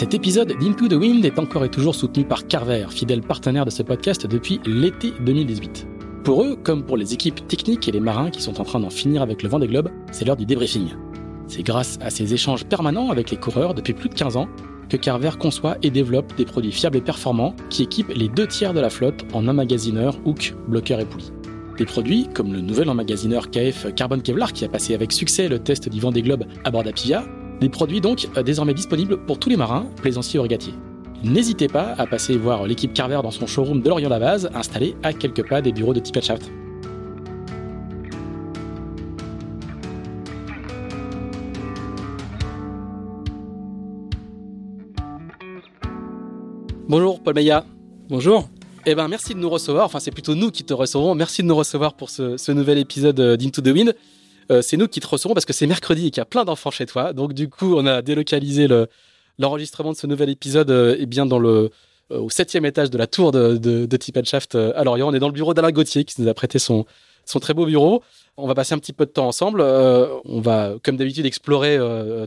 Cet 0.00 0.14
épisode 0.14 0.54
d'Into 0.58 0.88
the 0.88 0.94
Wind 0.94 1.26
est 1.26 1.38
encore 1.38 1.62
et 1.62 1.68
toujours 1.68 1.94
soutenu 1.94 2.24
par 2.24 2.46
Carver, 2.46 2.86
fidèle 2.88 3.20
partenaire 3.20 3.66
de 3.66 3.70
ce 3.70 3.82
podcast 3.82 4.26
depuis 4.26 4.58
l'été 4.64 5.12
2018. 5.20 5.86
Pour 6.24 6.42
eux, 6.42 6.56
comme 6.56 6.86
pour 6.86 6.96
les 6.96 7.12
équipes 7.12 7.46
techniques 7.46 7.86
et 7.86 7.92
les 7.92 8.00
marins 8.00 8.30
qui 8.30 8.40
sont 8.40 8.62
en 8.62 8.64
train 8.64 8.80
d'en 8.80 8.88
finir 8.88 9.20
avec 9.20 9.42
le 9.42 9.50
vent 9.50 9.58
des 9.58 9.66
globes, 9.66 9.90
c'est 10.10 10.24
l'heure 10.24 10.38
du 10.38 10.46
débriefing. 10.46 10.88
C'est 11.48 11.62
grâce 11.62 11.98
à 12.00 12.08
ces 12.08 12.32
échanges 12.32 12.64
permanents 12.64 13.10
avec 13.10 13.30
les 13.30 13.36
coureurs 13.36 13.74
depuis 13.74 13.92
plus 13.92 14.08
de 14.08 14.14
15 14.14 14.38
ans 14.38 14.48
que 14.88 14.96
Carver 14.96 15.32
conçoit 15.38 15.76
et 15.82 15.90
développe 15.90 16.34
des 16.34 16.46
produits 16.46 16.72
fiables 16.72 16.96
et 16.96 17.02
performants 17.02 17.54
qui 17.68 17.82
équipent 17.82 18.14
les 18.16 18.30
deux 18.30 18.46
tiers 18.46 18.72
de 18.72 18.80
la 18.80 18.88
flotte 18.88 19.26
en 19.34 19.46
emmagasineurs, 19.48 20.16
hook, 20.24 20.54
bloqueurs 20.66 21.00
et 21.00 21.04
poulies. 21.04 21.30
Des 21.76 21.84
produits 21.84 22.26
comme 22.32 22.54
le 22.54 22.62
nouvel 22.62 22.88
emmagasineur 22.88 23.50
KF 23.50 23.94
Carbon 23.94 24.20
Kevlar 24.20 24.54
qui 24.54 24.64
a 24.64 24.68
passé 24.70 24.94
avec 24.94 25.12
succès 25.12 25.46
le 25.48 25.58
test 25.58 25.90
du 25.90 26.00
vent 26.00 26.10
des 26.10 26.22
globes 26.22 26.46
à 26.64 26.70
bord 26.70 26.84
d'Apivia, 26.84 27.22
des 27.60 27.68
produits 27.68 28.00
donc 28.00 28.28
euh, 28.36 28.42
désormais 28.42 28.74
disponibles 28.74 29.18
pour 29.24 29.38
tous 29.38 29.48
les 29.48 29.56
marins, 29.56 29.86
plaisanciers 29.96 30.38
ou 30.38 30.42
régatiers. 30.42 30.74
N'hésitez 31.22 31.68
pas 31.68 31.94
à 31.98 32.06
passer 32.06 32.36
voir 32.38 32.66
l'équipe 32.66 32.94
Carver 32.94 33.20
dans 33.22 33.30
son 33.30 33.46
showroom 33.46 33.82
de 33.82 33.88
Lorient-la-Base, 33.88 34.50
installé 34.54 34.96
à 35.02 35.12
quelques 35.12 35.46
pas 35.46 35.60
des 35.60 35.72
bureaux 35.72 35.92
de 35.92 36.00
Shaft. 36.20 36.50
Bonjour 46.88 47.20
Paul 47.20 47.34
Meillat. 47.34 47.64
Bonjour. 48.08 48.48
Eh 48.86 48.94
ben 48.94 49.06
merci 49.06 49.34
de 49.34 49.38
nous 49.38 49.50
recevoir. 49.50 49.84
Enfin, 49.84 50.00
c'est 50.00 50.10
plutôt 50.10 50.34
nous 50.34 50.50
qui 50.50 50.64
te 50.64 50.72
recevons. 50.72 51.14
Merci 51.14 51.42
de 51.42 51.46
nous 51.46 51.54
recevoir 51.54 51.94
pour 51.94 52.10
ce, 52.10 52.36
ce 52.36 52.50
nouvel 52.50 52.78
épisode 52.78 53.20
euh, 53.20 53.36
d'Into 53.36 53.60
the 53.60 53.68
Wind. 53.68 53.94
Euh, 54.50 54.62
c'est 54.62 54.76
nous 54.76 54.88
qui 54.88 55.00
te 55.00 55.06
recevons 55.06 55.34
parce 55.34 55.46
que 55.46 55.52
c'est 55.52 55.66
mercredi 55.66 56.08
et 56.08 56.10
qu'il 56.10 56.20
y 56.20 56.22
a 56.22 56.26
plein 56.26 56.44
d'enfants 56.44 56.70
chez 56.70 56.86
toi. 56.86 57.12
Donc 57.12 57.32
du 57.32 57.48
coup, 57.48 57.74
on 57.76 57.86
a 57.86 58.02
délocalisé 58.02 58.66
l'enregistrement 59.38 59.92
de 59.92 59.96
ce 59.96 60.06
nouvel 60.06 60.28
épisode 60.28 60.70
euh, 60.70 60.96
eh 60.98 61.06
bien 61.06 61.26
dans 61.26 61.38
le 61.38 61.70
euh, 62.10 62.18
au 62.18 62.30
septième 62.30 62.64
étage 62.64 62.90
de 62.90 62.98
la 62.98 63.06
tour 63.06 63.30
de, 63.30 63.56
de, 63.56 63.86
de 63.86 64.24
Shaft 64.24 64.56
à 64.56 64.82
Lorient. 64.82 65.08
On 65.08 65.14
est 65.14 65.20
dans 65.20 65.28
le 65.28 65.32
bureau 65.32 65.54
d'Alain 65.54 65.70
Gauthier 65.70 66.04
qui 66.04 66.20
nous 66.20 66.28
a 66.28 66.34
prêté 66.34 66.58
son, 66.58 66.84
son 67.24 67.38
très 67.38 67.54
beau 67.54 67.66
bureau. 67.66 68.02
On 68.36 68.48
va 68.48 68.54
passer 68.54 68.74
un 68.74 68.78
petit 68.78 68.92
peu 68.92 69.06
de 69.06 69.12
temps 69.12 69.28
ensemble. 69.28 69.60
on 69.60 70.40
va, 70.40 70.74
comme 70.82 70.96
d'habitude, 70.96 71.24
explorer 71.24 71.78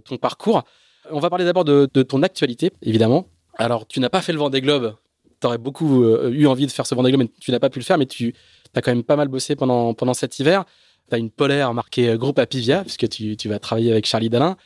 ton 0.06 0.16
parcours. 0.16 0.64
On 1.12 1.20
va 1.20 1.30
parler 1.30 1.44
d'abord 1.44 1.66
de, 1.66 1.90
de, 1.94 2.02
ton 2.02 2.24
actualité, 2.24 2.72
évidemment. 2.82 3.28
Alors, 3.58 3.86
tu 3.86 4.00
n'as 4.00 4.10
pas 4.10 4.22
fait 4.22 4.32
le 4.32 4.40
Vendée 4.40 4.62
Globe. 4.62 4.96
Tu 5.42 5.48
aurais 5.48 5.58
beaucoup 5.58 6.06
eu 6.06 6.48
envie 6.48 6.66
de 6.66 6.72
faire 6.72 6.88
ce 6.88 6.96
Vendée 6.96 7.12
Globe, 7.12 7.24
mais 7.24 7.32
tu 7.42 7.52
n'as 7.52 7.60
pas 7.60 7.70
pu 7.70 7.80
le 7.80 7.84
faire. 7.84 7.98
Mais 7.98 8.06
tu 8.06 8.34
as 8.74 8.82
quand 8.82 8.92
même 8.92 9.04
pas 9.04 9.18
mal 9.18 9.28
bossé 9.28 9.58
pendant, 9.58 9.94
pendant 9.94 10.14
cet 10.14 10.40
hiver. 10.40 10.64
Tu 11.10 11.16
as 11.16 11.18
une 11.18 11.30
polaire 11.30 11.74
marquée 11.74 12.10
euh, 12.10 12.18
groupe 12.18 12.40
Apivia, 12.40 12.82
puisque 12.82 13.08
tu, 13.10 13.36
vas 13.50 13.60
travailler 13.60 13.92
avec 13.92 14.06
Charlie 14.06 14.30
Dalin. 14.30 14.58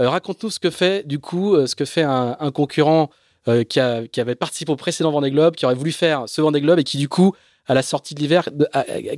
Euh, 0.00 0.08
raconte-nous 0.08 0.50
ce 0.50 0.60
que 0.60 0.70
fait, 0.70 1.06
du 1.06 1.18
coup, 1.18 1.54
euh, 1.54 1.66
ce 1.66 1.74
que 1.74 1.84
fait 1.84 2.02
un, 2.02 2.36
concurrent 2.52 3.10
qui, 3.68 3.80
avait 3.80 4.34
participé 4.34 4.72
au 4.72 4.76
précédent 4.76 5.12
Vendée 5.12 5.30
Globe, 5.30 5.54
qui 5.54 5.64
aurait 5.66 5.76
voulu 5.76 5.92
faire 5.92 6.24
ce 6.26 6.40
Vendée 6.40 6.60
Globe 6.60 6.80
et 6.80 6.84
qui, 6.84 6.98
du 6.98 7.08
coup, 7.08 7.32
à 7.66 7.74
la 7.74 7.82
sortie 7.82 8.14
de 8.14 8.20
l'hiver, 8.20 8.48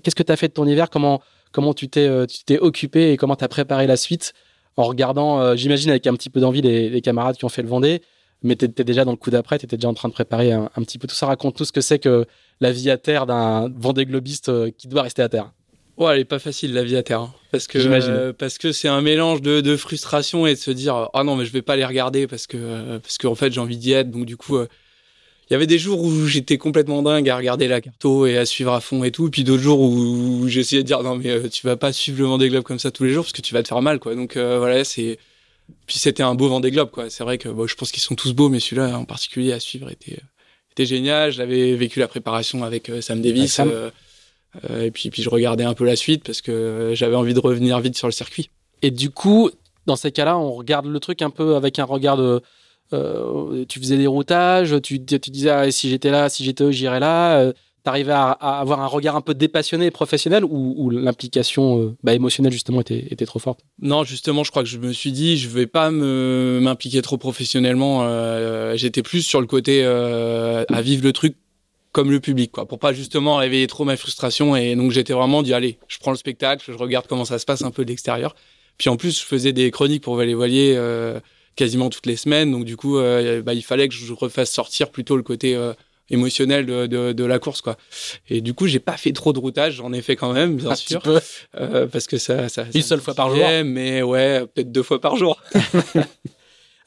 qu'est-ce 0.03 0.15
que 0.15 0.23
tu 0.23 0.33
as 0.33 0.37
fait 0.37 0.49
de 0.49 0.53
ton 0.53 0.67
hiver? 0.67 0.91
Comment, 0.91 1.23
comment 1.51 1.73
tu 1.73 1.89
t'es 1.89 2.59
occupé 2.61 3.13
et 3.13 3.17
comment 3.17 3.37
tu 3.37 3.45
as 3.45 3.49
préparé 3.49 3.87
la 3.87 3.97
suite? 3.97 4.35
En 4.77 4.85
regardant, 4.85 5.57
j'imagine, 5.57 5.89
avec 5.91 6.07
un 6.07 6.13
petit 6.13 6.29
peu 6.29 6.41
d'envie 6.41 6.61
les, 6.61 6.91
les, 6.91 7.01
camarades 7.01 7.37
qui 7.37 7.47
ont 7.47 7.49
fait 7.49 7.63
le 7.63 7.69
Vendée, 7.69 8.03
mais 8.43 8.55
tu 8.55 8.67
étais 8.67 8.85
déjà 8.85 9.07
dans 9.07 9.13
le 9.13 9.17
coup 9.17 9.31
d'après, 9.31 9.59
tu 9.59 9.65
étais 9.65 9.79
déjà 9.79 9.89
en 9.89 9.95
train 9.95 10.09
de 10.09 10.15
préparer 10.15 10.53
un, 10.53 10.69
un 10.77 10.83
petit 10.83 10.99
peu 10.99 11.09
tout 11.09 11.15
ça. 11.15 11.27
Raconte-nous 11.27 11.65
ce 11.65 11.73
que 11.73 11.81
c'est 11.81 11.99
que 11.99 12.27
la 12.61 12.71
vie 12.71 12.91
à 12.91 12.99
terre 12.99 13.25
d'un 13.25 13.71
Vendée 13.75 14.05
Globiste 14.05 14.71
qui 14.77 14.89
doit 14.89 15.03
rester 15.03 15.23
à 15.23 15.31
terre. 15.31 15.53
Ouais, 15.99 16.15
elle 16.15 16.21
est 16.21 16.25
pas 16.25 16.39
facile 16.39 16.75
la 16.75 16.85
vie 16.85 16.97
à 16.97 17.03
terre, 17.03 17.23
hein. 17.23 17.35
parce 17.51 17.67
que 17.67 17.77
euh, 17.77 18.33
parce 18.33 18.57
que 18.57 18.71
c'est 18.71 18.87
un 18.87 19.01
mélange 19.01 19.43
de, 19.43 19.61
de, 19.61 19.77
frustration 19.77 20.47
et 20.47 20.55
de 20.55 20.59
se 20.59 20.71
dire 20.71 21.09
ah 21.13 21.25
non 21.25 21.35
mais 21.35 21.45
je 21.45 21.51
vais 21.51 21.61
pas 21.61 21.75
les 21.75 21.85
regarder 21.85 22.29
parce 22.29 22.47
que 22.47 22.57
euh, 22.57 22.99
parce 23.01 23.19
qu'en 23.19 23.35
fait 23.35 23.53
j'ai 23.53 23.61
envie 23.61 23.79
d'y 23.79 23.93
être 23.93 24.09
donc 24.09 24.25
du 24.25 24.37
coup 24.37 24.59
euh, 24.59 24.69
il 25.51 25.55
y 25.55 25.57
avait 25.57 25.67
des 25.67 25.79
jours 25.79 26.01
où 26.01 26.27
j'étais 26.27 26.57
complètement 26.57 27.03
dingue 27.03 27.29
à 27.29 27.37
regarder 27.37 27.67
la 27.67 27.81
carto 27.81 28.27
et 28.27 28.39
à 28.39 28.47
suivre 28.47 28.75
à 28.75 28.81
fond 28.81 29.03
et 29.03 29.11
tout, 29.11 29.27
et 29.27 29.31
puis 29.31 29.43
d'autres 29.43 29.63
jours 29.63 29.81
où, 29.81 30.47
j'essayais 30.47 30.83
de 30.83 30.87
dire 30.87 31.03
non 31.03 31.17
mais 31.17 31.49
tu 31.49 31.67
vas 31.67 31.77
pas 31.77 31.93
suivre 31.93 32.21
le 32.21 32.27
Vendée 32.27 32.49
Globe 32.49 32.63
comme 32.63 32.79
ça 32.79 32.93
tous 32.93 33.03
les 33.03 33.11
jours 33.11 33.25
parce 33.25 33.33
que 33.33 33.43
tu 33.43 33.53
vas 33.53 33.65
te 33.65 33.69
faire 33.69 33.83
mal 33.83 33.99
quoi. 33.99 34.15
Donc 34.15 34.37
voilà 34.37 34.85
c'est 34.85 35.19
puis 35.87 35.99
c'était 35.99 36.23
un 36.23 36.37
beau 36.37 36.47
Vendée 36.47 36.71
Globe 36.71 36.93
quoi. 36.93 37.11
C'est 37.11 37.25
vrai 37.25 37.39
que 37.39 37.49
bon, 37.49 37.67
je 37.67 37.75
pense 37.75 37.91
qu'ils 37.91 38.05
sont 38.05 38.15
tous 38.15 38.35
beaux 38.35 38.49
mais 38.49 38.61
celui-là 38.61 38.97
en 38.97 39.05
particulier 39.05 39.53
à 39.53 39.59
suivre 39.59 39.91
était 39.91 40.21
était 40.71 40.87
génial. 40.87 41.33
J'avais 41.33 41.75
vécu 41.75 41.99
la 41.99 42.07
préparation 42.07 42.63
avec 42.63 42.89
Sam 43.01 43.21
Davis. 43.21 43.59
Euh, 43.59 43.91
et 44.69 44.91
puis, 44.91 45.11
puis 45.11 45.23
je 45.23 45.31
regardais 45.31 45.65
un 45.65 45.75
peu 45.75 45.85
la 45.85 45.97
suite 45.97 46.25
parce 46.25 46.41
que 46.41 46.93
j'avais 46.95 47.17
envie 47.17 47.35
de 47.35 47.41
revenir 47.41 47.79
vite 47.81 47.97
sur 47.97 48.09
le 48.09 48.13
circuit. 48.13 48.51
Et 48.83 48.91
du 48.91 49.11
coup, 49.11 49.51
dans 49.87 49.97
ces 49.97 50.13
cas-là, 50.13 50.39
on 50.39 50.53
regarde 50.53 50.87
le 50.87 51.01
truc 51.01 51.23
un 51.23 51.31
peu 51.31 51.57
avec 51.57 51.79
un 51.79 51.85
regard 51.85 52.17
de. 52.17 52.41
Euh, 52.95 53.65
tu 53.69 53.81
faisais 53.81 53.99
des 53.99 54.07
routages, 54.07 54.75
tu, 54.83 55.05
tu 55.05 55.31
disais 55.31 55.51
ah, 55.51 55.71
si 55.71 55.91
j'étais 55.91 56.11
là, 56.11 56.29
si 56.29 56.45
j'étais 56.45 56.65
eux, 56.65 56.71
j'irais 56.71 57.01
là. 57.01 57.39
Euh, 57.41 57.53
T'arrivais 57.85 58.13
à, 58.13 58.33
à, 58.33 58.59
avoir 58.59 58.81
un 58.81 58.87
regard 58.87 59.15
un 59.15 59.21
peu 59.21 59.35
dépassionné 59.35 59.87
et 59.87 59.91
professionnel 59.93 60.45
ou, 60.45 60.75
ou 60.77 60.91
l'implication 60.91 61.81
euh, 61.81 61.97
bah, 62.03 62.13
émotionnelle 62.13 62.53
justement 62.53 62.81
était, 62.81 63.07
était, 63.11 63.25
trop 63.25 63.39
forte? 63.39 63.61
Non, 63.81 64.03
justement, 64.03 64.43
je 64.43 64.51
crois 64.51 64.65
que 64.65 64.69
je 64.69 64.79
me 64.79 64.93
suis 64.93 65.13
dit 65.13 65.37
je 65.39 65.49
vais 65.49 65.69
pas 65.69 65.91
m'impliquer 65.91 67.01
trop 67.03 67.19
professionnellement. 67.19 68.01
Euh, 68.03 68.77
J'étais 68.77 69.03
plus 69.03 69.23
sur 69.23 69.41
le 69.41 69.47
côté 69.47 69.83
euh, 69.85 70.65
à 70.69 70.83
vivre 70.83 71.05
le 71.05 71.13
truc 71.13 71.37
comme 71.93 72.11
le 72.11 72.21
public, 72.21 72.53
quoi, 72.53 72.67
pour 72.67 72.79
pas 72.79 72.93
justement 72.93 73.37
réveiller 73.37 73.67
trop 73.67 73.85
ma 73.85 73.97
frustration. 73.97 74.57
Et 74.57 74.77
donc 74.77 74.91
j'étais 74.91 75.13
vraiment 75.13 75.43
dit 75.43 75.55
allez, 75.55 75.79
je 75.89 75.99
prends 75.99 76.11
le 76.11 76.17
spectacle, 76.17 76.65
je 76.67 76.77
regarde 76.77 77.07
comment 77.09 77.25
ça 77.25 77.39
se 77.39 77.45
passe 77.45 77.63
un 77.63 77.71
peu 77.71 77.85
de 77.85 77.91
l'extérieur. 77.91 78.35
Puis 78.79 78.89
en 78.89 78.97
plus, 78.97 79.19
je 79.21 79.25
faisais 79.25 79.53
des 79.53 79.71
chroniques 79.71 80.05
pour 80.05 80.17
Valet 80.17 80.35
Voilier 80.35 80.75
euh, 80.77 81.19
quasiment 81.57 81.91
toutes 81.91 82.07
les 82.07 82.17
semaines, 82.17 82.53
donc 82.53 82.65
du 82.65 82.77
coup, 82.77 82.99
euh, 82.99 83.43
bah, 83.43 83.55
il 83.55 83.63
fallait 83.63 83.89
que 83.89 83.95
je 83.95 84.13
refasse 84.13 84.51
sortir 84.51 84.91
plutôt 84.91 85.17
le 85.17 85.25
côté 85.25 85.57
euh, 85.57 85.73
émotionnel 86.11 86.65
de, 86.65 86.87
de, 86.87 87.13
de, 87.13 87.25
la 87.25 87.41
course, 87.41 87.61
quoi. 87.61 87.77
Et 88.31 88.41
du 88.41 88.55
coup, 88.55 88.69
j'ai 88.69 88.79
pas 88.79 88.97
fait 88.97 89.13
trop 89.13 89.33
de 89.33 89.41
routage, 89.41 89.75
j'en 89.75 89.93
ai 89.93 90.01
fait 90.01 90.15
quand 90.15 90.33
même, 90.33 90.57
bien 90.57 90.77
sûr, 90.77 91.03
parce 91.53 92.07
que 92.07 92.19
ça, 92.19 92.49
ça, 92.49 92.67
une 92.73 92.83
seule 92.83 93.01
fois 93.01 93.15
par 93.15 93.35
jour, 93.35 93.45
mais 93.65 94.03
ouais, 94.03 94.47
peut-être 94.55 94.71
deux 94.71 94.85
fois 94.85 95.01
par 95.01 95.17
jour. 95.17 95.43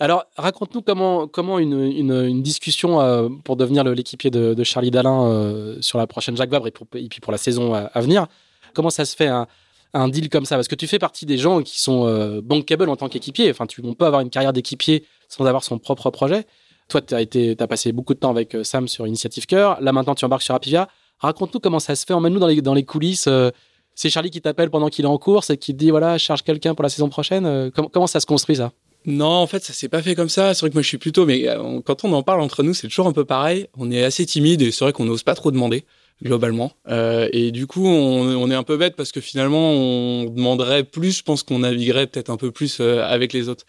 Alors, 0.01 0.25
raconte-nous 0.35 0.81
comment, 0.81 1.28
comment 1.28 1.59
une, 1.59 1.79
une, 1.79 2.41
discussion 2.41 3.00
euh, 3.00 3.29
pour 3.44 3.56
devenir 3.56 3.84
l'équipier 3.84 4.31
de, 4.31 4.63
Charlie 4.63 4.89
Dalin 4.89 5.28
euh, 5.28 5.78
sur 5.79 6.00
la 6.00 6.07
prochaine 6.07 6.35
Jacques 6.35 6.50
Vabre 6.50 6.66
et, 6.66 6.72
pour, 6.72 6.88
puis 6.88 7.07
pour 7.22 7.31
la 7.31 7.38
saison 7.38 7.75
à, 7.75 7.81
à, 7.81 8.01
venir. 8.01 8.25
Comment 8.73 8.90
ça 8.90 9.06
se 9.06 9.16
fait 9.16 9.28
un, 9.28 9.45
un, 9.94 10.07
deal 10.07 10.29
comme 10.29 10.45
ça? 10.45 10.56
Parce 10.56 10.67
que 10.67 10.73
tu 10.73 10.88
fais 10.88 10.97
partie 10.97 11.28
des 11.28 11.38
gens 11.38 11.61
qui 11.61 11.79
sont 11.79 12.07
euh, 12.07 12.41
bankable 12.41 12.90
en 12.90 12.95
tant 12.95 13.09
qu'équipier. 13.09 13.51
Enfin, 13.51 13.67
tu, 13.67 13.79
on 13.84 13.94
peut 13.94 14.06
avoir 14.06 14.23
une 14.23 14.31
carrière 14.31 14.53
d'équipier 14.53 15.06
sans 15.29 15.45
avoir 15.45 15.63
son 15.63 15.78
propre 15.78 16.09
projet. 16.09 16.47
Toi, 16.88 17.01
tu 17.01 17.13
as, 17.13 17.22
été, 17.22 17.56
as 17.59 17.67
passé 17.67 17.91
beaucoup 17.91 18.16
de 18.16 18.19
temps 18.19 18.31
avec 18.31 18.56
euh, 18.56 18.63
Sam 18.63 18.88
sur 18.88 19.06
Initiative 19.06 19.45
Cœur. 19.45 19.79
Là, 19.81 19.91
maintenant, 19.91 20.16
tu 20.16 20.25
embarques 20.25 20.41
sur 20.41 20.56
Apivia. 20.56 20.88
Raconte-nous 21.19 21.59
comment 21.59 21.79
ça 21.79 21.94
se 21.94 22.07
fait. 22.07 22.13
Emmène-nous 22.13 22.40
dans 22.40 22.47
les, 22.47 22.59
dans 22.64 22.73
les 22.73 22.85
coulisses. 22.85 23.28
Euh, 23.28 23.52
c'est 23.93 24.09
Charlie 24.09 24.31
qui 24.31 24.41
t'appelle 24.41 24.72
pendant 24.72 24.90
qu'il 24.90 25.05
est 25.05 25.09
en 25.09 25.20
course 25.20 25.52
et 25.52 25.58
qui 25.58 25.73
te 25.73 25.78
dit 25.78 25.91
voilà, 25.91 26.17
charge 26.17 26.41
quelqu'un 26.41 26.73
pour 26.73 26.81
la 26.81 26.90
saison 26.90 27.09
prochaine. 27.09 27.70
Comment 27.93 28.08
ça 28.08 28.20
se 28.20 28.25
construit 28.25 28.55
ça? 28.55 28.72
Non, 29.05 29.25
en 29.25 29.47
fait, 29.47 29.63
ça 29.63 29.73
s'est 29.73 29.89
pas 29.89 30.01
fait 30.01 30.15
comme 30.15 30.29
ça. 30.29 30.53
C'est 30.53 30.61
vrai 30.61 30.69
que 30.69 30.75
moi, 30.75 30.83
je 30.83 30.87
suis 30.87 30.97
plutôt, 30.97 31.25
mais 31.25 31.47
euh, 31.47 31.81
quand 31.83 32.03
on 32.03 32.13
en 32.13 32.23
parle 32.23 32.41
entre 32.41 32.61
nous, 32.61 32.73
c'est 32.73 32.87
toujours 32.87 33.07
un 33.07 33.13
peu 33.13 33.25
pareil. 33.25 33.67
On 33.77 33.89
est 33.91 34.03
assez 34.03 34.25
timide 34.25 34.61
et 34.61 34.71
c'est 34.71 34.85
vrai 34.85 34.93
qu'on 34.93 35.05
n'ose 35.05 35.23
pas 35.23 35.33
trop 35.33 35.51
demander 35.51 35.85
globalement. 36.23 36.73
Euh, 36.87 37.27
et 37.33 37.51
du 37.51 37.65
coup, 37.65 37.87
on, 37.87 38.51
est 38.51 38.55
un 38.55 38.63
peu 38.63 38.77
bête 38.77 38.95
parce 38.95 39.11
que 39.11 39.21
finalement, 39.21 39.71
on 39.71 40.25
demanderait 40.25 40.83
plus. 40.83 41.17
Je 41.17 41.23
pense 41.23 41.41
qu'on 41.41 41.59
naviguerait 41.59 42.05
peut-être 42.05 42.29
un 42.29 42.37
peu 42.37 42.51
plus 42.51 42.79
euh, 42.79 43.03
avec 43.03 43.33
les 43.33 43.49
autres. 43.49 43.65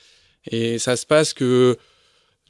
Et 0.50 0.78
ça 0.78 0.96
se 0.96 1.06
passe 1.06 1.32
que 1.32 1.78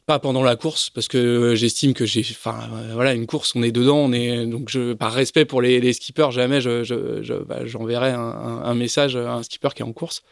pas 0.06 0.18
pendant 0.18 0.42
la 0.42 0.56
course 0.56 0.90
parce 0.90 1.06
que 1.06 1.54
j'estime 1.54 1.94
que 1.94 2.04
j'ai, 2.04 2.22
enfin 2.30 2.58
voilà, 2.94 3.12
une 3.14 3.26
course, 3.26 3.54
on 3.54 3.62
est 3.62 3.70
dedans, 3.70 3.98
on 3.98 4.12
est 4.12 4.46
donc 4.46 4.68
je, 4.68 4.94
par 4.94 5.12
respect 5.12 5.44
pour 5.44 5.62
les, 5.62 5.92
skippers, 5.92 6.32
jamais 6.32 6.58
bah, 6.60 7.64
j'enverrai 7.64 8.10
un, 8.10 8.18
un, 8.18 8.74
message 8.74 9.14
à 9.14 9.34
un 9.34 9.42
skipper 9.44 9.68
qui 9.76 9.82
est 9.82 9.84
en 9.84 9.92
course. 9.92 10.22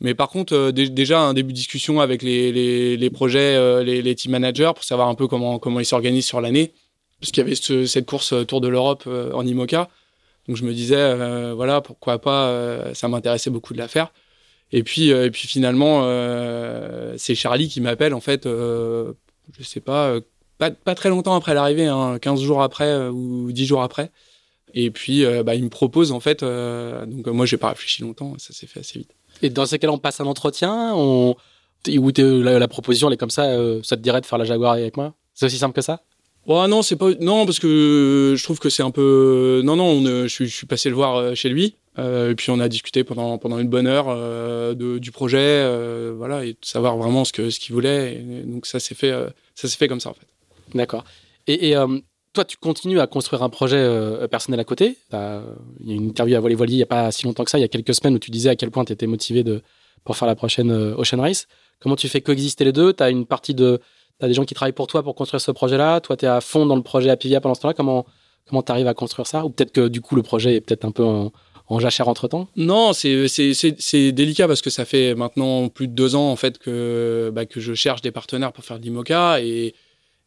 Mais 0.00 0.14
par 0.14 0.28
contre, 0.28 0.54
euh, 0.54 0.72
déjà 0.72 1.20
un 1.20 1.34
début 1.34 1.52
de 1.52 1.56
discussion 1.56 2.00
avec 2.00 2.22
les, 2.22 3.10
projets, 3.10 3.56
euh, 3.56 3.82
les, 3.82 4.14
team 4.14 4.32
managers 4.32 4.72
pour 4.74 4.84
savoir 4.84 5.08
un 5.08 5.14
peu 5.14 5.26
comment, 5.26 5.60
ils 5.80 5.86
s'organisent 5.86 6.26
sur 6.26 6.40
l'année. 6.40 6.74
Parce 7.20 7.32
qu'il 7.32 7.42
y 7.42 7.46
avait 7.46 7.54
ce, 7.54 7.86
cette 7.86 8.06
course 8.06 8.34
euh, 8.34 8.44
Tour 8.44 8.60
de 8.60 8.68
l'Europe 8.68 9.06
en 9.06 9.46
IMOCA. 9.46 9.88
Donc 10.48 10.56
je 10.56 10.64
me 10.64 10.72
disais, 10.72 11.52
voilà, 11.54 11.80
pourquoi 11.80 12.20
pas, 12.20 12.94
ça 12.94 13.08
m'intéressait 13.08 13.50
beaucoup 13.50 13.72
de 13.72 13.78
la 13.78 13.88
faire. 13.88 14.12
Et 14.70 14.84
puis, 14.84 15.08
et 15.08 15.30
puis 15.32 15.48
finalement, 15.48 16.02
c'est 17.16 17.34
Charlie 17.34 17.68
qui 17.68 17.80
m'appelle 17.80 18.14
en 18.14 18.20
fait, 18.20 18.44
je 18.44 19.12
sais 19.62 19.80
pas, 19.80 20.20
pas, 20.58 20.94
très 20.94 21.08
longtemps 21.08 21.34
après 21.34 21.52
l'arrivée, 21.52 21.86
hein, 21.86 22.20
15 22.20 22.40
jours 22.42 22.62
après 22.62 23.08
ou 23.08 23.50
10 23.50 23.66
jours 23.66 23.82
après. 23.82 24.12
Et 24.74 24.92
puis, 24.92 25.24
bah, 25.44 25.56
il 25.56 25.64
me 25.64 25.68
propose 25.68 26.12
en 26.12 26.20
fait. 26.20 26.44
donc 26.44 27.26
moi, 27.26 27.44
j'ai 27.44 27.56
pas 27.56 27.70
réfléchi 27.70 28.02
longtemps, 28.02 28.34
ça 28.38 28.52
s'est 28.52 28.68
fait 28.68 28.78
assez 28.78 29.00
vite. 29.00 29.16
Et 29.42 29.50
dans 29.50 29.66
ces 29.66 29.78
cas-là, 29.78 29.92
on 29.92 29.98
passe 29.98 30.20
un 30.20 30.26
entretien, 30.26 30.92
on... 30.94 31.34
ou 31.88 32.10
la, 32.16 32.58
la, 32.58 32.68
proposition 32.68 33.08
elle 33.08 33.14
est 33.14 33.18
comme 33.18 33.30
ça, 33.30 33.44
ça 33.82 33.96
te 33.96 34.02
dirait 34.02 34.20
de 34.20 34.26
faire 34.26 34.38
la 34.38 34.44
Jaguar 34.44 34.72
avec 34.72 34.96
moi? 34.96 35.14
C'est 35.34 35.46
aussi 35.46 35.58
simple 35.58 35.74
que 35.74 35.82
ça? 35.82 36.00
Ouais, 36.46 36.68
non, 36.68 36.82
c'est 36.82 36.96
pas 36.96 37.10
non 37.20 37.44
parce 37.44 37.58
que 37.58 38.34
je 38.36 38.42
trouve 38.44 38.60
que 38.60 38.70
c'est 38.70 38.84
un 38.84 38.92
peu 38.92 39.62
non 39.64 39.74
non, 39.74 40.00
je, 40.04 40.28
suis, 40.28 40.46
je 40.46 40.54
suis 40.54 40.66
passé 40.66 40.88
le 40.88 40.94
voir 40.94 41.16
euh, 41.16 41.34
chez 41.34 41.48
lui 41.48 41.74
euh, 41.98 42.30
et 42.30 42.34
puis 42.36 42.50
on 42.50 42.60
a 42.60 42.68
discuté 42.68 43.02
pendant 43.02 43.36
pendant 43.36 43.58
une 43.58 43.68
bonne 43.68 43.88
heure 43.88 44.06
euh, 44.08 44.74
de, 44.74 44.98
du 44.98 45.10
projet, 45.10 45.38
euh, 45.40 46.14
voilà 46.16 46.44
et 46.44 46.52
de 46.52 46.58
savoir 46.62 46.96
vraiment 46.98 47.24
ce 47.24 47.32
que 47.32 47.50
ce 47.50 47.58
qu'il 47.58 47.74
voulait. 47.74 48.14
Et 48.14 48.42
donc 48.44 48.66
ça 48.66 48.78
s'est 48.78 48.94
fait 48.94 49.10
euh, 49.10 49.28
ça 49.56 49.66
s'est 49.66 49.76
fait 49.76 49.88
comme 49.88 49.98
ça 49.98 50.10
en 50.10 50.14
fait. 50.14 50.26
D'accord. 50.74 51.02
Et, 51.48 51.70
et 51.70 51.76
toi, 52.36 52.44
tu 52.44 52.56
continues 52.56 53.00
à 53.00 53.06
construire 53.06 53.42
un 53.42 53.48
projet 53.48 54.28
personnel 54.30 54.60
à 54.60 54.64
côté. 54.64 54.96
Il 55.12 55.16
y 55.84 55.92
a 55.92 55.94
une 55.94 56.06
interview 56.06 56.36
à 56.36 56.40
Volley 56.40 56.54
Volley 56.54 56.72
il 56.74 56.78
y 56.78 56.82
a 56.82 56.86
pas 56.86 57.10
si 57.10 57.24
longtemps 57.24 57.44
que 57.44 57.50
ça, 57.50 57.58
il 57.58 57.62
y 57.62 57.64
a 57.64 57.68
quelques 57.68 57.94
semaines 57.94 58.14
où 58.14 58.18
tu 58.18 58.30
disais 58.30 58.50
à 58.50 58.56
quel 58.56 58.70
point 58.70 58.84
tu 58.84 58.92
étais 58.92 59.06
motivé 59.06 59.44
pour 60.04 60.16
faire 60.16 60.28
la 60.28 60.36
prochaine 60.36 60.70
Ocean 60.70 61.20
Race. 61.20 61.46
Comment 61.80 61.96
tu 61.96 62.08
fais 62.08 62.20
coexister 62.20 62.64
les 62.64 62.72
deux? 62.72 62.92
Tu 62.92 63.02
as 63.02 63.10
une 63.10 63.26
partie 63.26 63.54
de 63.54 63.80
T'as 64.18 64.28
des 64.28 64.34
gens 64.34 64.44
qui 64.44 64.54
travaillent 64.54 64.72
pour 64.72 64.86
toi 64.86 65.02
pour 65.02 65.14
construire 65.14 65.42
ce 65.42 65.50
projet-là. 65.50 66.00
Toi, 66.00 66.16
tu 66.16 66.24
es 66.24 66.28
à 66.28 66.40
fond 66.40 66.64
dans 66.64 66.76
le 66.76 66.82
projet 66.82 67.10
Apivia 67.10 67.40
pendant 67.42 67.54
ce 67.54 67.60
temps-là. 67.60 67.74
Comment 67.74 68.06
comment 68.48 68.62
t'arrives 68.62 68.86
à 68.86 68.94
construire 68.94 69.26
ça? 69.26 69.44
Ou 69.44 69.50
peut-être 69.50 69.72
que 69.72 69.88
du 69.88 70.00
coup, 70.00 70.16
le 70.16 70.22
projet 70.22 70.56
est 70.56 70.60
peut-être 70.60 70.84
un 70.84 70.90
peu 70.90 71.04
en, 71.04 71.32
jachère 71.78 72.08
entre 72.08 72.28
temps 72.28 72.48
Non, 72.56 72.92
c'est 72.92 74.12
délicat 74.12 74.46
parce 74.46 74.62
que 74.62 74.70
ça 74.70 74.84
fait 74.84 75.14
maintenant 75.14 75.68
plus 75.68 75.88
de 75.88 75.92
deux 75.92 76.14
ans 76.14 76.30
en 76.30 76.36
fait 76.36 76.58
que 76.58 77.30
bah, 77.34 77.44
que 77.44 77.60
je 77.60 77.74
cherche 77.74 78.02
des 78.02 78.12
partenaires 78.12 78.52
pour 78.52 78.64
faire 78.64 78.78
de 78.78 78.84
l'IMOCA 78.84 79.40
et 79.42 79.74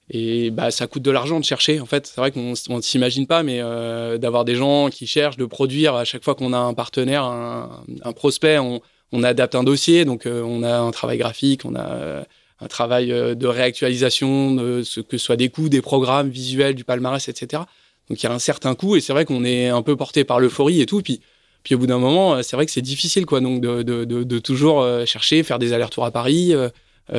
et 0.09 0.49
bah 0.51 0.71
ça 0.71 0.87
coûte 0.87 1.03
de 1.03 1.11
l'argent 1.11 1.39
de 1.39 1.45
chercher 1.45 1.79
en 1.79 1.85
fait. 1.85 2.07
C'est 2.07 2.19
vrai 2.19 2.31
qu'on 2.31 2.53
ne 2.53 2.81
s'imagine 2.81 3.27
pas, 3.27 3.43
mais 3.43 3.59
euh, 3.61 4.17
d'avoir 4.17 4.45
des 4.45 4.55
gens 4.55 4.89
qui 4.89 5.07
cherchent 5.07 5.37
de 5.37 5.45
produire 5.45 5.95
à 5.95 6.05
chaque 6.05 6.23
fois 6.23 6.35
qu'on 6.35 6.53
a 6.53 6.57
un 6.57 6.73
partenaire, 6.73 7.23
un, 7.23 7.83
un 8.03 8.13
prospect, 8.13 8.57
on, 8.59 8.81
on 9.11 9.23
adapte 9.23 9.55
un 9.55 9.63
dossier, 9.63 10.05
donc 10.05 10.25
euh, 10.25 10.41
on 10.43 10.63
a 10.63 10.79
un 10.79 10.91
travail 10.91 11.17
graphique, 11.17 11.65
on 11.65 11.75
a 11.75 12.25
un 12.61 12.67
travail 12.67 13.11
euh, 13.11 13.35
de 13.35 13.47
réactualisation, 13.47 14.55
de 14.55 14.83
ce 14.83 14.99
que 14.99 15.17
ce 15.17 15.25
soit 15.25 15.35
des 15.37 15.49
coûts, 15.49 15.69
des 15.69 15.81
programmes 15.81 16.29
visuels, 16.29 16.75
du 16.75 16.83
palmarès, 16.83 17.27
etc. 17.29 17.63
Donc 18.09 18.21
il 18.21 18.25
y 18.25 18.29
a 18.29 18.33
un 18.33 18.39
certain 18.39 18.75
coût 18.75 18.95
et 18.95 19.01
c'est 19.01 19.13
vrai 19.13 19.25
qu'on 19.25 19.45
est 19.45 19.67
un 19.67 19.81
peu 19.81 19.95
porté 19.95 20.23
par 20.23 20.39
l'euphorie 20.39 20.81
et 20.81 20.85
tout. 20.85 21.01
Puis, 21.01 21.21
puis 21.63 21.75
au 21.75 21.77
bout 21.77 21.87
d'un 21.87 21.99
moment, 21.99 22.35
euh, 22.35 22.41
c'est 22.41 22.55
vrai 22.55 22.65
que 22.65 22.71
c'est 22.71 22.81
difficile 22.81 23.25
quoi. 23.25 23.39
Donc 23.39 23.61
de, 23.61 23.83
de, 23.83 24.05
de, 24.05 24.23
de, 24.23 24.39
toujours 24.39 24.81
euh, 24.81 25.05
chercher, 25.05 25.43
faire 25.43 25.59
des 25.59 25.73
allers-retours 25.73 26.05
à 26.05 26.11
Paris, 26.11 26.53
euh, 26.53 26.69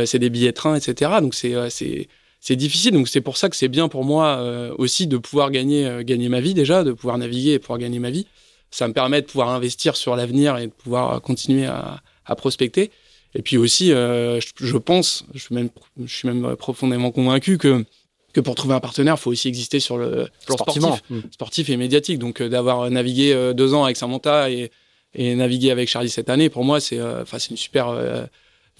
c'est 0.06 0.18
des 0.18 0.30
billets 0.30 0.50
de 0.50 0.56
train, 0.56 0.74
etc. 0.76 1.12
Donc 1.20 1.34
c'est 1.34 1.54
c'est 1.70 2.08
c'est 2.40 2.56
difficile. 2.56 2.92
Donc 2.92 3.08
c'est 3.08 3.20
pour 3.20 3.36
ça 3.36 3.48
que 3.48 3.56
c'est 3.56 3.68
bien 3.68 3.88
pour 3.88 4.04
moi 4.04 4.38
euh, 4.38 4.74
aussi 4.78 5.06
de 5.06 5.16
pouvoir 5.18 5.50
gagner 5.50 6.02
gagner 6.04 6.28
ma 6.28 6.40
vie 6.40 6.54
déjà, 6.54 6.84
de 6.84 6.92
pouvoir 6.92 7.18
naviguer 7.18 7.52
et 7.52 7.58
pouvoir 7.58 7.78
gagner 7.78 7.98
ma 7.98 8.10
vie. 8.10 8.26
Ça 8.70 8.88
me 8.88 8.92
permet 8.92 9.20
de 9.20 9.26
pouvoir 9.26 9.50
investir 9.50 9.96
sur 9.96 10.16
l'avenir 10.16 10.56
et 10.58 10.66
de 10.66 10.72
pouvoir 10.72 11.20
continuer 11.20 11.66
à, 11.66 12.00
à 12.24 12.36
prospecter. 12.36 12.90
Et 13.34 13.42
puis 13.42 13.56
aussi, 13.56 13.92
euh, 13.92 14.40
je, 14.40 14.48
je, 14.58 14.76
pense, 14.76 15.24
je 15.34 15.40
suis, 15.40 15.54
même, 15.54 15.70
je 16.04 16.12
suis 16.12 16.28
même 16.28 16.56
profondément 16.56 17.10
convaincu 17.10 17.58
que 17.58 17.84
que 18.32 18.40
pour 18.40 18.54
trouver 18.54 18.74
un 18.74 18.80
partenaire, 18.80 19.16
il 19.18 19.20
faut 19.20 19.30
aussi 19.30 19.48
exister 19.48 19.80
sur 19.80 19.98
le 19.98 20.28
plan 20.46 20.56
sportif, 20.56 20.84
mmh. 21.10 21.18
sportif 21.32 21.68
et 21.68 21.76
médiatique. 21.76 22.18
Donc 22.18 22.40
euh, 22.40 22.48
d'avoir 22.48 22.88
navigué 22.90 23.32
euh, 23.32 23.52
deux 23.52 23.74
ans 23.74 23.84
avec 23.84 23.96
Samantha 23.96 24.50
et, 24.50 24.70
et 25.14 25.34
naviguer 25.34 25.70
avec 25.72 25.88
Charlie 25.88 26.10
cette 26.10 26.30
année, 26.30 26.48
pour 26.48 26.64
moi, 26.64 26.80
c'est 26.80 26.98
euh, 26.98 27.22
enfin 27.22 27.38
c'est 27.38 27.50
une 27.50 27.56
super 27.56 27.88
euh, 27.88 28.24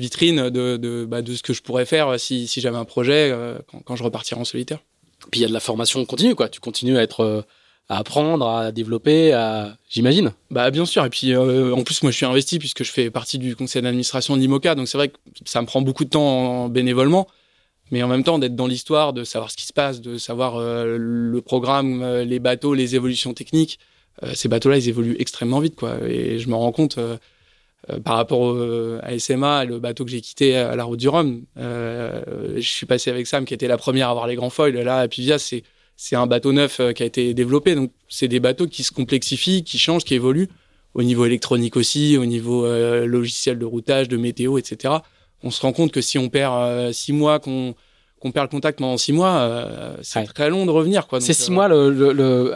vitrine 0.01 0.51
de 0.51 0.77
de, 0.77 1.05
bah, 1.05 1.23
de 1.23 1.35
ce 1.35 1.43
que 1.45 1.53
je 1.53 1.63
pourrais 1.63 1.87
faire 1.87 2.19
si, 2.19 2.49
si 2.49 2.61
j'avais 2.61 2.79
un 2.79 2.85
projet 2.85 3.33
quand, 3.69 3.81
quand 3.85 3.95
je 3.95 4.03
repartirai 4.03 4.41
en 4.41 4.45
solitaire. 4.45 4.81
Puis 5.31 5.41
il 5.41 5.43
y 5.43 5.47
a 5.47 5.49
de 5.49 5.53
la 5.53 5.61
formation 5.61 6.05
continue, 6.07 6.35
quoi. 6.35 6.49
Tu 6.49 6.59
continues 6.59 6.99
à 6.99 7.03
être 7.03 7.45
à 7.91 7.99
apprendre, 7.99 8.47
à 8.47 8.71
développer, 8.71 9.33
à... 9.33 9.77
j'imagine. 9.89 10.33
Bah 10.53 10.71
bien 10.71 10.87
sûr. 10.87 11.05
Et 11.05 11.11
puis 11.11 11.35
euh, 11.35 11.75
en 11.75 11.83
plus 11.83 12.03
moi 12.05 12.13
je 12.13 12.17
suis 12.17 12.25
investi 12.25 12.61
puisque 12.61 12.85
je 12.85 12.93
fais 12.93 13.11
partie 13.11 13.37
du 13.37 13.57
conseil 13.57 13.83
d'administration 13.83 14.37
de 14.37 14.41
l'IMOCA, 14.41 14.77
donc 14.77 14.87
c'est 14.87 14.97
vrai 14.97 15.09
que 15.09 15.19
ça 15.45 15.61
me 15.61 15.67
prend 15.67 15.83
beaucoup 15.83 16.05
de 16.05 16.11
temps 16.11 16.69
bénévolement, 16.69 17.27
mais 17.91 18.01
en 18.05 18.09
même 18.09 18.23
temps 18.23 18.39
d'être 18.39 18.55
dans 18.55 18.69
l'histoire, 18.69 19.13
de 19.13 19.25
savoir 19.25 19.51
ce 19.51 19.57
qui 19.57 19.67
se 19.67 19.73
passe, 19.73 20.01
de 20.01 20.19
savoir 20.19 20.57
euh, 20.57 20.97
le 20.97 21.41
programme, 21.43 22.03
euh, 22.03 22.25
les 22.25 22.39
bateaux, 22.39 22.75
les 22.75 22.95
évolutions 22.95 23.35
techniques. 23.35 23.81
Euh, 24.23 24.31
ces 24.35 24.47
bateaux-là 24.49 24.77
ils 24.79 24.89
évoluent 24.89 25.17
extrêmement 25.19 25.59
vite 25.59 25.75
quoi. 25.75 25.97
Et 26.07 26.39
je 26.39 26.49
me 26.49 26.55
rends 26.55 26.73
compte 26.73 26.97
euh, 26.99 27.17
par 28.05 28.17
rapport 28.17 28.57
à 29.03 29.19
SMA, 29.19 29.65
le 29.65 29.79
bateau 29.79 30.05
que 30.05 30.11
j'ai 30.11 30.21
quitté 30.21 30.57
à 30.57 30.77
la 30.77 30.85
route 30.85 30.99
du 30.99 31.09
Rhum, 31.09 31.45
je 31.57 32.61
suis 32.61 32.87
passé 32.87 33.11
avec 33.11 33.27
Sam 33.27 33.45
qui 33.45 33.55
était 33.55 33.69
la 33.69 33.79
première 33.79 34.09
à 34.09 34.11
avoir 34.11 34.27
les 34.27 34.37
grands 34.37 34.51
foils. 34.51 34.75
Là 34.75 34.99
à 34.99 35.09
Pivia 35.09 35.39
c'est 35.39 35.63
c'est 36.03 36.17
un 36.17 36.27
bateau 36.27 36.55
neuf 36.55 36.81
euh, 36.81 36.93
qui 36.93 37.03
a 37.03 37.07
été 37.07 37.35
développé. 37.35 37.75
Donc, 37.75 37.93
c'est 38.09 38.27
des 38.27 38.41
bateaux 38.41 38.67
qui 38.67 38.85
se 38.85 38.91
complexifient, 38.91 39.65
qui 39.65 39.79
changent, 39.79 40.05
qui 40.05 40.15
évoluent 40.15 40.49
au 40.95 41.03
niveau 41.03 41.27
électronique 41.27 41.77
aussi, 41.77 42.17
au 42.17 42.25
niveau 42.25 42.65
euh, 42.65 43.05
logiciel 43.05 43.59
de 43.59 43.67
routage, 43.67 44.09
de 44.09 44.17
météo, 44.17 44.57
etc. 44.57 44.95
On 45.43 45.51
se 45.51 45.61
rend 45.61 45.75
compte 45.75 45.93
que 45.93 46.01
si 46.01 46.17
on 46.17 46.31
perd 46.31 46.55
euh, 46.55 46.93
six 46.93 47.13
mois, 47.13 47.39
qu'on 47.39 47.75
qu'on 48.21 48.33
perd 48.33 48.47
le 48.47 48.51
contact 48.51 48.79
pendant 48.79 48.99
six 48.99 49.13
mois, 49.13 49.39
euh, 49.39 49.97
c'est 50.03 50.21
ouais. 50.21 50.27
très 50.27 50.51
long 50.51 50.67
de 50.67 50.71
revenir. 50.71 51.07
quoi. 51.07 51.21
C'est 51.21 51.33
six 51.33 51.51
euh, 51.51 51.55
mois 51.55 51.69
le... 51.69 51.91
le, 51.91 52.13
le 52.13 52.55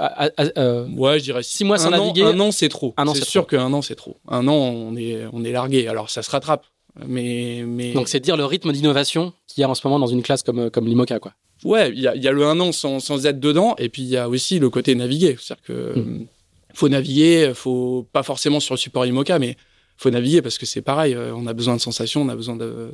euh, 0.59 0.87
ouais, 0.91 1.19
je 1.19 1.25
dirais 1.25 1.43
six 1.43 1.65
mois 1.65 1.79
sans 1.79 1.89
un 1.89 1.99
naviguer. 1.99 2.25
An, 2.25 2.29
un 2.29 2.41
an, 2.41 2.53
c'est 2.53 2.69
trop. 2.69 2.95
C'est 3.15 3.25
sûr 3.25 3.47
qu'un 3.47 3.73
an, 3.73 3.83
c'est 3.83 3.95
trop. 3.95 4.19
Un 4.29 4.47
an, 4.47 4.53
on 4.53 4.95
est, 4.97 5.25
on 5.33 5.43
est 5.43 5.53
largué. 5.53 5.89
Alors, 5.89 6.11
ça 6.11 6.23
se 6.23 6.31
rattrape. 6.31 6.67
Mais, 7.07 7.65
mais... 7.67 7.93
Donc, 7.93 8.09
c'est 8.09 8.21
dire 8.21 8.37
le 8.37 8.45
rythme 8.45 8.71
d'innovation 8.71 9.33
qu'il 9.49 9.63
y 9.63 9.65
a 9.65 9.69
en 9.69 9.75
ce 9.75 9.85
moment 9.85 9.99
dans 9.99 10.07
une 10.07 10.23
classe 10.23 10.43
comme, 10.43 10.71
comme 10.71 10.87
l'IMOCA, 10.87 11.19
quoi. 11.19 11.33
Ouais, 11.65 11.91
il 11.91 12.01
y 12.01 12.07
a, 12.07 12.15
y 12.15 12.29
a, 12.29 12.31
le 12.31 12.45
un 12.45 12.61
an 12.61 12.73
sans, 12.73 13.01
sans 13.01 13.27
être 13.27 13.41
dedans, 13.41 13.75
et 13.79 13.89
puis 13.89 14.03
il 14.03 14.09
y 14.09 14.19
a 14.19 14.29
aussi 14.29 14.59
le 14.59 14.69
côté 14.69 14.95
naviguer. 14.95 15.37
C'est-à-dire 15.41 15.65
que 15.65 15.99
mmh. 15.99 16.27
faut 16.75 16.89
naviguer, 16.91 17.53
faut 17.55 18.07
pas 18.13 18.23
forcément 18.23 18.61
sur 18.61 18.75
le 18.75 18.79
support 18.79 19.07
IMOCA, 19.07 19.39
mais 19.39 19.57
faut 19.97 20.11
naviguer 20.11 20.43
parce 20.43 20.59
que 20.59 20.67
c'est 20.67 20.83
pareil. 20.83 21.15
Euh, 21.15 21.35
on 21.35 21.47
a 21.47 21.53
besoin 21.55 21.75
de 21.75 21.81
sensations, 21.81 22.21
on 22.23 22.29
a 22.29 22.37
besoin 22.37 22.57
de 22.57 22.91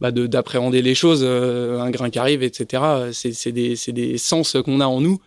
bah 0.00 0.10
d'appréhender 0.10 0.82
les 0.82 0.94
choses, 0.94 1.20
euh, 1.22 1.80
un 1.80 1.90
grain 1.90 2.10
qui 2.10 2.18
arrive, 2.18 2.42
etc. 2.42 2.82
C'est 3.12 3.52
des, 3.52 3.76
des 3.88 4.18
sens 4.18 4.56
qu'on 4.64 4.80
a 4.80 4.86
en 4.86 5.00
nous, 5.00 5.20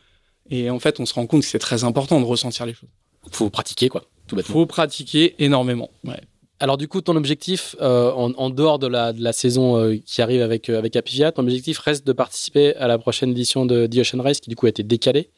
et 0.49 0.69
en 0.69 0.79
fait, 0.79 0.99
on 0.99 1.05
se 1.05 1.13
rend 1.13 1.25
compte 1.27 1.41
que 1.41 1.47
c'est 1.47 1.59
très 1.59 1.83
important 1.83 2.19
de 2.19 2.25
ressentir 2.25 2.65
les 2.65 2.73
choses. 2.73 2.89
Faut 3.31 3.49
pratiquer, 3.49 3.89
quoi. 3.89 4.03
Tout 4.27 4.35
bêtement. 4.35 4.53
Faut 4.53 4.65
pratiquer 4.65 5.35
énormément. 5.39 5.89
Ouais. 6.03 6.19
Alors 6.59 6.77
du 6.77 6.87
coup, 6.87 7.01
ton 7.01 7.15
objectif, 7.15 7.75
euh, 7.81 8.11
en, 8.11 8.31
en, 8.33 8.49
dehors 8.49 8.79
de 8.79 8.87
la, 8.87 9.11
de 9.11 9.21
la 9.21 9.33
saison 9.33 9.77
euh, 9.77 9.97
qui 10.05 10.21
arrive 10.21 10.41
avec, 10.41 10.69
euh, 10.69 10.77
avec 10.77 10.95
Apivia, 10.95 11.31
ton 11.31 11.43
objectif 11.43 11.77
reste 11.79 12.07
de 12.07 12.13
participer 12.13 12.75
à 12.75 12.87
la 12.87 12.97
prochaine 12.97 13.31
édition 13.31 13.65
de 13.65 13.85
The 13.85 13.97
Ocean 13.97 14.21
Race, 14.21 14.39
qui 14.39 14.49
du 14.49 14.55
coup 14.55 14.65
a 14.65 14.69
été 14.69 14.83
décalée? 14.83 15.29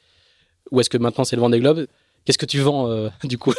Ou 0.72 0.80
est-ce 0.82 0.90
que 0.90 0.98
maintenant 0.98 1.24
c'est 1.24 1.36
le 1.36 1.42
Vendée 1.42 1.60
Globe? 1.60 1.88
Qu'est-ce 2.26 2.38
que 2.38 2.46
tu 2.46 2.60
vends 2.60 2.90
euh, 2.90 3.10
du 3.24 3.38
coup? 3.38 3.54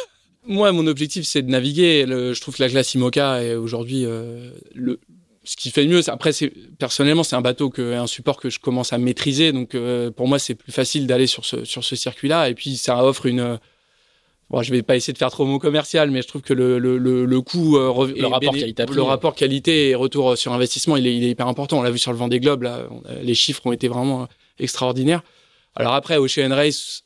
Moi, 0.45 0.71
mon 0.71 0.87
objectif, 0.87 1.25
c'est 1.25 1.41
de 1.41 1.49
naviguer. 1.49 2.05
Le, 2.05 2.33
je 2.33 2.39
trouve 2.39 2.55
que 2.55 2.63
la 2.63 2.69
glace 2.69 2.93
IMOCA 2.93 3.43
est 3.43 3.55
aujourd'hui 3.55 4.05
euh, 4.05 4.51
le 4.73 4.99
ce 5.47 5.55
qui 5.55 5.71
fait 5.71 5.83
le 5.83 5.89
mieux. 5.89 6.09
Après, 6.09 6.33
c'est 6.33 6.51
personnellement, 6.77 7.23
c'est 7.23 7.35
un 7.35 7.41
bateau 7.41 7.69
que 7.69 7.93
un 7.93 8.07
support 8.07 8.37
que 8.37 8.49
je 8.49 8.59
commence 8.59 8.91
à 8.91 8.97
maîtriser. 8.97 9.51
Donc, 9.51 9.75
euh, 9.75 10.11
pour 10.11 10.27
moi, 10.27 10.39
c'est 10.39 10.55
plus 10.55 10.71
facile 10.71 11.07
d'aller 11.07 11.27
sur 11.27 11.45
ce 11.45 11.63
sur 11.63 11.83
ce 11.83 11.95
circuit-là. 11.95 12.49
Et 12.49 12.53
puis, 12.53 12.75
ça 12.77 13.03
offre 13.03 13.25
une 13.25 13.59
Bon, 14.49 14.61
je 14.61 14.71
vais 14.71 14.81
pas 14.81 14.95
essayer 14.95 15.11
de 15.11 15.17
faire 15.17 15.29
trop 15.29 15.45
mot 15.45 15.59
commercial, 15.59 16.09
mais 16.09 16.21
je 16.21 16.27
trouve 16.27 16.41
que 16.41 16.53
le, 16.53 16.79
le, 16.79 16.97
le, 16.97 17.25
le 17.25 17.41
coût, 17.41 17.75
euh, 17.75 18.07
le, 18.15 18.27
rapport 18.27 18.53
qualité 18.53 18.85
le 18.85 19.01
rapport 19.01 19.35
qualité 19.35 19.89
et 19.89 19.95
retour 19.95 20.37
sur 20.37 20.53
investissement, 20.53 20.95
il 20.95 21.05
est, 21.05 21.15
il 21.17 21.23
est 21.25 21.31
hyper 21.31 21.49
important. 21.49 21.79
On 21.79 21.81
l'a 21.81 21.91
vu 21.91 21.97
sur 21.97 22.13
le 22.13 22.17
Vendée 22.17 22.39
Globe, 22.39 22.63
là, 22.63 22.87
les 23.21 23.35
chiffres 23.35 23.65
ont 23.65 23.73
été 23.73 23.89
vraiment 23.89 24.29
extraordinaires. 24.57 25.21
Alors 25.75 25.93
après, 25.95 26.15
Ocean 26.15 26.49
Race 26.51 27.03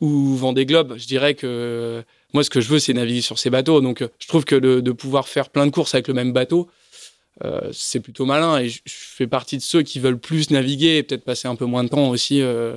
ou 0.00 0.36
Vendée 0.36 0.66
Globe, 0.66 0.94
je 0.96 1.06
dirais 1.08 1.34
que 1.34 2.04
moi, 2.32 2.44
ce 2.44 2.50
que 2.50 2.60
je 2.60 2.68
veux, 2.68 2.78
c'est 2.78 2.92
naviguer 2.92 3.22
sur 3.22 3.40
ces 3.40 3.50
bateaux. 3.50 3.80
Donc, 3.80 4.04
je 4.20 4.28
trouve 4.28 4.44
que 4.44 4.54
de, 4.54 4.78
de 4.80 4.92
pouvoir 4.92 5.26
faire 5.26 5.50
plein 5.50 5.66
de 5.66 5.72
courses 5.72 5.94
avec 5.94 6.06
le 6.06 6.14
même 6.14 6.32
bateau, 6.32 6.68
euh, 7.42 7.70
c'est 7.72 8.00
plutôt 8.00 8.24
malin. 8.26 8.58
Et 8.58 8.68
je, 8.68 8.80
je, 8.84 8.92
fais 8.94 9.26
partie 9.26 9.56
de 9.56 9.62
ceux 9.62 9.82
qui 9.82 9.98
veulent 9.98 10.18
plus 10.18 10.50
naviguer 10.50 10.98
et 10.98 11.02
peut-être 11.02 11.24
passer 11.24 11.48
un 11.48 11.56
peu 11.56 11.64
moins 11.64 11.84
de 11.84 11.88
temps 11.88 12.10
aussi. 12.10 12.40
Euh, 12.42 12.76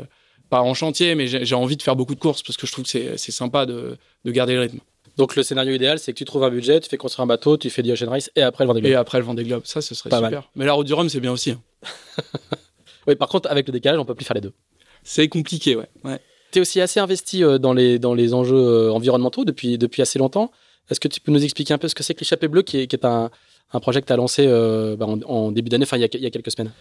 pas 0.50 0.62
en 0.62 0.74
chantier, 0.74 1.16
mais 1.16 1.28
j'ai 1.28 1.56
envie 1.56 1.76
de 1.76 1.82
faire 1.82 1.98
beaucoup 1.98 2.16
de 2.16 2.20
courses 2.22 2.42
parce 2.42 2.56
que 2.56 2.66
je 2.66 2.72
trouve 2.72 2.86
que 2.86 3.18
c'est 3.18 3.32
sympa 3.32 3.66
de, 3.66 3.98
de, 4.24 4.32
garder 4.32 4.54
le 4.54 4.62
rythme. 4.62 4.80
Donc 5.18 5.36
le 5.36 5.44
scénario 5.44 5.74
idéal, 5.74 6.00
c'est 6.00 6.14
que 6.14 6.18
tu 6.18 6.24
trouves 6.24 6.44
un 6.44 6.50
budget, 6.50 6.80
tu 6.80 6.88
fais 6.88 6.96
construire 6.96 7.26
un 7.26 7.28
bateau, 7.28 7.58
tu 7.58 7.70
fais 7.70 7.84
du 7.84 7.92
Ocean 7.92 8.10
Race 8.10 8.32
et 8.34 8.44
après 8.44 8.64
le 8.64 8.70
Vendée 8.70 8.80
Globe. 8.80 8.92
Et 8.94 8.96
après 8.96 9.18
le 9.18 9.26
Vendée 9.26 9.44
Globe, 9.44 9.64
ça, 9.66 9.82
ce 9.82 9.94
serait 9.94 10.10
pas 10.10 10.18
super. 10.18 10.32
Mal. 10.32 10.44
Mais 10.56 10.66
la 10.66 10.72
route 10.72 10.88
du 10.88 10.94
Rhum, 10.94 11.10
c'est 11.10 11.20
bien 11.20 11.34
aussi. 11.34 11.52
Hein. 11.52 11.62
oui, 13.08 13.16
par 13.16 13.28
contre, 13.28 13.52
avec 13.52 13.68
le 13.68 13.74
décalage, 13.74 14.00
on 14.00 14.06
peut 14.06 14.16
plus 14.16 14.26
faire 14.26 14.36
les 14.36 14.42
deux. 14.42 14.54
C'est 15.04 15.28
compliqué, 15.28 15.76
ouais. 15.76 15.90
ouais. 16.06 16.20
Tu 16.52 16.60
es 16.60 16.62
aussi 16.62 16.80
assez 16.80 17.02
investi 17.02 17.44
euh, 17.44 17.58
dans 17.58 17.74
les, 17.74 18.00
dans 18.00 18.14
les 18.14 18.34
enjeux 18.34 18.56
euh, 18.56 18.92
environnementaux 18.94 19.44
depuis, 19.44 19.78
depuis 19.78 20.02
assez 20.02 20.18
longtemps. 20.18 20.52
Est-ce 20.90 21.02
que 21.02 21.10
tu 21.10 21.20
peux 21.20 21.34
nous 21.34 21.44
expliquer 21.44 21.74
un 21.74 21.78
peu 21.78 21.90
ce 21.90 21.96
que 21.96 22.04
c'est 22.04 22.14
que 22.14 22.22
l'échappée 22.22 22.48
bleue, 22.48 22.62
qui 22.62 22.78
est, 22.78 22.88
qui 22.88 22.96
est 22.96 23.06
un, 23.06 23.30
un 23.74 23.80
projet 23.80 24.02
que 24.02 24.08
tu 24.08 24.14
as 24.14 24.18
lancé 24.18 24.46
euh, 24.48 24.96
bah, 24.96 25.06
en, 25.06 25.20
en, 25.24 25.52
début 25.52 25.70
d'année, 25.70 25.84
enfin 25.84 25.98
il, 25.98 26.02
y, 26.02 26.26
a 26.26 26.30
quelques 26.30 26.52
semaines 26.52 26.72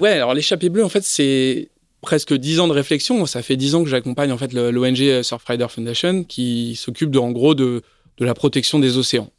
Ouais, 0.00 0.10
alors 0.10 0.34
l'échappée 0.34 0.68
bleue, 0.68 0.84
en 0.84 0.88
fait, 0.88 1.02
c'est 1.02 1.70
presque 2.02 2.34
dix 2.34 2.60
ans 2.60 2.68
de 2.68 2.72
réflexion. 2.72 3.24
Ça 3.26 3.42
fait 3.42 3.56
dix 3.56 3.74
ans 3.74 3.82
que 3.82 3.90
j'accompagne 3.90 4.30
en 4.30 4.38
fait 4.38 4.52
l'ONG 4.52 5.22
Surfrider 5.22 5.66
Foundation 5.68 6.22
qui 6.22 6.76
s'occupe 6.76 7.10
de, 7.10 7.18
en 7.18 7.32
gros 7.32 7.56
de, 7.56 7.82
de 8.18 8.24
la 8.24 8.34
protection 8.34 8.78
des 8.78 8.98
océans 8.98 9.32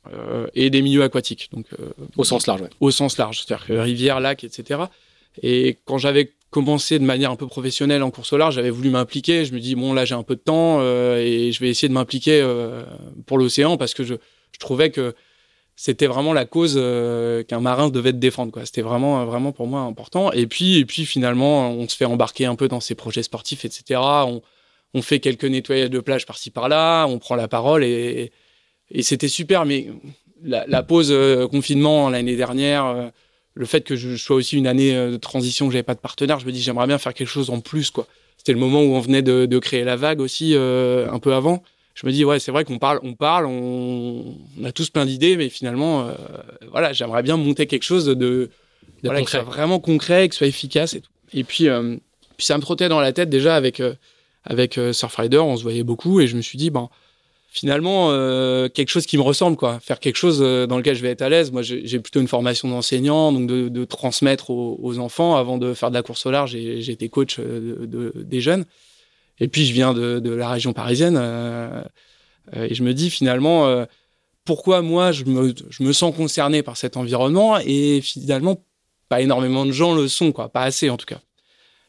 et 0.54 0.70
des 0.70 0.82
milieux 0.82 1.04
aquatiques. 1.04 1.50
Donc 1.54 1.68
au 2.18 2.26
sens 2.26 2.48
large, 2.48 2.62
ouais. 2.62 2.70
Au 2.82 2.92
sens 2.92 3.18
large, 3.18 3.40
c'est-à-dire 3.40 3.66
que 3.66 3.74
rivières, 3.74 4.20
lacs, 4.20 4.44
etc. 4.44 4.82
Et 5.42 5.78
quand 5.86 5.98
j'avais 5.98 6.34
commencé 6.50 7.00
de 7.00 7.06
manière 7.06 7.32
un 7.32 7.38
peu 7.38 7.48
professionnelle 7.48 8.04
en 8.04 8.12
course 8.12 8.34
au 8.34 8.38
large, 8.38 8.56
j'avais 8.56 8.72
voulu 8.72 8.90
m'impliquer. 8.90 9.46
Je 9.46 9.54
me 9.54 9.62
dis 9.62 9.76
bon 9.76 9.94
là 9.94 10.04
j'ai 10.04 10.16
un 10.16 10.24
peu 10.24 10.36
de 10.36 10.42
temps 10.42 10.82
et 10.82 11.52
je 11.54 11.60
vais 11.62 11.70
essayer 11.70 11.88
de 11.88 11.94
m'impliquer 11.94 12.46
pour 13.26 13.38
l'océan 13.38 13.78
parce 13.78 13.94
que 13.94 14.04
je, 14.04 14.16
je 14.52 14.60
trouvais 14.60 14.90
que 14.90 15.16
c'était 15.82 16.08
vraiment 16.08 16.34
la 16.34 16.44
cause 16.44 16.74
euh, 16.76 17.42
qu'un 17.42 17.62
marin 17.62 17.88
devait 17.88 18.12
défendre 18.12 18.52
quoi. 18.52 18.66
C'était 18.66 18.82
vraiment 18.82 19.24
vraiment 19.26 19.54
pour 19.54 19.66
moi 19.66 19.80
important. 19.80 20.30
Et 20.34 20.46
puis 20.46 20.78
et 20.78 20.84
puis 20.84 21.06
finalement 21.06 21.72
on 21.72 21.88
se 21.88 21.96
fait 21.96 22.04
embarquer 22.04 22.46
un 22.46 22.56
peu 22.56 22.68
dans 22.68 22.82
ces 22.82 22.96
projets 22.96 23.24
sportifs 23.24 23.64
etc 23.64 24.02
on, 24.94 25.02
fait 25.02 25.22
quelques 25.22 25.46
nettoyages 25.46 25.90
de 25.90 26.02
plage 26.02 26.26
par-ci 26.26 26.52
par-là. 26.52 27.06
On 27.06 27.18
prend 27.18 27.36
la 27.36 27.48
parole 27.48 27.86
et, 27.86 28.34
c'était 29.00 29.30
super. 29.30 29.66
Mais 29.66 29.88
la, 30.44 30.84
pause 30.84 31.14
euh, 31.14 31.48
confinement 31.48 32.10
l'année 32.10 32.36
dernière 32.36 32.86
euh, 32.86 33.08
le 33.54 33.66
fait 33.66 33.80
que 33.80 33.96
je 33.96 34.18
sois 34.18 34.36
aussi 34.36 34.58
une 34.58 34.68
année 34.68 34.94
de 34.94 35.16
transition 35.16 35.68
que 35.68 35.72
j'avais 35.72 35.84
pas 35.84 35.96
de 35.96 36.02
partenaire 36.02 36.40
je 36.40 36.46
me 36.46 36.52
dis 36.52 36.62
j'aimerais 36.62 36.88
bien 36.88 36.98
faire 36.98 37.14
quelque 37.14 37.30
chose 37.30 37.50
en 37.52 37.62
plus 37.62 37.90
quoi. 37.90 38.06
C'était 38.36 38.52
le 38.52 38.60
moment 38.60 38.82
où 38.82 38.96
on 38.96 39.00
venait 39.00 39.22
de 39.22 39.60
créer 39.60 39.86
la 39.86 39.96
vague 39.96 40.20
aussi 40.20 40.56
un 40.56 41.20
peu 41.20 41.34
avant 41.34 41.64
je 42.00 42.08
me 42.08 42.12
dis 42.12 42.24
ouais 42.24 42.40
c'est 42.40 42.52
vrai 42.52 42.64
qu'on 42.64 42.80
parle 42.80 43.00
on 43.04 43.14
parle 43.14 43.46
on, 43.46 44.36
a 44.64 44.72
tous 44.72 44.90
plein 44.90 45.06
d'idées 45.06 45.36
mais 45.36 45.50
finalement 45.50 46.08
euh, 46.08 46.14
voilà 46.72 46.94
j'aimerais 46.94 47.24
bien 47.24 47.36
monter 47.36 47.68
quelque 47.68 47.84
chose 47.84 48.06
de, 48.06 48.14
de 48.16 48.50
voilà, 49.04 49.26
soit 49.26 49.42
vraiment 49.42 49.80
concret 49.80 50.30
que 50.30 50.36
soit 50.36 50.48
efficace 50.48 50.94
et 50.94 51.02
tout. 51.02 51.12
Et 51.34 51.44
puis 51.44 51.68
euh, 51.68 51.98
puis 52.38 52.46
ça 52.46 52.58
me 52.58 52.62
trottait 52.62 52.88
dans 52.88 53.02
la 53.02 53.12
tête 53.12 53.30
déjà 53.30 53.56
avec 53.56 53.82
euh, 53.82 53.96
avec 54.46 54.80
Surfrider 54.94 55.40
on 55.40 55.58
se 55.58 55.64
voyait 55.64 55.84
beaucoup 55.84 56.22
et 56.22 56.28
je 56.28 56.38
me 56.38 56.42
suis 56.42 56.58
dit 56.58 56.70
ben 56.70 56.90
finalement 57.52 58.10
quelque 58.70 58.90
chose 58.90 59.06
qui 59.06 59.18
me 59.18 59.24
ressemble 59.24 59.58
quoi. 59.58 59.80
Faire 59.82 60.00
quelque 60.00 60.16
chose 60.16 60.40
dans 60.40 60.78
lequel 60.78 60.96
je 60.96 61.02
vais 61.02 61.10
être 61.10 61.22
à 61.22 61.30
l'aise. 61.30 61.52
Moi 61.52 61.64
j'ai 61.64 62.00
plutôt 62.00 62.22
une 62.22 62.28
formation 62.30 62.70
d'enseignant 62.70 63.34
donc 63.34 63.48
de, 63.48 63.68
de 63.68 63.86
transmettre 63.86 64.52
aux, 64.52 64.80
aux, 64.82 65.00
enfants. 65.00 65.36
Avant 65.36 65.58
de 65.58 65.74
faire 65.74 65.90
de 65.90 65.96
la 65.96 66.04
course 66.04 66.26
au 66.26 66.32
large 66.32 66.56
été 66.56 67.10
coach 67.10 67.40
de, 67.40 67.86
de, 67.86 68.14
des 68.16 68.40
jeunes 68.40 68.66
et 69.40 69.48
puis 69.48 69.66
je 69.66 69.74
viens 69.74 69.94
de, 69.94 70.30
la 70.30 70.50
région 70.50 70.74
parisienne 70.74 71.18
euh, 71.18 71.82
euh, 72.56 72.68
et 72.70 72.74
je 72.74 72.84
me 72.84 72.94
dis 72.94 73.10
finalement 73.10 73.68
euh, 73.68 73.86
pourquoi 74.46 74.82
moi 74.82 75.12
je 75.12 75.26
me, 75.26 75.54
je 75.70 75.84
me 75.84 75.94
sens 75.94 76.16
concerné 76.16 76.64
par 76.64 76.78
cet 76.78 76.98
environnement 76.98 77.58
et 77.60 78.02
finalement 78.02 78.64
pas 79.08 79.22
énormément 79.22 79.66
de 79.66 79.72
gens 79.72 79.96
le 79.96 80.08
sont 80.08 80.32
quoi, 80.32 80.50
pas 80.50 80.62
assez 80.62 80.90
en 80.90 80.98
tout 80.98 81.06
cas. 81.06 81.22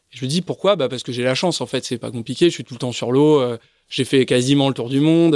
Je 0.09 0.25
me 0.25 0.29
dis 0.29 0.41
pourquoi? 0.41 0.75
Bah 0.75 0.89
parce 0.89 1.03
que 1.03 1.11
j'ai 1.11 1.23
la 1.23 1.35
chance 1.35 1.61
en 1.61 1.65
fait, 1.65 1.85
c'est 1.85 1.97
pas 1.97 2.11
compliqué, 2.11 2.45
je 2.45 2.53
suis 2.55 2.63
tout 2.63 2.73
le 2.73 2.79
temps 2.79 2.91
sur 2.91 3.11
l'eau, 3.11 3.41
j'ai 3.87 4.03
fait 4.03 4.25
quasiment 4.25 4.67
le 4.67 4.73
tour 4.73 4.89
du 4.89 4.99
monde, 4.99 5.35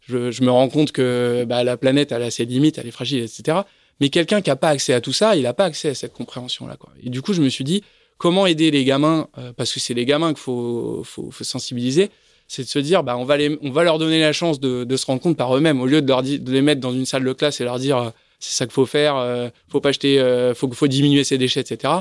je, 0.00 0.42
me 0.42 0.50
rends 0.50 0.68
compte 0.68 0.90
que 0.90 1.44
bah, 1.46 1.62
la 1.62 1.76
planète 1.76 2.10
elle 2.10 2.22
a 2.22 2.30
ses 2.30 2.44
limites, 2.44 2.78
elle 2.78 2.88
est 2.88 2.90
fragile, 2.90 3.22
etc. 3.22 3.58
Mais 4.00 4.08
quelqu'un 4.08 4.40
qui 4.40 4.50
a 4.50 4.56
pas 4.56 4.70
accès 4.70 4.94
à 4.94 5.00
tout 5.00 5.12
ça, 5.12 5.36
il 5.36 5.42
n'a 5.42 5.54
pas 5.54 5.66
accès 5.66 5.90
à 5.90 5.94
cette 5.94 6.12
compréhension 6.12 6.66
là 6.66 6.76
quoi. 6.76 6.90
Et 7.02 7.10
du 7.10 7.22
coup 7.22 7.34
je 7.34 7.42
me 7.42 7.48
suis 7.48 7.64
dit 7.64 7.84
comment 8.18 8.46
aider 8.46 8.70
les 8.70 8.84
gamins, 8.84 9.28
euh, 9.38 9.52
parce 9.52 9.72
que 9.72 9.80
c'est 9.80 9.94
les 9.94 10.04
gamins 10.04 10.32
qu'il 10.32 10.42
faut, 10.42 11.04
sensibiliser, 11.40 12.10
c'est 12.46 12.62
de 12.62 12.68
se 12.68 12.78
dire, 12.78 13.02
bah, 13.02 13.16
on 13.16 13.24
va, 13.24 13.36
les, 13.36 13.58
on 13.62 13.70
va 13.70 13.84
leur 13.84 13.98
donner 13.98 14.20
la 14.20 14.32
chance 14.32 14.60
de, 14.60 14.96
se 14.96 15.06
rendre 15.06 15.20
compte 15.20 15.36
par 15.36 15.56
eux-mêmes, 15.56 15.80
au 15.80 15.86
lieu 15.86 16.02
de, 16.02 16.08
leur 16.08 16.22
de 16.22 16.52
les 16.52 16.62
mettre 16.62 16.80
dans 16.80 16.92
une 16.92 17.06
salle 17.06 17.24
de 17.24 17.32
classe 17.32 17.60
et 17.60 17.64
leur 17.64 17.78
dire, 17.78 17.98
euh, 17.98 18.10
c'est 18.38 18.54
ça 18.54 18.66
qu'il 18.66 18.72
faut 18.72 18.86
faire, 18.86 19.16
euh, 19.16 19.48
faut 19.68 19.80
pas 19.80 19.90
acheter, 19.90 20.20
euh, 20.20 20.54
faut, 20.54 20.70
faut 20.72 20.88
diminuer 20.88 21.24
ses 21.24 21.38
déchets, 21.38 21.60
etc. 21.60 21.92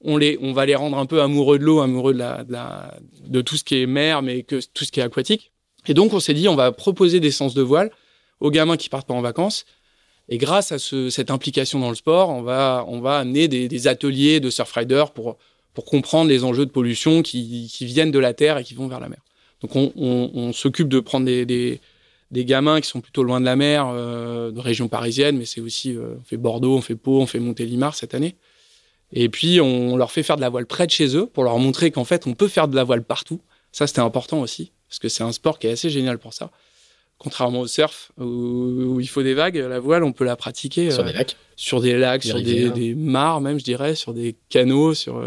On, 0.00 0.16
les, 0.16 0.38
on 0.40 0.52
va 0.52 0.66
les 0.66 0.74
rendre 0.74 0.98
un 0.98 1.06
peu 1.06 1.20
amoureux 1.20 1.58
de 1.58 1.64
l'eau, 1.64 1.80
amoureux 1.80 2.14
de, 2.14 3.40
tout 3.42 3.56
ce 3.56 3.64
qui 3.64 3.82
est 3.82 3.86
mer, 3.86 4.22
mais 4.22 4.42
que 4.42 4.60
tout 4.72 4.84
ce 4.84 4.90
qui 4.90 5.00
est 5.00 5.02
aquatique. 5.02 5.52
Et 5.86 5.94
donc, 5.94 6.12
on 6.12 6.20
s'est 6.20 6.34
dit, 6.34 6.48
on 6.48 6.56
va 6.56 6.72
proposer 6.72 7.20
des 7.20 7.30
sens 7.30 7.54
de 7.54 7.62
voile 7.62 7.90
aux 8.40 8.50
gamins 8.50 8.76
qui 8.76 8.88
partent 8.88 9.06
pas 9.06 9.14
en 9.14 9.20
vacances. 9.20 9.64
Et 10.28 10.38
grâce 10.38 10.72
à 10.72 10.78
ce, 10.78 11.10
cette 11.10 11.30
implication 11.30 11.78
dans 11.78 11.90
le 11.90 11.94
sport, 11.94 12.30
on 12.30 12.42
va, 12.42 12.84
on 12.88 13.00
va 13.00 13.18
amener 13.18 13.48
des, 13.48 13.68
des 13.68 13.86
ateliers 13.86 14.40
de 14.40 14.50
surfrider 14.50 15.04
pour, 15.14 15.36
pour 15.74 15.84
comprendre 15.84 16.28
les 16.28 16.44
enjeux 16.44 16.66
de 16.66 16.70
pollution 16.70 17.22
qui, 17.22 17.70
qui, 17.72 17.86
viennent 17.86 18.10
de 18.10 18.18
la 18.18 18.34
terre 18.34 18.58
et 18.58 18.64
qui 18.64 18.74
vont 18.74 18.88
vers 18.88 19.00
la 19.00 19.08
mer. 19.08 19.20
Donc 19.62 19.76
on, 19.76 19.92
on, 19.96 20.30
on 20.34 20.52
s'occupe 20.52 20.88
de 20.88 21.00
prendre 21.00 21.24
des, 21.24 21.46
des, 21.46 21.80
des, 22.30 22.44
gamins 22.44 22.80
qui 22.80 22.88
sont 22.88 23.00
plutôt 23.00 23.22
loin 23.22 23.40
de 23.40 23.44
la 23.44 23.56
mer, 23.56 23.88
euh, 23.88 24.50
de 24.50 24.60
région 24.60 24.88
parisienne, 24.88 25.38
mais 25.38 25.44
c'est 25.44 25.60
aussi 25.60 25.96
euh, 25.96 26.16
on 26.20 26.24
fait 26.24 26.36
Bordeaux, 26.36 26.76
on 26.76 26.80
fait 26.80 26.96
Pau, 26.96 27.20
on 27.20 27.26
fait 27.26 27.38
Montélimar 27.38 27.94
cette 27.94 28.14
année. 28.14 28.36
Et 29.12 29.28
puis 29.28 29.60
on 29.60 29.96
leur 29.96 30.10
fait 30.10 30.22
faire 30.22 30.36
de 30.36 30.40
la 30.40 30.48
voile 30.48 30.66
près 30.66 30.86
de 30.86 30.90
chez 30.90 31.16
eux 31.16 31.26
pour 31.26 31.44
leur 31.44 31.58
montrer 31.58 31.90
qu'en 31.90 32.04
fait 32.04 32.26
on 32.26 32.34
peut 32.34 32.48
faire 32.48 32.68
de 32.68 32.76
la 32.76 32.84
voile 32.84 33.04
partout. 33.04 33.40
Ça 33.70 33.86
c'était 33.86 34.00
important 34.00 34.40
aussi 34.40 34.72
parce 34.88 34.98
que 34.98 35.08
c'est 35.08 35.22
un 35.22 35.32
sport 35.32 35.58
qui 35.58 35.66
est 35.66 35.70
assez 35.70 35.90
génial 35.90 36.18
pour 36.18 36.34
ça. 36.34 36.50
Contrairement 37.18 37.60
au 37.60 37.66
surf 37.66 38.10
où, 38.18 38.24
où, 38.24 39.00
il 39.00 39.08
faut 39.08 39.22
des 39.22 39.34
vagues, 39.34 39.56
la 39.56 39.78
voile 39.78 40.02
on 40.02 40.12
peut 40.12 40.24
la 40.24 40.34
pratiquer 40.34 40.90
sur 40.90 41.02
euh, 41.02 41.06
des 41.06 41.12
lacs, 41.12 41.36
sur 41.56 41.80
des 41.80 41.96
lacs, 41.96 42.22
des 42.22 42.28
sur 42.28 42.42
des, 42.42 42.70
des, 42.70 42.94
mares 42.94 43.40
même 43.40 43.60
je 43.60 43.64
dirais, 43.64 43.94
sur 43.94 44.12
des 44.12 44.34
canaux, 44.48 44.94
sur 44.94 45.22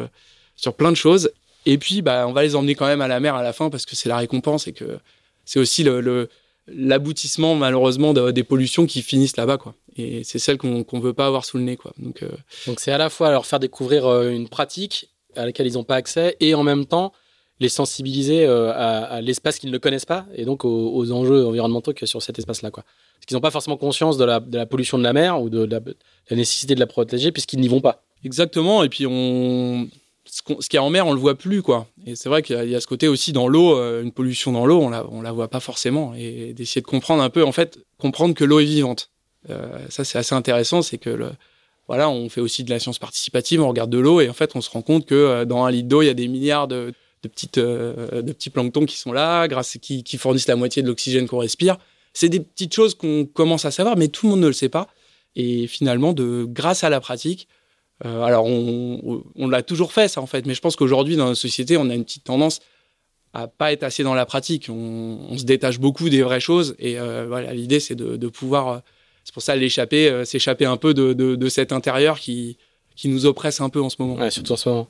sur 0.66 0.74
plein 0.74 0.92
de 0.92 0.98
choses. 0.98 1.30
Et 1.68 1.78
puis, 1.78 2.02
bah, 2.02 2.26
on 2.28 2.34
va 2.34 2.42
les 2.42 2.56
emmener 2.56 2.76
quand 2.76 2.88
même 2.88 3.02
à 3.02 3.08
la 3.08 3.20
mer 3.20 3.36
à 3.36 3.44
la 3.44 3.54
fin 3.54 3.70
parce 3.70 3.86
que 3.86 3.96
c'est 3.96 4.10
la 4.10 4.18
récompense 4.18 4.68
et 4.68 4.74
que 4.74 4.98
c'est 5.46 5.60
aussi 5.60 5.84
le, 5.84 6.28
l'aboutissement 6.68 7.54
malheureusement 7.56 8.14
de, 8.14 8.32
des 8.32 8.44
pollutions 8.44 8.88
qui 8.88 9.02
finissent 9.04 9.38
là-bas, 9.38 9.58
quoi. 9.58 9.76
Et 9.96 10.24
c'est 10.24 10.40
celle 10.40 10.58
qu'on 10.58 10.84
qu'on 10.84 11.00
veut 11.00 11.14
pas 11.14 11.28
avoir 11.28 11.46
sous 11.46 11.58
le 11.58 11.64
nez, 11.64 11.78
quoi. 11.78 11.94
Donc, 11.98 12.24
euh... 12.24 12.30
donc 12.68 12.80
c'est 12.80 12.92
à 12.92 12.98
la 12.98 13.10
fois 13.10 13.30
leur 13.30 13.46
faire 13.46 13.60
découvrir 13.60 14.08
euh, 14.08 14.30
une 14.30 14.50
pratique 14.50 15.10
à 15.36 15.46
laquelle 15.46 15.68
ils 15.68 15.74
n'ont 15.74 15.84
pas 15.84 15.96
accès 15.96 16.36
et 16.40 16.56
en 16.56 16.64
même 16.64 16.86
temps 16.86 17.14
les 17.60 17.70
sensibiliser 17.70 18.46
euh, 18.46 18.72
à, 18.74 19.04
à 19.18 19.22
l'espace 19.22 19.60
qu'ils 19.60 19.72
ne 19.72 19.78
connaissent 19.78 20.12
pas 20.16 20.26
et 20.36 20.46
donc 20.46 20.66
aux, 20.66 20.92
aux 20.98 21.12
enjeux 21.12 21.46
environnementaux 21.46 21.94
que 21.94 22.06
sur 22.06 22.22
cet 22.22 22.40
espace-là, 22.40 22.72
quoi. 22.72 22.84
Parce 23.16 23.26
qu'ils 23.28 23.36
n'ont 23.38 23.48
pas 23.50 23.52
forcément 23.52 23.78
conscience 23.78 24.18
de 24.18 24.26
la, 24.26 24.40
de 24.40 24.58
la 24.58 24.66
pollution 24.66 24.98
de 24.98 25.04
la 25.04 25.14
mer 25.14 25.42
ou 25.42 25.50
de 25.50 25.64
la, 25.64 25.80
de 25.80 25.96
la 26.32 26.36
nécessité 26.36 26.74
de 26.76 26.80
la 26.80 26.88
protéger 26.88 27.32
puisqu'ils 27.32 27.62
n'y 27.62 27.70
vont 27.70 27.82
pas. 27.82 28.04
Exactement. 28.24 28.84
Et 28.84 28.90
puis 28.90 29.06
on 29.08 29.88
ce, 30.36 30.42
qu 30.42 30.54
ce 30.60 30.68
qui 30.68 30.76
est 30.76 30.80
en 30.80 30.90
mer, 30.90 31.08
on 31.08 31.14
le 31.14 31.20
voit 31.20 31.36
plus, 31.36 31.62
quoi. 31.62 31.88
Et 32.06 32.16
c'est 32.16 32.28
vrai 32.28 32.42
qu'il 32.42 32.62
y, 32.62 32.72
y, 32.72 32.76
a 32.76 32.82
ce 32.82 32.88
côté 32.88 33.08
aussi 33.08 33.32
dans 33.32 33.48
l'eau, 33.48 33.78
euh, 33.78 34.04
une 34.04 34.12
pollution 34.12 34.52
dans 34.52 34.66
l'eau, 34.66 34.82
on 34.82 34.90
la, 34.90 35.06
la 35.24 35.32
voit 35.32 35.48
pas 35.48 35.62
forcément. 35.62 36.14
Et 36.14 36.54
d'essayer 36.54 36.82
de 36.82 36.86
comprendre 36.86 37.24
un 37.24 37.30
peu, 37.30 37.46
en 37.46 37.54
fait, 37.54 37.80
comprendre 37.98 38.36
que 38.36 38.44
l'eau 38.44 38.60
est 38.60 38.66
vivante. 38.66 39.12
Euh, 39.50 39.80
ça, 39.88 40.04
c'est 40.04 40.18
assez 40.18 40.36
intéressant, 40.36 40.82
c'est 40.82 40.98
que 40.98 41.32
voilà, 41.88 42.10
on 42.10 42.28
fait 42.28 42.42
aussi 42.42 42.66
de 42.66 42.70
la 42.70 42.80
science 42.80 43.00
participative, 43.00 43.62
on 43.62 43.70
regarde 43.70 43.90
de 43.90 43.98
l'eau 43.98 44.20
et 44.20 44.28
en 44.28 44.34
fait, 44.34 44.58
on 44.58 44.62
se 44.62 44.70
rend 44.70 44.82
compte 44.82 45.06
que 45.06 45.16
euh, 45.16 45.46
dans 45.46 45.64
un 45.64 45.72
litre 45.72 45.88
d'eau, 45.88 46.02
il 46.02 46.08
y 46.08 46.10
a 46.10 46.14
des 46.14 46.28
milliards 46.28 46.68
de, 46.68 46.92
petites, 47.22 47.60
de 47.60 48.32
petits 48.34 48.50
planctons 48.50 48.86
qui 48.86 48.98
sont 48.98 49.14
là, 49.14 49.48
grâce 49.48 49.78
qui, 49.82 50.04
qui 50.04 50.18
fournissent 50.18 50.48
la 50.48 50.58
moitié 50.58 50.82
de 50.82 50.88
l'oxygène 50.88 51.30
qu'on 51.30 51.38
respire. 51.38 51.78
C'est 52.14 52.30
des 52.30 52.42
petites 52.42 52.74
choses 52.74 52.94
qu'on 52.94 53.26
commence 53.26 53.64
à 53.64 53.72
savoir, 53.72 53.96
mais 53.96 54.10
tout 54.10 54.26
le 54.26 54.32
monde 54.32 54.42
ne 54.42 54.48
le 54.48 54.54
sait 54.54 54.70
pas. 54.70 54.90
Et 55.38 55.68
finalement, 55.68 56.12
de 56.12 56.46
grâce 56.48 56.84
à 56.84 56.90
la 56.90 57.00
pratique, 57.00 57.48
euh, 58.04 58.24
alors, 58.24 58.46
on, 58.46 59.48
l'a 59.48 59.64
toujours 59.64 59.94
fait, 59.94 60.08
ça, 60.08 60.22
en 60.22 60.26
fait, 60.26 60.46
mais 60.46 60.54
je 60.54 60.62
pense 60.62 60.76
qu'aujourd'hui, 60.76 61.16
dans 61.16 61.26
notre 61.26 61.40
société, 61.40 61.78
on 61.78 61.90
a 61.90 61.96
une 61.96 62.04
petite 62.04 62.26
tendance 62.26 62.60
à 63.34 63.48
pas 63.48 63.72
être 63.72 63.84
assez 63.84 64.04
dans 64.04 64.14
la 64.14 64.26
pratique. 64.26 64.68
On, 64.70 65.38
se 65.38 65.44
détache 65.44 65.80
beaucoup 65.80 66.10
des 66.10 66.22
vraies 66.22 66.40
choses, 66.42 66.76
et 66.78 67.00
euh, 67.00 67.26
voilà, 67.28 67.54
l'idée, 67.54 67.80
c'est 67.80 67.96
de, 67.96 68.28
pouvoir. 68.28 68.68
Euh, 68.68 68.80
c'est 69.24 69.34
pour 69.34 69.42
ça 69.42 69.56
l'échapper, 69.56 70.24
s'échapper 70.26 70.66
un 70.66 70.78
peu 70.78 70.94
de, 70.94 71.50
cet 71.50 71.72
intérieur 71.72 72.20
qui, 72.20 72.58
qui 72.96 73.08
nous 73.08 73.26
oppresse 73.26 73.62
un 73.62 73.70
peu 73.70 73.82
en 73.82 73.90
ce 73.90 73.96
moment. 74.00 74.16
Ouais, 74.16 74.30
surtout 74.30 74.54
en 74.54 74.58
ce 74.58 74.70
moment. 74.70 74.88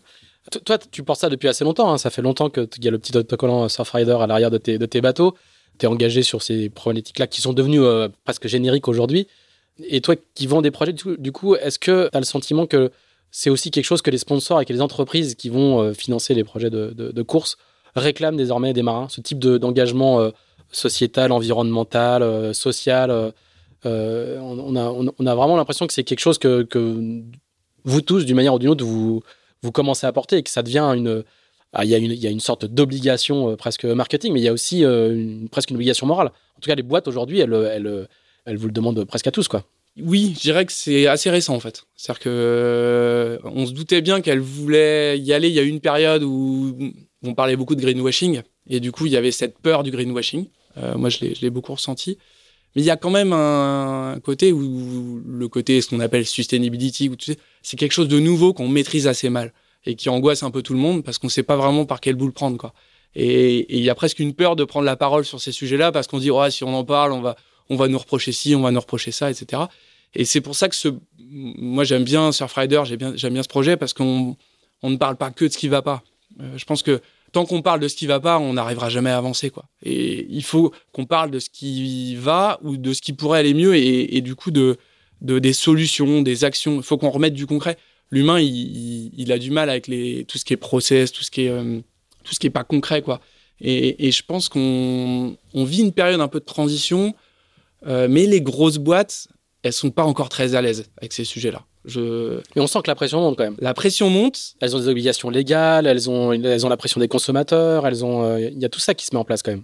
Toi, 0.66 0.78
tu 0.78 1.04
penses 1.04 1.20
ça 1.20 1.30
depuis 1.30 1.48
assez 1.48 1.64
longtemps. 1.64 1.92
Hein. 1.92 1.98
Ça 1.98 2.10
fait 2.10 2.22
longtemps 2.22 2.50
qu'il 2.50 2.84
y 2.84 2.88
a 2.88 2.92
le 2.92 3.00
petit 3.00 3.16
autocollant 3.16 3.68
Surfrider 3.70 4.18
à 4.20 4.28
l'arrière 4.28 4.52
de 4.52 4.58
tes, 4.58 4.78
de 4.78 4.86
tes 4.86 5.00
bateaux. 5.00 5.36
Tu 5.80 5.86
es 5.86 5.90
engagé 5.90 6.22
sur 6.22 6.42
ces 6.42 6.70
problématiques-là 6.70 7.28
qui 7.28 7.42
sont 7.42 7.54
devenues 7.54 7.82
presque 8.26 8.48
génériques 8.48 8.90
aujourd'hui. 8.90 9.28
Et 9.80 10.02
toi 10.02 10.16
qui 10.34 10.48
vends 10.48 10.62
des 10.62 10.72
projets, 10.72 10.94
du 10.94 11.32
coup, 11.32 11.56
est-ce 11.56 11.80
que 11.80 12.10
tu 12.10 12.18
as 12.18 12.20
le 12.20 12.26
sentiment 12.26 12.66
que 12.66 12.92
c'est 13.38 13.50
aussi 13.50 13.70
quelque 13.70 13.84
chose 13.84 14.02
que 14.02 14.12
les 14.12 14.18
sponsors 14.18 14.62
et 14.62 14.66
que 14.66 14.72
les 14.72 14.82
entreprises 14.82 15.36
qui 15.36 15.50
vont 15.50 15.82
euh, 15.82 15.94
financer 15.94 16.34
les 16.34 16.46
projets 16.46 16.70
de, 16.70 16.94
de, 16.94 17.22
course 17.22 17.58
réclament 17.94 18.38
désormais 18.38 18.72
des 18.72 18.82
marins, 18.82 19.10
ce 19.10 19.20
type 19.20 19.40
d'engagement 19.40 20.22
euh, 20.22 20.32
sociétal, 20.72 21.34
environnemental, 21.34 22.24
euh, 22.24 22.54
social. 22.54 23.34
On, 23.84 24.76
a, 24.78 24.90
on, 24.90 25.28
a, 25.28 25.36
vraiment 25.36 25.58
l'impression 25.58 25.86
que 25.86 25.94
c'est 25.94 26.06
quelque 26.06 26.22
chose 26.22 26.40
que, 26.40 26.64
que, 26.64 27.22
vous 27.84 28.02
tous, 28.02 28.26
d'une 28.26 28.38
manière 28.38 28.54
ou 28.54 28.60
d'une 28.60 28.70
autre, 28.70 28.86
vous, 28.86 29.22
vous 29.62 29.72
commencez 29.74 30.08
à 30.08 30.14
porter 30.14 30.38
et 30.38 30.44
que 30.44 30.50
ça 30.50 30.64
devient 30.64 30.92
une. 30.96 31.24
Ah, 31.74 31.84
il, 31.84 31.92
y 31.92 31.94
a 31.94 31.98
une 31.98 32.12
il 32.12 32.24
y 32.24 32.26
a 32.26 32.32
une 32.32 32.40
sorte 32.40 32.66
d'obligation 32.66 33.56
presque 33.58 33.84
marketing, 33.84 34.32
mais 34.32 34.40
il 34.40 34.44
y 34.44 34.48
a 34.48 34.54
aussi 34.54 34.86
presque 35.52 35.72
une 35.72 35.76
obligation 35.76 36.08
morale. 36.08 36.28
En 36.28 36.62
tout 36.62 36.68
cas, 36.70 36.76
les 36.76 36.84
boîtes 36.84 37.08
aujourd'hui, 37.08 37.42
elles, 37.42 38.08
elles 38.46 38.58
vous 38.58 38.68
le 38.68 38.74
demandent 38.74 39.04
presque 39.06 39.28
à 39.28 39.32
tous, 39.32 39.48
quoi. 39.48 39.66
Oui, 40.02 40.34
je 40.36 40.42
dirais 40.42 40.66
que 40.66 40.74
c'est 40.74 41.08
assez 41.08 41.30
récent 41.30 41.56
en 41.56 41.60
fait. 41.60 41.86
C'est-à-dire 41.96 42.20
que 42.20 42.30
euh, 42.30 43.38
on 43.46 43.66
se 43.66 43.72
doutait 43.72 44.02
bien 44.02 44.20
qu'elle 44.20 44.42
voulait 44.42 45.18
y 45.18 45.32
aller. 45.32 45.48
Il 45.48 45.54
y 45.54 45.60
a 45.60 45.64
eu 45.64 45.70
une 45.70 45.80
période 45.80 46.22
où 46.24 46.76
on 47.24 47.34
parlait 47.34 47.56
beaucoup 47.56 47.76
de 47.76 47.82
greenwashing 47.82 48.42
et 48.68 48.80
du 48.82 48.92
coup 48.92 49.06
il 49.06 49.14
y 49.14 49.18
avait 49.18 49.32
cette 49.32 49.58
peur 49.58 49.84
du 49.84 49.92
greenwashing. 49.92 50.48
Euh, 50.78 50.98
moi 50.98 51.10
je 51.10 51.20
l'ai 51.42 51.50
beaucoup 51.50 51.74
ressenti. 51.74 52.18
Mais 52.76 52.82
il 52.82 52.86
y 52.86 52.90
a 52.90 52.98
quand 52.98 53.10
même 53.10 53.32
un 53.32 54.20
côté 54.22 54.52
où 54.52 55.22
le 55.26 55.48
côté 55.48 55.80
ce 55.80 55.88
qu'on 55.88 56.02
appelle 56.02 56.26
sustainability, 56.26 57.10
c'est 57.62 57.78
quelque 57.78 57.94
chose 57.94 58.10
de 58.10 58.20
nouveau 58.20 58.54
qu'on 58.54 58.68
maîtrise 58.68 59.08
assez 59.08 59.30
mal 59.30 59.54
et 59.86 59.96
qui 59.96 60.10
angoisse 60.10 60.44
un 60.44 60.52
peu 60.52 60.62
tout 60.62 60.74
le 60.74 60.80
monde 60.80 61.06
parce 61.06 61.20
qu'on 61.20 61.28
ne 61.28 61.32
sait 61.32 61.44
pas 61.44 61.56
vraiment 61.56 61.86
par 61.86 62.02
quel 62.02 62.16
bout 62.16 62.26
le 62.26 62.34
prendre 62.34 62.58
quoi. 62.58 62.74
Et 63.18 63.78
il 63.78 63.82
y 63.82 63.90
a 63.90 63.96
presque 63.96 64.20
une 64.20 64.34
peur 64.34 64.58
de 64.58 64.66
prendre 64.66 64.86
la 64.86 64.98
parole 64.98 65.24
sur 65.24 65.40
ces 65.40 65.54
sujets-là 65.54 65.94
parce 65.94 66.08
qu'on 66.08 66.20
dit 66.20 66.32
oh 66.32 66.50
si 66.50 66.66
on 66.66 66.76
en 66.76 66.84
parle 66.84 67.14
on 67.14 67.22
va 67.22 67.38
on 67.70 67.76
va 67.76 67.88
nous 67.88 67.98
reprocher 67.98 68.32
ci, 68.32 68.56
on 68.56 68.62
va 68.62 68.72
nous 68.72 68.80
reprocher 68.80 69.12
ça, 69.12 69.30
etc. 69.30 69.64
Et 70.14 70.26
c'est 70.26 70.42
pour 70.42 70.56
ça 70.56 70.70
que 70.70 70.76
ce, 70.76 70.90
moi 71.20 71.84
j'aime 71.84 72.04
bien 72.04 72.32
Surfrider, 72.32 72.82
j'aime 72.86 72.98
bien, 72.98 73.14
j'aime 73.16 73.34
bien 73.34 73.44
ce 73.44 73.48
projet 73.48 73.78
parce 73.78 73.94
qu'on 73.94 74.38
on 74.82 74.90
ne 74.90 74.98
parle 74.98 75.18
pas 75.18 75.32
que 75.32 75.46
de 75.46 75.52
ce 75.52 75.58
qui 75.58 75.68
va 75.68 75.82
pas. 75.82 76.04
Euh, 76.40 76.58
je 76.58 76.66
pense 76.66 76.84
que 76.84 77.02
tant 77.32 77.46
qu'on 77.46 77.62
parle 77.62 77.80
de 77.80 77.88
ce 77.88 77.96
qui 77.96 78.08
va 78.08 78.20
pas, 78.20 78.40
on 78.40 78.54
n'arrivera 78.54 78.90
jamais 78.90 79.10
à 79.10 79.18
avancer, 79.18 79.50
quoi. 79.50 79.66
Et 79.84 80.26
il 80.30 80.44
faut 80.44 80.72
qu'on 80.94 81.06
parle 81.06 81.32
de 81.32 81.40
ce 81.40 81.50
qui 81.50 82.16
va 82.16 82.60
ou 82.64 82.78
de 82.78 82.94
ce 82.94 83.02
qui 83.02 83.14
pourrait 83.14 83.40
aller 83.40 83.54
mieux 83.54 83.76
et, 83.76 84.22
du 84.22 84.36
coup 84.36 84.52
de, 84.52 84.78
de, 85.22 85.40
des 85.40 85.54
solutions, 85.54 86.22
des 86.22 86.46
actions. 86.46 86.78
Il 86.78 86.84
faut 86.84 86.98
qu'on 86.98 87.10
remette 87.10 87.34
du 87.34 87.46
concret. 87.46 87.78
L'humain, 88.12 88.40
il, 88.40 89.32
a 89.32 89.38
du 89.38 89.52
mal 89.52 89.70
avec 89.70 89.88
les, 89.88 90.24
tout 90.26 90.38
ce 90.38 90.46
qui 90.46 90.54
est 90.54 90.58
process, 90.58 91.12
tout 91.12 91.24
ce 91.24 91.32
qui 91.32 91.42
est, 91.42 91.50
euh, 91.50 91.82
tout 92.24 92.34
ce 92.34 92.40
qui 92.40 92.48
est 92.48 92.52
pas 92.52 92.64
concret, 92.64 93.02
quoi. 93.02 93.20
Et, 93.60 94.12
je 94.12 94.24
pense 94.24 94.50
qu'on 94.50 95.38
on 95.54 95.64
vit 95.64 95.82
une 95.82 95.94
période 95.94 96.22
un 96.22 96.28
peu 96.28 96.40
de 96.40 96.46
transition, 96.46 97.16
euh, 97.88 98.08
mais 98.10 98.26
les 98.26 98.42
grosses 98.42 98.78
boîtes, 98.78 99.28
elles 99.64 99.74
sont 99.74 99.92
pas 99.92 100.04
encore 100.04 100.30
très 100.30 100.56
à 100.56 100.62
l'aise 100.62 100.86
avec 100.98 101.14
ces 101.14 101.24
sujets-là. 101.24 101.64
Je... 101.86 102.40
Mais 102.56 102.62
on 102.62 102.68
sent 102.68 102.80
que 102.84 102.88
la 102.90 102.96
pression 102.96 103.20
monte 103.22 103.38
quand 103.38 103.44
même. 103.44 103.58
La 103.60 103.74
pression 103.74 104.10
monte. 104.10 104.56
Elles 104.60 104.76
ont 104.76 104.80
des 104.80 104.88
obligations 104.88 105.30
légales, 105.30 105.86
elles 105.88 106.10
ont, 106.10 106.32
elles 106.32 106.66
ont 106.66 106.70
la 106.70 106.78
pression 106.78 107.00
des 107.00 107.08
consommateurs, 107.08 107.86
elles 107.88 108.04
ont, 108.04 108.24
euh, 108.24 108.40
il 108.40 108.60
y 108.60 108.66
a 108.66 108.70
tout 108.70 108.80
ça 108.80 108.94
qui 108.94 109.06
se 109.06 109.14
met 109.14 109.20
en 109.20 109.26
place 109.26 109.44
quand 109.44 109.52
même. 109.52 109.64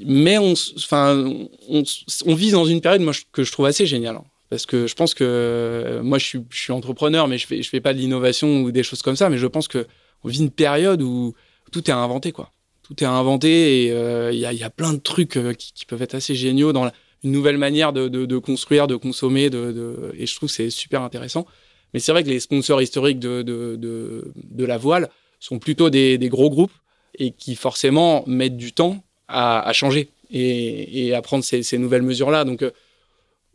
Mais 0.00 0.38
on, 0.38 0.54
enfin, 0.76 1.24
on, 1.68 1.82
on 2.26 2.34
vit 2.34 2.50
dans 2.50 2.64
une 2.64 2.80
période 2.80 3.02
moi, 3.02 3.12
que 3.32 3.42
je 3.42 3.52
trouve 3.52 3.66
assez 3.66 3.86
géniale. 3.86 4.16
Hein. 4.16 4.24
Parce 4.50 4.66
que 4.66 4.86
je 4.86 4.94
pense 4.94 5.14
que 5.14 5.24
euh, 5.24 6.02
moi, 6.02 6.18
je 6.18 6.26
suis, 6.26 6.40
je 6.50 6.58
suis 6.58 6.72
entrepreneur, 6.72 7.26
mais 7.26 7.38
je 7.38 7.46
fais, 7.46 7.62
je 7.62 7.68
fais 7.68 7.80
pas 7.80 7.94
de 7.94 7.98
l'innovation 7.98 8.62
ou 8.62 8.70
des 8.70 8.82
choses 8.82 9.00
comme 9.00 9.16
ça. 9.16 9.30
Mais 9.30 9.38
je 9.38 9.46
pense 9.46 9.66
que 9.66 9.86
on 10.24 10.28
vit 10.28 10.40
une 10.40 10.50
période 10.50 11.00
où 11.00 11.34
tout 11.70 11.88
est 11.88 11.92
à 11.92 11.96
inventer, 11.96 12.32
quoi. 12.32 12.52
Tout 12.82 13.02
est 13.02 13.06
à 13.06 13.12
inventer 13.12 13.48
et 13.50 13.86
il 13.86 13.92
euh, 13.92 14.32
y, 14.32 14.44
a, 14.44 14.52
y, 14.52 14.62
a, 14.62 14.70
plein 14.70 14.92
de 14.92 14.98
trucs 14.98 15.38
qui, 15.56 15.72
qui, 15.72 15.86
peuvent 15.86 16.02
être 16.02 16.14
assez 16.14 16.34
géniaux 16.34 16.72
dans 16.72 16.84
la, 16.84 16.92
une 17.24 17.32
nouvelle 17.32 17.58
manière 17.58 17.92
de, 17.92 18.08
de, 18.08 18.26
de 18.26 18.38
construire, 18.38 18.86
de 18.86 18.96
consommer, 18.96 19.50
de, 19.50 19.72
de, 19.72 20.12
et 20.18 20.26
je 20.26 20.34
trouve 20.36 20.48
que 20.48 20.54
c'est 20.54 20.70
super 20.70 21.02
intéressant. 21.02 21.46
Mais 21.94 22.00
c'est 22.00 22.12
vrai 22.12 22.24
que 22.24 22.28
les 22.28 22.40
sponsors 22.40 22.80
historiques 22.80 23.18
de, 23.18 24.32
la 24.58 24.78
voile 24.78 25.08
sont 25.40 25.58
plutôt 25.58 25.90
des, 25.90 26.18
des, 26.18 26.28
gros 26.28 26.50
groupes 26.50 26.72
et 27.18 27.32
qui 27.32 27.54
forcément 27.54 28.24
mettent 28.26 28.56
du 28.56 28.72
temps 28.72 29.04
à, 29.28 29.60
à 29.60 29.72
changer 29.72 30.08
et, 30.30 31.06
et, 31.06 31.14
à 31.14 31.22
prendre 31.22 31.44
ces, 31.44 31.62
ces 31.62 31.78
nouvelles 31.78 32.02
mesures-là. 32.02 32.44
Donc 32.44 32.64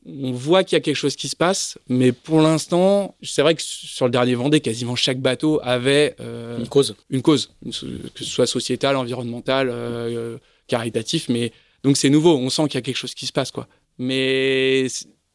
on 0.07 0.31
voit 0.31 0.63
qu'il 0.63 0.75
y 0.75 0.77
a 0.77 0.81
quelque 0.81 0.95
chose 0.95 1.15
qui 1.15 1.27
se 1.27 1.35
passe, 1.35 1.77
mais 1.89 2.11
pour 2.11 2.41
l'instant, 2.41 3.15
c'est 3.21 3.41
vrai 3.41 3.55
que 3.55 3.61
sur 3.61 4.05
le 4.05 4.11
dernier 4.11 4.35
Vendée, 4.35 4.61
quasiment 4.61 4.95
chaque 4.95 5.19
bateau 5.19 5.59
avait 5.63 6.15
euh, 6.19 6.57
une 6.57 6.67
cause, 6.67 6.95
une 7.09 7.21
cause, 7.21 7.53
que 7.65 7.71
ce 7.71 8.23
soit 8.23 8.47
sociétale, 8.47 8.95
environnementale, 8.95 9.69
euh, 9.69 10.37
caritatif, 10.67 11.27
mais 11.29 11.51
donc 11.83 11.97
c'est 11.97 12.09
nouveau. 12.09 12.35
On 12.37 12.49
sent 12.49 12.63
qu'il 12.63 12.75
y 12.75 12.77
a 12.77 12.81
quelque 12.81 12.97
chose 12.97 13.13
qui 13.13 13.25
se 13.25 13.33
passe, 13.33 13.51
quoi. 13.51 13.67
Mais 13.97 14.87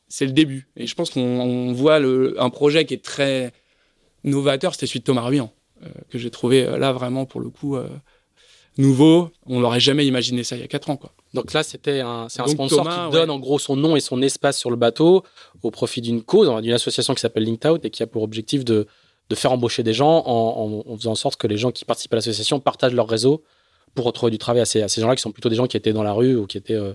c'est 0.09 0.27
le 0.27 0.33
début, 0.33 0.69
et 0.77 0.87
je 0.87 0.95
pense 0.95 1.11
qu'on 1.11 1.73
voit 1.73 1.99
le, 1.99 2.41
un 2.41 2.51
projet 2.51 2.85
qui 2.85 2.95
est 2.95 3.05
très 3.05 3.53
novateur. 4.25 4.75
C'était 4.75 4.87
celui 4.87 5.01
de 5.01 5.05
Thomas 5.05 5.23
Ruyant, 5.23 5.53
euh, 5.83 5.89
que 6.11 6.19
j'ai 6.19 6.31
trouvé 6.31 6.65
euh, 6.65 6.79
là 6.79 6.93
vraiment 6.93 7.25
pour 7.25 7.41
le 7.41 7.49
coup 7.49 7.77
euh, 7.77 7.89
nouveau. 8.79 9.31
On 9.47 9.61
n'aurait 9.61 9.81
jamais 9.81 10.07
imaginé 10.07 10.45
ça 10.45 10.57
il 10.57 10.61
y 10.61 10.65
a 10.65 10.69
quatre 10.69 10.91
ans, 10.91 10.97
quoi. 10.97 11.13
Donc 11.35 11.53
là, 11.55 11.63
c'était 11.63 12.01
un, 12.01 12.29
c'est 12.29 12.41
un 12.41 12.45
Donc 12.45 12.55
sponsor 12.55 12.85
Thomas, 12.85 13.07
qui 13.07 13.13
donne 13.13 13.31
ouais. 13.31 13.37
en 13.37 13.39
gros 13.39 13.59
son 13.59 13.75
nom 13.75 13.97
et 13.97 14.01
son 14.01 14.21
espace 14.23 14.59
sur 14.59 14.71
le 14.71 14.77
bateau 14.77 15.25
au 15.63 15.71
profit 15.71 16.03
d'une 16.03 16.23
cause, 16.23 16.49
d'une 16.63 16.73
association 16.73 17.15
qui 17.15 17.21
s'appelle 17.21 17.45
Linked 17.45 17.71
Out 17.71 17.85
et 17.85 17.91
qui 17.91 18.03
a 18.03 18.07
pour 18.07 18.23
objectif 18.23 18.65
de, 18.65 18.87
de 19.29 19.35
faire 19.35 19.53
embaucher 19.53 19.83
des 19.83 19.95
gens 19.95 20.23
en, 20.27 20.85
en, 20.87 20.93
en, 20.93 20.97
faisant 20.99 21.13
en 21.13 21.15
sorte 21.17 21.37
que 21.37 21.47
les 21.47 21.57
gens 21.57 21.73
qui 21.73 21.85
participent 21.87 22.13
à 22.13 22.17
l'association 22.17 22.61
partagent 22.61 22.93
leur 22.95 23.09
réseau 23.09 23.43
pour 23.95 24.05
retrouver 24.05 24.31
du 24.31 24.39
travail 24.39 24.63
à 24.63 24.65
ces, 24.65 24.87
ces 24.89 25.01
gens-là 25.01 25.17
qui 25.17 25.23
sont 25.23 25.33
plutôt 25.33 25.49
des 25.49 25.57
gens 25.57 25.67
qui 25.67 25.77
étaient 25.77 25.93
dans 25.93 26.03
la 26.03 26.13
rue 26.13 26.37
ou 26.37 26.47
qui 26.47 26.59
étaient 26.59 26.75
euh, 26.75 26.95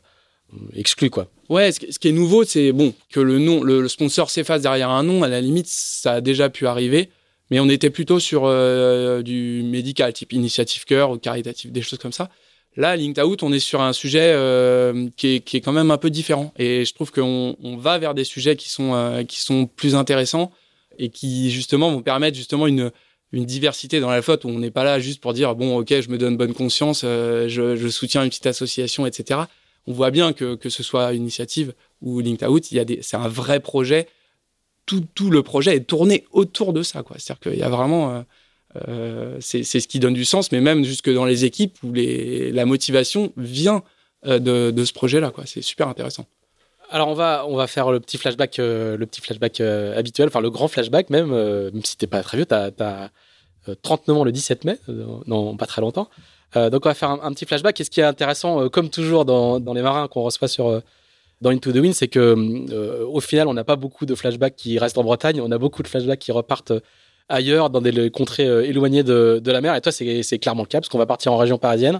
exclus, 0.75 1.09
quoi. 1.09 1.27
Ouais, 1.49 1.71
ce, 1.71 1.79
qui 1.79 2.07
est 2.07 2.11
nouveau, 2.11 2.43
c'est 2.43 2.71
bon 2.71 2.93
que 3.11 3.19
le 3.19 3.39
nom, 3.39 3.63
le, 3.63 3.87
sponsor 3.87 4.29
s'efface 4.29 4.61
derrière 4.61 4.89
un 4.89 5.03
nom. 5.03 5.23
À 5.23 5.27
la 5.27 5.41
limite, 5.41 5.67
ça 5.67 6.13
a 6.13 6.21
déjà 6.21 6.49
pu 6.49 6.67
arriver 6.67 7.09
mais 7.49 7.61
on 7.61 7.69
était 7.69 7.89
plutôt 7.89 8.19
sur 8.19 8.41
euh, 8.43 9.21
du 9.21 9.63
médical, 9.63 10.11
type 10.11 10.33
initiative 10.33 10.83
cœur 10.83 11.11
ou 11.11 11.17
caritatif, 11.17 11.71
des 11.71 11.81
choses 11.81 11.97
comme 11.97 12.11
ça. 12.11 12.29
Là, 12.75 12.97
Linked 12.97 13.23
Out, 13.23 13.41
on 13.41 13.53
est 13.53 13.59
sur 13.59 13.81
un 13.81 13.93
sujet 13.93 14.33
euh, 14.33 15.07
qui, 15.15 15.35
est, 15.35 15.61
quand 15.61 15.71
même 15.71 15.89
un 15.89 15.97
peu 15.97 16.09
différent. 16.09 16.53
Et 16.59 16.83
je 16.83 16.93
trouve 16.93 17.13
qu'on 17.13 17.55
on 17.63 17.77
va 17.77 17.99
vers 17.99 18.13
des 18.13 18.25
sujets 18.25 18.57
qui 18.57 18.67
sont, 18.67 19.25
qui 19.29 19.39
sont 19.39 19.65
plus 19.65 19.95
intéressants 19.95 20.51
et 20.99 21.07
qui, 21.07 21.51
justement, 21.51 21.89
vont 21.89 22.01
permettre 22.01 22.35
justement 22.35 22.67
une, 22.67 22.91
une 23.31 23.45
diversité 23.45 23.99
dans 23.99 24.09
la 24.09 24.21
flotte 24.21 24.45
où 24.45 24.49
on 24.49 24.59
n'est 24.59 24.71
pas 24.71 24.83
là 24.83 24.99
juste 24.99 25.21
pour 25.21 25.33
dire, 25.33 25.55
bon, 25.55 25.77
OK, 25.77 25.89
je 25.89 26.09
me 26.09 26.17
donne 26.17 26.37
bonne 26.37 26.53
conscience, 26.53 27.01
euh, 27.03 27.47
je, 27.49 27.87
soutiens 27.89 28.23
une 28.23 28.29
petite 28.29 28.45
association, 28.45 29.05
etc. 29.05 29.41
On 29.85 29.93
voit 29.93 30.11
bien 30.11 30.33
que, 30.33 30.55
que 30.55 30.69
ce 30.69 30.83
soit 30.83 31.13
Initiative 31.13 31.73
ou 32.01 32.19
Linked 32.19 32.47
Out, 32.47 32.71
il 32.71 32.75
y 32.75 32.79
a 32.79 32.85
des, 32.85 32.99
c'est 33.01 33.17
un 33.17 33.27
vrai 33.27 33.59
projet. 33.59 34.07
Tout, 34.85 35.03
tout 35.15 35.29
le 35.29 35.43
projet 35.43 35.75
est 35.75 35.81
tourné 35.81 36.25
autour 36.31 36.71
de 36.71 36.81
ça. 36.81 37.03
Quoi. 37.03 37.17
C'est-à-dire 37.19 37.51
qu'il 37.51 37.59
y 37.59 37.63
a 37.63 37.69
vraiment... 37.69 38.13
Euh, 38.15 38.21
euh, 38.87 39.37
c'est 39.39 39.63
ce 39.63 39.87
qui 39.87 39.99
donne 39.99 40.13
du 40.13 40.25
sens, 40.25 40.51
mais 40.51 40.61
même 40.61 40.83
jusque 40.83 41.11
dans 41.11 41.25
les 41.25 41.45
équipes 41.45 41.77
où 41.83 41.91
les, 41.91 42.51
la 42.51 42.65
motivation 42.65 43.33
vient 43.35 43.81
de, 44.23 44.71
de, 44.71 44.85
ce 44.85 44.93
projet-là. 44.93 45.33
C'est 45.45 45.61
super 45.61 45.87
intéressant. 45.87 46.27
Alors 46.89 47.09
on 47.09 47.13
va 47.13 47.45
on 47.47 47.55
va 47.55 47.67
faire 47.67 47.91
le 47.91 47.99
petit 47.99 48.17
flashback 48.17 48.59
euh, 48.59 48.95
le 48.97 49.05
petit 49.05 49.19
flashback 49.19 49.59
euh, 49.59 49.97
habituel, 49.97 50.27
enfin 50.27 50.39
le 50.39 50.49
grand 50.49 50.67
flashback 50.67 51.09
même, 51.09 51.31
euh, 51.33 51.69
même 51.71 51.83
si 51.83 51.97
t'es 51.97 52.07
pas 52.07 52.23
très 52.23 52.37
vieux, 52.37 52.45
t'as 52.45 52.69
as, 52.79 53.09
39 53.81 54.17
ans 54.17 54.23
le 54.23 54.31
17 54.31 54.63
mai, 54.63 54.79
non 55.25 55.57
pas 55.57 55.65
très 55.65 55.81
longtemps. 55.81 56.07
donc 56.55 56.85
on 56.85 56.89
va 56.89 56.93
faire 56.93 57.09
un, 57.09 57.33
petit 57.33 57.45
flashback. 57.45 57.81
Et 57.81 57.83
ce 57.83 57.89
qui 57.89 57.99
est 57.99 58.05
intéressant, 58.05 58.69
comme 58.69 58.89
toujours 58.89 59.25
dans, 59.25 59.59
dans 59.59 59.73
les 59.73 59.81
marins 59.81 60.07
qu'on 60.07 60.21
reçoit 60.21 60.47
sur 60.47 60.81
dans 61.41 61.49
Into 61.49 61.73
the 61.73 61.75
Wind, 61.75 61.93
c'est 61.93 62.07
que 62.07 63.03
au 63.03 63.19
final 63.19 63.49
on 63.49 63.53
n'a 63.53 63.65
pas 63.65 63.75
beaucoup 63.75 64.05
de 64.05 64.15
flashbacks 64.15 64.55
qui 64.55 64.79
restent 64.79 64.97
en 64.97 65.03
Bretagne, 65.03 65.41
on 65.41 65.51
a 65.51 65.57
beaucoup 65.57 65.83
de 65.83 65.89
flashbacks 65.89 66.19
qui 66.19 66.31
repartent 66.31 66.71
ailleurs, 67.27 67.69
dans 67.69 67.81
des 67.81 68.09
contrées 68.09 68.45
éloignées 68.69 69.03
de, 69.03 69.41
de, 69.43 69.51
la 69.51 69.59
mer. 69.59 69.75
Et 69.75 69.81
toi, 69.81 69.91
c'est 69.91 70.39
clairement 70.39 70.63
le 70.63 70.67
cas, 70.67 70.79
parce 70.79 70.87
qu'on 70.87 70.97
va 70.97 71.05
partir 71.05 71.33
en 71.33 71.37
région 71.37 71.57
parisienne. 71.57 71.99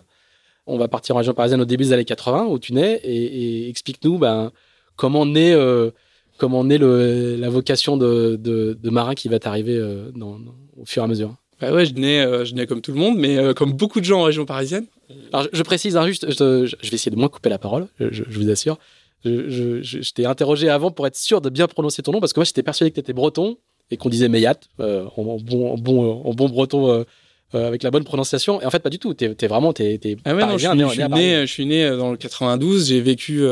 On 0.68 0.78
va 0.78 0.88
partir 0.88 1.16
en 1.16 1.18
région 1.18 1.34
parisienne 1.34 1.60
au 1.60 1.66
début 1.66 1.84
des 1.84 1.92
années 1.92 2.06
80, 2.06 2.46
où 2.46 2.60
tu 2.60 2.72
nais, 2.72 3.02
et, 3.04 3.66
et 3.66 3.70
explique-nous 3.70 4.18
ben, 4.18 4.54
comment 4.98 5.26
naît, 5.26 5.54
euh, 5.54 5.92
comment 6.38 6.66
naît 6.66 6.78
le, 6.78 7.36
la 7.38 7.50
vocation 7.50 7.96
de, 7.96 8.36
de, 8.36 8.78
de 8.82 8.90
marin 8.90 9.16
qui 9.16 9.30
va 9.30 9.40
t'arriver 9.40 9.78
euh, 9.78 10.12
dans, 10.14 10.38
dans, 10.38 10.56
au 10.78 10.86
fur 10.86 11.02
et 11.02 11.06
à 11.06 11.08
mesure. 11.08 11.34
Bah 11.60 11.74
ouais, 11.74 11.86
je 11.86 11.94
nais, 11.94 12.22
euh, 12.22 12.46
je 12.46 12.54
nais 12.54 12.68
comme 12.68 12.82
tout 12.82 12.92
le 12.92 13.00
monde, 13.00 13.18
mais 13.18 13.38
euh, 13.38 13.54
comme 13.54 13.74
beaucoup 13.74 14.00
de 14.00 14.06
gens 14.06 14.20
en 14.20 14.24
région 14.24 14.46
parisienne. 14.46 14.86
Alors, 15.34 15.48
je, 15.52 15.58
je 15.58 15.64
précise 15.64 15.98
hein, 15.98 16.06
juste, 16.06 16.30
je, 16.30 16.66
je, 16.66 16.90
vais 16.90 16.96
essayer 16.96 17.12
de 17.12 17.16
moins 17.16 17.30
couper 17.30 17.50
la 17.50 17.58
parole, 17.58 17.88
je, 18.00 18.10
je 18.12 18.40
vous 18.40 18.50
assure. 18.52 18.78
Je, 19.26 20.12
t'ai 20.12 20.26
interrogé 20.26 20.70
avant 20.70 20.92
pour 20.92 21.08
être 21.08 21.16
sûr 21.16 21.42
de 21.42 21.50
bien 21.50 21.68
prononcer 21.68 22.04
ton 22.04 22.12
nom, 22.12 22.20
parce 22.20 22.34
que 22.34 22.40
moi, 22.40 22.46
j'étais 22.46 22.64
persuadé 22.64 22.92
que 22.92 22.96
tu 22.96 23.00
étais 23.00 23.14
breton, 23.14 23.58
et 23.90 23.98
qu'on 23.98 24.10
disait 24.10 24.28
Meyat 24.28 24.60
euh, 24.80 25.06
en, 25.16 25.38
bon, 25.38 25.74
en, 25.74 25.78
bon, 25.78 26.22
en 26.24 26.34
bon 26.34 26.50
breton 26.50 27.06
avec 27.54 27.82
la 27.82 27.90
bonne 27.90 28.04
prononciation. 28.04 28.62
Et 28.62 28.66
en 28.66 28.70
fait, 28.70 28.80
pas 28.80 28.90
du 28.90 29.00
tout. 29.00 29.14
T'es 29.14 29.34
es 29.40 29.48
vraiment, 29.48 29.72
t'es 29.72 29.94
es 29.94 30.18
ah 30.26 30.36
ouais, 30.36 30.46
non, 30.46 30.58
je, 30.58 30.68
suis, 30.68 31.08
né, 31.08 31.48
je, 31.48 31.52
suis 31.52 31.66
né, 31.66 31.90
dans 31.90 32.12
le 32.12 32.18
92. 32.18 32.90
J'ai 32.90 33.02
vécu 33.02 33.48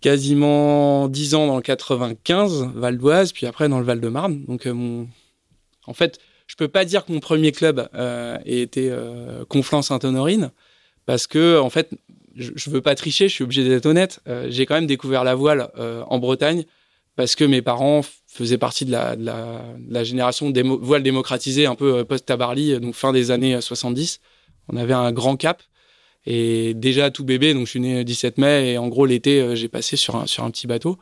quasiment 0.00 1.08
10 1.08 1.34
ans 1.34 1.46
dans 1.46 1.56
le 1.56 1.62
95, 1.62 2.70
Val 2.74 2.98
d'Oise, 2.98 3.32
puis 3.32 3.46
après 3.46 3.68
dans 3.68 3.78
le 3.78 3.84
Val-de-Marne. 3.84 4.44
Donc, 4.46 4.66
euh, 4.66 5.04
en 5.86 5.94
fait, 5.94 6.18
je 6.46 6.56
peux 6.56 6.68
pas 6.68 6.84
dire 6.84 7.04
que 7.04 7.12
mon 7.12 7.20
premier 7.20 7.52
club 7.52 7.88
euh, 7.94 8.38
ait 8.44 8.60
été 8.60 8.88
euh, 8.90 9.44
Conflans-Sainte-Honorine, 9.46 10.50
parce 11.06 11.26
que, 11.26 11.58
en 11.58 11.70
fait, 11.70 11.90
je, 12.36 12.52
je 12.54 12.70
veux 12.70 12.80
pas 12.80 12.94
tricher, 12.94 13.28
je 13.28 13.34
suis 13.34 13.44
obligé 13.44 13.68
d'être 13.68 13.86
honnête. 13.86 14.20
J'ai 14.48 14.64
quand 14.66 14.74
même 14.74 14.86
découvert 14.86 15.24
la 15.24 15.34
voile 15.34 15.70
en 15.76 16.18
Bretagne 16.18 16.64
parce 17.16 17.34
que 17.34 17.44
mes 17.44 17.62
parents 17.62 18.02
faisaient 18.28 18.58
partie 18.58 18.84
de 18.84 18.92
la, 18.92 19.16
de 19.16 19.24
de 19.78 20.04
génération 20.04 20.52
voile 20.80 21.02
démocratisée 21.02 21.66
un 21.66 21.74
peu 21.74 22.04
post-Tabarly, 22.04 22.78
donc 22.78 22.94
fin 22.94 23.12
des 23.12 23.32
années 23.32 23.60
70. 23.60 24.20
On 24.68 24.76
avait 24.76 24.94
un 24.94 25.10
grand 25.10 25.36
cap. 25.36 25.62
Et 26.30 26.74
déjà 26.74 27.10
tout 27.10 27.24
bébé, 27.24 27.54
donc 27.54 27.64
je 27.66 27.70
suis 27.70 27.80
né 27.80 27.98
le 27.98 28.04
17 28.04 28.36
mai, 28.38 28.72
et 28.72 28.78
en 28.78 28.88
gros 28.88 29.06
l'été, 29.06 29.56
j'ai 29.56 29.68
passé 29.68 29.96
sur 29.96 30.16
un, 30.16 30.26
sur 30.26 30.44
un 30.44 30.50
petit 30.50 30.66
bateau. 30.66 30.98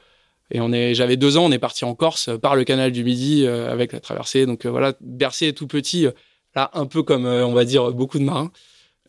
Et 0.52 0.60
on 0.60 0.72
est, 0.72 0.94
j'avais 0.94 1.16
deux 1.16 1.36
ans, 1.36 1.46
on 1.46 1.50
est 1.50 1.58
parti 1.58 1.84
en 1.84 1.96
Corse 1.96 2.30
par 2.40 2.54
le 2.54 2.62
canal 2.62 2.92
du 2.92 3.02
Midi 3.02 3.44
euh, 3.44 3.72
avec 3.72 3.92
la 3.92 3.98
traversée. 3.98 4.46
Donc 4.46 4.64
euh, 4.64 4.70
voilà, 4.70 4.94
bercé 5.00 5.52
tout 5.52 5.66
petit, 5.66 6.06
là 6.54 6.70
un 6.74 6.86
peu 6.86 7.02
comme 7.02 7.26
euh, 7.26 7.44
on 7.44 7.52
va 7.52 7.64
dire 7.64 7.90
beaucoup 7.90 8.20
de 8.20 8.24
marins. 8.24 8.52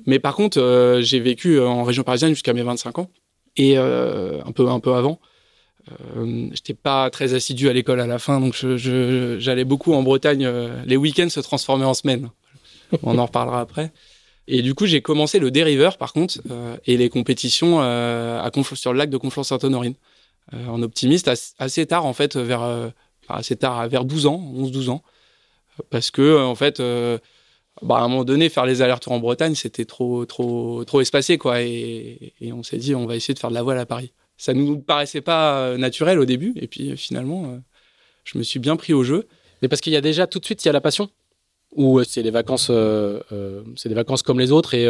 Mais 0.07 0.17
par 0.17 0.35
contre, 0.35 0.99
j'ai 1.01 1.19
vécu 1.19 1.59
en 1.59 1.83
région 1.83 2.03
parisienne 2.03 2.31
jusqu'à 2.31 2.53
mes 2.53 2.61
25 2.61 2.99
ans 2.99 3.09
et 3.55 3.77
un 3.77 4.51
peu 4.53 4.67
un 4.69 4.79
peu 4.79 4.93
avant. 4.93 5.19
Euh, 5.91 6.49
j'étais 6.51 6.73
pas 6.73 7.09
très 7.09 7.33
assidu 7.33 7.69
à 7.69 7.73
l'école 7.73 7.99
à 7.99 8.07
la 8.07 8.19
fin, 8.19 8.39
donc 8.39 8.55
j'allais 8.77 9.63
beaucoup 9.63 9.93
en 9.93 10.03
Bretagne. 10.03 10.45
Euh, 10.45 10.83
les 10.85 10.97
week-ends 10.97 11.29
se 11.29 11.39
transformaient 11.39 11.85
en 11.85 11.93
semaines. 11.93 12.29
On 13.03 13.17
en 13.17 13.25
reparlera 13.25 13.61
après. 13.61 13.91
Et 14.47 14.61
du 14.61 14.73
coup, 14.73 14.85
j'ai 14.85 15.01
commencé 15.01 15.39
le 15.39 15.51
dériveur, 15.51 15.97
par 15.97 16.13
contre, 16.13 16.39
euh, 16.51 16.77
et 16.85 16.95
les 16.95 17.09
compétitions 17.09 17.81
euh, 17.81 18.39
à 18.39 18.49
sur 18.75 18.93
le 18.93 18.97
lac 18.97 19.09
de 19.09 19.17
Conflans-Sainte-Honorine, 19.17 19.95
euh, 20.53 20.67
en 20.67 20.81
optimiste, 20.81 21.29
assez, 21.59 21.85
tard, 21.85 22.05
en 22.05 22.13
fait, 22.13 22.37
vers, 22.37 22.61
enfin, 22.61 23.39
assez 23.39 23.57
tard, 23.57 23.87
vers 23.89 24.05
12 24.05 24.25
ans, 24.27 24.41
11-12 24.55 24.89
ans, 24.89 25.03
parce 25.89 26.11
que, 26.11 26.41
en 26.41 26.55
fait, 26.55 26.81
bah, 27.81 27.97
à 27.97 28.01
un 28.03 28.07
moment 28.07 28.23
donné, 28.23 28.47
faire 28.47 28.65
les 28.65 28.81
allers-retours 28.81 29.11
en 29.11 29.19
Bretagne, 29.19 29.53
c'était 29.53 29.85
trop, 29.85 30.25
trop, 30.25 30.85
trop 30.85 31.01
espacé, 31.01 31.37
quoi, 31.37 31.61
et, 31.61 32.33
et 32.39 32.53
on 32.53 32.63
s'est 32.63 32.77
dit, 32.77 32.95
on 32.95 33.05
va 33.05 33.17
essayer 33.17 33.33
de 33.33 33.39
faire 33.39 33.49
de 33.49 33.55
la 33.55 33.63
voile 33.63 33.79
à 33.79 33.85
Paris. 33.85 34.13
ça 34.37 34.53
nous 34.53 34.79
paraissait 34.79 35.21
pas 35.21 35.77
naturel 35.77 36.19
au 36.19 36.25
début. 36.25 36.53
Et 36.55 36.67
puis 36.67 36.95
finalement, 36.95 37.59
je 38.23 38.37
me 38.37 38.43
suis 38.43 38.59
bien 38.59 38.77
pris 38.77 38.93
au 38.93 39.03
jeu. 39.03 39.27
Mais 39.61 39.67
parce 39.67 39.81
qu'il 39.81 39.93
y 39.93 39.97
a 39.97 40.01
déjà 40.01 40.27
tout 40.27 40.39
de 40.39 40.45
suite, 40.45 40.63
il 40.63 40.67
y 40.67 40.69
a 40.69 40.73
la 40.73 40.81
passion 40.81 41.09
Ou 41.75 42.03
c'est 42.03 42.23
les 42.23 42.31
vacances, 42.31 42.71
c'est 43.75 43.89
des 43.89 43.95
vacances 43.95 44.23
comme 44.23 44.39
les 44.39 44.51
autres 44.51 44.73
et, 44.73 44.87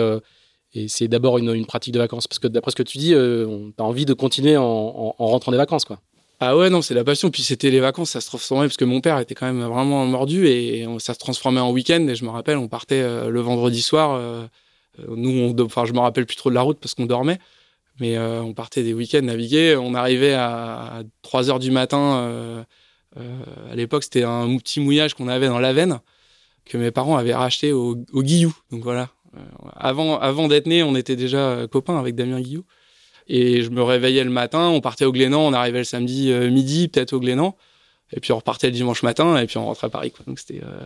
c'est 0.87 1.07
d'abord 1.07 1.37
une, 1.37 1.65
pratique 1.65 1.93
de 1.93 1.99
vacances 1.99 2.27
Parce 2.27 2.39
que 2.39 2.47
d'après 2.47 2.71
ce 2.71 2.75
que 2.75 2.83
tu 2.83 2.97
dis, 2.97 3.15
on 3.15 3.73
a 3.77 3.83
envie 3.83 4.05
de 4.05 4.13
continuer 4.13 4.57
en, 4.57 4.63
en, 4.63 5.15
en 5.17 5.27
rentrant 5.27 5.51
des 5.51 5.57
vacances, 5.57 5.85
quoi. 5.85 5.99
Ah 6.39 6.55
ouais, 6.55 6.69
non, 6.69 6.83
c'est 6.83 6.93
la 6.93 7.03
passion. 7.03 7.31
Puis 7.31 7.41
c'était 7.43 7.71
les 7.71 7.79
vacances, 7.79 8.11
ça 8.11 8.21
se 8.21 8.27
transformait 8.27 8.67
parce 8.67 8.77
que 8.77 8.85
mon 8.85 9.01
père 9.01 9.17
était 9.19 9.33
quand 9.33 9.47
même 9.47 9.63
vraiment 9.63 10.05
mordu 10.05 10.47
et 10.47 10.85
ça 10.99 11.13
se 11.13 11.19
transformait 11.19 11.59
en 11.59 11.71
week-end. 11.71 12.05
Et 12.07 12.15
je 12.15 12.23
me 12.25 12.29
rappelle, 12.29 12.57
on 12.57 12.67
partait 12.67 13.01
euh, 13.01 13.29
le 13.29 13.39
vendredi 13.41 13.81
soir. 13.81 14.13
Euh, 14.13 14.45
euh, 14.99 15.15
nous, 15.15 15.31
on, 15.31 15.65
enfin, 15.65 15.85
je 15.85 15.93
me 15.93 15.99
rappelle 15.99 16.25
plus 16.27 16.35
trop 16.35 16.49
de 16.49 16.55
la 16.55 16.61
route 16.61 16.79
parce 16.79 16.93
qu'on 16.93 17.07
dormait, 17.07 17.39
mais 17.99 18.17
on 18.19 18.53
partait 18.53 18.83
des 18.83 18.93
week-ends 18.93 19.21
naviguer. 19.23 19.75
On 19.77 19.95
arrivait 19.95 20.33
à, 20.33 21.03
3 21.23 21.49
heures 21.49 21.59
du 21.59 21.71
matin. 21.71 22.65
à 23.15 23.75
l'époque, 23.75 24.03
c'était 24.03 24.23
un 24.23 24.57
petit 24.57 24.79
mouillage 24.79 25.15
qu'on 25.15 25.27
avait 25.27 25.47
dans 25.47 25.59
la 25.59 25.73
veine 25.73 25.99
que 26.67 26.77
mes 26.77 26.91
parents 26.91 27.17
avaient 27.17 27.33
racheté 27.33 27.71
au, 27.71 27.97
au 28.13 28.23
Guillou. 28.23 28.55
Donc 28.71 28.83
voilà. 28.83 29.09
avant, 29.75 30.19
avant 30.19 30.47
d'être 30.47 30.67
né, 30.67 30.83
on 30.83 30.95
était 30.95 31.15
déjà 31.15 31.67
copains 31.71 31.97
avec 31.97 32.15
Damien 32.15 32.41
Guillou. 32.41 32.63
Et 33.29 33.61
je 33.61 33.69
me 33.69 33.83
réveillais 33.83 34.23
le 34.23 34.29
matin, 34.29 34.69
on 34.69 34.79
partait 34.79 35.05
au 35.05 35.11
Glénan, 35.11 35.41
on 35.41 35.53
arrivait 35.53 35.79
le 35.79 35.83
samedi 35.83 36.31
euh, 36.31 36.49
midi, 36.49 36.87
peut-être 36.87 37.13
au 37.13 37.19
Glénan. 37.19 37.57
Et 38.13 38.21
puis 38.21 38.31
on 38.31 38.37
repartait 38.37 38.67
le 38.67 38.73
dimanche 38.73 39.03
matin, 39.03 39.37
et 39.37 39.45
puis 39.47 39.57
on 39.57 39.65
rentrait 39.65 39.87
à 39.87 39.89
Paris. 39.89 40.11
Quoi. 40.11 40.23
Donc 40.25 40.39
c'était. 40.39 40.61
Euh... 40.63 40.83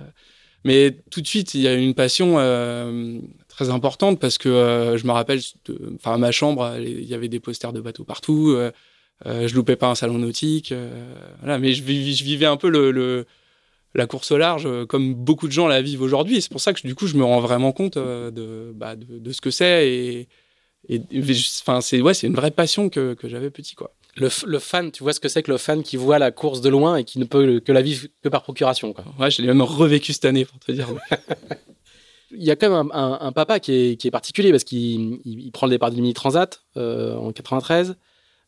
Mais 0.64 0.92
tout 1.10 1.22
de 1.22 1.28
suite, 1.28 1.56
il 1.56 1.62
y 1.62 1.68
a 1.68 1.74
une 1.74 1.96
passion 1.96 2.36
euh, 2.38 3.20
très 3.48 3.70
importante 3.70 4.20
parce 4.20 4.38
que 4.38 4.50
euh, 4.50 4.98
je 4.98 5.08
me 5.08 5.12
rappelle, 5.12 5.40
enfin, 5.96 6.18
ma 6.18 6.32
chambre, 6.32 6.76
il 6.80 7.04
y 7.04 7.16
avait 7.16 7.30
des 7.30 7.40
posters 7.40 7.74
de 7.74 7.82
bateaux 7.82 8.04
partout. 8.04 8.52
Euh, 8.52 8.72
je 9.26 9.56
loupais 9.56 9.76
pas 9.76 9.88
un 9.88 9.96
salon 9.96 10.20
nautique. 10.20 10.74
voilà. 11.40 11.58
Mais 11.58 11.74
je, 11.74 11.84
vivais 11.84 12.46
un 12.46 12.58
peu 12.58 12.70
le, 12.70 13.26
la 13.94 14.08
course 14.08 14.32
au 14.32 14.38
large 14.38 14.68
comme 14.88 15.14
beaucoup 15.14 15.48
de 15.48 15.52
gens 15.52 15.68
la 15.68 15.82
vivent 15.82 16.02
aujourd'hui. 16.02 16.42
C'est 16.42 16.52
pour 16.52 16.62
ça 16.62 16.74
que 16.74 16.86
du 16.86 16.96
coup, 16.96 17.08
je 17.08 17.18
me 17.18 17.24
rends 17.24 17.42
vraiment 17.42 17.72
compte 17.72 17.98
de, 17.98 18.72
bah, 18.74 18.96
de, 18.96 19.20
de, 19.20 19.32
ce 19.32 19.42
que 19.42 19.52
c'est 19.52 19.88
et, 19.88 20.28
et 20.90 21.02
enfin, 21.60 21.82
c'est 21.82 22.02
ouais, 22.02 22.14
une 22.14 22.34
vraie 22.34 22.52
passion 22.52 22.90
que, 22.90 23.14
que 23.14 23.28
j'avais 23.28 23.50
petit, 23.50 23.76
quoi. 23.76 23.94
Le, 24.18 24.30
le, 24.46 24.60
fan, 24.60 24.92
tu 24.92 25.04
vois 25.04 25.14
ce 25.14 25.22
que 25.22 25.30
c'est 25.30 25.42
que 25.42 25.52
le 25.52 25.58
fan 25.58 25.84
qui 25.84 25.96
voit 25.96 26.20
la 26.20 26.32
course 26.32 26.60
de 26.60 26.68
loin 26.68 26.98
et 26.98 27.06
qui 27.06 27.18
ne 27.18 27.24
peut 27.24 27.62
que 27.62 27.72
la 27.72 27.82
vivre 27.82 28.08
que 28.22 28.28
par 28.28 28.44
procuration, 28.44 28.92
quoi. 28.92 29.06
Ouais, 29.18 29.32
je 29.32 29.42
l'ai 29.42 29.48
même 29.48 29.62
revécu 29.62 30.12
cette 30.12 30.26
année, 30.26 30.44
pour 30.44 30.60
te 30.60 30.72
dire. 30.72 30.90
il 32.32 32.44
y 32.44 32.52
a 32.52 32.58
quand 32.58 32.70
même 32.70 32.92
un, 32.92 32.96
un, 32.98 33.20
un 33.22 33.32
papa 33.32 33.62
qui 33.62 33.72
est, 33.72 33.96
qui 33.96 34.08
est, 34.08 34.12
particulier 34.12 34.52
parce 34.52 34.66
qu'il 34.66 35.20
il, 35.24 35.52
prend 35.52 35.66
le 35.66 35.72
départ 35.72 35.92
du 35.92 36.02
mini 36.02 36.14
transat 36.14 36.62
euh, 36.76 37.16
en 37.16 37.32
93. 37.32 37.96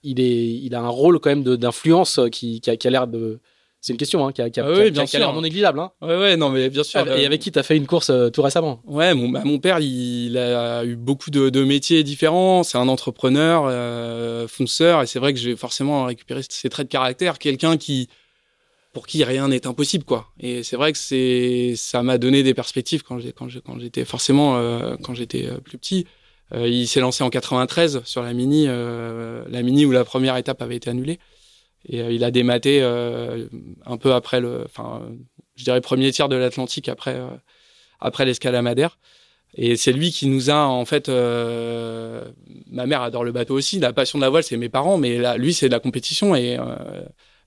Il, 0.03 0.19
est, 0.19 0.53
il 0.53 0.75
a 0.75 0.81
un 0.81 0.89
rôle 0.89 1.19
quand 1.19 1.29
même 1.29 1.43
d'influence 1.43 2.19
qui, 2.29 2.59
qui, 2.59 2.69
a, 2.69 2.75
qui 2.75 2.87
a 2.87 2.91
l'air 2.91 3.07
de, 3.07 3.39
c'est 3.83 3.91
une 3.91 3.97
question 3.97 4.25
hein, 4.25 4.31
qui 4.31 4.41
a, 4.41 4.49
qui 4.49 4.61
a, 4.61 4.65
ah 4.65 4.71
oui, 4.71 4.93
qui 4.93 4.99
a, 5.01 5.05
qui 5.05 5.17
a 5.17 5.19
l'air 5.19 5.33
non 5.33 5.41
négligeable. 5.41 5.77
Hein. 5.77 5.91
Ouais, 6.01 6.17
ouais, 6.17 6.37
non, 6.37 6.49
mais 6.49 6.69
bien 6.69 6.83
sûr. 6.83 7.05
Ah, 7.05 7.17
et 7.17 7.25
avec 7.25 7.41
qui 7.41 7.51
tu 7.51 7.59
as 7.59 7.63
fait 7.63 7.75
une 7.75 7.85
course 7.85 8.09
euh, 8.11 8.29
tout 8.29 8.41
récemment? 8.41 8.81
Ouais, 8.85 9.13
mon, 9.13 9.27
bah, 9.27 9.41
mon 9.43 9.59
père, 9.59 9.79
il, 9.81 10.37
a 10.37 10.85
eu 10.85 10.95
beaucoup 10.95 11.31
de, 11.31 11.49
de 11.49 11.63
métiers 11.65 12.01
différents. 12.03 12.63
C'est 12.63 12.77
un 12.77 12.87
entrepreneur, 12.87 13.65
euh, 13.67 14.47
fonceur, 14.47 15.01
et 15.01 15.05
c'est 15.05 15.19
vrai 15.19 15.33
que 15.33 15.39
j'ai 15.39 15.57
forcément 15.57 16.05
récupéré 16.05 16.39
ses 16.47 16.69
traits 16.69 16.87
de 16.87 16.91
caractère. 16.93 17.37
Quelqu'un 17.37 17.75
qui, 17.75 18.07
pour 18.93 19.05
qui 19.05 19.21
rien 19.25 19.49
n'est 19.49 19.67
impossible, 19.67 20.05
quoi. 20.05 20.27
Et 20.39 20.63
c'est 20.63 20.77
vrai 20.77 20.93
que 20.93 20.97
c'est, 20.97 21.73
ça 21.75 22.03
m'a 22.03 22.17
donné 22.17 22.41
des 22.41 22.53
perspectives 22.53 23.03
quand 23.03 23.19
j'ai, 23.19 23.33
quand 23.33 23.49
quand 23.65 23.79
j'étais 23.79 24.05
forcément, 24.05 24.55
euh, 24.55 24.95
quand 25.03 25.13
j'étais 25.13 25.49
plus 25.61 25.77
petit. 25.77 26.07
Euh, 26.53 26.69
il 26.69 26.87
s'est 26.87 27.01
lancé 27.01 27.21
en 27.21 27.29
93 27.29 28.03
sur 28.05 28.23
la 28.23 28.31
mini, 28.31 28.65
la 28.65 29.61
mini 29.61 29.85
où 29.85 29.91
la 29.91 30.05
première 30.05 30.37
étape 30.37 30.61
avait 30.61 30.77
été 30.77 30.89
annulée. 30.89 31.19
Et 31.85 32.01
euh, 32.01 32.11
il 32.11 32.23
a 32.23 32.31
dématé 32.31 32.81
euh, 32.81 33.47
un 33.85 33.97
peu 33.97 34.13
après 34.13 34.39
le, 34.39 34.63
enfin, 34.65 35.01
je 35.55 35.63
dirais 35.63 35.81
premier 35.81 36.11
tiers 36.11 36.29
de 36.29 36.35
l'Atlantique 36.35 36.87
après 36.89 37.15
euh, 37.15 37.27
après 37.99 38.25
l'escale 38.25 38.61
Madère. 38.61 38.97
Et 39.55 39.75
c'est 39.75 39.91
lui 39.91 40.11
qui 40.11 40.27
nous 40.27 40.49
a 40.49 40.65
en 40.65 40.85
fait. 40.85 41.09
Euh, 41.09 42.25
ma 42.71 42.85
mère 42.85 43.01
adore 43.01 43.23
le 43.23 43.31
bateau 43.31 43.55
aussi. 43.55 43.79
La 43.79 43.93
passion 43.93 44.17
de 44.17 44.23
la 44.23 44.29
voile, 44.29 44.43
c'est 44.43 44.57
mes 44.57 44.69
parents, 44.69 44.97
mais 44.97 45.17
là, 45.17 45.37
lui, 45.37 45.53
c'est 45.53 45.67
de 45.67 45.71
la 45.71 45.79
compétition. 45.79 46.35
Et 46.35 46.57
euh, 46.59 47.03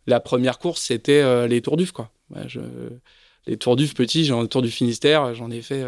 la 0.07 0.20
première 0.20 0.59
course, 0.59 0.83
c'était 0.83 1.20
euh, 1.20 1.49
les 1.49 1.61
Tours 1.61 1.77
d'Uf, 1.77 1.90
quoi. 1.90 2.11
Je, 2.46 2.61
les 3.46 3.57
Tours 3.57 3.77
d'Uf 3.77 3.94
petits, 3.94 4.25
j'ai 4.25 4.35
le 4.35 4.46
Tour 4.46 4.62
du 4.62 4.70
Finistère, 4.70 5.35
j'en 5.35 5.51
ai 5.51 5.62
fait. 5.62 5.85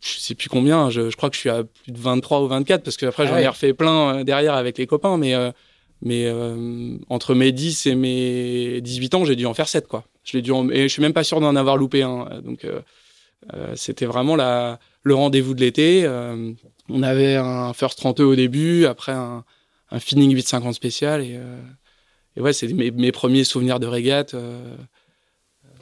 je 0.00 0.18
sais 0.18 0.34
plus 0.34 0.48
combien. 0.48 0.88
Je, 0.88 1.10
je, 1.10 1.16
crois 1.16 1.28
que 1.28 1.36
je 1.36 1.40
suis 1.40 1.50
à 1.50 1.64
plus 1.64 1.92
de 1.92 1.98
23 1.98 2.40
ou 2.40 2.48
24 2.48 2.82
parce 2.82 2.96
que 2.96 3.06
après 3.06 3.24
ah 3.24 3.26
j'en 3.26 3.34
ouais. 3.34 3.44
ai 3.44 3.48
refait 3.48 3.74
plein 3.74 4.24
derrière 4.24 4.54
avec 4.54 4.78
les 4.78 4.86
copains, 4.86 5.18
mais 5.18 5.34
mais 6.02 6.26
euh, 6.26 6.96
entre 7.08 7.34
mes 7.34 7.52
10 7.52 7.86
et 7.86 7.94
mes 7.94 8.80
18 8.80 9.14
ans, 9.14 9.24
j'ai 9.24 9.36
dû 9.36 9.46
en 9.46 9.54
faire 9.54 9.68
7, 9.68 9.88
quoi. 9.88 10.04
Je 10.24 10.36
l'ai 10.36 10.42
dû. 10.42 10.52
Et 10.72 10.82
je 10.82 10.88
suis 10.88 11.02
même 11.02 11.12
pas 11.12 11.24
sûr 11.24 11.40
d'en 11.40 11.56
avoir 11.56 11.76
loupé 11.76 12.02
un. 12.02 12.40
Donc, 12.44 12.64
euh, 12.64 12.80
euh, 13.54 13.72
c'était 13.76 14.06
vraiment 14.06 14.36
la... 14.36 14.78
le 15.02 15.14
rendez-vous 15.14 15.54
de 15.54 15.60
l'été. 15.60 16.04
Euh, 16.04 16.52
on 16.88 17.02
avait 17.02 17.36
un 17.36 17.72
First 17.72 17.98
30 17.98 18.20
au 18.20 18.34
début, 18.34 18.86
après 18.86 19.12
un, 19.12 19.44
un 19.90 20.00
Finning 20.00 20.32
850 20.32 20.74
spécial. 20.74 21.22
Et, 21.22 21.36
euh, 21.36 21.60
et 22.36 22.40
ouais, 22.40 22.52
c'est 22.52 22.68
mes, 22.72 22.90
mes, 22.90 23.12
premiers 23.12 23.44
souvenirs 23.44 23.80
de 23.80 23.86
régate. 23.86 24.34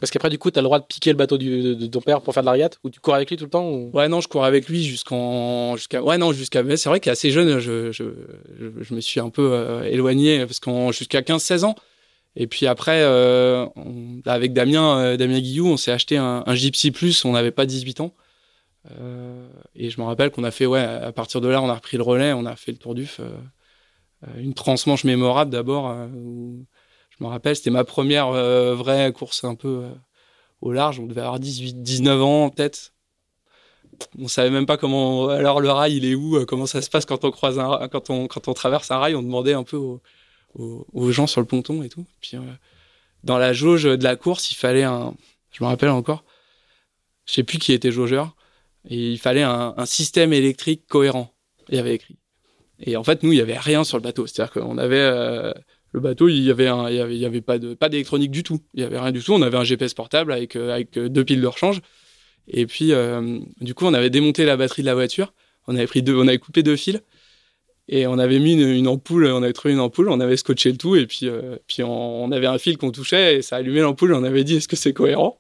Parce 0.05 0.11
qu'après, 0.11 0.29
du 0.29 0.39
coup, 0.39 0.51
tu 0.51 0.59
as 0.59 0.61
le 0.61 0.67
droit 0.67 0.81
de 0.81 0.85
piquer 0.85 1.13
le 1.13 1.17
bateau 1.17 1.39
de, 1.39 1.87
ton 1.87 2.03
père 2.03 2.21
pour 2.21 2.35
faire 2.35 2.43
de 2.43 2.47
la 2.47 2.53
régate 2.53 2.79
Ou 2.85 2.91
tu 2.91 3.01
cours 3.01 3.15
avec 3.15 3.31
lui 3.31 3.39
tout 3.39 3.45
le 3.45 3.51
temps 3.51 3.67
ou... 3.71 3.91
Ouais, 3.95 4.07
non, 4.07 4.21
je 4.21 4.29
cours 4.29 4.45
avec 4.45 4.69
lui. 4.69 4.85
Jusqu'à... 4.85 5.15
Ouais, 5.15 6.19
non, 6.19 6.35
jusqu'à. 6.35 6.63
C'est 6.77 6.91
vrai 6.91 7.01
qu'assez 7.01 7.31
jeune, 7.31 7.59
je, 7.59 7.91
je, 7.91 8.05
je, 8.61 8.67
je, 8.83 8.95
me 8.95 9.01
suis 9.01 9.19
un 9.19 9.31
peu 9.31 9.55
euh, 9.55 9.83
éloigné 9.85 10.45
parce 10.45 10.61
qu'en 10.61 10.93
jusqu'à 10.93 11.23
15-16 11.23 11.65
ans. 11.65 11.75
Et 12.37 12.47
puis 12.47 12.67
après, 12.67 13.01
euh, 13.01 13.65
avec 14.27 14.53
Damien, 14.53 14.99
euh, 14.99 15.17
Damien 15.17 15.41
Guillou, 15.41 15.69
on 15.69 15.79
s'est 15.79 15.93
acheté 15.93 16.19
un, 16.19 16.45
Gypsy 16.55 16.91
Plus, 16.91 17.25
on 17.25 17.33
n'avait 17.33 17.51
pas 17.51 17.65
18 17.65 18.03
ans. 18.03 18.13
Et 19.75 19.89
je 19.89 19.99
me 19.99 20.05
rappelle 20.05 20.31
qu'on 20.33 20.45
a 20.45 20.51
fait, 20.51 20.67
ouais, 20.67 20.83
à 20.83 21.13
partir 21.13 21.41
de 21.41 21.49
là, 21.49 21.63
on 21.63 21.71
a 21.71 21.75
repris 21.75 21.97
le 21.97 22.03
relais, 22.03 22.35
on 22.35 22.45
a 22.45 22.57
fait 22.57 22.73
le 22.73 22.79
Tour 22.79 22.95
du 22.95 23.09
euh, 23.19 23.31
une 24.37 24.53
transmanche 24.53 25.05
mémorable 25.05 25.51
d'abord. 25.51 25.97
Je 27.19 27.25
me 27.25 27.29
rappelle, 27.29 27.55
c'était 27.55 27.71
ma 27.71 27.85
première 27.85 28.29
euh, 28.29 28.75
vraie 28.75 29.13
course 29.13 29.45
un 29.45 29.55
peu 29.55 29.85
euh, 29.85 29.91
au 30.61 30.73
large. 30.73 30.99
On 30.99 31.07
devait 31.07 31.21
avoir 31.21 31.39
18, 31.39 31.83
19 31.83 32.23
ans 32.23 32.51
peut-être. 32.51 32.93
On 34.19 34.27
savait 34.27 34.51
même 34.51 34.67
pas 34.67 34.77
comment. 34.77 35.29
Alors 35.29 35.61
le 35.61 35.71
rail, 35.71 35.97
il 35.97 36.05
est 36.05 36.17
où 36.17 36.37
euh, 36.37 36.45
Comment 36.45 36.67
ça 36.67 36.83
se 36.83 36.91
passe 36.91 37.05
quand 37.05 37.25
on 37.25 37.31
croise 37.31 37.59
un, 37.61 37.89
quand 37.89 38.11
on 38.11 38.27
quand 38.27 38.49
on 38.49 38.55
traverse 38.55 38.91
un 38.91 38.99
rail 38.99 39.15
On 39.15 39.23
demandait 39.23 39.53
un 39.53 39.63
peu 39.63 39.77
aux, 39.77 41.13
gens 41.13 41.29
sur 41.29 41.41
le 41.41 41.47
ponton 41.47 41.83
et 41.85 41.89
tout. 41.89 42.05
Puis 42.21 42.37
dans 43.23 43.39
la 43.39 43.53
jauge 43.53 43.85
de 43.85 44.05
la 44.05 44.17
course, 44.17 44.51
il 44.51 44.57
fallait 44.57 44.83
un. 44.83 45.15
Je 45.53 45.63
me 45.63 45.69
rappelle 45.69 45.91
encore. 45.91 46.25
Je 47.27 47.35
sais 47.35 47.45
plus 47.45 47.59
qui 47.59 47.73
était 47.73 47.93
jaugeur. 47.93 48.35
Il 48.87 49.19
fallait 49.19 49.43
un, 49.43 49.75
un 49.77 49.87
système 49.87 50.33
électrique 50.33 50.87
cohérent. 50.89 51.33
Il 51.69 51.77
y 51.77 51.79
avait 51.79 51.95
écrit. 51.95 52.19
Et 52.81 52.97
en 52.97 53.05
fait, 53.05 53.23
nous, 53.23 53.33
il 53.33 53.39
y 53.39 53.41
avait 53.41 53.57
rien 53.57 53.85
sur 53.85 53.97
le 53.97 54.03
bateau. 54.03 54.27
C'est-à-dire 54.27 54.53
qu'on 54.53 54.77
avait 54.77 55.55
le 55.95 56.01
bateau, 56.01 56.29
il 56.29 56.43
y 56.43 56.51
avait, 56.51 57.41
pas 57.41 57.89
d'électronique 57.89 58.33
du 58.33 58.43
tout. 58.43 58.61
Il 58.75 58.81
y 58.81 58.83
avait 58.83 58.99
rien 58.99 59.13
du 59.13 59.23
tout. 59.23 59.33
On 59.33 59.43
avait 59.43 59.57
un 59.57 59.63
GPS 59.63 59.95
portable 59.95 60.33
avec, 60.33 60.57
euh, 60.57 60.73
avec 60.73 60.99
deux 60.99 61.25
piles 61.25 61.41
de 61.41 61.47
rechange. 61.47 61.81
Et 62.49 62.67
puis, 62.67 62.93
euh, 62.93 63.39
du 63.61 63.75
coup, 63.75 63.87
on 63.87 63.95
avait 63.95 64.11
démonté 64.11 64.45
la 64.45 64.57
batterie 64.57 64.83
de 64.83 64.87
la 64.87 64.95
voiture. 64.95 65.33
On 65.69 65.77
avait 65.77 65.87
pris 65.87 66.03
deux, 66.03 66.17
on 66.17 66.27
avait 66.27 66.39
coupé 66.39 66.65
deux 66.65 66.75
fils. 66.75 67.01
Et 67.87 68.09
on 68.09 68.19
avait 68.19 68.41
mis 68.41 68.55
une, 68.55 68.89
ampoule, 68.89 69.27
on 69.27 69.43
avait 69.45 69.53
trouvé 69.53 69.73
une 69.73 69.81
ampoule, 69.81 70.09
on 70.09 70.19
avait 70.19 70.37
scotché 70.37 70.73
le 70.73 70.79
tout, 70.79 70.97
et 70.97 71.07
puis, 71.07 71.29
euh, 71.29 71.57
puis 71.67 71.83
on, 71.83 72.25
on, 72.25 72.33
avait 72.33 72.47
un 72.47 72.57
fil 72.57 72.79
qu'on 72.79 72.91
touchait, 72.91 73.37
et 73.37 73.43
ça 73.43 73.57
allumait 73.57 73.83
l'ampoule, 73.83 74.15
on 74.15 74.25
avait 74.25 74.43
dit 74.43 74.57
est-ce 74.57 74.69
que 74.69 74.77
c'est 74.77 74.95
cohérent? 74.95 75.39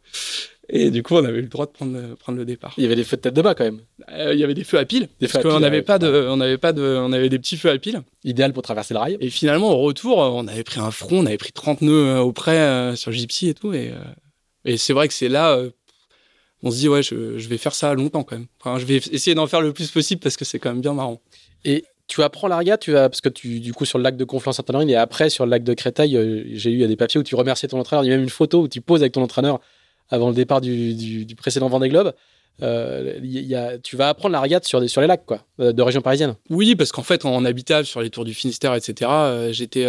Et 0.68 0.90
du 0.90 1.03
coup, 1.03 1.14
on 1.14 1.24
avait 1.24 1.38
eu 1.38 1.42
le 1.42 1.48
droit 1.48 1.66
de 1.66 1.72
prendre, 1.72 2.14
prendre 2.16 2.38
le 2.38 2.44
départ. 2.44 2.74
Il 2.79 2.83
y 2.83 2.87
avait 2.87 2.96
des 2.96 3.05
feux 3.05 3.16
de 3.16 3.22
tête 3.22 3.35
de 3.35 3.42
bas 3.42 3.55
quand 3.55 3.64
même. 3.64 3.81
Euh, 4.11 4.33
il 4.33 4.40
y 4.40 4.44
avait 4.44 4.55
des 4.55 4.64
feux 4.64 4.79
à 4.79 4.85
pile. 4.85 5.09
Des 5.20 5.29
parce 5.29 5.42
qu'on 5.42 5.61
n'avait 5.61 5.83
pas 5.83 5.98
de, 5.98 6.27
on 6.29 6.37
n'avait 6.37 6.59
pas 6.59 6.72
de, 6.72 6.83
on 6.83 7.12
avait 7.12 7.29
des 7.29 7.38
petits 7.38 7.57
feux 7.57 7.70
à 7.70 7.79
pile. 7.79 8.03
Idéal 8.24 8.53
pour 8.53 8.62
traverser 8.62 8.94
le 8.94 9.00
rail. 9.00 9.16
Et 9.20 9.31
finalement, 9.31 9.72
au 9.72 9.79
retour, 9.79 10.18
on 10.18 10.46
avait 10.48 10.64
pris 10.64 10.81
un 10.81 10.90
front, 10.90 11.18
on 11.18 11.27
avait 11.27 11.37
pris 11.37 11.53
30 11.53 11.83
nœuds 11.83 12.20
au 12.20 12.33
près 12.33 12.59
euh, 12.59 12.96
sur 12.96 13.12
Gypsy 13.12 13.48
et 13.48 13.55
tout. 13.55 13.74
Et, 13.74 13.90
euh, 13.90 14.03
et 14.64 14.77
c'est 14.77 14.92
vrai 14.92 15.09
que 15.09 15.14
c'est 15.14 15.29
là, 15.29 15.57
euh, 15.57 15.70
on 16.62 16.70
se 16.70 16.77
dit 16.77 16.88
ouais, 16.88 17.03
je, 17.03 17.38
je, 17.38 17.48
vais 17.48 17.59
faire 17.59 17.74
ça 17.74 17.92
longtemps 17.94 18.22
quand 18.22 18.37
même. 18.37 18.46
Enfin, 18.61 18.79
je 18.79 18.87
vais 18.87 18.96
essayer 18.96 19.35
d'en 19.35 19.46
faire 19.46 19.61
le 19.61 19.72
plus 19.72 19.90
possible 19.90 20.20
parce 20.20 20.37
que 20.37 20.44
c'est 20.44 20.59
quand 20.59 20.70
même 20.70 20.81
bien 20.81 20.94
marrant. 20.94 21.20
Et 21.64 21.85
tu 22.07 22.22
apprends 22.22 22.48
la 22.48 22.59
regate, 22.59 22.81
tu 22.81 22.92
vas 22.92 23.09
parce 23.09 23.20
que 23.20 23.29
tu 23.29 23.61
du 23.61 23.72
coup 23.72 23.85
sur 23.85 23.98
le 23.98 24.05
lac 24.05 24.16
de 24.16 24.24
Conflans-Sainte-Honorine 24.24 24.90
et 24.90 24.96
après 24.96 25.31
sur 25.31 25.46
le 25.46 25.50
lac 25.50 25.62
de 25.62 25.74
Créteil, 25.74 26.16
euh, 26.16 26.44
j'ai 26.53 26.70
eu 26.70 26.87
des 26.87 26.96
papiers 26.96 27.20
où 27.20 27.22
tu 27.22 27.35
remerciais 27.35 27.68
ton 27.68 27.79
entraîneur. 27.79 28.05
Il 28.05 28.09
y 28.09 28.12
a 28.12 28.16
même 28.16 28.24
une 28.24 28.31
photo 28.31 28.62
où 28.62 28.68
tu 28.68 28.81
poses 28.81 29.03
avec 29.03 29.12
ton 29.12 29.22
entraîneur 29.22 29.61
avant 30.10 30.28
le 30.28 30.34
départ 30.34 30.60
du, 30.60 31.26
précédent 31.36 31.68
Vendée 31.68 31.88
Globe. 31.88 32.14
Euh, 32.62 33.78
tu 33.82 33.96
vas 33.96 34.08
apprendre 34.08 34.32
la 34.32 34.40
regate 34.40 34.64
sur, 34.64 34.78
les 34.78 34.88
lacs 35.06 35.26
quoi, 35.26 35.44
euh, 35.60 35.72
de 35.72 35.82
région 35.82 36.02
parisienne. 36.02 36.36
Oui, 36.50 36.76
parce 36.76 36.92
qu'en 36.92 37.02
fait, 37.02 37.24
en 37.24 37.44
habitable 37.44 37.84
sur 37.84 38.00
les 38.00 38.10
tours 38.10 38.24
du 38.24 38.32
Finistère, 38.32 38.74
etc., 38.74 39.10
euh, 39.12 39.52
j'étais 39.52 39.86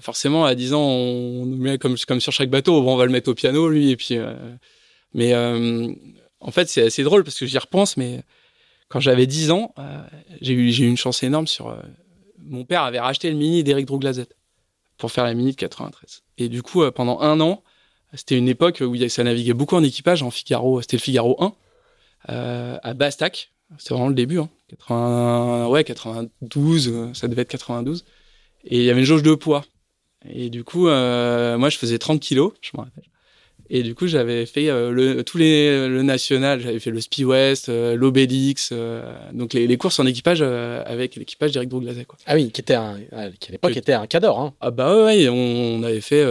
forcément 0.00 0.44
à 0.44 0.54
10 0.54 0.74
ans, 0.74 0.82
on 0.82 1.46
nous 1.46 1.56
met 1.56 1.78
comme, 1.78 1.96
sur 1.96 2.32
chaque 2.32 2.50
bateau, 2.50 2.82
bon, 2.82 2.94
on 2.94 2.96
va 2.96 3.06
le 3.06 3.12
mettre 3.12 3.30
au 3.30 3.34
piano, 3.34 3.68
lui, 3.68 3.90
et 3.90 3.96
puis. 3.96 4.18
Mais 5.12 5.34
en 5.34 6.50
fait, 6.50 6.68
c'est 6.68 6.82
assez 6.82 7.02
drôle 7.02 7.24
parce 7.24 7.38
que 7.38 7.46
j'y 7.46 7.58
repense, 7.58 7.96
mais 7.96 8.22
quand 8.88 9.00
j'avais 9.00 9.26
10 9.26 9.50
ans, 9.50 9.74
j'ai 10.40 10.52
eu, 10.52 10.70
eu 10.70 10.86
une 10.86 10.96
chance 10.96 11.22
énorme 11.22 11.46
sur 11.46 11.76
mon 12.46 12.64
père 12.64 12.82
avait 12.82 13.00
racheté 13.00 13.30
le 13.30 13.36
mini 13.36 13.64
d'Éric 13.64 13.86
Drouglazet 13.86 14.28
pour 14.98 15.10
faire 15.10 15.24
la 15.24 15.32
mini 15.32 15.52
de 15.52 15.56
93. 15.56 16.22
Et 16.36 16.48
du 16.48 16.62
coup, 16.62 16.82
pendant 16.92 17.20
un 17.20 17.40
an, 17.40 17.62
c'était 18.14 18.38
une 18.38 18.48
époque 18.48 18.82
où 18.84 18.96
ça 19.08 19.24
naviguait 19.24 19.54
beaucoup 19.54 19.76
en 19.76 19.82
équipage, 19.82 20.22
en 20.22 20.30
Figaro, 20.30 20.80
c'était 20.80 20.96
le 20.96 21.02
Figaro 21.02 21.36
1, 21.42 21.54
euh, 22.30 22.78
à 22.82 22.94
Bastac. 22.94 23.52
C'était 23.78 23.94
vraiment 23.94 24.08
le 24.08 24.14
début, 24.14 24.38
hein. 24.38 24.50
80, 24.68 25.68
ouais, 25.68 25.84
92, 25.84 26.88
euh, 26.88 27.14
ça 27.14 27.28
devait 27.28 27.42
être 27.42 27.48
92. 27.48 28.04
Et 28.64 28.78
il 28.78 28.84
y 28.84 28.90
avait 28.90 29.00
une 29.00 29.06
jauge 29.06 29.22
de 29.22 29.34
poids. 29.34 29.64
Et 30.28 30.48
du 30.48 30.64
coup, 30.64 30.88
euh, 30.88 31.58
moi, 31.58 31.68
je 31.68 31.78
faisais 31.78 31.98
30 31.98 32.20
kilos, 32.20 32.52
je 32.60 32.70
me 32.74 32.82
rappelle. 32.82 33.04
Et 33.70 33.82
du 33.82 33.94
coup, 33.94 34.06
j'avais 34.06 34.44
fait 34.46 34.68
euh, 34.68 34.90
le, 34.90 35.24
tous 35.24 35.38
les 35.38 35.88
le 35.88 36.02
national, 36.02 36.60
j'avais 36.60 36.78
fait 36.78 36.90
le 36.90 37.00
Speed 37.00 37.24
West, 37.24 37.68
euh, 37.68 37.96
l'Obélix, 37.96 38.70
euh, 38.72 39.02
donc 39.32 39.54
les, 39.54 39.66
les, 39.66 39.76
courses 39.76 39.98
en 39.98 40.06
équipage 40.06 40.42
avec 40.42 41.16
l'équipage 41.16 41.52
d'Eric 41.52 41.70
Drouglazet. 41.70 42.04
Quoi. 42.04 42.18
Ah 42.26 42.34
oui, 42.34 42.50
qui 42.50 42.60
était 42.60 42.74
un, 42.74 42.98
à 43.12 43.28
l'époque 43.50 43.76
était 43.76 43.94
un 43.94 44.06
cador. 44.06 44.38
Hein. 44.38 44.54
Ah 44.60 44.70
bah 44.70 45.04
ouais, 45.04 45.28
on, 45.28 45.34
on 45.34 45.82
avait 45.82 46.00
fait 46.00 46.24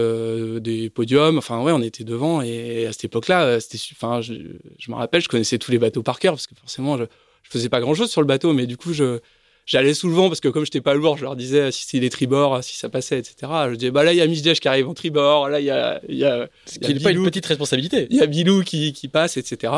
des 0.59 0.89
podiums, 0.89 1.37
enfin 1.37 1.61
ouais, 1.61 1.71
on 1.71 1.81
était 1.81 2.03
devant 2.03 2.41
et 2.41 2.85
à 2.85 2.91
cette 2.91 3.05
époque-là, 3.05 3.59
c'était, 3.59 3.79
enfin, 3.93 4.21
je, 4.21 4.33
je 4.77 4.91
me 4.91 4.95
rappelle, 4.95 5.21
je 5.21 5.29
connaissais 5.29 5.57
tous 5.57 5.71
les 5.71 5.79
bateaux 5.79 6.03
par 6.03 6.19
cœur 6.19 6.33
parce 6.33 6.47
que 6.47 6.55
forcément, 6.55 6.97
je, 6.97 7.05
je 7.43 7.49
faisais 7.49 7.69
pas 7.69 7.79
grand-chose 7.79 8.11
sur 8.11 8.21
le 8.21 8.27
bateau, 8.27 8.53
mais 8.53 8.67
du 8.67 8.77
coup, 8.77 8.93
je 8.93 9.19
j'allais 9.65 9.93
sous 9.93 10.07
le 10.07 10.13
vent 10.13 10.27
parce 10.27 10.39
que 10.39 10.47
comme 10.47 10.65
j'étais 10.65 10.81
pas 10.81 10.93
lourd, 10.93 11.17
je 11.17 11.23
leur 11.23 11.35
disais 11.35 11.71
si 11.71 11.85
c'est 11.87 11.99
les 11.99 12.09
tribords, 12.09 12.63
si 12.63 12.77
ça 12.77 12.89
passait, 12.89 13.19
etc. 13.19 13.51
Je 13.69 13.75
disais 13.75 13.91
bah 13.91 14.03
là 14.03 14.13
il 14.13 14.17
y 14.17 14.21
a 14.21 14.27
Misdèche 14.27 14.59
qui 14.59 14.67
arrive 14.67 14.87
en 14.89 14.93
tribord, 14.93 15.49
là 15.49 15.59
il 15.59 15.65
y 15.65 15.71
a 15.71 16.01
il 16.07 16.15
y 16.15 16.25
a, 16.25 16.47
ce 16.65 16.79
qui 16.79 16.93
n'est 16.93 16.99
pas 16.99 17.11
une 17.11 17.23
petite 17.23 17.45
responsabilité. 17.45 18.07
Il 18.09 18.17
y 18.17 18.21
a 18.21 18.25
Bilou 18.25 18.63
qui, 18.63 18.93
qui 18.93 19.07
passe, 19.07 19.37
etc. 19.37 19.73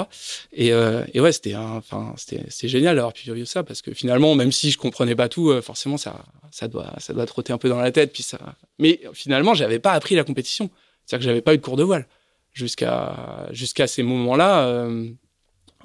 Et, 0.53 0.73
euh, 0.73 1.03
et 1.13 1.21
ouais 1.21 1.31
c'était 1.31 1.55
enfin 1.55 2.13
c'était 2.17 2.67
génial 2.67 2.95
d'avoir 2.95 3.13
pu 3.13 3.31
vivre 3.31 3.47
ça 3.47 3.63
parce 3.63 3.81
que 3.81 3.93
finalement 3.93 4.35
même 4.35 4.51
si 4.51 4.71
je 4.71 4.77
comprenais 4.77 5.15
pas 5.15 5.29
tout, 5.29 5.49
euh, 5.49 5.61
forcément 5.61 5.97
ça 5.97 6.25
ça 6.51 6.67
doit 6.67 6.93
ça 6.97 7.13
doit 7.13 7.25
trotter 7.25 7.53
un 7.53 7.57
peu 7.57 7.69
dans 7.69 7.79
la 7.79 7.91
tête 7.91 8.11
puis 8.13 8.23
ça. 8.23 8.39
Mais 8.79 9.01
finalement 9.13 9.53
j'avais 9.53 9.79
pas 9.79 9.91
appris 9.93 10.15
la 10.15 10.23
compétition, 10.23 10.69
c'est-à-dire 11.05 11.25
que 11.25 11.29
j'avais 11.29 11.41
pas 11.41 11.53
eu 11.53 11.57
de 11.57 11.63
cours 11.63 11.77
de 11.77 11.83
voile 11.83 12.07
jusqu'à 12.53 13.47
jusqu'à 13.51 13.85
ces 13.85 14.01
moments-là. 14.01 14.67
Euh, 14.67 15.09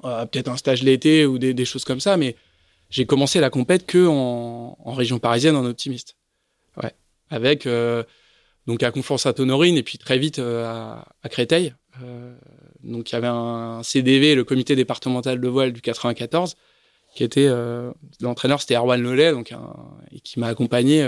euh, 0.03 0.25
peut-être 0.25 0.47
un 0.47 0.57
stage 0.57 0.81
l'été 0.81 1.25
ou 1.27 1.37
des, 1.37 1.53
des 1.53 1.65
choses 1.65 1.83
comme 1.83 1.99
ça, 1.99 2.17
mais 2.17 2.35
j'ai 2.91 3.05
commencé 3.05 3.39
la 3.39 3.49
compète 3.49 3.87
que 3.87 4.05
en, 4.05 4.75
région 4.93 5.17
parisienne 5.17 5.55
en 5.55 5.65
optimiste. 5.65 6.17
Ouais. 6.81 6.91
Avec 7.29 7.65
euh, 7.65 8.03
donc 8.67 8.83
à 8.83 8.91
Conflans-Sainte-Honorine 8.91 9.77
et 9.77 9.83
puis 9.83 9.97
très 9.97 10.19
vite 10.19 10.39
euh, 10.39 10.65
à, 10.65 11.29
Créteil. 11.29 11.73
Euh, 12.03 12.35
donc 12.83 13.09
il 13.09 13.13
y 13.13 13.15
avait 13.15 13.27
un 13.27 13.81
CDV, 13.81 14.35
le 14.35 14.43
comité 14.43 14.75
départemental 14.75 15.39
de 15.39 15.47
voile 15.47 15.71
du 15.71 15.81
94, 15.81 16.55
qui 17.15 17.23
était 17.23 17.49
l'entraîneur, 18.21 18.61
c'était 18.61 18.75
Erwan 18.75 19.01
Lelay, 19.01 19.31
donc 19.31 19.53
et 20.11 20.19
qui 20.19 20.39
m'a 20.39 20.47
accompagné 20.47 21.07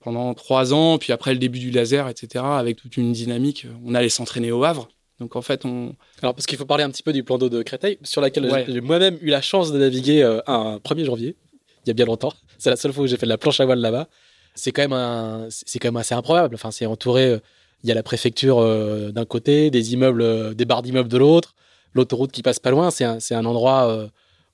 pendant 0.00 0.32
trois 0.34 0.72
ans. 0.72 0.98
Puis 0.98 1.12
après 1.12 1.32
le 1.32 1.38
début 1.38 1.58
du 1.58 1.70
laser, 1.70 2.08
etc., 2.08 2.44
avec 2.44 2.76
toute 2.76 2.96
une 2.96 3.12
dynamique, 3.12 3.66
on 3.84 3.94
allait 3.94 4.08
s'entraîner 4.08 4.52
au 4.52 4.64
Havre. 4.64 4.88
Donc 5.20 5.36
en 5.36 5.42
fait, 5.42 5.64
on. 5.64 5.94
Alors 6.22 6.34
parce 6.34 6.46
qu'il 6.46 6.58
faut 6.58 6.64
parler 6.64 6.84
un 6.84 6.90
petit 6.90 7.02
peu 7.02 7.12
du 7.12 7.24
plan 7.24 7.38
d'eau 7.38 7.48
de 7.48 7.62
Créteil, 7.62 7.98
sur 8.02 8.20
laquelle 8.20 8.46
ouais. 8.50 8.64
j'ai 8.68 8.80
moi-même 8.80 9.18
eu 9.20 9.30
la 9.30 9.42
chance 9.42 9.72
de 9.72 9.78
naviguer 9.78 10.22
euh, 10.22 10.40
un 10.46 10.78
1er 10.78 11.04
janvier, 11.04 11.36
il 11.84 11.88
y 11.88 11.90
a 11.90 11.94
bien 11.94 12.06
longtemps. 12.06 12.32
C'est 12.58 12.70
la 12.70 12.76
seule 12.76 12.92
fois 12.92 13.04
où 13.04 13.06
j'ai 13.06 13.16
fait 13.16 13.26
de 13.26 13.30
la 13.30 13.38
planche 13.38 13.60
à 13.60 13.64
voile 13.64 13.80
là-bas. 13.80 14.08
C'est 14.54 14.72
quand 14.72 14.82
même 14.82 14.92
un, 14.92 15.46
c'est 15.50 15.78
quand 15.78 15.88
même 15.88 15.96
assez 15.96 16.14
improbable. 16.14 16.54
Enfin, 16.54 16.70
c'est 16.70 16.86
entouré. 16.86 17.26
Euh, 17.26 17.38
il 17.84 17.88
y 17.88 17.92
a 17.92 17.94
la 17.94 18.02
préfecture 18.02 18.58
euh, 18.58 19.12
d'un 19.12 19.24
côté, 19.24 19.70
des 19.70 19.92
immeubles, 19.92 20.54
des 20.56 20.64
barres 20.64 20.82
d'immeubles 20.82 21.08
de 21.08 21.16
l'autre, 21.16 21.54
l'autoroute 21.94 22.32
qui 22.32 22.42
passe 22.42 22.58
pas 22.58 22.70
loin. 22.70 22.90
C'est 22.90 23.04
un, 23.04 23.20
c'est 23.20 23.36
un 23.36 23.44
endroit. 23.44 24.08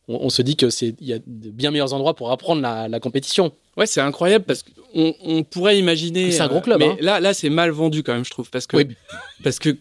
Euh, 0.09 0.15
on, 0.15 0.27
on, 0.27 0.31
se 0.31 0.43
dit 0.43 0.57
que 0.57 0.71
c'est, 0.71 0.95
il 1.01 1.07
y 1.07 1.13
a 1.13 1.19
de 1.19 1.51
bien 1.51 1.71
meilleurs 1.71 1.95
endroits 1.95 2.15
pour 2.15 2.31
apprendre 2.31 2.63
la, 2.63 2.89
la 2.89 3.01
compétition. 3.01 3.53
Ouais, 3.77 3.87
c'est 3.87 4.01
incroyable 4.01 4.45
parce 4.45 4.63
qu'on 4.63 5.15
on 5.23 5.43
pourrait 5.43 5.79
imaginer. 5.79 6.31
C'est 6.31 6.43
un 6.43 6.49
gros 6.49 6.61
club. 6.61 6.79
Mais 6.79 6.89
hein. 6.89 6.97
là, 7.01 7.21
là, 7.21 7.35
c'est 7.35 7.51
mal 7.51 7.71
vendu 7.71 8.03
quand 8.03 8.15
même, 8.15 8.25
je 8.25 8.31
trouve, 8.31 8.51
parce 8.51 8.67
que 8.67 8.77
oui. 8.77 8.89
parce 9.43 9.59
que 9.59 9.77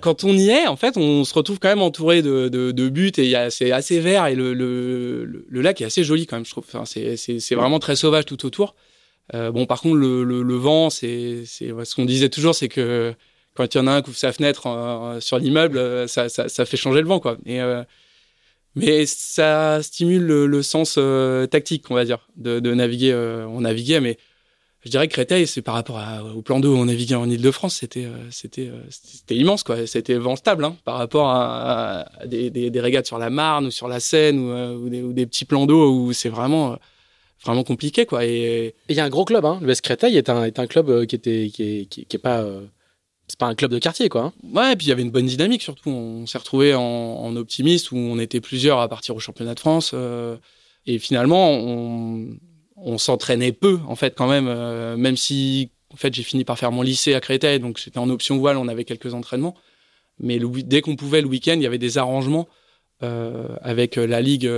quand 0.00 0.24
on 0.24 0.36
y 0.36 0.48
est, 0.48 0.66
en 0.66 0.76
fait, 0.76 0.96
on 0.96 1.24
se 1.24 1.34
retrouve 1.34 1.58
quand 1.58 1.68
même 1.68 1.82
entouré 1.82 2.22
de, 2.22 2.48
de, 2.48 2.72
de 2.72 2.88
buts 2.88 3.12
et 3.18 3.50
c'est 3.50 3.70
assez 3.70 4.00
vert 4.00 4.26
et 4.26 4.34
le, 4.34 4.52
le, 4.54 5.24
le, 5.24 5.60
lac 5.60 5.80
est 5.80 5.84
assez 5.84 6.02
joli 6.02 6.26
quand 6.26 6.36
même, 6.36 6.46
je 6.46 6.50
trouve. 6.50 6.64
Enfin, 6.66 6.84
c'est, 6.84 7.54
vraiment 7.54 7.78
très 7.78 7.96
sauvage 7.96 8.24
tout 8.24 8.44
autour. 8.44 8.74
Euh, 9.34 9.50
bon, 9.50 9.66
par 9.66 9.80
contre, 9.80 9.96
le, 9.96 10.24
le, 10.24 10.42
le 10.42 10.54
vent, 10.54 10.90
c'est, 10.90 11.42
c'est 11.46 11.68
ce 11.84 11.94
qu'on 11.94 12.04
disait 12.04 12.28
toujours, 12.28 12.54
c'est 12.54 12.68
que 12.68 13.14
quand 13.54 13.74
il 13.74 13.78
y 13.78 13.80
en 13.80 13.86
a 13.86 13.92
un 13.92 14.02
qui 14.02 14.10
ouvre 14.10 14.18
sa 14.18 14.32
fenêtre 14.32 14.66
euh, 14.66 15.20
sur 15.20 15.38
l'immeuble, 15.38 16.08
ça, 16.08 16.28
ça, 16.28 16.48
ça, 16.48 16.64
fait 16.64 16.76
changer 16.76 17.00
le 17.00 17.08
vent, 17.08 17.18
quoi. 17.20 17.38
Et 17.46 17.60
euh, 17.60 17.82
mais 18.76 19.06
ça 19.06 19.82
stimule 19.82 20.22
le, 20.22 20.46
le 20.46 20.62
sens 20.62 20.96
euh, 20.98 21.46
tactique, 21.46 21.90
on 21.90 21.94
va 21.94 22.04
dire, 22.04 22.28
de, 22.36 22.60
naviguer. 22.60 23.10
Euh, 23.10 23.46
on 23.48 23.62
naviguait, 23.62 24.00
mais 24.00 24.18
je 24.84 24.90
dirais 24.90 25.08
que 25.08 25.14
Créteil, 25.14 25.46
c'est 25.46 25.62
par 25.62 25.74
rapport 25.74 25.98
à, 25.98 26.22
au 26.22 26.42
plan 26.42 26.60
d'eau 26.60 26.74
où 26.74 26.78
on 26.78 26.84
naviguait 26.84 27.14
en 27.14 27.28
Ile-de-France, 27.28 27.76
c'était 27.76 28.04
euh, 28.04 28.30
c'était 28.30 28.70
c'était 28.90 29.34
immense, 29.34 29.62
quoi. 29.62 29.86
C'était 29.86 30.16
vent 30.16 30.36
stable 30.36 30.66
hein, 30.66 30.76
par 30.84 30.98
rapport 30.98 31.30
à, 31.30 32.06
des, 32.26 32.50
des, 32.50 32.80
régates 32.80 33.06
sur 33.06 33.18
la 33.18 33.30
Marne 33.30 33.66
ou 33.66 33.70
sur 33.70 33.88
la 33.88 33.98
Seine 33.98 34.38
ou, 34.38 34.90
des, 34.90 35.26
petits 35.26 35.46
plans 35.46 35.64
d'eau 35.64 35.90
où 35.90 36.12
c'est 36.12 36.28
vraiment 36.28 36.76
vraiment 37.42 37.64
compliqué, 37.64 38.04
quoi. 38.04 38.26
Et 38.26 38.74
il 38.90 38.96
y 38.96 39.00
a 39.00 39.04
un 39.04 39.08
gros 39.08 39.24
club, 39.24 39.46
hein. 39.46 39.58
L'US 39.62 39.80
Créteil 39.80 40.18
est 40.18 40.28
un 40.28 40.44
est 40.44 40.58
un 40.58 40.66
club 40.66 41.06
qui 41.06 41.16
était 41.16 41.50
qui 41.50 41.88
est, 41.90 42.14
est 42.14 42.18
pas 42.18 42.44
c'est 43.28 43.38
pas 43.38 43.46
un 43.46 43.54
club 43.54 43.70
de 43.70 43.78
quartier, 43.78 44.08
quoi. 44.08 44.22
Hein. 44.22 44.32
Ouais, 44.52 44.72
et 44.72 44.76
puis 44.76 44.86
il 44.86 44.90
y 44.90 44.92
avait 44.92 45.02
une 45.02 45.10
bonne 45.10 45.26
dynamique 45.26 45.62
surtout. 45.62 45.90
On 45.90 46.26
s'est 46.26 46.38
retrouvé 46.38 46.74
en, 46.74 47.34
optimiste 47.36 47.90
où 47.90 47.96
on 47.96 48.18
était 48.18 48.40
plusieurs 48.40 48.78
à 48.78 48.88
partir 48.88 49.16
au 49.16 49.18
championnat 49.18 49.54
de 49.54 49.60
France. 49.60 49.92
Euh, 49.94 50.36
et 50.86 50.98
finalement, 50.98 51.50
on, 51.50 52.98
s'entraînait 52.98 53.52
peu, 53.52 53.80
en 53.88 53.96
fait, 53.96 54.14
quand 54.16 54.28
même. 54.28 54.46
Euh, 54.48 54.96
même 54.96 55.16
si, 55.16 55.70
en 55.92 55.96
fait, 55.96 56.14
j'ai 56.14 56.22
fini 56.22 56.44
par 56.44 56.58
faire 56.58 56.70
mon 56.70 56.82
lycée 56.82 57.14
à 57.14 57.20
Créteil, 57.20 57.58
donc 57.58 57.78
j'étais 57.82 57.98
en 57.98 58.08
option 58.08 58.38
voile, 58.38 58.56
on 58.56 58.68
avait 58.68 58.84
quelques 58.84 59.12
entraînements. 59.14 59.56
Mais 60.20 60.38
dès 60.38 60.80
qu'on 60.80 60.96
pouvait 60.96 61.20
le 61.20 61.26
week-end, 61.26 61.54
il 61.54 61.62
y 61.62 61.66
avait 61.66 61.78
des 61.78 61.98
arrangements 61.98 62.48
euh, 63.02 63.48
avec 63.60 63.96
la 63.96 64.20
Ligue 64.20 64.48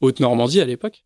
Haute-Normandie 0.00 0.60
à 0.60 0.66
l'époque. 0.66 1.04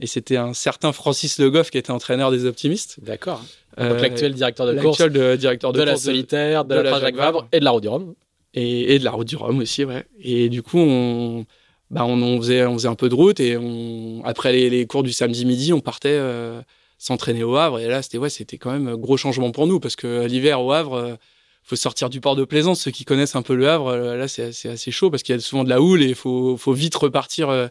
Et 0.00 0.06
c'était 0.06 0.36
un 0.36 0.52
certain 0.52 0.92
Francis 0.92 1.38
Le 1.38 1.50
Goff 1.50 1.70
qui 1.70 1.78
était 1.78 1.90
entraîneur 1.90 2.30
des 2.30 2.44
optimistes. 2.44 2.98
D'accord. 3.02 3.42
Donc 3.78 4.00
l'actuel 4.00 4.34
directeur 4.34 4.66
de 4.66 4.72
course. 4.80 4.98
L'actuel 4.98 5.12
de, 5.12 5.36
directeur 5.36 5.72
de, 5.72 5.80
de 5.80 5.84
la 5.84 5.96
solitaire, 5.96 6.64
de, 6.64 6.76
de, 6.76 6.80
la, 6.80 6.90
la 6.90 7.00
Jacques 7.00 7.16
Vabre 7.16 7.48
et 7.52 7.60
de 7.60 7.64
la 7.64 7.70
route 7.70 7.82
du 7.82 7.88
Rhum. 7.88 8.14
Et, 8.54 8.94
et, 8.94 8.98
de 8.98 9.04
la 9.04 9.10
route 9.10 9.28
du 9.28 9.36
Rhum 9.36 9.58
aussi, 9.58 9.84
ouais. 9.84 10.04
Et 10.20 10.48
du 10.48 10.62
coup, 10.62 10.78
on, 10.78 11.44
bah, 11.90 12.04
on, 12.04 12.20
on, 12.22 12.38
faisait, 12.38 12.64
on 12.66 12.74
faisait 12.74 12.88
un 12.88 12.94
peu 12.94 13.08
de 13.08 13.14
route 13.14 13.38
et 13.40 13.56
on, 13.56 14.22
après 14.24 14.52
les, 14.52 14.70
les 14.70 14.86
cours 14.86 15.02
du 15.02 15.12
samedi 15.12 15.44
midi, 15.44 15.72
on 15.72 15.80
partait 15.80 16.08
euh, 16.10 16.60
s'entraîner 16.98 17.42
au 17.42 17.56
Havre. 17.56 17.80
Et 17.80 17.88
là, 17.88 18.02
c'était 18.02 18.18
ouais, 18.18 18.30
c'était 18.30 18.58
quand 18.58 18.72
même 18.72 18.88
un 18.88 18.96
gros 18.96 19.16
changement 19.16 19.50
pour 19.50 19.66
nous 19.66 19.80
parce 19.80 19.96
que 19.96 20.26
l'hiver 20.26 20.62
au 20.62 20.72
Havre, 20.72 20.94
euh, 20.94 21.14
faut 21.62 21.76
sortir 21.76 22.08
du 22.08 22.20
port 22.20 22.36
de 22.36 22.44
Plaisance. 22.44 22.80
Ceux 22.80 22.90
qui 22.92 23.04
connaissent 23.04 23.36
un 23.36 23.42
peu 23.42 23.54
le 23.54 23.68
Havre, 23.68 23.88
euh, 23.88 24.16
là, 24.16 24.28
c'est 24.28 24.68
assez 24.68 24.90
chaud 24.90 25.10
parce 25.10 25.22
qu'il 25.22 25.34
y 25.34 25.38
a 25.38 25.40
souvent 25.40 25.64
de 25.64 25.68
la 25.68 25.80
houle 25.80 26.02
et 26.02 26.06
il 26.06 26.14
faut, 26.14 26.56
faut 26.56 26.72
vite 26.72 26.94
repartir 26.94 27.48
euh, 27.50 27.66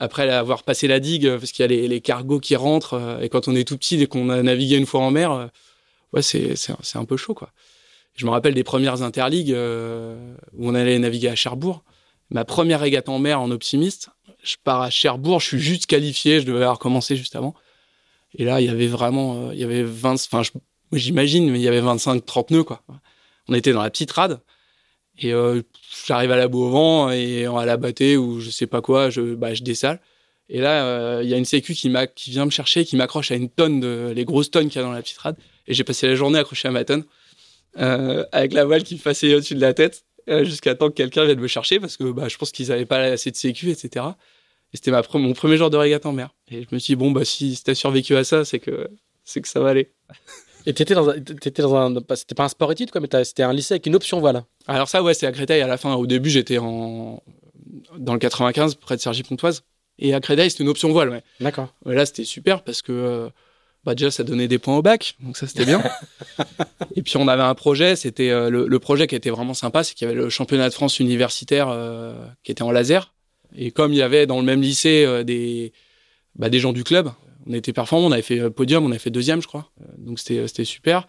après 0.00 0.28
avoir 0.28 0.64
passé 0.64 0.88
la 0.88 0.98
digue, 0.98 1.28
parce 1.36 1.52
qu'il 1.52 1.62
y 1.62 1.84
a 1.84 1.88
les, 1.88 2.00
cargos 2.00 2.40
qui 2.40 2.56
rentrent, 2.56 3.18
et 3.22 3.28
quand 3.28 3.46
on 3.46 3.54
est 3.54 3.64
tout 3.64 3.76
petit, 3.76 3.96
dès 3.96 4.06
qu'on 4.06 4.28
a 4.30 4.42
navigué 4.42 4.76
une 4.76 4.86
fois 4.86 5.02
en 5.02 5.10
mer, 5.10 5.50
ouais, 6.12 6.22
c'est, 6.22 6.54
un 6.94 7.04
peu 7.04 7.16
chaud, 7.16 7.34
quoi. 7.34 7.52
Je 8.14 8.26
me 8.26 8.30
rappelle 8.30 8.54
des 8.54 8.64
premières 8.64 9.02
interligues 9.02 9.52
euh, 9.52 10.34
où 10.54 10.68
on 10.68 10.74
allait 10.74 10.98
naviguer 10.98 11.28
à 11.28 11.36
Cherbourg. 11.36 11.84
Ma 12.30 12.44
première 12.44 12.80
régate 12.80 13.08
en 13.08 13.18
mer 13.18 13.40
en 13.40 13.50
optimiste, 13.50 14.10
je 14.42 14.56
pars 14.62 14.82
à 14.82 14.90
Cherbourg, 14.90 15.40
je 15.40 15.46
suis 15.46 15.60
juste 15.60 15.86
qualifié, 15.86 16.40
je 16.40 16.46
devais 16.46 16.58
avoir 16.58 16.78
commencé 16.78 17.16
juste 17.16 17.36
avant. 17.36 17.54
Et 18.34 18.44
là, 18.44 18.60
il 18.60 18.66
y 18.66 18.68
avait 18.68 18.86
vraiment, 18.88 19.48
euh, 19.48 19.54
il 19.54 19.60
y 19.60 19.64
avait 19.64 19.82
20, 19.82 20.14
enfin, 20.14 20.42
j'imagine, 20.92 21.50
mais 21.50 21.58
il 21.58 21.62
y 21.62 21.68
avait 21.68 21.80
25, 21.80 22.24
30 22.24 22.50
nœuds, 22.50 22.64
quoi. 22.64 22.82
On 23.48 23.54
était 23.54 23.72
dans 23.72 23.82
la 23.82 23.90
petite 23.90 24.12
rade. 24.12 24.40
Et 25.18 25.32
euh, 25.32 25.62
j'arrive 26.06 26.30
à 26.32 26.36
la 26.36 26.48
boue 26.48 26.62
au 26.62 26.70
vent 26.70 27.10
et 27.10 27.44
à 27.44 27.64
la 27.66 27.76
battée 27.76 28.16
ou 28.16 28.40
je 28.40 28.50
sais 28.50 28.66
pas 28.66 28.80
quoi, 28.80 29.10
je, 29.10 29.34
bah, 29.34 29.54
je 29.54 29.62
dessale. 29.62 30.00
Et 30.48 30.60
là, 30.60 30.80
il 31.22 31.26
euh, 31.26 31.30
y 31.30 31.34
a 31.34 31.36
une 31.36 31.44
sécu 31.44 31.74
qui, 31.74 31.92
qui 32.16 32.30
vient 32.30 32.44
me 32.44 32.50
chercher, 32.50 32.84
qui 32.84 32.96
m'accroche 32.96 33.30
à 33.30 33.36
une 33.36 33.48
tonne 33.48 33.80
de 33.80 34.12
les 34.14 34.24
grosses 34.24 34.50
tonnes 34.50 34.68
qu'il 34.68 34.80
y 34.80 34.84
a 34.84 34.86
dans 34.86 34.92
la 34.92 35.02
petite 35.02 35.18
rade. 35.18 35.36
Et 35.66 35.74
j'ai 35.74 35.84
passé 35.84 36.08
la 36.08 36.14
journée 36.14 36.38
accroché 36.38 36.68
à 36.68 36.70
ma 36.70 36.84
tonne 36.84 37.04
euh, 37.78 38.24
avec 38.32 38.52
la 38.52 38.64
voile 38.64 38.82
qui 38.82 38.96
me 38.96 39.00
passait 39.00 39.32
au-dessus 39.34 39.54
de 39.54 39.60
la 39.60 39.74
tête 39.74 40.04
jusqu'à 40.42 40.74
temps 40.74 40.88
que 40.88 40.94
quelqu'un 40.94 41.24
vienne 41.24 41.40
me 41.40 41.48
chercher 41.48 41.80
parce 41.80 41.96
que 41.96 42.04
bah, 42.04 42.28
je 42.28 42.36
pense 42.36 42.52
qu'ils 42.52 42.70
avaient 42.70 42.86
pas 42.86 42.98
assez 42.98 43.30
de 43.30 43.36
sécu, 43.36 43.70
etc. 43.70 44.06
Et 44.72 44.76
c'était 44.76 44.90
ma 44.90 45.02
mon 45.14 45.32
premier 45.32 45.56
jour 45.56 45.70
de 45.70 45.76
régate 45.76 46.06
en 46.06 46.12
mer. 46.12 46.34
Et 46.50 46.62
je 46.62 46.68
me 46.72 46.78
suis 46.78 46.92
dit 46.92 46.96
bon 46.96 47.10
bah 47.10 47.24
si, 47.24 47.56
si 47.56 47.64
t'as 47.64 47.74
survécu 47.74 48.16
à 48.16 48.24
ça, 48.24 48.44
c'est 48.44 48.60
que 48.60 48.88
c'est 49.24 49.40
que 49.40 49.48
ça 49.48 49.60
va 49.60 49.70
aller. 49.70 49.92
Et 50.66 50.74
t'étais 50.74 50.94
dans, 50.94 51.08
un, 51.08 51.20
t'étais 51.20 51.62
dans 51.62 51.74
un, 51.76 51.94
c'était 52.14 52.34
pas 52.34 52.44
un 52.44 52.48
sport 52.48 52.72
étude 52.72 52.90
quoi, 52.90 53.00
mais 53.00 53.24
c'était 53.24 53.42
un 53.42 53.52
lycée 53.52 53.74
avec 53.74 53.86
une 53.86 53.94
option 53.94 54.20
voile. 54.20 54.44
Alors 54.66 54.88
ça 54.88 55.02
ouais, 55.02 55.14
c'est 55.14 55.26
à 55.26 55.32
Créteil 55.32 55.62
à 55.62 55.66
la 55.66 55.76
fin. 55.76 55.94
Au 55.94 56.06
début 56.06 56.30
j'étais 56.30 56.58
en 56.58 57.22
dans 57.96 58.12
le 58.12 58.18
95 58.18 58.74
près 58.76 58.96
de 58.96 59.00
Sergi 59.00 59.22
Pontoise 59.22 59.62
et 59.98 60.14
à 60.14 60.20
Créteil 60.20 60.50
c'était 60.50 60.64
une 60.64 60.68
option 60.68 60.90
voile. 60.90 61.10
Ouais. 61.10 61.22
D'accord. 61.40 61.72
Là 61.84 62.04
c'était 62.06 62.24
super 62.24 62.62
parce 62.62 62.82
que 62.82 62.92
euh, 62.92 63.28
bah 63.84 63.94
déjà 63.94 64.10
ça 64.10 64.22
donnait 64.22 64.48
des 64.48 64.58
points 64.58 64.76
au 64.76 64.82
bac, 64.82 65.16
donc 65.20 65.36
ça 65.36 65.46
c'était 65.46 65.64
bien. 65.64 65.82
et 66.96 67.02
puis 67.02 67.16
on 67.16 67.28
avait 67.28 67.42
un 67.42 67.54
projet, 67.54 67.96
c'était 67.96 68.30
euh, 68.30 68.50
le, 68.50 68.66
le, 68.66 68.78
projet 68.78 69.06
qui 69.06 69.14
était 69.14 69.30
vraiment 69.30 69.54
sympa, 69.54 69.84
c'est 69.84 69.94
qu'il 69.94 70.06
y 70.06 70.10
avait 70.10 70.20
le 70.20 70.28
championnat 70.28 70.68
de 70.68 70.74
France 70.74 71.00
universitaire 71.00 71.68
euh, 71.70 72.14
qui 72.42 72.52
était 72.52 72.62
en 72.62 72.70
laser. 72.70 73.14
Et 73.56 73.70
comme 73.70 73.92
il 73.92 73.96
y 73.96 74.02
avait 74.02 74.26
dans 74.26 74.38
le 74.38 74.44
même 74.44 74.60
lycée 74.60 75.24
des 75.24 75.72
bah, 76.36 76.48
des 76.48 76.60
gens 76.60 76.72
du 76.72 76.84
club, 76.84 77.10
on 77.46 77.52
était 77.52 77.72
performants. 77.72 78.06
On 78.06 78.12
avait 78.12 78.22
fait 78.22 78.50
podium, 78.50 78.84
on 78.84 78.90
avait 78.90 78.98
fait 78.98 79.10
deuxième, 79.10 79.42
je 79.42 79.46
crois. 79.46 79.70
donc 79.98 80.18
c'était 80.18 80.46
c'était 80.48 80.64
super. 80.64 81.06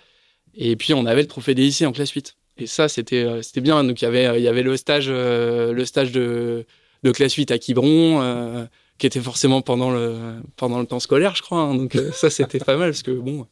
Et 0.53 0.75
puis 0.75 0.93
on 0.93 1.05
avait 1.05 1.21
le 1.21 1.27
trophée 1.27 1.55
des 1.55 1.63
lycées 1.63 1.85
en 1.85 1.91
classe 1.91 2.11
8. 2.11 2.35
Et 2.57 2.67
ça, 2.67 2.89
c'était 2.89 3.41
c'était 3.41 3.61
bien. 3.61 3.83
Donc 3.83 4.01
il 4.01 4.05
y 4.05 4.07
avait 4.07 4.39
il 4.39 4.43
y 4.43 4.47
avait 4.47 4.63
le 4.63 4.77
stage 4.77 5.09
le 5.09 5.83
stage 5.85 6.11
de 6.11 6.65
de 7.03 7.11
classe 7.11 7.33
8 7.33 7.51
à 7.51 7.57
Quiberon 7.57 8.67
qui 8.97 9.07
était 9.07 9.21
forcément 9.21 9.61
pendant 9.61 9.91
le 9.91 10.15
pendant 10.57 10.79
le 10.79 10.85
temps 10.85 10.99
scolaire, 10.99 11.35
je 11.35 11.41
crois. 11.41 11.59
Hein. 11.59 11.75
donc 11.75 11.97
ça 12.13 12.29
c'était 12.29 12.59
pas 12.59 12.77
mal 12.77 12.91
parce 12.91 13.03
que 13.03 13.11
bon 13.11 13.47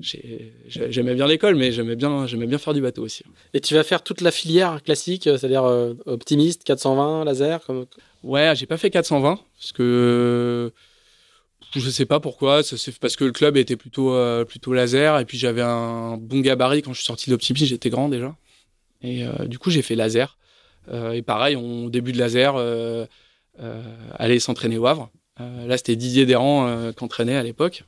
j'aimais 0.00 1.14
bien 1.14 1.26
l'école, 1.26 1.54
mais 1.54 1.72
j'aimais 1.72 1.96
bien, 1.96 2.26
j'aimais 2.26 2.46
bien 2.46 2.58
faire 2.58 2.74
du 2.74 2.80
bateau 2.80 3.02
aussi. 3.02 3.24
Et 3.54 3.60
tu 3.60 3.74
vas 3.74 3.82
faire 3.82 4.02
toute 4.02 4.20
la 4.20 4.30
filière 4.30 4.82
classique, 4.82 5.24
c'est-à-dire 5.24 5.64
euh, 5.64 5.94
optimiste, 6.06 6.64
420, 6.64 7.24
laser 7.24 7.64
comme... 7.64 7.86
Ouais, 8.22 8.52
j'ai 8.56 8.66
pas 8.66 8.76
fait 8.76 8.90
420 8.90 9.40
parce 9.58 9.72
que 9.72 10.72
je 11.80 11.90
sais 11.90 12.06
pas 12.06 12.20
pourquoi. 12.20 12.62
C'est 12.62 12.98
parce 12.98 13.16
que 13.16 13.24
le 13.24 13.32
club 13.32 13.56
était 13.56 13.76
plutôt 13.76 14.14
euh, 14.14 14.44
plutôt 14.44 14.72
laser 14.72 15.18
et 15.18 15.24
puis 15.24 15.38
j'avais 15.38 15.62
un 15.62 16.16
bon 16.16 16.40
gabarit 16.40 16.82
quand 16.82 16.92
je 16.92 16.98
suis 16.98 17.06
sorti 17.06 17.30
d'optimiste, 17.30 17.66
j'étais 17.66 17.90
grand 17.90 18.08
déjà. 18.08 18.34
Et 19.02 19.24
euh, 19.24 19.46
du 19.46 19.58
coup, 19.58 19.70
j'ai 19.70 19.82
fait 19.82 19.94
laser. 19.94 20.38
et 20.92 21.22
pareil, 21.22 21.56
on, 21.56 21.86
au 21.86 21.90
début 21.90 22.12
de 22.12 22.18
laser, 22.18 22.56
aller 24.18 24.40
s'entraîner 24.40 24.78
au 24.78 24.86
Havre. 24.86 25.10
là, 25.38 25.76
c'était 25.76 25.96
Didier 25.96 26.26
Desrands 26.26 26.92
qui 26.92 27.04
entraînait 27.04 27.36
à 27.36 27.42
l'époque. 27.42 27.84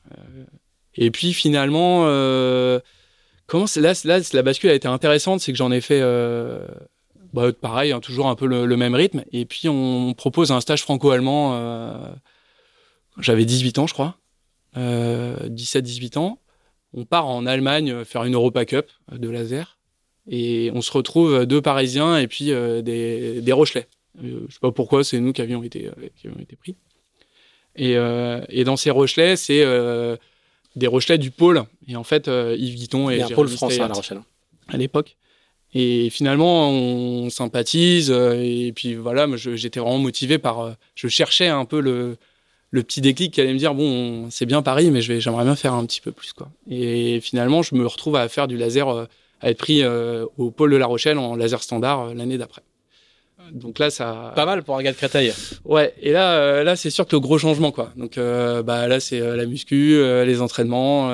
Et 0.98 1.10
puis 1.10 1.32
finalement, 1.32 2.04
euh, 2.06 2.80
la 3.76 4.42
bascule 4.42 4.70
a 4.70 4.74
été 4.74 4.88
intéressante, 4.88 5.40
c'est 5.40 5.52
que 5.52 5.58
j'en 5.58 5.70
ai 5.70 5.80
fait, 5.80 6.00
euh, 6.02 6.66
bah, 7.32 7.52
pareil, 7.52 7.92
hein, 7.92 8.00
toujours 8.00 8.28
un 8.28 8.34
peu 8.34 8.46
le, 8.46 8.76
même 8.76 8.94
rythme. 8.94 9.24
Et 9.32 9.46
puis 9.46 9.68
on 9.68 10.12
propose 10.14 10.50
un 10.50 10.60
stage 10.60 10.82
franco-allemand. 10.82 11.56
Euh, 13.18 13.22
J'avais 13.22 13.44
18 13.44 13.78
ans, 13.78 13.86
je 13.86 13.94
crois, 13.94 14.16
17-18 14.76 16.18
ans. 16.18 16.38
On 16.94 17.04
part 17.04 17.26
en 17.26 17.46
Allemagne 17.46 18.04
faire 18.04 18.24
une 18.24 18.34
Europa 18.34 18.64
Cup 18.64 18.86
de 19.12 19.28
laser. 19.28 19.78
Et 20.30 20.70
on 20.74 20.82
se 20.82 20.92
retrouve 20.92 21.46
deux 21.46 21.60
Parisiens 21.60 22.18
et 22.18 22.26
puis 22.26 22.46
des, 22.46 23.40
des 23.40 23.52
Rochelais. 23.52 23.88
je 24.22 24.28
sais 24.50 24.60
pas 24.60 24.72
pourquoi, 24.72 25.04
c'est 25.04 25.20
nous 25.20 25.32
qui 25.32 25.42
avions 25.42 25.62
été, 25.62 25.90
qui 26.16 26.28
avions 26.28 26.40
été 26.40 26.54
pris. 26.56 26.76
Et, 27.76 27.94
et 28.48 28.64
dans 28.64 28.76
ces 28.76 28.90
Rochelais, 28.90 29.36
c'est 29.36 29.64
des 30.78 30.86
Rochelais 30.86 31.18
du 31.18 31.30
pôle. 31.30 31.64
Et 31.86 31.96
en 31.96 32.04
fait, 32.04 32.28
euh, 32.28 32.56
Yves 32.58 32.76
Guiton 32.76 33.10
et 33.10 33.20
un 33.20 33.28
pôle 33.28 33.48
français 33.48 33.80
à 33.80 33.88
La 33.88 33.94
Rochelle. 33.94 34.22
À 34.68 34.76
l'époque. 34.76 35.16
Et 35.74 36.08
finalement, 36.10 36.70
on 36.70 37.28
sympathise. 37.30 38.10
Euh, 38.10 38.40
et 38.42 38.72
puis 38.72 38.94
voilà, 38.94 39.26
j'étais 39.36 39.80
vraiment 39.80 39.98
motivé 39.98 40.38
par. 40.38 40.60
Euh, 40.60 40.72
je 40.94 41.08
cherchais 41.08 41.48
un 41.48 41.64
peu 41.64 41.80
le, 41.80 42.16
le 42.70 42.82
petit 42.82 43.00
déclic 43.00 43.32
qui 43.32 43.40
allait 43.40 43.52
me 43.52 43.58
dire 43.58 43.74
bon, 43.74 44.30
c'est 44.30 44.46
bien 44.46 44.62
Paris, 44.62 44.90
mais 44.90 45.00
j'aimerais 45.00 45.44
bien 45.44 45.56
faire 45.56 45.74
un 45.74 45.84
petit 45.86 46.00
peu 46.00 46.12
plus. 46.12 46.32
quoi. 46.32 46.48
Et 46.70 47.20
finalement, 47.20 47.62
je 47.62 47.74
me 47.74 47.86
retrouve 47.86 48.16
à 48.16 48.28
faire 48.28 48.46
du 48.46 48.56
laser, 48.56 48.88
à 48.88 49.50
être 49.50 49.58
pris 49.58 49.82
au 49.84 50.50
pôle 50.50 50.72
de 50.72 50.76
La 50.76 50.86
Rochelle 50.86 51.18
en 51.18 51.36
laser 51.36 51.62
standard 51.62 52.14
l'année 52.14 52.38
d'après. 52.38 52.62
Donc 53.52 53.78
là, 53.78 53.90
ça. 53.90 54.32
Pas 54.34 54.46
mal 54.46 54.62
pour 54.62 54.76
un 54.76 54.82
gars 54.82 54.92
de 54.92 54.96
Créteil. 54.96 55.32
Ouais. 55.64 55.94
Et 56.00 56.12
là, 56.12 56.32
euh, 56.32 56.64
là, 56.64 56.76
c'est 56.76 56.90
sûr 56.90 57.06
que 57.06 57.16
le 57.16 57.20
gros 57.20 57.38
changement, 57.38 57.72
quoi. 57.72 57.92
Donc, 57.96 58.18
euh, 58.18 58.62
bah 58.62 58.88
là, 58.88 59.00
c'est 59.00 59.20
euh, 59.20 59.36
la 59.36 59.46
muscu, 59.46 59.98
les 60.24 60.40
entraînements. 60.40 61.08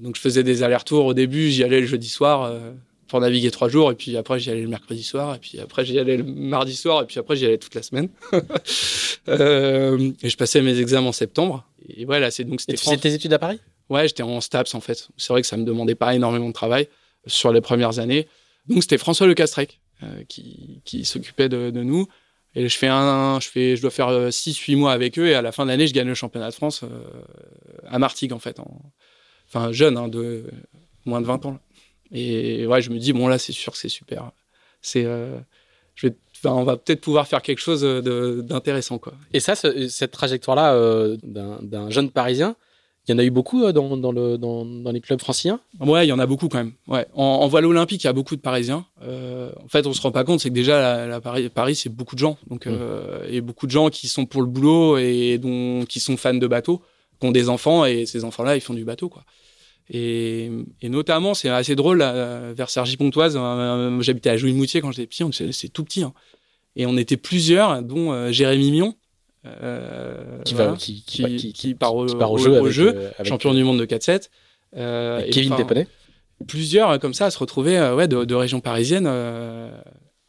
donc, 0.00 0.16
je 0.16 0.20
faisais 0.20 0.42
des 0.42 0.62
allers-retours. 0.62 1.06
Au 1.06 1.14
début, 1.14 1.50
j'y 1.50 1.64
allais 1.64 1.80
le 1.80 1.86
jeudi 1.86 2.08
soir 2.08 2.52
pour 3.10 3.20
naviguer 3.20 3.50
trois 3.50 3.68
jours, 3.68 3.90
et 3.90 3.94
puis 3.94 4.16
après, 4.16 4.38
j'y 4.38 4.50
allais 4.50 4.62
le 4.62 4.68
mercredi 4.68 5.02
soir, 5.02 5.34
et 5.34 5.38
puis 5.38 5.58
après, 5.58 5.84
j'y 5.84 5.98
allais 5.98 6.16
le 6.16 6.24
mardi 6.24 6.76
soir, 6.76 7.02
et 7.02 7.06
puis 7.06 7.18
après, 7.18 7.36
j'y 7.36 7.44
allais 7.44 7.58
toute 7.58 7.74
la 7.74 7.82
semaine. 7.82 8.08
et 8.32 10.28
je 10.28 10.36
passais 10.36 10.62
mes 10.62 10.78
examens 10.78 11.08
en 11.08 11.12
septembre. 11.12 11.66
Et 11.88 12.04
voilà, 12.04 12.30
c'est 12.30 12.44
donc 12.44 12.60
c'était. 12.60 12.74
tu 12.74 12.84
faisais 12.84 12.96
tes 12.96 13.12
études 13.12 13.32
à 13.32 13.38
Paris? 13.38 13.58
Ouais, 13.88 14.06
j'étais 14.06 14.22
en 14.22 14.40
STAPS 14.40 14.74
en 14.74 14.80
fait. 14.80 15.08
C'est 15.16 15.32
vrai 15.32 15.42
que 15.42 15.48
ça 15.48 15.56
me 15.56 15.64
demandait 15.64 15.96
pas 15.96 16.14
énormément 16.14 16.48
de 16.48 16.52
travail 16.52 16.88
sur 17.26 17.52
les 17.52 17.60
premières 17.60 17.98
années. 17.98 18.28
Donc 18.68 18.82
c'était 18.82 18.98
François 18.98 19.26
Le 19.26 19.34
Castrec 19.34 19.80
euh, 20.02 20.22
qui, 20.28 20.80
qui 20.84 21.04
s'occupait 21.04 21.48
de, 21.48 21.70
de, 21.70 21.82
nous. 21.82 22.06
Et 22.54 22.68
je 22.68 22.78
fais 22.78 22.86
un, 22.86 23.40
je 23.40 23.48
fais, 23.48 23.76
je 23.76 23.82
dois 23.82 23.90
faire 23.90 24.08
6-8 24.08 24.74
euh, 24.74 24.76
mois 24.76 24.92
avec 24.92 25.18
eux 25.18 25.26
et 25.26 25.34
à 25.34 25.42
la 25.42 25.52
fin 25.52 25.64
de 25.64 25.70
l'année, 25.70 25.86
je 25.86 25.94
gagne 25.94 26.06
le 26.06 26.14
championnat 26.14 26.50
de 26.50 26.54
France 26.54 26.82
euh, 26.84 26.88
à 27.86 27.98
Martigues 27.98 28.32
en 28.32 28.38
fait, 28.38 28.60
en, 28.60 28.80
enfin 29.48 29.72
jeune, 29.72 29.96
hein, 29.96 30.08
de 30.08 30.44
moins 31.04 31.20
de 31.20 31.26
20 31.26 31.46
ans. 31.46 31.58
Et 32.12 32.66
ouais, 32.66 32.82
je 32.82 32.90
me 32.90 32.98
dis 32.98 33.12
bon 33.12 33.28
là, 33.28 33.38
c'est 33.38 33.52
sûr 33.52 33.72
que 33.72 33.78
c'est 33.78 33.88
super. 33.88 34.32
C'est, 34.82 35.02
je 35.02 36.06
vais, 36.06 36.14
enfin, 36.36 36.54
on 36.54 36.64
va 36.64 36.76
peut-être 36.76 37.00
pouvoir 37.00 37.28
faire 37.28 37.42
quelque 37.42 37.60
chose 37.60 37.82
d'intéressant 37.82 38.98
quoi. 38.98 39.12
Et 39.32 39.40
ça, 39.40 39.54
cette 39.54 40.10
trajectoire 40.10 40.56
là 40.56 41.16
d'un 41.22 41.90
jeune 41.90 42.10
Parisien, 42.10 42.56
il 43.08 43.12
y 43.12 43.14
en 43.14 43.18
a 43.18 43.24
eu 43.24 43.30
beaucoup 43.30 43.64
euh, 43.64 43.72
dans, 43.72 43.96
dans, 43.96 44.12
le, 44.12 44.38
dans, 44.38 44.64
dans, 44.64 44.92
les 44.92 45.00
clubs 45.00 45.20
franciliens? 45.20 45.60
Ouais, 45.80 46.06
il 46.06 46.08
y 46.08 46.12
en 46.12 46.18
a 46.18 46.26
beaucoup 46.26 46.48
quand 46.48 46.58
même. 46.58 46.72
Ouais. 46.86 47.06
En, 47.14 47.24
en 47.24 47.48
voile 47.48 47.66
olympique, 47.66 48.04
il 48.04 48.06
y 48.06 48.10
a 48.10 48.12
beaucoup 48.12 48.36
de 48.36 48.40
Parisiens. 48.40 48.86
Euh, 49.02 49.50
en 49.64 49.68
fait, 49.68 49.86
on 49.86 49.92
se 49.92 50.00
rend 50.00 50.12
pas 50.12 50.22
compte, 50.24 50.40
c'est 50.40 50.50
que 50.50 50.54
déjà, 50.54 51.06
la, 51.06 51.20
Paris, 51.20 51.48
Paris 51.48 51.74
c'est 51.74 51.88
beaucoup 51.88 52.14
de 52.14 52.20
gens. 52.20 52.38
Donc, 52.48 52.66
mmh. 52.66 52.70
euh, 52.72 53.26
et 53.28 53.40
beaucoup 53.40 53.66
de 53.66 53.72
gens 53.72 53.88
qui 53.88 54.06
sont 54.06 54.26
pour 54.26 54.42
le 54.42 54.46
boulot 54.46 54.98
et 54.98 55.38
dont, 55.38 55.84
qui 55.86 55.98
sont 55.98 56.16
fans 56.16 56.34
de 56.34 56.46
bateaux, 56.46 56.82
qui 57.20 57.26
ont 57.26 57.32
des 57.32 57.48
enfants 57.48 57.84
et 57.84 58.06
ces 58.06 58.24
enfants-là, 58.24 58.54
ils 58.56 58.60
font 58.60 58.74
du 58.74 58.84
bateau. 58.84 59.08
quoi. 59.08 59.24
Et, 59.92 60.50
et 60.80 60.88
notamment, 60.88 61.34
c'est 61.34 61.48
assez 61.48 61.74
drôle, 61.74 61.98
là, 61.98 62.52
vers 62.52 62.70
Sergi-Pontoise, 62.70 63.36
euh, 63.36 64.00
j'habitais 64.00 64.30
à 64.30 64.36
Jouy-Moutier 64.36 64.80
quand 64.80 64.92
j'étais 64.92 65.08
petit, 65.08 65.24
c'est 65.52 65.68
tout 65.68 65.84
petit. 65.84 66.04
Hein. 66.04 66.12
Et 66.76 66.86
on 66.86 66.96
était 66.96 67.16
plusieurs, 67.16 67.82
dont 67.82 68.12
euh, 68.12 68.30
Jérémy 68.30 68.72
Mion, 68.72 68.94
euh, 69.46 70.42
qui, 70.44 70.54
va, 70.54 70.74
qui, 70.76 71.02
qui, 71.02 71.52
qui, 71.52 71.74
part 71.74 71.94
au, 71.94 72.06
jeu, 72.06 72.60
au 72.60 72.68
jeu 72.70 72.94
euh, 72.94 73.24
champion 73.24 73.54
du 73.54 73.64
monde 73.64 73.80
de 73.80 73.86
4-7. 73.86 74.28
Euh, 74.76 75.22
Kevin 75.32 75.56
Péponnet 75.56 75.88
Plusieurs 76.46 76.98
comme 77.00 77.14
ça 77.14 77.26
à 77.26 77.30
se 77.30 77.38
retrouver 77.38 77.80
ouais, 77.92 78.06
de, 78.06 78.24
de 78.24 78.34
région 78.34 78.60
parisienne 78.60 79.06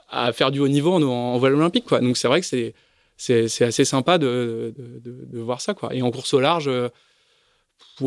à 0.09 0.33
faire 0.33 0.51
du 0.51 0.59
haut 0.59 0.67
niveau 0.67 0.93
en, 0.93 1.01
en 1.03 1.37
voile 1.37 1.55
olympique. 1.55 1.85
Quoi. 1.85 1.99
Donc 1.99 2.17
c'est 2.17 2.27
vrai 2.27 2.41
que 2.41 2.47
c'est 2.47 2.73
c'est 3.17 3.63
assez 3.63 3.85
sympa 3.85 4.17
de, 4.17 4.73
de, 4.77 5.25
de, 5.31 5.39
voir 5.39 5.61
ça. 5.61 5.73
Quoi. 5.73 5.93
Et 5.93 6.01
en 6.01 6.09
course 6.09 6.33
au 6.33 6.39
large, 6.39 6.69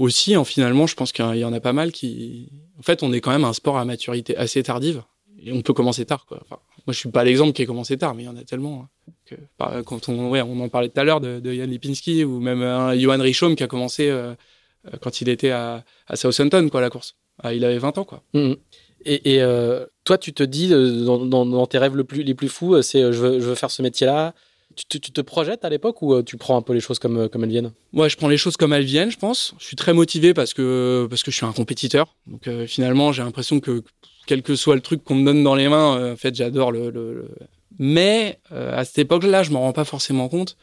aussi, 0.02 0.37
en, 0.37 0.44
finalement, 0.44 0.87
je 0.87 0.94
pense 0.94 1.12
qu'il 1.12 1.37
y 1.37 1.44
en 1.44 1.52
a 1.52 1.61
pas 1.61 1.72
mal 1.72 1.92
qui. 1.92 2.48
En 2.78 2.83
fait, 2.83 3.02
on 3.02 3.12
est 3.12 3.20
quand 3.20 3.30
même 3.30 3.44
un 3.44 3.52
sport 3.52 3.78
à 3.78 3.85
maturité 3.85 4.37
assez 4.37 4.62
tardive. 4.62 5.02
Et 5.46 5.52
on 5.52 5.62
peut 5.62 5.74
commencer 5.74 6.07
tard. 6.07 6.26
Quoi. 6.26 6.40
Moi, 6.48 6.92
je 6.92 6.98
suis 6.98 7.11
pas 7.11 7.24
l'exemple 7.24 7.52
qui 7.52 7.62
a 7.62 7.66
commencé 7.66 7.96
tard, 7.98 8.14
mais 8.14 8.22
il 8.22 8.26
y 8.26 8.28
en 8.28 8.37
a 8.37 8.44
tellement. 8.44 8.83
Hein 8.83 8.88
quand 9.85 10.09
on, 10.09 10.30
ouais, 10.30 10.42
on 10.42 10.61
en 10.61 10.68
parlait 10.68 10.88
tout 10.88 11.00
à 11.00 11.04
l'heure 11.04 11.20
de, 11.20 11.40
Jan 11.44 11.66
Lipinski 11.66 12.24
ou 12.24 12.40
même 12.40 12.62
un 12.62 12.96
Johan 12.96 13.20
Richaume 13.20 13.57
qui 13.57 13.62
a 13.62 13.66
commencé 13.66 14.09
euh, 14.09 14.35
euh, 14.87 14.96
quand 15.00 15.20
il 15.20 15.28
était 15.28 15.50
à, 15.50 15.85
à, 16.07 16.16
Southampton, 16.16 16.68
quoi, 16.68 16.80
la 16.80 16.90
course. 16.90 17.16
Ah, 17.42 17.54
il 17.54 17.64
avait 17.64 17.78
20 17.78 17.98
ans, 17.98 18.04
quoi. 18.04 18.22
Mmh. 18.35 18.54
Et, 19.07 19.42
euh, 19.42 19.85
toi, 20.04 20.16
tu 20.16 20.33
te 20.33 20.42
dis, 20.42 20.68
dans, 20.70 21.66
tes 21.66 21.78
rêves 21.78 21.96
les 21.96 22.35
plus 22.35 22.48
fous, 22.48 22.80
c'est 22.80 23.00
je 23.12 23.18
veux, 23.18 23.40
je 23.40 23.44
veux 23.44 23.54
faire 23.54 23.70
ce 23.70 23.83
métier-là 23.83 24.35
tu 24.74 25.00
te, 25.00 25.20
projettes 25.20 25.64
à 25.64 25.68
l'époque 25.68 26.02
ou 26.02 26.22
tu 26.22 26.37
prends 26.37 26.56
un 26.56 26.62
peu 26.62 26.72
les 26.72 26.80
choses 26.80 26.98
comme, 26.98 27.28
comme 27.28 27.44
elles 27.44 27.50
viennent? 27.50 27.72
Moi, 27.92 28.08
je 28.08 28.16
prends 28.16 28.28
les 28.28 28.37
choses 28.37 28.56
comme 28.56 28.72
elles 28.72 28.84
viennent, 28.84 29.10
je 29.10 29.18
pense. 29.18 29.54
Je 29.58 29.64
suis 29.64 29.76
très 29.76 29.92
motivé 29.92 30.34
parce 30.34 30.54
que, 30.54 31.06
parce 31.08 31.22
que 31.22 31.30
je 31.30 31.37
suis 31.37 31.46
un 31.46 31.52
compétiteur. 31.52 32.14
Donc, 32.26 32.48
finalement, 32.66 33.12
j'ai 33.12 33.22
l'impression 33.22 33.60
que 33.60 33.82
quel 34.26 34.42
que 34.42 34.56
soit 34.56 34.74
le 34.74 34.80
truc 34.80 35.04
qu'on 35.04 35.14
me 35.14 35.24
donne 35.24 35.42
dans 35.42 35.54
les 35.54 35.68
mains, 35.68 36.12
en 36.12 36.16
fait, 36.16 36.34
j'adore 36.34 36.72
le, 36.72 37.26
mais 37.78 38.38
euh, 38.52 38.76
à 38.76 38.84
cette 38.84 38.98
époque-là, 38.98 39.42
je 39.42 39.50
m'en 39.50 39.60
rends 39.60 39.72
pas 39.72 39.84
forcément 39.84 40.28
compte. 40.28 40.56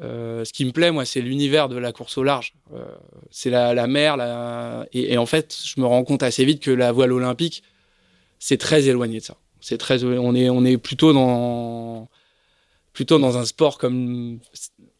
Euh, 0.00 0.44
ce 0.44 0.52
qui 0.52 0.64
me 0.64 0.72
plaît, 0.72 0.90
moi, 0.90 1.04
c'est 1.04 1.20
l'univers 1.20 1.68
de 1.68 1.76
la 1.76 1.92
course 1.92 2.18
au 2.18 2.24
large. 2.24 2.54
Euh, 2.74 2.84
c'est 3.30 3.50
la, 3.50 3.86
mer. 3.86 4.16
Et, 4.92 5.12
et, 5.12 5.18
en 5.18 5.26
fait, 5.26 5.56
je 5.64 5.80
me 5.80 5.86
rends 5.86 6.04
compte 6.04 6.22
assez 6.22 6.44
vite 6.44 6.60
que 6.60 6.70
la 6.70 6.90
voile 6.92 7.12
olympique, 7.12 7.62
c'est 8.38 8.58
très 8.58 8.88
éloigné 8.88 9.20
de 9.20 9.24
ça. 9.24 9.36
C'est 9.60 9.78
très, 9.78 10.04
on 10.04 10.34
est, 10.34 10.50
on 10.50 10.64
est 10.64 10.76
plutôt 10.76 11.12
dans, 11.12 12.08
plutôt 12.94 13.18
dans 13.18 13.36
un 13.36 13.44
sport 13.44 13.76
comme 13.76 14.38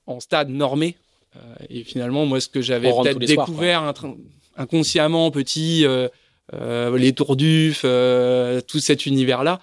en 0.07 0.21
stade 0.21 0.51
normé. 0.51 0.97
Euh, 1.37 1.41
et 1.71 1.83
finalement, 1.83 2.27
moi, 2.27 2.41
ce 2.41 2.49
que 2.49 2.61
j'avais 2.61 2.91
peut-être 2.91 3.19
découvert 3.19 3.95
inconsciemment 4.57 5.31
petit, 5.31 5.87
euh, 5.87 6.09
les 6.99 7.15
tours 7.15 7.37
d'UF, 7.37 7.81
tout 8.67 8.81
cet 8.81 9.07
univers-là, 9.07 9.61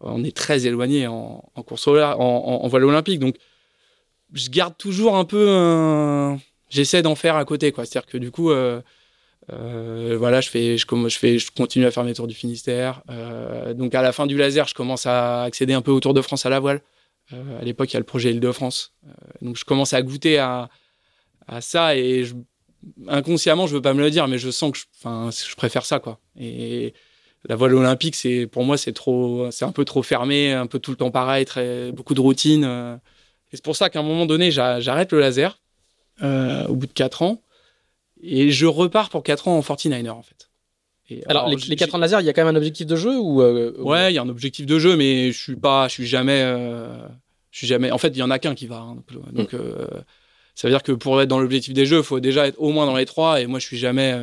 on 0.00 0.22
est 0.22 0.34
très 0.34 0.66
éloigné 0.66 1.08
en, 1.08 1.42
course 1.66 1.88
en, 1.88 1.92
en, 1.92 2.68
voile 2.68 2.84
olympique. 2.84 3.18
Donc, 3.18 3.34
je 4.32 4.48
garde 4.48 4.76
toujours 4.78 5.16
un 5.16 5.24
peu 5.24 6.38
J'essaie 6.70 7.02
d'en 7.02 7.16
faire 7.16 7.36
à 7.36 7.44
côté, 7.44 7.72
quoi. 7.72 7.84
C'est-à-dire 7.84 8.08
que 8.08 8.16
du 8.16 8.30
coup, 8.30 8.50
euh, 8.50 8.80
euh, 9.52 10.16
voilà, 10.16 10.40
je 10.40 10.48
fais, 10.48 10.78
je, 10.78 10.86
je, 11.08 11.18
fais, 11.18 11.38
je 11.38 11.50
continue 11.50 11.84
à 11.84 11.90
faire 11.90 12.04
mes 12.04 12.14
tours 12.14 12.28
du 12.28 12.34
Finistère. 12.34 13.02
Euh, 13.10 13.74
donc, 13.74 13.94
à 13.94 14.02
la 14.02 14.12
fin 14.12 14.26
du 14.26 14.36
laser, 14.38 14.68
je 14.68 14.74
commence 14.74 15.04
à 15.04 15.42
accéder 15.42 15.74
un 15.74 15.82
peu 15.82 15.90
au 15.90 15.98
Tour 15.98 16.14
de 16.14 16.22
France 16.22 16.46
à 16.46 16.48
la 16.48 16.60
voile. 16.60 16.80
À 17.32 17.64
l'époque, 17.64 17.90
il 17.90 17.94
y 17.94 17.96
a 17.96 18.00
le 18.00 18.06
projet 18.06 18.30
Île-de-France. 18.32 18.94
donc, 19.42 19.56
je 19.56 19.64
commence 19.64 19.92
à 19.92 20.02
goûter 20.02 20.38
à, 20.38 20.68
à 21.46 21.60
ça 21.60 21.96
et 21.96 22.24
je, 22.24 22.34
inconsciemment, 23.08 23.66
je 23.66 23.74
veux 23.74 23.82
pas 23.82 23.94
me 23.94 24.00
le 24.00 24.10
dire, 24.10 24.28
mais 24.28 24.38
je 24.38 24.50
sens 24.50 24.72
que 24.72 24.78
je, 24.78 25.48
je 25.48 25.54
préfère 25.56 25.84
ça, 25.84 25.98
quoi. 25.98 26.20
Et 26.38 26.94
la 27.48 27.56
voile 27.56 27.74
olympique, 27.74 28.14
c'est 28.14 28.46
pour 28.46 28.64
moi, 28.64 28.76
c'est 28.76 28.92
trop, 28.92 29.50
c'est 29.50 29.64
un 29.64 29.72
peu 29.72 29.84
trop 29.84 30.02
fermé, 30.02 30.52
un 30.52 30.66
peu 30.66 30.78
tout 30.78 30.90
le 30.90 30.96
temps 30.96 31.10
pareil, 31.10 31.44
très 31.44 31.92
beaucoup 31.92 32.14
de 32.14 32.20
routine. 32.20 32.64
Euh. 32.64 32.96
Et 33.52 33.56
c'est 33.56 33.64
pour 33.64 33.76
ça 33.76 33.90
qu'à 33.90 34.00
un 34.00 34.04
moment 34.04 34.26
donné, 34.26 34.50
j'arrête 34.50 35.12
le 35.12 35.20
laser. 35.20 35.60
au 36.22 36.74
bout 36.74 36.86
de 36.86 36.92
4 36.92 37.22
ans. 37.22 37.42
Et 38.22 38.50
je 38.50 38.66
repars 38.66 39.08
pour 39.08 39.22
4 39.22 39.48
ans 39.48 39.58
en 39.58 39.60
49er, 39.60 40.10
en 40.10 40.22
fait. 40.22 40.49
Et 41.10 41.22
alors, 41.26 41.48
les, 41.48 41.56
les, 41.56 41.76
4 41.76 41.94
ans 41.94 41.98
de 41.98 42.02
laser, 42.02 42.20
il 42.20 42.26
y 42.26 42.30
a 42.30 42.32
quand 42.32 42.44
même 42.44 42.54
un 42.54 42.58
objectif 42.58 42.86
de 42.86 42.96
jeu 42.96 43.18
ou 43.18 43.42
Ouais, 43.42 44.12
il 44.12 44.14
y 44.14 44.18
a 44.18 44.22
un 44.22 44.28
objectif 44.28 44.66
de 44.66 44.78
jeu, 44.78 44.96
mais 44.96 45.32
je 45.32 45.38
suis 45.38 45.56
pas, 45.56 45.88
je 45.88 45.94
suis 45.94 46.06
jamais, 46.06 46.40
je 47.50 47.58
suis 47.58 47.66
jamais. 47.66 47.90
En 47.90 47.98
fait, 47.98 48.08
il 48.08 48.18
y 48.18 48.22
en 48.22 48.30
a 48.30 48.38
qu'un 48.38 48.54
qui 48.54 48.66
va. 48.66 48.78
Hein, 48.78 48.96
donc, 49.32 49.52
mm. 49.52 49.58
ça 50.54 50.68
veut 50.68 50.72
dire 50.72 50.82
que 50.82 50.92
pour 50.92 51.20
être 51.20 51.28
dans 51.28 51.40
l'objectif 51.40 51.74
des 51.74 51.86
jeux, 51.86 51.98
il 51.98 52.04
faut 52.04 52.20
déjà 52.20 52.46
être 52.46 52.60
au 52.60 52.70
moins 52.70 52.86
dans 52.86 52.96
les 52.96 53.06
trois. 53.06 53.40
Et 53.40 53.46
moi, 53.46 53.58
je 53.58 53.66
suis 53.66 53.78
jamais, 53.78 54.16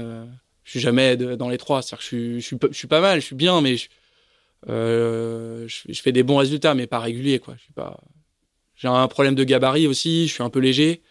je 0.63 0.71
suis 0.71 0.79
jamais 0.79 1.17
dans 1.17 1.49
les 1.49 1.57
trois. 1.57 1.81
C'est-à-dire 1.81 1.97
que 1.97 2.03
je 2.03 2.07
suis, 2.07 2.41
je 2.41 2.45
suis, 2.45 2.57
je 2.71 2.77
suis, 2.77 2.88
pas 2.88 3.01
mal, 3.01 3.19
je 3.19 3.25
suis 3.25 3.35
bien, 3.35 3.59
mais 3.61 3.75
je, 3.75 3.89
euh, 4.69 5.67
je, 5.67 6.01
fais 6.01 6.11
des 6.11 6.23
bons 6.23 6.38
résultats, 6.38 6.73
mais 6.73 6.88
pas 6.88 6.99
réguliers. 6.99 7.39
Quoi. 7.39 7.55
Je 7.57 7.63
suis 7.63 7.73
pas. 7.73 7.99
J'ai 8.75 8.88
un 8.88 9.07
problème 9.07 9.35
de 9.35 9.43
gabarit 9.43 9.88
aussi. 9.88 10.27
Je 10.27 10.33
suis 10.33 10.43
un 10.43 10.49
peu 10.49 10.59
léger. 10.59 11.01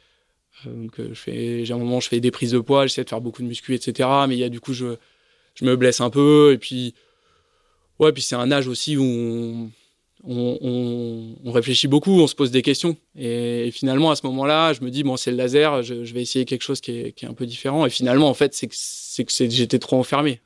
Euh, 0.67 0.75
donc, 0.75 1.01
euh, 1.01 1.09
je 1.11 1.15
fais, 1.15 1.65
j'ai 1.65 1.75
un 1.75 1.79
moment, 1.79 2.01
je 2.01 2.09
fais 2.09 2.21
des 2.21 2.31
prises 2.31 2.53
de 2.53 2.59
poids, 2.59 2.87
j'essaie 2.87 3.05
de 3.05 3.09
faire 3.09 3.21
beaucoup 3.21 3.43
de 3.43 3.49
muscu, 3.49 3.75
etc. 3.75 4.09
Mais 4.29 4.37
il 4.37 4.39
y 4.39 4.45
a 4.45 4.49
du 4.49 4.61
coup, 4.61 4.73
je, 4.73 4.97
je 5.57 5.65
me 5.65 5.75
blesse 5.77 6.01
un 6.01 6.11
peu. 6.11 6.53
Et 6.53 6.59
puis, 6.59 6.95
ouais, 7.99 8.13
puis 8.13 8.23
c'est 8.23 8.37
un 8.37 8.53
âge 8.53 8.69
aussi 8.69 8.97
où 8.97 9.03
on, 10.25 11.37
on, 11.45 11.53
réfléchit 11.53 11.89
beaucoup, 11.89 12.21
on 12.21 12.27
se 12.27 12.35
pose 12.35 12.51
des 12.51 12.63
questions. 12.63 12.97
Et, 13.19 13.71
finalement, 13.73 14.11
à 14.11 14.17
ce 14.17 14.27
moment-là, 14.27 14.73
je 14.73 14.83
me 14.83 14.91
dis, 14.91 15.03
bon, 15.03 15.17
c'est 15.17 15.31
le 15.31 15.37
laser, 15.37 15.83
je, 15.83 15.95
vais 15.95 16.23
essayer 16.23 16.45
quelque 16.45 16.63
chose 16.63 16.81
qui 16.81 16.93
est, 16.93 17.13
qui 17.13 17.25
est, 17.25 17.29
un 17.29 17.35
peu 17.35 17.47
différent. 17.47 17.87
Et 17.87 17.91
finalement, 17.91 18.29
en 18.29 18.35
fait, 18.35 18.55
c'est 18.55 18.69
que, 18.69 19.23
que 19.23 19.51
j'étais 19.51 19.79
trop 19.79 19.99
enfermé. 19.99 20.41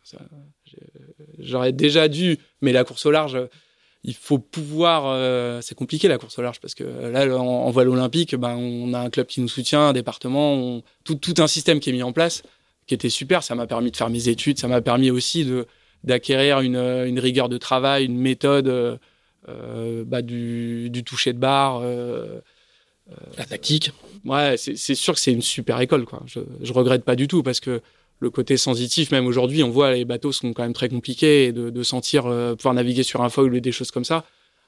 J'aurais 1.38 1.72
déjà 1.72 2.08
dû, 2.08 2.38
mais 2.60 2.72
la 2.72 2.84
course 2.84 3.06
au 3.06 3.10
large, 3.10 3.38
il 4.04 4.14
faut 4.14 4.38
pouvoir. 4.38 5.04
Euh, 5.06 5.60
c'est 5.62 5.74
compliqué 5.74 6.08
la 6.08 6.18
course 6.18 6.38
au 6.38 6.42
large 6.42 6.60
parce 6.60 6.74
que 6.74 6.84
là, 6.84 7.26
en, 7.36 7.70
voile 7.70 7.88
olympique, 7.88 8.34
ben, 8.34 8.56
on 8.56 8.92
a 8.94 9.00
un 9.00 9.10
club 9.10 9.26
qui 9.26 9.40
nous 9.40 9.48
soutient, 9.48 9.88
un 9.88 9.92
département, 9.92 10.82
tout, 11.04 11.16
tout, 11.16 11.34
un 11.38 11.46
système 11.46 11.80
qui 11.80 11.90
est 11.90 11.92
mis 11.92 12.02
en 12.02 12.12
place, 12.12 12.42
qui 12.90 12.94
était 12.94 13.08
super. 13.08 13.42
Ça 13.44 13.54
m'a 13.54 13.66
permis 13.66 13.90
de 13.90 13.96
faire 13.96 14.10
mes 14.10 14.28
études, 14.28 14.58
ça 14.58 14.68
m'a 14.68 14.80
permis 14.80 15.10
aussi 15.10 15.44
de 15.44 15.66
d'acquérir 16.02 16.60
une, 16.60 16.76
une, 16.76 17.18
rigueur 17.18 17.50
de 17.50 17.58
travail, 17.58 18.06
une 18.06 18.18
méthode 18.18 18.68
euh, 18.68 20.04
bah, 20.06 20.22
du, 20.22 20.88
du, 20.88 21.04
toucher 21.04 21.34
de 21.34 21.38
barre. 21.38 21.80
Euh, 21.82 22.40
la 23.36 23.44
tactique. 23.44 23.92
Ouais, 24.24 24.56
c'est 24.56 24.94
sûr 24.94 25.12
que 25.14 25.20
c'est 25.20 25.32
une 25.32 25.42
super 25.42 25.78
école. 25.80 26.06
Quoi. 26.06 26.22
Je, 26.26 26.40
je 26.62 26.72
regrette 26.72 27.04
pas 27.04 27.16
du 27.16 27.28
tout 27.28 27.42
parce 27.42 27.60
que 27.60 27.82
le 28.20 28.30
côté 28.30 28.56
sensitif, 28.56 29.10
même 29.10 29.26
aujourd'hui, 29.26 29.62
on 29.62 29.70
voit 29.70 29.92
les 29.92 30.04
bateaux 30.04 30.30
sont 30.30 30.52
quand 30.52 30.62
même 30.62 30.74
très 30.74 30.88
compliqués 30.88 31.46
et 31.46 31.52
de, 31.52 31.82
sentir 31.82 32.26
euh, 32.26 32.54
pouvoir 32.54 32.74
naviguer 32.74 33.02
sur 33.02 33.22
un 33.22 33.30
foil 33.30 33.52
ou 33.52 33.60
des 33.60 33.72
choses 33.72 33.90
comme 33.90 34.04
ça. 34.04 34.24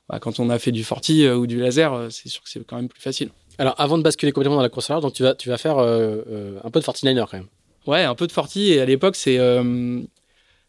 Bah, 0.09 0.18
quand 0.18 0.41
on 0.41 0.49
a 0.51 0.59
fait 0.59 0.73
du 0.73 0.85
forti 0.85 1.25
euh, 1.25 1.37
ou 1.37 1.47
du 1.47 1.61
laser, 1.61 1.93
euh, 1.93 2.09
c'est 2.11 2.29
sûr 2.29 2.43
que 2.43 2.49
c'est 2.49 2.64
quand 2.66 2.77
même 2.77 2.89
plus 2.89 3.01
facile. 3.01 3.31
Alors, 3.59 3.75
avant 3.79 3.99
de 3.99 4.03
basculer 4.03 4.33
complètement 4.33 4.57
dans 4.57 4.62
la 4.62 4.70
course 4.70 4.91
à 4.91 4.95
large, 4.95 5.03
donc 5.03 5.12
tu 5.12 5.23
vas, 5.23 5.35
tu 5.35 5.49
vas 5.51 5.59
faire 5.59 5.79
un 5.79 6.70
peu 6.70 6.81
de 6.81 6.85
Fortininer 6.85 7.25
quand 7.31 7.37
même. 7.37 7.49
Ouais, 7.87 8.03
un 8.03 8.14
peu 8.14 8.26
de 8.26 8.33
forti. 8.33 8.72
Et 8.72 8.80
à 8.80 8.85
l'époque, 8.85 9.16
c'est 9.16 9.39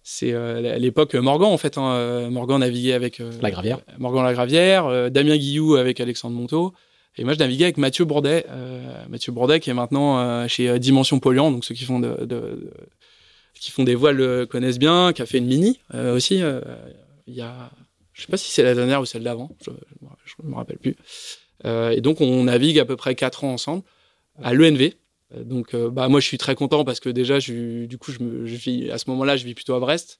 c'est 0.05 0.33
à 0.33 0.77
l'époque 0.77 1.15
Morgan 1.15 1.49
en 1.49 1.57
fait. 1.57 1.77
Hein, 1.77 2.29
Morgan 2.29 2.59
naviguait 2.59 2.93
avec 2.93 3.21
la 3.41 3.51
Gravière. 3.51 3.79
Morgan 3.97 4.23
la 4.23 4.33
Gravière, 4.33 5.11
Damien 5.11 5.37
Guillou 5.37 5.75
avec 5.75 5.99
Alexandre 5.99 6.35
Monteau. 6.35 6.73
Et 7.17 7.23
moi, 7.23 7.33
je 7.33 7.39
naviguais 7.39 7.65
avec 7.65 7.77
Mathieu 7.77 8.05
Bourdet, 8.05 8.45
euh, 8.49 9.05
Mathieu 9.07 9.31
Bourdet 9.31 9.59
qui 9.59 9.69
est 9.69 9.73
maintenant 9.73 10.19
euh, 10.19 10.47
chez 10.47 10.67
euh, 10.67 10.79
Dimension 10.79 11.19
Polluant, 11.19 11.51
donc 11.51 11.63
ceux 11.63 11.75
qui 11.75 11.85
font 11.85 11.99
de, 11.99 12.25
de, 12.25 12.71
qui 13.53 13.71
font 13.71 13.83
des 13.83 13.93
voiles 13.93 14.15
le 14.15 14.45
connaissent 14.45 14.79
bien, 14.79 15.13
qui 15.13 15.21
a 15.21 15.25
fait 15.25 15.37
une 15.37 15.45
mini 15.45 15.79
aussi. 15.93 16.41
Il 17.27 17.33
y 17.33 17.41
a, 17.41 17.71
je 18.13 18.21
sais 18.21 18.27
pas 18.27 18.37
si 18.37 18.51
c'est 18.51 18.63
la 18.63 18.73
dernière 18.73 18.99
ou 18.99 19.05
celle 19.05 19.23
d'avant, 19.23 19.55
je, 19.63 19.71
je, 20.25 20.47
me 20.47 20.55
rappelle 20.55 20.77
plus. 20.77 20.95
et 21.65 22.01
donc, 22.01 22.19
on 22.19 22.45
navigue 22.45 22.79
à 22.79 22.85
peu 22.85 22.95
près 22.95 23.15
quatre 23.15 23.43
ans 23.43 23.53
ensemble 23.53 23.83
à 24.41 24.53
l'ENV. 24.53 24.93
Donc, 25.37 25.75
bah 25.75 26.07
moi, 26.09 26.19
je 26.19 26.27
suis 26.27 26.37
très 26.37 26.55
content 26.55 26.85
parce 26.85 26.99
que 26.99 27.09
déjà, 27.09 27.39
je, 27.39 27.85
du 27.85 27.97
coup, 27.97 28.11
je, 28.11 28.19
vis 28.19 28.91
à 28.91 28.97
ce 28.97 29.09
moment-là, 29.09 29.37
je 29.37 29.45
vis 29.45 29.53
plutôt 29.53 29.73
à 29.73 29.79
Brest. 29.79 30.19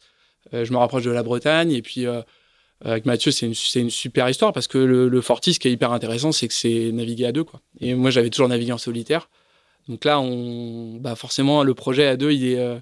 je 0.51 0.71
me 0.71 0.77
rapproche 0.77 1.03
de 1.03 1.11
la 1.11 1.23
Bretagne 1.23 1.71
et 1.71 1.81
puis 1.81 2.07
avec 2.85 3.05
Mathieu, 3.05 3.31
c'est 3.31 3.45
une, 3.45 3.53
une, 3.75 3.89
super 3.89 4.29
histoire 4.29 4.51
parce 4.51 4.67
que 4.67 4.77
le, 4.77 5.21
Fortis, 5.21 5.53
ce 5.53 5.59
qui 5.59 5.67
est 5.67 5.71
hyper 5.71 5.91
intéressant, 5.91 6.31
c'est 6.31 6.47
que 6.47 6.53
c'est 6.53 6.91
naviguer 6.91 7.25
à 7.25 7.31
deux. 7.31 7.43
Quoi. 7.43 7.61
Et 7.79 7.93
moi, 7.93 8.09
j'avais 8.09 8.29
toujours 8.29 8.49
navigué 8.49 8.73
en 8.73 8.77
solitaire. 8.77 9.29
Donc 9.87 10.05
là, 10.05 10.19
on, 10.19 10.97
bah 10.97 11.15
forcément, 11.15 11.63
le 11.63 11.73
projet 11.73 12.07
à 12.07 12.17
deux, 12.17 12.31
il 12.31 12.45
est, 12.45 12.59
euh, 12.59 12.79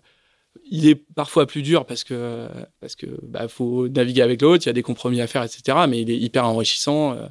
il 0.69 0.87
est 0.87 0.95
parfois 0.95 1.45
plus 1.45 1.61
dur 1.61 1.85
parce 1.85 2.03
que 2.03 2.47
parce 2.79 2.95
que 2.95 3.07
bah, 3.23 3.47
faut 3.47 3.87
naviguer 3.87 4.21
avec 4.21 4.41
l'autre, 4.41 4.65
il 4.65 4.69
y 4.69 4.69
a 4.69 4.73
des 4.73 4.83
compromis 4.83 5.21
à 5.21 5.27
faire, 5.27 5.43
etc. 5.43 5.79
Mais 5.87 6.01
il 6.01 6.09
est 6.09 6.17
hyper 6.17 6.45
enrichissant. 6.45 7.13
Euh, 7.13 7.27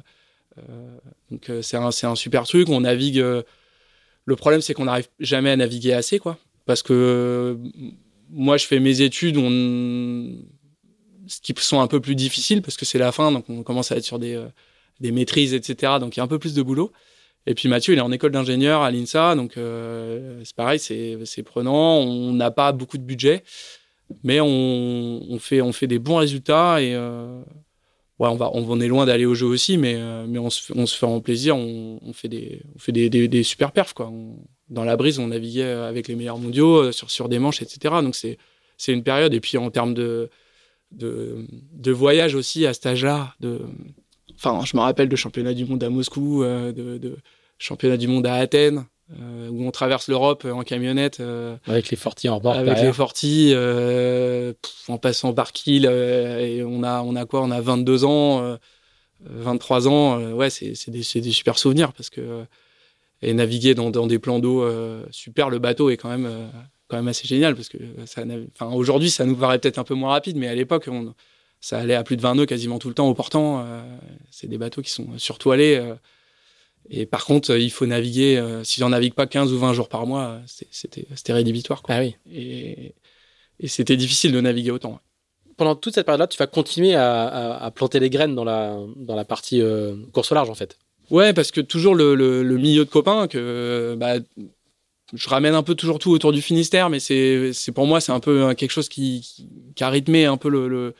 euh 0.69 0.97
donc 1.29 1.49
euh, 1.49 1.61
c'est 1.61 1.77
un, 1.77 1.87
un 1.87 2.15
super 2.15 2.43
truc. 2.43 2.69
On 2.69 2.81
navigue. 2.81 3.23
Le 4.25 4.35
problème, 4.35 4.61
c'est 4.61 4.73
qu'on 4.73 4.85
n'arrive 4.85 5.07
jamais 5.19 5.51
à 5.51 5.55
naviguer 5.55 5.93
assez, 5.93 6.19
quoi. 6.19 6.37
Parce 6.65 6.83
que 6.83 7.57
moi, 8.29 8.57
je 8.57 8.65
fais 8.65 8.79
mes 8.79 9.01
études. 9.01 9.37
On 9.37 10.35
qui 11.39 11.53
sont 11.57 11.79
un 11.79 11.87
peu 11.87 11.99
plus 11.99 12.15
difficiles 12.15 12.61
parce 12.61 12.77
que 12.77 12.85
c'est 12.85 12.97
la 12.97 13.11
fin, 13.11 13.31
donc 13.31 13.45
on 13.49 13.63
commence 13.63 13.91
à 13.91 13.97
être 13.97 14.03
sur 14.03 14.19
des, 14.19 14.35
euh, 14.35 14.47
des 14.99 15.11
maîtrises, 15.11 15.53
etc. 15.53 15.93
Donc 15.99 16.15
il 16.15 16.19
y 16.19 16.21
a 16.21 16.23
un 16.23 16.27
peu 16.27 16.39
plus 16.39 16.53
de 16.53 16.61
boulot. 16.61 16.91
Et 17.47 17.55
puis 17.55 17.69
Mathieu, 17.69 17.93
il 17.93 17.97
est 17.97 18.01
en 18.01 18.11
école 18.11 18.31
d'ingénieur 18.31 18.81
à 18.81 18.91
l'INSA, 18.91 19.35
donc 19.35 19.57
euh, 19.57 20.41
c'est 20.43 20.55
pareil, 20.55 20.79
c'est 20.79 21.43
prenant. 21.43 21.97
On 21.97 22.33
n'a 22.33 22.51
pas 22.51 22.71
beaucoup 22.71 22.97
de 22.97 23.03
budget, 23.03 23.43
mais 24.23 24.39
on, 24.41 24.47
on, 24.47 25.39
fait, 25.39 25.61
on 25.61 25.71
fait 25.71 25.87
des 25.87 25.97
bons 25.97 26.17
résultats 26.17 26.81
et 26.81 26.93
euh, 26.93 27.41
on, 28.29 28.35
va, 28.35 28.85
est 28.85 28.87
loin 28.87 29.05
d'aller 29.05 29.25
au 29.25 29.33
jeu 29.33 29.47
aussi, 29.47 29.77
mais, 29.77 29.95
euh, 29.95 30.25
on, 30.37 30.49
se 30.49 30.95
fait, 30.97 31.05
en 31.05 31.19
plaisir. 31.21 31.57
On, 31.57 32.13
fait, 32.13 32.27
des, 32.27 32.61
on 32.75 32.79
fait 32.79 33.43
super 33.43 33.71
perfs. 33.71 33.95
Dans 34.69 34.83
la 34.83 34.95
brise, 34.95 35.17
on 35.19 35.27
naviguait 35.27 35.63
avec 35.63 36.07
les 36.07 36.15
meilleurs 36.15 36.37
mondiaux 36.37 36.91
sur, 36.91 37.09
sur 37.09 37.29
des 37.29 37.39
manches, 37.39 37.61
etc. 37.61 37.95
Donc 38.01 38.15
c'est 38.15 38.37
une 38.93 39.03
période. 39.03 39.33
Et 39.33 39.39
puis 39.39 39.57
en 39.57 39.71
termes 39.71 39.93
de 39.93 40.29
de, 40.91 41.91
voyage 41.91 42.35
aussi 42.35 42.65
à 42.65 42.73
cet 42.73 42.85
âge-là. 42.85 43.33
De, 43.39 43.61
enfin, 44.35 44.61
je 44.65 44.75
me 44.75 44.81
rappelle 44.81 45.09
de 45.09 45.15
championnat 45.15 45.53
du 45.53 45.65
monde 45.65 45.83
à 45.83 45.89
Moscou, 45.89 46.43
euh, 46.43 46.71
de 46.71 47.17
championnat 47.57 47.97
du 47.97 48.07
monde 48.07 48.25
à 48.27 48.35
Athènes, 48.35 48.85
euh, 49.19 49.49
où 49.49 49.65
on 49.65 49.71
traverse 49.71 50.07
l'Europe 50.07 50.45
en 50.45 50.63
camionnette. 50.63 51.19
Euh, 51.19 51.55
avec 51.67 51.89
les 51.89 51.97
fortis 51.97 52.29
en 52.29 52.39
bord. 52.39 52.55
Avec 52.55 52.79
les 52.79 52.93
fortis, 52.93 53.53
en 54.87 54.97
passant 54.97 55.33
par 55.33 55.51
Kiel, 55.51 55.85
et 55.85 56.63
on 56.63 56.83
a, 56.83 57.01
on 57.01 57.15
a 57.15 57.25
quoi? 57.25 57.41
On 57.41 57.51
a 57.51 57.61
22 57.61 58.05
ans, 58.05 58.57
23 59.21 59.87
ans. 59.87 60.21
ouais, 60.33 60.49
c'est 60.49 60.89
des, 60.89 61.03
des, 61.21 61.31
super 61.31 61.57
souvenirs 61.57 61.93
parce 61.93 62.09
que 62.09 62.43
et 63.23 63.33
naviguer 63.33 63.75
dans, 63.75 63.91
dans 63.91 64.07
des 64.07 64.17
plans 64.17 64.39
d'eau 64.39 64.67
super, 65.11 65.49
le 65.49 65.59
bateau 65.59 65.89
est 65.89 65.97
quand 65.97 66.09
même 66.09 66.27
quand 66.87 66.97
même 66.97 67.07
assez 67.07 67.27
génial 67.27 67.55
parce 67.55 67.69
que 67.69 67.77
ça, 68.05 68.23
aujourd'hui, 68.67 69.09
ça 69.09 69.25
nous 69.25 69.35
paraît 69.35 69.59
peut-être 69.59 69.79
un 69.79 69.85
peu 69.85 69.93
moins 69.93 70.09
rapide, 70.09 70.35
mais 70.35 70.47
à 70.47 70.55
l'époque, 70.55 70.89
ça 71.61 71.79
allait 71.79 71.95
à 71.95 72.03
plus 72.03 72.17
de 72.17 72.21
20 72.21 72.35
nœuds 72.35 72.45
quasiment 72.45 72.79
tout 72.79 72.89
le 72.89 72.93
temps 72.93 73.07
au 73.07 73.13
portant. 73.13 73.63
Euh, 73.63 73.81
c'est 74.29 74.47
des 74.47 74.57
bateaux 74.57 74.81
qui 74.81 74.91
sont 74.91 75.07
surtout 75.17 75.51
allés. 75.51 75.81
Euh, 76.85 76.89
et 76.89 77.05
par 77.05 77.25
contre, 77.25 77.55
il 77.57 77.71
faut 77.71 77.85
naviguer. 77.85 78.37
Euh, 78.37 78.63
si 78.63 78.83
on 78.83 78.89
navigue 78.89 79.13
pas 79.13 79.27
15 79.27 79.51
ou 79.53 79.59
20 79.59 79.73
jours 79.73 79.89
par 79.89 80.05
mois, 80.05 80.39
c'était, 80.47 81.07
c'était 81.15 81.33
rédhibitoire. 81.33 81.81
Quoi. 81.81 81.95
Ah 81.95 81.99
oui. 82.01 82.15
Et, 82.31 82.93
et 83.59 83.67
c'était 83.67 83.97
difficile 83.97 84.31
de 84.31 84.41
naviguer 84.41 84.71
autant. 84.71 84.99
Pendant 85.57 85.75
toute 85.75 85.93
cette 85.93 86.05
période-là, 86.05 86.27
tu 86.27 86.37
vas 86.37 86.47
continuer 86.47 86.95
à, 86.95 87.57
à, 87.57 87.71
planter 87.71 87.99
les 87.99 88.09
graines 88.09 88.33
dans 88.33 88.43
la, 88.43 88.79
dans 88.95 89.15
la 89.15 89.25
partie 89.25 89.61
course 90.11 90.31
au 90.31 90.35
large, 90.35 90.49
en 90.49 90.55
fait. 90.55 90.77
Ouais, 91.11 91.33
parce 91.33 91.51
que 91.51 91.61
toujours 91.61 91.93
le, 91.93 92.15
le, 92.15 92.41
le 92.41 92.57
milieu 92.57 92.85
de 92.85 92.89
copains 92.89 93.27
que 93.27 93.95
bah, 93.99 94.15
je 95.13 95.29
ramène 95.29 95.55
un 95.55 95.63
peu 95.63 95.75
toujours 95.75 95.99
tout 95.99 96.11
autour 96.11 96.31
du 96.31 96.41
Finistère, 96.41 96.89
mais 96.89 96.99
c'est, 96.99 97.51
pour 97.73 97.85
moi, 97.85 98.01
c'est 98.01 98.11
un 98.11 98.19
peu 98.19 98.43
euh, 98.43 98.53
quelque 98.53 98.71
chose 98.71 98.89
qui, 98.89 99.45
qui, 99.75 99.83
a 99.83 99.89
rythmé 99.89 100.25
un 100.25 100.37
peu 100.37 100.49
le, 100.49 100.67
le 100.67 100.95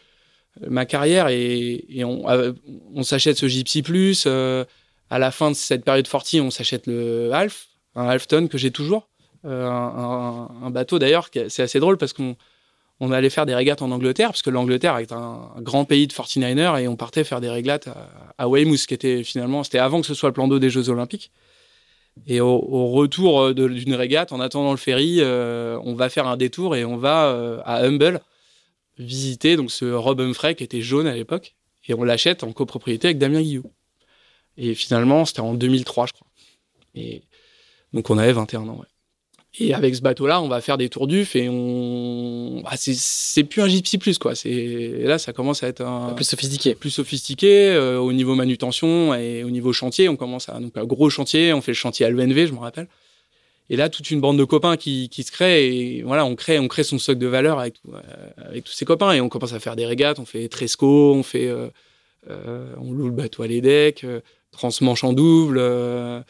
ma 0.67 0.85
carrière 0.85 1.29
et, 1.29 1.85
et 1.89 2.03
on, 2.03 2.29
euh, 2.29 2.51
on 2.93 3.03
s'achète 3.03 3.37
ce 3.37 3.47
Gypsy 3.47 3.81
Plus. 3.81 4.25
Euh, 4.27 4.65
à 5.11 5.19
la 5.19 5.29
fin 5.29 5.51
de 5.51 5.55
cette 5.55 5.83
période 5.83 6.07
fortie, 6.07 6.39
on 6.39 6.49
s'achète 6.49 6.87
le 6.87 7.31
Half, 7.33 7.67
un 7.95 8.07
Halfton 8.07 8.47
que 8.47 8.57
j'ai 8.57 8.71
toujours. 8.71 9.09
Euh, 9.43 9.67
un, 9.67 10.69
bateau 10.69 10.99
d'ailleurs, 10.99 11.29
c'est 11.49 11.61
assez 11.61 11.81
drôle 11.81 11.97
parce 11.97 12.13
qu'on 12.13 12.37
on 13.01 13.11
allait 13.11 13.29
faire 13.29 13.45
des 13.45 13.53
régates 13.53 13.81
en 13.81 13.91
Angleterre, 13.91 14.29
parce 14.29 14.41
que 14.41 14.49
l'Angleterre 14.49 14.97
est 14.99 15.11
un, 15.11 15.51
grand 15.57 15.83
pays 15.83 16.07
de 16.07 16.13
49ers 16.13 16.81
et 16.81 16.87
on 16.87 16.95
partait 16.95 17.25
faire 17.25 17.41
des 17.41 17.49
régates 17.49 17.89
à, 18.37 18.47
Weymouth, 18.47 18.85
qui 18.87 18.93
était 18.93 19.23
finalement, 19.23 19.65
c'était 19.65 19.79
avant 19.79 19.99
que 19.99 20.07
ce 20.07 20.13
soit 20.13 20.29
le 20.29 20.33
plan 20.33 20.47
d'eau 20.47 20.59
des 20.59 20.69
Jeux 20.69 20.87
Olympiques. 20.87 21.31
Et 22.25 22.39
au, 22.39 22.87
retour 22.87 23.41
euh, 23.41 23.53
d'une 23.53 23.95
régate, 23.95 24.31
en 24.31 24.39
attendant 24.39 24.71
le 24.71 24.77
ferry, 24.77 25.17
euh, 25.19 25.77
on 25.83 25.93
va 25.93 26.07
faire 26.07 26.27
un 26.27 26.37
détour 26.37 26.77
et 26.77 26.85
on 26.85 26.95
va 26.95 27.61
à 27.65 27.83
Humble 27.83 28.21
visiter 28.97 29.57
donc 29.57 29.71
ce 29.71 29.91
Rob 29.91 30.21
Humphrey 30.21 30.55
qui 30.55 30.63
était 30.63 30.81
jaune 30.81 31.07
à 31.07 31.15
l'époque 31.15 31.55
et 31.87 31.93
on 31.95 32.03
l'achète 32.03 32.43
en 32.43 32.53
copropriété 32.53 33.09
avec 33.09 33.17
Damien 33.17 33.41
Guillot. 33.41 33.63
Et 34.57 34.75
finalement, 34.75 35.25
c'était 35.25 35.39
en 35.39 35.53
2003, 35.53 36.07
je 36.07 36.13
crois. 36.13 36.27
Et 36.95 37.21
donc 37.93 38.09
on 38.09 38.17
avait 38.17 38.33
21 38.33 38.67
ans. 38.67 38.77
Ouais. 38.79 38.87
Et 39.59 39.73
avec 39.73 39.95
ce 39.95 40.01
bateau-là, 40.01 40.41
on 40.41 40.47
va 40.47 40.61
faire 40.61 40.77
des 40.77 40.87
tours 40.87 41.07
d'UF 41.07 41.35
et 41.35 41.49
on, 41.49 42.61
bah, 42.63 42.71
c'est 42.77 43.43
plus 43.43 43.61
un 43.61 43.67
gypsy 43.67 43.97
plus 43.97 44.17
quoi. 44.17 44.33
C'est 44.33 45.01
là, 45.03 45.17
ça 45.17 45.33
commence 45.33 45.61
à 45.63 45.67
être 45.67 45.81
un 45.81 46.13
plus 46.13 46.23
sophistiqué, 46.23 46.73
plus 46.73 46.89
sophistiqué 46.89 47.69
euh, 47.71 47.99
au 47.99 48.13
niveau 48.13 48.33
manutention 48.33 49.13
et 49.13 49.43
au 49.43 49.49
niveau 49.49 49.73
chantier. 49.73 50.07
On 50.07 50.15
commence 50.15 50.47
à 50.47 50.57
donc 50.59 50.77
un 50.77 50.85
gros 50.85 51.09
chantier. 51.09 51.51
On 51.51 51.61
fait 51.61 51.71
le 51.71 51.75
chantier 51.75 52.05
à 52.05 52.09
l'UNV, 52.09 52.47
je 52.47 52.53
me 52.53 52.59
rappelle. 52.59 52.87
Et 53.69 53.75
là, 53.75 53.89
toute 53.89 54.09
une 54.09 54.21
bande 54.21 54.37
de 54.37 54.43
copains 54.45 54.77
qui, 54.77 55.09
qui 55.09 55.23
se 55.23 55.33
crée 55.33 55.67
et 55.67 56.01
voilà, 56.03 56.25
on 56.25 56.35
crée, 56.35 56.57
on 56.57 56.69
crée 56.69 56.83
son 56.83 56.97
stock 56.97 57.17
de 57.17 57.27
valeur 57.27 57.59
avec, 57.59 57.75
euh, 57.93 57.99
avec 58.37 58.63
tous 58.63 58.73
ses 58.73 58.85
copains 58.85 59.11
et 59.11 59.19
on 59.19 59.27
commence 59.27 59.53
à 59.53 59.59
faire 59.59 59.75
des 59.75 59.85
régates, 59.85 60.19
on 60.19 60.25
fait 60.25 60.47
Tresco, 60.47 61.13
on 61.13 61.23
fait, 61.23 61.47
euh, 61.47 61.69
on 62.77 62.91
loue 62.91 63.07
le 63.07 63.11
bateau 63.11 63.43
à 63.43 63.47
l'EDEC, 63.47 64.05
transmanche 64.51 65.03
en 65.03 65.13
double. 65.13 65.57
euh, 65.59 66.21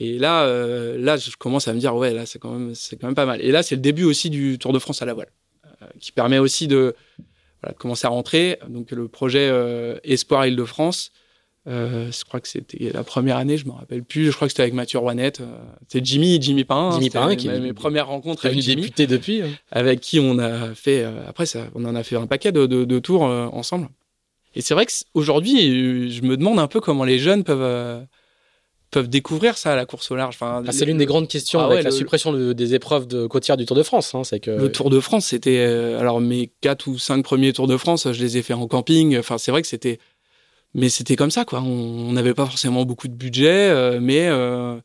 et 0.00 0.18
là, 0.18 0.44
euh, 0.44 0.96
là, 0.98 1.16
je 1.16 1.30
commence 1.38 1.68
à 1.68 1.72
me 1.72 1.78
dire 1.78 1.94
ouais, 1.94 2.12
là, 2.12 2.26
c'est 2.26 2.38
quand 2.38 2.50
même, 2.52 2.74
c'est 2.74 2.96
quand 2.96 3.06
même 3.06 3.14
pas 3.14 3.26
mal. 3.26 3.40
Et 3.40 3.52
là, 3.52 3.62
c'est 3.62 3.76
le 3.76 3.80
début 3.80 4.04
aussi 4.04 4.28
du 4.30 4.58
Tour 4.58 4.72
de 4.72 4.78
France 4.78 5.02
à 5.02 5.04
la 5.06 5.14
voile, 5.14 5.30
euh, 5.82 5.86
qui 6.00 6.10
permet 6.12 6.38
aussi 6.38 6.66
de, 6.66 6.94
voilà, 7.62 7.72
de 7.74 7.78
commencer 7.78 8.06
à 8.06 8.10
rentrer. 8.10 8.58
Donc 8.68 8.90
le 8.90 9.06
projet 9.08 9.50
Espoir 10.04 10.46
Île-de-France. 10.46 11.12
Je 11.66 12.24
crois 12.24 12.40
que 12.40 12.48
c'était 12.48 12.90
la 12.92 13.04
première 13.04 13.36
année, 13.38 13.56
je 13.56 13.64
me 13.66 13.70
rappelle 13.72 14.02
plus. 14.04 14.26
Je 14.26 14.32
crois 14.32 14.48
que 14.48 14.52
c'était 14.52 14.62
avec 14.62 14.74
Mathieu 14.74 14.98
Rouanette. 14.98 15.40
C'était 15.88 16.04
Jimmy, 16.04 16.38
Jimmy 16.42 16.64
Pain. 16.64 16.90
Jimmy 16.92 17.08
Pain, 17.08 17.34
qui 17.36 17.48
mes, 17.48 17.58
mes 17.58 17.72
premières 17.72 18.08
rencontres 18.08 18.44
avec 18.46 18.60
Jimmy, 18.60 18.82
député 18.82 19.06
depuis. 19.06 19.40
hein. 19.42 19.48
avec 19.70 20.00
qui 20.00 20.20
on 20.20 20.38
a 20.38 20.74
fait. 20.74 21.04
après, 21.26 21.46
ça, 21.46 21.66
on 21.74 21.84
en 21.86 21.94
a 21.94 22.02
fait 22.02 22.16
un 22.16 22.26
paquet 22.26 22.52
de, 22.52 22.66
de, 22.66 22.84
de 22.84 22.98
tours 22.98 23.22
ensemble. 23.22 23.88
Et 24.54 24.60
c'est 24.60 24.74
vrai 24.74 24.86
que 24.86 24.92
c- 24.92 25.04
aujourd'hui, 25.14 25.68
euh, 25.68 26.08
je 26.10 26.22
me 26.22 26.36
demande 26.36 26.58
un 26.58 26.68
peu 26.68 26.80
comment 26.80 27.04
les 27.04 27.18
jeunes 27.18 27.44
peuvent 27.44 27.60
euh, 27.62 28.00
peuvent 28.90 29.08
découvrir 29.08 29.58
ça, 29.58 29.74
la 29.74 29.86
course 29.86 30.10
au 30.12 30.16
large. 30.16 30.36
Enfin, 30.36 30.62
Ah, 30.66 30.70
c'est 30.72 30.84
l'une 30.84 30.98
des 30.98 31.06
grandes 31.06 31.26
questions 31.26 31.58
Ah 31.60 31.64
avec 31.64 31.78
ouais, 31.78 31.82
la 31.82 31.90
le- 31.90 31.96
suppression 31.96 32.32
de- 32.32 32.52
des 32.52 32.74
épreuves 32.74 33.08
de 33.08 33.26
côtières 33.26 33.56
du 33.56 33.66
Tour 33.66 33.76
de 33.76 33.82
France. 33.82 34.14
hein, 34.14 34.22
c'est 34.22 34.38
que 34.38 34.52
Le 34.52 34.70
Tour 34.70 34.88
de 34.90 35.00
France, 35.00 35.26
c'était 35.26 35.58
euh, 35.58 35.98
alors 35.98 36.20
mes 36.20 36.52
quatre 36.60 36.86
ou 36.86 36.96
cinq 36.98 37.24
premiers 37.24 37.52
Tours 37.52 37.66
de 37.66 37.76
France, 37.76 38.12
je 38.12 38.22
les 38.22 38.36
ai 38.36 38.42
fait 38.42 38.54
en 38.54 38.68
camping. 38.68 39.18
Enfin, 39.18 39.36
c'est 39.36 39.50
vrai 39.50 39.62
que 39.62 39.68
c'était, 39.68 39.98
mais 40.74 40.88
c'était 40.88 41.16
comme 41.16 41.32
ça 41.32 41.44
quoi. 41.44 41.60
On 41.60 42.12
n'avait 42.12 42.34
pas 42.34 42.46
forcément 42.46 42.84
beaucoup 42.84 43.08
de 43.08 43.14
budget, 43.14 43.68
euh, 43.70 43.98
mais 44.00 44.28
euh, 44.28 44.76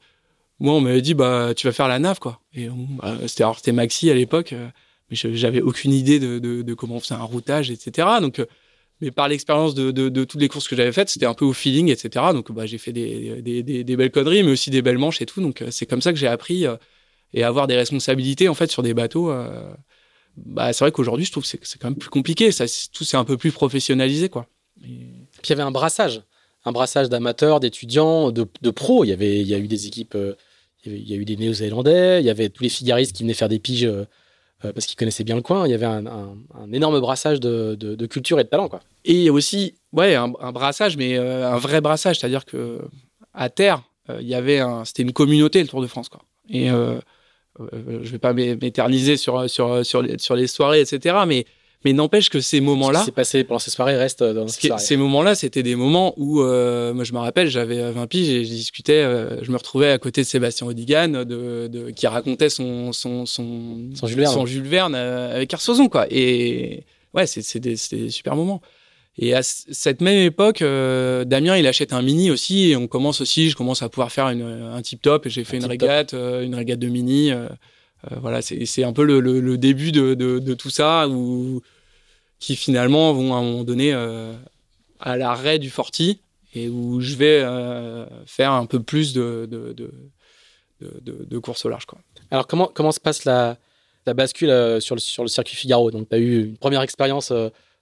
moi 0.60 0.74
on 0.74 0.82
m'avait 0.82 1.04
dit 1.04 1.14
bah 1.14 1.54
tu 1.56 1.68
vas 1.68 1.74
faire 1.74 1.88
la 1.88 2.00
nave 2.00 2.18
quoi. 2.20 2.40
Et 2.56 2.68
bah, 2.98 3.16
c'était 3.28 3.44
alors 3.44 3.58
c'était 3.58 3.74
Maxi 3.74 4.10
à 4.10 4.16
l'époque, 4.16 4.56
mais 5.12 5.16
j'avais 5.16 5.62
aucune 5.62 5.94
idée 5.94 6.20
de, 6.20 6.40
de, 6.40 6.64
de 6.64 6.74
comment 6.74 6.96
on 6.96 7.00
faisait 7.00 7.14
un 7.14 7.22
routage, 7.24 7.70
etc. 7.70 8.08
Donc 8.22 8.44
mais 9.02 9.12
par 9.12 9.28
l'expérience 9.28 9.76
de, 9.76 10.24
toutes 10.26 10.42
les 10.42 10.50
courses 10.50 10.68
que 10.68 10.76
j'avais 10.76 10.92
faites, 10.92 11.10
c'était 11.10 11.26
un 11.26 11.34
peu 11.34 11.46
au 11.46 11.54
feeling, 11.54 11.90
etc. 11.90 12.26
Donc 12.34 12.52
bah, 12.52 12.66
j'ai 12.66 12.78
fait 12.78 12.92
des, 12.92 13.96
belles 13.96 14.12
conneries, 14.12 14.44
mais 14.44 14.52
aussi 14.52 14.70
des 14.70 14.82
belles 14.82 14.98
manches 14.98 15.22
et 15.22 15.26
tout. 15.26 15.42
Donc 15.42 15.62
euh, 15.62 15.72
c'est 15.72 15.86
comme 15.86 16.02
ça 16.02 16.12
que 16.12 16.20
j'ai 16.20 16.28
appris 16.28 16.66
euh, 16.66 16.76
et 17.34 17.44
avoir 17.44 17.68
des 17.68 17.76
responsabilités 17.76 18.50
en 18.50 18.54
fait 18.54 18.70
sur 18.70 18.84
des 18.84 18.94
bateaux. 18.94 19.32
euh, 19.32 19.74
bah, 20.36 20.74
c'est 20.74 20.84
vrai 20.84 20.92
qu'aujourd'hui, 20.92 21.26
je 21.26 21.32
trouve 21.32 21.50
que 21.50 21.58
c'est 21.62 21.80
quand 21.80 21.90
même 21.90 21.98
plus 21.98 22.10
compliqué. 22.10 22.50
Tout 22.52 23.04
c'est 23.04 23.18
un 23.18 23.26
peu 23.26 23.38
plus 23.38 23.52
professionnalisé, 23.52 24.30
quoi. 24.30 24.48
Puis 24.82 25.12
il 25.44 25.50
y 25.50 25.54
avait 25.54 25.64
un 25.64 25.72
brassage, 25.72 26.24
un 26.66 26.72
brassage 26.72 27.10
d'amateurs, 27.10 27.60
d'étudiants, 27.60 28.32
de, 28.32 28.70
pros. 28.70 29.04
Il 29.04 29.10
y 29.10 29.14
avait, 29.14 29.42
il 29.42 29.48
y 29.48 29.54
a 29.54 29.58
eu 29.58 29.68
des 29.68 29.88
équipes, 29.88 30.18
il 30.86 31.10
y, 31.10 31.14
a 31.14 31.18
eu 31.18 31.26
des 31.26 31.36
Néo-Zélandais, 31.36 32.22
il 32.22 32.26
y 32.26 32.30
avait 32.30 32.50
tous 32.50 32.64
les 32.64 32.70
figaristes 32.70 33.14
qui 33.14 33.24
venaient 33.24 33.34
faire 33.34 33.50
des 33.50 33.60
piges 33.60 33.90
parce 34.62 34.86
qu'ils 34.86 34.98
connaissaient 34.98 35.24
bien 35.24 35.36
le 35.36 35.42
coin. 35.42 35.66
Il 35.68 35.72
y 35.72 35.74
avait 35.74 35.86
un, 35.86 36.36
énorme 36.72 37.00
brassage 37.00 37.40
de, 37.40 38.06
culture 38.06 38.40
et 38.40 38.44
de 38.44 38.50
talent, 38.50 38.68
quoi. 38.68 38.82
Et 39.06 39.30
aussi, 39.30 39.76
ouais, 39.94 40.16
un, 40.16 40.52
brassage, 40.52 40.98
mais 40.98 41.18
euh, 41.18 41.50
un 41.50 41.58
vrai 41.58 41.82
brassage, 41.82 42.20
c'est-à-dire 42.20 42.46
que 42.46 42.82
à 43.34 43.50
terre, 43.50 43.84
euh, 44.10 44.20
il 44.22 44.28
y 44.28 44.36
avait 44.36 44.60
un, 44.60 44.86
c'était 44.86 45.04
une 45.04 45.14
communauté 45.14 45.62
le 45.62 45.68
Tour 45.68 45.82
de 45.82 45.88
France, 45.88 46.10
quoi. 46.10 46.22
Et 46.50 46.72
euh, 46.72 47.00
euh, 47.60 48.00
je 48.02 48.12
vais 48.12 48.20
pas 48.20 48.34
m'é- 48.34 48.56
m'éterniser 48.56 49.18
sur 49.18 49.50
sur 49.50 49.86
sur 49.86 50.02
les, 50.02 50.18
sur 50.18 50.36
les 50.36 50.48
soirées, 50.48 50.82
etc. 50.82 51.18
Mais 51.28 51.46
mais 51.86 51.94
n'empêche 51.94 52.30
que 52.30 52.42
ces 52.42 52.58
Ce 52.58 52.62
moments-là, 52.64 53.00
qui 53.00 53.06
s'est 53.06 53.12
passé 53.12 53.44
pendant 53.44 53.60
ces 53.60 53.72
soirées 53.72 53.96
reste 53.96 54.22
euh, 54.22 54.34
dans 54.34 54.48
Ce 54.48 54.56
ces 54.56 54.60
qui- 54.62 54.68
soirées. 54.68 54.84
ces 54.84 54.98
moments-là, 54.98 55.34
c'était 55.36 55.64
des 55.64 55.76
moments 55.76 56.14
où, 56.18 56.42
euh, 56.42 56.94
moi 56.94 57.04
je 57.06 57.14
me 57.14 57.20
rappelle, 57.20 57.48
j'avais 57.50 57.92
20 57.92 58.08
piges 58.08 58.30
et 58.30 58.44
je 58.44 58.50
discutais, 58.50 59.02
euh, 59.02 59.42
je 59.44 59.52
me 59.52 59.58
retrouvais 59.58 59.90
à 59.92 59.98
côté 59.98 60.22
de 60.22 60.28
Sébastien 60.28 60.68
Odigan, 60.68 61.08
de, 61.10 61.68
de- 61.68 61.90
qui 61.92 62.06
racontait 62.08 62.50
son, 62.50 62.92
son, 62.92 63.26
son, 63.26 63.90
Son 63.96 64.08
Jules 64.08 64.20
Verne. 64.20 64.34
son 64.34 64.46
Jules 64.46 64.68
Verne, 64.68 64.96
euh, 64.96 65.36
avec 65.36 65.50
Carsozon, 65.50 65.88
quoi. 65.88 66.06
Et 66.12 66.84
ouais, 67.14 67.26
c'est 67.28 67.60
des, 67.60 67.78
super 67.78 68.36
moments. 68.36 68.62
Et 69.22 69.34
à 69.34 69.42
cette 69.44 70.00
même 70.02 70.20
époque, 70.22 70.60
Damien, 70.62 71.58
il 71.58 71.68
achète 71.68 71.92
un 71.92 72.02
mini 72.02 72.32
aussi, 72.32 72.70
et 72.72 72.76
on 72.78 72.88
commence 72.88 73.20
aussi, 73.20 73.50
je 73.50 73.56
commence 73.58 73.82
à 73.82 73.90
pouvoir 73.90 74.12
faire 74.14 74.30
une, 74.30 74.42
un 74.44 74.82
tip 74.82 75.02
top, 75.02 75.26
et 75.26 75.30
j'ai 75.30 75.44
fait 75.44 75.58
Un 75.58 75.62
une 75.62 75.66
régate, 75.66 76.14
une 76.14 76.56
régate 76.56 76.80
de 76.80 76.88
mini. 76.88 77.32
Euh, 78.12 78.16
voilà, 78.22 78.42
c'est 78.42 78.84
un 78.84 78.94
peu 78.94 79.04
le, 79.04 79.20
le, 79.20 79.58
début 79.58 79.92
de, 79.92 80.14
de, 80.14 80.54
tout 80.54 80.70
ça, 80.70 81.08
qui 82.40 82.56
finalement 82.56 83.14
vont 83.14 83.34
à 83.34 83.38
un 83.38 83.44
moment 83.44 83.64
donné 83.64 83.94
euh, 83.94 84.34
à 85.00 85.18
l'arrêt 85.18 85.60
du 85.60 85.70
Forti, 85.70 86.22
et 86.54 86.70
où 86.70 87.02
je 87.02 87.16
vais 87.16 87.42
euh, 87.44 88.06
faire 88.26 88.52
un 88.52 88.66
peu 88.66 88.82
plus 88.82 89.14
de, 89.14 89.48
de, 89.50 89.74
de, 89.74 89.94
de, 90.82 91.00
de, 91.02 91.26
de 91.26 91.38
course 91.38 91.66
au 91.66 91.70
large. 91.70 91.86
Quoi. 91.86 92.00
Alors, 92.32 92.48
comment, 92.48 92.72
comment 92.74 92.92
se 92.92 93.02
passe 93.02 93.26
la, 93.26 93.58
la 94.06 94.14
bascule 94.14 94.82
sur, 94.82 94.96
le, 94.96 95.02
sur 95.02 95.24
le 95.24 95.30
circuit 95.30 95.56
Figaro? 95.56 95.92
Donc, 95.92 96.08
tu 96.10 96.16
as 96.16 96.20
eu 96.20 96.46
une 96.46 96.58
première 96.58 96.82
expérience 96.82 97.34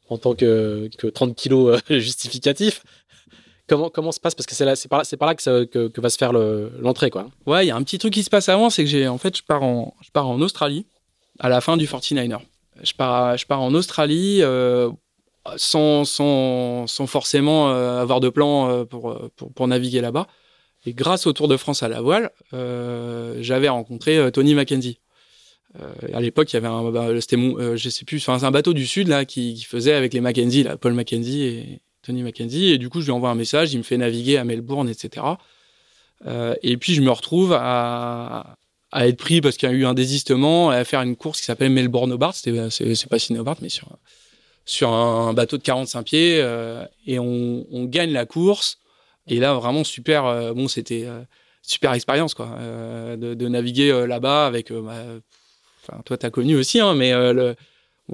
en 0.10 0.18
tant 0.18 0.34
que, 0.34 0.90
que 0.98 1.08
30 1.08 1.36
kilos 1.36 1.80
justificatif. 1.90 2.84
Comment, 3.68 3.90
comment 3.90 4.12
se 4.12 4.20
passe? 4.20 4.34
Parce 4.34 4.46
que 4.46 4.56
c'est 4.56 4.66
là- 4.66 4.76
c'est 4.76 4.88
par, 4.88 5.04
par 5.20 5.28
là 5.28 5.36
que, 5.36 5.88
que, 5.88 6.02
va 6.02 6.10
se 6.10 6.18
faire 6.18 6.32
le- 6.32 6.72
l'entrée, 6.80 7.10
quoi. 7.10 7.28
Ouais, 7.46 7.66
il 7.66 7.68
y 7.68 7.72
a 7.72 7.76
un 7.76 7.84
petit 7.84 7.98
truc 7.98 8.14
qui 8.14 8.24
se 8.24 8.30
passe 8.30 8.48
avant, 8.50 8.70
c'est 8.70 8.84
que 8.84 8.90
j'ai 8.90 9.08
en 9.08 9.18
fait 9.18 9.36
je 9.36 9.44
pars 9.44 9.64
en 9.64 9.94
je 10.02 10.10
pars 10.12 10.28
en 10.28 10.40
Australie 10.42 10.86
à 11.40 11.50
la 11.50 11.60
fin 11.60 11.76
du 11.76 11.86
49er. 11.86 12.40
Je 12.82 12.94
pars 12.94 13.38
je 13.38 13.46
pars 13.46 13.62
en 13.62 13.74
Australie 13.74 14.40
euh, 14.42 14.90
sans, 15.58 16.06
sans, 16.06 16.88
sans 16.88 17.08
forcément 17.08 17.70
euh, 17.72 18.02
avoir 18.02 18.20
de 18.22 18.30
plan 18.30 18.70
euh, 18.70 18.86
pour, 18.86 19.20
pour, 19.36 19.52
pour 19.52 19.68
naviguer 19.68 20.02
là-bas. 20.02 20.28
Et 20.86 20.94
grâce 20.94 21.28
au 21.28 21.34
Tour 21.34 21.50
de 21.50 21.58
France 21.58 21.84
à 21.84 21.90
la 21.90 22.00
voile, 22.02 22.32
j'avais 23.42 23.68
rencontré 23.68 24.32
Tony 24.32 24.54
Mackenzie. 24.54 25.00
À 26.14 26.22
l'époque, 26.22 26.54
il 26.54 26.56
y 26.56 26.58
avait 26.58 26.68
un, 26.68 26.92
bah, 26.92 27.08
c'était 27.20 27.36
je 27.76 27.90
sais 27.90 28.06
plus, 28.06 28.26
un 28.30 28.52
bateau 28.52 28.72
du 28.74 28.88
sud 28.88 29.10
là 29.10 29.26
qui, 29.26 29.62
faisait 29.64 29.94
avec 29.94 30.14
les 30.14 30.22
Mackenzie, 30.22 30.66
Paul 30.80 30.94
Mackenzie 30.94 31.44
et 31.44 31.82
Tony 32.08 32.24
Mackenzie. 32.24 32.72
Et 32.72 32.78
du 32.78 32.90
coup, 32.90 33.02
je 33.02 33.06
lui 33.06 33.12
envoie 33.12 33.30
un 33.30 33.36
message, 33.36 33.74
il 33.74 33.78
me 33.78 33.84
fait 33.84 33.98
naviguer 33.98 34.38
à 34.38 34.44
Melbourne, 34.44 34.90
etc. 34.90 35.26
Euh, 36.26 36.56
et 36.64 36.78
puis 36.78 36.96
je 36.96 37.02
me 37.02 37.12
retrouve 37.12 37.54
à, 37.54 38.56
être 38.96 39.18
pris 39.18 39.42
parce 39.42 39.58
qu'il 39.58 39.70
y 39.70 39.72
a 39.72 39.76
eu 39.76 39.86
un 39.86 39.94
désistement, 39.94 40.72
à 40.72 40.84
faire 40.84 41.02
une 41.02 41.16
course 41.16 41.40
qui 41.40 41.46
s'appelle 41.46 41.72
Melbourne 41.72 42.12
Hobart. 42.12 42.34
C'était, 42.34 42.70
c'est, 42.72 43.08
pas 43.08 43.20
Sydney 43.20 43.40
Hobart, 43.40 43.58
mais 43.62 43.70
sur, 43.70 43.88
sur 44.66 44.90
un 44.90 45.34
bateau 45.34 45.58
de 45.58 45.64
45 45.64 46.04
pieds. 46.04 46.40
euh, 46.42 46.84
et 47.06 47.20
on, 47.20 47.86
gagne 47.86 48.12
la 48.12 48.26
course. 48.26 48.80
Et 49.28 49.40
là, 49.40 49.54
vraiment 49.54 49.84
super. 49.84 50.26
euh, 50.26 50.54
bon, 50.54 50.68
c'était 50.68 51.04
euh, 51.06 51.22
super 51.62 51.94
expérience, 51.94 52.34
quoi, 52.34 52.50
euh, 52.60 53.18
de, 53.18 53.48
naviguer 53.48 53.92
euh, 53.92 54.08
là-bas 54.08 54.48
avec. 54.48 54.72
euh, 54.72 54.82
bah, 54.82 55.04
Enfin, 55.90 56.02
toi, 56.04 56.18
t'as 56.18 56.30
connu 56.30 56.56
aussi, 56.56 56.80
hein, 56.80 56.96
mais 56.96 57.14
euh, 57.14 57.34
le, 57.34 57.56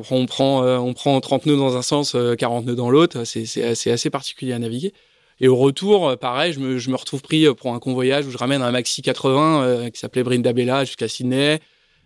on 0.09 0.25
prend, 0.25 0.63
euh, 0.63 0.77
on 0.77 0.93
prend 0.93 1.19
30 1.21 1.45
nœuds 1.45 1.57
dans 1.57 1.77
un 1.77 1.81
sens, 1.81 2.15
euh, 2.15 2.35
40 2.35 2.65
nœuds 2.65 2.75
dans 2.75 2.89
l'autre. 2.89 3.23
C'est, 3.25 3.63
assez, 3.63 3.91
assez 3.91 4.09
particulier 4.09 4.53
à 4.53 4.59
naviguer. 4.59 4.93
Et 5.39 5.47
au 5.47 5.55
retour, 5.55 6.09
euh, 6.09 6.15
pareil, 6.15 6.53
je 6.53 6.59
me, 6.59 6.77
je 6.77 6.89
me 6.89 6.95
retrouve 6.95 7.21
pris 7.21 7.45
euh, 7.45 7.53
pour 7.53 7.73
un 7.73 7.79
convoyage 7.79 8.25
où 8.25 8.31
je 8.31 8.37
ramène 8.37 8.61
un 8.61 8.71
maxi 8.71 9.01
80 9.01 9.63
euh, 9.63 9.89
qui 9.89 9.99
s'appelait 9.99 10.23
Brindabella 10.23 10.85
jusqu'à 10.85 11.07
Sydney. 11.07 11.59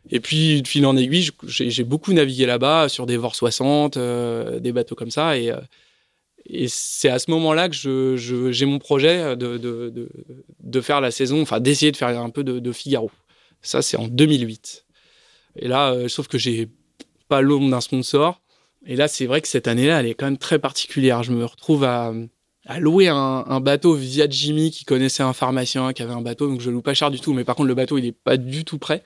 Et 0.10 0.20
puis, 0.20 0.62
de 0.62 0.68
fil 0.68 0.86
en 0.86 0.96
aiguille, 0.96 1.30
j'ai 1.46 1.70
j'ai 1.70 1.84
beaucoup 1.84 2.14
navigué 2.14 2.46
là-bas 2.46 2.88
sur 2.90 3.06
des 3.06 3.18
VOR 3.18 3.36
60, 3.36 3.98
euh, 3.98 4.60
des 4.60 4.72
bateaux 4.72 4.96
comme 4.96 5.12
ça. 5.12 5.38
Et, 5.38 5.52
euh, 5.52 5.58
c'est 6.68 7.10
à 7.10 7.20
ce 7.20 7.30
moment-là 7.32 7.68
que 7.70 7.76
je, 7.76 8.16
je- 8.16 8.52
j'ai 8.52 8.66
mon 8.66 8.80
projet 8.80 9.36
de, 9.36 9.58
de, 9.58 10.10
de, 10.62 10.82
faire 10.82 11.02
la 11.02 11.12
saison, 11.12 11.42
enfin 11.42 11.60
d'essayer 11.60 11.92
de 11.92 11.98
faire 11.98 12.18
un 12.20 12.30
peu 12.30 12.44
de, 12.44 12.72
Figaro. 12.72 13.12
Ça, 13.62 13.82
c'est 13.82 13.98
en 13.98 14.08
2008. 14.08 14.86
Et 15.58 15.68
là, 15.68 15.92
euh, 15.92 16.08
sauf 16.08 16.28
que 16.28 16.38
j'ai 16.38 16.70
pas 17.28 17.42
l'ombre 17.42 17.70
d'un 17.70 17.82
sponsor. 17.82 18.42
Et 18.86 18.96
là, 18.96 19.08
c'est 19.08 19.26
vrai 19.26 19.42
que 19.42 19.48
cette 19.48 19.68
année-là, 19.68 20.00
elle 20.00 20.06
est 20.08 20.14
quand 20.14 20.26
même 20.26 20.38
très 20.38 20.60
particulière. 20.60 21.24
Je 21.24 21.32
me 21.32 21.44
retrouve 21.46 21.84
à, 21.84 22.14
à 22.66 22.80
louer 22.80 23.08
un, 23.10 23.16
un 23.48 23.60
bateau 23.60 23.94
via 23.96 24.28
Jimmy 24.30 24.72
qui 24.72 24.86
connaissait 24.86 25.24
un 25.24 25.34
pharmacien 25.34 25.94
qui 25.94 26.04
avait 26.04 26.14
un 26.14 26.22
bateau, 26.22 26.48
donc 26.48 26.62
je 26.62 26.70
loue 26.70 26.82
pas 26.82 26.94
cher 26.94 27.12
du 27.12 27.20
tout. 27.20 27.34
Mais 27.34 27.44
par 27.44 27.56
contre, 27.56 27.68
le 27.68 27.76
bateau, 27.76 27.98
il 27.98 28.06
est 28.06 28.12
pas 28.12 28.38
du 28.38 28.64
tout 28.66 28.78
prêt. 28.78 29.04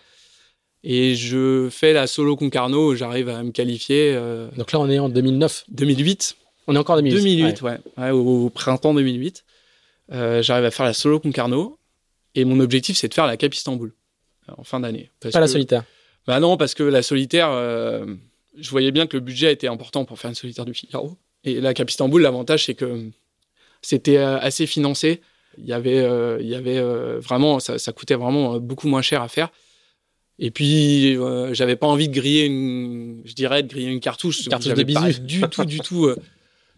Et 0.84 1.16
je 1.16 1.68
fais 1.70 1.94
la 1.94 2.08
solo 2.08 2.36
Concarneau, 2.36 2.96
j'arrive 2.96 3.30
à 3.30 3.44
me 3.44 3.52
qualifier 3.52 4.14
euh, 4.16 4.50
Donc 4.58 4.72
là, 4.72 4.80
on 4.80 4.90
est 4.90 4.98
en 5.00 5.10
2009. 5.10 5.66
2008. 5.70 6.36
On 6.68 6.76
est 6.76 6.80
encore 6.80 6.96
en 6.96 7.02
2008. 7.02 7.22
2008, 7.22 7.62
Ouais. 7.62 7.72
ouais, 7.72 7.80
ouais, 8.04 8.10
au, 8.12 8.46
au 8.46 8.50
printemps 8.50 8.94
2008. 8.94 9.44
Euh, 10.12 10.42
j'arrive 10.42 10.66
à 10.66 10.72
faire 10.72 10.86
la 10.86 10.94
solo 10.94 11.20
Concarneau. 11.20 11.78
Et 12.34 12.46
mon 12.46 12.60
objectif, 12.60 12.98
c'est 12.98 13.10
de 13.10 13.14
faire 13.14 13.28
la 13.28 13.38
Cap 13.38 13.54
Istanbul 13.54 13.94
euh, 14.50 14.54
en 14.58 14.64
fin 14.64 14.80
d'année. 14.80 15.12
Pas 15.20 15.40
la 15.40 15.48
solitaire. 15.48 15.84
Bah 16.28 16.40
non, 16.40 16.58
parce 16.58 16.74
que 16.76 16.84
la 16.84 17.02
solitaire, 17.02 17.50
euh, 17.52 18.06
je 18.58 18.70
voyais 18.70 18.92
bien 18.92 19.08
que 19.08 19.18
le 19.18 19.22
budget 19.22 19.52
était 19.52 19.68
important 19.68 20.06
pour 20.06 20.20
faire 20.20 20.30
une 20.30 20.36
solitaire 20.36 20.66
du 20.66 20.74
Figaro. 20.74 21.18
Et 21.44 21.60
la 21.60 21.74
Cap 21.74 21.90
Istanbul, 21.90 22.22
l'avantage, 22.22 22.66
c'est 22.66 22.76
que 22.76 23.10
c'était 23.82 24.18
euh, 24.18 24.38
assez 24.40 24.68
financé. 24.68 25.22
Il 25.58 25.66
y 25.66 25.74
avait, 25.74 26.00
euh, 26.00 26.38
il 26.40 26.48
y 26.48 26.56
avait 26.56 26.78
euh, 26.78 27.20
vraiment, 27.20 27.60
ça, 27.60 27.80
ça 27.80 27.92
coûtait 27.92 28.16
vraiment 28.16 28.58
beaucoup 28.60 28.88
moins 28.88 29.02
cher 29.02 29.22
à 29.22 29.28
faire. 29.28 29.50
Et 30.40 30.50
puis, 30.50 31.18
j'avais 31.52 31.76
pas 31.76 31.86
envie 31.88 32.08
de 32.10 32.14
griller 32.16 32.46
une, 32.46 33.22
je 33.26 33.34
dirais, 33.34 33.62
de 33.62 33.68
griller 33.68 33.90
une 33.90 34.00
cartouche. 34.00 34.48
Cartouche 34.48 34.70
J'avais 34.70 34.84
de 34.84 34.88
bisous. 34.88 35.20
Du 35.22 35.42
tout, 35.42 35.66
du 35.66 35.80
tout. 35.80 36.16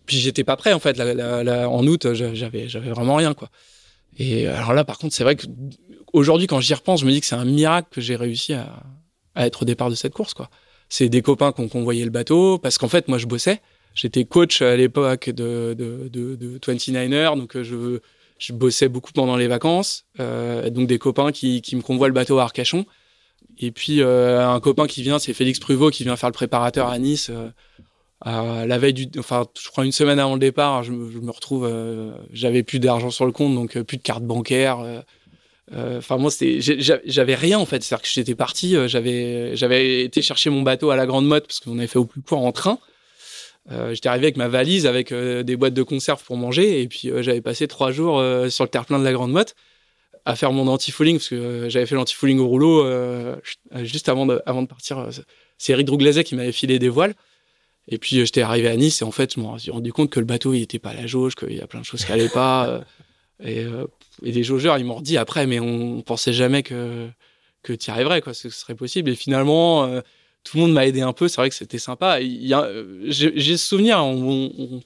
puis 0.06 0.18
j'étais 0.18 0.44
pas 0.44 0.58
prêt 0.58 0.74
en 0.74 0.80
fait. 0.80 0.98
La- 0.98 1.14
la- 1.14 1.44
la- 1.46 1.70
en 1.70 1.86
août, 1.88 2.14
j'a- 2.14 2.34
j'avais, 2.34 2.68
j'avais 2.68 2.90
vraiment 2.90 3.16
rien 3.16 3.34
quoi. 3.34 3.50
Et 4.18 4.48
alors 4.48 4.74
là, 4.74 4.84
par 4.84 4.98
contre, 4.98 5.14
c'est 5.16 5.24
vrai 5.24 5.36
que 5.38 5.46
aujourd'hui, 6.12 6.48
quand 6.48 6.60
j'y 6.60 6.74
repense, 6.74 7.00
je 7.02 7.06
me 7.06 7.12
dis 7.12 7.22
que 7.22 7.26
c'est 7.26 7.36
un 7.36 7.46
miracle 7.46 7.88
que 7.90 8.02
j'ai 8.02 8.18
réussi 8.18 8.52
à, 8.54 8.84
à, 9.36 9.48
être 9.48 9.64
au 9.64 9.66
départ 9.66 9.90
de 9.90 9.96
cette 9.96 10.14
course, 10.14 10.34
quoi. 10.34 10.50
C'est 10.90 11.10
des 11.10 11.22
copains 11.22 11.52
qui 11.52 11.62
ont 11.62 11.70
convoyé 11.70 12.04
le 12.04 12.12
bateau, 12.12 12.58
parce 12.60 12.78
qu'en 12.78 12.88
fait, 12.88 13.08
moi, 13.08 13.18
je 13.18 13.26
bossais. 13.26 13.62
J'étais 13.96 14.26
coach 14.26 14.62
à 14.62 14.76
l'époque 14.76 15.30
de, 15.30 15.76
de, 15.78 16.10
de, 16.10 16.36
de 16.36 16.60
29er, 16.60 17.38
donc 17.38 17.60
je, 17.62 18.00
je 18.38 18.54
bossais 18.54 18.90
beaucoup 18.90 19.12
pendant 19.12 19.36
les 19.36 19.48
vacances. 19.48 20.06
Euh, 20.20 20.70
donc 20.70 20.88
des 20.88 21.00
copains 21.00 21.32
qui, 21.32 21.62
qui 21.62 21.76
me 21.76 21.82
convoient 21.82 22.08
le 22.08 22.14
bateau 22.14 22.40
à 22.40 22.44
Arcachon. 22.44 22.86
Et 23.60 23.72
puis 23.72 24.02
euh, 24.02 24.48
un 24.48 24.60
copain 24.60 24.88
qui 24.88 25.04
vient, 25.04 25.20
c'est 25.20 25.34
Félix 25.34 25.60
Pruvot, 25.60 25.92
qui 25.92 26.04
vient 26.04 26.16
faire 26.16 26.30
le 26.30 26.34
préparateur 26.34 26.88
à 26.88 26.98
Nice. 26.98 27.32
Euh, 28.26 28.66
la 28.66 28.78
veille 28.78 28.94
du, 28.94 29.08
enfin, 29.20 29.46
je 29.62 29.70
crois 29.70 29.86
une 29.86 29.92
semaine 29.92 30.20
avant 30.20 30.34
le 30.34 30.40
départ, 30.40 30.84
je 30.84 30.92
me, 30.92 31.12
je 31.12 31.20
me 31.20 31.32
retrouve, 31.32 31.66
euh, 31.70 32.14
j'avais 32.32 32.64
plus 32.64 32.80
d'argent 32.80 33.10
sur 33.10 33.26
le 33.26 33.34
compte, 33.34 33.54
donc 33.54 33.76
euh, 33.76 33.84
plus 33.84 33.98
de 33.98 34.02
carte 34.02 34.24
bancaire. 34.24 35.04
Euh, 35.74 35.98
enfin, 35.98 36.18
moi, 36.18 36.32
j'avais 36.60 37.36
rien 37.36 37.60
en 37.60 37.66
fait. 37.66 37.84
C'est-à-dire 37.84 38.04
que 38.04 38.10
j'étais 38.10 38.36
parti, 38.36 38.76
j'avais, 38.88 39.56
j'avais 39.56 40.04
été 40.04 40.22
chercher 40.22 40.50
mon 40.50 40.62
bateau 40.62 40.92
à 40.92 40.96
la 40.96 41.06
Grande 41.06 41.26
Motte 41.26 41.48
parce 41.48 41.60
qu'on 41.60 41.78
avait 41.78 41.88
fait 41.88 42.00
au 42.00 42.06
plus 42.06 42.22
court 42.22 42.46
en 42.46 42.52
train. 42.52 42.80
Euh, 43.72 43.94
j'étais 43.94 44.10
arrivé 44.10 44.26
avec 44.26 44.38
ma 44.38 44.50
valise, 44.50 44.86
avec 44.86 45.12
euh, 45.12 45.42
des 45.44 45.56
boîtes 45.56 45.74
de 45.74 45.84
conserve 45.84 46.22
pour 46.24 46.36
manger, 46.36 46.82
et 46.82 46.88
puis 46.88 47.10
j'avais 47.22 47.42
passé 47.42 47.68
trois 47.68 47.92
jours 47.92 48.22
sur 48.50 48.66
le 48.66 48.70
terre-plein 48.70 49.00
de 49.00 49.06
la 49.06 49.14
Grande 49.14 49.32
Motte 49.32 49.56
à 50.26 50.36
faire 50.38 50.54
mon 50.54 50.68
anti-fouling 50.68 51.18
parce 51.18 51.30
que 51.30 51.68
j'avais 51.70 51.86
fait 51.86 51.96
l'anti-fouling 51.96 52.40
au 52.40 52.48
rouleau 52.48 52.86
juste 53.82 54.10
avant 54.10 54.26
de, 54.26 54.42
avant 54.46 54.62
de 54.62 54.68
partir. 54.68 55.10
C'est 55.58 55.74
Eric 55.74 55.86
Drouglazet 55.86 56.24
qui 56.24 56.36
m'avait 56.36 56.52
filé 56.52 56.80
des 56.80 56.90
voiles. 56.90 57.14
Et 57.88 57.98
puis 57.98 58.20
euh, 58.20 58.26
j'étais 58.26 58.42
arrivé 58.42 58.68
à 58.68 58.76
Nice 58.76 59.02
et 59.02 59.06
en 59.06 59.12
fait 59.12 59.34
je 59.36 59.40
me 59.40 59.58
suis 59.58 59.72
rendu 59.72 59.92
compte 59.92 60.10
que 60.10 60.20
le 60.20 60.26
bateau 60.26 60.54
il 60.54 60.62
était 60.62 60.80
pas 60.80 60.92
à 60.92 60.94
la 60.94 61.08
jauge, 61.08 61.36
qu'il 61.36 61.54
y 61.54 61.62
a 61.62 61.68
plein 61.68 61.82
de 61.82 61.86
choses 61.86 62.06
qui 62.06 62.12
allaient 62.12 62.30
pas. 62.30 62.68
Euh, 62.68 62.82
et, 63.44 63.66
euh, 63.66 63.86
et 64.24 64.32
les 64.32 64.44
jaugeurs 64.44 64.78
ils 64.78 64.86
m'ont 64.86 65.02
dit 65.02 65.18
après 65.18 65.48
mais 65.48 65.60
on, 65.60 66.02
pensait 66.02 66.34
jamais 66.34 66.64
que 66.64 67.08
que 67.64 67.74
tu 67.74 67.90
y 67.90 67.92
arriverais 67.92 68.22
quoi, 68.22 68.34
ce 68.34 68.50
serait 68.50 68.76
possible. 68.76 69.10
Et 69.10 69.16
finalement 69.16 69.88
tout 70.44 70.58
le 70.58 70.64
monde 70.64 70.74
m'a 70.74 70.86
aidé 70.86 71.02
un 71.02 71.14
peu. 71.14 71.28
C'est 71.28 71.38
vrai 71.38 71.50
que 71.50 71.56
c'était 71.56 71.80
sympa. 71.80 72.20
J'ai 72.22 73.58
ce 73.58 73.66
souvenir. 73.66 74.04
On, 74.04 74.52
on, 74.58 74.82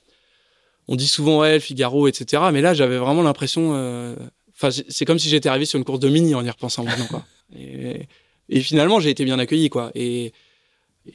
on, 0.88 0.96
dit 0.96 1.08
souvent 1.08 1.40
ouais 1.40 1.56
le 1.56 1.60
Figaro 1.60 2.08
etc. 2.08 2.44
Mais 2.54 2.62
là 2.62 2.74
j'avais 2.74 2.98
vraiment 2.98 3.24
l'impression. 3.24 3.72
Enfin 4.56 4.70
c'est 4.88 5.06
comme 5.06 5.20
si 5.20 5.30
j'étais 5.30 5.50
arrivé 5.50 5.66
sur 5.66 5.78
une 5.80 5.86
course 5.86 6.00
de 6.00 6.10
mini 6.10 6.36
en 6.36 6.46
y 6.46 6.50
repensant 6.50 6.84
maintenant 6.84 7.08
quoi. 7.08 7.26
Et, 7.58 8.08
et 8.50 8.62
finalement 8.62 9.00
j'ai 9.00 9.10
été 9.10 9.26
bien 9.26 9.40
accueilli 9.40 9.70
quoi. 9.70 9.92
Et 9.96 10.34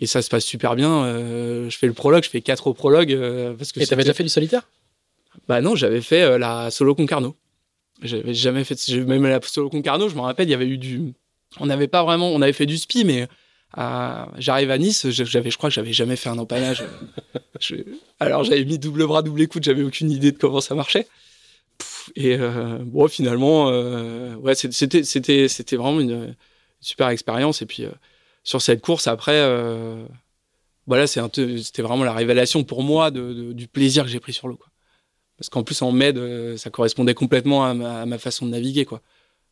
et 0.01 0.07
ça 0.07 0.23
se 0.23 0.29
passe 0.29 0.45
super 0.45 0.77
bien. 0.77 1.05
Euh, 1.05 1.69
je 1.69 1.77
fais 1.77 1.87
le 1.87 1.93
prologue, 1.93 2.25
je 2.25 2.31
fais 2.31 2.41
quatre 2.41 2.67
au 2.67 2.75
prologue. 2.75 3.13
Euh, 3.13 3.55
parce 3.55 3.73
que 3.73 3.81
et 3.81 3.87
t'avais 3.87 4.03
déjà 4.03 4.15
fait 4.15 4.23
du 4.23 4.29
solitaire? 4.29 4.69
Bah 5.49 5.61
non, 5.61 5.75
j'avais 5.75 6.01
fait 6.01 6.23
euh, 6.23 6.39
la 6.39 6.71
solo 6.71 6.95
Concarneau. 6.95 7.37
J'avais 8.03 8.35
jamais 8.35 8.65
fait, 8.65 8.77
même 9.07 9.25
la 9.25 9.41
solo 9.43 9.71
Concarneau, 9.71 10.09
je 10.09 10.15
me 10.15 10.21
rappelle, 10.21 10.49
il 10.49 10.51
y 10.51 10.55
avait 10.55 10.67
eu 10.67 10.79
du, 10.79 11.15
on 11.61 11.67
n'avait 11.67 11.89
pas 11.89 12.03
vraiment, 12.03 12.31
on 12.31 12.43
avait 12.43 12.53
fait 12.53 12.67
du 12.67 12.79
spi, 12.79 13.05
mais 13.05 13.29
j'arrive 14.39 14.71
à 14.71 14.79
Nice, 14.79 15.09
j'avais, 15.11 15.51
je 15.51 15.57
crois 15.57 15.71
que 15.71 15.75
j'avais 15.75 15.93
jamais 15.93 16.17
fait 16.17 16.29
un 16.29 16.39
empannage. 16.39 16.85
je... 17.61 17.77
Alors 18.21 18.45
j'avais 18.45 18.65
mis 18.65 18.79
double 18.79 19.07
bras, 19.07 19.23
double 19.23 19.43
écoute, 19.43 19.63
j'avais 19.63 19.83
aucune 19.83 20.11
idée 20.11 20.33
de 20.33 20.39
comment 20.39 20.61
ça 20.61 20.75
marchait. 20.75 21.07
Et 22.17 22.37
bon, 22.81 23.07
finalement, 23.09 23.69
ouais, 24.39 24.55
c'était, 24.55 25.05
c'était, 25.05 25.49
c'était 25.49 25.77
vraiment 25.77 26.01
une 26.01 26.35
super 26.81 27.09
expérience. 27.09 27.63
Et 27.63 27.67
puis 27.67 27.87
sur 28.45 28.61
cette 28.61 28.81
course, 28.83 29.07
après, 29.07 29.37
euh, 29.37 30.05
voilà, 30.87 31.07
c'était 31.07 31.83
vraiment 31.83 32.05
la 32.05 32.13
révélation 32.13 32.65
pour 32.65 32.83
moi 32.83 33.11
de, 33.11 33.33
de, 33.33 33.53
du 33.53 33.69
plaisir 33.69 34.05
que 34.05 34.11
j'ai 34.11 34.21
pris 34.21 34.33
sur 34.33 34.49
l'eau. 34.49 34.59
Parce 35.43 35.51
qu'en 35.51 35.63
plus, 35.63 35.81
en 35.83 35.93
med, 35.93 36.19
euh, 36.19 36.57
ça 36.57 36.71
correspondait 36.71 37.15
complètement 37.15 37.65
à 37.65 37.75
ma, 38.07 38.19
façon 38.19 38.47
de 38.47 38.51
naviguer. 38.51 38.85
Quoi. 38.85 39.01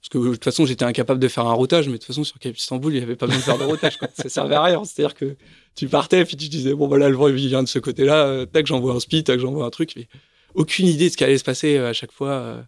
Parce 0.01 0.09
que 0.09 0.18
de 0.18 0.32
toute 0.32 0.45
façon, 0.45 0.66
j'étais 0.66 0.84
incapable 0.84 1.20
de 1.20 1.28
faire 1.28 1.47
un 1.47 1.53
routage, 1.53 1.86
mais 1.86 1.95
de 1.95 1.99
toute 1.99 2.07
façon, 2.07 2.24
sur 2.24 2.38
Cap 2.38 2.57
Istanbul, 2.57 2.93
il 2.93 2.99
n'y 2.99 3.03
avait 3.03 3.16
pas 3.16 3.26
besoin 3.26 3.41
de 3.41 3.45
faire 3.45 3.59
de 3.59 3.64
routage. 3.64 3.99
Quoi. 3.99 4.09
Ça 4.14 4.28
servait 4.28 4.55
à 4.55 4.62
rien. 4.62 4.84
C'est-à-dire 4.84 5.14
que 5.14 5.36
tu 5.74 5.88
partais, 5.88 6.24
puis 6.24 6.36
tu 6.36 6.49
disais, 6.49 6.74
bon, 6.74 6.88
voilà, 6.88 7.09
le 7.09 7.16
vent, 7.16 7.28
il 7.28 7.34
vient 7.34 7.62
de 7.62 7.68
ce 7.68 7.78
côté-là, 7.78 8.26
euh, 8.26 8.47
tac, 8.47 8.66
j'envoie 8.66 8.95
un 8.95 9.01
speed, 9.01 9.24
tac, 9.24 9.38
j'envoie 9.38 9.64
un 9.64 9.70
truc. 9.70 9.93
Mais 9.97 10.09
aucune 10.55 10.86
idée 10.86 11.07
de 11.07 11.12
ce 11.12 11.16
qui 11.16 11.24
allait 11.24 11.38
se 11.38 11.45
passer 11.45 11.76
à 11.78 11.93
chaque 11.93 12.12
fois. 12.12 12.64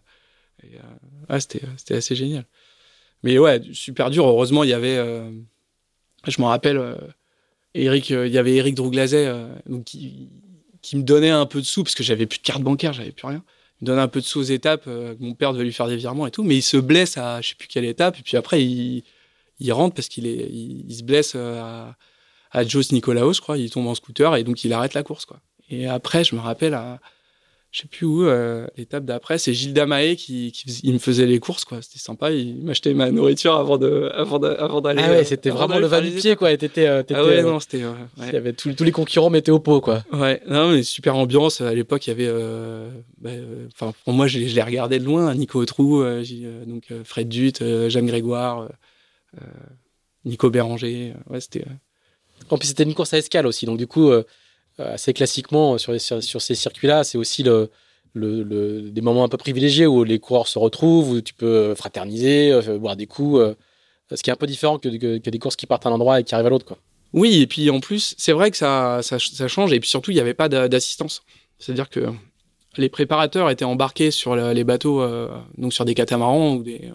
C'était 1.39 1.95
assez 1.95 2.15
génial. 2.15 2.45
Mais 3.23 3.37
ouais, 3.39 3.61
super 3.71 4.09
dur. 4.09 4.25
Heureusement, 4.27 4.63
il 4.63 4.69
y 4.69 4.73
avait 4.73 4.99
je 6.31 6.41
me 6.41 6.47
rappelle, 6.47 6.77
euh, 6.77 6.95
Eric, 7.73 8.11
euh, 8.11 8.27
il 8.27 8.33
y 8.33 8.37
avait 8.37 8.55
Eric 8.55 8.75
Drouglazet 8.75 9.25
euh, 9.27 9.47
qui, 9.85 10.29
qui, 10.83 10.97
me 10.97 11.03
donnait 11.03 11.31
un 11.31 11.47
peu 11.47 11.59
de 11.59 11.65
sous 11.65 11.83
parce 11.83 11.95
que 11.95 12.03
j'avais 12.03 12.27
plus 12.27 12.37
de 12.37 12.43
carte 12.43 12.61
bancaire, 12.61 12.93
j'avais 12.93 13.11
plus 13.11 13.27
rien. 13.27 13.43
Il 13.81 13.85
me 13.85 13.87
donnait 13.87 14.01
un 14.01 14.07
peu 14.07 14.21
de 14.21 14.25
sous 14.25 14.39
aux 14.39 14.43
étapes. 14.43 14.87
mon 15.19 15.33
père 15.33 15.53
devait 15.53 15.65
lui 15.65 15.73
faire 15.73 15.87
des 15.87 15.95
virements 15.97 16.27
et 16.27 16.31
tout, 16.31 16.43
mais 16.43 16.55
il 16.57 16.61
se 16.61 16.77
blesse 16.77 17.17
à 17.17 17.41
je 17.41 17.49
sais 17.49 17.55
plus 17.55 17.67
quelle 17.67 17.85
étape. 17.85 18.19
Et 18.19 18.21
puis 18.21 18.37
après, 18.37 18.63
il, 18.63 19.03
rentre 19.71 19.95
parce 19.95 20.07
qu'il 20.07 20.27
il, 20.27 20.95
se 20.95 21.03
blesse 21.03 21.35
à, 21.35 21.95
à 22.51 22.63
Jos 22.63 22.91
Nicolaos, 22.91 23.33
je 23.33 23.41
crois. 23.41 23.57
Il 23.57 23.69
tombe 23.71 23.87
en 23.87 23.95
scooter 23.95 24.35
et 24.35 24.43
donc 24.43 24.63
il 24.63 24.71
arrête 24.73 24.93
la 24.93 25.03
course. 25.03 25.25
Et 25.69 25.87
après, 25.87 26.23
je 26.23 26.35
me 26.35 26.41
rappelle 26.41 26.75
à 26.75 26.99
je 27.73 27.81
sais 27.81 27.87
plus 27.87 28.05
où, 28.05 28.23
euh, 28.23 28.67
l'étape 28.77 29.03
d'après, 29.03 29.39
c'est 29.39 29.51
Gilles 29.51 29.73
Damaé 29.73 30.15
qui, 30.15 30.51
qui 30.51 30.79
il 30.83 30.93
me 30.93 30.99
faisait 30.99 31.25
les 31.25 31.39
courses, 31.39 31.65
quoi. 31.65 31.81
C'était 31.81 31.97
sympa. 31.97 32.31
Il 32.31 32.63
m'achetait 32.63 32.93
ma 32.93 33.09
nourriture 33.09 33.55
avant 33.55 33.79
de, 33.79 34.11
avant 34.13 34.37
avant 34.37 34.79
d'aller. 34.79 35.01
Ah 35.03 35.09
ouais, 35.09 35.23
c'était 35.23 35.49
vraiment 35.49 35.79
le 35.79 35.87
va 35.87 35.99
du 35.99 36.11
pied, 36.11 36.35
quoi. 36.35 36.55
T'étais, 36.55 36.85
euh, 36.85 37.01
ah 37.11 37.25
ouais, 37.25 37.39
euh, 37.39 37.41
non, 37.41 37.59
c'était, 37.59 37.83
ouais. 37.83 38.27
Il 38.27 38.33
y 38.33 38.37
avait 38.37 38.53
tous 38.53 38.83
les 38.83 38.91
concurrents 38.91 39.31
mettaient 39.31 39.51
au 39.51 39.59
pot, 39.59 39.81
quoi. 39.81 40.03
Ouais, 40.13 40.39
non, 40.47 40.71
mais 40.71 40.83
super 40.83 41.15
ambiance. 41.15 41.61
À 41.61 41.73
l'époque, 41.73 42.05
il 42.05 42.11
y 42.11 42.13
avait, 42.13 42.31
bah, 43.17 43.31
enfin, 43.73 43.91
pour 44.05 44.13
moi, 44.13 44.27
je, 44.27 44.39
je 44.39 44.55
les 44.55 44.63
regardais 44.63 44.99
de 44.99 45.05
loin. 45.05 45.33
Nico 45.33 45.65
Trou, 45.65 46.03
donc 46.67 46.93
Fred 47.03 47.27
Dutte, 47.27 47.63
Jeanne 47.89 48.05
Grégoire, 48.05 48.69
Nico 50.25 50.49
Béranger. 50.51 51.15
Ouais, 51.27 51.41
c'était. 51.41 51.65
En 52.49 52.57
plus, 52.57 52.67
c'était 52.67 52.83
une 52.83 52.93
course 52.93 53.13
à 53.13 53.17
escale 53.17 53.47
aussi. 53.47 53.65
Donc, 53.65 53.77
du 53.77 53.87
coup, 53.87 54.09
euh, 54.09 54.23
assez 54.79 55.13
classiquement 55.13 55.77
sur, 55.77 55.99
ces 55.99 56.55
circuits-là, 56.55 57.03
c'est 57.03 57.17
aussi 57.17 57.43
le, 57.43 57.69
des 58.15 59.01
moments 59.01 59.23
un 59.23 59.29
peu 59.29 59.37
privilégiés 59.37 59.87
où 59.87 60.03
les 60.03 60.19
coureurs 60.19 60.47
se 60.47 60.59
retrouvent, 60.59 61.11
où 61.11 61.21
tu 61.21 61.33
peux 61.33 61.73
fraterniser, 61.75 62.51
euh, 62.51 62.77
boire 62.77 62.95
des 62.95 63.07
coups, 63.07 63.39
euh, 63.39 63.55
ce 64.13 64.21
qui 64.21 64.29
est 64.29 64.33
un 64.33 64.37
peu 64.37 64.47
différent 64.47 64.77
que, 64.77 64.89
des 64.89 65.39
courses 65.39 65.55
qui 65.55 65.65
partent 65.65 65.85
à 65.85 65.89
un 65.89 65.93
endroit 65.93 66.19
et 66.19 66.23
qui 66.23 66.33
arrivent 66.35 66.47
à 66.47 66.51
l'autre. 66.51 66.77
Oui, 67.13 67.41
et 67.41 67.47
puis 67.47 67.69
en 67.69 67.79
plus, 67.79 68.15
c'est 68.17 68.33
vrai 68.33 68.49
que 68.51 68.57
ça, 68.57 68.99
ça, 69.03 69.17
ça, 69.19 69.47
change, 69.47 69.71
et 69.73 69.79
puis 69.79 69.89
surtout, 69.89 70.11
il 70.11 70.15
n'y 70.15 70.19
avait 70.19 70.33
pas 70.33 70.49
d'assistance. 70.49 71.21
C'est-à-dire 71.59 71.89
que 71.89 72.11
les 72.77 72.89
préparateurs 72.89 73.49
étaient 73.51 73.65
embarqués 73.65 74.09
sur 74.09 74.35
les 74.35 74.63
bateaux, 74.63 75.05
donc 75.59 75.73
sur 75.73 75.85
des 75.85 75.93
catamarans 75.93 76.55
ou 76.55 76.63
des, 76.63 76.91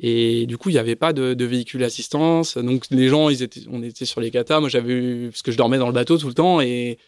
et 0.00 0.46
du 0.46 0.58
coup, 0.58 0.70
il 0.70 0.72
n'y 0.72 0.78
avait 0.78 0.96
pas 0.96 1.12
de, 1.12 1.34
de, 1.34 1.44
véhicule 1.44 1.84
assistance. 1.84 2.58
Donc 2.58 2.86
les 2.90 3.08
gens, 3.08 3.28
ils 3.28 3.42
étaient, 3.42 3.60
on 3.70 3.82
était 3.82 4.04
sur 4.04 4.20
les 4.20 4.30
catas. 4.30 4.60
Moi, 4.60 4.68
j'avais 4.68 4.92
eu, 4.92 5.28
parce 5.30 5.42
que 5.42 5.52
je 5.52 5.56
dormais 5.56 5.78
dans 5.78 5.86
le 5.86 5.92
bateau 5.92 6.18
tout 6.18 6.26
le 6.26 6.34
temps. 6.34 6.60
Et, 6.60 6.98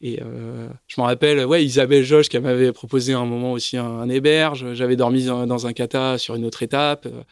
et 0.00 0.20
euh, 0.22 0.68
je 0.86 1.00
me 1.00 1.06
rappelle, 1.06 1.44
ouais, 1.44 1.64
Isabelle 1.64 2.04
Joche 2.04 2.28
qui 2.28 2.38
m'avait 2.38 2.72
proposé 2.72 3.12
un 3.12 3.24
moment 3.24 3.52
aussi 3.52 3.76
un, 3.76 4.08
héberge. 4.08 4.72
J'avais 4.74 4.94
dormi 4.94 5.24
dans, 5.24 5.66
un 5.66 5.72
kata 5.72 6.16
sur 6.18 6.36
une 6.36 6.44
autre 6.44 6.62
étape. 6.62 7.06
Euh, 7.06 7.22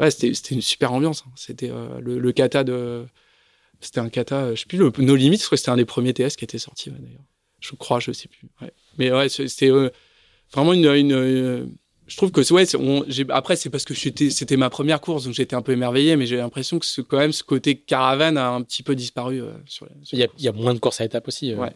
ouais, 0.00 0.10
c'était 0.10 0.54
une 0.54 0.62
super 0.62 0.92
ambiance. 0.92 1.22
Hein. 1.26 1.32
C'était 1.36 1.70
euh, 1.70 2.00
le, 2.00 2.18
le, 2.18 2.32
kata 2.32 2.64
de. 2.64 3.06
C'était 3.80 4.00
un 4.00 4.08
kata, 4.08 4.54
je 4.54 4.60
sais 4.60 4.66
plus, 4.66 4.78
le, 4.78 4.92
No 4.98 5.16
Limits, 5.16 5.38
je 5.38 5.46
crois 5.46 5.56
que 5.56 5.60
c'était 5.60 5.70
un 5.70 5.76
des 5.76 5.84
premiers 5.84 6.14
TS 6.14 6.36
qui 6.36 6.44
était 6.44 6.58
sorti, 6.58 6.90
d'ailleurs. 6.90 7.24
Je 7.60 7.74
crois, 7.76 8.00
je 8.00 8.10
sais 8.12 8.28
plus. 8.28 8.48
Ouais. 8.60 8.72
Mais 8.98 9.12
ouais, 9.12 9.28
c'était 9.28 9.70
euh, 9.70 9.90
vraiment 10.52 10.72
une, 10.72 10.86
une 10.86 11.72
je 12.12 12.18
trouve 12.18 12.30
que 12.30 12.52
ouais, 12.52 12.66
on, 12.76 13.06
après 13.30 13.56
c'est 13.56 13.70
parce 13.70 13.86
que 13.86 13.94
c'était 13.94 14.56
ma 14.58 14.68
première 14.68 15.00
course 15.00 15.24
donc 15.24 15.32
j'étais 15.32 15.56
un 15.56 15.62
peu 15.62 15.72
émerveillé 15.72 16.16
mais 16.16 16.26
j'ai 16.26 16.36
l'impression 16.36 16.78
que 16.78 16.84
ce, 16.84 17.00
quand 17.00 17.16
même 17.16 17.32
ce 17.32 17.42
côté 17.42 17.74
caravane 17.76 18.36
a 18.36 18.50
un 18.50 18.60
petit 18.60 18.82
peu 18.82 18.94
disparu 18.94 19.40
euh, 19.40 19.52
sur, 19.64 19.88
il, 20.12 20.18
y 20.18 20.22
a, 20.22 20.26
il, 20.36 20.44
y 20.44 20.48
a, 20.48 20.52
moins 20.52 20.74
de 20.74 20.78
courses 20.78 21.00
à 21.00 21.06
étapes 21.06 21.26
aussi 21.26 21.52
euh. 21.52 21.56
ouais. 21.56 21.72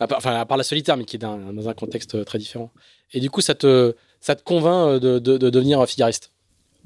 à 0.00 0.06
part, 0.06 0.16
enfin 0.16 0.34
à 0.36 0.46
part 0.46 0.56
la 0.56 0.64
solitaire 0.64 0.96
mais 0.96 1.04
qui 1.04 1.16
est 1.16 1.18
dans, 1.18 1.36
dans, 1.36 1.68
un 1.68 1.74
contexte 1.74 2.14
euh, 2.14 2.24
très 2.24 2.38
différent 2.38 2.72
et 3.12 3.20
du 3.20 3.28
coup 3.28 3.42
ça 3.42 3.54
te 3.54 3.94
ça 4.20 4.34
te 4.34 4.42
convainc 4.42 5.02
de, 5.02 5.18
de, 5.18 5.36
de 5.36 5.50
devenir 5.50 5.86
figariste 5.86 6.32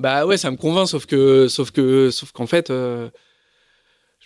bah 0.00 0.26
ouais 0.26 0.36
ça 0.36 0.50
me 0.50 0.56
convainc 0.56 0.88
sauf 0.88 1.06
que 1.06 1.46
sauf 1.46 1.70
que 1.70 2.10
sauf 2.10 2.32
qu'en 2.32 2.48
fait 2.48 2.68
euh, 2.70 3.08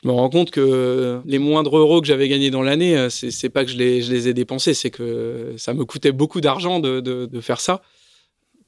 je 0.02 0.08
me 0.08 0.14
rends 0.14 0.30
compte 0.30 0.50
que 0.50 1.20
les 1.26 1.38
moindres 1.38 1.76
euros 1.76 2.00
que 2.00 2.06
j'avais 2.06 2.26
gagnés 2.26 2.50
dans 2.50 2.62
l'année 2.62 3.08
c'est 3.10 3.50
pas 3.50 3.66
que 3.66 3.70
je 3.70 3.76
les, 3.76 4.00
je 4.00 4.10
les 4.10 4.28
ai 4.28 4.34
dépensés 4.34 4.72
c'est 4.72 4.90
que 4.90 5.52
ça 5.58 5.74
me 5.74 5.84
coûtait 5.84 6.12
beaucoup 6.12 6.40
d'argent 6.40 6.80
de, 6.80 7.00
de, 7.00 7.26
de 7.26 7.40
faire 7.42 7.60
ça 7.60 7.82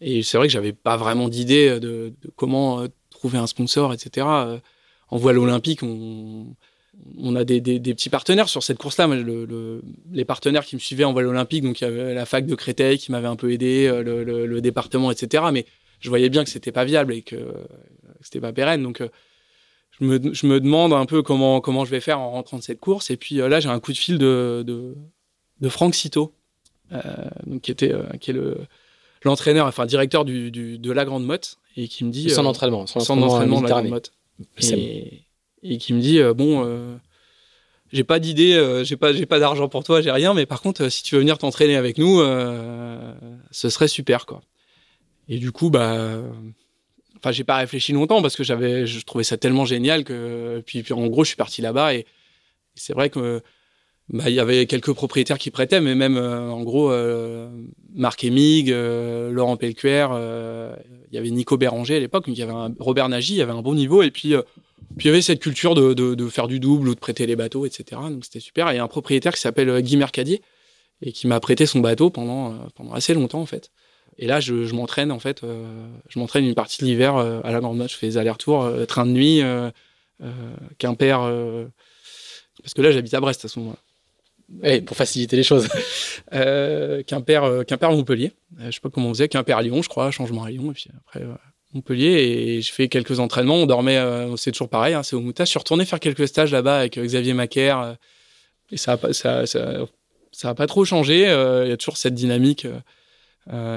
et 0.00 0.22
c'est 0.22 0.36
vrai 0.36 0.46
que 0.48 0.52
j'avais 0.52 0.72
pas 0.72 0.96
vraiment 0.96 1.28
d'idée 1.28 1.78
de, 1.80 2.12
de, 2.22 2.30
comment 2.36 2.80
euh, 2.80 2.88
trouver 3.10 3.38
un 3.38 3.46
sponsor, 3.46 3.92
etc. 3.92 4.26
Euh, 4.28 4.58
en 5.08 5.16
voile 5.16 5.38
olympique, 5.38 5.82
on, 5.82 6.56
a 7.36 7.44
des, 7.44 7.60
petits 7.60 8.10
partenaires 8.10 8.48
sur 8.48 8.62
cette 8.62 8.78
course-là. 8.78 9.06
Le, 9.06 9.44
le, 9.44 9.82
les 10.10 10.24
partenaires 10.24 10.64
qui 10.64 10.76
me 10.76 10.80
suivaient 10.80 11.04
en 11.04 11.12
voile 11.12 11.26
olympique, 11.26 11.62
donc 11.62 11.80
il 11.80 11.84
y 11.84 11.86
avait 11.86 12.14
la 12.14 12.26
fac 12.26 12.46
de 12.46 12.54
Créteil 12.54 12.98
qui 12.98 13.12
m'avait 13.12 13.28
un 13.28 13.36
peu 13.36 13.52
aidé, 13.52 13.86
euh, 13.86 14.02
le, 14.02 14.60
département, 14.60 15.10
etc. 15.10 15.44
Mais 15.52 15.66
je 16.00 16.08
voyais 16.08 16.28
bien 16.28 16.44
que 16.44 16.50
c'était 16.50 16.72
pas 16.72 16.84
viable 16.84 17.12
et 17.12 17.22
que, 17.22 17.36
c'était 18.20 18.40
pas 18.40 18.52
pérenne. 18.52 18.82
Donc 18.82 19.02
je 20.00 20.04
me, 20.04 20.34
je 20.34 20.46
me, 20.46 20.60
demande 20.60 20.92
un 20.92 21.06
peu 21.06 21.22
comment, 21.22 21.60
comment 21.60 21.84
je 21.84 21.90
vais 21.90 22.00
faire 22.00 22.18
en 22.18 22.30
rentrant 22.30 22.58
de 22.58 22.62
cette 22.62 22.80
course. 22.80 23.10
Et 23.10 23.16
puis 23.16 23.36
là, 23.36 23.60
j'ai 23.60 23.68
un 23.68 23.80
coup 23.80 23.92
de 23.92 23.98
fil 23.98 24.18
de, 24.18 24.64
de, 24.66 24.96
de 25.60 25.68
Franck 25.68 25.94
euh, 26.92 27.00
donc 27.46 27.62
qui 27.62 27.74
qui 27.74 27.84
est 27.84 28.34
le 28.34 28.58
l'entraîneur, 29.24 29.66
enfin 29.66 29.86
directeur 29.86 30.24
du, 30.24 30.50
du, 30.50 30.78
de 30.78 30.92
la 30.92 31.04
Grande 31.04 31.24
Motte, 31.24 31.58
et 31.76 31.88
qui 31.88 32.04
me 32.04 32.10
dit 32.10 32.30
sans 32.30 32.44
euh, 32.44 32.48
entraînement, 32.48 32.86
sans, 32.86 33.00
sans 33.00 33.20
entraînement 33.20 33.60
de 33.60 33.68
la 33.68 33.70
Grande. 33.70 33.88
Motte, 33.88 34.12
et, 34.60 35.22
et 35.62 35.78
qui 35.78 35.92
me 35.92 36.00
dit 36.00 36.20
euh, 36.20 36.34
bon, 36.34 36.64
euh, 36.64 36.94
j'ai 37.92 38.04
pas 38.04 38.18
d'idée, 38.18 38.82
j'ai 38.84 38.96
pas, 38.96 39.12
j'ai 39.12 39.26
pas 39.26 39.38
d'argent 39.38 39.68
pour 39.68 39.84
toi, 39.84 40.00
j'ai 40.00 40.10
rien, 40.10 40.34
mais 40.34 40.46
par 40.46 40.60
contre, 40.60 40.88
si 40.88 41.02
tu 41.02 41.14
veux 41.14 41.20
venir 41.20 41.38
t'entraîner 41.38 41.76
avec 41.76 41.98
nous, 41.98 42.20
ce 43.50 43.68
serait 43.70 43.88
super 43.88 44.26
quoi. 44.26 44.42
Et 45.28 45.38
du 45.38 45.52
coup, 45.52 45.70
bah, 45.70 46.20
enfin, 47.16 47.32
j'ai 47.32 47.44
pas 47.44 47.56
réfléchi 47.56 47.92
longtemps 47.92 48.20
parce 48.20 48.36
que 48.36 48.44
j'avais, 48.44 48.86
je 48.86 49.04
trouvais 49.04 49.24
ça 49.24 49.36
tellement 49.36 49.64
génial 49.64 50.04
que, 50.04 50.62
puis, 50.66 50.82
puis 50.82 50.92
en 50.92 51.06
gros, 51.06 51.24
je 51.24 51.28
suis 51.28 51.36
parti 51.36 51.62
là-bas 51.62 51.94
et 51.94 52.04
c'est 52.74 52.92
vrai 52.92 53.10
que 53.10 53.40
bah, 54.10 54.28
il 54.28 54.34
y 54.34 54.40
avait 54.40 54.66
quelques 54.66 54.92
propriétaires 54.92 55.38
qui 55.38 55.50
prêtaient, 55.50 55.80
mais 55.80 55.94
même 55.94 56.16
euh, 56.18 56.50
en 56.50 56.62
gros, 56.62 56.90
euh, 56.90 57.48
Marc 57.94 58.22
Emig, 58.24 58.70
euh, 58.70 59.30
Laurent 59.30 59.56
Pelcuer, 59.56 60.06
euh, 60.10 60.74
il 61.10 61.14
y 61.14 61.18
avait 61.18 61.30
Nico 61.30 61.56
Béranger 61.56 61.96
à 61.96 62.00
l'époque, 62.00 62.24
il 62.26 62.34
y 62.34 62.42
avait 62.42 62.52
un, 62.52 62.74
Robert 62.78 63.08
Nagy, 63.08 63.32
il 63.32 63.36
y 63.36 63.42
avait 63.42 63.52
un 63.52 63.62
bon 63.62 63.74
niveau, 63.74 64.02
et 64.02 64.10
puis, 64.10 64.34
euh, 64.34 64.42
puis 64.98 65.06
il 65.06 65.10
y 65.10 65.10
avait 65.10 65.22
cette 65.22 65.40
culture 65.40 65.74
de, 65.74 65.94
de, 65.94 66.14
de 66.14 66.28
faire 66.28 66.48
du 66.48 66.60
double 66.60 66.88
ou 66.88 66.94
de 66.94 67.00
prêter 67.00 67.24
les 67.26 67.34
bateaux, 67.34 67.64
etc. 67.64 68.00
Donc 68.10 68.26
c'était 68.26 68.40
super. 68.40 68.70
Et 68.70 68.78
un 68.78 68.88
propriétaire 68.88 69.32
qui 69.32 69.40
s'appelle 69.40 69.70
euh, 69.70 69.80
Guy 69.80 69.96
Mercadier 69.96 70.42
et 71.00 71.10
qui 71.12 71.26
m'a 71.26 71.40
prêté 71.40 71.64
son 71.64 71.80
bateau 71.80 72.10
pendant, 72.10 72.58
pendant 72.74 72.92
assez 72.92 73.14
longtemps 73.14 73.40
en 73.40 73.46
fait. 73.46 73.70
Et 74.18 74.26
là, 74.26 74.38
je, 74.38 74.64
je 74.64 74.74
m'entraîne 74.74 75.10
en 75.10 75.18
fait, 75.18 75.40
je 76.08 76.18
m'entraîne 76.18 76.44
une 76.44 76.54
partie 76.54 76.80
de 76.80 76.86
l'hiver 76.86 77.16
à 77.16 77.50
la 77.50 77.58
Grande. 77.58 77.84
Je 77.88 77.96
fais 77.96 78.06
des 78.06 78.16
allers-retours, 78.16 78.70
train 78.86 79.04
de 79.04 79.10
nuit, 79.10 79.42
Quimper, 80.78 81.18
parce 82.62 82.74
que 82.74 82.80
là 82.80 82.92
j'habite 82.92 83.12
à 83.12 83.20
Brest 83.20 83.44
à 83.44 83.48
ce 83.48 83.58
moment-là. 83.58 83.83
Eh, 84.62 84.82
pour 84.82 84.96
faciliter 84.96 85.36
les 85.36 85.42
choses. 85.42 85.68
Euh, 86.32 87.04
Quimper, 87.04 87.44
euh, 87.44 87.62
Quimper 87.62 87.92
Montpellier. 87.92 88.32
Euh, 88.58 88.66
je 88.66 88.72
sais 88.72 88.80
pas 88.80 88.90
comment 88.90 89.10
on 89.10 89.14
faisait. 89.14 89.28
Quimper 89.28 89.62
Lyon, 89.62 89.82
je 89.82 89.88
crois, 89.88 90.10
changement 90.10 90.42
à 90.42 90.50
Lyon, 90.50 90.72
et 90.72 90.74
puis 90.74 90.88
après 91.06 91.24
Montpellier. 91.72 92.08
Et 92.08 92.62
je 92.62 92.72
fais 92.72 92.88
quelques 92.88 93.20
entraînements. 93.20 93.56
On 93.56 93.66
dormait, 93.66 94.02
c'est 94.36 94.50
toujours 94.50 94.68
pareil, 94.68 94.94
hein, 94.94 95.04
c'est 95.04 95.14
au 95.14 95.20
Moutas. 95.20 95.44
Je 95.44 95.50
suis 95.50 95.58
retourné 95.58 95.84
faire 95.84 96.00
quelques 96.00 96.26
stages 96.26 96.50
là-bas 96.50 96.80
avec 96.80 96.98
Xavier 96.98 97.34
Macaire. 97.34 97.96
et 98.72 98.76
ça 98.76 98.98
a 99.00 99.12
ça, 99.12 99.46
ça, 99.46 99.86
ça 100.32 100.54
pas 100.54 100.66
trop 100.66 100.84
changé. 100.84 101.20
Il 101.20 101.68
y 101.68 101.72
a 101.72 101.76
toujours 101.76 101.98
cette 101.98 102.14
dynamique. 102.14 102.66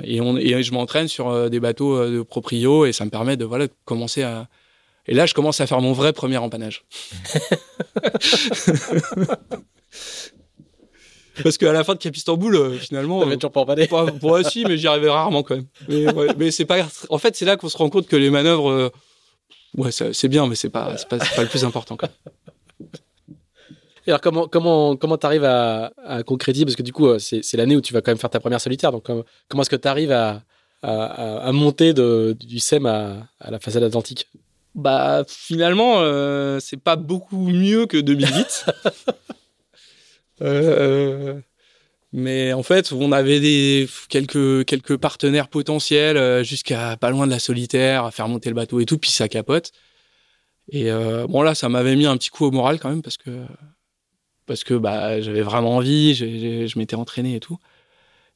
et, 0.04 0.22
on, 0.22 0.38
et 0.38 0.64
je 0.64 0.72
m'entraîne 0.72 1.08
sur 1.08 1.50
des 1.50 1.60
bateaux 1.60 2.10
de 2.10 2.24
proprio 2.24 2.86
et 2.86 2.94
ça 2.94 3.06
me 3.06 3.12
permet 3.12 3.38
de 3.38 3.46
voilà 3.46 3.68
commencer 3.86 4.24
à. 4.24 4.48
Et 5.06 5.14
là, 5.14 5.28
je 5.28 5.36
commence 5.36 5.62
à 5.62 5.68
faire 5.68 5.82
mon 5.82 5.94
vrai 5.94 6.12
premier 6.12 6.38
empannage. 6.38 6.86
Parce 11.44 11.58
qu'à 11.58 11.72
la 11.74 11.84
fin 11.84 11.94
de 11.94 12.00
Cap 12.00 12.16
Istanbul, 12.16 12.56
euh, 12.56 12.72
finalement, 12.78 13.20
T'avais 13.20 13.34
euh, 13.34 13.36
toujours 13.38 13.52
pas 13.52 13.62
empanné. 13.62 13.88
Pas, 13.88 14.06
ouais, 14.06 14.44
si, 14.44 14.66
mais 14.66 14.78
j'y 14.78 14.88
arrivais 14.88 15.10
rarement 15.10 15.44
quand 15.44 15.56
même. 15.56 15.66
Mais, 15.88 16.12
ouais, 16.12 16.28
mais 16.38 16.52
c'est 16.52 16.66
pas. 16.66 16.86
En 17.10 17.18
fait, 17.18 17.36
c'est 17.36 17.46
là 17.46 17.58
qu'on 17.58 17.70
se 17.70 17.78
rend 17.78 17.90
compte 17.90 18.08
que 18.08 18.16
les 18.16 18.30
manœuvres, 18.30 18.70
euh, 18.72 18.90
ouais, 19.78 19.92
c'est 19.92 20.28
bien, 20.28 20.48
mais 20.48 20.56
c'est 20.56 20.70
pas, 20.70 20.96
pas, 21.10 21.18
pas 21.18 21.42
le 21.44 21.48
plus 21.48 21.64
important. 21.66 21.96
Quoi. 21.98 22.10
Et 24.06 24.10
alors 24.12 24.22
comment 24.22 24.48
comment 24.48 24.96
comment 24.96 25.18
t'arrives 25.18 25.44
à, 25.44 25.92
à 26.06 26.24
concrétiser? 26.24 26.64
Parce 26.64 26.78
que 26.78 26.82
du 26.84 26.94
coup 26.94 27.08
euh, 27.08 27.20
c'est 27.20 27.54
l'année 27.56 27.76
où 27.76 27.82
tu 27.82 27.92
vas 27.94 28.00
quand 28.02 28.12
même 28.12 28.18
faire 28.18 28.30
ta 28.30 28.40
première 28.40 28.62
solitaire 28.62 28.94
donc 28.94 29.04
comment, 29.04 29.24
comment 29.50 29.64
est-ce 29.64 29.70
que 29.70 29.76
tu 29.76 29.88
arrives 29.90 30.14
à, 30.14 30.44
à, 30.82 30.92
à- 31.04 31.38
à 31.48 31.52
monter 31.52 31.94
de, 31.94 32.34
du 32.40 32.60
SEM 32.60 32.86
à, 32.86 33.28
à 33.42 33.52
la 33.52 33.60
façade 33.60 33.84
atlantique? 33.84 34.30
Bah, 34.76 35.26
finalement, 35.28 35.96
euh, 35.98 36.60
c'est 36.62 36.78
pas 36.82 36.96
beaucoup 36.96 37.50
mieux 37.50 37.86
que 37.86 37.98
2008. 37.98 38.66
Euh, 40.42 41.42
mais 42.14 42.54
en 42.54 42.64
fait, 42.64 42.92
on 42.94 43.12
avait 43.12 43.88
quelques 44.10 44.66
quelques 44.66 44.98
partenaires 44.98 45.50
potentiels 45.50 46.18
euh, 46.18 46.44
jusqu'à 46.44 46.98
pas 46.98 47.10
loin 47.12 47.26
de 47.28 47.32
la 47.32 47.40
solitaire, 47.40 48.06
à 48.06 48.12
faire 48.12 48.28
monter 48.28 48.50
le 48.50 48.56
bateau 48.56 48.80
et 48.80 48.86
tout, 48.86 48.98
puis 48.98 49.12
ça 49.12 49.28
capote. 49.28 49.72
Et 50.70 50.92
euh, 50.92 51.28
bon 51.28 51.42
là, 51.42 51.56
ça 51.56 51.70
m'avait 51.70 51.96
mis 51.96 52.06
un 52.06 52.18
petit 52.18 52.30
coup 52.30 52.46
au 52.46 52.52
moral 52.52 52.80
quand 52.80 52.90
même 52.90 53.02
parce 53.02 53.18
que 53.18 53.46
parce 54.46 54.64
que 54.64 54.74
bah 54.76 55.22
j'avais 55.22 55.42
vraiment 55.42 55.78
envie, 55.78 56.16
je 56.16 56.80
m'étais 56.80 56.96
entraîné 56.96 57.36
et 57.36 57.40
tout. 57.40 57.58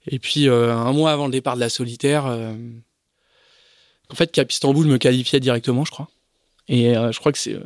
Et 0.08 0.20
puis 0.20 0.50
un 0.50 0.92
mois 0.94 1.12
avant 1.12 1.26
le 1.26 1.32
départ 1.32 1.56
de 1.56 1.62
la 1.62 1.70
solitaire, 1.70 2.26
en 2.26 4.16
fait 4.16 4.32
Cap 4.32 4.52
Istanbul 4.52 4.88
me 4.88 4.98
qualifiait 4.98 5.40
directement, 5.40 5.86
je 5.86 5.92
crois. 5.92 6.10
Et 6.68 6.94
je 6.94 7.20
crois 7.20 7.32
que 7.32 7.38
c'est 7.38 7.58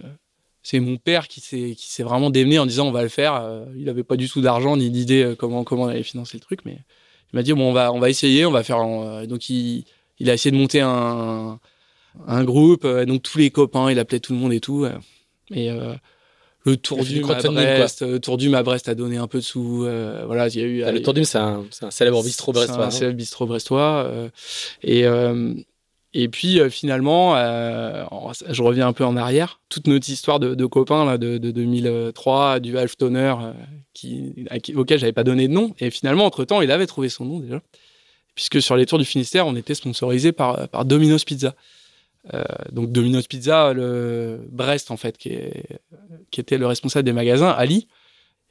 c'est 0.67 0.79
mon 0.79 0.97
père 0.97 1.27
qui 1.27 1.39
s'est 1.41 1.75
qui 1.77 1.91
s'est 1.91 2.01
vraiment 2.03 2.31
démené 2.31 2.57
en 2.57 2.65
disant 2.65 2.87
on 2.87 2.91
va 2.91 3.03
le 3.03 3.09
faire. 3.09 3.35
Euh, 3.35 3.65
il 3.77 3.87
avait 3.87 4.03
pas 4.03 4.15
du 4.17 4.27
tout 4.27 4.41
d'argent 4.41 4.75
ni 4.77 4.89
d'idée 4.89 5.21
euh, 5.23 5.35
comment 5.35 5.63
comment 5.63 5.83
on 5.83 5.87
allait 5.87 6.01
financer 6.03 6.35
le 6.37 6.41
truc, 6.41 6.61
mais 6.65 6.79
il 7.31 7.35
m'a 7.35 7.43
dit 7.43 7.53
bon 7.53 7.69
on 7.69 7.73
va 7.73 7.93
on 7.93 7.99
va 7.99 8.09
essayer, 8.09 8.45
on 8.45 8.51
va 8.51 8.63
faire. 8.63 8.77
un- 8.79 9.21
euh, 9.23 9.25
donc 9.27 9.49
il 9.49 9.85
il 10.19 10.29
a 10.29 10.33
essayé 10.33 10.51
de 10.51 10.57
monter 10.57 10.81
un 10.81 11.59
un 12.27 12.43
groupe, 12.45 12.87
donc 12.87 13.21
tous 13.23 13.37
les 13.37 13.51
copains, 13.51 13.91
il 13.91 13.99
appelait 13.99 14.21
tout 14.21 14.33
le 14.33 14.39
monde 14.39 14.53
et 14.53 14.61
tout. 14.61 14.85
et 15.51 15.69
euh, 15.69 15.93
le 16.65 16.77
tour 16.77 17.03
du 17.03 17.21
à. 17.21 17.77
Brest, 17.77 18.21
tour 18.21 18.37
du 18.37 18.55
à 18.55 18.63
Brest 18.63 18.89
a 18.89 18.95
donné 18.95 19.17
un 19.17 19.27
peu 19.27 19.37
de 19.37 19.43
sous. 19.43 19.83
euh, 19.85 20.23
voilà, 20.25 20.47
il 20.47 20.55
y 20.55 20.61
a 20.63 20.65
eu. 20.65 20.81
Ah, 20.83 20.91
Le 20.91 21.01
Tour 21.03 21.13
du 21.13 21.23
c'est 21.25 21.37
un, 21.37 21.63
c'est 21.69 21.85
un 21.85 21.91
célèbre 21.91 22.23
bistrot 22.23 22.53
C'est 22.53 22.59
brestois. 22.59 22.85
un 22.85 22.89
célèbre 22.89 23.17
bistrot 23.17 23.45
brestois. 23.45 24.05
euh, 24.07 24.29
et, 24.81 25.05
et 26.17 26.29
puis 26.29 26.59
euh, 26.59 26.69
finalement, 26.69 27.35
euh, 27.35 28.05
je 28.49 28.63
reviens 28.63 28.87
un 28.87 28.93
peu 28.93 29.03
en 29.05 29.17
arrière. 29.17 29.59
Toute 29.69 29.87
notre 29.87 30.09
histoire 30.09 30.39
de, 30.39 30.55
de 30.55 30.65
copains 30.65 31.03
là, 31.05 31.17
de, 31.17 31.37
de 31.37 31.51
2003, 31.51 32.59
du 32.61 32.77
Half 32.77 32.95
Toner, 32.97 33.35
euh, 33.41 33.51
qui, 33.93 34.45
à 34.49 34.59
qui- 34.59 34.73
auquel 34.75 35.13
pas 35.13 35.23
donné 35.25 35.47
de 35.47 35.53
nom. 35.53 35.73
Et 35.79 35.91
finalement, 35.91 36.25
entre-temps, 36.25 36.61
il 36.61 36.71
avait 36.71 36.87
trouvé 36.87 37.09
son 37.09 37.25
nom 37.25 37.39
déjà. 37.39 37.61
Puisque 38.33 38.61
sur 38.61 38.75
les 38.75 38.85
tours 38.85 38.97
du 38.99 39.05
Finistère, 39.05 39.45
on 39.47 39.55
était 39.55 39.75
sponsorisé 39.75 40.31
par, 40.31 40.67
par 40.69 40.85
Domino's 40.85 41.23
Pizza. 41.25 41.53
Euh, 42.33 42.43
donc 42.71 42.91
Domino's 42.91 43.27
Pizza, 43.27 43.73
le 43.73 44.39
Brest 44.51 44.91
en 44.91 44.97
fait, 44.97 45.17
qui 45.17 45.31
était 46.39 46.57
le 46.57 46.65
responsable 46.67 47.05
des 47.05 47.13
magasins, 47.13 47.49
Ali. 47.49 47.87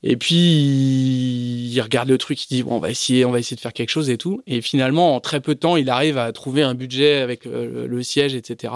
Et 0.06 0.16
puis 0.16 0.36
il 0.36 1.80
regarde 1.80 2.08
le 2.08 2.18
truc, 2.18 2.44
il 2.44 2.56
dit 2.56 2.62
bon 2.62 2.76
on 2.76 2.78
va 2.78 2.90
essayer, 2.90 3.24
on 3.24 3.30
va 3.30 3.38
essayer 3.38 3.56
de 3.56 3.60
faire 3.60 3.72
quelque 3.72 3.90
chose 3.90 4.10
et 4.10 4.18
tout. 4.18 4.42
Et 4.46 4.60
finalement 4.60 5.16
en 5.16 5.20
très 5.20 5.40
peu 5.40 5.54
de 5.54 5.60
temps, 5.60 5.76
il 5.76 5.88
arrive 5.88 6.18
à 6.18 6.30
trouver 6.32 6.62
un 6.62 6.74
budget 6.74 7.16
avec 7.16 7.46
euh, 7.46 7.86
le, 7.88 8.02
siège, 8.02 8.34
etc. 8.34 8.74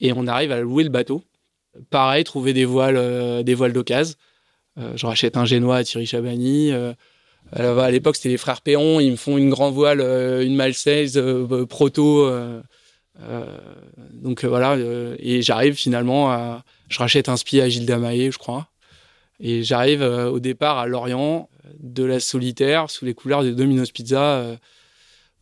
Et 0.00 0.12
on 0.12 0.26
arrive 0.26 0.52
à 0.52 0.60
louer 0.60 0.84
le 0.84 0.90
bateau. 0.90 1.24
Pareil, 1.90 2.24
trouver 2.24 2.52
des 2.52 2.66
voiles, 2.66 2.96
euh, 2.96 3.42
des 3.42 3.54
voiles 3.54 3.72
d'occasion. 3.72 4.14
Euh, 4.78 4.92
je 4.96 5.06
rachète 5.06 5.36
un 5.36 5.44
génois 5.44 5.76
à 5.76 5.84
Thierry 5.84 6.06
Chabani. 6.06 6.72
Euh, 6.72 6.92
à 7.56 7.90
l'époque, 7.90 8.16
c'était 8.16 8.30
les 8.30 8.36
frères 8.36 8.60
Perron. 8.60 9.00
Ils 9.00 9.12
me 9.12 9.16
font 9.16 9.38
une 9.38 9.50
grand 9.50 9.70
voile, 9.70 10.00
une 10.00 10.56
Malsaise 10.56 11.16
euh, 11.16 11.66
proto. 11.66 12.30
donc 14.12 14.44
voilà. 14.44 14.76
et 15.18 15.42
j'arrive 15.42 15.74
finalement 15.74 16.30
à. 16.30 16.64
Je 16.88 16.98
rachète 16.98 17.28
un 17.28 17.36
spi 17.36 17.60
à 17.60 17.68
Gilles 17.68 17.86
Damaé, 17.86 18.30
je 18.30 18.38
crois. 18.38 18.68
Et 19.40 19.62
j'arrive 19.62 20.02
euh, 20.02 20.30
au 20.30 20.38
départ 20.40 20.78
à 20.78 20.86
Lorient 20.86 21.48
euh, 21.66 21.70
de 21.80 22.04
la 22.04 22.20
solitaire 22.20 22.88
sous 22.90 23.04
les 23.04 23.14
couleurs 23.14 23.42
de 23.44 23.50
Domino's 23.50 23.90
Pizza. 23.90 24.22
euh. 24.38 24.56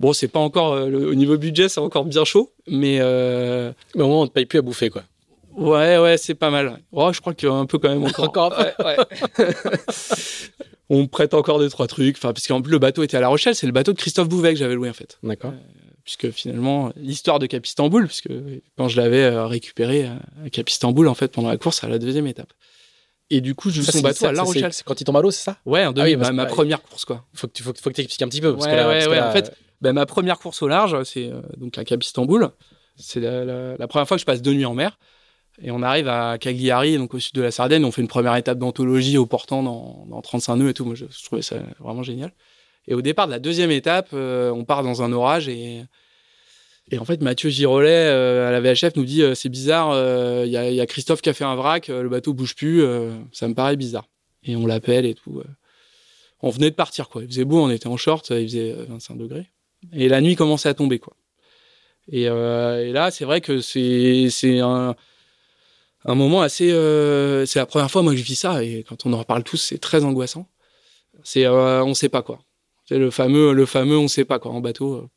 Bon, 0.00 0.12
c'est 0.12 0.28
pas 0.28 0.40
encore 0.40 0.74
le- 0.86 1.06
au 1.08 1.14
niveau 1.14 1.36
budget, 1.38 1.68
c'est 1.68 1.78
encore 1.80 2.04
bien 2.04 2.24
chaud, 2.24 2.52
mais 2.66 2.98
Mais 2.98 4.02
au 4.02 4.08
moins 4.08 4.22
on 4.22 4.26
te 4.26 4.32
paye 4.32 4.46
plus 4.46 4.58
à 4.58 4.62
bouffer 4.62 4.90
quoi. 4.90 5.04
ouais, 5.56 5.98
ouais, 5.98 6.16
c'est 6.16 6.34
pas 6.34 6.50
mal. 6.50 6.80
Oh, 6.90 7.12
je 7.12 7.20
crois 7.20 7.34
qu'un 7.34 7.66
peu 7.66 7.78
quand 7.78 7.90
même 7.90 8.02
encore. 8.04 8.24
Encore 8.24 8.58
un 8.58 8.64
peu. 8.64 8.84
Ouais, 8.84 8.96
ouais. 9.38 9.46
On 10.88 11.02
me 11.02 11.06
prête 11.06 11.32
encore 11.34 11.58
deux 11.58 11.70
trois 11.70 11.86
trucs. 11.86 12.16
Enfin, 12.16 12.32
parce 12.32 12.46
qu'en 12.46 12.60
plus 12.60 12.72
le 12.72 12.78
bateau 12.78 13.02
était 13.02 13.16
à 13.16 13.20
La 13.20 13.28
Rochelle, 13.28 13.54
c'est 13.54 13.66
le 13.66 13.72
bateau 13.72 13.92
de 13.92 13.98
Christophe 13.98 14.28
Bouvet 14.28 14.52
que 14.52 14.58
j'avais 14.58 14.74
loué 14.74 14.90
en 14.90 14.94
fait. 14.94 15.18
D'accord. 15.22 15.52
Puisque 16.04 16.30
finalement 16.30 16.92
l'histoire 16.96 17.38
de 17.38 17.46
Cap 17.46 17.64
Istanbul, 17.64 18.06
puisque 18.06 18.28
quand 18.76 18.88
je 18.88 19.00
l'avais 19.00 19.28
récupéré 19.44 20.04
à 20.06 20.50
Cap 20.50 20.68
Istanbul 20.68 21.06
en 21.08 21.14
fait 21.14 21.28
pendant 21.28 21.48
la 21.48 21.56
course 21.56 21.82
à 21.84 21.88
la 21.88 21.98
deuxième 21.98 22.26
étape. 22.26 22.52
Et 23.34 23.40
du 23.40 23.54
coup, 23.54 23.70
je 23.70 23.80
c'est- 23.82 24.02
bateau 24.02 24.16
ça, 24.20 24.28
à 24.28 24.32
La 24.32 24.42
Rochelle. 24.42 24.72
C'est 24.72 24.84
quand 24.84 25.00
il 25.00 25.04
tombe 25.04 25.16
à 25.16 25.22
l'eau, 25.22 25.30
c'est 25.30 25.42
ça? 25.44 25.56
Ouais, 25.64 25.84
en 25.84 25.88
Ah 25.88 25.88
oui, 25.88 25.94
2000, 26.12 26.18
parce 26.18 26.30
ma, 26.32 26.42
ma 26.44 26.46
première 26.46 26.82
course 26.82 27.04
quoi. 27.04 27.24
Faut 27.34 27.46
que 27.46 27.52
tu 27.52 27.62
faut, 27.62 27.72
faut 27.80 27.90
que 27.90 27.94
t'expliques 27.94 28.22
un 28.22 28.28
petit 28.28 28.40
peu 28.40 28.52
parce 28.54 28.66
Ouais, 28.66 28.72
que 28.72 28.76
là, 28.76 28.86
ouais, 28.88 28.94
parce 28.94 29.04
que 29.06 29.10
ouais, 29.10 29.16
là, 29.16 29.28
en 29.28 29.32
fait, 29.32 29.56
Ben, 29.80 29.92
ma 29.92 30.06
première 30.06 30.38
course 30.38 30.62
au 30.62 30.68
large, 30.68 31.02
c'est 31.04 31.26
euh, 31.30 31.40
donc 31.56 31.76
la 31.76 31.84
Cap 31.84 32.02
Istanbul. 32.04 32.50
C'est 32.96 33.20
la, 33.20 33.44
la- 33.44 33.76
la 33.76 33.88
première 33.88 34.06
fois 34.06 34.16
que 34.16 34.20
je 34.20 34.26
passe 34.26 34.42
deux 34.42 34.52
nuits 34.52 34.64
en 34.66 34.74
mer. 34.74 34.98
Et 35.60 35.70
on 35.70 35.82
arrive 35.82 36.08
à 36.08 36.38
Cagliari, 36.38 36.96
donc 36.98 37.14
au 37.14 37.18
sud 37.18 37.34
de 37.34 37.42
la 37.42 37.50
Sardaigne. 37.50 37.84
On 37.84 37.90
fait 37.92 38.00
une 38.02 38.08
première 38.08 38.34
étape 38.36 38.58
d'anthologie 38.58 39.18
au 39.18 39.26
portant 39.26 39.62
dans, 39.62 40.06
dans 40.08 40.20
35 40.22 40.56
nœuds 40.56 40.68
et 40.70 40.74
tout. 40.74 40.84
Moi, 40.84 40.94
je, 40.94 41.04
je 41.10 41.24
trouvais 41.24 41.42
ça 41.42 41.56
vraiment 41.80 42.02
génial. 42.02 42.32
Et 42.88 42.94
au 42.94 43.02
départ 43.02 43.26
de 43.26 43.32
la 43.32 43.38
deuxième 43.38 43.70
étape, 43.70 44.08
euh, 44.12 44.50
on 44.50 44.64
part 44.64 44.82
dans 44.82 45.02
un 45.02 45.12
orage 45.12 45.48
et, 45.48 45.82
et 46.90 46.98
en 46.98 47.04
fait, 47.04 47.22
Mathieu 47.22 47.48
Girolet 47.48 47.88
euh, 47.90 48.48
à 48.48 48.50
la 48.52 48.60
VHF 48.60 48.96
nous 48.96 49.04
dit 49.04 49.22
euh, 49.22 49.34
c'est 49.34 49.48
bizarre, 49.48 49.90
euh, 49.92 50.42
il 50.44 50.52
y, 50.52 50.56
a, 50.56 50.68
il 50.68 50.74
y 50.74 50.80
a 50.80 50.86
Christophe 50.86 51.22
qui 51.22 51.28
a 51.30 51.34
fait 51.34 51.44
un 51.44 51.54
vrac, 51.54 51.88
euh, 51.88 52.02
le 52.02 52.08
bateau 52.08 52.34
bouge 52.34 52.54
plus, 52.54 52.82
euh, 52.82 53.12
ça 53.32 53.48
me 53.48 53.54
paraît 53.54 53.76
bizarre. 53.76 54.08
Et 54.44 54.56
on 54.56 54.66
l'appelle 54.66 55.06
et 55.06 55.14
tout. 55.14 55.38
euh. 55.38 55.44
On 56.40 56.50
venait 56.50 56.70
de 56.70 56.74
partir, 56.74 57.08
quoi. 57.08 57.22
Il 57.22 57.28
faisait 57.28 57.44
beau, 57.44 57.62
on 57.62 57.70
était 57.70 57.86
en 57.86 57.96
short, 57.96 58.28
il 58.30 58.48
faisait 58.48 58.72
euh, 58.72 58.84
25 58.88 59.16
degrés. 59.16 59.46
Et 59.92 60.08
la 60.08 60.20
nuit 60.20 60.34
commençait 60.36 60.68
à 60.68 60.74
tomber, 60.74 60.98
quoi. 60.98 61.14
Et, 62.10 62.28
euh, 62.28 62.92
là, 62.92 63.10
c'est 63.12 63.24
vrai 63.24 63.40
que 63.40 63.60
c'est 63.60 64.28
un, 64.60 64.94
moment 66.04 66.42
assez. 66.42 66.72
euh, 66.72 67.46
c'est 67.46 67.60
la 67.60 67.66
première 67.66 67.90
fois 67.90 68.02
moi 68.02 68.12
que 68.12 68.18
je 68.18 68.24
vis 68.24 68.34
ça 68.34 68.64
et 68.64 68.82
quand 68.88 69.06
on 69.06 69.12
en 69.12 69.18
reparle 69.18 69.44
tous, 69.44 69.56
c'est 69.58 69.78
très 69.78 70.04
angoissant. 70.04 70.48
C'est 71.22 71.46
euh, 71.46 71.84
on 71.84 71.94
sait 71.94 72.08
pas 72.08 72.22
quoi. 72.22 72.40
Le 72.90 73.10
fameux 73.10 73.52
le 73.52 73.66
fameux 73.66 73.96
on 73.98 74.08
sait 74.08 74.24
pas 74.24 74.38
quoi 74.40 74.50
en 74.50 74.60
bateau. 74.60 75.08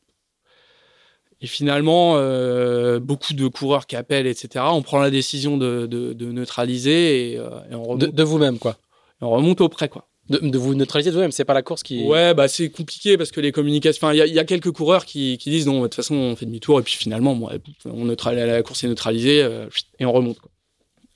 Et 1.42 1.48
finalement, 1.48 2.14
euh, 2.16 3.00
beaucoup 3.00 3.34
de 3.34 3.48
coureurs 3.48 3.88
qui 3.88 3.96
appellent, 3.96 4.28
etc. 4.28 4.66
On 4.70 4.82
prend 4.82 5.00
la 5.00 5.10
décision 5.10 5.58
de, 5.58 5.86
de, 5.86 6.14
de 6.14 6.32
neutraliser 6.32 7.34
et, 7.34 7.38
euh, 7.38 7.50
et 7.70 7.76
on 7.76 7.84
remonte, 7.84 8.00
De, 8.00 8.08
de 8.08 8.24
vous-même, 8.24 8.58
quoi. 8.58 8.78
on 9.22 9.30
remonte 9.30 9.60
au 9.62 9.70
près, 9.70 9.90
quoi. 9.90 10.08
De, 10.30 10.40
de 10.40 10.58
vous 10.58 10.74
neutraliser 10.74 11.12
de 11.12 11.16
vous-même. 11.16 11.32
C'est 11.32 11.46
pas 11.46 11.54
la 11.54 11.62
course 11.62 11.84
qui. 11.84 12.04
Ouais, 12.04 12.34
bah 12.34 12.48
c'est 12.48 12.70
compliqué 12.72 13.16
parce 13.18 13.32
que 13.32 13.42
les 13.42 13.52
communications. 13.52 14.08
Enfin, 14.08 14.14
il 14.16 14.18
y 14.18 14.22
a, 14.22 14.26
il 14.26 14.34
y 14.34 14.40
a 14.40 14.44
quelques 14.46 14.72
coureurs 14.72 15.06
qui, 15.06 15.38
qui 15.38 15.50
disent 15.52 15.68
non, 15.68 15.82
de 15.82 15.84
toute 15.88 15.96
façon, 15.96 16.16
on 16.16 16.36
fait 16.36 16.46
demi-tour 16.48 16.80
et 16.80 16.84
puis 16.84 16.96
finalement, 16.96 17.36
bon, 17.36 17.50
on 17.86 18.06
neutralise, 18.06 18.44
la 18.44 18.64
course 18.64 18.84
est 18.84 18.88
neutralisée 18.88 19.44
euh, 19.44 19.68
et 20.00 20.06
on 20.06 20.12
remonte. 20.14 20.40
Quoi. 20.40 20.50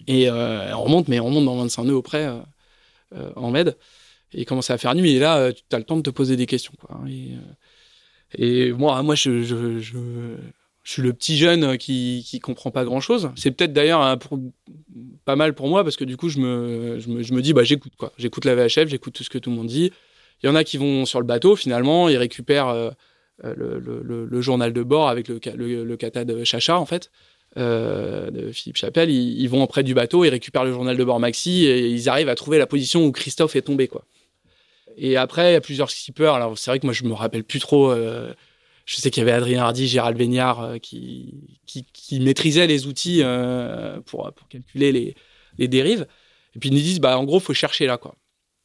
Et 0.05 0.29
on 0.29 0.83
remonte, 0.83 1.07
mais 1.07 1.19
on 1.19 1.25
remonte 1.25 1.45
dans 1.45 1.55
25 1.55 1.83
nœuds 1.85 1.95
auprès 1.95 2.27
en 3.35 3.51
med. 3.51 3.75
Et 4.33 4.41
il 4.41 4.45
commence 4.45 4.69
à 4.69 4.77
faire 4.77 4.93
nuit. 4.95 5.15
Et 5.15 5.19
là, 5.19 5.51
tu 5.51 5.63
as 5.71 5.79
le 5.79 5.83
temps 5.85 5.97
de 5.97 6.01
te 6.03 6.09
poser 6.11 6.35
des 6.35 6.45
questions. 6.45 6.73
Quoi. 6.79 6.99
Et, 7.07 7.31
euh, 7.33 7.53
et 8.37 8.71
moi, 8.71 9.01
moi, 9.03 9.15
je, 9.15 9.79
suis 10.83 11.01
le 11.01 11.13
petit 11.13 11.37
jeune 11.37 11.77
qui, 11.77 12.25
qui 12.27 12.39
comprend 12.39 12.71
pas 12.71 12.83
grand 12.83 12.99
chose. 12.99 13.31
C'est 13.35 13.51
peut-être 13.51 13.73
d'ailleurs 13.73 14.17
pour- 14.19 14.39
pas 15.25 15.35
mal 15.35 15.53
pour 15.53 15.67
moi 15.67 15.83
parce 15.83 15.95
que 15.95 16.03
du 16.03 16.17
coup, 16.17 16.29
je 16.29 16.39
me, 16.39 16.99
je 16.99 17.09
me, 17.09 17.21
je 17.23 17.33
me 17.33 17.41
dis, 17.41 17.53
bah, 17.53 17.63
j'écoute 17.63 17.93
quoi. 17.97 18.11
J'écoute 18.17 18.45
la 18.45 18.55
VHF, 18.55 18.87
j'écoute 18.87 19.13
tout 19.13 19.23
ce 19.23 19.29
que 19.29 19.37
tout 19.37 19.49
le 19.49 19.55
monde 19.55 19.67
dit. 19.67 19.91
Il 20.41 20.47
y 20.47 20.49
en 20.49 20.55
a 20.55 20.63
qui 20.63 20.77
vont 20.77 21.05
sur 21.05 21.19
le 21.19 21.25
bateau 21.25 21.55
finalement, 21.55 22.09
ils 22.09 22.17
récupèrent 22.17 22.69
euh, 22.69 22.89
euh, 23.43 23.79
le, 24.29 24.41
journal 24.41 24.73
de 24.73 24.83
bord 24.83 25.09
avec 25.09 25.27
le, 25.27 25.39
le, 25.55 26.25
de 26.25 26.43
Chacha 26.43 26.79
en 26.79 26.85
fait. 26.85 27.11
euh, 27.57 28.31
de 28.31 28.51
Philippe 28.51 28.77
Chapelle, 28.77 29.09
ils, 29.09 29.41
ils 29.41 29.49
vont 29.49 29.65
près 29.67 29.83
du 29.83 29.93
bateau, 29.93 30.23
ils 30.23 30.29
récupèrent 30.29 30.63
le 30.65 30.71
journal 30.71 30.95
de 30.95 31.03
bord 31.03 31.19
Maxi 31.19 31.65
et 31.65 31.89
ils 31.89 32.07
arrivent 32.09 32.29
à 32.29 32.35
trouver 32.35 32.57
la 32.57 32.67
position 32.67 33.05
où 33.05 33.11
Christophe 33.11 33.55
est 33.55 33.63
tombé 33.63 33.87
quoi. 33.87 34.05
Et 35.01 35.15
après, 35.15 35.51
il 35.51 35.53
y 35.53 35.55
a 35.55 35.61
plusieurs 35.61 35.89
skippers. 35.89 36.33
Alors 36.33 36.57
c'est 36.57 36.69
vrai 36.69 36.79
que 36.79 36.85
moi 36.85 36.93
je 36.93 37.05
me 37.05 37.13
rappelle 37.13 37.45
plus 37.45 37.59
trop. 37.59 37.89
euh, 37.89 38.33
je 38.85 38.97
sais 38.97 39.09
qu'il 39.09 39.21
y 39.21 39.23
avait 39.23 39.31
Adrien 39.31 39.63
Hardy, 39.63 39.87
Gérald 39.87 40.17
Baignard 40.17 40.61
euh, 40.61 40.77
qui, 40.77 41.35
qui, 41.65 42.19
maîtrisaient 42.19 42.67
les 42.67 42.85
outils 42.85 43.21
euh, 43.23 44.01
pour, 44.01 44.29
calculer 44.49 45.15
les, 45.57 45.67
dérives. 45.67 46.05
Et 46.55 46.59
puis 46.59 46.69
ils 46.69 46.73
nous 46.73 46.81
disent, 46.81 46.99
bah, 46.99 47.17
en 47.17 47.23
gros, 47.23 47.39
faut 47.39 47.53
chercher 47.53 47.85
là. 47.85 47.97
Quoi. 47.97 48.15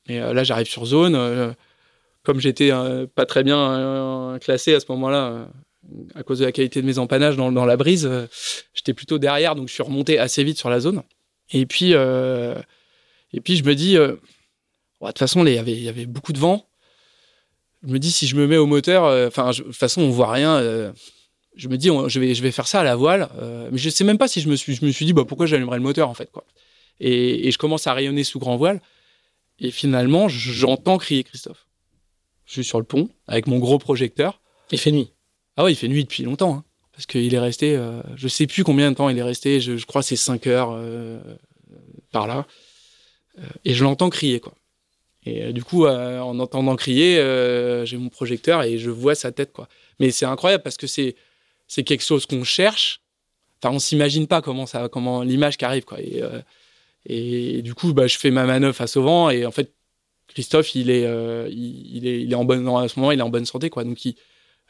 Et 0.09 0.19
là, 0.19 0.43
j'arrive 0.43 0.67
sur 0.67 0.85
zone. 0.87 1.55
comme 2.25 2.41
j'étais 2.41 2.71
pas 3.15 3.27
très 3.27 3.45
bien 3.45 4.39
classé 4.41 4.75
à 4.75 4.81
ce 4.81 4.87
moment-là, 4.89 5.49
à 6.15 6.23
cause 6.23 6.41
de 6.41 6.47
la 6.47 6.53
qualité 6.53 6.81
de 6.83 6.87
mes 6.87 6.99
empannages 6.99 7.37
dans, 7.37 7.53
dans 7.53 7.65
la 7.65 7.77
brise, 7.77 8.11
j'étais 8.75 8.95
plutôt 8.95 9.19
derrière, 9.19 9.55
donc 9.55 9.69
je 9.69 9.75
suis 9.75 9.83
remonté 9.83 10.19
assez 10.19 10.43
vite 10.43 10.59
sur 10.59 10.71
la 10.71 10.81
zone. 10.81 11.03
Et 11.53 11.67
puis, 11.67 11.93
et 11.93 13.41
puis 13.43 13.57
je 13.57 13.65
me 13.65 13.75
dis, 13.75 13.99
de 15.09 15.13
toute 15.13 15.19
façon, 15.21 15.45
il 15.47 15.53
y 15.55 15.59
avait- 15.59 15.73
il 15.73 15.83
y 15.83 15.89
avait 15.89 16.07
beaucoup 16.07 16.33
de 16.33 16.39
vent 16.39 16.67
je 17.87 17.93
me 17.93 17.99
dis 17.99 18.11
si 18.11 18.27
je 18.27 18.35
me 18.37 18.47
mets 18.47 18.57
au 18.57 18.65
moteur, 18.65 19.05
euh, 19.05 19.29
enfin 19.29 19.51
de 19.51 19.57
toute 19.57 19.75
façon 19.77 20.01
on 20.01 20.09
voit 20.11 20.33
rien. 20.33 20.55
euh, 20.57 20.91
je 21.55 21.69
me 21.69 21.77
dis 21.77 21.91
on- 21.91 22.09
je 22.09 22.19
vais 22.19 22.35
je 22.35 22.43
vais 22.43 22.51
faire 22.51 22.67
ça 22.67 22.81
à 22.81 22.83
la 22.83 22.97
voile, 22.97 23.29
euh, 23.37 23.69
mais 23.71 23.77
je 23.77 23.91
sais 23.91 24.05
même 24.05 24.17
pas 24.17 24.27
si 24.27 24.41
je 24.41 24.49
me 24.49 24.57
suis 24.57 24.75
je 24.75 24.85
me 24.87 24.91
suis 24.91 25.05
dit 25.05 25.13
bah 25.13 25.25
pourquoi 25.29 25.45
j'allumerais 25.45 25.77
le 25.77 25.83
moteur 25.83 26.09
en 26.09 26.15
fait 26.15 26.31
quoi. 26.33 26.45
Et, 26.99 27.47
et 27.47 27.51
je 27.51 27.59
commence 27.59 27.87
à 27.87 27.93
rayonner 27.93 28.25
sous 28.25 28.39
grand 28.39 28.57
voile 28.57 28.81
et 29.61 29.71
finalement 29.71 30.29
j'entends 30.29 30.97
crier 30.97 31.25
Christophe. 31.25 31.67
Je 32.47 32.53
suis 32.53 32.65
sur 32.65 32.79
le 32.79 32.85
pont 32.87 33.11
avec 33.29 33.47
mon 33.49 33.59
gros 33.59 33.79
projecteur. 33.79 34.41
Il 34.73 34.79
fait 34.79 34.91
nuit. 34.91 35.11
Ah 35.59 35.65
ouais 35.65 35.73
il 35.73 35.77
fait 35.77 35.89
nuit 35.89 36.05
depuis 36.05 36.23
longtemps 36.23 36.55
hein, 36.55 36.65
parce 36.93 37.05
qu'il 37.05 37.35
est 37.35 37.39
resté 37.39 37.79
je 38.17 38.29
sais 38.29 38.47
plus 38.47 38.65
combien 38.65 38.91
de 38.91 38.97
temps 38.97 39.11
il 39.11 39.19
est 39.19 39.23
resté. 39.23 39.61
Je, 39.61 39.77
je 39.77 39.85
crois 39.85 40.01
que 40.01 40.09
c'est 40.09 40.17
5 40.17 40.47
heures 40.47 40.81
par 42.13 42.27
là 42.27 42.47
et 43.67 43.75
je 43.75 43.85
l'entends 43.85 44.09
crier 44.09 44.41
quoi. 44.41 44.55
Et 45.27 45.45
euh, 45.45 45.53
du 45.53 45.65
coup, 45.65 45.87
euh, 45.87 46.21
en 46.21 46.39
entendant 46.39 46.77
crier, 46.77 47.19
euh, 47.19 47.85
j'ai 47.85 47.97
mon 47.97 48.09
projecteur 48.11 48.63
et 48.63 48.79
je 48.79 48.91
vois 48.91 49.15
sa 49.15 49.33
tête, 49.33 49.53
quoi. 49.53 49.69
Mais 50.01 50.11
c'est 50.11 50.27
incroyable 50.27 50.63
parce 50.63 50.77
que 50.77 50.87
c'est 50.87 51.17
c'est 51.67 51.83
quelque 51.83 52.05
chose 52.05 52.27
qu'on 52.27 52.45
cherche. 52.45 53.01
Enfin, 53.63 53.75
on 53.75 53.79
s'imagine 53.79 54.27
pas 54.27 54.43
comment 54.43 54.67
ça, 54.67 54.89
comment 54.91 55.23
l'image 55.23 55.57
qui 55.57 55.65
arrive, 55.65 55.85
quoi. 55.85 56.01
Et, 56.01 56.23
euh, 56.23 56.41
et 57.07 57.63
du 57.63 57.75
coup, 57.75 57.95
bah, 57.95 58.07
je 58.07 58.19
fais 58.19 58.31
ma 58.31 58.45
manœuvre 58.45 58.75
face 58.75 58.97
au 58.97 59.03
vent 59.03 59.31
et 59.31 59.47
en 59.47 59.51
fait, 59.51 59.73
Christophe, 60.29 60.75
il 60.75 60.91
est, 60.91 61.07
euh, 61.07 61.49
il, 61.51 61.97
il 61.97 62.07
est, 62.07 62.21
il 62.23 62.33
est 62.33 62.35
en 62.35 62.45
bonne, 62.45 62.67
à 62.69 62.89
ce 62.89 62.99
moment, 62.99 63.13
il 63.13 63.19
est 63.19 63.23
en 63.23 63.31
bonne 63.31 63.47
santé, 63.47 63.71
quoi. 63.71 63.85
Donc, 63.85 64.05
il, 64.05 64.17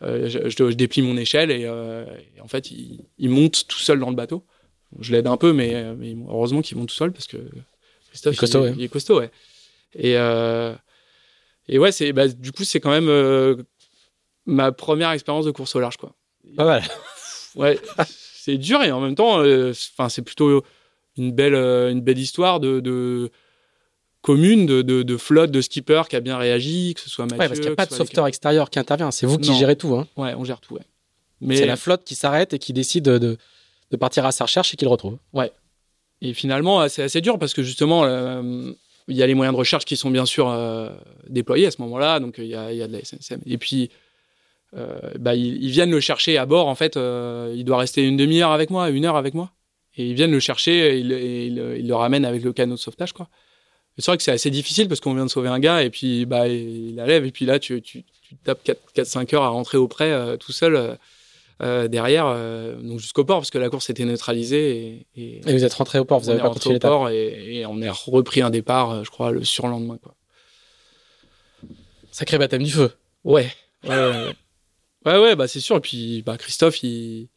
euh, 0.02 0.28
je, 0.28 0.48
je, 0.48 0.70
je 0.70 0.74
déplie 0.76 1.02
mon 1.02 1.16
échelle 1.16 1.50
et, 1.50 1.64
euh, 1.64 2.04
et 2.36 2.40
en 2.40 2.48
fait, 2.48 2.70
il, 2.70 3.04
il 3.18 3.30
monte 3.30 3.66
tout 3.66 3.78
seul 3.78 3.98
dans 3.98 4.10
le 4.10 4.16
bateau. 4.16 4.44
Je 5.00 5.12
l'aide 5.12 5.26
un 5.26 5.36
peu, 5.36 5.52
mais, 5.52 5.94
mais 5.96 6.14
heureusement 6.28 6.62
qu'il 6.62 6.76
monte 6.76 6.88
tout 6.88 6.94
seul 6.94 7.12
parce 7.12 7.26
que 7.26 7.38
Christophe, 8.08 8.34
Il 8.34 8.36
est 8.36 8.38
costaud, 8.38 8.58
il, 8.58 8.62
ouais. 8.62 8.74
il 8.78 8.84
est 8.84 8.88
costaud, 8.88 9.18
ouais. 9.18 9.30
Et, 9.96 10.16
euh, 10.16 10.74
et 11.68 11.78
ouais, 11.78 11.92
c'est, 11.92 12.12
bah, 12.12 12.28
du 12.28 12.52
coup, 12.52 12.64
c'est 12.64 12.80
quand 12.80 12.90
même 12.90 13.08
euh, 13.08 13.56
ma 14.46 14.72
première 14.72 15.10
expérience 15.12 15.44
de 15.46 15.50
course 15.50 15.74
au 15.76 15.80
large, 15.80 15.96
quoi. 15.96 16.14
Pas 16.56 16.64
mal. 16.64 16.82
Ouais, 17.54 17.78
c'est 18.34 18.58
dur 18.58 18.82
et 18.82 18.90
en 18.92 19.00
même 19.00 19.14
temps, 19.14 19.38
euh, 19.40 19.70
enfin, 19.70 20.08
c'est 20.08 20.22
plutôt 20.22 20.62
une 21.16 21.32
belle, 21.32 21.54
une 21.54 22.00
belle 22.00 22.18
histoire 22.18 22.58
de, 22.60 22.80
de 22.80 23.30
commune, 24.22 24.66
de, 24.66 24.82
de, 24.82 25.02
de 25.02 25.16
flotte, 25.16 25.50
de 25.52 25.60
skipper 25.60 26.02
qui 26.10 26.16
a 26.16 26.20
bien 26.20 26.36
réagi, 26.36 26.94
que 26.94 27.00
ce 27.00 27.08
soit 27.08 27.24
Mathieu. 27.26 27.38
Ouais, 27.38 27.48
parce 27.48 27.60
qu'il 27.60 27.68
n'y 27.68 27.72
a 27.72 27.76
pas 27.76 27.86
de 27.86 27.94
sauveteur 27.94 28.26
extérieur 28.26 28.70
qui 28.70 28.78
intervient. 28.78 29.10
C'est 29.10 29.26
vous 29.26 29.38
qui 29.38 29.50
Non. 29.50 29.56
gérez 29.56 29.76
tout. 29.76 29.94
Hein. 29.94 30.08
Ouais, 30.16 30.34
on 30.34 30.44
gère 30.44 30.60
tout, 30.60 30.74
ouais. 30.74 30.82
Mais 31.40 31.56
C'est 31.56 31.66
la 31.66 31.76
flotte 31.76 32.04
qui 32.04 32.14
s'arrête 32.14 32.52
et 32.54 32.58
qui 32.58 32.72
décide 32.72 33.04
de, 33.04 33.36
de 33.90 33.96
partir 33.96 34.24
à 34.26 34.32
sa 34.32 34.44
recherche 34.44 34.74
et 34.74 34.76
qui 34.76 34.84
le 34.84 34.90
retrouve. 34.90 35.18
Et 36.20 36.32
finalement, 36.32 36.88
c'est 36.88 37.02
assez 37.02 37.20
dur 37.20 37.38
parce 37.38 37.52
que 37.54 37.62
justement, 37.62 38.04
euh, 38.04 38.72
il 39.08 39.16
y 39.16 39.22
a 39.22 39.26
les 39.26 39.34
moyens 39.34 39.54
de 39.54 39.58
recherche 39.58 39.84
qui 39.84 39.96
sont 39.96 40.10
bien 40.10 40.26
sûr 40.26 40.48
euh, 40.48 40.90
déployés 41.28 41.66
à 41.66 41.70
ce 41.70 41.80
moment-là. 41.82 42.20
Donc, 42.20 42.36
il 42.38 42.46
y 42.46 42.54
a, 42.54 42.72
il 42.72 42.78
y 42.78 42.82
a 42.82 42.86
de 42.86 42.92
la 42.92 43.04
SNCM. 43.04 43.40
Et 43.46 43.58
puis, 43.58 43.90
euh, 44.76 44.98
bah, 45.18 45.34
ils, 45.34 45.68
viennent 45.68 45.90
le 45.90 46.00
chercher 46.00 46.38
à 46.38 46.46
bord. 46.46 46.66
En 46.68 46.74
fait, 46.74 46.96
euh, 46.96 47.52
il 47.54 47.64
doit 47.64 47.78
rester 47.78 48.02
une 48.02 48.16
demi-heure 48.16 48.50
avec 48.50 48.70
moi, 48.70 48.90
une 48.90 49.04
heure 49.04 49.16
avec 49.16 49.34
moi. 49.34 49.52
Et 49.96 50.06
ils 50.08 50.14
viennent 50.14 50.32
le 50.32 50.40
chercher 50.40 50.96
et 50.96 50.98
ils, 50.98 51.86
le 51.86 51.94
ramènent 51.94 52.24
avec 52.24 52.42
le 52.42 52.52
canot 52.52 52.74
de 52.74 52.80
sauvetage. 52.80 53.12
quoi. 53.12 53.28
C'est 53.96 54.06
vrai 54.06 54.16
que 54.16 54.24
c'est 54.24 54.32
assez 54.32 54.50
difficile 54.50 54.88
parce 54.88 55.00
qu'on 55.00 55.14
vient 55.14 55.24
de 55.24 55.30
sauver 55.30 55.48
un 55.48 55.60
gars 55.60 55.82
et 55.82 55.90
puis 55.90 56.26
bah, 56.26 56.48
il 56.48 56.96
la 56.96 57.06
lève. 57.06 57.24
Et 57.24 57.30
puis 57.30 57.44
là, 57.44 57.60
tu, 57.60 57.80
tu, 57.80 58.02
tu 58.02 58.34
tapes 58.42 58.66
4-5 58.96 59.36
heures 59.36 59.44
à 59.44 59.48
rentrer 59.48 59.78
au 59.78 59.86
près 59.86 60.10
euh, 60.10 60.36
tout 60.36 60.50
seul. 60.50 60.98
Euh, 61.62 61.88
derrière, 61.88 62.26
euh, 62.26 62.74
donc 62.80 62.98
jusqu'au 62.98 63.24
port, 63.24 63.38
parce 63.38 63.50
que 63.50 63.58
la 63.58 63.68
course 63.70 63.88
était 63.90 64.04
neutralisée 64.04 65.06
et, 65.16 65.22
et- 65.22 65.40
Et 65.48 65.52
vous 65.52 65.64
êtes 65.64 65.72
rentré 65.74 65.98
au 65.98 66.04
port, 66.04 66.18
vous 66.20 66.26
n'avez 66.26 66.38
pas 66.40 66.48
rentré 66.48 66.60
continué 66.60 66.76
au 66.76 66.80
port 66.80 67.08
et, 67.10 67.56
et 67.58 67.66
on 67.66 67.80
est 67.80 67.90
repris 67.90 68.42
un 68.42 68.50
départ, 68.50 68.90
euh, 68.90 69.04
je 69.04 69.10
crois, 69.10 69.30
le 69.30 69.44
surlendemain. 69.44 69.98
Quoi. 70.02 70.14
Sacré 72.10 72.38
baptême 72.38 72.62
du 72.62 72.70
feu. 72.70 72.92
Ouais, 73.24 73.48
ouais, 73.88 75.18
ouais, 75.18 75.36
bah 75.36 75.48
c'est 75.48 75.60
sûr. 75.60 75.76
Et 75.76 75.80
puis, 75.80 76.22
bah, 76.22 76.36
Christophe, 76.36 76.82
il, 76.82 77.28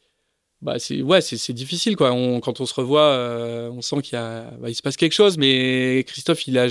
bah 0.62 0.78
c'est, 0.78 1.02
ouais, 1.02 1.20
c'est, 1.20 1.52
difficile, 1.52 1.96
quoi. 1.96 2.12
On, 2.12 2.40
quand 2.40 2.60
on 2.60 2.66
se 2.66 2.74
revoit, 2.74 3.02
euh, 3.02 3.70
on 3.70 3.80
sent 3.82 4.02
qu'il 4.02 4.18
bah, 4.18 4.68
il 4.68 4.74
se 4.74 4.82
passe 4.82 4.96
quelque 4.96 5.12
chose. 5.12 5.36
Mais 5.38 6.04
Christophe, 6.06 6.46
il 6.48 6.58
a 6.58 6.66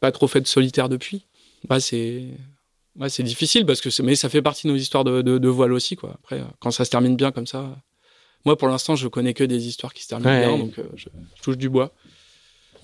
pas 0.00 0.12
trop 0.12 0.26
fait 0.28 0.40
de 0.40 0.46
solitaire 0.46 0.88
depuis. 0.88 1.26
Bah, 1.68 1.78
c'est, 1.80 2.24
ouais, 2.98 3.08
c'est 3.08 3.22
difficile 3.22 3.66
parce 3.66 3.80
que, 3.80 3.88
mais 4.02 4.14
ça 4.14 4.28
fait 4.28 4.42
partie 4.42 4.66
de 4.66 4.72
nos 4.72 4.78
histoires 4.78 5.04
de, 5.04 5.22
de, 5.22 5.38
de 5.38 5.48
voile 5.48 5.72
aussi, 5.72 5.96
quoi. 5.96 6.14
Après, 6.22 6.40
euh, 6.40 6.44
quand 6.60 6.70
ça 6.70 6.84
se 6.84 6.90
termine 6.90 7.16
bien 7.16 7.32
comme 7.32 7.46
ça. 7.46 7.76
Moi, 8.46 8.56
pour 8.56 8.68
l'instant, 8.68 8.96
je 8.96 9.06
connais 9.08 9.34
que 9.34 9.44
des 9.44 9.66
histoires 9.68 9.92
qui 9.92 10.02
se 10.02 10.08
terminent 10.08 10.30
Ouais. 10.30 10.46
bien, 10.46 10.58
donc 10.58 10.78
euh, 10.78 10.84
je, 10.94 11.08
je 11.36 11.42
touche 11.42 11.58
du 11.58 11.68
bois. 11.68 11.92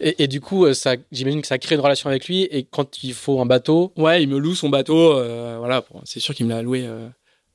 Et, 0.01 0.25
et 0.25 0.29
du 0.29 0.43
coup, 0.43 0.67
euh, 0.67 0.75
ça, 0.75 0.97
j'imagine 1.11 1.41
que 1.41 1.47
ça 1.49 1.57
crée 1.59 1.75
une 1.77 1.81
relation 1.81 2.11
avec 2.11 2.27
lui. 2.29 2.43
Et 2.43 2.65
quand 2.65 3.03
il 3.03 3.15
faut 3.15 3.41
un 3.41 3.47
bateau, 3.47 3.93
Ouais, 3.97 4.23
il 4.23 4.29
me 4.29 4.39
loue 4.39 4.55
son 4.55 4.69
bateau. 4.69 5.15
euh, 5.15 5.57
voilà, 5.59 5.83
c'est 6.05 6.21
sûr 6.21 6.35
qu'il 6.35 6.45
me 6.47 6.51
l'a 6.51 6.61
loué 6.61 6.87
euh, 6.87 7.09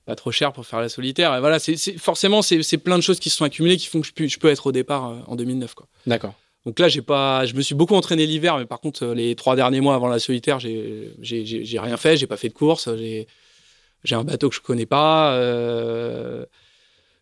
pas 0.05 0.15
trop 0.15 0.31
cher 0.31 0.51
pour 0.51 0.65
faire 0.65 0.79
la 0.81 0.89
solitaire. 0.89 1.35
Et 1.35 1.39
voilà, 1.39 1.59
c'est, 1.59 1.75
forcément, 1.99 2.41
c'est, 2.41 2.77
plein 2.79 2.97
de 2.97 3.03
choses 3.03 3.19
qui 3.19 3.29
se 3.29 3.37
sont 3.37 3.45
accumulées 3.45 3.77
qui 3.77 3.85
font 3.85 4.01
que 4.01 4.07
je, 4.07 4.13
peux- 4.13 4.27
je 4.27 4.39
peux 4.39 4.49
être 4.49 4.65
au 4.65 4.71
départ 4.71 5.23
en 5.27 5.35
2009. 5.35 5.75
Quoi. 5.75 5.87
d'accord. 6.07 6.33
Donc 6.65 6.77
là, 6.79 6.87
j'ai 6.87 7.01
pas, 7.01 7.45
je 7.45 7.55
me 7.55 7.61
suis 7.61 7.73
beaucoup 7.75 7.95
entraîné 7.95 8.25
l'hiver, 8.27 8.57
mais 8.57 8.65
par 8.65 8.79
contre, 8.79 9.03
euh, 9.03 9.13
les 9.15 9.35
trois 9.35 9.55
derniers 9.55 9.81
mois 9.81 9.95
avant 9.95 10.07
la 10.07 10.19
solitaire, 10.19 10.59
j'ai, 10.59 11.13
rien 11.79 11.97
fait. 11.97 12.17
J'ai 12.17 12.27
pas 12.27 12.37
fait 12.37 12.49
de 12.49 12.53
course. 12.53 12.87
J'ai, 12.97 13.27
un 14.11 14.23
bateau 14.23 14.49
que 14.49 14.55
je 14.55 14.61
connais 14.61 14.85
pas. 14.85 15.33
euh, 15.35 16.45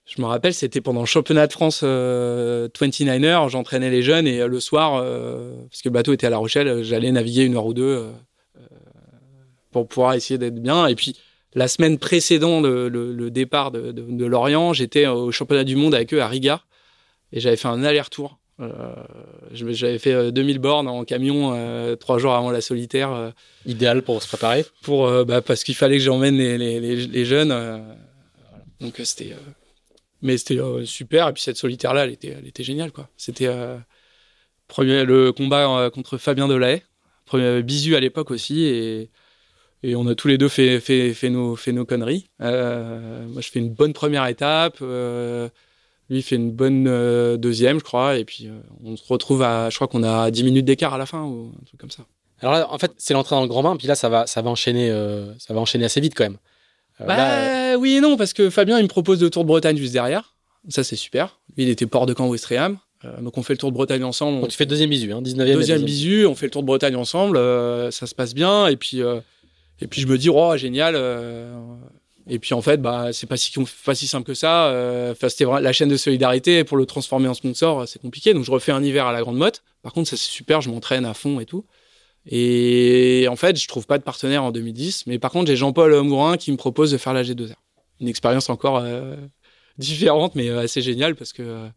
je 0.05 0.21
me 0.21 0.25
rappelle, 0.27 0.53
c'était 0.55 0.81
pendant 0.81 1.01
le 1.01 1.05
championnat 1.05 1.45
de 1.47 1.51
France 1.53 1.81
euh, 1.83 2.67
29er, 2.69 3.47
j'entraînais 3.49 3.91
les 3.91 4.01
jeunes 4.01 4.27
et 4.27 4.41
euh, 4.41 4.47
le 4.47 4.59
soir, 4.59 4.95
euh, 4.95 5.53
parce 5.69 5.83
que 5.83 5.89
le 5.89 5.93
bateau 5.93 6.13
était 6.13 6.25
à 6.25 6.31
La 6.31 6.37
Rochelle, 6.39 6.67
euh, 6.67 6.83
j'allais 6.83 7.11
naviguer 7.11 7.43
une 7.43 7.55
heure 7.55 7.67
ou 7.67 7.75
deux 7.75 7.83
euh, 7.83 8.11
euh, 8.57 8.61
pour 9.71 9.87
pouvoir 9.87 10.13
essayer 10.15 10.37
d'être 10.39 10.59
bien. 10.59 10.87
Et 10.87 10.95
puis 10.95 11.15
la 11.53 11.67
semaine 11.67 11.99
précédant 11.99 12.59
le, 12.59 13.29
départ 13.29 13.69
de, 13.71 13.91
de- 13.91 14.01
de 14.09 14.25
Lorient, 14.25 14.73
j'étais 14.73 15.05
au 15.05 15.31
championnat 15.31 15.63
du 15.63 15.75
monde 15.75 15.93
avec 15.93 16.11
eux 16.13 16.21
à 16.21 16.27
Riga 16.27 16.61
et 17.31 17.39
j'avais 17.39 17.55
fait 17.57 17.67
un 17.67 17.83
aller-retour. 17.83 18.39
Euh, 18.61 18.93
j'avais 19.51 19.99
fait 19.99 20.13
euh, 20.13 20.31
2000 20.31 20.59
bornes 20.59 20.87
en 20.87 21.05
camion 21.05 21.53
euh, 21.55 21.95
trois 21.95 22.17
jours 22.19 22.33
avant 22.33 22.51
la 22.51 22.61
solitaire 22.61 23.11
euh, 23.13 23.31
Idéal 23.65 24.01
pour 24.01 24.21
se 24.21 24.27
préparer. 24.27 24.65
pour 24.81 25.07
euh, 25.07 25.23
bah, 25.23 25.41
parce 25.41 25.63
qu'il 25.63 25.75
fallait 25.75 25.97
que 25.97 26.03
j'emmène 26.03 26.37
les, 26.37 26.57
les, 26.57 26.79
les, 26.79 27.07
les 27.07 27.25
jeunes. 27.25 27.51
euh, 27.51 27.77
voilà. 27.77 28.63
Donc 28.81 28.99
euh, 28.99 29.05
c'était, 29.05 29.31
euh, 29.33 29.51
mais 30.21 30.37
c'était 30.37 30.59
euh, 30.59 30.85
super. 30.85 31.29
Et 31.29 31.33
puis 31.33 31.41
cette 31.41 31.57
solitaire 31.57 31.93
là, 31.93 32.03
elle 32.03 32.11
était, 32.11 32.35
elle 32.37 32.47
était 32.47 32.63
géniale 32.63 32.91
quoi. 32.91 33.09
C'était 33.15 33.47
euh, 33.47 33.77
le 34.77 35.31
combat 35.31 35.79
euh, 35.79 35.89
contre 35.89 36.17
Fabien 36.17 36.47
Delahaye, 36.47 36.83
premier 37.25 37.63
bisu 37.63 37.95
à 37.95 37.99
l'époque 37.99 38.31
aussi 38.31 38.63
et 38.63 39.09
Et 39.83 39.95
on 39.95 40.05
a 40.07 40.15
tous 40.15 40.27
les 40.27 40.37
deux 40.37 40.49
fait, 40.49 40.81
fait, 40.81 41.13
fait, 41.13 41.29
nos, 41.29 41.55
fait 41.55 41.71
nos 41.71 41.85
conneries. 41.85 42.29
Euh, 42.41 43.25
moi, 43.27 43.41
je 43.41 43.49
fais 43.49 43.59
une 43.59 43.73
bonne 43.73 43.93
première 43.93 44.25
étape. 44.27 44.77
Euh, 46.09 46.13
lui 46.13 46.21
fait 46.21 46.35
une 46.35 46.51
bonne 46.51 46.87
euh, 46.87 47.37
deuxième, 47.37 47.79
je 47.79 47.83
crois. 47.83 48.17
Et 48.17 48.25
puis, 48.25 48.47
euh, 48.47 48.59
on 48.83 48.95
se 48.95 49.03
retrouve 49.07 49.41
à, 49.41 49.69
je 49.69 49.75
crois 49.75 49.87
qu'on 49.87 50.03
a 50.03 50.31
10 50.31 50.43
minutes 50.43 50.65
d'écart 50.65 50.93
à 50.93 50.97
la 50.97 51.05
fin 51.05 51.23
ou 51.23 51.51
un 51.59 51.65
truc 51.65 51.79
comme 51.79 51.91
ça. 51.91 52.03
Alors 52.41 52.53
là, 52.53 52.67
en 52.71 52.77
fait, 52.77 52.91
c'est 52.97 53.13
l'entrée 53.13 53.35
dans 53.35 53.41
le 53.41 53.47
grand 53.47 53.63
bain. 53.63 53.75
Puis 53.75 53.87
là, 53.87 53.95
ça 53.95 54.09
va, 54.09 54.25
ça 54.27 54.41
va 54.41 54.49
enchaîner, 54.49 54.89
ça 55.39 55.53
va 55.53 55.59
enchaîner 55.59 55.85
assez 55.85 55.99
vite 55.99 56.13
quand 56.15 56.23
même. 56.23 56.37
bah, 56.99 57.17
là, 57.17 57.77
oui 57.77 57.95
et 57.95 58.01
non, 58.01 58.15
parce 58.15 58.31
que 58.31 58.49
Fabien, 58.49 58.79
il 58.79 58.83
me 58.83 58.87
propose 58.87 59.21
le 59.21 59.29
Tour 59.29 59.43
de 59.43 59.49
Bretagne 59.49 59.75
juste 59.75 59.91
derrière. 59.91 60.35
Ça, 60.69 60.85
c'est 60.85 60.95
super. 60.95 61.39
Lui, 61.57 61.65
il 61.65 61.69
était 61.69 61.85
port 61.85 62.05
de 62.05 62.13
camp 62.13 62.27
Ouistreham. 62.29 62.77
donc 63.21 63.37
on 63.37 63.43
fait 63.43 63.53
le 63.53 63.57
Tour 63.57 63.71
de 63.71 63.75
Bretagne 63.75 64.05
ensemble. 64.05 64.39
Donc 64.39 64.51
tu 64.51 64.55
fais 64.55 64.65
deuxième 64.65 64.89
bisu, 64.89 65.11
hein, 65.11 65.21
19e. 65.21 65.53
Deuxième 65.53 65.83
bisu, 65.83 66.25
on 66.27 66.35
fait 66.35 66.45
le 66.45 66.51
Tour 66.51 66.61
de 66.61 66.67
Bretagne 66.67 66.95
ensemble, 66.95 67.37
ça 67.91 68.07
se 68.07 68.15
passe 68.15 68.33
bien. 68.33 68.67
Et 68.67 68.77
puis, 68.77 69.01
et 69.81 69.87
puis 69.87 69.99
je 69.99 70.07
me 70.07 70.17
dis, 70.17 70.29
oh, 70.29 70.55
génial. 70.55 70.95
Euh, 72.27 72.33
et 72.33 72.39
puis 72.39 72.53
en 72.53 72.61
fait, 72.61 72.81
bah, 72.81 73.11
c'est 73.13 73.27
pas 73.27 73.37
si, 73.37 73.51
pas 73.85 73.95
si 73.95 74.07
simple 74.07 74.25
que 74.25 74.33
ça. 74.33 74.67
Euh, 74.67 75.13
c'était 75.27 75.45
la 75.45 75.73
chaîne 75.73 75.89
de 75.89 75.97
solidarité. 75.97 76.63
Pour 76.63 76.77
le 76.77 76.85
transformer 76.85 77.27
en 77.27 77.33
sponsor, 77.33 77.87
c'est 77.87 78.01
compliqué. 78.01 78.33
Donc 78.33 78.43
je 78.43 78.51
refais 78.51 78.71
un 78.71 78.83
hiver 78.83 79.05
à 79.05 79.13
la 79.13 79.21
Grande 79.21 79.37
Motte. 79.37 79.63
Par 79.81 79.93
contre, 79.93 80.09
ça 80.09 80.17
c'est 80.17 80.29
super, 80.29 80.61
je 80.61 80.69
m'entraîne 80.69 81.05
à 81.05 81.13
fond 81.13 81.39
et 81.39 81.45
tout. 81.45 81.65
Et 82.25 83.27
en 83.29 83.35
fait, 83.35 83.57
je 83.57 83.67
trouve 83.67 83.87
pas 83.87 83.97
de 83.97 84.03
partenaire 84.03 84.43
en 84.43 84.51
2010. 84.51 85.07
Mais 85.07 85.19
par 85.19 85.31
contre, 85.31 85.47
j'ai 85.47 85.55
Jean-Paul 85.55 86.01
Mourin 86.01 86.37
qui 86.37 86.51
me 86.51 86.57
propose 86.57 86.91
de 86.91 86.97
faire 86.97 87.13
la 87.13 87.23
G2R. 87.23 87.55
Une 88.01 88.07
expérience 88.07 88.49
encore 88.49 88.77
euh, 88.77 89.15
différente, 89.77 90.35
mais 90.35 90.49
assez 90.49 90.81
géniale 90.81 91.15
parce 91.15 91.33
que 91.33 91.67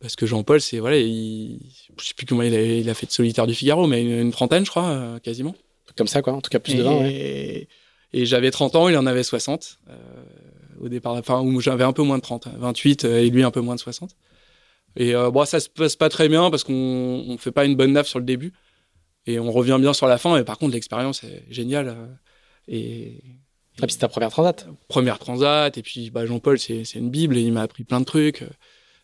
parce 0.00 0.16
que 0.16 0.26
Jean-Paul, 0.26 0.60
c'est 0.60 0.80
voilà, 0.80 0.98
il, 0.98 1.60
je 1.96 2.04
sais 2.04 2.14
plus 2.14 2.26
comment 2.26 2.42
il 2.42 2.52
a, 2.56 2.60
il 2.60 2.90
a, 2.90 2.94
fait 2.94 3.06
de 3.06 3.12
solitaire 3.12 3.46
du 3.46 3.54
Figaro, 3.54 3.86
mais 3.86 4.02
une, 4.02 4.18
une 4.18 4.32
trentaine, 4.32 4.64
je 4.64 4.70
crois, 4.70 5.20
quasiment 5.22 5.54
comme 5.96 6.06
ça, 6.06 6.22
quoi. 6.22 6.32
En 6.32 6.40
tout 6.40 6.50
cas, 6.50 6.58
plus 6.58 6.74
de 6.74 6.82
20. 6.82 7.04
Et, 7.06 7.68
et 8.12 8.26
j'avais 8.26 8.50
30 8.50 8.76
ans, 8.76 8.88
il 8.88 8.96
en 8.96 9.06
avait 9.06 9.22
60 9.22 9.78
euh, 9.88 9.94
au 10.80 10.88
départ. 10.88 11.14
Enfin, 11.14 11.40
où 11.40 11.60
j'avais 11.60 11.84
un 11.84 11.92
peu 11.92 12.02
moins 12.02 12.18
de 12.18 12.22
30, 12.22 12.48
28 12.56 13.04
euh, 13.04 13.18
et 13.20 13.30
lui 13.30 13.42
un 13.42 13.50
peu 13.50 13.60
moins 13.60 13.74
de 13.74 13.80
60. 13.80 14.16
Et 14.96 15.14
euh, 15.14 15.30
bon, 15.30 15.44
ça 15.44 15.60
se 15.60 15.70
passe 15.70 15.96
pas 15.96 16.08
très 16.08 16.28
bien 16.28 16.50
parce 16.50 16.64
qu'on 16.64 16.74
on 17.26 17.38
fait 17.38 17.52
pas 17.52 17.64
une 17.64 17.76
bonne 17.76 17.92
naf 17.92 18.06
sur 18.06 18.18
le 18.18 18.24
début 18.24 18.52
et 19.26 19.38
on 19.38 19.50
revient 19.50 19.78
bien 19.80 19.94
sur 19.94 20.06
la 20.06 20.18
fin. 20.18 20.36
Et 20.36 20.44
par 20.44 20.58
contre, 20.58 20.74
l'expérience 20.74 21.24
est 21.24 21.44
géniale. 21.48 21.88
Euh, 21.88 22.06
et, 22.68 23.06
et 23.78 23.86
puis 23.86 23.92
c'est 23.92 23.98
ta 23.98 24.08
première 24.08 24.30
transat. 24.30 24.66
Première 24.88 25.18
transat. 25.18 25.76
Et 25.78 25.82
puis 25.82 26.10
bah, 26.10 26.26
Jean-Paul, 26.26 26.58
c'est 26.58 26.82
une 26.94 27.10
bible 27.10 27.38
et 27.38 27.40
il 27.40 27.52
m'a 27.52 27.62
appris 27.62 27.84
plein 27.84 28.00
de 28.00 28.04
trucs. 28.04 28.44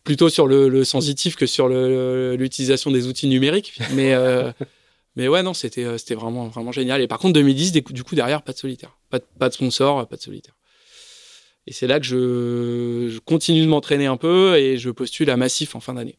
Plutôt 0.03 0.29
sur 0.29 0.47
le, 0.47 0.69
le 0.69 0.83
sensitif 0.83 1.35
que 1.35 1.45
sur 1.45 1.67
l'utilisation 1.67 2.91
des 2.91 3.07
outils 3.07 3.27
numériques. 3.27 3.79
Mais 3.95 4.15
Mais 5.15 5.27
ouais, 5.27 5.43
non, 5.43 5.53
c'était 5.53 5.83
euh, 5.83 5.97
c'était 5.97 6.15
vraiment 6.15 6.47
vraiment 6.47 6.71
génial. 6.71 7.01
Et 7.01 7.07
par 7.07 7.19
contre, 7.19 7.33
2010, 7.33 7.73
du 7.73 8.03
coup, 8.03 8.15
derrière, 8.15 8.41
pas 8.41 8.53
de 8.53 8.57
solitaire, 8.57 8.97
pas 9.09 9.19
de, 9.19 9.25
pas 9.37 9.49
de 9.49 9.53
sponsor, 9.53 10.07
pas 10.07 10.15
de 10.15 10.21
solitaire. 10.21 10.55
Et 11.67 11.73
c'est 11.73 11.87
là 11.87 11.99
que 11.99 12.05
je, 12.05 13.09
je 13.11 13.19
continue 13.19 13.61
de 13.61 13.67
m'entraîner 13.67 14.07
un 14.07 14.17
peu 14.17 14.57
et 14.57 14.77
je 14.77 14.89
postule 14.89 15.29
à 15.29 15.37
Massif 15.37 15.75
en 15.75 15.79
fin 15.79 15.93
d'année. 15.93 16.17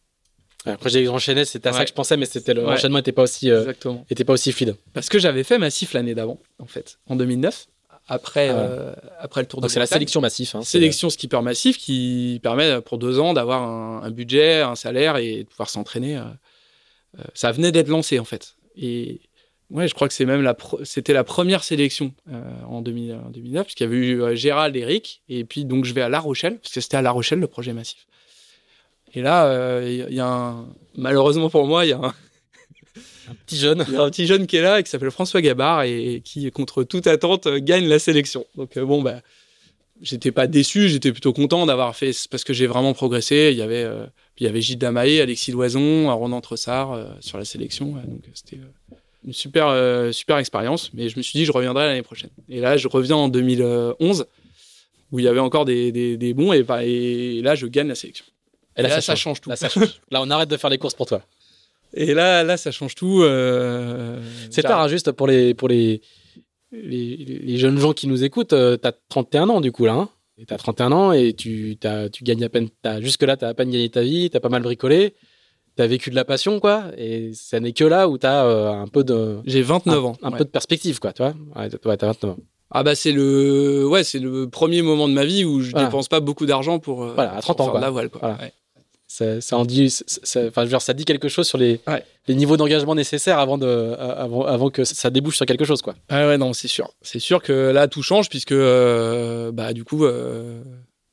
Après, 0.66 0.90
j'ai 0.90 1.08
enchaîné, 1.08 1.44
c'était 1.44 1.70
à 1.70 1.72
ça 1.72 1.84
que 1.84 1.88
je 1.88 1.94
pensais, 1.94 2.16
mais 2.16 2.26
c'était 2.26 2.52
l'enchaînement 2.52 2.98
n'était 2.98 3.12
pas 3.12 3.22
aussi 3.22 3.50
euh, 3.50 3.72
était 4.10 4.24
pas 4.24 4.34
aussi 4.34 4.52
fluide. 4.52 4.76
Parce 4.92 5.08
que 5.08 5.18
j'avais 5.18 5.42
fait 5.42 5.58
Massif 5.58 5.94
l'année 5.94 6.14
d'avant, 6.14 6.38
en 6.58 6.66
fait, 6.66 6.98
en 7.06 7.16
2009 7.16 7.66
après, 8.08 8.48
ah 8.48 8.56
euh, 8.56 8.94
après 9.20 9.40
le 9.40 9.46
Tour 9.46 9.60
Donc 9.60 9.70
c'est 9.70 9.78
la 9.78 9.86
sélection 9.86 10.20
massif. 10.20 10.56
Hein, 10.56 10.62
sélection 10.62 11.10
skipper 11.10 11.40
massif 11.42 11.78
qui 11.78 12.40
permet 12.42 12.80
pour 12.80 12.98
deux 12.98 13.20
ans 13.20 13.34
d'avoir 13.34 13.62
un, 13.62 14.02
un, 14.02 14.10
budget, 14.10 14.62
un 14.62 14.74
salaire 14.74 15.16
et 15.16 15.44
de 15.44 15.48
pouvoir 15.48 15.70
s'entraîner. 15.70 16.16
Euh, 16.16 16.24
ça 17.34 17.52
venait 17.52 17.70
d'être 17.70 17.88
lancé 17.88 18.18
en 18.18 18.24
fait. 18.24 18.56
Et 18.76 19.20
ouais, 19.70 19.88
je 19.88 19.94
crois 19.94 20.08
que 20.08 20.14
c'est 20.14 20.24
même 20.24 20.42
la 20.42 20.56
c'était 20.84 21.12
la 21.12 21.24
première 21.24 21.64
sélection 21.64 22.12
euh, 22.30 22.42
en, 22.66 22.82
2000, 22.82 23.18
2009, 23.32 23.64
parce 23.64 23.74
qu'il 23.74 23.84
y 23.86 23.88
avait 23.88 23.98
eu 23.98 24.22
euh, 24.22 24.34
Gérald, 24.34 24.76
Eric, 24.76 25.22
et 25.28 25.44
puis 25.44 25.64
donc 25.64 25.84
je 25.84 25.94
vais 25.94 26.02
à 26.02 26.08
La 26.08 26.20
Rochelle, 26.20 26.58
parce 26.58 26.74
que 26.74 26.80
c'était 26.80 26.96
à 26.96 27.02
La 27.02 27.10
Rochelle 27.10 27.40
le 27.40 27.46
projet 27.46 27.72
massif. 27.72 28.06
Et 29.14 29.22
là, 29.22 29.44
il 29.82 30.02
euh, 30.02 30.10
y 30.10 30.20
a 30.20 30.26
un, 30.26 30.66
malheureusement 30.96 31.50
pour 31.50 31.66
moi, 31.66 31.84
il 31.84 31.90
y 31.90 31.92
a 31.92 31.98
un, 31.98 32.14
un 33.28 33.34
petit 33.46 33.56
jeune, 33.56 33.84
il 33.88 33.94
y 33.94 33.96
a 33.96 34.02
un 34.02 34.10
petit 34.10 34.26
jeune 34.26 34.46
qui 34.46 34.56
est 34.56 34.62
là, 34.62 34.80
et 34.80 34.82
qui 34.82 34.90
s'appelle 34.90 35.10
François 35.10 35.40
Gabard, 35.40 35.82
et, 35.82 36.22
qui, 36.24 36.50
contre 36.50 36.84
toute 36.84 37.06
attente, 37.06 37.48
gagne 37.48 37.86
la 37.86 37.98
sélection. 37.98 38.46
Donc 38.56 38.78
bon, 38.78 39.02
bah, 39.02 39.20
j'étais 40.00 40.32
pas 40.32 40.46
déçu, 40.46 40.88
j'étais 40.88 41.12
plutôt 41.12 41.32
content 41.32 41.66
d'avoir 41.66 41.96
fait, 41.96 42.12
parce 42.30 42.44
que 42.44 42.52
j'ai 42.52 42.66
vraiment 42.66 42.94
progressé. 42.94 43.50
Il 43.52 43.58
y 43.58 43.62
avait 43.62 43.86
il 44.40 44.46
y 44.46 44.48
avait 44.48 44.62
Gilles 44.62 44.78
Damaé, 44.78 45.20
Alexis 45.20 45.52
Loison, 45.52 46.14
Ronan 46.16 46.40
Tressard 46.40 46.92
euh, 46.92 47.04
sur 47.20 47.36
la 47.36 47.44
sélection. 47.44 47.92
donc 47.92 48.24
c'était 48.32 48.56
euh, 48.56 48.96
une 49.24 49.32
super, 49.32 49.68
euh, 49.68 50.12
super 50.12 50.38
expérience. 50.38 50.92
Mais 50.94 51.08
je 51.08 51.16
me 51.16 51.22
suis 51.22 51.38
dit, 51.38 51.44
je 51.44 51.52
reviendrai 51.52 51.86
l'année 51.86 52.02
prochaine. 52.02 52.30
Et 52.48 52.60
là, 52.60 52.76
je 52.76 52.88
reviens 52.88 53.16
en 53.16 53.28
2011, 53.28 54.26
où 55.12 55.18
il 55.18 55.24
y 55.24 55.28
avait 55.28 55.40
encore 55.40 55.64
des, 55.64 55.92
des, 55.92 56.34
bons, 56.34 56.52
et, 56.52 56.64
et, 56.84 57.42
là, 57.42 57.54
je 57.54 57.66
gagne 57.66 57.88
la 57.88 57.94
sélection. 57.94 58.24
Et 58.76 58.82
là, 58.82 59.00
ça, 59.00 59.16
change. 59.16 59.40
tout. 59.40 59.50
Là, 59.50 59.56
là, 60.10 60.22
on 60.22 60.30
arrête 60.30 60.48
de 60.48 60.56
faire 60.56 60.70
les 60.70 60.78
courses 60.78 60.94
pour 60.94 61.06
toi. 61.06 61.22
Et 61.92 62.14
là, 62.14 62.44
là, 62.44 62.56
ça 62.56 62.70
change 62.70 62.94
tout. 62.94 63.22
C'est 64.50 64.62
tard, 64.62 64.80
hein, 64.80 64.88
juste 64.88 65.12
pour 65.12 65.26
les, 65.26 65.54
pour 65.54 65.68
les, 65.68 66.00
les, 66.72 67.16
les, 67.16 67.58
jeunes 67.58 67.78
gens 67.78 67.92
qui 67.92 68.06
nous 68.06 68.22
écoutent. 68.22 68.50
tu 68.50 68.54
as 68.88 68.92
31 69.08 69.48
ans, 69.48 69.60
du 69.60 69.72
coup, 69.72 69.84
là. 69.84 69.94
Hein 69.94 70.08
tu 70.46 70.54
as 70.54 70.56
31 70.56 70.92
ans 70.92 71.12
et 71.12 71.32
tu, 71.34 71.78
tu 72.12 72.24
gagnes 72.24 72.44
à 72.44 72.48
peine. 72.48 72.68
Jusque-là, 73.00 73.36
tu 73.36 73.44
as 73.44 73.48
à 73.48 73.54
peine 73.54 73.70
gagné 73.70 73.88
ta 73.88 74.02
vie, 74.02 74.30
tu 74.30 74.36
as 74.36 74.40
pas 74.40 74.48
mal 74.48 74.62
bricolé, 74.62 75.14
tu 75.76 75.82
as 75.82 75.86
vécu 75.86 76.10
de 76.10 76.14
la 76.14 76.24
passion, 76.24 76.60
quoi. 76.60 76.84
Et 76.96 77.32
ça 77.34 77.60
n'est 77.60 77.72
que 77.72 77.84
là 77.84 78.08
où 78.08 78.18
tu 78.18 78.26
as 78.26 78.44
euh, 78.44 78.70
un 78.70 78.86
peu 78.86 79.04
de. 79.04 79.38
J'ai 79.46 79.62
29 79.62 80.04
ans. 80.04 80.16
Un 80.22 80.30
peu 80.32 80.44
de 80.44 80.50
perspective, 80.50 80.98
quoi, 81.00 81.12
tu 81.12 81.22
vois. 81.22 81.34
Ouais, 81.56 81.96
t'as 81.96 82.06
29 82.06 82.30
ans. 82.30 82.36
Ah 82.72 82.84
bah 82.84 82.94
c'est 82.94 83.10
le 83.10 83.84
ouais 83.88 84.04
c'est 84.04 84.20
le 84.20 84.48
premier 84.48 84.80
moment 84.82 85.08
de 85.08 85.12
ma 85.12 85.24
vie 85.24 85.44
où 85.44 85.60
je 85.60 85.72
dépense 85.72 86.06
pas 86.06 86.20
beaucoup 86.20 86.46
d'argent 86.46 86.78
pour 86.78 87.02
euh, 87.02 87.14
voilà 87.16 87.34
à 87.34 87.40
30 87.40 87.62
ans 87.62 87.68
quoi. 87.70 87.80
la 87.80 87.90
voile 87.90 88.10
quoi. 88.10 88.38
Ça, 89.12 89.40
ça, 89.40 89.56
en 89.56 89.64
dit 89.64 89.90
ça, 89.90 90.46
enfin, 90.46 90.60
je 90.60 90.66
veux 90.66 90.68
dire, 90.68 90.80
ça 90.80 90.92
dit 90.92 91.04
quelque 91.04 91.26
chose 91.26 91.48
sur 91.48 91.58
les, 91.58 91.80
les 92.28 92.34
niveaux 92.36 92.56
d'engagement 92.56 92.94
nécessaires 92.94 93.40
avant, 93.40 93.58
de, 93.58 93.96
avant, 93.98 94.44
avant 94.44 94.70
que 94.70 94.84
ça 94.84 95.10
débouche 95.10 95.34
sur 95.34 95.46
quelque 95.46 95.64
chose. 95.64 95.82
Quoi. 95.82 95.96
Ah 96.08 96.28
ouais, 96.28 96.38
non, 96.38 96.52
c'est 96.52 96.68
sûr. 96.68 96.88
C'est 97.02 97.18
sûr 97.18 97.42
que 97.42 97.72
là, 97.72 97.88
tout 97.88 98.04
change 98.04 98.28
puisque, 98.28 98.52
euh, 98.52 99.50
bah, 99.50 99.72
du 99.72 99.82
coup, 99.82 100.04
euh, 100.04 100.62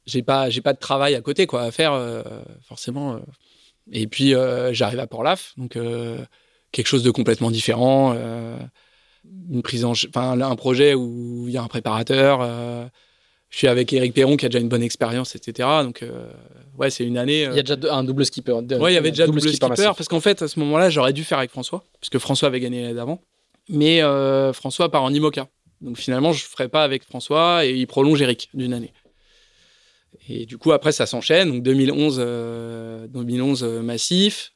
j'ai 0.05 0.21
pas, 0.21 0.51
j'ai 0.51 0.61
pas 0.61 0.73
de 0.73 0.77
travail 0.77 1.15
à 1.15 1.21
côté 1.21 1.47
quoi, 1.47 1.63
à 1.63 1.71
faire, 1.71 1.93
euh, 1.93 2.21
forcément. 2.61 3.19
Et 3.91 4.07
puis, 4.07 4.33
j'arrive 4.71 4.99
à 4.99 5.07
Port-Laf, 5.07 5.53
donc 5.57 5.77
quelque 6.71 6.87
chose 6.87 7.03
de 7.03 7.11
complètement 7.11 7.51
différent. 7.51 8.13
une 9.49 9.61
prise 9.61 9.85
en, 9.85 9.91
enfin, 9.91 10.39
un 10.39 10.55
projet 10.55 10.93
où 10.93 11.45
il 11.47 11.53
y 11.53 11.57
a 11.57 11.63
un 11.63 11.67
préparateur 11.67 12.41
je 13.49 13.57
suis 13.57 13.67
avec 13.67 13.93
Eric 13.93 14.13
Perron 14.13 14.37
qui 14.37 14.45
a 14.45 14.49
déjà 14.49 14.59
une 14.59 14.67
bonne 14.67 14.83
expérience, 14.83 15.35
etc. 15.35 15.67
Donc, 15.83 16.03
euh, 16.03 16.29
ouais, 16.77 16.89
c'est 16.89 17.05
une 17.05 17.17
année. 17.17 17.43
Il 17.43 17.55
y 17.55 17.59
a 17.59 17.63
déjà 17.63 17.93
un 17.93 18.03
double 18.03 18.25
skipper. 18.25 18.51
ouais, 18.51 18.91
il 18.91 18.95
y 18.95 18.97
avait 18.97 19.11
déjà 19.11 19.25
double, 19.25 19.39
double 19.39 19.51
skipper, 19.51 19.91
parce 19.95 20.07
qu'en 20.07 20.19
fait, 20.19 20.41
à 20.41 20.47
ce 20.47 20.59
moment-là, 20.59 20.89
j'aurais 20.89 21.13
dû 21.13 21.23
faire 21.23 21.37
avec 21.37 21.51
François, 21.51 21.83
parce 21.99 22.09
que 22.09 22.19
François 22.19 22.47
avait 22.47 22.59
gagné 22.59 22.81
l'année 22.81 22.93
d'avant. 22.93 23.21
Mais 23.69 24.01
euh, 24.01 24.53
François 24.53 24.89
part 24.89 25.03
en 25.03 25.13
IMOCA. 25.13 25.47
Donc 25.81 25.97
finalement, 25.97 26.33
je 26.33 26.43
ne 26.43 26.49
ferai 26.49 26.69
pas 26.69 26.83
avec 26.83 27.03
François 27.03 27.65
et 27.65 27.71
il 27.71 27.85
prolonge 27.85 28.21
Eric 28.21 28.49
d'une 28.53 28.73
année. 28.73 28.93
Et 30.29 30.45
du 30.45 30.57
coup, 30.57 30.71
après, 30.71 30.91
ça 30.91 31.05
s'enchaîne. 31.05 31.51
Donc 31.51 31.63
2011, 31.63 32.17
2011 33.09 33.63
euh, 33.63 33.81
massif. 33.81 34.53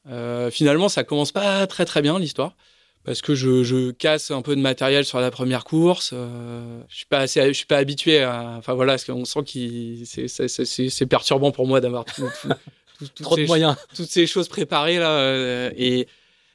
finalement, 0.52 0.90
ça 0.90 1.04
commence 1.04 1.32
pas 1.32 1.66
très 1.68 1.86
très 1.86 2.02
bien 2.02 2.20
l'histoire 2.20 2.56
parce 3.04 3.22
que 3.22 3.34
je, 3.34 3.64
je, 3.64 3.90
casse 3.92 4.30
un 4.30 4.42
peu 4.42 4.56
de 4.56 4.62
matériel 4.62 5.06
sur 5.06 5.20
la 5.20 5.32
première 5.32 5.64
course. 5.64 6.12
Euh, 6.14 6.82
je 6.88 6.98
suis 6.98 7.06
pas 7.08 7.20
assez, 7.20 7.48
je 7.48 7.54
suis 7.54 7.66
pas 7.66 7.78
habitué 7.78 8.22
à. 8.22 8.56
Enfin 8.58 8.74
voilà, 8.74 8.94
parce 8.94 9.06
qu'on 9.06 9.26
sent 9.26 9.40
que 9.44 10.86
c'est 10.86 11.06
perturbant 11.08 11.52
pour 11.52 11.68
moi 11.68 11.82
d'avoir 11.82 12.06
tout, 12.06 12.30
tout, 13.00 13.24
trop 13.24 13.38
de 13.38 13.46
moyens, 13.46 13.76
toutes 13.96 14.10
ces 14.10 14.28
choses 14.28 14.48
préparées 14.48 15.00
là. 15.00 15.10
Euh, 15.12 15.72
et, 15.76 16.08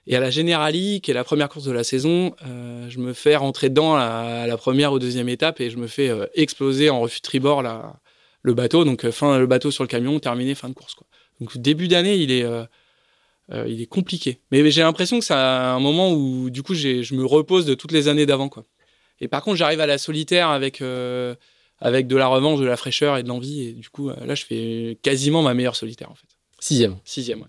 et 0.08 0.14
à 0.14 0.20
la 0.20 0.30
Generali, 0.30 1.00
qui 1.00 1.10
est 1.10 1.14
la 1.14 1.24
première 1.24 1.48
course 1.48 1.64
de 1.64 1.72
la 1.72 1.82
saison, 1.82 2.34
euh, 2.46 2.88
je 2.88 2.98
me 3.00 3.12
fais 3.12 3.34
rentrer 3.34 3.70
dedans 3.70 3.96
à, 3.96 4.46
la 4.46 4.56
première 4.56 4.92
ou 4.92 5.00
deuxième 5.00 5.28
étape 5.28 5.60
et 5.60 5.68
je 5.68 5.78
me 5.78 5.88
fais 5.88 6.08
euh, 6.08 6.26
exploser 6.34 6.90
en 6.90 7.00
refus 7.00 7.18
de 7.18 7.22
tribord 7.22 7.62
là, 7.62 7.96
le 8.46 8.54
bateau. 8.54 8.84
Donc 8.84 9.04
euh, 9.04 9.12
fin 9.12 9.38
le 9.38 9.46
bateau 9.46 9.70
sur 9.70 9.84
le 9.84 9.88
camion, 9.88 10.18
terminé, 10.20 10.54
fin 10.54 10.68
de 10.68 10.74
course 10.74 10.94
quoi. 10.94 11.06
Donc 11.40 11.58
début 11.58 11.88
d'année, 11.88 12.16
il 12.16 12.30
est 12.30 12.44
euh, 13.52 13.64
il 13.68 13.80
est 13.80 13.86
compliqué. 13.86 14.40
Mais, 14.50 14.68
j'ai 14.70 14.82
l'impression 14.82 15.18
que 15.18 15.24
c'est 15.24 15.34
un 15.34 15.78
moment 15.78 16.12
où, 16.12 16.50
du 16.50 16.62
coup, 16.62 16.74
je 16.74 17.14
me 17.14 17.24
repose 17.24 17.64
de 17.64 17.74
toutes 17.74 17.92
les 17.92 18.08
années 18.08 18.26
d'avant, 18.26 18.48
quoi. 18.48 18.64
Et 19.20 19.28
par 19.28 19.42
contre, 19.42 19.56
j'arrive 19.56 19.80
à 19.80 19.86
la 19.86 19.98
solitaire 19.98 20.48
avec, 20.48 20.82
euh, 20.82 21.34
avec 21.78 22.06
de 22.06 22.16
la 22.16 22.26
revanche, 22.26 22.60
de 22.60 22.66
la 22.66 22.76
fraîcheur 22.76 23.16
et 23.16 23.22
de 23.22 23.28
l'envie. 23.28 23.68
Et 23.68 23.72
du 23.72 23.88
coup, 23.88 24.08
là, 24.08 24.34
je 24.34 24.44
fais 24.44 24.98
quasiment 25.02 25.42
ma 25.42 25.54
meilleure 25.54 25.76
solitaire, 25.76 26.10
en 26.10 26.14
fait. 26.14 26.26
Sixième. 26.58 26.96
Sixième, 27.04 27.40
ouais. 27.40 27.48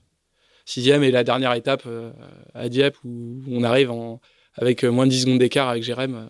Sixième 0.65 1.03
et 1.03 1.11
la 1.11 1.23
dernière 1.23 1.53
étape 1.53 1.83
euh, 1.87 2.11
à 2.53 2.69
Dieppe 2.69 2.97
où 3.05 3.41
on 3.49 3.63
arrive 3.63 3.89
en, 3.89 4.19
avec 4.53 4.83
moins 4.83 5.05
de 5.05 5.11
10 5.11 5.21
secondes 5.21 5.39
d'écart 5.39 5.69
avec 5.69 5.81
Jérém. 5.81 6.29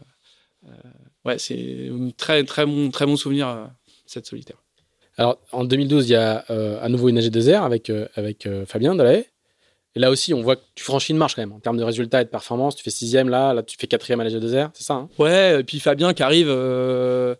ouais, 1.25 1.39
c'est 1.39 1.89
un 1.91 2.11
très, 2.11 2.43
très, 2.43 2.65
bon, 2.65 2.91
très 2.91 3.05
bon 3.05 3.17
souvenir, 3.17 3.69
cette 4.07 4.25
solitaire. 4.25 4.57
Alors, 5.17 5.39
en 5.51 5.63
2012, 5.63 6.09
il 6.09 6.13
y 6.13 6.15
a 6.15 6.37
à 6.81 6.89
nouveau 6.89 7.09
une 7.09 7.19
AG2R 7.19 7.61
avec, 7.63 7.91
avec 8.15 8.47
Fabien 8.67 8.93
Delahaye. 8.95 9.25
Et 9.95 9.99
là 9.99 10.11
aussi, 10.11 10.31
on 10.35 10.41
voit 10.43 10.57
que 10.57 10.61
tu 10.75 10.83
franchis 10.83 11.11
une 11.11 11.17
marche 11.17 11.33
quand 11.33 11.41
même 11.41 11.53
en 11.53 11.59
termes 11.59 11.77
de 11.77 11.83
résultats 11.83 12.21
et 12.21 12.25
de 12.25 12.29
performance. 12.29 12.75
Tu 12.75 12.83
fais 12.83 12.91
sixième 12.91 13.29
là, 13.29 13.53
là 13.55 13.63
tu 13.63 13.75
fais 13.79 13.87
quatrième 13.87 14.19
à 14.19 14.23
la 14.25 14.29
G2R, 14.29 14.69
c'est 14.73 14.83
ça 14.83 14.93
hein? 14.93 15.09
Ouais, 15.17 15.59
et 15.59 15.63
puis 15.63 15.79
Fabien 15.79 16.13
qui 16.13 16.21
arrive. 16.21 16.47
euh, 16.49 17.33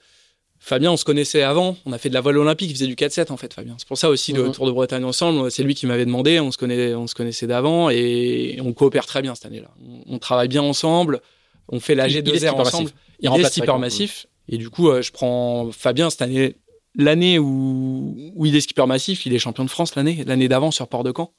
Fabien, 0.60 0.92
on 0.92 0.98
se 0.98 1.06
connaissait 1.06 1.44
avant. 1.44 1.78
On 1.86 1.94
a 1.94 2.00
fait 2.00 2.10
de 2.10 2.16
la 2.16 2.22
voile 2.22 2.40
olympique. 2.40 2.72
Il 2.72 2.74
faisait 2.74 2.88
du 2.88 2.96
4-7 2.96 3.32
en 3.32 3.38
fait, 3.38 3.54
Fabien. 3.54 3.76
C'est 3.78 3.88
pour 3.88 4.00
ça 4.00 4.10
aussi 4.10 4.34
le 4.34 4.46
Mhm. 4.46 4.52
Tour 4.54 4.66
de 4.66 4.72
Bretagne 4.72 5.04
ensemble. 5.04 5.52
C'est 5.52 5.62
lui 5.62 5.76
qui 5.76 5.86
m'avait 5.86 6.06
demandé. 6.06 6.40
On 6.40 6.52
se 6.52 6.58
connaît, 6.58 6.96
on 6.96 7.06
se 7.06 7.14
connaissait 7.14 7.46
d'avant 7.46 7.92
et 7.92 8.58
on 8.64 8.74
coopère 8.74 9.06
très 9.06 9.22
bien 9.22 9.36
cette 9.36 9.46
année-là. 9.46 9.70
On, 9.88 10.16
on 10.16 10.18
travaille 10.18 10.48
bien 10.48 10.64
ensemble. 10.64 11.22
On 11.70 11.80
fait 11.80 11.94
la 11.94 12.08
Il- 12.08 12.14
il 12.14 12.18
est 12.18 12.22
G2R 12.24 12.38
skipper 12.38 12.50
ensemble. 12.62 12.90
Il 13.20 13.30
Il, 13.36 13.40
est 13.40 13.50
Fabien. 13.60 13.78
massif. 13.78 14.26
Et 14.50 14.58
du 14.58 14.70
coup, 14.70 14.90
euh, 14.90 15.02
je 15.02 15.12
prends 15.12 15.72
Fabien 15.72 16.10
cette 16.10 16.22
année. 16.22 16.56
L'année 16.96 17.38
où, 17.38 18.16
il 18.44 18.56
est 18.56 18.62
skipper 18.62 18.86
massif, 18.88 19.26
il 19.26 19.34
est 19.34 19.40
champion 19.40 19.64
de 19.64 19.70
France 19.70 19.96
l'année. 19.96 20.24
L'année 20.26 20.48
d'avant 20.48 20.72
sur 20.72 20.88
Port 20.88 21.04
de 21.04 21.14
Caen. 21.16 21.32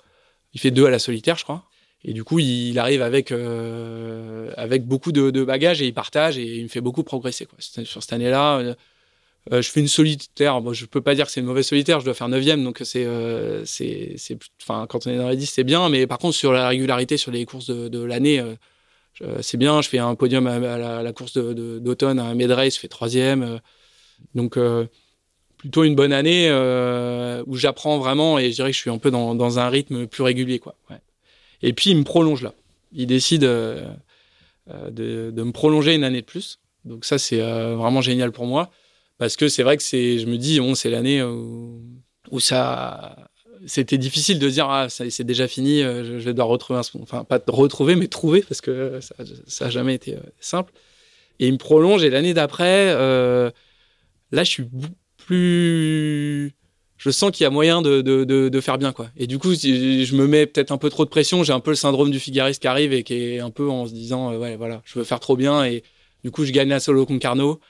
Il 0.54 0.60
fait 0.60 0.70
deux 0.70 0.86
à 0.86 0.90
la 0.90 0.98
solitaire, 0.98 1.36
je 1.36 1.44
crois. 1.44 1.64
Et 2.04 2.12
du 2.12 2.22
coup, 2.22 2.38
il 2.38 2.78
arrive 2.78 3.02
avec, 3.02 3.32
euh, 3.32 4.52
avec 4.56 4.86
beaucoup 4.86 5.10
de, 5.10 5.30
bagages 5.42 5.82
et 5.82 5.86
il 5.86 5.94
partage 5.94 6.38
et 6.38 6.58
il 6.58 6.62
me 6.62 6.68
fait 6.68 6.80
beaucoup 6.80 7.02
progresser. 7.02 7.48
Sur 7.58 8.02
cette 8.02 8.12
année-là, 8.12 8.58
euh, 9.52 9.62
je 9.62 9.68
fais 9.68 9.80
une 9.80 9.88
solitaire. 9.88 10.60
Bon, 10.60 10.72
je 10.72 10.86
peux 10.86 11.00
pas 11.00 11.16
dire 11.16 11.26
que 11.26 11.32
c'est 11.32 11.40
une 11.40 11.46
mauvaise 11.46 11.66
solitaire, 11.66 11.98
je 11.98 12.04
dois 12.04 12.14
faire 12.14 12.28
9 12.28 12.44
donc 12.62 12.78
c'est, 12.84 13.04
c'est, 13.64 14.14
c'est, 14.16 14.38
enfin, 14.62 14.86
quand 14.88 15.08
on 15.08 15.10
est 15.10 15.16
dans 15.16 15.28
les 15.28 15.36
10, 15.36 15.46
c'est 15.46 15.64
bien. 15.64 15.88
Mais 15.88 16.06
par 16.06 16.18
contre, 16.18 16.36
sur 16.36 16.52
la 16.52 16.68
régularité, 16.68 17.16
sur 17.16 17.32
les 17.32 17.44
courses 17.44 17.66
de, 17.66 18.02
l'année, 18.04 18.40
c'est 19.40 19.56
bien. 19.56 19.82
Je 19.82 19.88
fais 19.88 19.98
un 19.98 20.14
podium 20.14 20.46
à, 20.46 21.02
la, 21.02 21.12
course 21.12 21.36
d'automne, 21.36 22.18
à 22.18 22.24
un 22.24 22.38
je 22.38 22.78
fais 22.78 22.88
troisième. 22.88 23.42
euh, 23.42 23.58
donc, 24.34 24.56
euh, 24.56 24.86
plutôt 25.56 25.84
une 25.84 25.96
bonne 25.96 26.12
année 26.12 26.48
euh, 26.48 27.42
où 27.46 27.56
j'apprends 27.56 27.98
vraiment 27.98 28.38
et 28.38 28.50
je 28.50 28.56
dirais 28.56 28.70
que 28.70 28.76
je 28.76 28.80
suis 28.80 28.90
un 28.90 28.98
peu 28.98 29.10
dans, 29.10 29.58
un 29.58 29.68
rythme 29.68 30.06
plus 30.06 30.22
régulier. 30.22 30.58
Quoi. 30.60 30.76
Et 31.62 31.72
puis, 31.72 31.90
il 31.90 31.96
me 31.96 32.04
prolonge 32.04 32.42
là. 32.42 32.54
Il 32.92 33.06
décide 33.06 33.42
de, 33.42 33.84
me 34.66 35.50
prolonger 35.50 35.94
une 35.94 36.04
année 36.04 36.20
de 36.20 36.26
plus. 36.26 36.60
Donc 36.84 37.04
ça, 37.04 37.18
c'est 37.18 37.40
vraiment 37.40 38.00
génial 38.00 38.32
pour 38.32 38.46
moi. 38.46 38.70
Parce 39.18 39.36
que 39.36 39.48
c'est 39.48 39.64
vrai 39.64 39.76
que 39.76 39.82
je 39.82 40.26
me 40.26 40.36
dis, 40.36 40.60
bon, 40.60 40.76
c'est 40.76 40.90
l'année 40.90 41.22
où 41.22 42.40
ça, 42.40 43.16
c'était 43.66 43.98
difficile 43.98 44.38
de 44.38 44.48
dire, 44.48 44.68
ah, 44.68 44.88
c'est 44.88 45.24
déjà 45.24 45.48
fini, 45.48 45.82
euh, 45.82 46.04
je, 46.04 46.18
je 46.18 46.30
devoir 46.30 46.48
retrouver 46.48 46.80
un, 46.80 47.00
enfin, 47.02 47.24
pas 47.24 47.40
retrouver, 47.48 47.96
mais 47.96 48.08
trouver, 48.08 48.42
parce 48.42 48.60
que 48.60 49.00
ça, 49.00 49.14
ça 49.46 49.66
a 49.66 49.70
jamais 49.70 49.94
été 49.94 50.14
euh, 50.14 50.20
simple. 50.40 50.72
Et 51.40 51.46
il 51.46 51.52
me 51.52 51.58
prolonge, 51.58 52.04
et 52.04 52.10
l'année 52.10 52.34
d'après, 52.34 52.88
euh, 52.90 53.50
là, 54.32 54.44
je 54.44 54.50
suis 54.50 54.64
plus, 55.16 56.52
je 56.96 57.10
sens 57.10 57.30
qu'il 57.30 57.44
y 57.44 57.46
a 57.46 57.50
moyen 57.50 57.80
de, 57.82 58.00
de, 58.00 58.60
faire 58.60 58.78
bien, 58.78 58.92
quoi. 58.92 59.10
Et 59.16 59.26
du 59.26 59.38
coup, 59.38 59.54
je 59.54 60.16
me 60.16 60.26
mets 60.26 60.46
peut-être 60.46 60.72
un 60.72 60.78
peu 60.78 60.90
trop 60.90 61.04
de 61.04 61.10
pression, 61.10 61.44
j'ai 61.44 61.52
un 61.52 61.60
peu 61.60 61.70
le 61.70 61.76
syndrome 61.76 62.10
du 62.10 62.18
figariste 62.18 62.60
qui 62.60 62.68
arrive 62.68 62.92
et 62.92 63.04
qui 63.04 63.14
est 63.14 63.40
un 63.40 63.50
peu 63.50 63.68
en 63.68 63.86
se 63.86 63.92
disant, 63.92 64.32
euh, 64.32 64.38
ouais, 64.38 64.56
voilà, 64.56 64.82
je 64.84 64.98
veux 64.98 65.04
faire 65.04 65.20
trop 65.20 65.36
bien, 65.36 65.64
et 65.64 65.84
du 66.24 66.30
coup, 66.30 66.44
je 66.44 66.52
gagne 66.52 66.68
la 66.68 66.80
solo 66.80 67.06
Concarneau. 67.06 67.60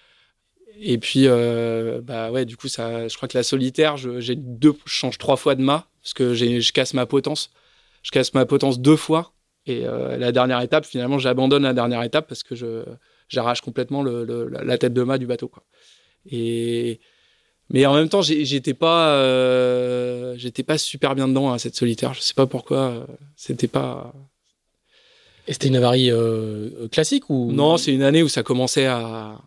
Et 0.80 0.98
puis, 0.98 1.26
euh, 1.26 2.00
bah 2.02 2.30
ouais, 2.30 2.44
du 2.44 2.56
coup, 2.56 2.68
ça, 2.68 3.08
je 3.08 3.16
crois 3.16 3.28
que 3.28 3.36
la 3.36 3.42
solitaire, 3.42 3.96
je, 3.96 4.20
j'ai 4.20 4.36
deux, 4.36 4.74
je 4.84 4.92
change 4.92 5.18
trois 5.18 5.36
fois 5.36 5.54
de 5.54 5.62
mât 5.62 5.86
parce 6.02 6.14
que 6.14 6.34
j'ai, 6.34 6.60
je 6.60 6.72
casse 6.72 6.94
ma 6.94 7.04
potence. 7.06 7.50
Je 8.02 8.10
casse 8.10 8.32
ma 8.34 8.46
potence 8.46 8.78
deux 8.80 8.96
fois. 8.96 9.32
Et 9.66 9.86
euh, 9.86 10.16
la 10.16 10.30
dernière 10.32 10.60
étape, 10.60 10.86
finalement, 10.86 11.18
j'abandonne 11.18 11.64
la 11.64 11.74
dernière 11.74 12.02
étape 12.02 12.28
parce 12.28 12.42
que 12.42 12.54
je, 12.54 12.84
j'arrache 13.28 13.60
complètement 13.60 14.02
le, 14.02 14.24
le- 14.24 14.48
la 14.48 14.78
tête 14.78 14.94
de 14.94 15.02
mât 15.02 15.18
du 15.18 15.26
bateau, 15.26 15.48
quoi. 15.48 15.64
Et, 16.30 17.00
mais 17.70 17.84
en 17.84 17.94
même 17.94 18.08
temps, 18.08 18.22
j'ai- 18.22 18.44
j'étais 18.44 18.72
pas, 18.74 19.14
euh, 19.16 20.34
j'étais 20.38 20.62
pas 20.62 20.78
super 20.78 21.14
bien 21.14 21.26
dedans 21.28 21.52
à 21.52 21.58
cette 21.58 21.74
solitaire. 21.74 22.14
Je 22.14 22.20
sais 22.20 22.34
pas 22.34 22.46
pourquoi. 22.46 23.06
C'était 23.36 23.68
pas. 23.68 24.14
Et 25.48 25.52
c'était 25.54 25.68
une 25.68 25.76
avarie 25.76 26.10
classique 26.92 27.28
ou? 27.30 27.50
Non, 27.52 27.76
c'est 27.78 27.92
une 27.92 28.02
année 28.02 28.22
où 28.22 28.28
ça 28.28 28.42
commençait 28.42 28.86
à, 28.86 29.38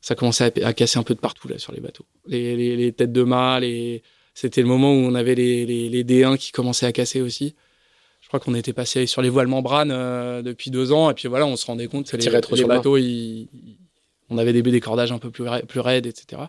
ça 0.00 0.14
commençait 0.14 0.62
à, 0.62 0.66
à 0.68 0.72
casser 0.72 0.98
un 0.98 1.02
peu 1.02 1.14
de 1.14 1.20
partout 1.20 1.48
là 1.48 1.58
sur 1.58 1.72
les 1.72 1.80
bateaux. 1.80 2.06
Les, 2.26 2.56
les, 2.56 2.76
les 2.76 2.92
têtes 2.92 3.12
de 3.12 3.22
mât, 3.22 3.60
les... 3.60 4.02
c'était 4.34 4.62
le 4.62 4.68
moment 4.68 4.92
où 4.92 4.96
on 4.96 5.14
avait 5.14 5.34
les, 5.34 5.66
les, 5.66 5.88
les 5.88 6.04
D1 6.04 6.36
qui 6.38 6.52
commençaient 6.52 6.86
à 6.86 6.92
casser 6.92 7.20
aussi. 7.20 7.54
Je 8.20 8.28
crois 8.28 8.40
qu'on 8.40 8.54
était 8.54 8.72
passé 8.72 9.06
sur 9.06 9.22
les 9.22 9.28
voiles 9.28 9.48
membranes 9.48 9.90
euh, 9.90 10.42
depuis 10.42 10.70
deux 10.70 10.92
ans 10.92 11.10
et 11.10 11.14
puis 11.14 11.26
voilà, 11.28 11.46
on 11.46 11.56
se 11.56 11.66
rendait 11.66 11.86
compte 11.88 12.06
que 12.10 12.16
les, 12.16 12.22
trop 12.40 12.56
sur 12.56 12.68
bateaux, 12.76 12.96
ils- 12.96 13.48
on 14.28 14.38
avait 14.38 14.52
des, 14.52 14.62
des 14.62 14.80
cordages 14.80 15.10
un 15.10 15.18
peu 15.18 15.30
plus, 15.30 15.44
ra- 15.44 15.62
plus 15.62 15.80
raides, 15.80 16.06
etc. 16.06 16.42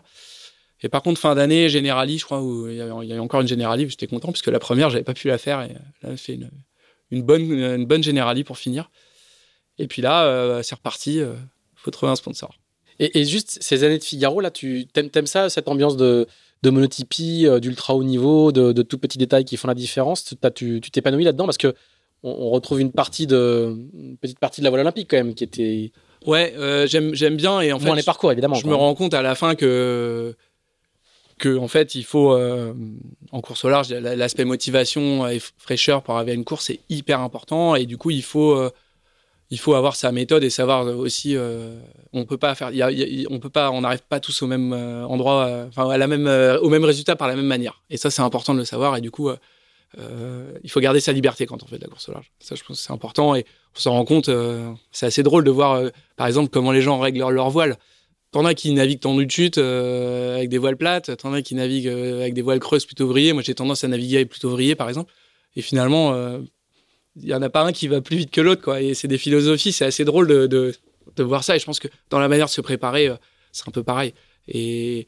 Et 0.84 0.88
par 0.88 1.02
contre, 1.02 1.20
fin 1.20 1.34
d'année, 1.34 1.68
Generali, 1.68 2.18
je 2.18 2.24
crois, 2.24 2.40
où 2.42 2.68
il 2.68 2.76
y 2.76 2.80
avait, 2.80 2.92
il 3.04 3.08
y 3.08 3.12
avait 3.12 3.20
encore 3.20 3.40
une 3.40 3.48
Generali, 3.48 3.88
j'étais 3.88 4.06
content 4.06 4.30
puisque 4.32 4.46
la 4.48 4.58
première, 4.60 4.90
j'avais 4.90 5.04
pas 5.04 5.14
pu 5.14 5.28
la 5.28 5.38
faire 5.38 5.62
et 5.62 5.68
là, 6.02 6.10
j'ai 6.10 6.16
fait 6.16 6.34
une, 6.34 6.50
une 7.10 7.22
bonne, 7.22 7.42
une 7.52 7.84
bonne 7.86 8.02
Generali 8.02 8.44
pour 8.44 8.58
finir. 8.58 8.90
Et 9.78 9.86
puis 9.88 10.02
là, 10.02 10.24
euh, 10.26 10.62
c'est 10.62 10.74
reparti. 10.74 11.20
euh, 11.20 11.34
faut 11.74 11.90
trouver 11.90 12.12
un 12.12 12.16
sponsor. 12.16 12.54
Et, 13.04 13.18
et 13.20 13.24
juste 13.24 13.58
ces 13.60 13.82
années 13.84 13.98
de 13.98 14.04
Figaro, 14.04 14.40
là, 14.40 14.50
tu 14.50 14.86
t'aimes, 14.92 15.10
t'aimes 15.10 15.26
ça, 15.26 15.48
cette 15.50 15.66
ambiance 15.68 15.96
de, 15.96 16.26
de 16.62 16.70
monotypie, 16.70 17.46
euh, 17.46 17.58
d'ultra 17.58 17.94
haut 17.96 18.04
niveau, 18.04 18.52
de, 18.52 18.72
de 18.72 18.82
tout 18.82 18.96
petits 18.98 19.18
détails 19.18 19.44
qui 19.44 19.56
font 19.56 19.66
la 19.68 19.74
différence? 19.74 20.34
T'as- 20.40 20.50
Tu 20.50 20.80
tu 20.80 20.90
t'épanouis 20.90 21.24
là-dedans? 21.24 21.44
Parce 21.46 21.58
que 21.58 21.74
on, 22.22 22.30
on 22.30 22.50
retrouve 22.50 22.80
une 22.80 22.92
partie 22.92 23.26
de 23.26 23.74
une 23.94 24.16
petite 24.18 24.38
partie 24.38 24.60
de 24.60 24.64
la 24.64 24.70
voile 24.70 24.82
olympique 24.82 25.08
quand 25.10 25.16
même 25.16 25.34
qui 25.34 25.42
était 25.44 25.90
Ouais, 26.26 26.54
euh, 26.56 26.86
j'aime 26.86 27.12
j'aime 27.14 27.36
bien 27.36 27.60
et 27.60 27.72
en 27.72 27.80
fait, 27.80 27.92
les 27.96 28.02
parcours 28.04 28.30
évidemment. 28.30 28.54
je 28.54 28.62
quoi. 28.62 28.70
me 28.70 28.76
rends 28.76 28.94
compte 28.94 29.14
à 29.14 29.22
la 29.22 29.34
fin 29.34 29.56
que 29.56 30.36
que 31.38 31.56
en 31.58 31.66
fait, 31.66 31.96
il 31.96 32.04
faut 32.04 32.32
euh, 32.32 32.72
en 33.32 33.40
course 33.40 33.64
au 33.64 33.68
large, 33.68 33.90
la- 33.92 34.14
l'aspect 34.14 34.44
motivation 34.44 35.26
et 35.26 35.40
fraîcheur 35.58 36.02
pour 36.04 36.14
arriver 36.14 36.32
à 36.32 36.34
une 36.36 36.44
course 36.44 36.66
c'est 36.66 36.78
hyper 36.88 37.18
important 37.20 37.74
et 37.74 37.86
du 37.86 37.96
coup, 37.96 38.10
il 38.10 38.22
faut 38.22 38.52
euh, 38.52 38.70
il 39.52 39.58
faut 39.58 39.74
avoir 39.74 39.96
sa 39.96 40.12
méthode 40.12 40.42
et 40.44 40.48
savoir 40.50 40.86
aussi 40.86 41.36
euh, 41.36 41.78
on 42.14 42.24
peut 42.24 42.38
pas 42.38 42.54
faire 42.54 42.70
on 43.28 43.38
peut 43.38 43.50
pas 43.50 43.70
on 43.70 43.82
n'arrive 43.82 44.00
pas 44.08 44.18
tous 44.18 44.40
au 44.40 44.46
même 44.46 44.72
euh, 44.72 45.04
endroit 45.04 45.44
euh, 45.44 45.68
à 45.76 45.98
la 45.98 46.06
même 46.06 46.26
au 46.62 46.70
même 46.70 46.84
résultat 46.84 47.16
par 47.16 47.28
la 47.28 47.36
même 47.36 47.46
manière 47.46 47.82
et 47.90 47.98
ça 47.98 48.10
c'est 48.10 48.22
important 48.22 48.54
de 48.54 48.60
le 48.60 48.64
savoir 48.64 48.96
et 48.96 49.02
du 49.02 49.10
coup 49.10 49.30
il 50.64 50.70
faut 50.70 50.80
garder 50.80 51.00
sa 51.00 51.12
liberté 51.12 51.44
quand 51.44 51.62
on 51.62 51.66
fait 51.66 51.76
de 51.76 51.82
la 51.82 51.88
course 51.88 52.08
au 52.08 52.12
large 52.12 52.32
ça 52.40 52.54
je 52.54 52.62
pense 52.64 52.80
c'est 52.80 52.94
important 52.94 53.34
et 53.34 53.44
on 53.76 53.78
s'en 53.78 53.92
rend 53.92 54.06
compte 54.06 54.30
c'est 54.90 55.04
assez 55.04 55.22
drôle 55.22 55.44
de 55.44 55.50
voir 55.50 55.82
par 56.16 56.26
exemple 56.26 56.48
comment 56.48 56.72
les 56.72 56.80
gens 56.80 56.98
règlent 56.98 57.18
leur, 57.18 57.30
leur 57.30 57.50
voile 57.50 57.76
T'en 58.30 58.46
as 58.46 58.54
qui 58.54 58.72
naviguent 58.72 59.00
tendu 59.00 59.26
de 59.26 59.30
chute 59.30 59.58
avec 59.58 60.48
des 60.48 60.56
voiles 60.56 60.78
plates, 60.78 61.14
t'en 61.18 61.34
as 61.34 61.42
qui 61.42 61.54
naviguent 61.54 61.88
avec 61.88 62.32
des 62.32 62.40
voiles 62.40 62.60
creuses 62.60 62.86
plutôt 62.86 63.06
vrillées. 63.06 63.34
Moi, 63.34 63.42
j'ai 63.42 63.54
tendance 63.54 63.84
à 63.84 63.88
naviguer 63.88 64.24
plutôt 64.24 64.48
vrillé, 64.48 64.74
par 64.74 64.88
exemple. 64.88 65.12
Et 65.54 65.60
finalement, 65.60 66.14
il 67.16 67.28
y 67.28 67.34
en 67.34 67.42
a 67.42 67.50
pas 67.50 67.62
un 67.62 67.72
qui 67.72 67.88
va 67.88 68.00
plus 68.00 68.16
vite 68.16 68.30
que 68.30 68.40
l'autre, 68.40 68.62
quoi. 68.62 68.80
Et 68.80 68.94
c'est 68.94 69.08
des 69.08 69.18
philosophies, 69.18 69.72
c'est 69.72 69.84
assez 69.84 70.04
drôle 70.04 70.26
de, 70.26 70.46
de, 70.46 71.22
voir 71.22 71.44
ça. 71.44 71.56
Et 71.56 71.58
je 71.58 71.64
pense 71.64 71.80
que 71.80 71.88
dans 72.10 72.18
la 72.18 72.28
manière 72.28 72.46
de 72.46 72.50
se 72.50 72.60
préparer, 72.60 73.08
euh, 73.08 73.16
c'est 73.52 73.68
un 73.68 73.72
peu 73.72 73.82
pareil. 73.82 74.14
Et, 74.48 75.06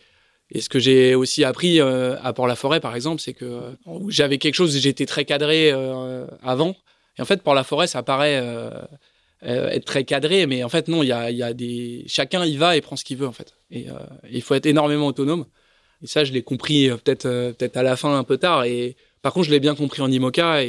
et 0.50 0.60
ce 0.60 0.68
que 0.68 0.78
j'ai 0.78 1.14
aussi 1.14 1.44
appris 1.44 1.80
euh, 1.80 2.16
à 2.22 2.32
Port-la-Forêt, 2.32 2.80
par 2.80 2.94
exemple, 2.94 3.20
c'est 3.20 3.32
que 3.32 3.44
euh, 3.44 3.70
j'avais 4.08 4.38
quelque 4.38 4.54
chose, 4.54 4.76
j'étais 4.76 5.06
très 5.06 5.24
cadré 5.24 5.72
avant. 6.42 6.76
Et 7.18 7.22
en 7.22 7.24
fait, 7.24 7.42
Port-la-Forêt, 7.42 7.86
ça 7.86 8.02
paraît 8.02 8.42
être 9.42 9.84
très 9.84 10.04
cadré, 10.04 10.46
mais 10.46 10.64
en 10.64 10.68
fait, 10.68 10.88
non, 10.88 11.02
il 11.02 11.08
y 11.08 11.12
a, 11.12 11.30
y 11.30 11.42
a 11.42 11.52
des. 11.52 12.04
Chacun 12.06 12.44
y 12.44 12.56
va 12.56 12.76
et 12.76 12.80
prend 12.80 12.96
ce 12.96 13.04
qu'il 13.04 13.16
veut, 13.16 13.26
en 13.26 13.32
fait. 13.32 13.54
Et 13.70 13.86
il 14.30 14.42
faut 14.42 14.54
être 14.54 14.66
énormément 14.66 15.06
autonome. 15.06 15.46
Et 16.02 16.06
ça, 16.06 16.24
je 16.24 16.32
l'ai 16.32 16.42
compris 16.42 16.88
peut-être 16.88 17.52
peut-être 17.52 17.76
à 17.76 17.82
la 17.82 17.96
fin 17.96 18.16
un 18.16 18.24
peu 18.24 18.36
tard. 18.36 18.64
Et 18.64 18.96
par 19.22 19.32
contre, 19.32 19.46
je 19.46 19.52
l'ai 19.52 19.60
bien 19.60 19.74
compris 19.74 20.02
en 20.02 20.10
IMOCA 20.10 20.64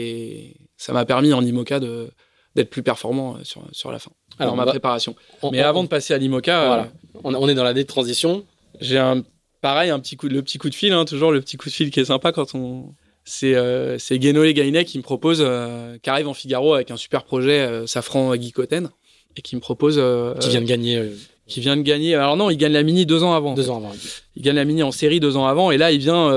ça 0.78 0.94
m'a 0.94 1.06
permis 1.06 1.34
en 1.34 1.44
IMOCA 1.44 1.80
de 1.80 2.10
d'être 2.56 2.70
plus 2.70 2.84
performant 2.84 3.36
euh, 3.36 3.40
sur, 3.44 3.64
sur 3.74 3.92
la 3.92 4.00
fin, 4.00 4.12
Alors, 4.40 4.54
dans 4.54 4.58
ma 4.58 4.64
va- 4.66 4.72
préparation. 4.72 5.14
On- 5.42 5.52
Mais 5.52 5.62
on- 5.62 5.68
avant 5.68 5.84
de 5.84 5.90
passer 5.90 6.14
à 6.14 6.18
l'IMOCA, 6.18 6.68
voilà. 6.68 6.84
euh, 6.84 7.20
on, 7.26 7.50
est 7.50 7.54
dans 7.54 7.66
l'année 7.66 7.84
de 7.84 7.88
transition. 7.88 8.46
j'ai 8.80 8.98
un 8.98 9.24
pareil 9.62 9.90
un 9.90 10.00
petit 10.00 10.16
coup 10.16 10.28
le 10.30 10.42
petit 10.42 10.58
coup 10.58 10.70
de 10.70 10.76
fil 10.76 10.94
hein, 10.94 11.04
toujours 11.06 11.32
le 11.34 11.42
petit 11.42 11.58
coup 11.58 11.68
de 11.70 11.74
fil 11.74 11.90
qui 11.92 12.00
est 12.00 12.06
sympa 12.06 12.32
quand 12.32 12.54
on 12.56 12.94
c'est 13.24 13.56
euh, 13.56 13.98
c'est 13.98 14.20
Guénolé 14.20 14.54
Gainet 14.54 14.86
qui 14.86 14.98
me 15.00 15.04
propose 15.04 15.40
euh, 15.42 15.98
qui 16.04 16.10
arrive 16.10 16.28
en 16.28 16.34
Figaro 16.36 16.76
avec 16.76 16.92
un 16.92 16.98
super 16.98 17.24
projet 17.24 17.60
euh, 17.62 17.88
Safran 17.88 18.36
Guy 18.36 18.52
Cotten 18.52 18.90
et 19.36 19.42
qui 19.42 19.56
me 19.56 19.62
propose 19.62 19.96
qui 20.40 20.50
vient 20.50 20.62
de 20.62 20.66
gagner 20.68 21.12
qui 21.48 21.60
vient 21.62 21.76
de 21.76 21.82
gagner 21.82 22.14
alors 22.16 22.38
non 22.38 22.50
il 22.52 22.58
gagne 22.58 22.74
la 22.74 22.84
mini 22.84 23.06
deux 23.08 23.24
ans 23.24 23.34
avant 23.34 23.54
deux 23.56 23.70
ans 23.72 23.78
avant. 23.78 23.92
il 24.36 24.44
gagne 24.44 24.56
la 24.56 24.66
mini 24.66 24.84
en 24.84 24.92
série 24.92 25.20
deux 25.20 25.36
ans 25.36 25.48
avant 25.48 25.72
et 25.72 25.78
là 25.78 25.92
il 25.92 26.00
vient 26.00 26.30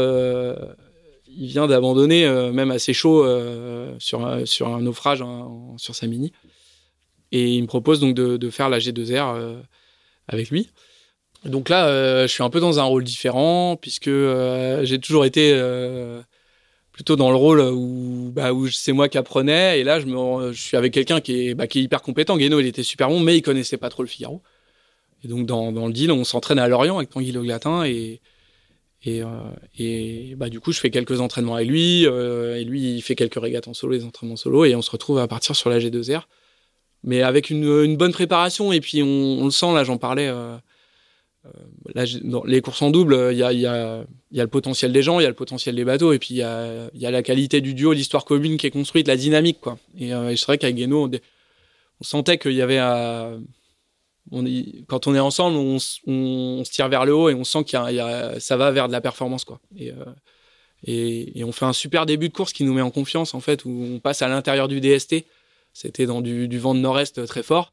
il 1.39 1.47
vient 1.47 1.67
d'abandonner 1.69 2.27
euh, 2.27 2.53
même 2.53 2.71
assez 2.73 2.93
chaud 2.93 3.25
euh, 3.25 3.95
sur 4.01 4.27
un, 4.27 4.45
sur 4.45 4.69
un 4.69 4.81
naufrage 4.81 5.23
hein, 5.23 5.49
sur 5.77 5.95
sa 5.95 6.07
mini 6.09 6.33
et 7.31 7.55
il 7.55 7.63
me 7.63 7.67
propose 7.67 8.01
donc 8.01 8.15
de, 8.15 8.37
de 8.37 8.51
faire 8.51 8.69
la 8.69 8.79
G2R 8.79 9.37
euh, 9.37 9.63
avec 10.27 10.51
lui. 10.51 10.69
Donc 11.45 11.69
là 11.69 11.87
euh, 11.87 12.23
je 12.23 12.33
suis 12.33 12.43
un 12.43 12.51
peu 12.51 12.59
dans 12.59 12.81
un 12.81 12.85
rôle 12.85 13.05
différent 13.05 13.77
puisque 13.77 14.09
euh, 14.09 14.85
j'ai 14.85 14.99
toujours 14.99 15.25
été 15.25 15.53
euh, 15.55 16.21
plutôt 16.91 17.15
dans 17.15 17.31
le 17.31 17.37
rôle 17.37 17.61
où, 17.61 18.33
bah, 18.35 18.53
où 18.53 18.69
c'est 18.69 18.93
moi 18.93 19.09
qui 19.09 19.19
apprenais. 19.19 19.79
Et 19.79 19.85
là 19.85 20.01
je, 20.01 20.07
me, 20.07 20.53
je 20.53 20.61
suis 20.61 20.77
avec 20.77 20.93
quelqu'un 20.93 21.21
qui 21.21 21.49
est, 21.49 21.55
bah, 21.55 21.69
qui 21.69 21.79
est 21.79 21.83
hyper 21.83 22.03
compétent. 22.03 22.37
Guéno 22.37 22.59
il 22.59 22.67
était 22.67 22.83
super 22.83 23.09
bon 23.09 23.21
mais 23.21 23.37
il 23.37 23.43
connaissait 23.43 23.77
pas 23.77 23.91
trop 23.91 24.03
le 24.03 24.09
Figaro. 24.09 24.43
Et 25.23 25.29
donc 25.29 25.47
dans, 25.47 25.71
dans 25.71 25.87
le 25.87 25.93
deal 25.93 26.11
on 26.11 26.25
s'entraîne 26.25 26.59
à 26.59 26.67
Lorient 26.67 26.97
avec 26.97 27.11
Tanguy 27.11 27.31
Le 27.31 27.45
et 27.87 28.21
Et, 29.05 29.23
et 29.79 30.35
bah, 30.37 30.49
du 30.49 30.61
coup, 30.61 30.73
je 30.73 30.81
fais 30.81 30.91
quelques 30.91 31.21
entraînements 31.21 31.55
avec 31.55 31.69
lui, 31.69 32.05
et 32.05 32.65
lui, 32.65 32.97
il 32.97 33.03
fait 33.03 33.15
quelques 33.15 33.41
régates 33.41 33.69
en 33.69 33.75
solo, 33.75 33.97
des 33.97 34.05
entraînements 34.05 34.37
solo, 34.37 34.65
et 34.65 34.75
on 34.75 34.83
se 34.83 34.91
retrouve 34.91 35.19
à 35.19 35.29
partir 35.29 35.55
sur 35.55 35.71
la 35.71 35.79
G2R. 35.79 36.23
Mais 37.05 37.23
avec 37.23 37.51
une, 37.51 37.65
une 37.65 37.97
bonne 37.97 38.13
préparation, 38.13 38.73
et 38.73 38.81
puis 38.81 39.03
on, 39.03 39.07
on 39.07 39.45
le 39.45 39.51
sent, 39.51 39.73
là, 39.73 39.85
j'en 39.85 39.99
parlais 39.99 40.31
euh, 41.49 41.51
là, 41.95 42.05
dans 42.25 42.45
les 42.45 42.61
courses 42.61 42.83
en 42.83 42.91
double, 42.91 43.29
il 43.33 43.39
y 43.39 43.43
a, 43.43 43.53
y, 43.53 43.67
a, 43.67 44.05
y 44.33 44.41
a, 44.41 44.43
le 44.43 44.49
potentiel 44.49 44.93
des 44.93 45.03
gens, 45.03 45.21
il 45.21 45.23
y 45.23 45.27
a 45.27 45.29
le 45.29 45.35
potentiel 45.35 45.75
des 45.75 45.85
bateaux, 45.85 46.13
et 46.13 46.19
puis 46.19 46.35
il 46.35 46.39
y 46.39 46.43
a, 46.43 46.91
y 46.95 47.07
a, 47.07 47.11
la 47.11 47.23
qualité 47.23 47.61
du 47.61 47.75
duo, 47.75 47.93
l'histoire 47.93 48.25
commune 48.25 48.57
qui 48.57 48.67
est 48.67 48.71
construite, 48.71 49.09
la 49.09 49.17
dynamique. 49.17 49.59
Quoi. 49.61 49.79
Et, 49.99 50.13
euh, 50.13 50.35
c'est 50.37 50.47
vrai 50.47 50.59
qu'avec 50.59 50.77
Guéno, 50.77 51.07
on, 51.07 51.11
on, 52.01 52.05
sentait 52.05 52.39
qu'il 52.39 52.53
y 52.53 52.63
avait. 52.63 52.79
Euh, 52.81 53.39
on 54.31 54.45
quand 54.87 55.07
on 55.07 55.15
est 55.15 55.21
ensemble, 55.21 55.57
on, 55.57 55.79
on, 56.07 56.65
se 56.65 56.71
tire 56.71 56.89
vers 56.89 57.05
le 57.05 57.15
haut 57.15 57.29
et 57.29 57.35
on 57.35 57.45
sent 57.45 57.65
que 57.65 57.71
ça 57.71 58.57
va 58.57 58.71
vers 58.71 58.89
de 58.89 58.93
la 58.93 59.01
performance. 59.01 59.45
Quoi. 59.45 59.61
Et, 59.77 59.93
et, 60.85 61.41
et, 61.41 61.45
on 61.45 61.53
fait 61.53 61.65
un 61.65 61.73
super 61.73 62.07
début 62.07 62.29
de 62.29 62.35
course 62.35 62.53
qui 62.53 62.65
nous 62.65 62.75
met 62.75 62.83
en 62.83 62.91
confiance, 62.91 63.35
en 63.35 63.41
fait, 63.41 63.65
où 63.65 63.71
on 63.95 63.99
passe 63.99 64.23
à 64.23 64.29
l'intérieur 64.29 64.69
du 64.69 64.81
DST. 64.81 65.25
C'était 65.73 66.07
dans 66.07 66.21
du, 66.21 66.49
du, 66.49 66.59
vent 66.59 66.75
de 66.75 66.81
nord-est 66.81 67.27
très 67.27 67.43
fort. 67.43 67.73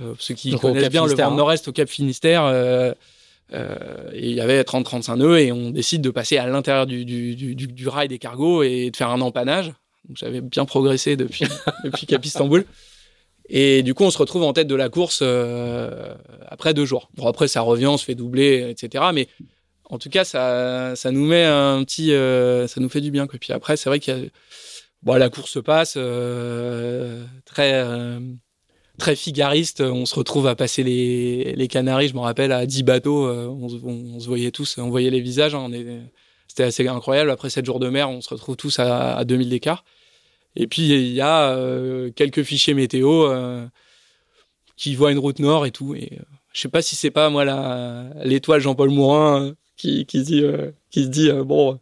Euh, 0.00 0.14
ceux 0.18 0.34
qui 0.34 0.56
connaissent 0.58 0.88
bien 0.88 1.04
le 1.06 1.10
vent 1.10 1.16
de 1.16 1.22
hein. 1.22 1.36
nord-est 1.36 1.68
au 1.68 1.72
Cap 1.72 1.88
Finistère, 1.88 2.44
euh, 2.44 2.92
euh, 3.52 4.10
et 4.12 4.30
il 4.30 4.34
y 4.34 4.40
avait 4.40 4.60
30-35 4.62 5.18
nœuds 5.18 5.38
et 5.38 5.52
on 5.52 5.70
décide 5.70 6.02
de 6.02 6.10
passer 6.10 6.36
à 6.38 6.46
l'intérieur 6.46 6.86
du, 6.86 7.04
du, 7.04 7.36
du, 7.36 7.54
du, 7.54 7.88
rail 7.88 8.08
des 8.08 8.18
cargos 8.18 8.64
et 8.64 8.90
de 8.90 8.96
faire 8.96 9.10
un 9.10 9.20
empannage. 9.20 9.72
Donc 10.08 10.16
j'avais 10.16 10.40
bien 10.40 10.64
progressé 10.64 11.16
depuis, 11.16 11.46
depuis 11.84 12.06
Cap 12.06 12.24
Istanbul. 12.24 12.64
Et 13.48 13.82
du 13.82 13.94
coup, 13.94 14.04
on 14.04 14.10
se 14.10 14.18
retrouve 14.18 14.42
en 14.42 14.52
tête 14.52 14.66
de 14.66 14.74
la 14.74 14.88
course 14.88 15.20
euh, 15.22 16.14
après 16.48 16.74
deux 16.74 16.84
jours. 16.84 17.10
Bon, 17.14 17.26
après, 17.26 17.48
ça 17.48 17.60
revient, 17.60 17.86
on 17.86 17.96
se 17.96 18.04
fait 18.04 18.14
doubler, 18.14 18.68
etc. 18.70 19.04
Mais 19.14 19.28
en 19.88 19.98
tout 19.98 20.08
cas, 20.08 20.24
ça, 20.24 20.96
ça 20.96 21.10
nous 21.12 21.24
met 21.24 21.44
un 21.44 21.84
petit, 21.84 22.12
euh, 22.12 22.66
ça 22.66 22.80
nous 22.80 22.88
fait 22.88 23.00
du 23.00 23.10
bien. 23.10 23.26
Quoi. 23.26 23.38
Puis 23.38 23.52
après, 23.52 23.76
c'est 23.76 23.88
vrai 23.88 24.00
a 24.10 24.16
bon, 25.02 25.14
la 25.14 25.30
course 25.30 25.52
se 25.52 25.58
passe 25.60 25.94
euh, 25.96 27.24
très 27.44 27.72
euh, 27.74 28.18
très 28.98 29.14
figariste. 29.16 29.80
On 29.80 30.06
se 30.06 30.14
retrouve 30.14 30.46
à 30.46 30.56
passer 30.56 30.82
les, 30.82 31.54
les 31.54 31.68
Canaries, 31.68 32.08
je 32.08 32.14
me 32.14 32.20
rappelle, 32.20 32.52
à 32.52 32.66
10 32.66 32.82
bateaux. 32.82 33.26
Euh, 33.26 33.46
on, 33.46 33.68
on, 33.84 34.20
se 34.20 34.26
voyait 34.26 34.50
tous, 34.50 34.78
on 34.78 34.90
voyait 34.90 35.10
les 35.10 35.20
visages. 35.20 35.54
Hein, 35.54 35.70
c'était 36.48 36.64
assez 36.64 36.86
incroyable. 36.88 37.30
Après 37.30 37.50
7 37.50 37.64
jours 37.64 37.80
de 37.80 37.88
mer, 37.88 38.10
on 38.10 38.20
se 38.20 38.30
retrouve 38.30 38.56
tous 38.56 38.78
à, 38.78 39.16
à 39.16 39.24
2000 39.24 39.50
d'écart. 39.50 39.84
Et 40.56 40.66
puis 40.66 40.88
il 40.88 41.12
y 41.12 41.20
a 41.20 41.50
euh, 41.50 42.10
quelques 42.10 42.42
fichiers 42.42 42.74
météo 42.74 43.28
qui 44.76 44.94
voient 44.94 45.12
une 45.12 45.18
route 45.18 45.38
nord 45.38 45.66
et 45.66 45.70
tout. 45.70 45.94
Et 45.94 46.18
je 46.52 46.60
sais 46.60 46.68
pas 46.68 46.82
si 46.82 46.96
c'est 46.96 47.10
pas 47.10 47.30
moi 47.30 47.44
l'étoile 48.24 48.60
Jean-Paul 48.60 48.90
Mourin 48.90 49.54
qui, 49.76 50.06
qui, 50.06 50.22
dit, 50.22 50.42
se 50.92 51.00
dit 51.00 51.30
bon 51.44 51.78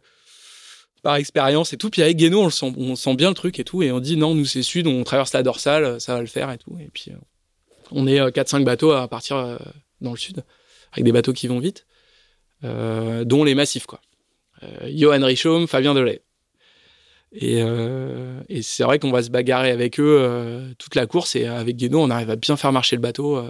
par 1.05 1.17
expérience 1.17 1.71
et 1.71 1.77
tout. 1.77 1.91
Puis 1.91 2.01
avec 2.01 2.17
Guéno, 2.17 2.41
on, 2.41 2.49
sent, 2.49 2.73
on 2.77 2.95
sent 2.95 3.15
bien 3.15 3.29
le 3.29 3.35
truc 3.35 3.59
et 3.59 3.63
tout. 3.63 3.83
Et 3.83 3.91
on 3.91 3.99
dit 3.99 4.17
non, 4.17 4.33
nous 4.33 4.45
c'est 4.45 4.63
sud, 4.63 4.87
on 4.87 5.03
traverse 5.03 5.33
la 5.33 5.43
dorsale, 5.43 6.01
ça 6.01 6.15
va 6.15 6.21
le 6.21 6.27
faire 6.27 6.49
et 6.49 6.57
tout. 6.57 6.75
Et 6.79 6.89
puis 6.91 7.11
euh, 7.11 7.17
on 7.91 8.07
est 8.07 8.19
4-5 8.19 8.61
euh, 8.61 8.63
bateaux 8.63 8.91
à 8.91 9.07
partir 9.07 9.37
euh, 9.37 9.57
dans 10.01 10.11
le 10.11 10.17
sud, 10.17 10.43
avec 10.91 11.05
des 11.05 11.11
bateaux 11.11 11.31
qui 11.31 11.47
vont 11.47 11.59
vite, 11.59 11.85
dont 12.63 13.43
les 13.43 13.53
massifs, 13.53 13.85
quoi. 13.85 14.01
Johan 14.87 15.23
Richaume, 15.23 15.67
Fabien 15.67 15.93
Delay. 15.93 16.23
Et, 17.35 17.59
et 18.49 18.61
c'est 18.61 18.83
vrai 18.83 18.97
qu'on 18.97 19.11
va 19.11 19.21
se 19.21 19.29
bagarrer 19.29 19.71
avec 19.71 19.99
eux 19.99 20.73
toute 20.79 20.95
la 20.95 21.05
course. 21.05 21.35
Et 21.35 21.45
avec 21.45 21.75
Guéno, 21.75 22.01
on 22.01 22.09
arrive 22.09 22.29
à 22.29 22.35
bien 22.35 22.55
faire 22.55 22.71
marcher 22.71 22.95
le 22.95 23.01
bateau. 23.01 23.41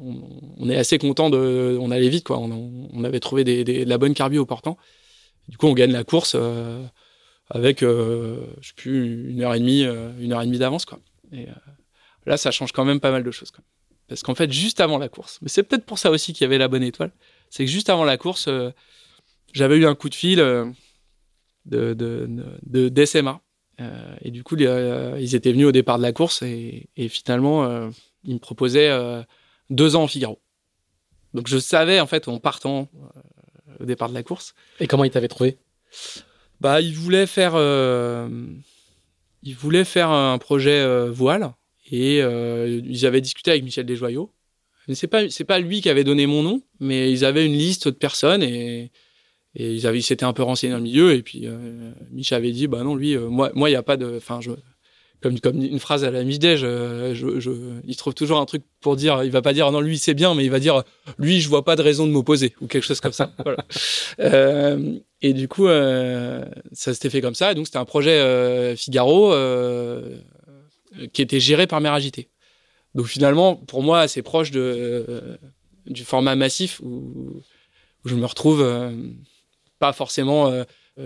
On, 0.00 0.22
on, 0.58 0.68
est 0.68 0.76
assez 0.76 0.98
content 0.98 1.30
de. 1.30 1.76
On 1.80 1.90
allait 1.90 2.08
vite, 2.08 2.24
quoi. 2.24 2.38
On, 2.38 3.04
avait 3.04 3.20
trouvé 3.20 3.44
de 3.44 3.88
la 3.88 3.98
bonne 3.98 4.14
carbi 4.14 4.38
au 4.38 4.46
portant. 4.46 4.78
Du 5.48 5.56
coup, 5.56 5.66
on 5.66 5.74
gagne 5.74 5.92
la 5.92 6.04
course 6.04 6.34
euh, 6.36 6.82
avec, 7.50 7.82
euh, 7.82 8.46
je 8.60 8.68
sais 8.68 8.74
plus, 8.74 9.30
une 9.30 9.42
heure 9.42 9.54
et 9.54 9.58
demie, 9.58 9.84
euh, 9.84 10.10
une 10.18 10.32
heure 10.32 10.42
et 10.42 10.46
demie 10.46 10.58
d'avance, 10.58 10.84
quoi. 10.84 11.00
Et 11.32 11.46
là, 12.26 12.36
ça 12.36 12.50
change 12.50 12.72
quand 12.72 12.84
même 12.84 13.00
pas 13.00 13.10
mal 13.10 13.24
de 13.24 13.30
choses, 13.30 13.50
quoi. 13.50 13.64
Parce 14.08 14.22
qu'en 14.22 14.34
fait, 14.34 14.52
juste 14.52 14.80
avant 14.80 14.98
la 14.98 15.08
course, 15.08 15.38
mais 15.40 15.48
c'est 15.48 15.62
peut-être 15.62 15.86
pour 15.86 15.98
ça 15.98 16.10
aussi 16.10 16.34
qu'il 16.34 16.44
y 16.44 16.44
avait 16.44 16.58
la 16.58 16.68
bonne 16.68 16.82
étoile, 16.82 17.10
c'est 17.48 17.64
que 17.64 17.70
juste 17.70 17.88
avant 17.88 18.04
la 18.04 18.18
course, 18.18 18.50
j'avais 19.54 19.76
eu 19.76 19.86
un 19.86 19.94
coup 19.94 20.10
de 20.10 20.14
fil 20.14 20.40
de, 21.66 21.94
de, 21.94 22.28
de, 22.66 22.88
d'SMA. 22.88 23.40
Euh, 23.80 24.16
et 24.22 24.30
du 24.30 24.42
coup, 24.42 24.54
les, 24.54 25.16
ils 25.20 25.34
étaient 25.34 25.52
venus 25.52 25.66
au 25.66 25.72
départ 25.72 25.98
de 25.98 26.02
la 26.02 26.12
course 26.12 26.42
et, 26.42 26.88
et 26.96 27.08
finalement, 27.08 27.64
euh, 27.64 27.90
ils 28.24 28.34
me 28.34 28.38
proposaient 28.38 28.90
euh, 28.90 29.22
deux 29.70 29.96
ans 29.96 30.04
en 30.04 30.08
Figaro. 30.08 30.40
Donc 31.32 31.48
je 31.48 31.58
savais 31.58 31.98
en 32.00 32.06
fait 32.06 32.28
en 32.28 32.38
partant 32.38 32.88
au 33.80 33.84
départ 33.84 34.08
de 34.08 34.14
la 34.14 34.22
course. 34.22 34.54
Et 34.78 34.86
comment 34.86 35.04
il 35.04 35.10
t'avait 35.10 35.28
trouvé? 35.28 35.58
Bah, 36.60 36.80
il 36.80 36.94
voulait 36.94 37.26
faire, 37.26 37.54
euh, 37.56 38.28
il 39.42 39.56
voulait 39.56 39.84
faire 39.84 40.10
un 40.10 40.38
projet 40.38 41.08
voile 41.08 41.52
et 41.90 42.18
ils 42.20 43.06
avaient 43.06 43.20
discuté 43.20 43.50
avec 43.50 43.64
Michel 43.64 43.84
Desjoyaux. 43.84 44.32
C'est 44.92 45.08
pas, 45.08 45.28
c'est 45.30 45.44
pas 45.44 45.58
lui 45.58 45.80
qui 45.80 45.88
avait 45.88 46.04
donné 46.04 46.26
mon 46.26 46.42
nom, 46.42 46.62
mais 46.78 47.10
ils 47.10 47.24
avaient 47.24 47.46
une 47.46 47.54
liste 47.54 47.88
de 47.88 47.94
personnes 47.94 48.42
et, 48.42 48.92
et 49.56 49.72
ils 49.72 49.86
avaient, 49.86 50.00
s'étaient 50.00 50.24
un 50.24 50.32
peu 50.32 50.42
renseignés 50.42 50.72
dans 50.72 50.78
le 50.78 50.84
milieu 50.84 51.14
et 51.14 51.22
puis 51.22 51.46
euh, 51.46 51.92
Michel 52.10 52.38
avait 52.38 52.52
dit, 52.52 52.66
bah 52.66 52.82
non, 52.82 52.94
lui, 52.94 53.16
euh, 53.16 53.28
moi, 53.28 53.50
moi, 53.54 53.70
il 53.70 53.72
y 53.72 53.76
a 53.76 53.82
pas 53.82 53.96
de, 53.96 54.16
enfin, 54.16 54.40
je 54.40 54.50
comme, 55.24 55.40
comme 55.40 55.62
une 55.62 55.78
phrase 55.78 56.04
à 56.04 56.10
la 56.10 56.22
Midej, 56.22 56.58
je, 56.58 57.14
je, 57.14 57.40
je, 57.40 57.50
il 57.86 57.96
trouve 57.96 58.12
toujours 58.12 58.38
un 58.38 58.44
truc 58.44 58.62
pour 58.82 58.94
dire, 58.94 59.24
il 59.24 59.30
va 59.30 59.40
pas 59.40 59.54
dire 59.54 59.72
non 59.72 59.80
lui 59.80 59.96
c'est 59.96 60.12
bien, 60.12 60.34
mais 60.34 60.44
il 60.44 60.50
va 60.50 60.58
dire 60.58 60.82
lui 61.16 61.40
je 61.40 61.48
vois 61.48 61.64
pas 61.64 61.76
de 61.76 61.82
raison 61.82 62.06
de 62.06 62.12
m'opposer 62.12 62.54
ou 62.60 62.66
quelque 62.66 62.82
chose 62.82 63.00
comme 63.00 63.12
ça. 63.12 63.32
voilà. 63.42 63.64
Euh, 64.20 64.98
et 65.22 65.32
du 65.32 65.48
coup 65.48 65.66
euh, 65.66 66.44
ça 66.72 66.92
s'était 66.92 67.08
fait 67.08 67.22
comme 67.22 67.34
ça, 67.34 67.52
et 67.52 67.54
donc 67.54 67.64
c'était 67.64 67.78
un 67.78 67.86
projet 67.86 68.18
euh, 68.18 68.76
Figaro 68.76 69.32
euh, 69.32 70.18
qui 71.14 71.22
était 71.22 71.40
géré 71.40 71.66
par 71.66 71.80
Mère 71.80 71.94
Agité. 71.94 72.28
Donc 72.94 73.06
finalement 73.06 73.56
pour 73.56 73.82
moi 73.82 74.00
assez 74.00 74.20
proche 74.20 74.50
de 74.50 74.60
euh, 75.08 75.38
du 75.86 76.04
format 76.04 76.36
massif 76.36 76.80
où, 76.80 77.42
où 78.04 78.08
je 78.08 78.14
me 78.14 78.26
retrouve 78.26 78.60
euh, 78.60 78.90
pas 79.78 79.92
forcément 79.92 80.52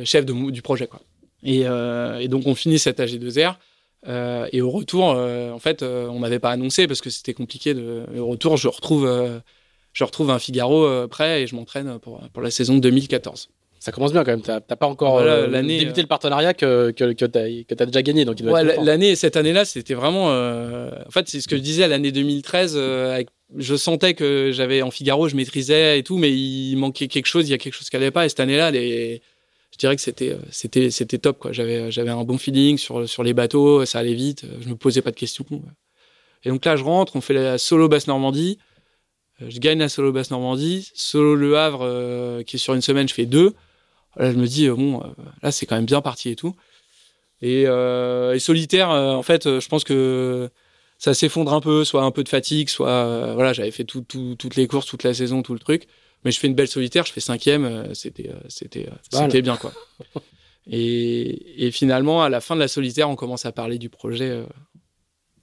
chef 0.04 0.24
de, 0.24 0.50
du 0.50 0.62
projet 0.62 0.86
quoi. 0.86 1.00
Et, 1.42 1.60
et 1.60 2.28
donc 2.28 2.46
on 2.46 2.54
finit 2.54 2.78
cet 2.78 3.00
AG2R. 3.00 3.56
Euh, 4.06 4.48
et 4.52 4.60
au 4.60 4.70
retour, 4.70 5.10
euh, 5.10 5.50
en 5.50 5.58
fait, 5.58 5.82
euh, 5.82 6.06
on 6.08 6.18
m'avait 6.18 6.38
pas 6.38 6.50
annoncé 6.50 6.86
parce 6.86 7.00
que 7.00 7.10
c'était 7.10 7.34
compliqué. 7.34 7.74
De... 7.74 8.04
Au 8.18 8.26
retour, 8.26 8.56
je 8.56 8.68
retrouve, 8.68 9.10
je 9.92 10.04
retrouve 10.04 10.30
un 10.30 10.38
Figaro 10.38 11.08
prêt 11.08 11.42
et 11.42 11.46
je 11.46 11.54
m'entraîne 11.54 11.98
pour, 11.98 12.20
pour 12.32 12.42
la 12.42 12.50
saison 12.50 12.78
2014 12.78 13.48
ça 13.80 13.92
commence 13.92 14.12
bien 14.12 14.24
quand 14.24 14.32
même. 14.32 14.42
T'as 14.42 14.60
pas 14.60 14.86
encore 14.86 15.12
voilà, 15.12 15.62
débuté 15.62 16.00
le 16.00 16.08
partenariat 16.08 16.54
que 16.54 16.90
que, 16.90 17.12
que 17.12 17.24
t'as 17.24 17.44
as 17.44 17.86
déjà 17.86 18.02
gagné, 18.02 18.24
donc 18.24 18.38
ouais, 18.42 18.64
l'année 18.82 19.14
cette 19.16 19.36
année-là, 19.36 19.64
c'était 19.64 19.94
vraiment. 19.94 20.30
Euh, 20.30 20.90
en 21.06 21.10
fait, 21.10 21.28
c'est 21.28 21.40
ce 21.40 21.48
que 21.48 21.56
je 21.56 21.62
disais 21.62 21.86
l'année 21.86 22.12
2013. 22.12 22.74
Euh, 22.76 23.14
avec, 23.14 23.28
je 23.56 23.76
sentais 23.76 24.14
que 24.14 24.50
j'avais 24.52 24.82
en 24.82 24.90
Figaro, 24.90 25.28
je 25.28 25.36
maîtrisais 25.36 25.98
et 25.98 26.02
tout, 26.02 26.18
mais 26.18 26.30
il 26.30 26.76
manquait 26.76 27.08
quelque 27.08 27.26
chose. 27.26 27.48
Il 27.48 27.52
y 27.52 27.54
a 27.54 27.58
quelque 27.58 27.74
chose 27.74 27.88
qui 27.88 27.96
allait 27.96 28.10
pas. 28.10 28.26
Et 28.26 28.28
cette 28.28 28.40
année-là, 28.40 28.72
je 28.72 29.78
dirais 29.78 29.96
que 29.96 30.02
c'était 30.02 30.32
euh, 30.32 31.18
top 31.18 31.38
quoi. 31.38 31.52
J'avais 31.52 32.10
un 32.10 32.24
bon 32.24 32.38
feeling 32.38 32.78
sur 32.78 33.22
les 33.22 33.34
bateaux, 33.34 33.84
ça 33.84 33.98
allait 34.00 34.14
vite, 34.14 34.44
je 34.60 34.68
me 34.68 34.76
posais 34.76 35.02
pas 35.02 35.10
de 35.10 35.16
questions. 35.16 35.46
Et 36.44 36.50
donc 36.50 36.64
là, 36.64 36.76
je 36.76 36.84
rentre, 36.84 37.16
on 37.16 37.20
fait 37.20 37.34
la 37.34 37.58
solo 37.58 37.88
basse 37.88 38.06
Normandie. 38.06 38.58
Euh, 39.42 39.46
je 39.48 39.58
gagne 39.58 39.78
la 39.78 39.88
solo 39.88 40.12
basse 40.12 40.30
Normandie, 40.30 40.90
solo 40.94 41.34
Le 41.34 41.56
Havre 41.56 41.80
euh, 41.82 42.42
qui 42.42 42.56
est 42.56 42.58
sur 42.58 42.74
une 42.74 42.82
semaine, 42.82 43.08
je 43.08 43.14
fais 43.14 43.26
deux. 43.26 43.54
Là, 44.16 44.32
je 44.32 44.36
me 44.36 44.46
dis 44.46 44.68
bon, 44.68 45.02
là 45.42 45.52
c'est 45.52 45.66
quand 45.66 45.76
même 45.76 45.84
bien 45.84 46.00
parti 46.00 46.30
et 46.30 46.36
tout. 46.36 46.54
Euh, 47.44 48.32
et 48.32 48.38
solitaire, 48.40 48.90
en 48.90 49.22
fait, 49.22 49.60
je 49.60 49.68
pense 49.68 49.84
que 49.84 50.50
ça 50.98 51.14
s'effondre 51.14 51.52
un 51.54 51.60
peu, 51.60 51.84
soit 51.84 52.02
un 52.02 52.10
peu 52.10 52.24
de 52.24 52.28
fatigue, 52.28 52.68
soit 52.68 53.34
voilà, 53.34 53.52
j'avais 53.52 53.70
fait 53.70 53.84
tout, 53.84 54.02
tout, 54.02 54.34
toutes 54.38 54.56
les 54.56 54.66
courses, 54.66 54.86
toute 54.86 55.04
la 55.04 55.14
saison, 55.14 55.42
tout 55.42 55.54
le 55.54 55.60
truc 55.60 55.88
mais 56.24 56.30
je 56.30 56.38
fais 56.38 56.46
une 56.46 56.54
belle 56.54 56.68
solitaire, 56.68 57.06
je 57.06 57.12
fais 57.12 57.20
cinquième, 57.20 57.64
euh, 57.64 57.94
c'était 57.94 58.30
euh, 58.30 58.38
c'était 58.48 58.88
euh, 58.88 58.96
c'était 59.10 59.42
bien 59.42 59.56
quoi. 59.56 59.72
et, 60.70 61.66
et 61.66 61.70
finalement, 61.70 62.22
à 62.22 62.28
la 62.28 62.40
fin 62.40 62.54
de 62.54 62.60
la 62.60 62.68
solitaire, 62.68 63.08
on 63.08 63.16
commence 63.16 63.46
à 63.46 63.52
parler 63.52 63.78
du 63.78 63.88
projet 63.88 64.44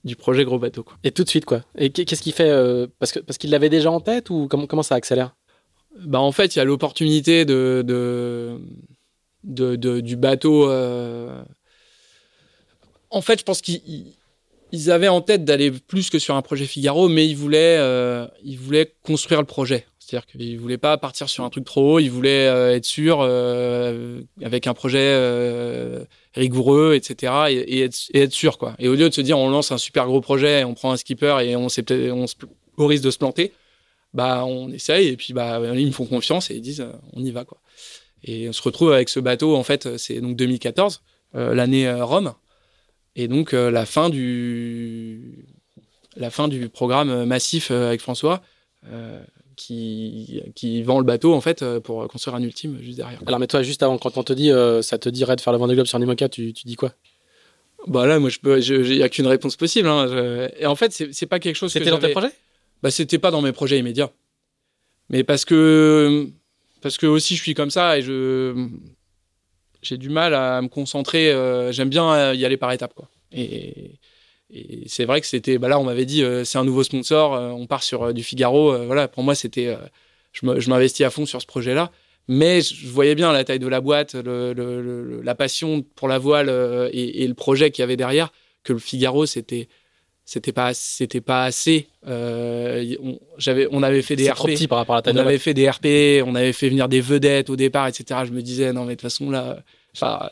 du 0.04 0.16
projet 0.16 0.44
gros 0.44 0.60
bateau 0.60 0.84
quoi. 0.84 0.98
Et 1.04 1.12
tout 1.12 1.24
de 1.24 1.30
suite 1.30 1.46
quoi. 1.46 1.64
Et 1.78 1.90
qu'est-ce 1.92 2.22
qu'il 2.22 2.34
fait 2.34 2.52
parce 3.00 3.12
que 3.12 3.20
parce 3.20 3.38
qu'il 3.38 3.50
l'avait 3.52 3.70
déjà 3.70 3.92
en 3.92 4.02
tête 4.02 4.30
ou 4.30 4.48
comment 4.50 4.68
comment 4.68 4.84
ça 4.84 4.96
accélère? 4.96 5.36
Bah 5.98 6.20
en 6.20 6.34
fait, 6.34 6.56
il 6.56 6.60
y 6.60 6.62
a 6.62 6.66
l'opportunité 6.66 7.46
de, 7.46 7.82
de, 7.86 8.60
de, 9.46 9.78
de, 9.78 10.02
du 10.02 10.18
bateau. 10.18 10.70
Euh... 10.70 11.42
En 13.10 13.22
fait, 13.22 13.40
je 13.40 13.46
pense 13.46 13.62
qu'ils 14.76 14.92
avaient 14.92 15.08
en 15.08 15.22
tête 15.22 15.46
d'aller 15.46 15.72
plus 15.72 16.10
que 16.10 16.20
sur 16.20 16.36
un 16.36 16.42
projet 16.42 16.66
Figaro, 16.66 17.08
mais 17.08 17.28
ils 17.28 17.36
voulaient, 17.36 17.78
euh, 17.80 18.28
ils 18.44 18.58
voulaient 18.58 18.94
construire 19.04 19.40
le 19.40 19.46
projet. 19.46 19.86
C'est-à-dire 20.00 20.28
qu'il 20.28 20.60
voulait 20.60 20.78
pas 20.78 20.98
partir 20.98 21.30
sur 21.30 21.44
un 21.44 21.50
truc 21.50 21.66
trop 21.66 21.96
haut, 21.96 22.00
il 22.00 22.10
voulait 22.10 22.48
euh, 22.48 22.76
être 22.76 22.86
sûr 22.86 23.20
euh, 23.22 24.22
avec 24.44 24.68
un 24.68 24.74
projet 24.76 25.18
rigoureux, 26.36 26.94
etc. 26.94 27.34
Et, 27.50 27.82
être, 27.82 27.98
et, 28.14 28.30
sûr 28.30 28.58
quoi. 28.58 28.76
Et 28.78 28.88
au 28.88 28.94
lieu 28.94 29.10
de 29.10 29.14
se 29.14 29.22
dire 29.22 29.40
on 29.40 29.50
lance 29.50 29.72
un 29.72 29.78
super 29.78 30.06
gros 30.06 30.22
projet, 30.22 30.64
on 30.64 30.76
prend 30.76 30.92
un 30.92 30.98
skipper 30.98 31.38
et 31.44 31.56
on, 31.56 31.68
on, 31.68 32.26
on 32.78 32.86
risque 32.86 33.04
de 33.04 33.12
se 33.12 33.18
planter, 33.18 33.52
bah 34.14 34.46
on 34.46 34.70
essaye 34.72 35.08
et 35.08 35.18
puis 35.18 35.34
bah 35.34 35.60
ils 35.76 35.88
me 35.88 35.92
font 35.92 36.06
confiance 36.06 36.52
et 36.52 36.56
ils 36.56 36.62
disent 36.62 36.86
on 37.14 37.24
y 37.24 37.32
va 37.32 37.44
quoi. 37.46 37.58
Et 38.24 38.48
on 38.48 38.54
se 38.54 38.62
retrouve 38.62 38.92
avec 38.92 39.10
ce 39.10 39.20
bateau 39.20 39.56
en 39.56 39.64
fait 39.64 39.98
c'est 39.98 40.22
donc 40.22 40.36
2014 40.36 41.02
l'année 41.34 41.92
Rome 42.02 42.34
et 43.16 43.28
donc 43.28 43.54
la 43.54 43.86
fin 43.86 44.10
du 44.10 45.46
la 46.16 46.30
fin 46.30 46.48
du 46.48 46.70
programme 46.70 47.26
massif 47.26 47.72
avec 47.72 48.02
François 48.02 48.42
qui, 49.56 50.42
qui 50.56 50.84
vend 50.84 51.00
le 51.00 51.06
bateau 51.06 51.34
en 51.34 51.42
fait 51.42 51.62
euh, 51.62 51.80
pour 51.80 52.08
construire 52.08 52.36
un 52.36 52.44
ultime 52.44 52.78
juste 52.82 52.98
derrière. 52.98 53.20
Alors 53.26 53.40
mais 53.40 53.48
toi 53.48 53.64
juste 53.64 53.84
avant 53.84 53.98
quand 53.98 54.18
on 54.18 54.24
te 54.24 54.34
dit 54.34 54.52
euh, 54.52 54.82
ça 54.82 54.98
te 54.98 55.10
dirait 55.10 55.36
de 55.36 55.42
faire 55.42 55.54
le 55.54 55.60
Vendée 55.60 55.76
Globe 55.76 55.88
sur 55.88 56.00
Nimoka, 56.00 56.30
tu, 56.30 56.54
tu 56.54 56.68
dis 56.68 56.76
quoi? 56.76 56.94
Bah 57.88 58.06
là 58.06 58.20
moi 58.20 58.30
je 58.30 58.40
peux 58.40 58.60
il 58.60 58.96
y 58.96 59.04
a 59.04 59.10
qu'une 59.10 59.28
réponse 59.28 59.56
possible 59.56 59.88
hein. 59.88 60.50
et 60.58 60.66
en 60.66 60.76
fait 60.76 60.92
c'est 61.12 61.26
pas 61.26 61.40
quelque 61.40 61.56
chose 61.56 61.72
C'était 61.72 61.90
dans 61.90 62.00
tes 62.00 62.10
projets? 62.10 62.32
Bah 62.84 62.92
c'était 62.92 63.20
pas 63.20 63.32
dans 63.32 63.42
mes 63.42 63.52
projets 63.52 63.80
immédiats. 63.80 64.12
Mais 65.10 65.24
parce 65.24 65.46
que 65.46 66.28
parce 66.82 66.98
que 66.98 67.06
aussi 67.06 67.36
je 67.36 67.42
suis 67.42 67.54
comme 67.54 67.70
ça 67.72 67.98
et 67.98 68.02
je 68.02 68.70
j'ai 69.86 69.98
du 69.98 70.10
mal 70.10 70.34
à 70.34 70.62
me 70.62 70.68
concentrer, 70.68 71.32
euh, 71.32 71.72
j'aime 71.72 71.90
bien 71.90 72.34
y 72.34 72.46
aller 72.46 72.58
par 72.58 72.72
étapes 72.72 72.94
quoi. 72.94 73.10
Et 73.32 74.00
et 74.52 74.84
c'est 74.88 75.06
vrai 75.06 75.22
que 75.22 75.28
c'était, 75.28 75.58
bah 75.58 75.68
là, 75.68 75.80
on 75.80 75.84
m'avait 75.84 76.06
dit, 76.06 76.24
euh, 76.24 76.44
c'est 76.44 76.58
un 76.58 76.64
nouveau 76.64 76.84
sponsor, 76.84 77.34
euh, 77.34 77.50
on 77.50 77.66
part 77.66 77.84
sur 77.84 78.04
euh, 78.04 78.14
du 78.14 78.24
Figaro. 78.24 78.86
voilà, 78.86 79.08
pour 79.08 79.24
moi, 79.24 79.34
c'était, 79.36 79.76
je 80.34 80.70
m'investis 80.70 81.06
à 81.06 81.10
fond 81.10 81.26
sur 81.26 81.42
ce 81.42 81.48
projet-là. 81.48 81.92
Mais 82.28 82.62
je 82.62 82.88
voyais 82.88 83.14
bien 83.14 83.32
la 83.32 83.44
taille 83.44 83.60
de 83.60 83.68
la 83.68 83.82
boîte, 83.82 84.16
le, 84.16 85.22
la 85.24 85.36
passion 85.36 85.84
pour 85.96 86.08
la 86.08 86.18
voile 86.18 86.50
et, 86.92 87.28
le 87.28 87.34
projet 87.36 87.70
qu'il 87.70 87.84
y 87.84 87.84
avait 87.84 87.98
derrière, 87.98 88.32
que 88.64 88.74
le 88.74 88.80
Figaro, 88.80 89.28
c'était, 89.28 89.68
c'était 90.26 90.52
pas, 90.52 90.74
c'était 90.74 91.22
pas 91.22 91.44
assez. 91.44 91.88
on, 92.04 93.20
j'avais, 93.38 93.68
on 93.70 93.84
avait 93.84 94.02
fait 94.02 94.16
des 94.16 94.28
RP. 94.28 94.36
Trop 94.38 94.48
petit 94.48 94.68
par 94.68 94.80
rapport 94.80 94.96
à 94.96 95.00
la 95.00 95.02
taille 95.04 95.14
on 95.16 95.20
avait 95.20 95.38
fait 95.38 95.54
des 95.54 95.70
RP, 95.70 96.26
on 96.26 96.34
avait 96.34 96.54
fait 96.54 96.70
venir 96.70 96.90
des 96.90 97.00
vedettes 97.02 97.52
au 97.52 97.56
départ, 97.56 97.88
etc. 97.88 98.22
Je 98.26 98.32
me 98.32 98.42
disais, 98.42 98.74
non, 98.74 98.86
mais 98.86 98.96
de 98.96 99.02
toute 99.02 99.02
façon, 99.02 99.30
là, 99.30 99.60
enfin, 99.96 100.30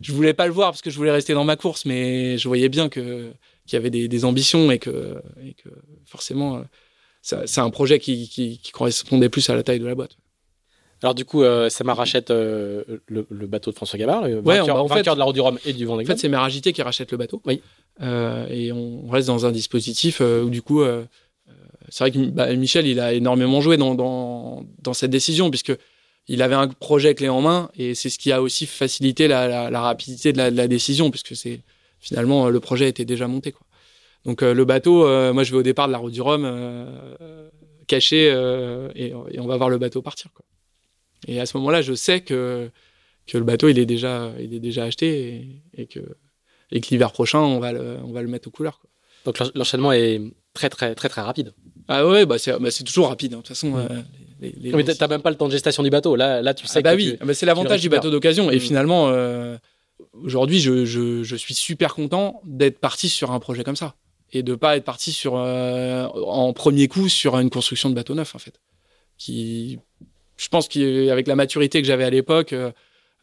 je 0.00 0.12
voulais 0.12 0.34
pas 0.34 0.46
le 0.46 0.52
voir 0.52 0.70
parce 0.70 0.82
que 0.82 0.90
je 0.90 0.96
voulais 0.96 1.10
rester 1.10 1.34
dans 1.34 1.44
ma 1.44 1.56
course, 1.56 1.84
mais 1.84 2.38
je 2.38 2.48
voyais 2.48 2.68
bien 2.68 2.88
que 2.88 3.32
qui 3.70 3.76
avait 3.76 3.90
des, 3.90 4.24
ambitions 4.24 4.72
et 4.72 4.80
que, 4.80 5.22
et 5.44 5.54
que 5.54 5.68
forcément, 6.04 6.56
euh, 6.56 6.62
c'est 7.22 7.60
un 7.60 7.70
projet 7.70 8.00
qui, 8.00 8.28
qui, 8.28 8.72
correspondait 8.72 9.28
plus 9.28 9.48
à 9.48 9.54
la 9.54 9.62
taille 9.62 9.78
de 9.78 9.86
la 9.86 9.94
boîte. 9.94 10.16
Alors 11.02 11.14
du 11.14 11.24
coup, 11.24 11.44
euh, 11.44 11.70
ça 11.70 11.84
m'a 11.84 11.94
rachète 11.94 12.32
euh, 12.32 12.82
le, 13.06 13.22
bateau 13.46 13.70
de 13.70 13.76
François 13.76 13.96
Gabard, 13.96 14.26
le 14.26 14.40
vainqueur, 14.40 15.14
de 15.14 15.20
la 15.20 15.32
du 15.32 15.40
Rhum 15.40 15.58
et 15.64 15.72
du 15.72 15.86
Vendée 15.86 16.02
En 16.02 16.06
fait, 16.06 16.18
c'est 16.18 16.28
Meragité 16.28 16.72
qui 16.72 16.82
rachète 16.82 17.12
le 17.12 17.16
bateau. 17.16 17.40
Oui. 17.46 17.62
et 18.00 18.72
on 18.72 19.08
reste 19.08 19.28
dans 19.28 19.46
un 19.46 19.52
dispositif 19.52 20.20
où 20.20 20.50
du 20.50 20.62
coup, 20.62 20.82
c'est 21.88 22.04
vrai 22.04 22.10
que 22.10 22.18
bah, 22.30 22.52
Michel, 22.56 22.88
il 22.88 22.98
a 22.98 23.12
énormément 23.12 23.60
joué 23.60 23.76
dans, 23.76 23.94
dans, 23.94 24.64
dans, 24.82 24.94
cette 24.94 25.12
décision 25.12 25.48
puisque 25.48 25.72
il 26.28 26.42
avait 26.42 26.54
un 26.54 26.68
projet 26.68 27.14
clé 27.14 27.28
en 27.28 27.40
main 27.40 27.70
et 27.74 27.94
c'est 27.94 28.10
ce 28.10 28.18
qui 28.18 28.32
a 28.32 28.40
aussi 28.42 28.66
facilité 28.66 29.28
la, 29.28 29.70
la, 29.70 29.80
rapidité 29.80 30.32
de 30.32 30.38
la, 30.38 30.50
de 30.50 30.56
la 30.56 30.68
décision 30.68 31.10
puisque 31.10 31.34
c'est 31.34 31.62
finalement, 32.00 32.48
le 32.48 32.60
projet 32.60 32.88
était 32.88 33.04
déjà 33.04 33.28
monté. 33.28 33.52
Quoi. 33.52 33.66
Donc 34.24 34.42
euh, 34.42 34.54
le 34.54 34.64
bateau, 34.64 35.06
euh, 35.06 35.32
moi 35.32 35.44
je 35.44 35.52
vais 35.52 35.58
au 35.58 35.62
départ 35.62 35.86
de 35.86 35.92
la 35.92 35.98
route 35.98 36.12
du 36.12 36.22
Rhum, 36.22 36.44
euh, 36.44 37.48
caché, 37.86 38.28
et, 38.94 39.14
on 39.14 39.46
va 39.46 39.56
voir 39.56 39.68
le 39.68 39.78
bateau 39.78 40.02
partir. 40.02 40.32
Quoi. 40.32 40.44
Et 41.28 41.40
à 41.40 41.46
ce 41.46 41.56
moment-là, 41.58 41.82
je 41.82 41.94
sais 41.94 42.22
que, 42.22 42.70
que 43.26 43.38
le 43.38 43.44
bateau, 43.44 43.68
il 43.68 43.78
est 43.78 43.86
déjà, 43.86 44.32
il 44.40 44.54
est 44.54 44.60
déjà 44.60 44.84
acheté 44.84 45.62
et, 45.74 45.86
que, 45.86 46.00
et 46.70 46.80
que 46.80 46.88
l'hiver 46.90 47.12
prochain, 47.12 47.40
on 47.40 47.60
va 47.60 47.72
le, 47.72 47.98
on 48.04 48.12
va 48.12 48.22
le 48.22 48.28
mettre 48.28 48.48
aux 48.48 48.50
couleurs. 48.50 48.80
Quoi. 48.80 48.90
Donc 49.26 49.54
l'enchaînement 49.54 49.92
est 49.92 50.22
très 50.54 50.70
très 50.70 50.94
très 50.94 51.08
très 51.08 51.20
rapide. 51.20 51.52
Ah 51.88 52.06
ouais, 52.06 52.24
bah 52.24 52.38
c'est 52.38 52.58
bah 52.58 52.70
toujours 52.70 53.08
rapide. 53.08 53.34
Hein. 53.34 53.38
De 53.38 53.42
toute 53.42 53.48
façon, 53.48 53.86
les, 54.40 54.54
les, 54.58 54.72
mais 54.72 54.84
t'as 54.84 55.08
même 55.08 55.22
pas 55.22 55.30
le 55.30 55.36
temps 55.36 55.46
de 55.46 55.52
gestation 55.52 55.82
du 55.82 55.90
bateau. 55.90 56.16
Là, 56.16 56.42
là 56.42 56.54
tu 56.54 56.66
sais. 56.66 56.78
Ah 56.78 56.82
bah 56.82 56.94
oui, 56.94 57.16
bah 57.22 57.34
c'est 57.34 57.46
l'avantage 57.46 57.80
du 57.80 57.88
bateau 57.88 58.10
d'occasion. 58.10 58.50
Et 58.50 58.56
mm. 58.56 58.60
finalement, 58.60 59.12
aujourd'hui, 60.14 60.60
je, 60.60 60.84
je, 60.84 61.22
je, 61.22 61.36
suis 61.36 61.54
super 61.54 61.94
content 61.94 62.40
d'être 62.44 62.78
parti 62.78 63.08
sur 63.08 63.32
un 63.32 63.40
projet 63.40 63.64
comme 63.64 63.76
ça 63.76 63.94
et 64.32 64.42
de 64.42 64.54
pas 64.54 64.76
être 64.76 64.84
parti 64.84 65.12
sur 65.12 65.36
euh, 65.36 66.06
en 66.06 66.52
premier 66.52 66.88
coup 66.88 67.08
sur 67.08 67.38
une 67.38 67.50
construction 67.50 67.90
de 67.90 67.94
bateau 67.94 68.14
neuf 68.14 68.34
en 68.34 68.38
fait. 68.38 68.60
Qui, 69.18 69.78
je 70.36 70.48
pense 70.48 70.68
qu'avec 70.68 71.26
la 71.26 71.36
maturité 71.36 71.82
que 71.82 71.86
j'avais 71.86 72.04
à 72.04 72.10
l'époque, 72.10 72.52
euh, 72.52 72.72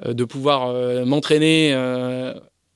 de 0.06 0.24
pouvoir 0.26 0.68
euh, 0.68 1.06
m'entraîner, 1.06 1.74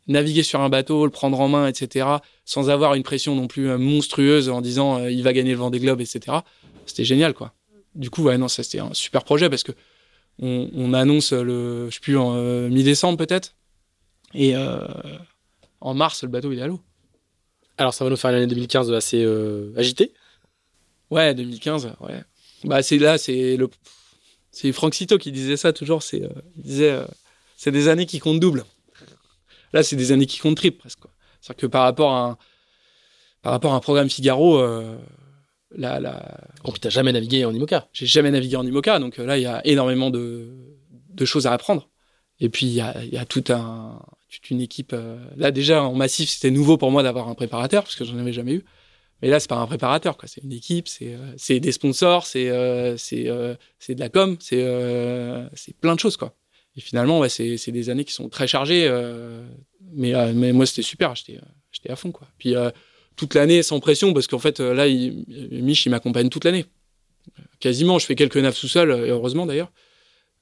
naviguer 0.07 0.43
sur 0.43 0.61
un 0.61 0.69
bateau, 0.69 1.05
le 1.05 1.11
prendre 1.11 1.39
en 1.39 1.47
main, 1.47 1.67
etc., 1.67 2.07
sans 2.45 2.69
avoir 2.69 2.95
une 2.95 3.03
pression 3.03 3.35
non 3.35 3.47
plus 3.47 3.77
monstrueuse 3.77 4.49
en 4.49 4.61
disant 4.61 5.05
il 5.05 5.23
va 5.23 5.33
gagner 5.33 5.51
le 5.51 5.57
Vendée 5.57 5.79
Globe, 5.79 6.01
etc. 6.01 6.37
C'était 6.85 7.05
génial 7.05 7.33
quoi. 7.33 7.53
Du 7.95 8.09
coup, 8.09 8.23
ouais, 8.23 8.37
non, 8.37 8.47
ça 8.47 8.63
c'était 8.63 8.79
un 8.79 8.93
super 8.93 9.23
projet 9.23 9.49
parce 9.49 9.63
que 9.63 9.73
on, 10.39 10.69
on 10.73 10.93
annonce 10.93 11.33
le, 11.33 11.89
je 11.89 11.95
sais 11.95 11.99
plus, 11.99 12.17
en 12.17 12.33
mi-décembre 12.69 13.17
peut-être, 13.17 13.55
et 14.33 14.55
en 15.81 15.93
mars 15.93 16.23
le 16.23 16.29
bateau 16.29 16.51
il 16.51 16.59
est 16.59 16.61
à 16.61 16.67
l'eau. 16.67 16.79
Alors, 17.81 17.95
ça 17.95 18.03
va 18.03 18.11
nous 18.11 18.15
faire 18.15 18.29
une 18.29 18.37
année 18.37 18.47
2015 18.47 18.91
assez 18.93 19.23
euh, 19.23 19.73
agitée. 19.75 20.13
Ouais, 21.09 21.33
2015, 21.33 21.93
ouais. 22.01 22.23
Bah, 22.63 22.83
c'est 22.83 22.99
là, 22.99 23.17
c'est 23.17 23.57
le. 23.57 23.69
C'est 24.51 24.71
Franck 24.71 24.93
Cito 24.93 25.17
qui 25.17 25.31
disait 25.31 25.57
ça 25.57 25.73
toujours. 25.73 26.03
C'est, 26.03 26.23
euh, 26.23 26.29
il 26.57 26.61
disait, 26.61 26.91
euh, 26.91 27.05
c'est 27.57 27.71
des 27.71 27.87
années 27.87 28.05
qui 28.05 28.19
comptent 28.19 28.39
double. 28.39 28.65
Là, 29.73 29.81
c'est 29.81 29.95
des 29.95 30.11
années 30.11 30.27
qui 30.27 30.37
comptent 30.37 30.57
triple 30.57 30.77
presque. 30.77 30.99
C'est-à-dire 31.41 31.61
que 31.61 31.65
par 31.65 31.81
rapport 31.81 32.11
à 32.11 32.29
un, 32.29 32.37
par 33.41 33.53
rapport 33.53 33.73
à 33.73 33.77
un 33.77 33.79
programme 33.79 34.11
Figaro, 34.11 34.61
euh, 35.73 35.77
là, 35.77 35.99
là. 35.99 36.41
Oh, 36.63 36.73
t'as 36.79 36.89
jamais 36.89 37.11
navigué 37.13 37.45
en 37.45 37.53
IMOCA 37.53 37.87
J'ai 37.93 38.05
jamais 38.05 38.31
navigué 38.31 38.55
en 38.55 38.65
IMOCA, 38.65 38.99
donc 38.99 39.17
là, 39.17 39.37
il 39.37 39.43
y 39.43 39.45
a 39.45 39.65
énormément 39.65 40.09
de, 40.09 40.49
de 41.13 41.25
choses 41.25 41.47
à 41.47 41.53
apprendre. 41.53 41.89
Et 42.39 42.49
puis, 42.49 42.65
il 42.65 42.73
y 42.73 42.81
a, 42.81 43.03
y 43.05 43.17
a 43.17 43.25
tout 43.25 43.43
un, 43.49 43.99
toute 44.31 44.49
une 44.49 44.61
équipe. 44.61 44.93
Euh, 44.93 45.17
là 45.35 45.51
déjà 45.51 45.83
en 45.83 45.93
massif, 45.93 46.29
c'était 46.29 46.51
nouveau 46.51 46.77
pour 46.77 46.89
moi 46.89 47.03
d'avoir 47.03 47.27
un 47.27 47.35
préparateur 47.35 47.83
parce 47.83 47.95
que 47.95 48.05
j'en 48.05 48.17
avais 48.17 48.33
jamais 48.33 48.53
eu. 48.53 48.65
Mais 49.21 49.29
là, 49.29 49.39
c'est 49.39 49.49
pas 49.49 49.57
un 49.57 49.67
préparateur, 49.67 50.17
quoi. 50.17 50.27
C'est 50.27 50.41
une 50.43 50.51
équipe, 50.51 50.87
c'est 50.87 51.13
euh, 51.13 51.33
c'est 51.37 51.59
des 51.59 51.71
sponsors, 51.71 52.25
c'est 52.25 52.49
euh, 52.49 52.97
c'est 52.97 53.27
c'est 53.77 53.93
de 53.93 53.99
la 53.99 54.09
com, 54.09 54.37
c'est 54.39 54.65
c'est 55.53 55.75
plein 55.77 55.93
de 55.93 55.99
choses, 55.99 56.17
quoi. 56.17 56.33
Et 56.75 56.81
finalement, 56.81 57.19
ouais, 57.19 57.29
c'est 57.29 57.57
c'est 57.57 57.71
des 57.71 57.89
années 57.89 58.05
qui 58.05 58.13
sont 58.13 58.29
très 58.29 58.47
chargées. 58.47 58.89
mais 59.93 60.33
mais 60.33 60.53
moi, 60.53 60.65
c'était 60.65 60.81
super. 60.81 61.13
J'étais 61.15 61.39
j'étais 61.71 61.91
à 61.91 61.95
fond, 61.95 62.11
quoi. 62.11 62.27
Puis 62.39 62.55
toute 63.15 63.33
l'année 63.35 63.63
sans 63.63 63.79
pression 63.79 64.13
parce 64.13 64.27
qu'en 64.27 64.39
fait, 64.39 64.59
là, 64.59 64.87
il, 64.87 65.25
Mich, 65.63 65.85
il 65.85 65.89
m'accompagne 65.89 66.29
toute 66.29 66.45
l'année. 66.45 66.65
Quasiment, 67.59 67.99
je 67.99 68.05
fais 68.05 68.15
quelques 68.15 68.37
naves 68.37 68.55
sous 68.55 68.67
sol, 68.67 68.91
heureusement 68.91 69.45
d'ailleurs. 69.45 69.71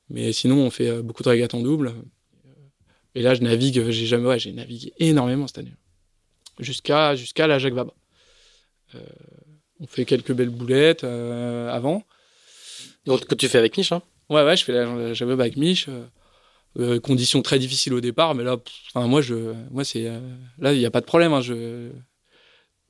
Mais 0.10 0.32
sinon, 0.34 0.58
on 0.58 0.70
fait 0.70 1.02
beaucoup 1.02 1.24
de 1.24 1.30
régates 1.30 1.54
en 1.54 1.62
double. 1.62 1.94
Et 3.16 3.22
là, 3.22 3.34
je 3.34 3.42
navigue, 3.42 3.90
j'ai 3.90 4.06
jamais, 4.06 4.28
ouais, 4.28 4.40
j'ai 4.40 4.54
navigué 4.54 4.94
énormément 4.98 5.48
cette 5.48 5.60
année. 5.60 5.74
Jusqu'à, 6.60 7.16
jusqu'à 7.16 7.48
la 7.48 7.60
Jacques 7.60 7.74
Vabre. 7.74 7.96
Euh, 8.96 9.00
on 9.80 9.88
fait 9.88 10.06
quelques 10.06 10.34
belles 10.34 10.50
boulettes 10.50 11.04
euh, 11.04 11.70
avant. 11.70 12.04
Donc, 13.06 13.26
que 13.26 13.36
tu 13.36 13.48
fais 13.48 13.58
avec 13.58 13.78
Mich, 13.78 13.92
hein 13.92 14.02
Ouais, 14.30 14.44
ouais, 14.44 14.58
je 14.58 14.64
fais 14.64 14.74
la, 14.74 15.14
Jacques 15.14 15.28
Vabre 15.28 15.42
avec 15.42 15.58
Mich. 15.58 15.88
Euh, 16.78 17.00
conditions 17.00 17.42
très 17.42 17.58
difficiles 17.58 17.94
au 17.94 18.02
départ, 18.02 18.36
mais 18.36 18.44
là, 18.44 18.58
enfin, 18.94 19.08
moi, 19.08 19.22
je, 19.22 19.54
moi, 19.72 19.84
c'est, 19.84 20.08
là, 20.60 20.74
il 20.74 20.80
n'y 20.80 20.86
a 20.86 20.92
pas 20.92 21.02
de 21.02 21.06
problème. 21.06 21.34
Hein, 21.34 21.42
je, 21.42 21.90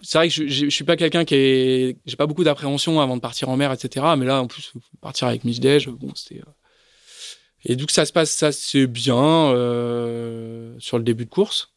c'est 0.02 0.18
vrai 0.18 0.28
que 0.30 0.34
je, 0.34 0.48
je, 0.48 0.70
suis 0.70 0.86
pas 0.86 0.96
quelqu'un 0.96 1.26
qui 1.26 1.36
est, 1.36 1.98
j'ai 2.06 2.16
pas 2.16 2.28
beaucoup 2.28 2.44
d'appréhension 2.44 3.02
avant 3.02 3.16
de 3.16 3.22
partir 3.22 3.50
en 3.50 3.58
mer, 3.58 3.72
etc. 3.72 4.06
Mais 4.18 4.26
là, 4.26 4.42
en 4.42 4.48
plus, 4.48 4.74
partir 5.02 5.28
avec 5.28 5.44
Mich 5.44 5.60
Dej, 5.60 5.88
bon, 5.88 6.12
c'était, 6.16 6.42
et 7.66 7.76
donc 7.76 7.92
ça 7.92 8.06
se 8.06 8.14
passe, 8.14 8.32
ça 8.32 8.52
c'est 8.52 8.88
bien 8.88 9.18
euh, 9.18 10.76
sur 10.80 10.98
le 10.98 11.04
début 11.04 11.26
de 11.26 11.30
course. 11.30 11.74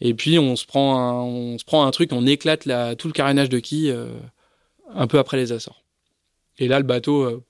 Et 0.00 0.14
puis 0.14 0.38
on 0.38 0.54
se 0.54 0.64
prend 0.64 0.96
un, 0.96 1.22
on 1.22 1.58
se 1.58 1.64
prend 1.64 1.84
un 1.84 1.90
truc, 1.90 2.12
on 2.12 2.26
éclate 2.26 2.66
la, 2.66 2.94
tout 2.94 3.08
le 3.08 3.12
carénage 3.12 3.48
de 3.48 3.58
quilles 3.58 3.90
euh, 3.90 4.12
un 4.94 5.06
peu 5.08 5.18
après 5.18 5.36
les 5.36 5.52
Açores. 5.52 5.84
Et 6.58 6.68
là 6.68 6.78
le 6.78 6.84
bateau, 6.84 7.22
euh, 7.22 7.44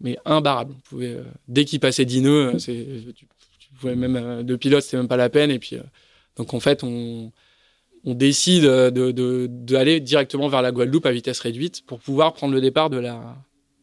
mais 0.00 0.18
imbarrable. 0.24 0.74
Euh, 0.94 1.22
dès 1.46 1.64
qu'il 1.64 1.78
passait 1.78 2.04
10 2.04 2.22
nœuds, 2.22 2.58
c'est, 2.58 2.86
tu, 3.14 3.26
tu, 3.58 3.68
pouvais 3.78 3.94
même 3.94 4.42
de 4.42 4.56
pilote, 4.56 4.82
c'était 4.82 4.96
même 4.96 5.08
pas 5.08 5.16
la 5.16 5.28
peine. 5.28 5.52
Et 5.52 5.60
puis 5.60 5.78
donc 6.36 6.54
en 6.54 6.60
fait 6.60 6.82
on, 6.82 7.30
on 8.06 8.14
décide 8.14 8.62
de, 8.62 9.10
de, 9.10 9.46
d'aller 9.50 10.00
directement 10.00 10.48
vers 10.48 10.62
la 10.62 10.72
Guadeloupe 10.72 11.06
à 11.06 11.12
vitesse 11.12 11.40
réduite 11.40 11.84
pour 11.86 11.98
pouvoir 11.98 12.32
prendre 12.32 12.54
le 12.54 12.60
départ 12.60 12.88
de 12.88 12.98
la 12.98 13.36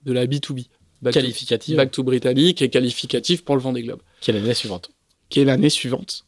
de 0.05 0.13
la 0.13 0.25
B2B 0.25 0.67
qualificative. 1.11 1.77
back 1.77 1.91
to 1.91 2.03
Britannique 2.03 2.61
et 2.61 2.69
qualificatif 2.69 3.43
pour 3.43 3.55
le 3.55 3.61
Vendée 3.61 3.83
Globe. 3.83 4.01
Qui 4.21 4.31
est 4.31 4.33
l'année 4.33 4.53
suivante? 4.53 4.91
Qui 5.29 5.41
est 5.41 5.45
l'année 5.45 5.69
suivante. 5.69 6.25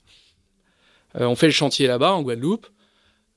Euh, 1.19 1.25
on 1.25 1.35
fait 1.35 1.47
le 1.47 1.53
chantier 1.53 1.87
là-bas, 1.87 2.13
en 2.13 2.23
Guadeloupe, 2.23 2.67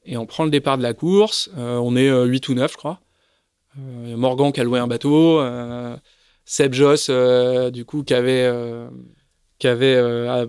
et 0.05 0.16
on 0.16 0.26
prend 0.26 0.44
le 0.44 0.51
départ 0.51 0.78
de 0.78 0.82
la 0.82 0.94
course. 0.94 1.51
Euh, 1.56 1.76
on 1.76 1.97
est 1.97 2.09
8 2.09 2.48
euh, 2.48 2.52
ou 2.52 2.55
9, 2.55 2.72
je 2.72 2.76
crois. 2.76 3.01
Morgan 3.76 4.52
qui 4.52 4.60
a 4.60 4.64
loué 4.64 4.80
un 4.80 4.89
bateau. 4.89 5.40
Seb 6.44 6.72
Joss, 6.72 7.10
du 7.70 7.85
coup, 7.85 8.02
qui 8.02 8.12
avait, 8.12 8.51
qui 9.60 9.68
avait 9.68 10.47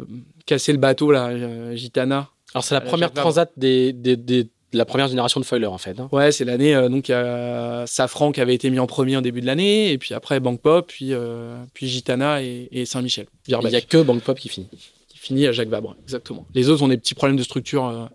cassé 0.47 0.71
le 0.71 0.79
bateau, 0.79 1.11
là, 1.11 1.75
Gitana. 1.75 2.31
Alors, 2.53 2.63
c'est 2.63 2.75
la 2.75 2.81
première 2.81 3.11
transat 3.11 3.51
des, 3.57 3.93
des, 3.93 4.15
des 4.15 4.49
la 4.73 4.85
première 4.85 5.07
génération 5.07 5.39
de 5.39 5.45
foiler 5.45 5.65
en 5.65 5.77
fait. 5.77 5.99
Hein. 5.99 6.09
Ouais, 6.11 6.31
c'est 6.31 6.45
l'année 6.45 6.75
euh, 6.75 6.89
donc 6.89 7.09
il 7.09 7.11
y 7.11 7.15
a 7.15 7.85
Safran 7.87 8.31
qui 8.31 8.41
avait 8.41 8.53
été 8.53 8.69
mis 8.69 8.79
en 8.79 8.87
premier 8.87 9.17
en 9.17 9.21
début 9.21 9.41
de 9.41 9.45
l'année, 9.45 9.91
et 9.91 9.97
puis 9.97 10.13
après 10.13 10.39
Bank 10.39 10.61
Pop, 10.61 10.87
puis 10.87 11.13
euh, 11.13 11.55
puis 11.73 11.87
Gitana 11.87 12.41
et, 12.41 12.85
Saint-Michel. 12.85 13.27
Il 13.47 13.57
n'y 13.57 13.75
a 13.75 13.81
que 13.81 14.01
Bank 14.01 14.21
Pop 14.21 14.37
qui 14.37 14.49
finit. 14.49 14.67
Qui 15.07 15.17
finit 15.17 15.47
à 15.47 15.51
Jacques 15.51 15.69
Vabre, 15.69 15.95
exactement. 16.03 16.45
Les 16.53 16.69
autres 16.69 16.83
ont 16.83 16.87
des 16.87 16.97
petits 16.97 17.15
problèmes 17.15 17.37
de 17.37 17.43
structure, 17.43 17.87
euh, 17.87 18.05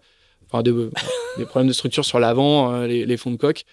enfin 0.51 0.63
des 1.39 1.45
problèmes 1.45 1.69
de 1.69 1.73
structure 1.73 2.05
sur 2.05 2.21
l'avant, 2.21 2.83
les, 2.83 3.17
fonds 3.17 3.31
de 3.31 3.37
coque. 3.37 3.65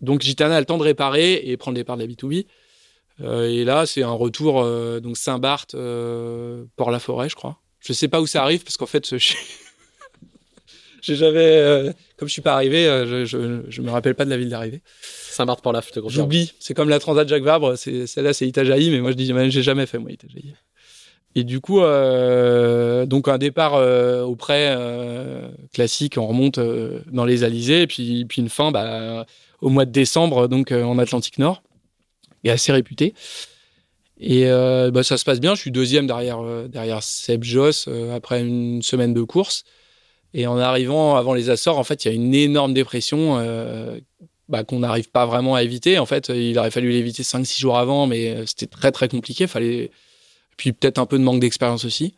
Donc 0.00 0.22
Gitana 0.22 0.56
a 0.56 0.60
le 0.60 0.66
temps 0.66 0.78
de 0.78 0.82
réparer 0.82 1.42
et 1.44 1.56
prendre 1.56 1.76
le 1.76 1.80
départ 1.80 1.96
de 1.98 2.02
la 2.02 2.08
B2B. 2.08 2.46
et 3.22 3.64
là, 3.64 3.84
c'est 3.84 4.02
un 4.02 4.12
retour 4.12 4.64
donc 5.02 5.18
Saint-Barth, 5.18 5.76
Port-la-Forêt, 6.76 7.28
je 7.28 7.36
crois. 7.36 7.58
Je 7.80 7.92
sais 7.94 8.08
pas 8.08 8.20
où 8.20 8.26
ça 8.26 8.42
arrive 8.42 8.62
parce 8.62 8.76
qu'en 8.76 8.86
fait, 8.86 9.16
je 9.18 9.34
j'ai 11.02 11.16
jamais, 11.16 11.38
euh, 11.38 11.92
comme 12.16 12.28
je 12.28 12.32
suis 12.32 12.42
pas 12.42 12.54
arrivé, 12.54 12.86
euh, 12.86 13.24
je, 13.24 13.64
je, 13.68 13.82
me 13.82 13.90
rappelle 13.90 14.14
pas 14.14 14.24
de 14.24 14.30
la 14.30 14.36
ville 14.36 14.48
d'arrivée. 14.48 14.82
Saint-Marthe 15.02 15.62
pour 15.62 15.72
la 15.72 15.82
te 15.82 16.00
J'oublie. 16.08 16.52
C'est 16.58 16.74
comme 16.74 16.88
la 16.88 16.98
Transat 16.98 17.28
Jacques 17.28 17.42
Vabre. 17.42 17.76
C'est, 17.76 18.06
celle-là, 18.06 18.32
c'est 18.32 18.46
Itajaï, 18.46 18.90
mais 18.90 19.00
moi, 19.00 19.10
je 19.12 19.16
dis, 19.16 19.32
j'ai 19.50 19.62
jamais 19.62 19.86
fait, 19.86 19.98
moi, 19.98 20.10
Itajaï. 20.10 20.54
Et 21.36 21.44
du 21.44 21.60
coup, 21.60 21.80
euh, 21.80 23.06
donc 23.06 23.28
un 23.28 23.38
départ 23.38 23.74
euh, 23.74 24.22
au 24.22 24.34
près 24.34 24.76
classique, 25.72 26.16
on 26.18 26.26
remonte 26.26 26.58
dans 26.58 27.24
les 27.24 27.44
Alizés, 27.44 27.82
et 27.82 27.86
puis, 27.86 28.24
puis 28.24 28.42
une 28.42 28.48
fin 28.48 28.72
bah, 28.72 29.26
au 29.60 29.68
mois 29.68 29.84
de 29.84 29.92
décembre, 29.92 30.48
donc 30.48 30.72
en 30.72 30.98
Atlantique 30.98 31.38
Nord, 31.38 31.62
et 32.44 32.50
assez 32.50 32.72
réputé. 32.72 33.14
Et 34.18 34.46
bah, 34.46 35.02
ça 35.02 35.16
se 35.16 35.24
passe 35.24 35.40
bien. 35.40 35.54
Je 35.54 35.60
suis 35.60 35.70
deuxième 35.70 36.06
derrière 36.06 36.42
derrière 36.68 37.02
Seb 37.02 37.44
Joss 37.44 37.88
après 38.12 38.40
une 38.40 38.82
semaine 38.82 39.14
de 39.14 39.22
course. 39.22 39.64
Et 40.34 40.46
en 40.46 40.58
arrivant 40.58 41.16
avant 41.16 41.34
les 41.34 41.50
Açores, 41.50 41.78
en 41.78 41.84
fait, 41.84 42.04
il 42.04 42.08
y 42.08 42.10
a 42.10 42.14
une 42.14 42.34
énorme 42.34 42.72
dépression 42.72 43.38
euh, 43.38 43.98
bah, 44.48 44.64
qu'on 44.64 44.80
n'arrive 44.80 45.10
pas 45.10 45.26
vraiment 45.26 45.54
à 45.54 45.62
éviter. 45.62 45.98
En 45.98 46.06
fait, 46.06 46.28
il 46.28 46.56
aurait 46.58 46.70
fallu 46.70 46.90
l'éviter 46.90 47.22
5-6 47.22 47.58
jours 47.58 47.78
avant, 47.78 48.06
mais 48.06 48.30
euh, 48.30 48.46
c'était 48.46 48.66
très 48.66 48.92
très 48.92 49.08
compliqué. 49.08 49.46
Fallait 49.46 49.90
puis 50.56 50.72
peut-être 50.72 50.98
un 50.98 51.06
peu 51.06 51.18
de 51.18 51.24
manque 51.24 51.40
d'expérience 51.40 51.86
aussi. 51.86 52.14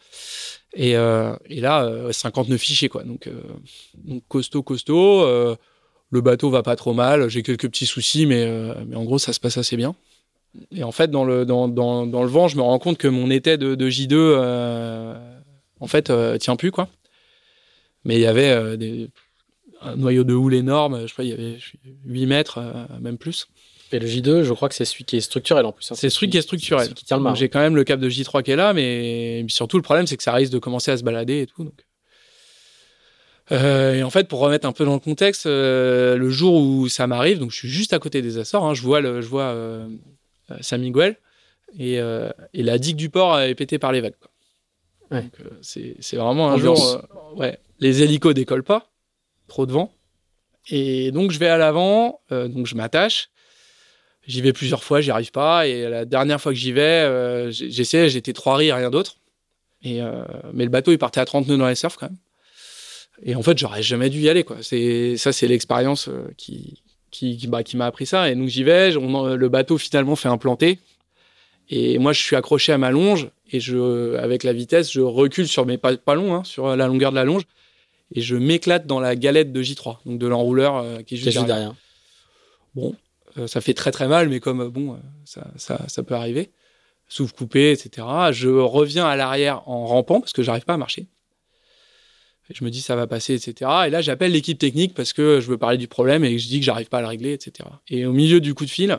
Et, 0.74 0.96
euh, 0.96 1.36
et 1.48 1.60
là, 1.60 1.88
59 2.10 2.60
fichiers 2.60 2.88
quoi. 2.88 3.04
Donc, 3.04 3.28
donc 4.04 4.24
costaud, 4.26 4.64
costaud. 4.64 5.24
le 6.10 6.20
bateau 6.20 6.50
va 6.50 6.64
pas 6.64 6.74
trop 6.74 6.92
mal. 6.92 7.28
J'ai 7.28 7.44
quelques 7.44 7.68
petits 7.68 7.86
soucis, 7.86 8.26
mais, 8.26 8.44
mais 8.86 8.96
en 8.96 9.04
gros, 9.04 9.20
ça 9.20 9.32
se 9.32 9.38
passe 9.38 9.58
assez 9.58 9.76
bien. 9.76 9.94
Et 10.72 10.82
en 10.82 10.90
fait, 10.90 11.08
dans 11.08 11.24
le, 11.24 11.46
dans, 11.46 11.68
dans 11.68 12.22
le 12.22 12.28
vent, 12.28 12.48
je 12.48 12.56
me 12.56 12.62
rends 12.62 12.80
compte 12.80 12.98
que 12.98 13.06
mon 13.06 13.30
été 13.30 13.56
de, 13.58 13.76
de 13.76 13.88
J2, 13.88 15.14
en 15.78 15.86
fait, 15.86 16.12
tient 16.40 16.56
plus, 16.56 16.72
quoi. 16.72 16.88
Mais 18.04 18.16
il 18.16 18.20
y 18.20 18.26
avait 18.26 18.50
euh, 18.50 18.76
des, 18.76 19.10
un 19.80 19.96
noyau 19.96 20.24
de 20.24 20.34
houle 20.34 20.54
énorme, 20.54 21.06
je 21.06 21.12
crois 21.12 21.24
il 21.24 21.30
y 21.30 21.32
avait 21.32 21.58
8 22.06 22.26
mètres, 22.26 22.58
euh, 22.58 22.98
même 23.00 23.18
plus. 23.18 23.48
Et 23.92 23.98
le 23.98 24.06
J2, 24.06 24.42
je 24.42 24.52
crois 24.54 24.70
que 24.70 24.74
c'est 24.74 24.86
celui 24.86 25.04
qui 25.04 25.18
est 25.18 25.20
structurel 25.20 25.66
en 25.66 25.72
plus. 25.72 25.92
Hein. 25.92 25.94
c'est 25.94 26.08
celui 26.08 26.30
qui 26.30 26.38
est 26.38 26.42
structurel. 26.42 26.94
qui 26.94 27.04
tient 27.04 27.18
le 27.18 27.34
J'ai 27.34 27.50
quand 27.50 27.60
même 27.60 27.76
le 27.76 27.84
cap 27.84 28.00
de 28.00 28.08
J3 28.08 28.42
qui 28.42 28.50
est 28.50 28.56
là, 28.56 28.72
mais 28.72 29.44
surtout 29.48 29.76
le 29.76 29.82
problème, 29.82 30.06
c'est 30.06 30.16
que 30.16 30.22
ça 30.22 30.32
risque 30.32 30.52
de 30.52 30.58
commencer 30.58 30.90
à 30.90 30.96
se 30.96 31.04
balader 31.04 31.42
et 31.42 31.46
tout. 31.46 31.64
Donc. 31.64 31.84
Euh, 33.50 33.94
et 33.94 34.02
en 34.02 34.08
fait, 34.08 34.28
pour 34.28 34.38
remettre 34.38 34.66
un 34.66 34.72
peu 34.72 34.86
dans 34.86 34.94
le 34.94 35.00
contexte, 35.00 35.44
le 35.44 36.28
jour 36.30 36.54
où 36.54 36.88
ça 36.88 37.06
m'arrive, 37.06 37.38
donc 37.38 37.50
je 37.50 37.56
suis 37.56 37.68
juste 37.68 37.92
à 37.92 37.98
côté 37.98 38.22
des 38.22 38.38
Açores, 38.38 38.64
hein, 38.64 38.72
je 38.72 38.80
vois, 38.80 39.02
le, 39.02 39.20
je 39.20 39.28
vois 39.28 39.54
San 40.62 40.80
Miguel, 40.80 41.18
et, 41.78 41.96
et, 41.96 42.62
la 42.62 42.78
digue 42.78 42.96
du 42.96 43.10
port 43.10 43.40
est 43.40 43.54
pétée 43.54 43.78
par 43.78 43.92
les 43.92 44.00
vagues. 44.00 44.14
Ouais. 45.12 45.24
c'est 45.60 46.16
vraiment 46.16 46.50
un 46.50 46.58
jour. 46.58 47.02
ouais, 47.36 47.58
les 47.80 48.02
hélicos 48.02 48.34
décollent 48.34 48.62
pas, 48.62 48.90
trop 49.46 49.66
de 49.66 49.72
vent. 49.72 49.92
Et 50.70 51.10
donc 51.10 51.30
je 51.32 51.38
vais 51.38 51.48
à 51.48 51.58
l'avant, 51.58 52.20
euh, 52.30 52.48
donc 52.48 52.66
je 52.66 52.74
m'attache. 52.74 53.30
J'y 54.26 54.40
vais 54.40 54.52
plusieurs 54.52 54.84
fois, 54.84 55.00
j'y 55.00 55.10
arrive 55.10 55.32
pas. 55.32 55.66
Et 55.66 55.88
la 55.88 56.04
dernière 56.04 56.40
fois 56.40 56.52
que 56.52 56.58
j'y 56.58 56.72
vais, 56.72 56.80
euh, 56.80 57.50
j'essaie, 57.50 58.08
j'étais 58.08 58.32
trois 58.32 58.56
riz, 58.56 58.72
rien 58.72 58.90
d'autre. 58.90 59.16
Et 59.82 60.00
euh, 60.00 60.22
mais 60.52 60.64
le 60.64 60.70
bateau 60.70 60.92
il 60.92 60.98
partait 60.98 61.20
à 61.20 61.24
30 61.24 61.48
nœuds 61.48 61.56
dans 61.56 61.68
les 61.68 61.74
surf 61.74 61.96
quand 61.96 62.06
même. 62.06 62.18
Et 63.24 63.34
en 63.34 63.42
fait, 63.42 63.58
j'aurais 63.58 63.82
jamais 63.82 64.10
dû 64.10 64.20
y 64.20 64.28
aller 64.28 64.44
quoi. 64.44 64.56
C'est 64.62 65.16
ça, 65.16 65.32
c'est 65.32 65.48
l'expérience 65.48 66.08
qui 66.36 66.82
qui 67.10 67.36
qui, 67.36 67.48
bah, 67.48 67.62
qui 67.64 67.76
m'a 67.76 67.86
appris 67.86 68.06
ça. 68.06 68.30
Et 68.30 68.36
donc 68.36 68.48
j'y 68.48 68.62
vais, 68.62 68.92
le 68.92 69.48
bateau 69.48 69.76
finalement 69.76 70.16
fait 70.16 70.28
un 70.28 70.38
planté. 70.38 70.78
Et 71.74 71.98
moi, 71.98 72.12
je 72.12 72.20
suis 72.20 72.36
accroché 72.36 72.70
à 72.70 72.76
ma 72.76 72.90
longe 72.90 73.30
et 73.50 73.58
je, 73.58 74.14
avec 74.16 74.44
la 74.44 74.52
vitesse, 74.52 74.92
je 74.92 75.00
recule 75.00 75.48
sur 75.48 75.64
mes 75.64 75.78
pas, 75.78 75.96
pas 75.96 76.14
longs, 76.14 76.34
hein, 76.34 76.44
sur 76.44 76.76
la 76.76 76.86
longueur 76.86 77.12
de 77.12 77.16
la 77.16 77.24
longe 77.24 77.44
et 78.14 78.20
je 78.20 78.36
m'éclate 78.36 78.86
dans 78.86 79.00
la 79.00 79.16
galette 79.16 79.52
de 79.52 79.62
J3, 79.62 79.96
donc 80.04 80.18
de 80.18 80.26
l'enrouleur 80.26 80.76
euh, 80.76 81.00
qui 81.00 81.14
est 81.14 81.16
juste, 81.16 81.44
derrière. 81.46 81.74
Bon, 82.74 82.94
euh, 83.38 83.46
ça 83.46 83.62
fait 83.62 83.72
très 83.72 83.90
très 83.90 84.06
mal, 84.06 84.28
mais 84.28 84.38
comme 84.38 84.60
euh, 84.60 84.68
bon, 84.68 84.98
ça, 85.24 85.50
ça, 85.56 85.80
ça, 85.88 86.02
peut 86.02 86.14
arriver. 86.14 86.50
Souffle 87.08 87.34
coupé, 87.34 87.72
etc. 87.72 88.06
Je 88.32 88.50
reviens 88.50 89.06
à 89.06 89.16
l'arrière 89.16 89.66
en 89.66 89.86
rampant 89.86 90.20
parce 90.20 90.34
que 90.34 90.42
j'arrive 90.42 90.64
pas 90.64 90.74
à 90.74 90.78
marcher. 90.78 91.06
Et 92.50 92.54
je 92.54 92.64
me 92.64 92.70
dis 92.70 92.82
ça 92.82 92.96
va 92.96 93.06
passer, 93.06 93.34
etc. 93.34 93.70
Et 93.86 93.90
là 93.90 94.02
j'appelle 94.02 94.32
l'équipe 94.32 94.58
technique 94.58 94.92
parce 94.92 95.14
que 95.14 95.40
je 95.40 95.48
veux 95.48 95.56
parler 95.56 95.78
du 95.78 95.88
problème 95.88 96.22
et 96.22 96.38
je 96.38 96.48
dis 96.48 96.58
que 96.60 96.66
j'arrive 96.66 96.88
pas 96.88 96.98
à 96.98 97.02
le 97.02 97.06
régler, 97.06 97.32
etc. 97.32 97.66
Et 97.88 98.04
au 98.04 98.12
milieu 98.12 98.40
du 98.40 98.52
coup 98.54 98.66
de 98.66 98.70
fil, 98.70 98.98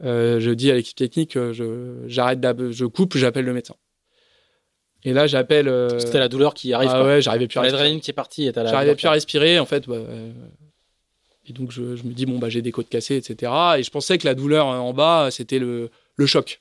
je 0.00 0.50
dis 0.50 0.70
à 0.70 0.74
l'équipe 0.74 0.96
technique, 0.96 1.34
je 1.34 2.04
j'arrête, 2.06 2.40
je 2.70 2.84
coupe, 2.84 3.16
j'appelle 3.16 3.44
le 3.44 3.52
médecin. 3.52 3.74
Et 5.06 5.12
là, 5.12 5.28
j'appelle. 5.28 5.68
Euh, 5.68 6.00
C'était 6.00 6.18
la 6.18 6.28
douleur 6.28 6.52
qui 6.52 6.72
arrive. 6.72 6.90
Ah 6.92 7.04
ouais, 7.04 7.22
j'arrivais 7.22 7.46
plus 7.46 7.58
à 7.58 7.62
respirer. 7.62 7.78
L'adrénaline 7.78 8.00
qui 8.00 8.10
est 8.10 8.14
partie. 8.14 8.50
J'arrivais 8.52 8.96
plus 8.96 9.06
à 9.06 9.12
respirer, 9.12 9.58
en 9.60 9.64
fait. 9.64 9.88
Bah, 9.88 9.94
euh, 9.94 10.32
et 11.48 11.52
donc, 11.52 11.70
je, 11.70 11.82
me 11.82 12.12
dis, 12.12 12.26
bon, 12.26 12.40
bah, 12.40 12.48
j'ai 12.48 12.60
des 12.60 12.72
côtes 12.72 12.88
cassées, 12.88 13.16
etc. 13.16 13.52
Et 13.78 13.84
je 13.84 13.90
pensais 13.90 14.18
que 14.18 14.26
la 14.26 14.34
douleur 14.34 14.66
en 14.66 14.92
bas, 14.92 15.28
c'était 15.30 15.60
le, 15.60 15.90
le 16.16 16.26
choc. 16.26 16.60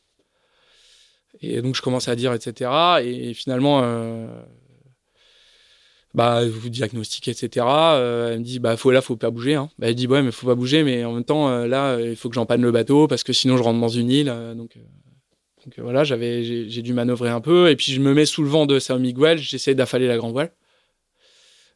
Et 1.41 1.60
donc, 1.64 1.76
je 1.76 1.82
commence 1.82 2.07
à 2.07 2.16
dire, 2.16 2.34
etc. 2.34 2.70
Et, 3.03 3.34
finalement, 3.34 3.82
euh, 3.84 4.28
bah, 6.16 6.48
vous 6.48 6.70
diagnostiquez, 6.70 7.32
etc. 7.32 7.66
elle 7.66 8.40
me 8.40 8.44
dit, 8.44 8.60
bah, 8.60 8.78
faut, 8.78 8.92
là, 8.92 9.02
faut 9.02 9.16
pas 9.16 9.30
bouger. 9.30 9.56
Hein. 9.56 9.70
Bah, 9.78 9.88
elle 9.90 9.96
dit, 9.96 10.08
ouais, 10.08 10.24
mais 10.24 10.32
faut 10.32 10.48
pas 10.48 10.56
bouger, 10.56 10.84
mais 10.84 11.06
en 11.06 11.14
même 11.14 11.24
temps, 11.24 11.66
là, 11.66 12.00
il 12.00 12.16
faut 12.16 12.30
que 12.30 12.36
j'empanne 12.36 12.62
le 12.62 12.72
bateau 12.72 13.08
parce 13.08 13.24
que 13.24 13.34
sinon, 13.34 13.58
je 13.58 13.64
rentre 13.64 13.80
dans 13.80 13.90
une 13.90 14.10
île. 14.10 14.34
donc, 14.56 14.78
donc 15.66 15.80
euh, 15.80 15.82
voilà, 15.82 16.04
j'avais, 16.04 16.44
j'ai, 16.44 16.82
dû 16.82 16.94
manœuvrer 16.94 17.30
un 17.30 17.42
peu. 17.42 17.70
Et 17.70 17.76
puis 17.76 17.92
je 17.92 18.00
me 18.00 18.14
mets 18.14 18.26
sous 18.26 18.44
le 18.44 18.50
vent 18.50 18.66
de 18.66 18.80
Sao 18.80 19.00
Miguel, 19.00 19.40
j'essaie 19.40 19.76
d'affaler 19.76 20.08
la 20.08 20.18
grande 20.18 20.34
voile. 20.34 20.52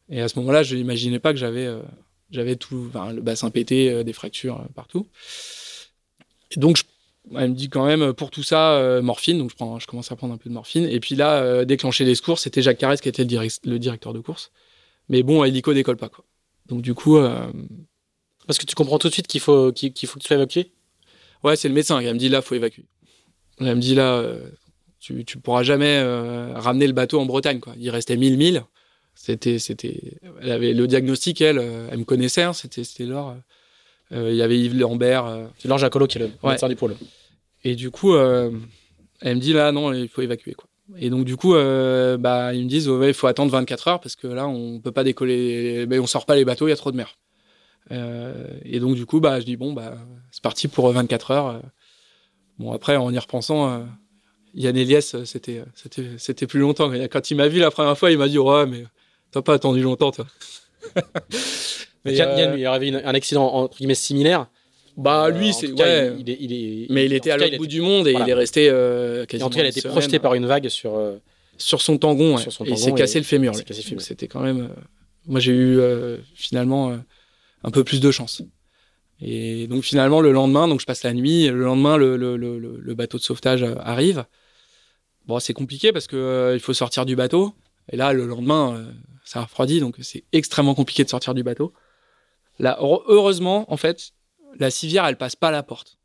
Et 0.10 0.22
à 0.22 0.28
ce 0.28 0.38
moment-là, 0.40 0.64
je 0.64 0.76
n'imaginais 0.76 1.20
pas 1.20 1.34
que 1.34 1.40
j'avais, 1.40 1.66
euh, 1.66 1.82
j'avais 2.32 2.56
tout, 2.56 2.90
le 3.14 3.22
bassin 3.22 3.50
pété, 3.50 3.92
euh, 3.92 4.04
des 4.04 4.14
fractures 4.14 4.64
partout. 4.76 5.08
Donc, 6.56 6.82
elle 7.36 7.50
me 7.52 7.56
dit 7.56 7.70
quand 7.70 7.86
même, 7.86 8.14
pour 8.14 8.32
tout 8.32 8.44
ça, 8.44 9.00
morphine. 9.02 9.38
Donc 9.38 9.52
je, 9.52 9.56
prends, 9.56 9.80
je 9.80 9.88
commence 9.88 10.12
à 10.12 10.16
prendre 10.16 10.34
un 10.34 10.38
peu 10.38 10.50
de 10.50 10.54
morphine. 10.54 10.86
Et 10.86 11.00
puis 11.00 11.16
là, 11.16 11.66
déclencher 11.66 12.06
les 12.06 12.16
courses, 12.16 12.44
c'était 12.44 12.62
Jacques 12.62 12.78
Carès 12.78 13.00
qui 13.02 13.10
était 13.10 13.24
le, 13.24 13.78
directeur 13.78 14.14
de 14.14 14.20
course. 14.20 14.52
Mais 15.10 15.24
bon, 15.24 15.44
hélico 15.44 15.74
décolle 15.74 15.98
pas. 15.98 16.10
Quoi. 16.10 16.26
Donc 16.68 16.82
du 16.82 16.94
coup. 16.94 17.20
Parce 18.50 18.58
que 18.58 18.66
tu 18.66 18.74
comprends 18.74 18.98
tout 18.98 19.10
de 19.10 19.14
suite 19.14 19.28
qu'il 19.28 19.42
faut, 19.42 19.72
qu'il, 19.72 19.92
faut 20.08 20.18
que 20.18 20.24
tu 20.24 20.28
sois 20.28 20.36
évacué? 20.36 20.72
Ouais, 21.44 21.56
c'est 21.56 21.68
le 21.68 21.76
médecin 21.76 22.02
qui 22.02 22.08
me 22.08 22.18
dit 22.18 22.30
là, 22.30 22.42
faut 22.42 22.56
évacuer. 22.56 22.86
Elle 23.60 23.76
me 23.76 23.80
dit 23.80 23.94
là, 23.94 24.16
euh, 24.16 24.50
tu, 25.00 25.24
tu 25.24 25.38
pourras 25.38 25.62
jamais 25.62 26.00
euh, 26.00 26.54
ramener 26.56 26.88
le 26.88 26.94
bateau 26.94 27.20
en 27.20 27.28
Bretagne, 27.28 27.60
quoi. 27.60 27.74
Il 27.78 27.92
restait 27.92 28.18
1000 28.18 28.38
milles. 28.38 28.64
C'était, 29.14 29.60
c'était, 29.60 30.18
elle 30.42 30.52
avait 30.52 30.74
le 30.74 30.88
diagnostic, 30.88 31.42
elle, 31.42 31.60
euh, 31.60 31.90
elle 31.92 32.00
me 32.00 32.06
connaissait, 32.06 32.42
hein, 32.42 32.54
c'était, 32.54 32.84
c'était 32.84 33.06
Laure. 33.06 33.36
Il 34.12 34.34
y 34.34 34.42
avait 34.42 34.58
Yves 34.58 34.78
Lambert. 34.78 35.50
C'est 35.58 35.68
Laure 35.68 35.78
Jacolo 35.78 36.08
qui 36.08 36.18
est 36.18 36.22
le 36.22 36.32
médecin 36.44 36.68
du 36.68 36.76
pôle. 36.76 36.96
Et 37.64 37.76
du 37.76 37.92
coup, 37.92 38.16
elle 38.16 39.36
me 39.36 39.40
dit 39.40 39.54
là, 39.54 39.72
non, 39.72 39.94
il 39.94 40.10
faut 40.10 40.22
évacuer, 40.22 40.54
quoi. 40.54 40.66
Et 40.98 41.12
donc 41.12 41.24
du 41.24 41.36
coup, 41.38 41.54
bah 41.54 42.54
ils 42.54 42.64
me 42.64 42.70
disent 42.70 42.90
ouais, 42.90 43.10
il 43.10 43.14
faut 43.14 43.28
attendre 43.28 43.52
24 43.52 43.88
heures 43.88 44.00
parce 44.00 44.16
que 44.16 44.26
là 44.26 44.48
on 44.48 44.80
peut 44.80 44.92
pas 44.92 45.04
décoller, 45.04 45.86
ben, 45.86 46.00
on 46.00 46.08
sort 46.08 46.26
pas 46.26 46.36
les 46.36 46.46
bateaux, 46.46 46.66
il 46.66 46.72
y 46.72 46.74
a 46.74 46.76
trop 46.76 46.92
de 46.92 46.98
mer. 46.98 47.16
et 47.92 48.80
donc 48.80 48.96
du 48.96 49.06
coup, 49.06 49.20
bah 49.20 49.40
je 49.40 49.46
dis 49.46 49.56
bon 49.56 49.74
bah 49.74 49.98
c'est 50.32 50.42
parti 50.42 50.68
pour 50.68 50.92
24 50.92 51.32
heures. 51.32 51.62
Bon, 52.60 52.74
après, 52.74 52.98
en 52.98 53.12
y 53.12 53.18
repensant, 53.18 53.72
euh, 53.72 53.86
Yann 54.54 54.76
Eliès, 54.76 55.16
euh, 55.16 55.24
c'était, 55.24 55.64
c'était, 55.74 56.18
c'était 56.18 56.46
plus 56.46 56.60
longtemps. 56.60 56.92
Quand 57.10 57.32
il 57.32 57.36
m'a 57.36 57.48
vu 57.48 57.60
la 57.60 57.72
première 57.72 57.98
fois, 57.98 58.12
il 58.12 58.18
m'a 58.18 58.28
dit 58.28 58.38
Ouais, 58.38 58.66
mais 58.66 58.84
t'as 59.32 59.42
pas 59.42 59.54
attendu 59.54 59.82
longtemps, 59.82 60.12
toi. 60.12 60.28
mais 62.10 62.18
Yann, 62.18 62.54
euh, 62.54 62.58
il 62.58 62.66
avait 62.66 62.94
un 62.94 63.14
accident 63.14 63.46
entre 63.46 63.78
guillemets 63.78 63.96
similaire. 63.96 64.48
Bah, 64.98 65.30
lui, 65.30 65.54
c'est. 65.54 65.72
Ouais. 65.72 66.14
Il, 66.20 66.30
est, 66.30 66.38
il, 66.40 66.54
est, 66.54 66.88
mais 66.90 67.06
il 67.06 67.14
était 67.14 67.32
à 67.32 67.38
l'autre 67.38 67.58
bout 67.58 67.68
du 67.68 67.82
monde 67.82 68.08
et 68.08 68.14
il 68.14 68.30
est 68.30 68.34
resté 68.34 68.68
quasiment. 69.28 69.48
en 69.48 69.50
tout 69.50 69.58
cas, 69.58 69.64
il 69.64 69.68
a 69.68 69.70
été 69.70 69.82
projeté 69.82 70.20
par 70.20 70.34
une 70.34 70.46
vague 70.46 70.68
sur. 70.70 71.00
sur 71.58 71.82
son 71.82 71.98
tangon, 71.98 72.38
sur 72.38 72.52
son 72.52 72.66
et 72.66 72.72
il 72.72 72.78
s'est 72.78 72.92
cassé 72.94 73.20
le 73.20 73.26
fémur. 73.26 73.54
C'était 74.00 74.28
quand 74.28 74.42
même. 74.42 74.70
moi, 75.26 75.40
j'ai 75.40 75.54
eu 75.54 75.80
finalement 76.36 76.98
un 77.64 77.72
peu 77.72 77.84
plus 77.84 78.00
de 78.00 78.12
chance. 78.12 78.42
Et 79.22 79.68
donc 79.68 79.84
finalement 79.84 80.22
le 80.22 80.32
lendemain, 80.32 80.70
donc 80.70 80.80
je 80.80 80.86
passe 80.86 81.04
la 81.04 81.14
nuit. 81.14 81.48
Le 81.48 81.64
lendemain, 81.64 81.98
le, 81.98 82.16
le, 82.16 82.38
le, 82.38 82.58
le 82.58 82.94
bateau 82.94 83.18
de 83.18 83.24
sauvetage 83.24 83.64
arrive. 83.82 84.26
Bon, 85.30 85.40
c'est 85.40 85.54
compliqué 85.54 85.92
parce 85.92 86.08
que 86.08 86.16
euh, 86.16 86.56
il 86.56 86.60
faut 86.60 86.74
sortir 86.74 87.06
du 87.06 87.16
bateau. 87.16 87.54
Et 87.92 87.98
là, 87.98 88.14
le 88.14 88.26
lendemain, 88.26 88.76
euh, 88.76 88.92
ça 89.24 89.42
a 89.42 89.44
refroidi, 89.44 89.80
donc 89.80 89.96
c'est 90.02 90.24
extrêmement 90.32 90.74
compliqué 90.74 91.04
de 91.04 91.10
sortir 91.10 91.36
du 91.36 91.44
bateau. 91.44 91.72
Heureusement, 92.60 93.72
en 93.72 93.78
fait, 93.78 94.12
la 94.58 94.72
civière, 94.72 95.06
elle 95.06 95.18
passe 95.18 95.36
pas 95.36 95.50
à 95.50 95.52
la 95.52 95.64
porte 95.64 95.98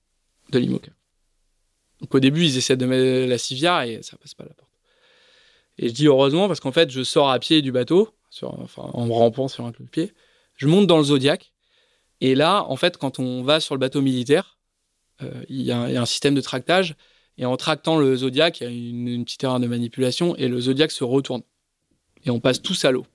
de 0.51 0.59
l'IMOCA. 0.59 0.93
Donc 2.01 2.15
au 2.15 2.21
début, 2.21 2.45
ils 2.45 2.57
essaient 2.57 2.77
de 2.77 2.87
mettre 2.87 3.29
la 3.29 3.39
civière 3.39 3.83
et 3.83 4.03
ça 4.03 4.17
passe 4.17 4.35
pas 4.35 4.45
à 4.45 4.49
la 4.49 4.55
porte. 4.55 4.71
Et 5.79 5.89
je 5.89 5.95
dis 5.95 6.07
heureusement 6.07 6.49
parce 6.49 6.61
qu'en 6.61 6.73
fait, 6.73 6.91
je 6.91 7.03
sors 7.03 7.31
à 7.31 7.39
pied 7.39 7.63
du 7.63 7.73
bateau, 7.73 8.11
en 8.43 9.09
rampant 9.09 9.49
sur 9.49 9.65
un 9.65 9.73
pied. 9.73 10.13
Je 10.57 10.67
monte 10.67 10.87
dans 10.87 10.99
le 10.99 11.05
Zodiac. 11.05 11.53
Et 12.21 12.35
là, 12.35 12.65
en 12.69 12.77
fait, 12.77 12.97
quand 12.97 13.19
on 13.19 13.43
va 13.43 13.61
sur 13.61 13.75
le 13.75 13.81
bateau 13.81 14.01
militaire, 14.01 14.59
euh, 15.23 15.45
il 15.49 15.63
y, 15.63 15.73
a 15.73 15.81
un 15.81 16.07
système 16.07 16.35
de 16.35 16.41
tractage. 16.41 16.97
Et 17.39 17.45
en 17.45 17.57
tractant 17.57 17.99
le 17.99 18.17
Zodiac, 18.17 18.61
il 18.61 18.65
y 18.65 18.67
a 18.67 18.71
une, 18.71 19.25
petite 19.25 19.43
erreur 19.43 19.61
de 19.61 19.67
manipulation 19.67 20.37
et 20.37 20.49
le 20.49 20.61
Zodiac 20.61 20.93
se 20.93 21.05
retourne. 21.05 21.43
Et 22.25 22.31
on 22.31 22.41
passe 22.41 22.63
tous 22.63 22.85
à 22.85 22.93
l'eau. 22.93 23.07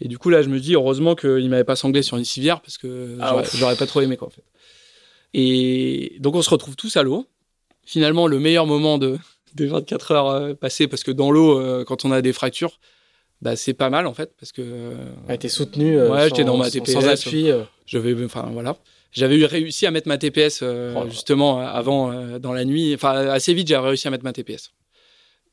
Et 0.00 0.08
du 0.08 0.18
coup, 0.18 0.30
là, 0.30 0.42
je 0.42 0.48
me 0.48 0.60
dis, 0.60 0.74
heureusement 0.74 1.14
qu'il 1.14 1.30
ne 1.30 1.48
m'avait 1.48 1.64
pas 1.64 1.76
sanglé 1.76 2.02
sur 2.02 2.16
une 2.16 2.24
civière 2.24 2.60
parce 2.60 2.78
que 2.78 3.16
ah 3.20 3.42
j'aurais 3.54 3.76
pas 3.76 3.86
trop 3.86 4.00
aimé, 4.00 4.16
quoi, 4.16 4.28
en 4.28 4.30
fait. 4.30 4.44
Et 5.34 6.16
donc, 6.20 6.34
on 6.36 6.42
se 6.42 6.50
retrouve 6.50 6.76
tous 6.76 6.96
à 6.96 7.02
l'eau. 7.02 7.26
Finalement, 7.84 8.26
le 8.26 8.38
meilleur 8.38 8.66
moment 8.66 8.98
de, 8.98 9.18
des 9.54 9.66
24 9.66 10.12
heures 10.12 10.28
euh, 10.28 10.54
passées, 10.54 10.88
parce 10.88 11.02
que 11.02 11.10
dans 11.10 11.30
l'eau, 11.30 11.58
euh, 11.58 11.84
quand 11.84 12.04
on 12.04 12.12
a 12.12 12.22
des 12.22 12.32
fractures, 12.32 12.78
bah, 13.42 13.56
c'est 13.56 13.74
pas 13.74 13.90
mal, 13.90 14.06
en 14.06 14.14
fait, 14.14 14.32
parce 14.38 14.52
que. 14.52 14.62
Euh, 14.62 14.94
été 15.28 15.48
soutenu. 15.48 16.00
ouais, 16.00 16.28
j'étais 16.28 16.44
dans 16.44 16.56
ma 16.56 16.70
TPS. 16.70 16.92
Sans 16.92 17.08
appui. 17.08 17.50
Je 17.86 17.98
vais, 17.98 18.24
enfin, 18.24 18.48
voilà. 18.52 18.76
J'avais 19.10 19.44
réussi 19.46 19.86
à 19.86 19.90
mettre 19.90 20.06
ma 20.06 20.18
TPS, 20.18 20.62
oh 20.62 21.08
justement, 21.08 21.60
avant, 21.60 22.38
dans 22.38 22.52
la 22.52 22.64
nuit. 22.64 22.94
Enfin, 22.94 23.14
assez 23.28 23.54
vite, 23.54 23.68
j'ai 23.68 23.76
réussi 23.76 24.06
à 24.06 24.10
mettre 24.10 24.24
ma 24.24 24.32
TPS. 24.32 24.72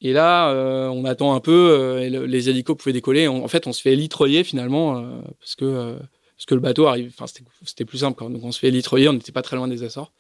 Et 0.02 0.14
là, 0.14 0.50
euh, 0.50 0.88
on 0.88 1.06
attend 1.06 1.34
un 1.34 1.40
peu, 1.40 1.52
euh, 1.52 2.28
les 2.28 2.50
hélicos 2.50 2.78
pouvaient 2.78 2.94
décoller. 2.94 3.28
en 3.28 3.48
fait, 3.48 3.68
on 3.68 3.74
se 3.74 3.82
fait 3.82 3.94
élitroyer 3.94 4.44
finalement, 4.44 4.98
euh, 4.98 5.22
parce, 5.40 5.56
que, 5.56 5.98
parce 6.36 6.46
que 6.46 6.56
le 6.56 6.62
bateau 6.62 6.88
arrive. 6.88 7.14
Enfin, 7.18 7.32
c'était 7.64 7.86
plus 7.86 8.00
simple. 8.00 8.18
Quand, 8.18 8.30
donc, 8.30 8.44
on 8.44 8.52
se 8.52 8.60
fait 8.60 8.68
élitroyer, 8.68 9.08
on 9.10 9.14
n'était 9.14 9.32
pas 9.32 9.42
très 9.42 9.56
loin 9.56 9.68
des 9.68 9.84
Açores. 9.84 10.12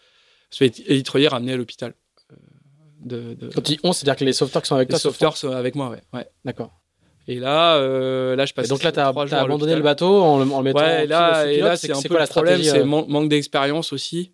On 0.51 0.55
se 0.55 0.57
fait 0.57 0.79
élitroyer, 0.87 1.27
ramener 1.27 1.53
à 1.53 1.57
l'hôpital. 1.57 1.93
De, 3.03 3.35
de... 3.35 3.49
Quand 3.53 3.61
tu 3.61 3.73
dis 3.73 3.79
on, 3.83 3.93
c'est-à-dire 3.93 4.15
que 4.15 4.25
les 4.25 4.33
sauveteurs 4.33 4.63
qui 4.63 4.69
sont 4.69 4.75
avec 4.75 4.89
les 4.89 4.93
toi 4.93 4.99
sauveteurs 4.99 5.37
sont 5.37 5.51
avec 5.51 5.75
moi, 5.75 5.89
ouais. 5.89 6.01
ouais. 6.13 6.27
D'accord. 6.43 6.71
Et 7.27 7.39
là, 7.39 7.79
là, 8.35 8.45
je 8.45 8.53
passe. 8.53 8.65
Et 8.65 8.69
donc 8.69 8.81
là, 8.81 8.91
tu 8.91 8.99
as, 8.99 9.07
abandonné 9.07 9.75
le 9.75 9.81
bateau 9.81 10.21
en 10.21 10.39
le, 10.39 10.45
mettant. 10.63 10.79
Ouais, 10.79 11.05
là, 11.05 11.45
et 11.45 11.59
là, 11.59 11.75
c'est 11.75 11.91
un 11.91 12.01
peu 12.01 12.17
le 12.17 12.27
problème, 12.27 12.63
c'est 12.63 12.83
manque 12.83 13.29
d'expérience 13.29 13.93
aussi. 13.93 14.31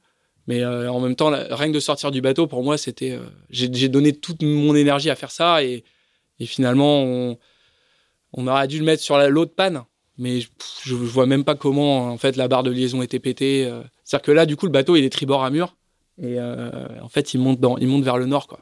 Mais 0.48 0.62
euh, 0.62 0.92
en 0.92 1.00
même 1.00 1.16
temps, 1.16 1.32
rien 1.32 1.68
que 1.68 1.74
de 1.74 1.80
sortir 1.80 2.12
du 2.12 2.22
bateau, 2.22 2.48
pour 2.48 2.64
moi, 2.64 2.78
c'était. 2.78 3.12
Euh, 3.12 3.26
j'ai 3.50 3.90
donné 3.90 4.14
toute 4.14 4.42
mon 4.42 4.76
énergie 4.76 5.10
à 5.10 5.16
faire 5.16 5.32
ça 5.32 5.64
et, 5.64 5.84
finalement, 6.40 7.04
on, 8.34 8.48
aurait 8.48 8.68
dû 8.68 8.80
le 8.80 8.86
mettre 8.86 9.04
sur 9.04 9.18
l'autre 9.30 9.54
panne. 9.54 9.84
Mais 10.18 10.42
je, 10.42 10.48
je, 10.84 10.96
vois 10.96 11.26
même 11.26 11.44
pas 11.44 11.56
comment 11.56 12.08
en 12.12 12.18
fait 12.18 12.36
la 12.36 12.48
barre 12.48 12.64
de 12.64 12.72
liaison 12.72 13.02
était 13.02 13.20
pétée. 13.20 13.66
Euh. 13.66 13.82
C'est-à-dire 14.04 14.26
que 14.26 14.32
là, 14.32 14.46
du 14.46 14.56
coup, 14.56 14.66
le 14.66 14.72
bateau 14.72 14.96
il 14.96 15.04
est 15.04 15.10
tribord 15.10 15.44
à 15.44 15.50
mur 15.50 15.76
et 16.22 16.40
en 16.40 17.10
fait, 17.10 17.34
il 17.34 17.40
monte 17.40 17.60
il 17.80 17.88
monte 17.88 18.04
vers 18.04 18.18
le 18.18 18.28
nord, 18.28 18.48
quoi. 18.48 18.60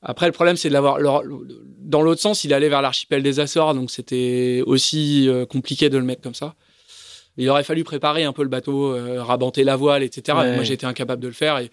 Après, 0.00 0.26
le 0.26 0.32
problème, 0.32 0.56
c'est 0.56 0.68
de 0.68 0.74
l'avoir. 0.74 0.98
Dans 1.00 2.02
l'autre 2.02 2.20
sens, 2.20 2.44
il 2.44 2.54
allait 2.54 2.68
vers 2.68 2.82
l'archipel 2.82 3.20
des 3.20 3.40
Açores, 3.40 3.74
donc 3.74 3.90
c'était 3.90 4.62
aussi 4.64 5.28
compliqué 5.50 5.88
de 5.88 5.98
le 5.98 6.04
mettre 6.04 6.22
comme 6.22 6.34
ça. 6.34 6.54
Il 7.38 7.48
aurait 7.48 7.64
fallu 7.64 7.84
préparer 7.84 8.24
un 8.24 8.32
peu 8.32 8.42
le 8.42 8.48
bateau, 8.48 8.92
euh, 8.92 9.22
rabenter 9.22 9.62
la 9.62 9.76
voile, 9.76 10.02
etc. 10.02 10.36
Moi, 10.54 10.64
j'étais 10.64 10.86
incapable 10.86 11.22
de 11.22 11.28
le 11.28 11.34
faire. 11.34 11.58
Et, 11.58 11.70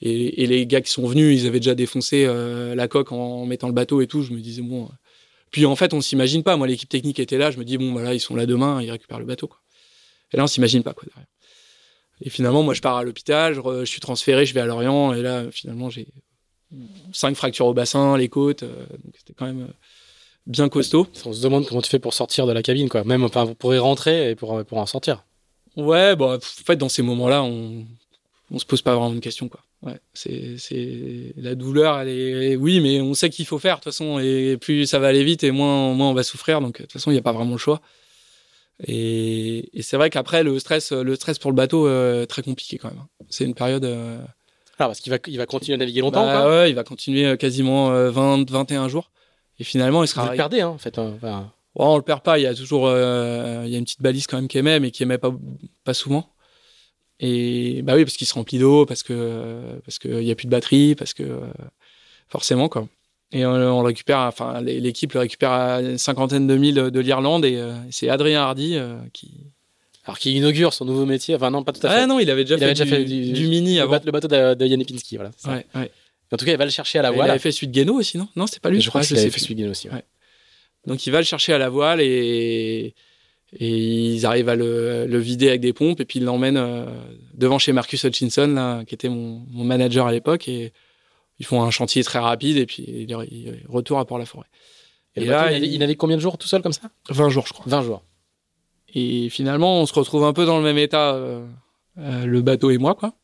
et, 0.00 0.46
les 0.46 0.66
gars 0.66 0.80
qui 0.80 0.90
sont 0.90 1.06
venus, 1.06 1.40
ils 1.40 1.46
avaient 1.46 1.60
déjà 1.60 1.74
défoncé 1.74 2.24
euh, 2.26 2.74
la 2.74 2.88
coque 2.88 3.12
en, 3.12 3.44
mettant 3.44 3.68
le 3.68 3.74
bateau 3.74 4.00
et 4.00 4.06
tout. 4.06 4.22
Je 4.22 4.32
me 4.32 4.40
disais, 4.40 4.62
bon. 4.62 4.86
Euh. 4.86 4.88
Puis 5.50 5.66
en 5.66 5.76
fait, 5.76 5.92
on 5.92 6.00
s'imagine 6.00 6.42
pas. 6.42 6.56
Moi, 6.56 6.66
l'équipe 6.66 6.88
technique 6.88 7.20
était 7.20 7.36
là. 7.36 7.50
Je 7.50 7.58
me 7.58 7.64
dis, 7.64 7.76
bon, 7.76 7.92
voilà, 7.92 8.14
ils 8.14 8.20
sont 8.20 8.34
là 8.34 8.46
demain, 8.46 8.80
ils 8.80 8.90
récupèrent 8.90 9.18
le 9.18 9.26
bateau. 9.26 9.48
Quoi. 9.48 9.60
Et 10.32 10.38
là, 10.38 10.44
on 10.44 10.46
s'imagine 10.46 10.82
pas. 10.82 10.94
Quoi, 10.94 11.04
derrière. 11.08 11.28
Et 12.22 12.30
finalement, 12.30 12.62
moi, 12.62 12.72
je 12.72 12.80
pars 12.80 12.96
à 12.96 13.04
l'hôpital, 13.04 13.54
je, 13.54 13.84
suis 13.84 14.00
transféré, 14.00 14.46
je 14.46 14.54
vais 14.54 14.60
à 14.60 14.66
Lorient. 14.66 15.12
Et 15.12 15.20
là, 15.20 15.44
finalement, 15.50 15.90
j'ai 15.90 16.08
cinq 17.12 17.36
fractures 17.36 17.66
au 17.66 17.74
bassin, 17.74 18.16
les 18.16 18.30
côtes. 18.30 18.64
donc, 18.64 19.14
c'était 19.18 19.34
quand 19.34 19.44
même 19.44 19.68
bien 20.46 20.68
costaud. 20.68 21.06
On 21.24 21.32
se 21.32 21.42
demande 21.42 21.66
comment 21.66 21.82
tu 21.82 21.90
fais 21.90 21.98
pour 21.98 22.14
sortir 22.14 22.46
de 22.46 22.52
la 22.52 22.62
cabine, 22.62 22.88
quoi. 22.88 23.04
Même 23.04 23.28
pour 23.58 23.74
y 23.74 23.78
rentrer 23.78 24.30
et 24.30 24.34
pour, 24.34 24.64
pour 24.64 24.78
en 24.78 24.86
sortir. 24.86 25.24
Ouais, 25.76 26.16
bon, 26.16 26.36
en 26.36 26.40
fait, 26.40 26.76
dans 26.76 26.88
ces 26.88 27.02
moments-là, 27.02 27.42
on, 27.42 27.86
on 28.50 28.58
se 28.58 28.66
pose 28.66 28.82
pas 28.82 28.94
vraiment 28.94 29.14
de 29.14 29.20
questions, 29.20 29.48
quoi. 29.48 29.60
Ouais, 29.82 29.98
c'est, 30.14 30.58
c'est 30.58 31.32
la 31.36 31.56
douleur, 31.56 31.98
elle 31.98 32.08
est, 32.08 32.56
oui, 32.56 32.78
mais 32.78 33.00
on 33.00 33.14
sait 33.14 33.30
qu'il 33.30 33.46
faut 33.46 33.58
faire, 33.58 33.76
de 33.76 33.80
toute 33.80 33.92
façon, 33.92 34.20
et 34.20 34.56
plus 34.56 34.86
ça 34.86 35.00
va 35.00 35.08
aller 35.08 35.24
vite, 35.24 35.42
et 35.42 35.50
moins, 35.50 35.92
moins 35.92 36.10
on 36.10 36.14
va 36.14 36.22
souffrir, 36.22 36.60
donc 36.60 36.76
de 36.76 36.82
toute 36.82 36.92
façon, 36.92 37.10
il 37.10 37.14
n'y 37.14 37.18
a 37.18 37.22
pas 37.22 37.32
vraiment 37.32 37.52
le 37.52 37.58
choix. 37.58 37.80
Et, 38.86 39.70
c'est 39.80 39.96
vrai 39.96 40.08
qu'après, 40.08 40.44
le 40.44 40.58
stress, 40.60 40.92
le 40.92 41.14
stress 41.16 41.38
pour 41.38 41.50
le 41.50 41.56
bateau, 41.56 41.88
euh, 41.88 42.26
très 42.26 42.42
compliqué 42.42 42.78
quand 42.78 42.90
même. 42.90 43.04
C'est 43.28 43.44
une 43.44 43.54
période. 43.54 43.84
Euh... 43.84 44.18
Ah, 44.78 44.86
parce 44.86 45.00
qu'il 45.00 45.12
va, 45.12 45.18
il 45.26 45.38
va 45.38 45.46
continuer 45.46 45.74
à 45.74 45.78
naviguer 45.78 46.00
longtemps, 46.00 46.24
bah, 46.24 46.48
Ouais, 46.48 46.70
il 46.70 46.74
va 46.74 46.84
continuer 46.84 47.26
euh, 47.26 47.36
quasiment 47.36 47.88
20, 47.88 48.40
euh, 48.40 48.44
21 48.48 48.88
jours. 48.88 49.10
Et 49.58 49.64
finalement, 49.64 50.02
il 50.02 50.08
sera. 50.08 50.24
Vous 50.24 50.30
le 50.30 50.36
perdez, 50.36 50.60
hein, 50.60 50.68
en 50.68 50.78
fait. 50.78 50.98
Hein, 50.98 51.50
on 51.74 51.96
le 51.96 52.02
perd 52.02 52.22
pas. 52.22 52.38
Il 52.38 52.42
y 52.42 52.46
a 52.46 52.54
toujours, 52.54 52.86
euh, 52.86 53.62
il 53.64 53.70
y 53.70 53.74
a 53.74 53.78
une 53.78 53.84
petite 53.84 54.02
balise 54.02 54.26
quand 54.26 54.36
même 54.36 54.48
qui 54.48 54.58
aimait, 54.58 54.80
mais 54.80 54.90
qui 54.90 55.02
aimait 55.02 55.18
pas, 55.18 55.32
pas 55.84 55.94
souvent. 55.94 56.28
Et 57.20 57.82
bah 57.82 57.94
oui, 57.94 58.04
parce 58.04 58.16
qu'il 58.16 58.26
se 58.26 58.34
remplit 58.34 58.58
d'eau, 58.58 58.84
parce 58.84 59.02
que 59.02 59.80
parce 59.84 59.98
qu'il 59.98 60.24
y 60.24 60.30
a 60.30 60.34
plus 60.34 60.46
de 60.46 60.50
batterie, 60.50 60.94
parce 60.94 61.14
que 61.14 61.40
forcément 62.28 62.68
quoi. 62.68 62.88
Et 63.34 63.46
on, 63.46 63.82
récupère, 63.82 64.18
enfin 64.18 64.60
l'équipe 64.60 65.14
le 65.14 65.20
récupère 65.20 65.52
à 65.52 65.80
une 65.80 65.96
cinquantaine 65.96 66.46
de 66.46 66.54
milles 66.56 66.74
de 66.74 67.00
l'Irlande 67.00 67.46
et 67.46 67.56
euh, 67.56 67.72
c'est 67.90 68.10
Adrien 68.10 68.42
Hardy 68.42 68.76
euh, 68.76 68.96
qui. 69.12 69.32
Alors 70.04 70.18
qui 70.18 70.32
inaugure 70.32 70.74
son 70.74 70.84
nouveau 70.84 71.06
métier. 71.06 71.36
Enfin 71.36 71.50
non, 71.50 71.62
pas 71.62 71.72
tout 71.72 71.86
à 71.86 71.90
fait. 71.90 72.00
Ah 72.00 72.06
non, 72.06 72.18
il 72.18 72.28
avait 72.28 72.42
déjà, 72.42 72.58
fait, 72.58 72.66
déjà 72.66 72.84
du, 72.84 72.90
fait, 72.90 73.04
du, 73.04 73.46
mini 73.46 73.76
le 73.76 73.82
avant. 73.82 74.00
le 74.04 74.10
bateau 74.10 74.26
de, 74.26 74.54
de 74.54 74.66
Yann 74.66 74.82
voilà. 75.12 75.30
Ouais, 75.46 75.64
ouais. 75.76 75.90
En 76.32 76.36
tout 76.36 76.44
cas, 76.44 76.52
il 76.52 76.58
va 76.58 76.64
le 76.64 76.70
chercher 76.70 76.98
à 76.98 77.02
la 77.02 77.10
voile. 77.10 77.28
Il 77.28 77.30
avait 77.30 77.38
fait 77.38 77.52
celui 77.52 77.68
de 77.68 77.72
Guéno 77.72 77.94
aussi, 77.94 78.18
non? 78.18 78.28
Non, 78.36 78.46
c'est 78.46 78.60
pas 78.60 78.70
lui. 78.70 78.80
Je, 78.80 78.88
crois 78.88 79.02
que 79.02 79.06
c'est 79.06 79.30
fait 79.30 79.38
celui 79.38 79.54
de 79.54 79.60
Guéno 79.60 79.70
aussi. 79.72 79.88
Ouais. 79.88 80.04
Donc 80.86 81.06
il 81.06 81.10
va 81.10 81.18
le 81.18 81.24
chercher 81.24 81.52
à 81.52 81.58
la 81.58 81.68
voile 81.68 82.00
et, 82.00 82.94
et 83.52 83.68
ils 83.68 84.26
arrivent 84.26 84.48
à 84.48 84.56
le, 84.56 85.06
le, 85.06 85.18
vider 85.18 85.48
avec 85.48 85.60
des 85.60 85.72
pompes 85.72 86.00
et 86.00 86.04
puis 86.04 86.18
ils 86.18 86.24
l'emmènent 86.24 86.56
euh, 86.56 86.86
devant 87.34 87.58
chez 87.58 87.72
Marcus 87.72 88.02
Hutchinson, 88.02 88.48
là, 88.48 88.84
qui 88.84 88.94
était 88.94 89.08
mon, 89.08 89.46
mon 89.50 89.64
manager 89.64 90.06
à 90.06 90.12
l'époque. 90.12 90.48
Et 90.48 90.72
ils 91.38 91.46
font 91.46 91.62
un 91.62 91.70
chantier 91.70 92.02
très 92.02 92.18
rapide 92.18 92.56
et 92.56 92.66
puis 92.66 92.84
il, 92.86 93.10
il 93.10 93.62
retour 93.68 93.98
à 93.98 94.04
Port-la-Forêt. 94.04 94.46
Et, 95.14 95.24
là, 95.26 95.52
il, 95.52 95.64
il, 95.64 95.82
avait 95.82 95.94
combien 95.94 96.16
de 96.16 96.22
jours 96.22 96.38
tout 96.38 96.48
seul 96.48 96.62
comme 96.62 96.72
ça? 96.72 96.90
20 97.10 97.28
jours, 97.28 97.46
je 97.46 97.52
crois. 97.52 97.64
20 97.66 97.82
jours. 97.82 98.02
Et 98.94 99.28
finalement, 99.28 99.80
on 99.80 99.86
se 99.86 99.94
retrouve 99.94 100.24
un 100.24 100.32
peu 100.32 100.44
dans 100.44 100.58
le 100.58 100.64
même 100.64 100.78
état, 100.78 101.14
euh, 101.14 101.46
euh, 101.98 102.24
le 102.24 102.42
bateau 102.42 102.70
et 102.70 102.78
moi, 102.78 102.94
quoi. 102.94 103.14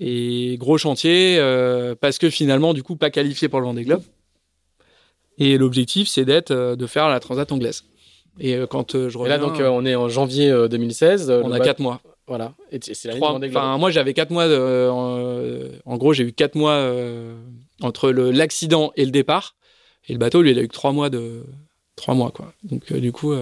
Et 0.00 0.56
gros 0.58 0.78
chantier, 0.78 1.36
euh, 1.38 1.94
parce 2.00 2.18
que 2.18 2.30
finalement, 2.30 2.72
du 2.72 2.82
coup, 2.82 2.96
pas 2.96 3.10
qualifié 3.10 3.48
pour 3.48 3.60
le 3.60 3.66
Vendée 3.66 3.84
Globe. 3.84 4.02
Et 5.38 5.58
l'objectif, 5.58 6.08
c'est 6.08 6.24
d'être, 6.24 6.52
euh, 6.52 6.76
de 6.76 6.86
faire 6.86 7.08
la 7.08 7.20
Transat 7.20 7.50
anglaise. 7.50 7.84
Et 8.38 8.54
euh, 8.54 8.66
quand 8.66 8.92
je 8.92 9.18
reviens... 9.18 9.34
Et 9.34 9.38
là, 9.38 9.44
donc, 9.44 9.60
on 9.60 9.84
est 9.84 9.96
en 9.96 10.08
janvier 10.08 10.52
2016. 10.70 11.30
on 11.30 11.50
a 11.50 11.60
quatre 11.60 11.80
mois. 11.80 12.00
Voilà. 12.28 12.54
Et 12.70 12.78
c'est 12.80 13.08
la 13.08 13.16
Enfin, 13.16 13.78
moi, 13.78 13.90
j'avais 13.90 14.14
quatre 14.14 14.30
mois. 14.30 14.46
De, 14.46 14.88
en, 15.84 15.96
gros, 15.96 16.12
j'ai 16.12 16.24
eu 16.24 16.32
quatre 16.32 16.54
mois 16.54 16.92
entre 17.80 18.10
l'accident 18.10 18.92
et 18.96 19.04
le 19.04 19.10
départ. 19.10 19.56
Et 20.08 20.12
le 20.12 20.18
bateau, 20.18 20.42
lui, 20.42 20.52
il 20.52 20.58
a 20.58 20.62
eu 20.62 20.68
que 20.68 20.74
trois 20.74 20.92
mois 20.92 21.10
de 21.10 21.42
trois 21.96 22.14
mois, 22.14 22.30
quoi. 22.30 22.52
Donc, 22.62 22.92
du 22.92 23.12
coup, 23.12 23.34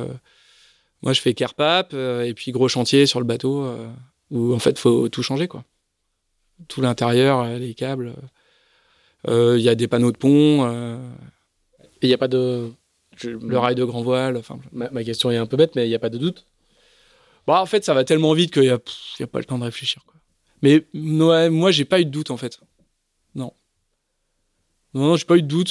moi, 1.02 1.12
je 1.12 1.20
fais 1.20 1.34
Kerpap 1.34 1.92
et 1.92 2.32
puis 2.34 2.52
gros 2.52 2.68
chantier 2.68 3.06
sur 3.06 3.18
le 3.18 3.26
bateau 3.26 3.68
où 4.30 4.54
en 4.54 4.58
fait, 4.60 4.78
faut 4.78 5.08
tout 5.08 5.22
changer, 5.22 5.48
quoi 5.48 5.64
tout 6.68 6.80
l'intérieur, 6.80 7.40
euh, 7.40 7.58
les 7.58 7.74
câbles. 7.74 8.14
Euh, 9.28 9.56
il 9.58 9.64
y 9.64 9.68
a 9.68 9.74
des 9.74 9.88
panneaux 9.88 10.12
de 10.12 10.16
pont. 10.16 10.64
Euh, 10.64 10.98
il 12.02 12.08
n'y 12.08 12.14
a 12.14 12.18
pas 12.18 12.28
de. 12.28 12.70
Le 13.22 13.58
rail 13.58 13.74
de 13.74 13.84
grand 13.84 14.02
voile. 14.02 14.36
Enfin, 14.36 14.58
ma, 14.72 15.02
question 15.02 15.30
est 15.30 15.36
un 15.36 15.46
peu 15.46 15.56
bête, 15.56 15.74
mais 15.74 15.86
il 15.86 15.88
n'y 15.88 15.94
a 15.94 15.98
pas 15.98 16.10
de 16.10 16.18
doute 16.18 16.46
bah, 17.46 17.62
En 17.62 17.66
fait, 17.66 17.82
ça 17.82 17.94
va 17.94 18.04
tellement 18.04 18.34
vite 18.34 18.52
qu'il 18.52 18.62
n'y 18.62 18.68
a, 18.68 18.74
a, 18.74 19.26
pas 19.26 19.38
le 19.38 19.44
temps 19.46 19.58
de 19.58 19.64
réfléchir. 19.64 20.02
Mais 20.62 20.84
ouais, 20.94 21.48
moi, 21.48 21.70
j'ai 21.70 21.86
pas 21.86 22.00
eu 22.00 22.04
de 22.04 22.10
doute, 22.10 22.30
en 22.30 22.36
fait. 22.36 22.60
Non. 23.34 23.52
Non, 24.92 25.08
non, 25.08 25.16
j'ai 25.16 25.24
pas 25.24 25.36
eu 25.36 25.42
de 25.42 25.48
doute 25.48 25.70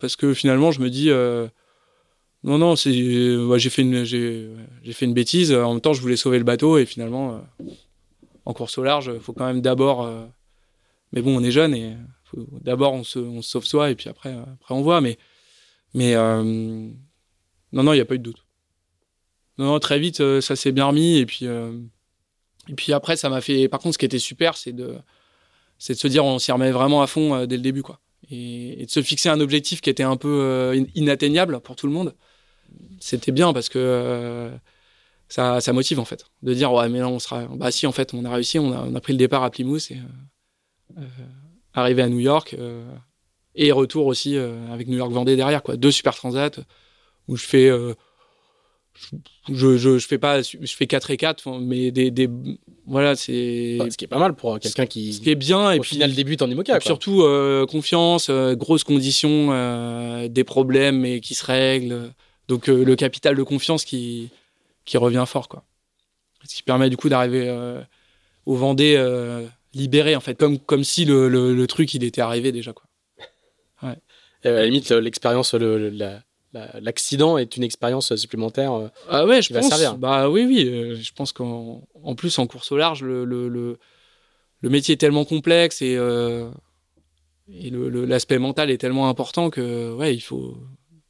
parce 0.00 0.16
que 0.16 0.34
finalement, 0.34 0.72
je 0.72 0.80
me 0.80 0.90
dis. 0.90 1.10
non, 2.42 2.58
non, 2.58 2.74
j'ai, 2.74 3.70
fait 3.70 3.82
une 3.82 5.14
bêtise. 5.14 5.52
En 5.52 5.74
même 5.74 5.80
temps, 5.80 5.92
je 5.92 6.00
voulais 6.00 6.16
sauver 6.16 6.38
le 6.38 6.44
bateau 6.44 6.78
et 6.78 6.84
finalement, 6.84 7.40
en 8.44 8.52
course 8.52 8.78
au 8.78 8.82
large, 8.82 9.10
il 9.14 9.20
faut 9.20 9.32
quand 9.32 9.46
même 9.46 9.60
d'abord. 9.60 10.02
Euh, 10.02 10.26
mais 11.12 11.22
bon, 11.22 11.36
on 11.36 11.42
est 11.42 11.50
jeune 11.50 11.74
et 11.74 11.96
d'abord 12.62 12.94
on 12.94 13.04
se, 13.04 13.40
sauve 13.42 13.66
soi 13.66 13.90
et 13.90 13.94
puis 13.94 14.08
après, 14.08 14.30
euh, 14.30 14.42
après 14.54 14.74
on 14.74 14.82
voit. 14.82 15.00
Mais, 15.00 15.18
euh, 15.98 16.42
non, 16.42 17.82
non, 17.82 17.92
il 17.92 17.96
n'y 17.96 18.00
a 18.00 18.04
pas 18.04 18.14
eu 18.14 18.18
de 18.18 18.24
doute. 18.24 18.44
Non, 19.58 19.78
très 19.78 19.98
vite, 19.98 20.40
ça 20.40 20.56
s'est 20.56 20.72
bien 20.72 20.86
remis 20.86 21.18
et 21.18 21.26
puis. 21.26 21.46
Et 22.68 22.74
puis 22.74 22.92
après, 22.92 23.16
ça 23.16 23.28
m'a 23.28 23.40
fait. 23.40 23.68
Par 23.68 23.80
contre, 23.80 23.94
ce 23.94 23.98
qui 23.98 24.04
était 24.04 24.18
super, 24.20 24.56
c'est 24.56 24.72
de, 24.72 24.96
c'est 25.78 25.94
de 25.94 25.98
se 25.98 26.08
dire 26.08 26.24
on 26.24 26.38
s'y 26.38 26.52
remet 26.52 26.70
vraiment 26.70 27.02
à 27.02 27.06
fond 27.06 27.44
dès 27.44 27.56
le 27.56 27.62
début, 27.62 27.82
quoi. 27.82 28.00
et, 28.30 28.84
de 28.86 28.90
se 28.90 29.02
fixer 29.02 29.28
un 29.28 29.40
objectif 29.40 29.80
qui 29.80 29.90
était 29.90 30.02
un 30.02 30.16
peu 30.16 30.40
euh, 30.42 30.84
inatteignable 30.94 31.60
pour 31.60 31.76
tout 31.76 31.86
le 31.86 31.92
monde, 31.92 32.14
c'était 33.00 33.32
bien 33.32 33.52
parce 33.52 33.68
que 33.68 33.78
euh, 33.78 34.50
ça, 35.32 35.60
ça, 35.60 35.72
motive 35.72 35.98
en 35.98 36.04
fait. 36.04 36.24
De 36.42 36.54
dire, 36.54 36.72
ouais, 36.72 36.88
mais 36.88 36.98
là, 36.98 37.08
on 37.08 37.18
sera. 37.18 37.46
Bah, 37.46 37.70
si, 37.70 37.86
en 37.86 37.92
fait, 37.92 38.14
on 38.14 38.24
a 38.24 38.30
réussi, 38.30 38.58
on 38.58 38.72
a, 38.72 38.82
on 38.82 38.94
a 38.94 39.00
pris 39.00 39.12
le 39.12 39.18
départ 39.18 39.42
à 39.42 39.50
Plymouth 39.50 39.90
et 39.90 39.98
euh, 40.98 41.02
arrivé 41.74 42.02
à 42.02 42.08
New 42.08 42.20
York 42.20 42.56
et 43.54 43.72
retour 43.72 44.06
aussi 44.06 44.36
avec 44.36 44.88
New 44.88 44.96
York 44.96 45.12
Vendée 45.12 45.36
derrière, 45.36 45.62
quoi. 45.62 45.76
Deux 45.76 45.90
super 45.90 46.14
transats 46.14 46.60
où 47.28 47.36
je 47.36 47.44
fais 47.44 47.70
je, 49.48 49.76
je, 49.76 49.98
je, 49.98 50.06
fais 50.06 50.18
pas 50.18 50.42
je 50.42 50.74
fais 50.76 50.86
4 50.86 51.10
et 51.10 51.16
4 51.16 51.58
mais 51.60 51.90
des, 51.90 52.10
des 52.10 52.28
voilà 52.86 53.16
c'est 53.16 53.78
ce 53.90 53.96
qui 53.96 54.04
est 54.04 54.08
pas 54.08 54.18
mal 54.18 54.34
pour 54.34 54.58
quelqu'un 54.60 54.86
qui 54.86 55.14
ce 55.14 55.20
qui 55.20 55.30
est 55.30 55.34
bien 55.34 55.72
et 55.72 55.80
puis 55.80 55.90
final 55.90 56.12
débute 56.12 56.42
en 56.42 56.50
IMOCA 56.50 56.80
surtout 56.80 57.22
euh, 57.22 57.66
confiance 57.66 58.28
euh, 58.28 58.54
grosses 58.54 58.84
conditions 58.84 59.48
euh, 59.50 60.28
des 60.28 60.44
problèmes 60.44 61.00
mais 61.00 61.20
qui 61.20 61.34
se 61.34 61.44
règlent 61.44 62.12
donc 62.48 62.66
le 62.66 62.94
capital 62.96 63.34
de 63.34 63.42
confiance 63.42 63.84
qui 63.84 64.30
qui 64.84 64.96
revient 64.96 65.24
fort 65.26 65.48
quoi 65.48 65.64
ce 66.44 66.54
qui 66.56 66.62
permet 66.62 66.90
du 66.90 66.96
coup 66.96 67.08
d'arriver 67.08 67.48
au 68.46 68.56
Vendée 68.56 68.96
libéré 69.74 70.16
en 70.16 70.20
fait 70.20 70.34
comme 70.36 70.58
comme 70.58 70.84
si 70.84 71.04
le, 71.04 71.28
le, 71.28 71.54
le, 71.54 71.66
truc 71.66 71.94
il 71.94 72.04
était 72.04 72.20
arrivé 72.20 72.52
déjà 72.52 72.72
quoi 72.72 72.86
ouais 73.82 73.96
et 74.44 74.48
à 74.48 74.52
la 74.52 74.64
limite 74.66 74.90
l'expérience 74.90 75.54
le, 75.54 75.88
la 75.90 76.22
l'accident 76.52 77.38
est 77.38 77.56
une 77.56 77.62
expérience 77.62 78.14
supplémentaire 78.16 78.72
euh, 78.74 78.88
ah 79.08 79.26
ouais, 79.26 79.42
je 79.42 79.52
pense, 79.52 79.68
servir. 79.68 79.96
Bah 79.96 80.28
oui, 80.28 80.44
oui. 80.44 80.68
Euh, 80.68 80.96
je 80.96 81.12
pense 81.12 81.32
qu'en 81.32 81.82
en 82.02 82.14
plus, 82.14 82.38
en 82.38 82.46
course 82.46 82.72
au 82.72 82.76
large, 82.76 83.02
le, 83.02 83.24
le, 83.24 83.48
le, 83.48 83.78
le 84.60 84.70
métier 84.70 84.94
est 84.94 84.98
tellement 84.98 85.24
complexe 85.24 85.82
et, 85.82 85.96
euh, 85.96 86.50
et 87.48 87.70
l'aspect 87.70 88.38
mental 88.38 88.70
est 88.70 88.78
tellement 88.78 89.08
important 89.08 89.50
que 89.50 89.92
ouais, 89.94 90.14
il 90.14 90.20
faut, 90.20 90.56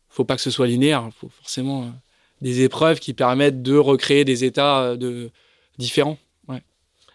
faut 0.08 0.24
pas 0.24 0.36
que 0.36 0.42
ce 0.42 0.50
soit 0.50 0.66
linéaire. 0.66 1.04
Il 1.06 1.12
faut 1.12 1.28
forcément 1.28 1.92
des 2.42 2.62
épreuves 2.62 3.00
qui 3.00 3.14
permettent 3.14 3.62
de 3.62 3.76
recréer 3.76 4.24
des 4.24 4.44
états 4.44 4.96
de, 4.96 5.30
différents. 5.78 6.18
Ouais. 6.48 6.62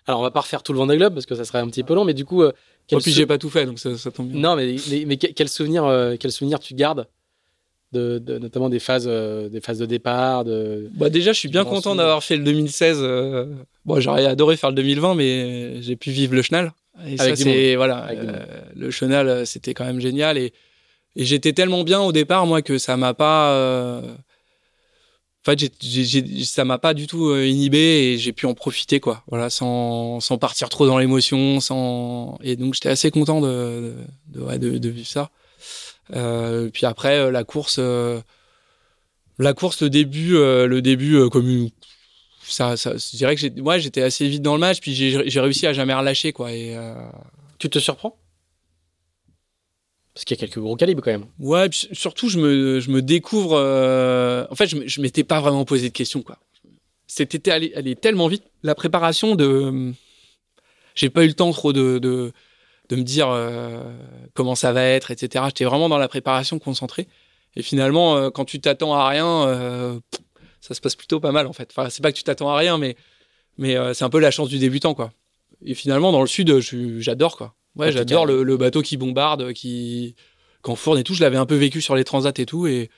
Alors, 0.07 0.21
on 0.21 0.23
va 0.23 0.31
pas 0.31 0.41
refaire 0.41 0.63
tout 0.63 0.73
le 0.73 0.79
Vendée 0.79 0.97
Globe 0.97 1.13
parce 1.13 1.27
que 1.27 1.35
ça 1.35 1.45
serait 1.45 1.59
un 1.59 1.67
petit 1.67 1.83
peu 1.83 1.93
long, 1.93 2.05
mais 2.05 2.15
du 2.15 2.25
coup. 2.25 2.43
Quel 2.87 2.99
puis 2.99 3.11
j'ai 3.11 3.25
pas 3.25 3.37
tout 3.37 3.49
fait, 3.49 3.65
donc 3.65 3.79
ça, 3.79 3.97
ça 3.97 4.11
tombe 4.11 4.29
bien. 4.29 4.39
Non, 4.39 4.55
mais, 4.55 4.77
mais, 5.05 5.17
quel, 5.17 5.49
souvenir, 5.49 5.83
quel 6.19 6.31
souvenir 6.31 6.59
tu 6.59 6.73
gardes 6.73 7.05
de, 7.93 8.39
notamment 8.39 8.69
des 8.69 8.79
phases, 8.79 9.07
euh, 9.07 9.49
des 9.49 9.61
phases 9.61 9.79
de 9.79 9.85
départ. 9.85 10.45
De, 10.45 10.89
bah 10.93 11.09
déjà, 11.09 11.31
je 11.31 11.39
suis 11.39 11.49
bien 11.49 11.63
content 11.63 11.95
d'avoir 11.95 12.23
fait 12.23 12.37
le 12.37 12.43
2016. 12.43 12.99
Euh, 13.01 13.45
bon, 13.85 13.99
j'aurais 13.99 14.25
adoré 14.25 14.57
faire 14.57 14.69
le 14.69 14.75
2020, 14.75 15.15
mais 15.15 15.81
j'ai 15.81 15.95
pu 15.95 16.11
vivre 16.11 16.35
le 16.35 16.41
Chenal. 16.41 16.73
Et 17.07 17.17
ça, 17.17 17.35
c'est 17.35 17.75
voilà, 17.75 18.07
euh, 18.09 18.45
le 18.75 18.89
Chenal, 18.91 19.45
c'était 19.45 19.73
quand 19.73 19.85
même 19.85 19.99
génial. 19.99 20.37
Et, 20.37 20.53
et 21.15 21.25
j'étais 21.25 21.53
tellement 21.53 21.83
bien 21.83 22.01
au 22.01 22.11
départ, 22.11 22.45
moi, 22.45 22.61
que 22.61 22.77
ça 22.77 22.97
m'a 22.97 23.13
pas. 23.13 24.01
Fait, 25.47 25.71
ça 26.43 26.65
m'a 26.65 26.77
pas 26.77 26.93
du 26.93 27.07
tout 27.07 27.33
inhibé 27.33 27.77
et 27.77 28.17
j'ai 28.17 28.33
pu 28.33 28.45
en 28.47 28.53
profiter, 28.53 28.99
quoi. 28.99 29.23
Voilà, 29.27 29.49
sans, 29.49 30.19
partir 30.39 30.67
trop 30.67 30.85
dans 30.85 30.97
l'émotion, 30.97 31.61
sans. 31.61 32.37
Et 32.43 32.57
donc, 32.57 32.73
j'étais 32.73 32.89
assez 32.89 33.11
content 33.11 33.39
de, 33.39 33.93
de, 34.27 34.89
vivre 34.89 35.07
ça. 35.07 35.29
Euh, 36.15 36.69
puis 36.71 36.85
après 36.85 37.17
euh, 37.17 37.31
la 37.31 37.43
course, 37.43 37.77
euh, 37.79 38.21
la 39.39 39.53
course 39.53 39.81
le 39.81 39.89
début, 39.89 40.33
le 40.33 40.81
début 40.81 41.29
comme 41.29 41.49
une 41.49 41.69
ça, 42.43 42.77
ça, 42.77 42.93
je 42.95 43.17
dirais 43.17 43.35
que 43.35 43.59
moi 43.59 43.77
j'étais 43.77 44.01
assez 44.01 44.27
vite 44.27 44.41
dans 44.41 44.53
le 44.53 44.59
match, 44.59 44.79
puis 44.79 44.95
j'ai 44.95 45.39
réussi 45.39 45.67
à 45.67 45.73
jamais 45.73 45.93
relâcher 45.93 46.31
quoi. 46.33 46.51
Et 46.51 46.75
tu 47.59 47.69
te 47.69 47.79
surprends? 47.79 48.17
Parce 50.17 50.25
qu'il 50.25 50.35
y 50.35 50.39
a 50.39 50.47
quelques 50.47 50.57
gros 50.57 50.75
calibres 50.75 51.03
quand 51.03 51.11
même. 51.11 51.27
Ouais, 51.39 51.67
surtout 51.71 52.27
je 52.27 52.39
me, 52.39 52.79
je 52.79 52.89
me 52.89 53.03
découvre. 53.03 53.53
en 54.49 54.55
fait, 54.55 54.65
je, 54.65 54.77
je 54.87 55.01
m'étais 55.01 55.23
pas 55.23 55.39
vraiment 55.39 55.63
posé 55.63 55.89
de 55.89 55.93
questions 55.93 56.23
quoi. 56.23 56.39
C'était 57.05 57.51
allé, 57.51 57.95
tellement 57.95 58.27
vite. 58.27 58.43
La 58.63 58.73
préparation 58.73 59.35
de, 59.35 59.93
j'ai 60.95 61.11
pas 61.11 61.23
eu 61.23 61.27
le 61.27 61.33
temps 61.35 61.51
trop 61.51 61.71
de, 61.71 61.99
de 61.99 62.33
de 62.89 62.95
me 62.95 63.03
dire 63.03 63.29
euh, 63.29 63.83
comment 64.33 64.55
ça 64.55 64.71
va 64.71 64.83
être, 64.83 65.11
etc. 65.11 65.45
J'étais 65.47 65.65
vraiment 65.65 65.89
dans 65.89 65.97
la 65.97 66.07
préparation 66.07 66.57
concentrée. 66.59 67.07
Et 67.55 67.61
finalement, 67.61 68.15
euh, 68.15 68.29
quand 68.29 68.45
tu 68.45 68.59
t'attends 68.59 68.93
à 68.93 69.07
rien, 69.07 69.47
euh, 69.47 69.99
ça 70.61 70.73
se 70.73 70.81
passe 70.81 70.95
plutôt 70.95 71.19
pas 71.19 71.31
mal 71.31 71.47
en 71.47 71.53
fait. 71.53 71.69
Enfin, 71.71 71.89
c'est 71.89 72.01
pas 72.01 72.11
que 72.11 72.17
tu 72.17 72.23
t'attends 72.23 72.49
à 72.49 72.57
rien, 72.57 72.77
mais 72.77 72.95
mais 73.57 73.75
c'est 73.93 74.03
un 74.03 74.09
peu 74.09 74.19
la 74.19 74.31
chance 74.31 74.49
du 74.49 74.59
débutant 74.59 74.93
quoi. 74.93 75.11
Et 75.65 75.73
finalement, 75.73 76.11
dans 76.11 76.21
le 76.21 76.27
sud, 76.27 76.59
j'adore 76.99 77.37
quoi. 77.37 77.55
Ouais, 77.77 77.91
j'adore 77.91 78.25
le, 78.25 78.57
bateau 78.57 78.81
qui 78.81 78.97
bombarde, 78.97 79.53
qui 79.53 80.15
fourne 80.75 80.99
et 80.99 81.03
tout. 81.03 81.13
Je 81.13 81.21
l'avais 81.21 81.37
un 81.37 81.45
peu 81.45 81.55
vécu 81.55 81.81
sur 81.81 81.95
les 81.95 82.03
transats 82.03 82.33
et 82.37 82.45
tout, 82.45 82.67
et 82.67 82.89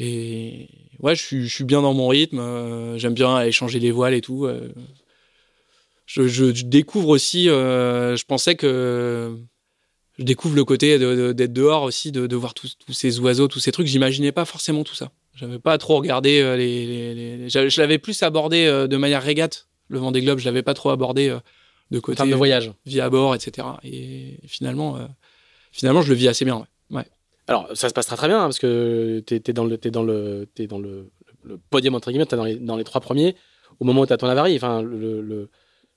et 0.00 0.68
ouais, 1.00 1.16
je 1.16 1.22
suis, 1.22 1.48
je 1.48 1.52
suis 1.52 1.64
bien 1.64 1.82
dans 1.82 1.94
mon 1.94 2.06
rythme. 2.08 2.96
J'aime 2.98 3.14
bien 3.14 3.34
aller 3.34 3.52
changer 3.52 3.80
les 3.80 3.90
voiles 3.90 4.14
et 4.14 4.20
tout 4.20 4.46
je, 6.08 6.26
je, 6.26 6.64
découvre 6.64 7.10
aussi, 7.10 7.50
euh, 7.50 8.16
je 8.16 8.24
pensais 8.24 8.56
que 8.56 9.36
je 10.18 10.24
découvre 10.24 10.56
le 10.56 10.64
côté 10.64 10.98
d'être 10.98 11.52
dehors 11.52 11.82
aussi, 11.82 12.10
de, 12.10 12.26
de 12.26 12.36
voir 12.36 12.54
tous, 12.54 12.76
tous, 12.78 12.94
ces 12.94 13.20
oiseaux, 13.20 13.46
tous 13.46 13.60
ces 13.60 13.72
trucs. 13.72 13.86
J'imaginais 13.86 14.32
pas 14.32 14.46
forcément 14.46 14.84
tout 14.84 14.94
ça. 14.94 15.12
J'avais 15.34 15.58
pas 15.58 15.76
trop 15.76 15.96
regardé 15.96 16.40
euh, 16.40 16.56
les, 16.56 16.86
les, 16.86 17.36
les... 17.36 17.48
Je 17.50 17.80
l'avais 17.80 17.98
plus 17.98 18.22
abordé 18.22 18.64
euh, 18.64 18.88
de 18.88 18.96
manière 18.96 19.22
régate. 19.22 19.68
Le 19.88 19.98
Vendée 19.98 20.22
Globe, 20.22 20.38
je 20.38 20.46
l'avais 20.46 20.62
pas 20.62 20.74
trop 20.74 20.90
abordé 20.90 21.28
euh, 21.28 21.38
de 21.90 22.00
côté 22.00 22.28
de 22.28 22.34
voyage, 22.34 22.72
vie 22.86 23.00
à 23.00 23.10
bord, 23.10 23.34
etc. 23.34 23.66
Et 23.82 24.38
finalement, 24.46 24.98
finalement, 25.72 26.02
je 26.02 26.10
le 26.10 26.14
vis 26.14 26.28
assez 26.28 26.44
bien. 26.44 26.58
Ouais. 26.90 26.98
ouais. 26.98 27.06
Alors, 27.46 27.68
ça 27.74 27.88
se 27.88 27.94
passe 27.94 28.06
très 28.06 28.16
très 28.16 28.28
bien 28.28 28.40
hein, 28.40 28.44
parce 28.44 28.58
que 28.58 29.20
t'es 29.20 29.42
es 29.46 29.52
dans 29.52 29.64
le 29.64 29.78
es 29.82 29.90
dans 29.90 30.02
le 30.02 30.48
es 30.58 30.66
dans 30.66 30.78
le, 30.78 31.10
le, 31.44 31.58
podium 31.70 31.94
entre 31.94 32.10
guillemets, 32.10 32.26
t'es 32.26 32.36
dans 32.36 32.44
les 32.44 32.56
dans 32.56 32.76
les 32.76 32.84
trois 32.84 33.00
premiers 33.00 33.36
au 33.80 33.84
moment 33.84 34.02
où 34.02 34.06
t'as 34.06 34.16
ton 34.16 34.26
avarie. 34.26 34.56
Enfin, 34.56 34.82
le, 34.82 35.22
le 35.22 35.50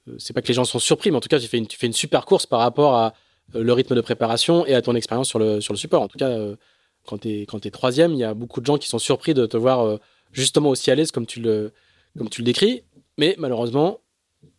euh, 0.07 0.15
c'est 0.17 0.33
pas 0.33 0.41
que 0.41 0.47
les 0.47 0.53
gens 0.53 0.65
sont 0.65 0.79
surpris, 0.79 1.11
mais 1.11 1.17
en 1.17 1.21
tout 1.21 1.29
cas, 1.29 1.39
tu 1.39 1.47
fais 1.47 1.57
une, 1.57 1.67
tu 1.67 1.77
fais 1.77 1.87
une 1.87 1.93
super 1.93 2.25
course 2.25 2.45
par 2.45 2.59
rapport 2.59 2.95
à 2.95 3.13
euh, 3.55 3.63
le 3.63 3.73
rythme 3.73 3.95
de 3.95 4.01
préparation 4.01 4.65
et 4.65 4.73
à 4.73 4.81
ton 4.81 4.95
expérience 4.95 5.27
sur 5.27 5.39
le, 5.39 5.61
sur 5.61 5.73
le 5.73 5.77
support. 5.77 6.01
En 6.01 6.07
tout 6.07 6.17
cas, 6.17 6.29
euh, 6.29 6.55
quand 7.05 7.19
tu 7.19 7.29
es, 7.29 7.45
quand 7.45 7.65
es 7.65 7.71
troisième, 7.71 8.13
il 8.13 8.19
y 8.19 8.23
a 8.23 8.33
beaucoup 8.33 8.61
de 8.61 8.65
gens 8.65 8.77
qui 8.77 8.87
sont 8.87 8.99
surpris 8.99 9.33
de 9.33 9.45
te 9.45 9.57
voir 9.57 9.99
justement 10.31 10.69
aussi 10.69 10.91
à 10.91 10.95
l'aise 10.95 11.11
comme 11.11 11.25
tu 11.25 11.39
le, 11.41 11.73
comme 12.17 12.29
tu 12.29 12.41
le 12.41 12.45
décris. 12.45 12.83
Mais 13.17 13.35
malheureusement, 13.37 13.99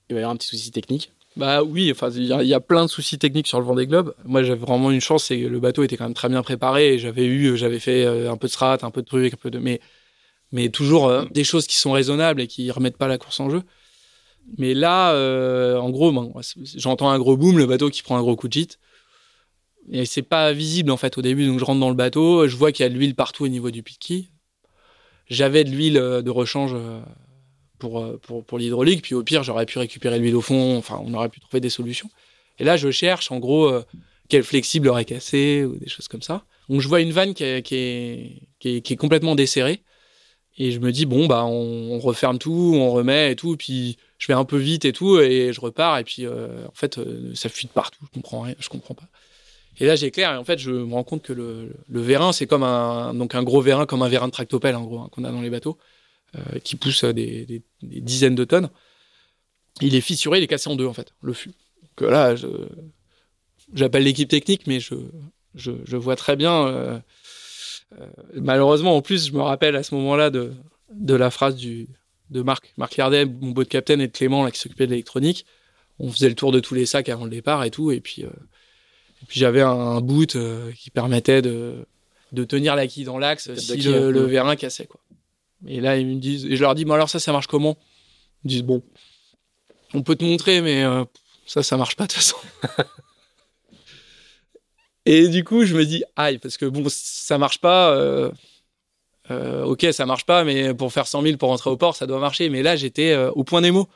il 0.08 0.14
va 0.14 0.20
y 0.20 0.22
avoir 0.22 0.34
un 0.34 0.36
petit 0.36 0.48
souci 0.48 0.70
technique. 0.72 1.12
Bah 1.36 1.62
oui, 1.62 1.90
enfin 1.90 2.10
il 2.10 2.24
y, 2.24 2.54
a 2.54 2.60
plein 2.60 2.84
de 2.84 2.90
soucis 2.90 3.18
techniques 3.18 3.46
sur 3.46 3.58
le 3.58 3.64
Vendée 3.64 3.86
Globe. 3.86 4.14
Moi 4.24 4.42
j'avais 4.42 4.60
vraiment 4.60 4.90
une 4.90 5.00
chance, 5.00 5.24
c'est 5.24 5.38
le 5.38 5.60
bateau 5.60 5.82
était 5.82 5.96
quand 5.96 6.04
même 6.04 6.14
très 6.14 6.28
bien 6.28 6.42
préparé. 6.42 6.98
J'avais 6.98 7.24
eu, 7.24 7.56
j'avais 7.56 7.78
fait 7.78 8.04
un 8.06 8.36
peu 8.36 8.48
de 8.48 8.52
strat, 8.52 8.78
un 8.82 8.90
peu 8.90 9.00
de 9.00 9.06
trucs, 9.06 9.32
un 9.32 9.38
peu 9.38 9.50
de 9.50 9.58
mais 9.58 9.80
mais 10.52 10.68
toujours 10.68 11.24
des 11.30 11.44
choses 11.44 11.66
qui 11.66 11.76
sont 11.76 11.92
raisonnables 11.92 12.42
et 12.42 12.46
qui 12.46 12.70
remettent 12.70 12.98
pas 12.98 13.08
la 13.08 13.16
course 13.16 13.40
en 13.40 13.48
jeu. 13.48 13.62
Mais 14.58 14.74
là, 14.74 15.12
euh, 15.12 15.78
en 15.78 15.90
gros, 15.90 16.12
j'entends 16.76 17.10
un 17.10 17.18
gros 17.18 17.36
boom, 17.36 17.58
le 17.58 17.66
bateau 17.66 17.90
qui 17.90 18.02
prend 18.02 18.16
un 18.16 18.22
gros 18.22 18.36
coup 18.36 18.48
de 18.48 18.52
gîte. 18.52 18.78
Et 19.90 20.04
c'est 20.04 20.22
pas 20.22 20.52
visible 20.52 20.90
en 20.90 20.96
fait 20.96 21.18
au 21.18 21.22
début, 21.22 21.46
donc 21.46 21.58
je 21.58 21.64
rentre 21.64 21.80
dans 21.80 21.88
le 21.88 21.96
bateau, 21.96 22.46
je 22.46 22.56
vois 22.56 22.70
qu'il 22.70 22.84
y 22.84 22.86
a 22.86 22.88
de 22.88 22.94
l'huile 22.94 23.16
partout 23.16 23.44
au 23.44 23.48
niveau 23.48 23.70
du 23.70 23.82
piquet. 23.82 24.26
J'avais 25.26 25.64
de 25.64 25.70
l'huile 25.70 25.96
euh, 25.98 26.22
de 26.22 26.30
rechange 26.30 26.74
euh, 26.74 27.00
pour, 27.82 28.18
pour, 28.20 28.44
pour 28.44 28.58
l'hydraulique, 28.58 29.02
puis 29.02 29.14
au 29.14 29.24
pire, 29.24 29.42
j'aurais 29.42 29.66
pu 29.66 29.78
récupérer 29.78 30.18
l'huile 30.18 30.36
au 30.36 30.40
fond, 30.40 30.76
enfin, 30.76 31.00
on 31.04 31.12
aurait 31.14 31.28
pu 31.28 31.40
trouver 31.40 31.60
des 31.60 31.70
solutions. 31.70 32.08
Et 32.58 32.64
là, 32.64 32.76
je 32.76 32.90
cherche 32.90 33.32
en 33.32 33.38
gros 33.40 33.72
quel 34.28 34.44
flexible 34.44 34.88
aurait 34.88 35.04
cassé 35.04 35.64
ou 35.64 35.76
des 35.76 35.88
choses 35.88 36.08
comme 36.08 36.22
ça. 36.22 36.44
Donc 36.68 36.80
je 36.80 36.88
vois 36.88 37.00
une 37.00 37.12
vanne 37.12 37.34
qui 37.34 37.44
est, 37.44 37.62
qui 37.62 37.76
est, 38.64 38.96
complètement 38.96 39.34
desserrée. 39.34 39.82
Et 40.58 40.70
je 40.70 40.80
me 40.80 40.92
dis, 40.92 41.06
bon, 41.06 41.26
bah, 41.26 41.44
on, 41.44 41.98
referme 41.98 42.38
tout, 42.38 42.72
on 42.76 42.92
remet 42.92 43.32
et 43.32 43.36
tout, 43.36 43.56
puis 43.56 43.98
je 44.18 44.26
vais 44.28 44.34
un 44.34 44.44
peu 44.44 44.56
vite 44.56 44.84
et 44.84 44.92
tout, 44.92 45.18
et 45.18 45.52
je 45.52 45.60
repars, 45.60 45.98
et 45.98 46.04
puis 46.04 46.24
euh, 46.26 46.66
en 46.66 46.74
fait, 46.74 46.98
euh, 46.98 47.34
ça 47.34 47.48
fuit 47.48 47.66
de 47.66 47.72
partout, 47.72 48.00
je 48.06 48.10
comprends 48.14 48.42
rien, 48.42 48.54
je 48.58 48.68
comprends 48.68 48.94
pas. 48.94 49.08
Et 49.80 49.86
là, 49.86 49.96
j'éclaire, 49.96 50.32
et 50.32 50.36
en 50.36 50.44
fait, 50.44 50.58
je 50.58 50.70
me 50.70 50.94
rends 50.94 51.04
compte 51.04 51.22
que 51.22 51.32
le, 51.32 51.74
le 51.88 52.00
vérin, 52.00 52.32
c'est 52.32 52.46
comme 52.46 52.62
un, 52.62 53.14
donc 53.14 53.34
un 53.34 53.42
gros 53.42 53.60
vérin, 53.60 53.86
comme 53.86 54.02
un 54.02 54.08
vérin 54.08 54.28
de 54.28 54.32
tractopelle, 54.32 54.76
en 54.76 54.84
gros, 54.84 54.98
hein, 55.00 55.08
qu'on 55.10 55.24
a 55.24 55.30
dans 55.30 55.40
les 55.40 55.50
bateaux, 55.50 55.78
euh, 56.36 56.58
qui 56.62 56.76
pousse 56.76 57.04
des, 57.04 57.46
des, 57.46 57.62
des, 57.82 58.00
dizaines 58.00 58.34
de 58.34 58.44
tonnes. 58.44 58.70
Il 59.80 59.94
est 59.94 60.00
fissuré, 60.00 60.38
il 60.38 60.44
est 60.44 60.48
cassé 60.48 60.70
en 60.70 60.76
deux, 60.76 60.86
en 60.86 60.92
fait, 60.92 61.14
le 61.22 61.32
fût. 61.32 61.52
Que 61.96 62.04
là, 62.04 62.34
j'appelle 63.74 64.04
l'équipe 64.04 64.28
technique, 64.28 64.66
mais 64.66 64.80
je, 64.80 64.94
je, 65.54 65.72
je, 65.84 65.96
vois 65.96 66.16
très 66.16 66.36
bien. 66.36 66.66
Euh, 66.66 66.98
euh, 68.00 68.06
malheureusement, 68.34 68.96
en 68.96 69.02
plus, 69.02 69.28
je 69.28 69.32
me 69.32 69.40
rappelle 69.40 69.76
à 69.76 69.82
ce 69.82 69.94
moment-là 69.94 70.30
de, 70.30 70.52
de 70.92 71.14
la 71.14 71.30
phrase 71.30 71.56
du, 71.56 71.88
de 72.30 72.42
Marc, 72.42 72.72
Marc 72.76 72.96
Yardet, 72.96 73.26
mon 73.26 73.50
beau 73.50 73.64
de 73.64 73.68
capitaine, 73.68 74.00
et 74.00 74.08
de 74.08 74.12
Clément, 74.12 74.44
là, 74.44 74.50
qui 74.50 74.58
s'occupait 74.58 74.86
de 74.86 74.92
l'électronique. 74.92 75.46
On 75.98 76.10
faisait 76.10 76.28
le 76.28 76.34
tour 76.34 76.52
de 76.52 76.60
tous 76.60 76.74
les 76.74 76.86
sacs 76.86 77.08
avant 77.08 77.24
le 77.24 77.30
départ 77.30 77.64
et 77.64 77.70
tout. 77.70 77.92
Et 77.92 78.00
puis, 78.00 78.24
euh, 78.24 78.30
et 79.22 79.26
puis 79.26 79.38
j'avais 79.38 79.60
un, 79.60 80.00
boot 80.00 80.36
euh, 80.36 80.72
qui 80.72 80.90
permettait 80.90 81.42
de, 81.42 81.86
de 82.32 82.44
tenir 82.44 82.74
la 82.74 82.86
quille 82.86 83.04
dans 83.04 83.18
l'axe 83.18 83.54
si 83.54 83.76
le, 83.82 84.10
le, 84.10 84.22
vérin 84.22 84.56
cassait. 84.56 84.86
Quoi. 84.86 85.00
Et 85.66 85.80
là, 85.80 85.96
ils 85.96 86.06
me 86.06 86.20
disent, 86.20 86.46
et 86.46 86.56
je 86.56 86.62
leur 86.62 86.74
dis, 86.74 86.84
mais 86.84 86.94
alors 86.94 87.08
ça, 87.08 87.18
ça 87.20 87.32
marche 87.32 87.46
comment? 87.46 87.76
Ils 88.44 88.46
me 88.46 88.48
disent, 88.50 88.62
bon, 88.62 88.82
on 89.94 90.02
peut 90.02 90.16
te 90.16 90.24
montrer, 90.24 90.60
mais 90.60 90.82
euh, 90.82 91.04
ça, 91.46 91.62
ça 91.62 91.76
marche 91.76 91.96
pas 91.96 92.04
de 92.04 92.12
toute 92.12 92.22
façon. 92.22 92.36
Et 95.04 95.28
du 95.28 95.44
coup, 95.44 95.64
je 95.64 95.74
me 95.74 95.84
dis, 95.84 96.04
aïe, 96.16 96.38
parce 96.38 96.56
que 96.56 96.66
bon, 96.66 96.84
ça 96.88 97.38
marche 97.38 97.58
pas. 97.58 97.94
Euh, 97.94 98.30
euh, 99.30 99.64
ok, 99.64 99.86
ça 99.92 100.06
marche 100.06 100.24
pas, 100.24 100.44
mais 100.44 100.74
pour 100.74 100.92
faire 100.92 101.06
100 101.06 101.22
000 101.22 101.36
pour 101.36 101.48
rentrer 101.48 101.70
au 101.70 101.76
port, 101.76 101.96
ça 101.96 102.06
doit 102.06 102.20
marcher. 102.20 102.48
Mais 102.48 102.62
là, 102.62 102.76
j'étais 102.76 103.12
euh, 103.12 103.30
au 103.32 103.44
point 103.44 103.60
des 103.60 103.70
mots. 103.70 103.88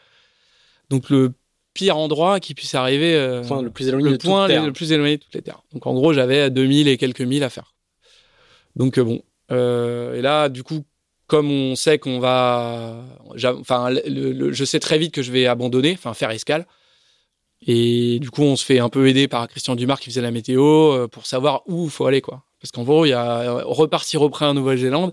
Donc, 0.90 1.10
le 1.10 1.32
pire 1.74 1.96
endroit 1.96 2.40
qui 2.40 2.54
puisse 2.54 2.74
arriver. 2.74 3.14
le 3.14 3.42
point 3.46 3.62
le 3.62 3.70
plus 3.70 3.88
éloigné 3.88 4.10
le 4.10 4.16
de 4.16 4.22
point 4.22 4.48
le 4.48 4.72
plus 4.72 4.92
éloigné 4.92 5.18
de 5.18 5.22
toutes 5.22 5.34
les 5.34 5.42
terres. 5.42 5.62
Donc, 5.72 5.86
en 5.86 5.94
gros, 5.94 6.12
j'avais 6.12 6.50
2000 6.50 6.88
et 6.88 6.96
quelques 6.96 7.20
mille 7.20 7.44
à 7.44 7.50
faire. 7.50 7.74
Donc, 8.74 8.98
bon. 8.98 9.22
Et 9.50 10.22
là, 10.22 10.48
du 10.48 10.62
coup, 10.62 10.84
comme 11.26 11.50
on 11.50 11.74
sait 11.74 11.98
qu'on 11.98 12.18
va. 12.18 13.04
Enfin, 13.44 13.94
je 13.94 14.64
sais 14.64 14.80
très 14.80 14.98
vite 14.98 15.12
que 15.12 15.22
je 15.22 15.32
vais 15.32 15.46
abandonner, 15.46 15.92
enfin, 15.92 16.14
faire 16.14 16.30
escale. 16.30 16.66
Et 17.66 18.18
du 18.20 18.30
coup, 18.30 18.42
on 18.42 18.56
se 18.56 18.64
fait 18.64 18.78
un 18.78 18.88
peu 18.88 19.08
aider 19.08 19.28
par 19.28 19.48
Christian 19.48 19.74
Dumas 19.76 19.96
qui 19.96 20.10
faisait 20.10 20.20
la 20.20 20.30
météo 20.30 20.92
euh, 20.92 21.08
pour 21.08 21.26
savoir 21.26 21.62
où 21.66 21.84
il 21.84 21.90
faut 21.90 22.06
aller, 22.06 22.20
quoi. 22.20 22.44
Parce 22.60 22.70
qu'en 22.70 22.84
gros, 22.84 23.06
il 23.06 23.10
y 23.10 23.14
a 23.14 23.40
euh, 23.40 23.62
repartir 23.64 24.22
au 24.22 24.28
printemps 24.28 24.50
en 24.50 24.54
Nouvelle-Zélande, 24.54 25.12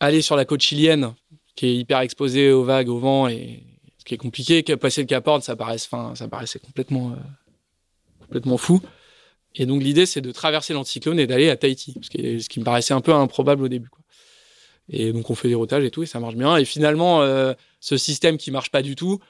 aller 0.00 0.22
sur 0.22 0.34
la 0.34 0.44
côte 0.44 0.62
chilienne, 0.62 1.14
qui 1.54 1.66
est 1.66 1.76
hyper 1.76 2.00
exposée 2.00 2.50
aux 2.50 2.64
vagues, 2.64 2.88
au 2.88 2.98
vent, 2.98 3.28
et 3.28 3.62
ce 3.98 4.04
qui 4.04 4.14
est 4.14 4.18
compliqué, 4.18 4.62
passer 4.62 5.02
le 5.02 5.06
Cap 5.06 5.26
Horn, 5.28 5.42
ça 5.42 5.54
paraissait, 5.54 5.88
enfin, 5.90 6.14
ça 6.14 6.26
paraissait 6.26 6.58
complètement, 6.58 7.10
euh, 7.10 8.24
complètement 8.24 8.56
fou. 8.56 8.80
Et 9.54 9.66
donc, 9.66 9.82
l'idée, 9.82 10.06
c'est 10.06 10.22
de 10.22 10.32
traverser 10.32 10.72
l'anticyclone 10.72 11.20
et 11.20 11.26
d'aller 11.26 11.50
à 11.50 11.56
Tahiti, 11.56 11.94
ce 12.00 12.08
qui, 12.08 12.42
ce 12.42 12.48
qui 12.48 12.60
me 12.60 12.64
paraissait 12.64 12.94
un 12.94 13.02
peu 13.02 13.12
improbable 13.12 13.64
au 13.64 13.68
début, 13.68 13.90
quoi. 13.90 14.01
Et 14.88 15.12
donc, 15.12 15.30
on 15.30 15.34
fait 15.34 15.48
des 15.48 15.54
routages 15.54 15.84
et 15.84 15.90
tout, 15.90 16.02
et 16.02 16.06
ça 16.06 16.20
marche 16.20 16.34
bien. 16.34 16.56
Et 16.56 16.64
finalement, 16.64 17.22
euh, 17.22 17.54
ce 17.80 17.96
système 17.96 18.36
qui 18.36 18.50
marche 18.50 18.70
pas 18.70 18.82
du 18.82 18.96
tout, 18.96 19.20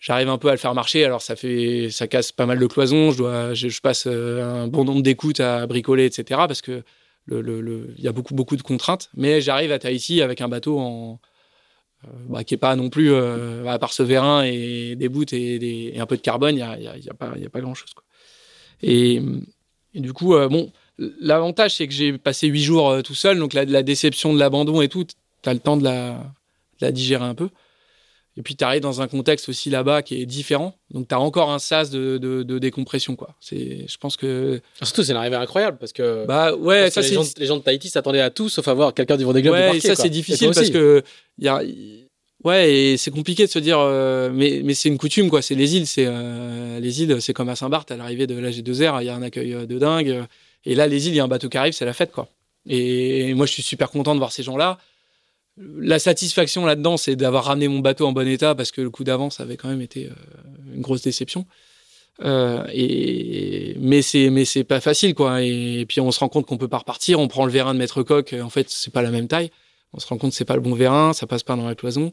j'arrive 0.00 0.28
un 0.28 0.38
peu 0.38 0.48
à 0.48 0.52
le 0.52 0.58
faire 0.58 0.74
marcher. 0.74 1.04
Alors 1.04 1.22
ça 1.22 1.36
fait, 1.36 1.88
ça 1.90 2.08
casse 2.08 2.32
pas 2.32 2.46
mal 2.46 2.58
de 2.58 2.66
cloisons. 2.66 3.12
Je 3.12 3.18
dois, 3.18 3.54
je, 3.54 3.80
passe 3.80 4.06
euh, 4.06 4.64
un 4.64 4.66
bon 4.66 4.84
nombre 4.84 5.02
d'écoutes 5.02 5.40
à 5.40 5.66
bricoler, 5.66 6.06
etc. 6.06 6.46
Parce 6.48 6.62
que 6.62 6.82
le, 7.26 7.94
y 7.98 8.08
a 8.08 8.12
beaucoup, 8.12 8.34
beaucoup 8.34 8.56
de 8.56 8.62
contraintes. 8.62 9.10
Mais 9.14 9.40
j'arrive 9.40 9.70
à 9.70 9.78
Tahiti 9.78 10.22
avec 10.22 10.40
un 10.40 10.48
bateau 10.48 10.78
en, 10.80 11.20
euh, 12.04 12.08
bah, 12.28 12.42
qui 12.44 12.54
est 12.54 12.58
pas 12.58 12.74
non 12.74 12.88
plus, 12.88 13.12
euh, 13.12 13.66
à 13.66 13.78
part 13.78 13.92
ce 13.92 14.02
vérin 14.02 14.42
et 14.42 14.96
des 14.96 15.08
bouts 15.08 15.32
et, 15.32 15.94
un 15.98 16.06
peu 16.06 16.16
de 16.16 16.22
carbone, 16.22 16.56
il 16.56 16.60
y 16.60 16.62
a, 16.62 16.78
y 16.78 16.88
a- 16.88 16.96
y 16.96 17.08
a 17.08 17.14
pas, 17.14 17.60
grand 17.60 17.74
chose. 17.74 17.94
Et, 18.82 19.20
du 19.94 20.12
coup, 20.12 20.30
bon, 20.48 20.72
l'avantage 21.20 21.76
c'est 21.76 21.86
que 21.86 21.92
j'ai 21.94 22.16
passé 22.18 22.46
huit 22.46 22.62
jours 22.62 22.90
euh, 22.90 23.02
tout 23.02 23.14
seul, 23.14 23.38
donc 23.38 23.54
la, 23.54 23.64
la 23.64 23.82
déception 23.82 24.32
de 24.34 24.38
l'abandon 24.38 24.80
et 24.82 24.88
tout, 24.88 25.06
t'as 25.42 25.52
le 25.54 25.60
temps 25.60 25.76
de 25.76 25.84
la, 25.84 26.12
de 26.80 26.86
la 26.86 26.92
digérer 26.92 27.24
un 27.24 27.34
peu. 27.34 27.48
Et 28.36 28.42
puis, 28.42 28.54
tu 28.54 28.64
arrives 28.64 28.80
dans 28.80 29.02
un 29.02 29.08
contexte 29.08 29.48
aussi 29.48 29.70
là-bas 29.70 30.02
qui 30.02 30.22
est 30.22 30.24
différent. 30.24 30.78
Donc, 30.92 31.08
tu 31.08 31.14
as 31.14 31.20
encore 31.20 31.50
un 31.50 31.58
sas 31.58 31.90
de, 31.90 32.16
de, 32.16 32.44
de 32.44 32.58
décompression. 32.60 33.16
Quoi. 33.16 33.34
C'est, 33.40 33.86
je 33.88 33.98
pense 33.98 34.16
que. 34.16 34.60
Surtout, 34.80 35.02
c'est 35.02 35.10
une 35.12 35.18
arrivée 35.18 35.36
incroyable 35.36 35.78
parce 35.78 35.92
que. 35.92 36.24
Bah 36.26 36.54
ouais, 36.54 36.90
ça 36.90 37.00
les, 37.00 37.08
gens, 37.08 37.24
les 37.36 37.46
gens 37.46 37.56
de 37.56 37.62
Tahiti 37.62 37.88
s'attendaient 37.90 38.20
à 38.20 38.30
tout 38.30 38.48
sauf 38.48 38.66
à 38.68 38.72
voir 38.72 38.94
quelqu'un 38.94 39.16
du 39.16 39.24
Vendée 39.24 39.42
Globe 39.42 39.54
Ouais, 39.54 39.76
et 39.76 39.80
ça 39.80 39.96
c'est 39.96 40.08
difficile 40.08 40.52
parce 40.54 40.70
que. 40.70 41.02
Y 41.38 41.48
a, 41.48 41.60
ouais, 42.44 42.72
et 42.72 42.96
c'est 42.96 43.10
compliqué 43.10 43.44
de 43.46 43.50
se 43.50 43.58
dire. 43.58 43.78
euh, 43.80 44.30
mais 44.32 44.62
mais 44.64 44.74
c'est 44.74 44.88
une 44.88 44.96
coutume, 44.98 45.28
quoi. 45.28 45.42
C'est 45.42 45.56
les 45.56 45.76
îles. 45.76 45.86
C'est, 45.88 46.06
euh, 46.06 46.78
les 46.78 47.02
îles, 47.02 47.20
c'est 47.20 47.32
comme 47.34 47.48
à 47.48 47.56
Saint-Barth, 47.56 47.90
à 47.90 47.96
l'arrivée 47.96 48.28
de 48.28 48.38
la 48.38 48.50
G2R, 48.50 49.02
il 49.02 49.06
y 49.06 49.08
a 49.10 49.14
un 49.14 49.22
accueil 49.22 49.66
de 49.66 49.78
dingue. 49.78 50.22
Et 50.64 50.74
là, 50.74 50.86
les 50.86 51.06
îles, 51.06 51.14
il 51.14 51.16
y 51.16 51.20
a 51.20 51.24
un 51.24 51.28
bateau 51.28 51.48
qui 51.48 51.56
arrive, 51.56 51.72
c'est 51.72 51.84
la 51.84 51.92
fête, 51.92 52.12
quoi. 52.12 52.28
Et 52.66 53.34
moi, 53.34 53.46
je 53.46 53.52
suis 53.52 53.62
super 53.62 53.90
content 53.90 54.14
de 54.14 54.18
voir 54.18 54.32
ces 54.32 54.42
gens-là. 54.42 54.78
La 55.56 55.98
satisfaction 55.98 56.64
là-dedans, 56.64 56.96
c'est 56.96 57.16
d'avoir 57.16 57.44
ramené 57.44 57.68
mon 57.68 57.80
bateau 57.80 58.06
en 58.06 58.12
bon 58.12 58.26
état 58.26 58.54
parce 58.54 58.70
que 58.70 58.80
le 58.80 58.90
coup 58.90 59.04
d'avant, 59.04 59.30
ça 59.30 59.42
avait 59.42 59.56
quand 59.56 59.68
même 59.68 59.82
été 59.82 60.06
euh, 60.06 60.74
une 60.74 60.80
grosse 60.80 61.02
déception. 61.02 61.46
Euh, 62.22 62.64
et 62.72 63.76
mais 63.78 64.02
c'est 64.02 64.28
mais 64.28 64.44
c'est 64.44 64.64
pas 64.64 64.80
facile 64.80 65.14
quoi. 65.14 65.42
Et, 65.42 65.86
puis 65.88 66.02
on 66.02 66.10
se 66.10 66.20
rend 66.20 66.28
compte 66.28 66.46
qu'on 66.46 66.58
peut 66.58 66.68
pas 66.68 66.78
repartir. 66.78 67.18
On 67.18 67.28
prend 67.28 67.44
le 67.44 67.52
vérin 67.52 67.74
de 67.74 67.78
Maître 67.78 68.02
Coq. 68.02 68.34
En 68.40 68.50
fait, 68.50 68.70
c'est 68.70 68.92
pas 68.92 69.02
la 69.02 69.10
même 69.10 69.28
taille. 69.28 69.50
On 69.92 70.00
se 70.00 70.06
rend 70.06 70.18
compte 70.18 70.30
que 70.30 70.36
c'est 70.36 70.44
pas 70.44 70.54
le 70.54 70.60
bon 70.60 70.74
vérin. 70.74 71.12
Ça 71.12 71.26
passe 71.26 71.42
pas 71.42 71.56
dans 71.56 71.66
la 71.66 71.74
cloison. 71.74 72.12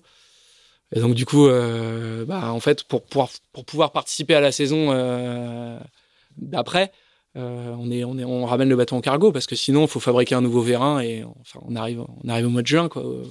Et 0.95 0.99
donc 0.99 1.13
du 1.13 1.25
coup, 1.25 1.47
euh, 1.47 2.25
bah 2.25 2.51
en 2.51 2.59
fait, 2.59 2.83
pour 2.83 3.03
pouvoir 3.03 3.29
pour 3.53 3.65
pouvoir 3.65 3.91
participer 3.91 4.35
à 4.35 4.41
la 4.41 4.51
saison 4.51 4.91
d'après, 6.37 6.91
euh, 7.37 7.73
on 7.77 7.89
on 7.91 8.19
on 8.19 8.45
ramène 8.45 8.69
le 8.69 8.75
bateau 8.75 8.95
en 8.95 9.01
cargo 9.01 9.31
parce 9.31 9.45
que 9.47 9.55
sinon, 9.55 9.83
il 9.83 9.87
faut 9.87 9.99
fabriquer 9.99 10.35
un 10.35 10.41
nouveau 10.41 10.61
vérin 10.61 10.99
et 10.99 11.23
enfin 11.41 11.59
on 11.63 11.75
arrive 11.75 12.03
on 12.23 12.27
arrive 12.29 12.47
au 12.47 12.49
mois 12.49 12.61
de 12.63 12.67
juin 12.67 12.89
quoi, 12.89 13.03
au, 13.05 13.23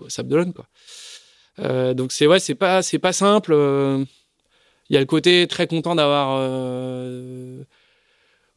au 0.00 0.08
Sable 0.08 0.28
d'Olonne 0.28 0.52
quoi. 0.52 0.66
Euh, 1.60 1.94
donc 1.94 2.12
c'est 2.12 2.26
ouais, 2.26 2.40
c'est 2.40 2.54
pas 2.54 2.82
c'est 2.82 2.98
pas 2.98 3.12
simple. 3.12 3.52
euh, 3.54 4.04
il 4.90 4.94
y 4.94 4.96
a 4.96 5.00
le 5.00 5.06
côté 5.06 5.46
très 5.46 5.66
content 5.66 5.94
d'avoir. 5.94 6.36
euh, 6.40 7.64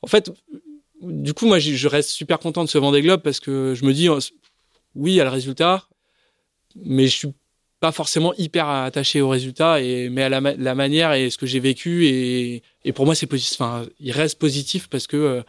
En 0.01 0.07
fait, 0.07 0.31
du 1.01 1.33
coup, 1.33 1.45
moi, 1.47 1.59
je 1.59 1.87
reste 1.87 2.09
super 2.09 2.39
content 2.39 2.63
de 2.63 2.69
ce 2.69 2.77
Vendée 2.77 3.01
Globe 3.01 3.21
parce 3.21 3.39
que 3.39 3.73
je 3.75 3.85
me 3.85 3.93
dis, 3.93 4.09
euh, 4.09 4.19
oui, 4.95 5.13
il 5.13 5.15
y 5.15 5.21
a 5.21 5.23
le 5.23 5.29
résultat, 5.29 5.87
mais 6.75 7.07
je 7.07 7.15
suis 7.15 7.33
pas 7.79 7.91
forcément 7.91 8.33
hyper 8.35 8.67
attaché 8.67 9.21
au 9.21 9.29
résultat, 9.29 9.81
et, 9.81 10.09
mais 10.09 10.23
à 10.23 10.29
la, 10.29 10.41
ma- 10.41 10.55
la 10.55 10.75
manière 10.75 11.13
et 11.13 11.29
ce 11.29 11.37
que 11.37 11.45
j'ai 11.45 11.59
vécu. 11.59 12.05
Et, 12.07 12.63
et 12.83 12.93
pour 12.93 13.05
moi, 13.05 13.15
c'est 13.15 13.27
positif. 13.27 13.61
Enfin, 13.61 13.85
il 13.99 14.11
reste 14.11 14.39
positif 14.39 14.87
parce 14.89 15.07
que, 15.07 15.43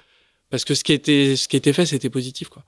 parce 0.50 0.64
que 0.64 0.74
ce 0.74 0.84
qui 0.84 0.92
était, 0.92 1.36
ce 1.36 1.48
qui 1.48 1.56
était 1.56 1.72
fait, 1.72 1.86
c'était 1.86 2.10
positif. 2.10 2.48
Quoi. 2.48 2.64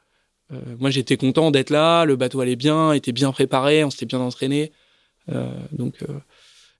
Euh, 0.52 0.60
moi, 0.78 0.90
j'étais 0.90 1.16
content 1.16 1.50
d'être 1.50 1.70
là, 1.70 2.04
le 2.04 2.16
bateau 2.16 2.40
allait 2.40 2.56
bien, 2.56 2.92
était 2.92 3.12
bien 3.12 3.32
préparé, 3.32 3.84
on 3.84 3.90
s'était 3.90 4.06
bien 4.06 4.20
entraîné. 4.20 4.72
Euh, 5.28 5.52
donc. 5.72 6.02
euh, 6.02 6.18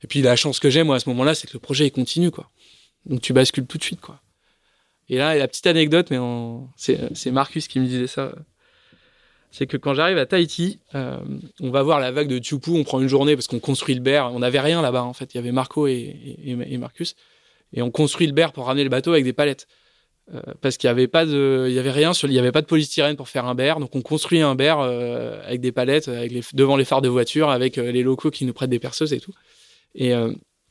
et 0.02 0.06
puis 0.06 0.22
la 0.22 0.34
chance 0.34 0.60
que 0.60 0.70
j'ai 0.70 0.82
moi 0.82 0.96
à 0.96 0.98
ce 0.98 1.10
moment-là, 1.10 1.34
c'est 1.34 1.46
que 1.46 1.52
le 1.52 1.58
projet 1.58 1.86
il 1.86 1.90
continue 1.90 2.30
quoi. 2.30 2.48
Donc 3.04 3.20
tu 3.20 3.34
bascules 3.34 3.66
tout 3.66 3.76
de 3.76 3.82
suite 3.82 4.00
quoi. 4.00 4.22
Et 5.10 5.18
là, 5.18 5.34
la 5.34 5.46
petite 5.46 5.66
anecdote, 5.66 6.10
mais 6.10 6.16
c'est 6.76 7.30
Marcus 7.30 7.68
qui 7.68 7.80
me 7.80 7.84
disait 7.84 8.06
ça. 8.06 8.32
C'est 9.52 9.66
que 9.66 9.76
quand 9.76 9.94
j'arrive 9.94 10.16
à 10.18 10.26
Tahiti, 10.26 10.78
euh, 10.94 11.16
on 11.60 11.70
va 11.70 11.82
voir 11.82 11.98
la 11.98 12.12
vague 12.12 12.28
de 12.28 12.38
Tupu, 12.38 12.70
on 12.70 12.84
prend 12.84 13.00
une 13.00 13.08
journée 13.08 13.34
parce 13.34 13.48
qu'on 13.48 13.58
construit 13.58 13.94
le 13.94 14.00
berre. 14.00 14.30
On 14.32 14.38
n'avait 14.38 14.60
rien 14.60 14.80
là-bas 14.80 15.02
en 15.02 15.12
fait. 15.12 15.34
Il 15.34 15.38
y 15.38 15.40
avait 15.40 15.50
Marco 15.52 15.86
et, 15.88 15.92
et, 16.44 16.56
et 16.74 16.78
Marcus, 16.78 17.16
et 17.72 17.82
on 17.82 17.90
construit 17.90 18.26
le 18.28 18.32
berre 18.32 18.52
pour 18.52 18.66
ramener 18.66 18.84
le 18.84 18.90
bateau 18.90 19.10
avec 19.12 19.24
des 19.24 19.32
palettes. 19.32 19.66
Euh, 20.32 20.40
parce 20.60 20.76
qu'il 20.76 20.86
y 20.86 20.90
avait 20.90 21.08
pas 21.08 21.26
de, 21.26 21.66
il 21.68 21.74
y 21.74 21.80
avait 21.80 21.90
rien 21.90 22.12
sur, 22.14 22.28
il 22.28 22.34
y 22.34 22.38
avait 22.38 22.52
pas 22.52 22.60
de 22.60 22.66
polystyrène 22.66 23.16
pour 23.16 23.28
faire 23.28 23.46
un 23.46 23.56
berre, 23.56 23.80
donc 23.80 23.96
on 23.96 24.02
construit 24.02 24.40
un 24.40 24.54
berre 24.54 24.78
euh, 24.78 25.40
avec 25.44 25.60
des 25.60 25.72
palettes, 25.72 26.06
avec 26.06 26.30
les, 26.30 26.42
devant 26.54 26.76
les 26.76 26.84
phares 26.84 27.02
de 27.02 27.08
voiture, 27.08 27.50
avec 27.50 27.74
les 27.76 28.04
locaux 28.04 28.30
qui 28.30 28.44
nous 28.44 28.52
prêtent 28.52 28.70
des 28.70 28.78
perceuses 28.78 29.12
et 29.12 29.18
tout. 29.18 29.32
Et, 29.96 30.10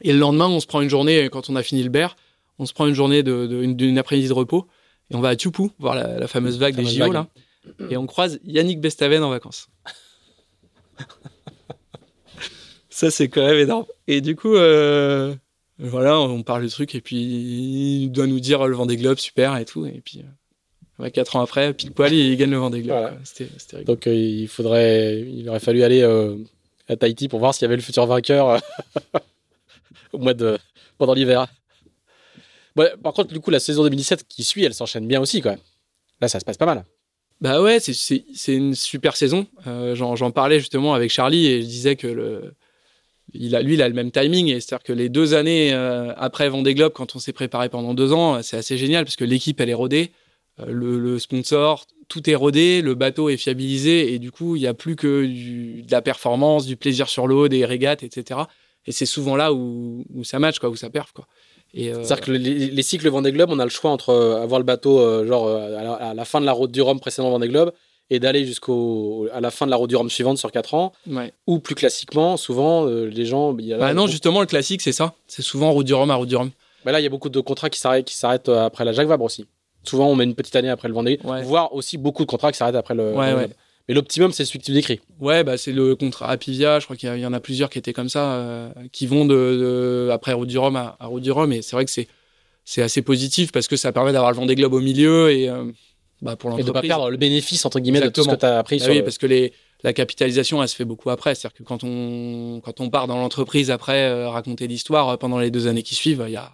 et 0.01 0.13
le 0.13 0.17
lendemain, 0.19 0.47
on 0.47 0.61
se 0.61 0.67
prend 0.67 0.79
une 0.79 0.89
journée, 0.89 1.27
quand 1.29 1.49
on 1.49 1.57
a 1.57 1.63
fini 1.63 1.83
le 1.83 1.89
berre, 1.89 2.15
on 2.57 2.65
se 2.65 2.71
prend 2.71 2.87
une 2.87 2.93
journée 2.93 3.21
de, 3.21 3.47
de- 3.47 3.61
une, 3.61 3.75
d'une 3.75 3.97
après-midi 3.97 4.29
de 4.29 4.33
repos, 4.33 4.65
et 5.11 5.15
on 5.15 5.19
va 5.19 5.27
à 5.29 5.35
Tupu, 5.35 5.63
voir 5.77 5.93
la, 5.95 6.17
la 6.19 6.27
fameuse 6.29 6.57
vague 6.57 6.75
Fameuse 6.75 6.91
des 6.93 6.97
JO, 6.97 7.03
vague. 7.05 7.13
là. 7.13 7.27
Et 7.89 7.97
on 7.97 8.05
croise 8.05 8.39
Yannick 8.43 8.79
Bestaven 8.81 9.23
en 9.23 9.29
vacances. 9.29 9.67
Ça, 12.89 13.11
c'est 13.11 13.29
quand 13.29 13.45
même 13.45 13.57
énorme. 13.57 13.85
Et 14.07 14.21
du 14.21 14.35
coup, 14.35 14.55
euh, 14.55 15.33
voilà, 15.79 16.19
on 16.19 16.43
parle 16.43 16.63
du 16.63 16.69
truc, 16.69 16.93
et 16.93 17.01
puis 17.01 17.15
il 17.17 18.09
doit 18.09 18.27
nous 18.27 18.41
dire 18.41 18.67
le 18.67 18.75
Vendée 18.75 18.97
Globe, 18.97 19.17
super, 19.17 19.55
et 19.55 19.63
tout. 19.63 19.85
Et 19.85 20.01
puis, 20.03 20.19
euh, 20.19 21.03
ouais, 21.03 21.09
quatre 21.09 21.37
ans 21.37 21.41
après, 21.41 21.73
pile 21.73 21.91
poil, 21.91 22.13
il 22.13 22.35
gagne 22.35 22.51
le 22.51 22.57
Vendée 22.57 22.81
Globe. 22.81 22.97
Voilà. 22.97 23.11
quoi. 23.11 23.19
C'était 23.23 23.49
c'était 23.57 23.77
rigolo. 23.77 23.95
Donc 23.95 24.07
euh, 24.07 24.13
il 24.13 24.47
faudrait, 24.49 25.21
il 25.21 25.47
aurait 25.47 25.61
fallu 25.61 25.83
aller 25.83 26.01
euh, 26.01 26.35
à 26.89 26.97
Tahiti 26.97 27.29
pour 27.29 27.39
voir 27.39 27.53
s'il 27.53 27.61
y 27.61 27.65
avait 27.65 27.77
le 27.77 27.81
futur 27.81 28.05
vainqueur 28.05 28.61
au 30.13 30.17
mois 30.17 30.33
de 30.33 30.57
pendant 30.97 31.13
l'hiver. 31.13 31.47
Ouais, 32.75 32.93
par 33.01 33.13
contre, 33.13 33.33
du 33.33 33.39
coup, 33.39 33.49
la 33.49 33.61
saison 33.61 33.83
2017 33.83 34.27
qui 34.27 34.43
suit, 34.43 34.65
elle 34.65 34.73
s'enchaîne 34.73 35.07
bien 35.07 35.21
aussi, 35.21 35.41
quoi. 35.41 35.55
Là, 36.19 36.27
ça 36.27 36.41
se 36.41 36.45
passe 36.45 36.57
pas 36.57 36.65
mal. 36.65 36.83
Bah 37.41 37.61
ouais, 37.61 37.79
c'est- 37.79 38.23
une 38.47 38.75
super 38.75 39.15
saison. 39.15 39.47
Euh, 39.65 39.95
J'en 39.95 40.31
parlais 40.31 40.59
justement 40.59 40.93
avec 40.93 41.09
Charlie 41.09 41.47
et 41.47 41.61
je 41.61 41.67
disais 41.67 41.95
que 41.95 42.51
a, 43.55 43.61
lui, 43.61 43.75
il 43.75 43.81
a 43.81 43.87
le 43.87 43.93
même 43.93 44.11
timing. 44.11 44.47
C'est-à-dire 44.59 44.83
que 44.83 44.93
les 44.93 45.09
deux 45.09 45.33
années 45.33 45.73
euh, 45.73 46.13
après 46.17 46.49
Vendée 46.49 46.73
Globe, 46.73 46.93
quand 46.93 47.15
on 47.15 47.19
s'est 47.19 47.33
préparé 47.33 47.69
pendant 47.69 47.93
deux 47.93 48.11
ans, 48.13 48.41
c'est 48.41 48.57
assez 48.57 48.77
génial 48.77 49.05
parce 49.05 49.15
que 49.15 49.25
l'équipe, 49.25 49.59
elle 49.61 49.69
est 49.69 49.73
rodée. 49.73 50.11
Euh, 50.59 50.65
le, 50.67 51.19
sponsor, 51.19 51.85
tout 52.09 52.29
est 52.29 52.35
rodé, 52.35 52.81
le 52.81 52.95
bateau 52.95 53.29
est 53.29 53.37
fiabilisé 53.37 54.13
et 54.13 54.19
du 54.19 54.31
coup, 54.31 54.55
il 54.55 54.61
n'y 54.61 54.67
a 54.67 54.73
plus 54.73 54.95
que 54.95 55.25
de 55.25 55.91
la 55.91 56.01
performance, 56.01 56.65
du 56.65 56.75
plaisir 56.75 57.07
sur 57.07 57.27
l'eau, 57.27 57.47
des 57.47 57.65
régates, 57.65 58.03
etc. 58.03 58.41
Et 58.85 58.91
c'est 58.91 59.05
souvent 59.05 59.35
là 59.35 59.53
où, 59.53 60.03
où 60.13 60.23
ça 60.23 60.39
match, 60.39 60.59
quoi, 60.59 60.69
où 60.69 60.75
ça 60.75 60.89
perf, 60.89 61.11
quoi. 61.13 61.27
Euh, 61.77 61.93
C'est-à-dire 62.03 62.21
que 62.25 62.31
les, 62.31 62.39
les 62.71 62.81
cycles 62.83 63.07
Vendée 63.09 63.31
Globe, 63.31 63.49
on 63.51 63.59
a 63.59 63.63
le 63.63 63.69
choix 63.69 63.91
entre 63.91 64.09
euh, 64.09 64.41
avoir 64.41 64.59
le 64.59 64.65
bateau 64.65 64.99
euh, 64.99 65.25
genre 65.27 65.47
à 65.49 65.69
la, 65.69 65.93
à 65.93 66.13
la 66.13 66.25
fin 66.25 66.41
de 66.41 66.45
la 66.45 66.51
route 66.51 66.71
du 66.71 66.81
Rhum 66.81 66.99
précédent 66.99 67.29
Vendée 67.29 67.47
Globe 67.47 67.71
et 68.09 68.19
d'aller 68.19 68.43
jusqu'au 68.45 69.27
à 69.31 69.39
la 69.39 69.51
fin 69.51 69.65
de 69.67 69.71
la 69.71 69.77
route 69.77 69.89
du 69.89 69.95
Rhum 69.95 70.09
suivante 70.09 70.37
sur 70.39 70.51
4 70.51 70.73
ans 70.73 70.93
ouais. 71.07 71.31
ou 71.45 71.59
plus 71.59 71.75
classiquement 71.75 72.37
souvent 72.37 72.87
euh, 72.87 73.05
les 73.05 73.25
gens 73.25 73.55
il 73.59 73.65
y 73.65 73.73
a 73.73 73.77
Bah 73.77 73.93
non, 73.93 74.01
beaucoup- 74.03 74.11
justement, 74.11 74.39
le 74.41 74.47
classique, 74.47 74.81
c'est 74.81 74.91
ça. 74.91 75.13
C'est 75.27 75.43
souvent 75.43 75.71
route 75.71 75.85
du 75.85 75.93
Rhum 75.93 76.09
à 76.09 76.15
route 76.15 76.27
du 76.29 76.35
Rhum. 76.35 76.49
Bah 76.85 76.91
là 76.91 76.99
il 76.99 77.03
y 77.03 77.07
a 77.07 77.09
beaucoup 77.09 77.29
de 77.29 77.39
contrats 77.39 77.69
qui 77.69 77.79
s'arrêtent 77.79 78.05
qui 78.05 78.15
s'arrêtent 78.15 78.49
après 78.49 78.83
la 78.85 78.91
Jacques 78.93 79.07
Vabre 79.07 79.25
aussi 79.25 79.45
souvent 79.83 80.07
on 80.07 80.15
met 80.15 80.23
une 80.25 80.35
petite 80.35 80.55
année 80.55 80.69
après 80.69 80.87
le 80.87 80.93
Vendée 80.93 81.19
Ouais. 81.23 81.41
voire 81.43 81.73
aussi 81.73 81.97
beaucoup 81.97 82.23
de 82.25 82.29
contrats 82.29 82.51
qui 82.51 82.57
s'arrêtent 82.57 82.75
après 82.75 82.95
le 82.95 83.13
Ouais. 83.13 83.47
Mais 83.89 83.93
l'optimum 83.93 84.31
c'est 84.31 84.45
celui 84.45 84.59
que 84.59 84.63
tu 84.63 84.71
décris 84.71 85.01
Ouais, 85.19 85.43
bah 85.43 85.57
c'est 85.57 85.73
le 85.73 85.97
contrat 85.97 86.29
Apivia. 86.29 86.79
Je 86.79 86.85
crois 86.85 86.95
qu'il 86.95 87.13
y, 87.13 87.25
en 87.25 87.33
a 87.33 87.39
plusieurs 87.41 87.69
qui 87.69 87.77
étaient 87.77 87.91
comme 87.91 88.07
ça, 88.07 88.33
euh, 88.35 88.69
qui 88.93 89.05
vont 89.05 89.25
de, 89.25 89.33
de- 89.33 90.09
après 90.11 90.31
Route 90.31 90.47
du 90.47 90.57
Rhum 90.57 90.77
à, 90.77 90.95
à 90.99 91.07
Route 91.07 91.23
du 91.23 91.31
Rhum. 91.31 91.51
Et 91.51 91.61
c'est 91.61 91.75
vrai 91.75 91.83
que 91.83 91.91
c'est 91.91 92.07
c'est 92.63 92.81
assez 92.81 93.01
positif 93.01 93.51
parce 93.51 93.67
que 93.67 93.75
ça 93.75 93.91
permet 93.91 94.13
d'avoir 94.13 94.31
le 94.31 94.37
vent 94.37 94.45
des 94.45 94.55
globes 94.55 94.73
au 94.73 94.79
milieu 94.79 95.31
et 95.31 95.49
bah, 96.21 96.35
pour 96.37 96.49
l'entreprise. 96.51 96.67
Et 96.67 96.67
de 96.67 96.71
pas 96.71 96.81
perdre 96.81 97.09
le 97.09 97.17
bénéfice 97.17 97.65
entre 97.65 97.79
guillemets 97.79 97.99
de 97.99 98.09
tout 98.09 98.23
ce 98.23 98.29
que 98.29 98.35
tu 98.35 98.45
as 98.45 98.59
appris. 98.59 98.77
Bah 98.77 98.85
oui, 98.89 99.01
parce 99.01 99.17
que 99.17 99.25
les 99.25 99.51
la 99.83 99.93
capitalisation, 99.93 100.61
elle 100.61 100.69
se 100.69 100.75
fait 100.75 100.85
beaucoup 100.85 101.09
après. 101.09 101.35
C'est-à-dire 101.35 101.57
que 101.57 101.63
quand 101.63 101.83
on, 101.83 102.61
quand 102.63 102.81
on 102.81 102.89
part 102.89 103.07
dans 103.07 103.17
l'entreprise 103.17 103.71
après 103.71 104.03
euh, 104.03 104.29
raconter 104.29 104.67
l'histoire 104.67 105.09
euh, 105.09 105.17
pendant 105.17 105.39
les 105.39 105.51
deux 105.51 105.67
années 105.67 105.83
qui 105.83 105.95
suivent, 105.95 106.23
il 106.27 106.33
y 106.33 106.37
a 106.37 106.51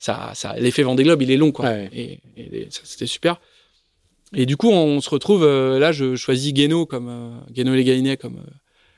ça, 0.00 0.32
ça, 0.34 0.54
l'effet 0.58 0.82
Vendée 0.82 1.04
Globe, 1.04 1.22
il 1.22 1.30
est 1.30 1.36
long, 1.36 1.50
quoi. 1.50 1.70
Et, 1.92 2.20
c'était 2.68 3.06
super. 3.06 3.40
Et 4.34 4.46
du 4.46 4.56
coup, 4.56 4.70
on 4.70 5.00
se 5.00 5.10
retrouve 5.10 5.44
euh, 5.44 5.78
là. 5.78 5.92
Je 5.92 6.16
choisis 6.16 6.52
Guéno 6.52 6.86
comme 6.86 7.08
euh, 7.08 7.30
Guéno 7.50 7.74
Les 7.74 8.16
comme 8.16 8.42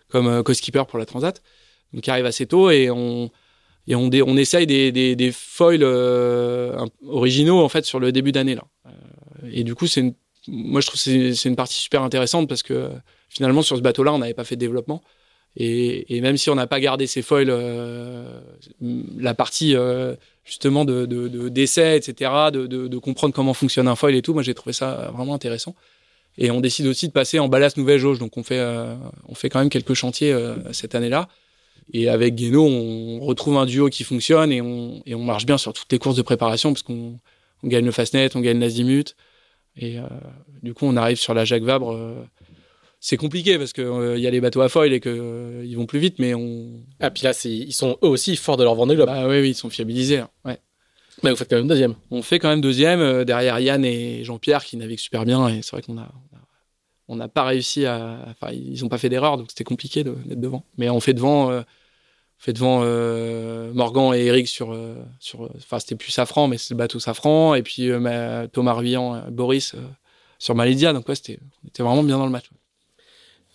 comme 0.09 0.43
co-skipper 0.45 0.85
pour 0.89 0.99
la 0.99 1.07
Transat, 1.07 1.43
donc 1.93 2.03
qui 2.03 2.11
arrive 2.11 2.27
assez 2.27 2.47
tôt 2.47 2.71
et 2.71 2.91
on 2.91 3.31
et 3.89 3.95
on, 3.95 4.09
on 4.13 4.37
essaye 4.37 4.67
des, 4.67 4.93
des, 4.93 5.17
des 5.17 5.33
foils 5.33 5.85
originaux 7.07 7.61
en 7.61 7.69
fait 7.69 7.85
sur 7.85 8.01
le 8.01 8.13
début 8.13 8.33
d'année 8.33 8.55
là. 8.55 8.65
et 9.51 9.65
du 9.65 9.75
coup, 9.75 9.87
c'est 9.87 10.15
moi 10.49 10.81
je 10.81 10.87
trouve 10.87 11.01
c'est 11.01 11.35
c'est 11.35 11.49
une 11.49 11.57
partie 11.57 11.81
super 11.81 12.03
intéressante 12.03 12.49
parce 12.49 12.63
que 12.63 12.91
finalement, 13.29 13.63
sur 13.63 13.77
ce 13.77 13.83
bateau-là, 13.83 14.13
on 14.13 14.19
n'avait 14.19 14.35
pas 14.35 14.45
fait 14.45 14.57
de 14.57 14.61
développement. 14.61 15.03
Et, 15.59 16.21
même 16.21 16.37
si 16.37 16.51
on 16.51 16.55
n'a 16.55 16.67
pas 16.67 16.81
gardé 16.81 17.07
ces 17.07 17.23
foils, 17.23 17.49
euh, 17.49 18.41
la 19.19 19.35
partie 19.35 19.75
euh, 19.75 20.15
justement 20.47 20.85
de, 20.85 21.05
d'essai, 21.49 21.97
etc., 21.97 22.31
de, 22.53 22.99
comprendre 22.99 23.35
comment 23.35 23.53
fonctionne 23.53 23.89
un 23.89 23.97
foil 23.97 24.15
et 24.15 24.23
tout, 24.23 24.33
moi 24.33 24.43
j'ai 24.43 24.55
trouvé 24.55 24.73
ça 24.73 25.11
vraiment 25.15 25.35
intéressant. 25.35 25.75
Et 26.39 26.51
on 26.51 26.61
décide 26.61 26.87
aussi 26.87 27.09
de 27.09 27.13
passer 27.13 27.39
en 27.39 27.49
ballast 27.49 27.77
nouvelle 27.77 27.99
jauge, 27.99 28.19
donc 28.19 28.37
on 28.37 28.43
fait, 28.43 28.59
euh, 28.59 28.95
on 29.29 29.35
fait 29.35 29.49
quand 29.49 29.59
même 29.59 29.71
quelques 29.71 29.95
chantiers 29.95 30.35
cette 30.73 30.95
année-là. 30.95 31.29
Et 31.93 32.09
avec 32.09 32.35
Guéno, 32.35 32.65
on 32.65 33.21
retrouve 33.21 33.57
un 33.59 33.67
duo 33.67 33.89
qui 33.89 34.05
fonctionne 34.05 34.53
et 34.53 34.61
on, 34.61 35.03
et 35.07 35.15
on 35.15 35.23
marche 35.23 35.47
bien 35.47 35.59
sur 35.59 35.73
toutes 35.73 35.91
les 35.93 35.99
courses 35.99 36.17
de 36.17 36.23
préparation 36.23 36.73
parce 36.73 36.83
qu'on 36.83 37.19
on 37.63 37.69
gagne 37.69 37.85
le 37.85 37.93
Fastnet, 37.93 38.37
on 38.37 38.41
gagne 38.41 38.59
l'Azimut. 38.59 39.17
Et 39.77 39.99
du 40.63 40.75
coup, 40.75 40.87
on 40.87 40.97
arrive 40.97 41.19
sur 41.19 41.35
la 41.35 41.45
Jacques 41.45 41.63
Vabre 41.63 42.27
c'est 43.01 43.17
compliqué 43.17 43.59
parce 43.59 43.73
que 43.73 43.83
il 43.83 43.87
euh, 43.87 44.19
y 44.19 44.27
a 44.27 44.31
les 44.31 44.41
bateaux 44.41 44.63
à 44.63 44.69
foil 44.69 44.93
et 44.93 45.01
que 45.01 45.09
euh, 45.09 45.65
ils 45.65 45.77
vont 45.77 45.87
plus 45.87 45.99
vite, 45.99 46.19
mais 46.19 46.35
on. 46.35 46.83
Ah 47.01 47.11
puis 47.11 47.25
là, 47.25 47.33
ils 47.45 47.73
sont 47.73 47.99
eux 48.03 48.09
aussi 48.09 48.37
forts 48.37 48.57
de 48.57 48.65
leur 48.65 48.75
Vendée 48.75 48.95
Globe. 48.95 49.07
Bah 49.07 49.29
oui, 49.29 49.41
oui, 49.41 49.51
ils 49.51 49.55
sont 49.55 49.71
fiabilisés. 49.71 50.19
Hein. 50.19 50.31
Ouais. 50.45 50.59
Mais 51.23 51.31
vous 51.31 51.37
faites 51.37 51.49
quand 51.49 51.57
même 51.57 51.69
deuxième. 51.69 51.95
On 52.11 52.23
fait 52.23 52.39
quand 52.39 52.49
même 52.49 52.61
deuxième 52.61 53.01
euh, 53.01 53.25
derrière 53.25 53.59
Yann 53.61 53.85
et 53.85 54.25
Jean-Pierre 54.25 54.65
qui 54.65 54.77
naviguent 54.77 54.99
super 54.99 55.25
bien 55.25 55.49
et 55.49 55.63
c'est 55.63 55.71
vrai 55.73 55.83
qu'on 55.83 55.99
a, 55.99 56.11
on 57.09 57.17
n'a 57.17 57.29
pas 57.29 57.45
réussi 57.45 57.87
à. 57.87 58.19
Enfin, 58.29 58.53
ils 58.53 58.83
n'ont 58.83 58.89
pas 58.89 58.99
fait 58.99 59.09
d'erreur 59.09 59.37
donc 59.37 59.47
c'était 59.51 59.65
compliqué 59.65 60.03
d'être 60.05 60.41
devant. 60.41 60.65
Mais 60.77 60.91
on 60.91 61.01
fait 61.01 61.15
devant. 61.15 61.51
on 61.51 61.65
fait 62.39 62.53
devant 62.53 62.81
Morgan 63.73 64.15
et 64.15 64.27
Eric 64.27 64.49
sur 64.49 64.77
sur 65.21 65.49
enfin 65.57 65.79
c'était 65.79 65.95
plus 65.95 66.11
Safran 66.11 66.49
mais 66.49 66.59
c'est 66.59 66.75
le 66.75 66.79
bateau 66.79 66.99
Safran 66.99 67.55
et 67.55 67.63
puis 67.63 67.91
Thomas 68.53 68.73
Ruillan 68.75 69.31
Boris 69.31 69.75
sur 70.39 70.55
Malédia 70.55 70.93
donc 70.93 71.09
ouais 71.09 71.15
c'était 71.15 71.39
on 71.65 71.69
était 71.69 71.83
vraiment 71.83 72.03
bien 72.03 72.19
dans 72.19 72.27
le 72.27 72.33
match. 72.33 72.51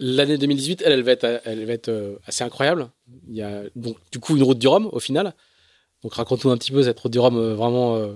L'année 0.03 0.39
2018, 0.39 0.81
elle, 0.83 0.93
elle 0.93 1.03
va 1.03 1.11
être, 1.11 1.41
elle 1.45 1.63
va 1.63 1.73
être 1.73 1.89
euh, 1.89 2.15
assez 2.25 2.43
incroyable. 2.43 2.89
Il 3.29 3.35
y 3.35 3.43
a 3.43 3.61
donc 3.75 3.97
du 4.11 4.17
coup 4.17 4.35
une 4.35 4.41
route 4.41 4.57
du 4.57 4.67
Rhum 4.67 4.89
au 4.91 4.99
final. 4.99 5.35
Donc 6.01 6.15
raconte-nous 6.15 6.49
un 6.49 6.57
petit 6.57 6.71
peu 6.71 6.81
cette 6.81 6.99
route 6.99 7.11
du 7.11 7.19
Rhum 7.19 7.37
euh, 7.37 7.53
vraiment 7.53 7.97
euh, 7.97 8.15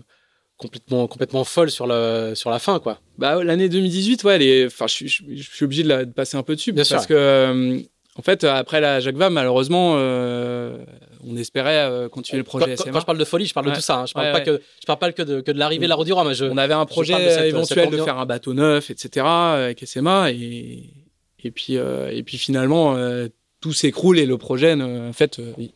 complètement, 0.57 1.05
complètement 1.05 1.43
folle 1.43 1.69
sur 1.69 1.85
la, 1.85 2.33
sur 2.33 2.49
la 2.49 2.57
fin 2.57 2.79
quoi. 2.79 3.01
Bah 3.19 3.43
l'année 3.43 3.69
2018, 3.69 4.23
ouais, 4.23 4.43
elle 4.43 4.65
enfin 4.65 4.87
je, 4.87 5.05
suis 5.05 5.63
obligé 5.63 5.83
de, 5.83 5.89
la, 5.89 6.07
passer 6.07 6.37
un 6.37 6.41
peu 6.41 6.55
dessus 6.55 6.73
parce 6.73 7.05
que 7.05 7.79
en 8.15 8.21
fait 8.23 8.43
après 8.45 8.81
la 8.81 8.99
Jacques 8.99 9.17
Vabre, 9.17 9.35
malheureusement, 9.35 9.91
on 9.93 11.37
espérait 11.37 12.09
continuer 12.09 12.39
le 12.39 12.45
projet. 12.45 12.75
Quand, 12.77 12.91
quand, 12.91 12.99
je 12.99 13.05
parle 13.05 13.19
de 13.19 13.25
folie, 13.25 13.45
je 13.45 13.53
parle 13.53 13.67
de 13.67 13.75
tout 13.75 13.81
ça. 13.81 13.99
Hein. 13.99 14.05
Je 14.07 14.13
parle 14.13 14.31
pas 14.31 14.41
que 14.41 14.59
je 14.81 14.85
parle 14.87 14.99
pas 14.99 15.11
que 15.11 15.21
de, 15.21 15.41
que 15.41 15.51
de 15.51 15.59
l'arrivée 15.59 15.85
de 15.85 15.89
la 15.89 15.95
route 15.95 16.07
du 16.07 16.13
Rhum. 16.13 16.33
on 16.49 16.57
avait 16.57 16.73
un 16.73 16.87
projet 16.87 17.47
éventuel 17.47 17.91
de 17.91 17.97
faire 17.97 18.17
un 18.17 18.25
bateau 18.25 18.55
neuf, 18.55 18.89
etc. 18.89 19.23
avec 19.27 19.85
SMA 19.85 20.31
et 20.31 21.04
et 21.45 21.51
puis, 21.51 21.77
euh, 21.77 22.09
et 22.11 22.23
puis 22.23 22.39
finalement, 22.39 22.95
euh, 22.95 23.27
tout 23.61 23.71
s'écroule 23.71 24.17
et 24.17 24.25
le 24.25 24.37
projet, 24.37 24.73
en 24.73 25.13
fait, 25.13 25.37
euh, 25.37 25.53
il 25.59 25.71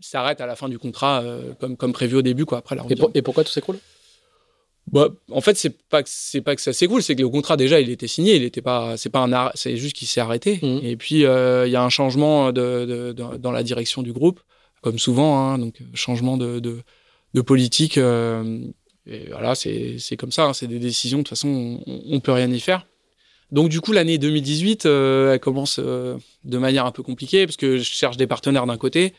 s'arrête 0.00 0.40
à 0.40 0.46
la 0.46 0.56
fin 0.56 0.68
du 0.68 0.78
contrat 0.78 1.24
comme, 1.60 1.76
comme 1.76 1.92
prévu 1.92 2.16
au 2.16 2.22
début, 2.22 2.44
quoi, 2.44 2.58
après 2.58 2.74
la 2.74 2.82
et, 2.90 2.96
et 3.14 3.22
pourquoi 3.22 3.44
tout 3.44 3.52
s'écroule? 3.52 3.78
Bah, 4.90 5.08
en 5.30 5.40
fait, 5.40 5.56
c'est 5.56 5.70
pas 5.88 6.02
que 6.02 6.08
c'est 6.12 6.42
pas 6.42 6.56
que 6.56 6.60
ça 6.60 6.72
s'écroule, 6.72 7.02
c'est 7.02 7.14
que 7.14 7.22
le 7.22 7.28
contrat 7.28 7.56
déjà 7.56 7.80
il 7.80 7.88
était 7.90 8.08
signé, 8.08 8.34
il 8.34 8.42
était 8.42 8.60
pas, 8.60 8.96
c'est 8.96 9.08
pas 9.08 9.20
un, 9.20 9.50
c'est 9.54 9.76
juste 9.76 9.96
qu'il 9.96 10.08
s'est 10.08 10.20
arrêté. 10.20 10.58
Mmh. 10.60 10.80
Et 10.82 10.96
puis 10.96 11.20
il 11.20 11.20
y 11.20 11.76
a 11.76 11.82
un 11.82 11.88
changement 11.88 12.52
de, 12.52 13.12
de, 13.12 13.12
dans 13.12 13.52
la 13.52 13.62
direction 13.62 14.02
du 14.02 14.12
groupe, 14.12 14.40
comme 14.82 14.98
souvent, 14.98 15.38
hein, 15.38 15.58
donc 15.58 15.76
changement 15.94 16.36
de, 16.36 16.58
de, 16.58 17.40
politique. 17.40 17.96
et 17.96 19.28
voilà, 19.30 19.54
c'est 19.54 19.96
c'est 19.98 20.16
comme 20.16 20.32
ça, 20.32 20.46
hein, 20.46 20.52
c'est 20.52 20.66
des 20.66 20.80
décisions. 20.80 21.18
De 21.18 21.22
toute 21.22 21.30
façon, 21.30 21.80
on, 21.86 22.02
on 22.10 22.20
peut 22.20 22.32
rien 22.32 22.50
y 22.50 22.60
faire. 22.60 22.84
Donc 23.54 23.68
du 23.68 23.80
coup, 23.80 23.92
l'année 23.92 24.18
2018, 24.18 24.84
euh, 24.84 25.34
elle 25.34 25.38
commence 25.38 25.78
euh, 25.78 26.16
de 26.42 26.58
manière 26.58 26.86
un 26.86 26.90
peu 26.90 27.04
compliquée 27.04 27.46
parce 27.46 27.56
que 27.56 27.76
je 27.76 27.84
cherche 27.84 28.16
des 28.16 28.26
partenaires 28.26 28.66
d'un 28.66 28.76
côté 28.76 29.14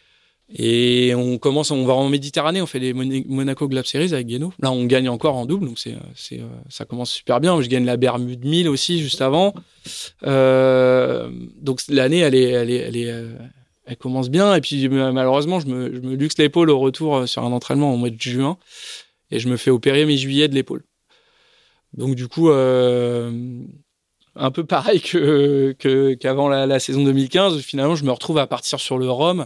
et 0.53 1.15
on 1.15 1.37
commence, 1.37 1.71
on 1.71 1.85
va 1.85 1.93
en 1.93 2.09
Méditerranée, 2.09 2.61
on 2.61 2.65
fait 2.65 2.79
les 2.79 2.91
Monaco 2.91 3.69
Glab 3.69 3.85
Series 3.85 4.13
avec 4.13 4.27
Guéno. 4.27 4.51
Là, 4.59 4.73
on 4.73 4.83
gagne 4.83 5.07
encore 5.07 5.37
en 5.37 5.45
double, 5.45 5.67
donc 5.67 5.79
c'est, 5.79 5.93
euh, 5.93 6.47
ça 6.67 6.83
commence 6.83 7.11
super 7.11 7.39
bien. 7.39 7.61
Je 7.61 7.69
gagne 7.69 7.85
la 7.85 7.95
Bermude 7.95 8.43
1000 8.43 8.67
aussi 8.67 8.99
juste 8.99 9.21
avant. 9.21 9.53
donc 10.21 11.81
l'année, 11.87 12.19
elle 12.19 13.97
commence 13.97 14.29
bien. 14.29 14.53
Et 14.53 14.59
puis 14.59 14.89
malheureusement, 14.89 15.61
je 15.61 15.67
me, 15.67 15.95
je 15.95 16.01
me 16.01 16.15
luxe 16.15 16.37
l'épaule 16.39 16.71
au 16.71 16.79
retour 16.79 17.25
sur 17.25 17.41
un 17.43 17.53
entraînement 17.53 17.93
au 17.93 17.95
mois 17.95 18.09
de 18.09 18.19
juin 18.19 18.57
et 19.31 19.39
je 19.39 19.47
me 19.47 19.55
fais 19.55 19.71
opérer 19.71 20.05
mi-juillet 20.05 20.49
de 20.49 20.55
l'épaule. 20.55 20.83
Donc 21.93 22.15
du 22.15 22.27
coup, 22.27 22.49
un 24.35 24.51
peu 24.51 24.65
pareil 24.65 25.01
que 25.01 25.73
qu'avant 26.13 26.49
la, 26.49 26.79
saison 26.79 27.03
2015. 27.03 27.61
Finalement, 27.61 27.95
je 27.95 28.03
me 28.03 28.11
retrouve 28.11 28.37
à 28.37 28.47
partir 28.47 28.79
sur 28.79 28.97
le 28.97 29.09
Rhum. 29.09 29.45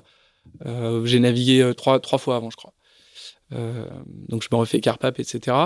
Euh, 0.66 1.06
j'ai 1.06 1.20
navigué 1.20 1.61
euh, 1.61 1.74
trois 1.74 1.99
trois 1.99 2.18
fois 2.18 2.36
avant, 2.36 2.49
je 2.49 2.57
crois. 2.57 2.74
Euh, 3.53 3.86
donc 4.28 4.44
je 4.44 4.48
me 4.52 4.57
refais 4.57 4.80
Carpap, 4.80 5.20
etc. 5.20 5.57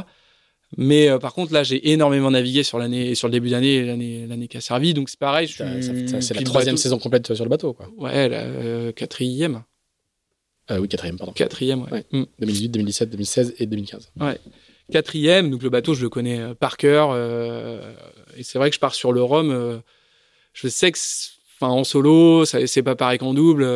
Mais 0.75 1.07
par 1.19 1.33
contre, 1.33 1.53
là, 1.53 1.61
j'ai 1.63 1.91
énormément 1.91 2.31
navigué 2.31 2.63
sur 2.63 2.79
l'année, 2.79 3.13
sur 3.13 3.27
le 3.27 3.31
début 3.31 3.49
d'année, 3.49 3.85
l'année, 3.85 4.25
l'année 4.25 4.47
qui 4.47 4.57
a 4.57 4.61
servi. 4.61 4.93
Donc 4.93 5.09
c'est 5.09 5.19
pareil. 5.19 5.47
c'est 5.47 6.33
la 6.33 6.41
troisième 6.41 6.77
saison 6.77 6.97
complète 6.97 7.33
sur 7.33 7.45
le 7.45 7.49
bateau, 7.49 7.73
quoi. 7.73 7.89
Ouais, 7.97 8.27
la 8.27 8.91
quatrième. 8.93 9.63
oui, 10.71 10.87
quatrième, 10.87 11.17
pardon. 11.17 11.33
Quatrième, 11.33 11.83
ouais. 11.91 12.05
2018, 12.39 12.69
2017, 12.69 13.09
2016 13.11 13.53
et 13.59 13.65
2015. 13.67 14.11
Ouais 14.19 14.39
quatrième. 14.91 15.49
Donc 15.49 15.63
le 15.63 15.69
bateau, 15.69 15.93
je 15.93 16.01
le 16.01 16.09
connais 16.09 16.53
par 16.55 16.77
cœur. 16.77 17.09
Euh, 18.33 18.37
et 18.37 18.43
c'est 18.43 18.57
vrai 18.57 18.69
que 18.69 18.75
je 18.75 18.79
pars 18.79 18.95
sur 18.95 19.11
le 19.11 19.23
Rhum. 19.23 19.51
Euh, 19.51 19.77
je 20.53 20.67
sais 20.67 20.91
que, 20.91 20.99
enfin, 21.55 21.71
en 21.71 21.83
solo, 21.83 22.45
c'est 22.45 22.83
pas 22.83 22.95
pareil 22.95 23.19
qu'en 23.19 23.33
double. 23.33 23.67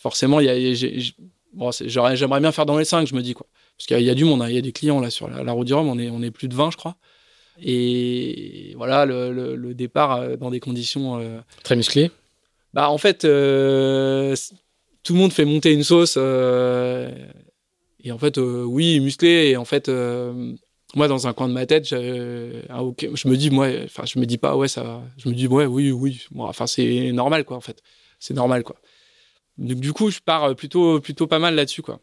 forcément, 0.00 0.40
il 0.40 0.46
y 0.46 0.50
a, 0.50 2.14
j'aimerais 2.14 2.40
bien 2.40 2.52
faire 2.52 2.66
dans 2.66 2.78
les 2.78 2.84
cinq, 2.84 3.06
je 3.06 3.14
me 3.14 3.22
dis 3.22 3.34
quoi. 3.34 3.46
Parce 3.76 3.86
qu'il 3.86 4.00
y, 4.00 4.10
a 4.10 4.14
du 4.14 4.24
monde, 4.24 4.42
hein. 4.42 4.48
il 4.48 4.56
y 4.56 4.58
a 4.58 4.60
des 4.60 4.72
clients 4.72 5.00
là 5.00 5.08
sur 5.08 5.28
la, 5.28 5.52
route 5.52 5.66
du 5.66 5.74
Rhum. 5.74 5.88
On 5.88 5.98
est, 5.98 6.10
on 6.10 6.20
est 6.20 6.32
plus 6.32 6.48
de 6.48 6.54
20, 6.54 6.72
je 6.72 6.76
crois. 6.76 6.96
Et 7.60 8.74
voilà, 8.76 9.06
le, 9.06 9.72
départ 9.74 10.36
dans 10.36 10.50
des 10.50 10.60
conditions 10.60 11.42
très 11.62 11.76
musclées. 11.76 12.10
Bah 12.74 12.90
en 12.90 12.98
fait, 12.98 13.20
tout 13.20 13.26
le 13.26 15.14
monde 15.14 15.32
fait 15.32 15.44
monter 15.44 15.72
une 15.72 15.84
sauce. 15.84 16.18
Et 18.02 18.12
en 18.12 18.18
fait, 18.18 18.38
euh, 18.38 18.64
oui, 18.64 19.00
musclé. 19.00 19.48
Et 19.50 19.56
en 19.56 19.64
fait, 19.64 19.88
euh, 19.88 20.54
moi, 20.94 21.08
dans 21.08 21.26
un 21.26 21.32
coin 21.32 21.48
de 21.48 21.52
ma 21.52 21.66
tête, 21.66 21.88
je 21.88 21.98
me 23.28 23.36
dis, 23.36 23.50
moi, 23.50 23.68
enfin, 23.84 24.04
je 24.06 24.18
me 24.18 24.26
dis 24.26 24.38
pas, 24.38 24.56
ouais, 24.56 24.68
ça, 24.68 25.02
je 25.18 25.28
me 25.28 25.34
dis, 25.34 25.46
ouais, 25.46 25.66
oui, 25.66 25.90
oui. 25.90 26.26
enfin, 26.38 26.66
c'est 26.66 27.12
normal, 27.12 27.44
quoi, 27.44 27.56
en 27.56 27.60
fait. 27.60 27.82
C'est 28.18 28.34
normal, 28.34 28.64
quoi. 28.64 28.76
Donc, 29.58 29.80
du 29.80 29.92
coup, 29.92 30.10
je 30.10 30.20
pars 30.20 30.54
plutôt, 30.56 31.00
plutôt 31.00 31.26
pas 31.26 31.38
mal 31.38 31.54
là-dessus, 31.54 31.82
quoi. 31.82 32.00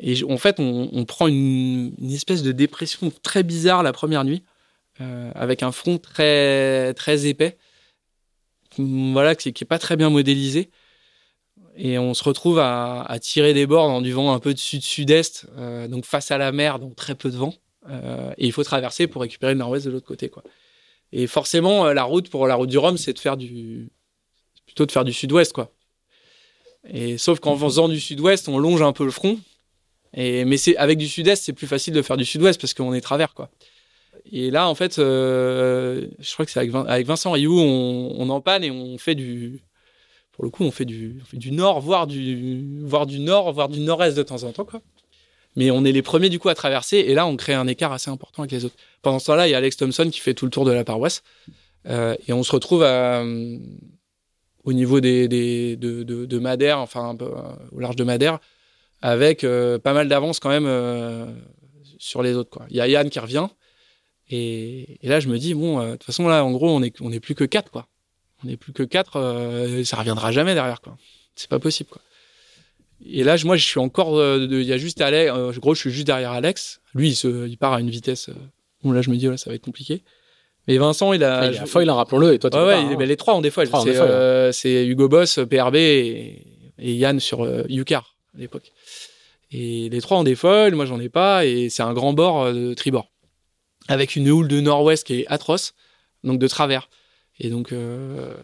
Et 0.00 0.22
en 0.24 0.38
fait, 0.38 0.56
on, 0.60 1.04
prend 1.06 1.26
une, 1.26 1.94
espèce 2.12 2.42
de 2.42 2.52
dépression 2.52 3.12
très 3.22 3.42
bizarre 3.42 3.82
la 3.82 3.92
première 3.92 4.24
nuit, 4.24 4.44
euh, 5.00 5.30
avec 5.34 5.62
un 5.62 5.72
front 5.72 5.98
très, 5.98 6.94
très 6.94 7.26
épais, 7.26 7.56
voilà, 8.78 9.34
qui, 9.34 9.52
qui 9.52 9.64
est 9.64 9.66
pas 9.66 9.78
très 9.78 9.96
bien 9.96 10.10
modélisé 10.10 10.70
et 11.76 11.98
on 11.98 12.14
se 12.14 12.24
retrouve 12.24 12.58
à, 12.58 13.18
tirer 13.20 13.54
des 13.54 13.66
bords 13.66 13.88
dans 13.88 14.00
du 14.00 14.12
vent 14.12 14.32
un 14.32 14.38
peu 14.38 14.54
de 14.54 14.58
sud-sud-est, 14.58 15.46
euh, 15.58 15.88
donc 15.88 16.04
face 16.04 16.30
à 16.30 16.38
la 16.38 16.52
mer, 16.52 16.78
donc 16.78 16.96
très 16.96 17.14
peu 17.14 17.30
de 17.30 17.36
vent. 17.36 17.54
Euh, 17.88 18.32
et 18.38 18.46
il 18.46 18.52
faut 18.52 18.64
traverser 18.64 19.06
pour 19.06 19.22
récupérer 19.22 19.52
le 19.52 19.58
nord-ouest 19.58 19.86
de 19.86 19.90
l'autre 19.90 20.06
côté, 20.06 20.28
quoi. 20.28 20.42
Et 21.12 21.26
forcément, 21.26 21.86
euh, 21.86 21.94
la 21.94 22.02
route 22.02 22.28
pour 22.28 22.46
la 22.46 22.54
route 22.56 22.68
du 22.68 22.78
Rhum, 22.78 22.96
c'est 22.96 23.12
de 23.12 23.18
faire 23.18 23.36
du 23.36 23.88
plutôt 24.66 24.86
de 24.86 24.92
faire 24.92 25.04
du 25.04 25.12
sud-ouest, 25.12 25.52
quoi. 25.52 25.70
Et 26.88 27.18
sauf 27.18 27.40
qu'en 27.40 27.56
faisant 27.56 27.88
du 27.88 28.00
sud-ouest, 28.00 28.48
on 28.48 28.58
longe 28.58 28.82
un 28.82 28.92
peu 28.92 29.04
le 29.04 29.10
front. 29.10 29.38
Et 30.14 30.44
mais 30.44 30.56
c'est 30.56 30.76
avec 30.76 30.98
du 30.98 31.08
sud-est, 31.08 31.44
c'est 31.44 31.52
plus 31.52 31.66
facile 31.66 31.94
de 31.94 32.02
faire 32.02 32.16
du 32.16 32.24
sud-ouest 32.24 32.60
parce 32.60 32.74
qu'on 32.74 32.94
est 32.94 33.00
travers, 33.00 33.34
quoi. 33.34 33.50
Et 34.32 34.50
là, 34.50 34.68
en 34.68 34.74
fait, 34.74 34.96
je 34.96 36.32
crois 36.32 36.44
que 36.44 36.50
c'est 36.50 36.60
avec, 36.60 37.06
Vincent 37.06 37.30
Rioux, 37.30 37.60
on, 37.60 38.14
on 38.18 38.28
empanne 38.30 38.64
et 38.64 38.70
on 38.70 38.98
fait 38.98 39.14
du 39.14 39.60
pour 40.36 40.44
le 40.44 40.50
coup, 40.50 40.64
on 40.64 40.70
fait 40.70 40.84
du, 40.84 41.22
du 41.32 41.50
nord, 41.50 41.80
voire 41.80 42.06
du, 42.06 42.84
voire 42.84 43.06
du 43.06 43.20
nord, 43.20 43.52
voire 43.54 43.70
du 43.70 43.80
nord-est 43.80 44.14
de 44.14 44.22
temps 44.22 44.42
en 44.42 44.52
temps, 44.52 44.66
quoi. 44.66 44.82
Mais 45.56 45.70
on 45.70 45.84
est 45.84 45.92
les 45.92 46.02
premiers 46.02 46.28
du 46.28 46.38
coup 46.38 46.50
à 46.50 46.54
traverser 46.54 46.98
et 46.98 47.14
là 47.14 47.26
on 47.26 47.36
crée 47.36 47.54
un 47.54 47.66
écart 47.66 47.92
assez 47.92 48.10
important 48.10 48.42
avec 48.42 48.52
les 48.52 48.64
autres. 48.64 48.76
Pendant 49.02 49.18
ce 49.18 49.26
temps-là, 49.26 49.48
il 49.48 49.50
y 49.50 49.54
a 49.54 49.58
Alex 49.58 49.78
Thompson 49.78 50.08
qui 50.10 50.20
fait 50.20 50.34
tout 50.34 50.44
le 50.44 50.50
tour 50.50 50.64
de 50.64 50.70
la 50.70 50.84
paroisse 50.84 51.22
euh, 51.88 52.16
et 52.26 52.32
on 52.32 52.42
se 52.42 52.52
retrouve 52.52 52.82
euh, 52.82 53.58
au 54.64 54.72
niveau 54.72 55.00
des, 55.00 55.28
de, 55.28 55.76
de, 56.04 56.38
Madère, 56.38 56.78
enfin 56.78 57.16
euh, 57.20 57.56
au 57.72 57.80
large 57.80 57.96
de 57.96 58.04
Madère, 58.04 58.38
avec 59.00 59.42
pas 59.42 59.92
mal 59.92 60.08
d'avance 60.08 60.40
quand 60.40 60.50
même 60.50 61.36
sur 61.98 62.22
les 62.22 62.34
autres. 62.34 62.60
Il 62.70 62.76
y 62.76 62.80
a 62.80 62.88
Yann 62.88 63.08
qui 63.08 63.18
revient 63.18 63.48
et, 64.28 64.98
et 65.04 65.08
là 65.08 65.20
je 65.20 65.28
me 65.28 65.38
dis 65.38 65.54
bon, 65.54 65.82
de 65.82 65.92
toute 65.92 66.04
façon 66.04 66.26
là 66.28 66.44
en 66.44 66.50
gros 66.50 66.70
on 66.70 66.82
est 66.82 67.00
on 67.00 67.12
est 67.12 67.20
plus 67.20 67.34
que 67.34 67.44
quatre 67.44 67.70
quoi. 67.70 67.86
On 68.44 68.48
est 68.48 68.56
plus 68.58 68.72
que 68.72 68.82
quatre, 68.82 69.82
ça 69.84 69.96
reviendra 69.96 70.32
jamais 70.32 70.54
derrière 70.54 70.80
quoi. 70.80 70.98
C'est 71.36 71.48
pas 71.48 71.58
possible 71.58 71.88
quoi. 71.88 72.02
Et 73.04 73.24
là, 73.24 73.36
moi, 73.44 73.56
je 73.56 73.64
suis 73.64 73.80
encore. 73.80 74.20
Il 74.36 74.62
y 74.62 74.72
a 74.72 74.78
juste 74.78 75.00
Alex. 75.00 75.32
Euh, 75.34 75.52
gros, 75.58 75.74
je 75.74 75.80
suis 75.80 75.90
juste 75.90 76.06
derrière 76.06 76.32
Alex. 76.32 76.80
Lui, 76.94 77.10
il, 77.10 77.14
se, 77.14 77.46
il 77.46 77.58
part 77.58 77.74
à 77.74 77.80
une 77.80 77.90
vitesse. 77.90 78.30
Bon, 78.82 78.92
là, 78.92 79.02
je 79.02 79.10
me 79.10 79.16
dis, 79.16 79.26
là, 79.26 79.36
ça 79.36 79.50
va 79.50 79.56
être 79.56 79.64
compliqué. 79.64 80.02
Mais 80.66 80.78
Vincent, 80.78 81.12
il 81.12 81.22
a. 81.22 81.50
il 81.50 81.58
a 81.58 81.66
foil, 81.66 81.88
rappelons-le, 81.88 82.34
et 82.34 82.38
toi, 82.38 82.50
tu 82.50 82.56
ouais, 82.56 82.64
ouais, 82.64 82.74
hein. 82.74 82.96
les 82.98 83.16
trois 83.16 83.34
ont 83.34 83.40
des 83.40 83.50
foils. 83.50 83.68
C'est 83.68 83.96
euh, 83.96 84.86
Hugo 84.86 85.08
Boss, 85.08 85.38
PRB 85.48 85.76
et, 85.76 86.42
et 86.78 86.94
Yann 86.94 87.20
sur 87.20 87.44
euh, 87.44 87.62
Yukar 87.68 88.16
à 88.34 88.40
l'époque. 88.40 88.72
Et 89.52 89.88
les 89.88 90.00
trois 90.00 90.18
ont 90.18 90.24
des 90.24 90.34
foils, 90.34 90.74
moi, 90.74 90.86
j'en 90.86 90.98
ai 90.98 91.08
pas. 91.08 91.44
Et 91.46 91.68
c'est 91.68 91.82
un 91.82 91.92
grand 91.92 92.14
bord 92.14 92.52
de 92.52 92.74
tribord. 92.74 93.12
Avec 93.88 94.16
une 94.16 94.28
houle 94.28 94.48
de 94.48 94.60
nord-ouest 94.60 95.06
qui 95.06 95.20
est 95.20 95.26
atroce, 95.28 95.74
donc 96.24 96.40
de 96.40 96.48
travers. 96.48 96.88
Et 97.38 97.50
donc, 97.50 97.72
euh, 97.72 98.34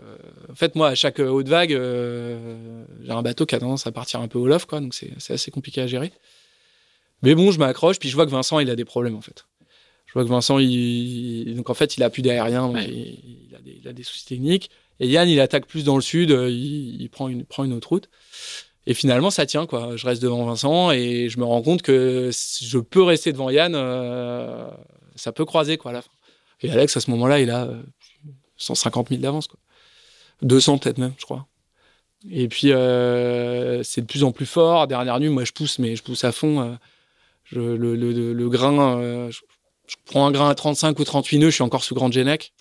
en 0.51 0.55
fait, 0.55 0.74
moi, 0.74 0.89
à 0.89 0.94
chaque 0.94 1.19
haute 1.19 1.48
vague, 1.48 1.73
euh, 1.73 2.85
j'ai 3.02 3.10
un 3.10 3.23
bateau 3.23 3.47
qui 3.47 3.55
a 3.55 3.59
tendance 3.59 3.86
à 3.86 3.93
partir 3.93 4.20
un 4.20 4.28
peu 4.28 4.39
au 4.39 4.47
loft, 4.47 4.69
quoi. 4.69 4.81
Donc, 4.81 4.94
c'est 4.94 5.32
assez 5.32 5.51
compliqué 5.51 5.81
à 5.81 5.86
gérer. 5.86 6.12
Mais 7.23 7.35
bon, 7.35 7.51
je 7.52 7.59
m'accroche, 7.59 7.98
puis 7.98 8.09
je 8.10 8.14
vois 8.14 8.27
que 8.27 8.31
Vincent, 8.31 8.59
il 8.59 8.69
a 8.69 8.77
des 8.77 8.85
problèmes, 8.85 9.14
en 9.14 9.20
fait. 9.23 9.47
Je 10.06 10.12
vois 10.12 10.24
que 10.24 10.28
Vincent, 10.28 10.59
il, 10.59 11.55
donc 11.56 11.70
en 11.70 11.74
fait, 11.74 11.97
il 11.97 12.02
a 12.02 12.10
plus 12.10 12.20
d'aérien, 12.20 12.69
Ouais. 12.69 12.85
il, 12.86 13.47
il, 13.48 13.55
a 13.56 13.60
des, 13.60 13.78
il 13.82 13.89
a 13.89 13.93
des 13.94 14.02
soucis 14.02 14.27
techniques. 14.27 14.70
Et 15.01 15.09
Yann, 15.09 15.27
il 15.28 15.40
attaque 15.40 15.66
plus 15.66 15.85
dans 15.85 15.97
le 15.97 16.02
sud, 16.02 16.28
il, 16.31 17.01
il 17.01 17.09
prend, 17.09 17.28
une, 17.28 17.44
prend 17.47 17.64
une 17.64 17.73
autre 17.73 17.89
route. 17.89 18.10
Et 18.86 18.93
finalement, 18.94 19.31
ça 19.31 19.47
tient, 19.47 19.64
quoi. 19.66 19.97
Je 19.97 20.05
reste 20.06 20.20
devant 20.20 20.44
Vincent 20.44 20.90
et 20.90 21.28
je 21.31 21.39
me 21.39 21.44
rends 21.44 21.62
compte 21.62 21.81
que 21.81 22.31
je 22.60 22.78
peux 22.78 23.02
rester 23.02 23.32
devant 23.32 23.48
Yann, 23.48 23.73
euh, 23.74 24.69
ça 25.14 25.32
peut 25.32 25.47
croiser, 25.47 25.78
quoi, 25.78 25.93
à 25.93 25.94
la 25.94 26.02
fin. 26.02 26.10
Et 26.60 26.70
Alex, 26.70 26.94
à 26.97 27.01
ce 27.01 27.10
moment-là, 27.12 27.40
il 27.40 27.51
a 27.51 27.70
150 28.62 29.09
000 29.09 29.20
d'avance, 29.20 29.47
quoi. 29.47 29.59
200 30.43 30.78
peut-être 30.78 30.98
même, 30.98 31.14
je 31.18 31.24
crois. 31.24 31.47
Et 32.30 32.48
puis, 32.48 32.72
euh, 32.72 33.82
c'est 33.82 34.02
de 34.02 34.06
plus 34.06 34.24
en 34.24 34.32
plus 34.32 34.47
fort. 34.47 34.86
Dernière 34.86 35.18
nuit, 35.18 35.28
moi, 35.28 35.44
je 35.44 35.52
pousse, 35.52 35.78
mais 35.78 35.97
je 35.97 36.02
pousse 36.02 36.24
à 36.24 36.32
fond. 36.32 36.60
Euh, 36.60 36.74
je, 37.44 37.59
le, 37.59 38.48
grain, 38.48 38.98
euh, 38.98 39.30
je, 39.30 39.97
prends 40.06 40.26
un 40.26 40.30
grain 40.30 40.48
à 40.48 40.55
35 40.55 40.98
ou 40.98 41.05
38 41.05 41.39
nœuds, 41.39 41.51
je 41.51 41.55
suis 41.55 41.62
encore 41.62 41.84
sous 41.84 41.94
grande 41.94 42.12
Genac. 42.12 42.52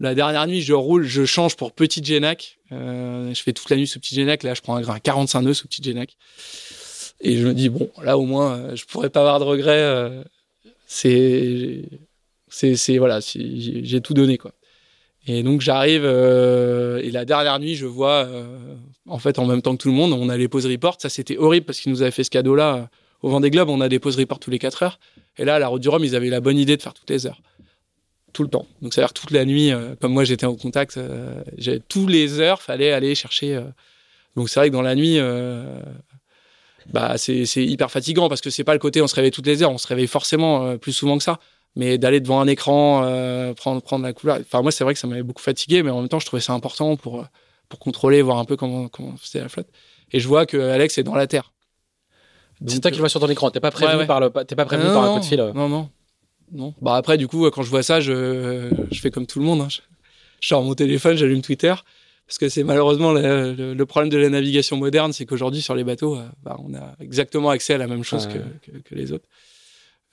La 0.00 0.14
dernière 0.14 0.46
nuit, 0.46 0.60
je 0.60 0.72
roule, 0.72 1.04
je 1.04 1.24
change 1.24 1.56
pour 1.56 1.72
petite 1.72 2.04
Genac. 2.04 2.58
Je 2.70 3.40
fais 3.42 3.52
toute 3.52 3.70
la 3.70 3.76
nuit 3.76 3.86
sous 3.86 4.00
petite 4.00 4.16
Genac. 4.16 4.42
Là, 4.42 4.54
je 4.54 4.60
prends 4.60 4.76
un 4.76 4.80
grain 4.80 4.96
à 4.96 5.00
45 5.00 5.42
nœuds 5.42 5.54
sous 5.54 5.68
petite 5.68 5.84
Genac. 5.84 6.16
Et 7.20 7.36
je 7.36 7.46
me 7.46 7.54
dis, 7.54 7.68
bon, 7.68 7.90
là, 8.02 8.18
au 8.18 8.24
moins, 8.26 8.74
je 8.74 8.84
pourrais 8.84 9.08
pas 9.08 9.20
avoir 9.20 9.38
de 9.38 9.44
regrets. 9.44 10.24
C'est, 10.86 11.84
c'est, 12.48 12.98
voilà, 12.98 13.20
j'ai 13.20 14.00
tout 14.00 14.14
donné, 14.14 14.36
quoi. 14.36 14.52
Et 15.26 15.42
donc 15.42 15.60
j'arrive 15.60 16.02
euh, 16.04 17.00
et 17.02 17.10
la 17.10 17.24
dernière 17.24 17.58
nuit, 17.58 17.76
je 17.76 17.86
vois 17.86 18.24
euh, 18.26 18.74
en 19.08 19.18
fait 19.18 19.38
en 19.38 19.46
même 19.46 19.62
temps 19.62 19.72
que 19.76 19.82
tout 19.82 19.88
le 19.88 19.94
monde, 19.94 20.12
on 20.12 20.28
a 20.28 20.36
les 20.36 20.48
pause 20.48 20.66
reports. 20.66 20.96
Ça 20.98 21.08
c'était 21.08 21.38
horrible 21.38 21.66
parce 21.66 21.80
qu'ils 21.80 21.92
nous 21.92 22.02
avaient 22.02 22.10
fait 22.10 22.24
ce 22.24 22.30
cadeau-là 22.30 22.74
euh, 22.74 22.82
au 23.22 23.30
Vendée 23.30 23.50
Globe. 23.50 23.70
On 23.70 23.80
a 23.80 23.88
des 23.88 23.98
pause 23.98 24.18
reports 24.18 24.38
tous 24.38 24.50
les 24.50 24.58
4 24.58 24.82
heures. 24.82 24.98
Et 25.38 25.44
là, 25.44 25.56
à 25.56 25.58
la 25.58 25.68
Route 25.68 25.82
du 25.82 25.88
Rhum, 25.88 26.04
ils 26.04 26.14
avaient 26.14 26.28
la 26.28 26.40
bonne 26.40 26.58
idée 26.58 26.76
de 26.76 26.82
faire 26.82 26.94
toutes 26.94 27.10
les 27.10 27.26
heures, 27.26 27.40
tout 28.32 28.42
le 28.42 28.48
temps. 28.48 28.66
Donc 28.82 28.94
ça 28.94 29.00
veut 29.00 29.06
dire 29.06 29.14
toute 29.14 29.30
la 29.30 29.44
nuit, 29.44 29.72
comme 30.00 30.12
moi 30.12 30.22
j'étais 30.22 30.46
en 30.46 30.54
contact, 30.54 31.00
tous 31.88 32.06
les 32.06 32.38
heures, 32.38 32.62
fallait 32.62 32.92
aller 32.92 33.16
chercher. 33.16 33.60
donc 34.36 34.48
c'est 34.48 34.60
vrai 34.60 34.68
que 34.68 34.72
dans 34.72 34.82
la 34.82 34.94
nuit. 34.94 35.18
bah, 36.92 37.18
c'est 37.18 37.44
hyper 37.56 37.90
fatigant 37.90 38.28
parce 38.28 38.42
que 38.42 38.50
c'est 38.50 38.62
pas 38.62 38.74
le 38.74 38.78
côté 38.78 39.02
on 39.02 39.08
se 39.08 39.16
réveille 39.16 39.32
toutes 39.32 39.46
les 39.46 39.64
heures, 39.64 39.72
on 39.72 39.78
se 39.78 39.88
réveille 39.88 40.06
forcément 40.06 40.78
plus 40.78 40.92
souvent 40.92 41.18
que 41.18 41.24
ça 41.24 41.40
mais 41.76 41.98
d'aller 41.98 42.20
devant 42.20 42.40
un 42.40 42.46
écran, 42.46 43.02
euh, 43.04 43.52
prendre, 43.54 43.82
prendre 43.82 44.04
la 44.04 44.12
couleur. 44.12 44.38
Enfin, 44.40 44.62
moi, 44.62 44.70
c'est 44.72 44.84
vrai 44.84 44.94
que 44.94 45.00
ça 45.00 45.06
m'avait 45.06 45.22
beaucoup 45.22 45.42
fatigué, 45.42 45.82
mais 45.82 45.90
en 45.90 46.00
même 46.00 46.08
temps, 46.08 46.18
je 46.20 46.26
trouvais 46.26 46.40
ça 46.42 46.52
important 46.52 46.96
pour, 46.96 47.20
euh, 47.20 47.24
pour 47.68 47.78
contrôler, 47.78 48.22
voir 48.22 48.38
un 48.38 48.44
peu 48.44 48.56
comment, 48.56 48.88
comment 48.88 49.14
c'était 49.22 49.40
la 49.40 49.48
flotte. 49.48 49.68
Et 50.12 50.20
je 50.20 50.28
vois 50.28 50.46
que 50.46 50.56
Alex 50.56 50.98
est 50.98 51.02
dans 51.02 51.14
la 51.14 51.26
terre. 51.26 51.52
C'est 52.66 52.80
toi 52.80 52.90
qui 52.90 52.96
le 52.98 53.00
vois 53.00 53.08
sur 53.08 53.20
ton 53.20 53.28
écran. 53.28 53.50
T'es 53.50 53.60
pas 53.60 53.70
prévenu 53.72 53.94
Ouais, 53.96 54.00
ouais. 54.02 54.06
par 54.06 54.20
le, 54.20 54.30
t'es 54.46 54.54
pas 54.54 54.64
prévenu 54.64 54.88
non, 54.88 54.94
par 54.94 55.04
un 55.04 55.14
coup 55.14 55.20
de 55.20 55.24
fil. 55.24 55.40
euh. 55.40 55.52
Non, 55.52 55.68
non. 55.68 55.90
Non. 56.52 56.74
Bah, 56.80 56.94
après, 56.94 57.18
du 57.18 57.26
coup, 57.26 57.50
quand 57.50 57.62
je 57.62 57.70
vois 57.70 57.82
ça, 57.82 58.00
je, 58.00 58.70
je 58.92 59.00
fais 59.00 59.10
comme 59.10 59.26
tout 59.26 59.40
le 59.40 59.44
monde. 59.44 59.60
Hein. 59.62 59.68
Je, 59.68 59.80
je 60.40 60.48
sors 60.48 60.62
mon 60.62 60.74
téléphone, 60.74 61.16
j'allume 61.16 61.42
Twitter. 61.42 61.74
Parce 62.26 62.38
que 62.38 62.48
c'est 62.48 62.62
malheureusement 62.62 63.12
le, 63.12 63.52
le, 63.54 63.74
le 63.74 63.86
problème 63.86 64.08
de 64.10 64.16
la 64.16 64.30
navigation 64.30 64.76
moderne, 64.76 65.12
c'est 65.12 65.26
qu'aujourd'hui, 65.26 65.60
sur 65.60 65.74
les 65.74 65.84
bateaux, 65.84 66.16
euh, 66.16 66.24
bah, 66.42 66.56
on 66.64 66.72
a 66.74 66.94
exactement 67.00 67.50
accès 67.50 67.74
à 67.74 67.78
la 67.78 67.86
même 67.86 68.04
chose 68.04 68.26
Ouais. 68.28 68.40
que, 68.62 68.70
que, 68.70 68.78
que 68.78 68.94
les 68.94 69.12
autres. 69.12 69.26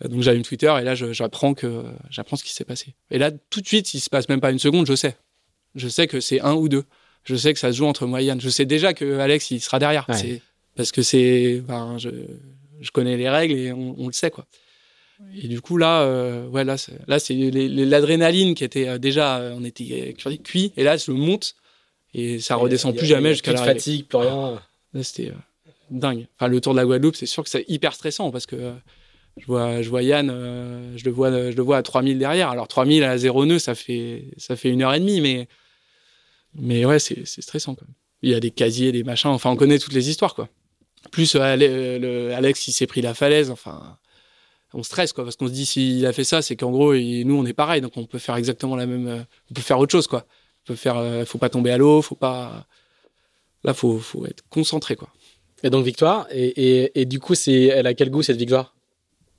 Donc 0.09 0.21
j'allume 0.21 0.43
Twitter 0.43 0.73
et 0.79 0.83
là 0.83 0.95
j'apprends 0.95 1.53
que 1.53 1.83
j'apprends 2.09 2.35
ce 2.37 2.43
qui 2.43 2.53
s'est 2.53 2.65
passé. 2.65 2.95
Et 3.11 3.17
là 3.17 3.31
tout 3.49 3.61
de 3.61 3.67
suite, 3.67 3.93
il 3.93 3.99
se 3.99 4.09
passe 4.09 4.27
même 4.29 4.41
pas 4.41 4.51
une 4.51 4.59
seconde, 4.59 4.87
je 4.87 4.95
sais. 4.95 5.15
Je 5.75 5.87
sais 5.87 6.07
que 6.07 6.19
c'est 6.19 6.41
un 6.41 6.53
ou 6.53 6.69
deux. 6.69 6.83
Je 7.23 7.35
sais 7.35 7.53
que 7.53 7.59
ça 7.59 7.71
se 7.71 7.77
joue 7.77 7.85
entre 7.85 8.05
moi 8.07 8.21
et 8.21 8.25
Yann. 8.25 8.41
Je 8.41 8.49
sais 8.49 8.65
déjà 8.65 8.93
que 8.93 9.19
Alex 9.19 9.51
il 9.51 9.61
sera 9.61 9.77
derrière. 9.79 10.05
Ouais. 10.09 10.15
C'est 10.17 10.41
parce 10.75 10.91
que 10.91 11.01
c'est, 11.01 11.61
ben, 11.67 11.97
je, 11.97 12.09
je 12.79 12.91
connais 12.91 13.15
les 13.17 13.29
règles 13.29 13.53
et 13.55 13.71
on, 13.71 13.95
on 13.99 14.07
le 14.07 14.13
sait 14.13 14.31
quoi. 14.31 14.45
Et 15.35 15.47
du 15.47 15.61
coup 15.61 15.77
là, 15.77 16.01
euh, 16.01 16.47
ouais 16.47 16.63
là, 16.63 16.77
c'est, 16.77 16.93
là 17.07 17.19
c'est 17.19 17.35
l'adrénaline 17.35 18.55
qui 18.55 18.63
était 18.63 18.87
euh, 18.87 18.97
déjà, 18.97 19.37
euh, 19.37 19.53
on 19.55 19.63
était 19.63 20.15
cuit 20.43 20.73
et 20.77 20.83
là 20.83 20.97
je 20.97 21.11
monte 21.11 21.55
et 22.13 22.39
ça 22.39 22.55
redescend 22.55 22.95
a- 22.95 22.97
plus 22.97 23.05
a 23.05 23.09
jamais 23.15 23.31
jusqu'à 23.33 23.53
l'arrivée. 23.53 23.73
fatigue, 23.75 24.05
plus 24.07 24.17
rien. 24.17 24.59
Là, 24.93 25.03
c'était 25.03 25.29
euh, 25.29 25.33
dingue. 25.91 26.25
Enfin, 26.37 26.47
le 26.47 26.59
tour 26.59 26.73
de 26.73 26.79
la 26.79 26.85
Guadeloupe, 26.85 27.15
c'est 27.15 27.25
sûr 27.27 27.43
que 27.43 27.49
c'est 27.49 27.65
hyper 27.69 27.93
stressant 27.93 28.31
parce 28.31 28.45
que 28.47 28.55
euh, 28.55 28.71
je 29.41 29.47
vois, 29.47 29.81
je 29.81 29.89
vois 29.89 30.03
Yann, 30.03 30.29
euh, 30.31 30.95
je, 30.97 31.03
le 31.03 31.11
vois, 31.11 31.31
je 31.31 31.55
le 31.55 31.63
vois 31.63 31.77
à 31.77 31.83
3000 31.83 32.19
derrière. 32.19 32.49
Alors 32.49 32.67
3000 32.67 33.03
à 33.03 33.17
0 33.17 33.45
nœud, 33.45 33.59
ça 33.59 33.73
fait, 33.75 34.25
ça 34.37 34.55
fait 34.55 34.69
une 34.69 34.83
heure 34.83 34.93
et 34.93 34.99
demie, 34.99 35.19
mais, 35.19 35.47
mais 36.55 36.85
ouais, 36.85 36.99
c'est 36.99 37.25
stressant 37.25 37.75
quand 37.75 37.85
même. 37.87 37.95
Il 38.21 38.29
y 38.29 38.35
a 38.35 38.39
des 38.39 38.51
casiers, 38.51 38.91
des 38.91 39.03
machins. 39.03 39.31
Enfin, 39.31 39.49
on 39.49 39.55
connaît 39.55 39.79
toutes 39.79 39.93
les 39.93 40.09
histoires, 40.09 40.35
quoi. 40.35 40.47
Plus 41.11 41.35
euh, 41.35 41.41
Ale- 41.41 41.63
euh, 41.63 41.99
le- 41.99 42.33
Alex, 42.35 42.67
il 42.67 42.71
s'est 42.73 42.85
pris 42.85 43.01
la 43.01 43.15
falaise. 43.15 43.49
Enfin, 43.49 43.97
on 44.73 44.83
stresse, 44.83 45.11
quoi, 45.13 45.23
parce 45.23 45.35
qu'on 45.35 45.47
se 45.47 45.53
dit 45.53 45.65
s'il 45.65 46.05
a 46.05 46.13
fait 46.13 46.23
ça, 46.23 46.41
c'est 46.43 46.55
qu'en 46.55 46.69
gros, 46.71 46.93
nous, 46.93 47.35
on 47.35 47.45
est 47.45 47.53
pareil, 47.53 47.81
donc 47.81 47.97
on 47.97 48.05
peut 48.05 48.19
faire 48.19 48.35
exactement 48.35 48.75
la 48.75 48.85
même. 48.85 49.07
euh, 49.07 49.23
on 49.49 49.53
peut 49.55 49.61
faire 49.61 49.79
autre 49.79 49.91
chose, 49.91 50.05
quoi. 50.07 50.25
On 50.65 50.67
peut 50.67 50.75
faire. 50.75 50.97
euh, 50.97 51.25
faut 51.25 51.39
pas 51.39 51.49
tomber 51.49 51.71
à 51.71 51.77
l'eau, 51.79 52.01
faut 52.03 52.15
pas. 52.15 52.67
Là, 53.63 53.73
faut, 53.73 53.97
faut 53.97 54.25
être 54.27 54.43
concentré, 54.49 54.95
quoi. 54.95 55.09
Et 55.63 55.69
donc 55.69 55.83
victoire. 55.85 56.27
Et, 56.31 57.05
du 57.05 57.19
coup, 57.19 57.33
elle 57.47 57.87
a 57.87 57.93
quel 57.93 58.09
goût 58.09 58.23
cette 58.23 58.37
victoire? 58.37 58.75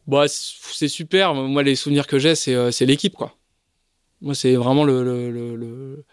Bah, 0.07 0.25
c'est 0.29 0.89
super. 0.89 1.35
Moi, 1.35 1.63
les 1.63 1.77
souvenirs 1.77 2.07
que 2.07 2.19
j'ai, 2.19 2.35
c'est, 2.35 2.55
euh, 2.55 2.71
c'est 2.71 2.87
l'équipe, 2.87 3.15
quoi. 3.15 3.37
Moi, 4.21 4.35
c'est 4.35 4.55
vraiment 4.55 4.85
le, 4.85 5.03
le, 5.05 6.05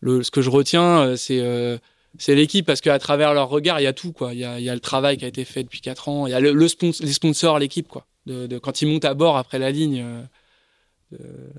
le, 0.00 0.22
ce 0.22 0.30
que 0.30 0.42
je 0.42 0.50
retiens, 0.50 1.00
euh, 1.02 1.16
c'est, 1.16 1.40
euh, 1.40 1.78
c'est 2.18 2.34
l'équipe 2.34 2.66
parce 2.66 2.80
qu'à 2.80 2.98
travers 2.98 3.34
leur 3.34 3.48
regard, 3.48 3.80
il 3.80 3.84
y 3.84 3.86
a 3.86 3.92
tout, 3.92 4.12
quoi. 4.12 4.34
Il 4.34 4.40
y 4.40 4.44
a, 4.44 4.60
y 4.60 4.68
a 4.68 4.74
le 4.74 4.80
travail 4.80 5.16
qui 5.16 5.24
a 5.24 5.28
été 5.28 5.44
fait 5.44 5.62
depuis 5.64 5.80
quatre 5.80 6.08
ans. 6.08 6.26
Il 6.26 6.30
y 6.30 6.34
a 6.34 6.40
le, 6.40 6.52
les 6.52 7.12
sponsors, 7.12 7.58
l'équipe, 7.58 7.88
quoi. 7.88 8.06
De, 8.26 8.46
de- 8.46 8.58
quand 8.58 8.82
ils 8.82 8.88
montent 8.88 9.04
à 9.04 9.14
bord 9.14 9.36
après 9.36 9.58
la 9.58 9.70
ligne, 9.70 10.04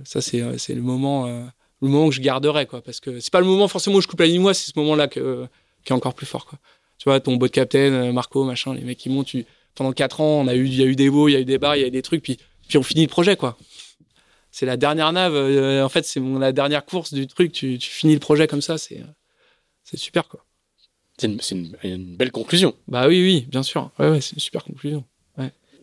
ça, 0.03 0.21
c'est, 0.21 0.39
le 0.39 0.81
moment, 0.81 1.27
le 1.27 1.87
moment 1.87 2.09
que 2.09 2.15
je 2.15 2.21
garderai, 2.21 2.65
quoi. 2.65 2.81
Parce 2.81 2.99
que 2.99 3.19
c'est 3.19 3.31
pas 3.31 3.39
le 3.39 3.45
moment 3.45 3.67
forcément 3.67 3.97
où 3.97 4.01
je 4.01 4.07
coupe 4.07 4.19
la 4.19 4.27
ligne, 4.27 4.41
moi, 4.41 4.53
c'est 4.53 4.71
ce 4.71 4.79
moment-là 4.79 5.07
que, 5.07 5.47
qui 5.83 5.93
est 5.93 5.95
encore 5.95 6.13
plus 6.13 6.25
fort, 6.25 6.45
quoi. 6.45 6.59
Tu 6.97 7.09
vois, 7.09 7.19
ton 7.19 7.35
boat 7.35 7.49
captain, 7.49 8.11
Marco, 8.13 8.43
machin, 8.45 8.73
les 8.73 8.81
mecs 8.81 8.97
qui 8.97 9.09
montent, 9.09 9.27
tu, 9.27 9.45
pendant 9.75 9.91
quatre 9.93 10.21
ans, 10.21 10.41
on 10.41 10.47
a 10.47 10.55
eu, 10.55 10.65
il 10.65 10.75
y 10.75 10.81
a 10.83 10.85
eu 10.85 10.95
des 10.95 11.09
beaux, 11.09 11.27
il 11.27 11.33
y 11.33 11.35
a 11.35 11.39
eu 11.39 11.45
des 11.45 11.57
bars, 11.57 11.75
il 11.75 11.81
y 11.81 11.83
a 11.83 11.87
eu 11.87 11.91
des 11.91 12.01
trucs, 12.01 12.23
puis, 12.23 12.37
puis 12.67 12.77
on 12.77 12.83
finit 12.83 13.03
le 13.03 13.09
projet, 13.09 13.35
quoi. 13.35 13.57
C'est 14.51 14.65
la 14.65 14.77
dernière 14.77 15.11
nave, 15.11 15.35
euh, 15.35 15.83
en 15.83 15.89
fait, 15.89 16.05
c'est 16.05 16.19
la 16.21 16.51
dernière 16.53 16.85
course 16.85 17.13
du 17.13 17.27
truc, 17.27 17.51
tu, 17.51 17.77
tu 17.77 17.89
finis 17.89 18.13
le 18.13 18.19
projet 18.19 18.47
comme 18.47 18.61
ça, 18.61 18.77
c'est, 18.77 19.01
c'est 19.83 19.97
super, 19.97 20.27
quoi. 20.27 20.45
C'est 21.17 21.27
une, 21.27 21.39
c'est 21.41 21.55
une- 21.55 21.75
une 21.83 22.15
belle 22.17 22.31
conclusion. 22.31 22.73
Bah 22.87 23.07
oui, 23.07 23.21
oui, 23.21 23.45
bien 23.49 23.63
sûr. 23.63 23.91
Ouais, 23.99 24.09
ouais, 24.09 24.21
c'est 24.21 24.33
une 24.33 24.39
super 24.41 24.63
conclusion. 24.63 25.03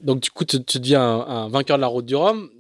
Donc 0.03 0.19
du 0.21 0.31
coup, 0.33 0.45
tu, 0.45 0.61
tu 0.65 0.81
deviens 0.81 1.01
un, 1.01 1.45
un 1.45 1.49
vainqueur 1.49 1.77
de 1.79 1.81
la 1.81 1.87
route 1.87 2.05
du 2.05 2.17
Rhum. 2.17 2.51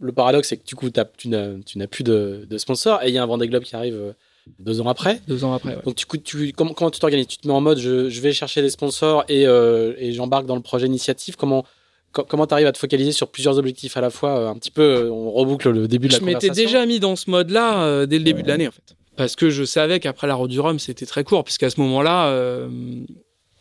Le 0.00 0.12
paradoxe, 0.12 0.48
c'est 0.48 0.58
que 0.58 0.66
du 0.66 0.74
coup, 0.74 0.90
t'as- 0.90 1.06
tu 1.06 1.28
n'as 1.28 1.58
tu 1.64 1.78
n'as 1.78 1.86
plus 1.86 2.04
de, 2.04 2.46
de 2.48 2.58
sponsor 2.58 3.02
et 3.02 3.08
il 3.08 3.14
y 3.14 3.18
a 3.18 3.22
un 3.22 3.26
Vendée 3.26 3.48
Globe 3.48 3.62
qui 3.62 3.74
arrive 3.74 3.94
euh, 3.94 4.12
deux 4.58 4.80
ans 4.80 4.88
après. 4.88 5.20
Deux 5.28 5.44
ans 5.44 5.52
après, 5.54 5.76
ouais. 5.76 5.82
Donc 5.84 6.04
coup, 6.04 6.16
tu, 6.16 6.52
comment, 6.52 6.72
comment 6.74 6.90
tu 6.90 6.98
t'organises? 7.00 7.26
Tu 7.28 7.36
te 7.38 7.46
mets 7.48 7.54
en 7.54 7.60
mode, 7.60 7.78
je, 7.78 8.08
je 8.08 8.20
vais 8.20 8.32
chercher 8.32 8.62
des 8.62 8.70
sponsors 8.70 9.24
et, 9.28 9.46
euh, 9.46 9.94
et 9.98 10.12
j'embarque 10.12 10.46
dans 10.46 10.56
le 10.56 10.62
projet 10.62 10.86
initiative. 10.86 11.36
Comment 11.36 11.64
co- 12.12 12.24
comment 12.24 12.46
tu 12.46 12.54
arrives 12.54 12.66
à 12.66 12.72
te 12.72 12.78
focaliser 12.78 13.12
sur 13.12 13.28
plusieurs 13.28 13.58
objectifs 13.58 13.96
à 13.96 14.00
la 14.00 14.10
fois 14.10 14.38
euh, 14.38 14.48
Un 14.48 14.54
petit 14.56 14.70
peu, 14.70 14.82
euh, 14.82 15.10
on 15.10 15.30
reboucle 15.30 15.70
le 15.70 15.86
début 15.88 16.08
de 16.08 16.12
la 16.14 16.18
je 16.18 16.24
m'étais 16.24 16.48
conversation. 16.48 16.64
déjà 16.64 16.86
mis 16.86 17.00
dans 17.00 17.16
ce 17.16 17.30
mode-là 17.30 17.82
euh, 17.84 18.06
dès 18.06 18.18
le 18.18 18.24
début 18.24 18.42
de 18.42 18.48
l'année, 18.48 18.68
en 18.68 18.72
fait. 18.72 18.96
Parce 19.16 19.36
que 19.36 19.50
je 19.50 19.64
savais 19.64 20.00
qu'après 20.00 20.26
la 20.26 20.34
route 20.34 20.50
du 20.50 20.60
Rhum, 20.60 20.78
c'était 20.78 21.06
très 21.06 21.24
court, 21.24 21.44
puisqu'à 21.44 21.68
ce 21.70 21.78
moment-là, 21.80 22.28
euh, 22.28 22.68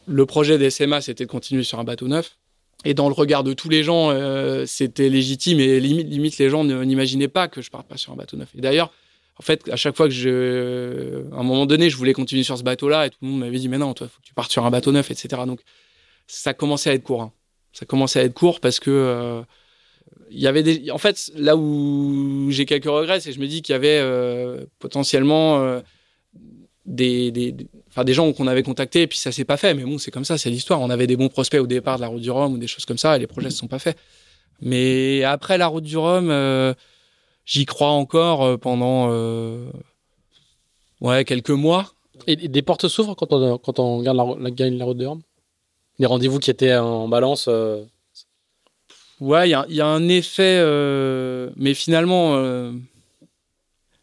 le 0.08 0.26
projet 0.26 0.58
des 0.58 0.70
SMA, 0.70 1.02
c'était 1.02 1.26
de 1.26 1.30
continuer 1.30 1.64
sur 1.64 1.80
un 1.80 1.84
bateau 1.84 2.08
neuf. 2.08 2.38
et 2.86 2.94
dans 2.94 3.10
le 3.10 3.14
regard 3.14 3.44
de 3.44 3.52
tous 3.54 3.68
les 3.70 3.84
gens, 3.84 4.10
c'était 4.66 5.10
légitime 5.10 5.60
et 5.60 5.80
limite, 5.82 6.08
limite 6.08 6.38
les 6.38 6.50
gens 6.50 6.64
n'imaginaient 6.64 7.28
pas 7.28 7.48
que 7.50 7.62
je 7.62 7.70
parte 7.70 7.88
pas 7.88 7.98
sur 7.98 8.14
un 8.14 8.16
bateau 8.16 8.38
neuf. 8.38 8.48
Et 8.58 8.62
d'ailleurs, 8.62 8.92
en 9.40 9.42
fait, 9.42 9.70
à 9.70 9.78
chaque 9.78 9.96
fois 9.96 10.08
que 10.08 10.14
je, 10.14 11.24
à 11.32 11.40
un 11.40 11.44
moment 11.44 11.66
donné, 11.66 11.90
je 11.90 11.96
voulais 11.96 12.14
continuer 12.14 12.44
sur 12.44 12.58
ce 12.58 12.64
bateau-là 12.64 13.06
et 13.06 13.10
tout 13.10 13.18
le 13.22 13.30
monde 13.30 13.40
m'avait 13.40 13.58
dit, 13.58 13.70
mais 13.70 13.78
non, 13.78 13.94
toi, 13.94 14.10
faut 14.10 14.20
que 14.20 14.28
tu 14.28 14.34
partes 14.34 14.52
sur 14.52 14.66
un 14.66 14.70
bateau 14.70 14.92
neuf, 14.92 15.10
etc. 15.12 15.44
Donc, 15.48 15.62
ça 16.28 16.54
commençait 16.54 16.90
à 16.90 16.94
être 16.94 17.04
court. 17.04 17.22
Hein. 17.22 17.32
Ça 17.72 17.86
commençait 17.86 18.20
à 18.20 18.24
être 18.24 18.34
court 18.34 18.60
parce 18.60 18.82
que, 18.82 18.92
euh, 18.92 19.42
il 20.30 20.40
y 20.40 20.48
avait 20.48 20.62
des, 20.62 20.92
en 20.92 20.98
fait, 20.98 21.32
là 21.36 21.56
où 21.56 22.48
j'ai 22.52 22.66
quelques 22.66 22.86
regrets, 22.86 23.22
c'est 23.22 23.30
que 23.30 23.36
je 23.36 23.40
me 23.40 23.48
dis 23.48 23.62
qu'il 23.62 23.72
y 23.72 23.76
avait 23.78 24.00
euh, 24.02 24.66
potentiellement 24.78 25.60
euh, 25.62 25.80
des, 26.86 27.32
des, 27.32 27.56
enfin 27.88 28.04
des 28.04 28.14
gens 28.14 28.32
qu'on 28.34 28.48
avait 28.48 28.64
contactés 28.64 29.04
et 29.04 29.08
puis 29.08 29.20
ça 29.20 29.32
s'est 29.32 29.46
pas 29.46 29.58
fait. 29.58 29.74
Mais 29.74 29.84
bon, 29.84 29.98
c'est 30.00 30.12
comme 30.12 30.26
ça, 30.26 30.38
c'est 30.38 30.50
l'histoire. 30.50 30.82
On 30.82 30.90
avait 30.90 31.08
des 31.08 31.16
bons 31.16 31.30
prospects 31.30 31.62
au 31.62 31.68
départ 31.68 31.96
de 31.96 32.02
la 32.02 32.08
route 32.10 32.22
du 32.22 32.30
Rhum 32.30 32.54
ou 32.54 32.58
des 32.58 32.68
choses 32.68 32.86
comme 32.86 32.98
ça 32.98 33.16
et 33.16 33.20
les 33.20 33.28
projets 33.28 33.52
se 33.52 33.58
sont 33.58 33.68
pas 33.68 33.80
faits. 33.80 33.98
Mais 34.62 35.24
après 35.24 35.58
la 35.58 35.68
route 35.68 35.86
du 35.86 35.96
Rhum, 35.96 36.30
j'y 37.50 37.66
crois 37.66 37.90
encore 37.90 38.60
pendant 38.60 39.10
ouais 41.02 41.26
quelques 41.26 41.50
mois. 41.50 41.94
Et 42.28 42.36
des 42.36 42.62
portes 42.62 42.88
s'ouvrent 42.88 43.16
quand 43.16 43.32
on, 43.32 43.58
quand 43.58 43.80
on 43.80 44.02
gagne 44.02 44.18
la, 44.18 44.52
gagne 44.52 44.78
la 44.78 44.86
route 44.86 44.98
du 44.98 45.08
Rhum 45.08 45.22
Les 46.00 46.06
rendez-vous 46.06 46.40
qui 46.40 46.52
étaient 46.52 46.76
en 46.76 47.08
balance 47.08 47.50
Ouais, 49.20 49.50
il 49.50 49.66
y, 49.70 49.76
y 49.76 49.82
a, 49.82 49.88
un 49.88 50.08
effet, 50.08 50.60
euh, 50.62 51.50
mais 51.58 51.74
finalement, 51.74 52.36
euh, 52.36 52.72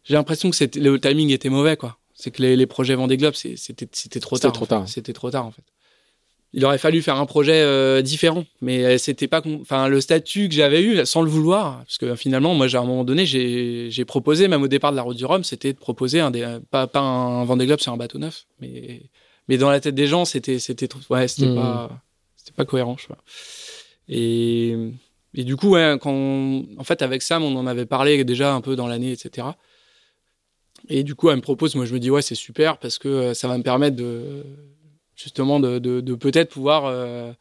j'ai 0.05 0.15
l'impression 0.15 0.51
que 0.51 0.79
le 0.79 1.01
timing 1.01 1.31
était 1.31 1.49
mauvais, 1.49 1.77
quoi. 1.77 1.99
C'est 2.13 2.31
que 2.31 2.43
les, 2.43 2.57
les, 2.57 2.67
projets 2.67 2.95
Vendée 2.95 3.17
Globe, 3.17 3.35
c'était 3.35 4.21
trop 4.21 4.39
tard. 4.39 4.53
Trop 4.53 4.67
tard. 4.67 4.89
C'était 4.89 5.13
trop 5.13 5.31
tard, 5.31 5.47
en 5.47 5.51
fait. 5.51 5.63
Il 6.57 6.65
aurait 6.65 6.79
fallu 6.79 7.03
faire 7.03 7.17
un 7.17 7.27
projet 7.27 7.61
euh, 7.61 8.03
différent, 8.03 8.45
mais 8.61 8.99
c'était 8.99 9.29
pas, 9.29 9.43
enfin, 9.61 9.87
le 9.87 10.01
statut 10.01 10.49
que 10.49 10.55
j'avais 10.55 10.83
eu, 10.83 11.07
sans 11.07 11.23
le 11.23 11.29
vouloir, 11.29 11.85
parce 11.85 11.99
que 11.99 12.17
finalement, 12.17 12.55
moi, 12.55 12.67
à 12.75 12.79
un 12.79 12.85
moment 12.85 13.05
donné, 13.05 13.27
j'ai 13.27 14.05
proposé, 14.05 14.49
même 14.49 14.63
au 14.63 14.69
départ 14.69 14.91
de 14.91 14.97
la 14.97 15.03
route 15.03 15.17
du 15.17 15.25
Rhum, 15.25 15.45
c'était 15.45 15.73
de 15.73 15.79
proposer 15.79 16.19
un 16.19 16.31
des, 16.31 16.59
pas, 16.71 16.89
pas 16.89 17.01
un 17.01 17.45
Vendée 17.45 17.67
Globe 17.67 17.81
sur 17.81 17.93
un 17.93 17.97
bateau 17.97 18.19
neuf, 18.19 18.47
mais, 18.61 19.03
mais 19.49 19.59
dans 19.59 19.71
la 19.71 19.81
tête 19.81 19.95
des 19.95 20.09
gens, 20.09 20.25
c'était, 20.25 20.59
c'était, 20.59 20.89
ouais, 21.11 21.29
c'était 21.29 21.51
mmh. 21.51 21.55
pas, 21.55 22.03
c'était 22.37 22.57
pas 22.57 22.65
cohérent, 22.65 22.97
je 22.99 23.07
vois. 23.07 23.19
Et 24.09 24.75
et 25.37 25.45
du 25.45 25.57
coup, 25.57 25.71
ouais, 25.71 25.99
quand 26.01 26.65
en 26.79 26.85
fait, 26.85 27.03
avec 27.03 27.23
Sam, 27.23 27.45
on 27.45 27.55
en 27.57 27.67
avait 27.67 27.85
parlé 27.85 28.25
déjà 28.25 28.55
un 28.55 28.63
peu 28.63 28.75
dans 28.75 28.87
l'année, 28.87 29.13
etc. 29.13 29.49
Et 30.89 31.05
du 31.05 31.15
coup, 31.15 31.29
elle 31.29 31.37
me 31.37 31.43
propose, 31.43 31.75
moi 31.75 31.85
je 31.85 31.93
me 31.93 32.01
dis, 32.01 32.11
ouais, 32.11 32.23
c'est 32.23 32.35
super 32.35 32.79
parce 32.79 32.99
que 32.99 33.09
euh, 33.09 33.35
ça 33.35 33.47
va 33.47 33.59
me 33.59 33.63
permettre 33.63 33.97
de, 33.97 34.45
justement, 35.17 35.61
de, 35.61 36.15
peut-être 36.15 36.51
pouvoir. 36.51 36.85
Euh, 36.87 37.33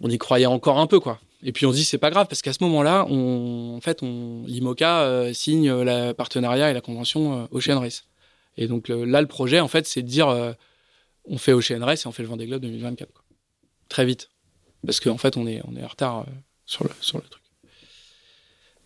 on 0.00 0.10
y 0.10 0.18
croyait 0.18 0.46
encore 0.46 0.78
un 0.78 0.86
peu, 0.86 1.00
quoi. 1.00 1.20
Et 1.42 1.52
puis 1.52 1.66
on 1.66 1.72
se 1.72 1.76
dit, 1.76 1.84
c'est 1.84 1.98
pas 1.98 2.10
grave 2.10 2.26
parce 2.26 2.40
qu'à 2.40 2.54
ce 2.54 2.62
moment-là, 2.64 3.06
en 3.06 3.80
fait, 3.80 4.02
on, 4.02 4.44
l'IMOCA 4.46 5.02
euh, 5.02 5.32
signe 5.34 5.70
la 5.70 6.14
partenariat 6.14 6.70
et 6.70 6.74
la 6.74 6.80
convention 6.80 7.48
Ocean 7.50 7.78
Race. 7.78 8.04
Et 8.56 8.66
donc 8.66 8.88
là, 8.88 9.20
le 9.20 9.26
projet, 9.26 9.60
en 9.60 9.68
fait, 9.68 9.86
c'est 9.86 10.02
de 10.02 10.08
dire, 10.08 10.54
on 11.26 11.38
fait 11.38 11.52
Ocean 11.52 11.84
Race 11.84 12.04
et 12.04 12.08
on 12.08 12.12
fait 12.12 12.22
le 12.22 12.28
Vendée 12.28 12.46
Globe 12.46 12.62
2024, 12.62 13.12
quoi. 13.12 13.24
Très 13.88 14.06
vite. 14.06 14.30
Parce 14.86 15.00
qu'en 15.00 15.12
en 15.12 15.18
fait, 15.18 15.36
on 15.36 15.46
est, 15.46 15.60
on 15.66 15.76
est 15.76 15.84
en 15.84 15.88
retard 15.88 16.24
sur 16.64 16.84
le, 16.84 16.90
le 16.90 17.28
truc. 17.28 17.44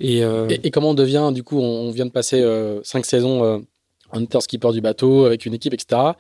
Euh, 0.02 0.48
et, 0.62 0.70
comment 0.70 0.90
on 0.90 0.94
devient, 0.94 1.30
du 1.34 1.42
coup, 1.42 1.58
on, 1.58 1.90
vient 1.90 2.06
de 2.06 2.10
passer 2.10 2.40
euh, 2.40 2.80
cinq 2.84 3.04
saisons 3.04 3.44
euh, 3.44 3.58
en 4.10 4.40
skipper 4.40 4.72
du 4.72 4.80
bateau 4.80 5.24
avec 5.24 5.46
une 5.46 5.54
équipe, 5.54 5.74
etc. 5.74 6.12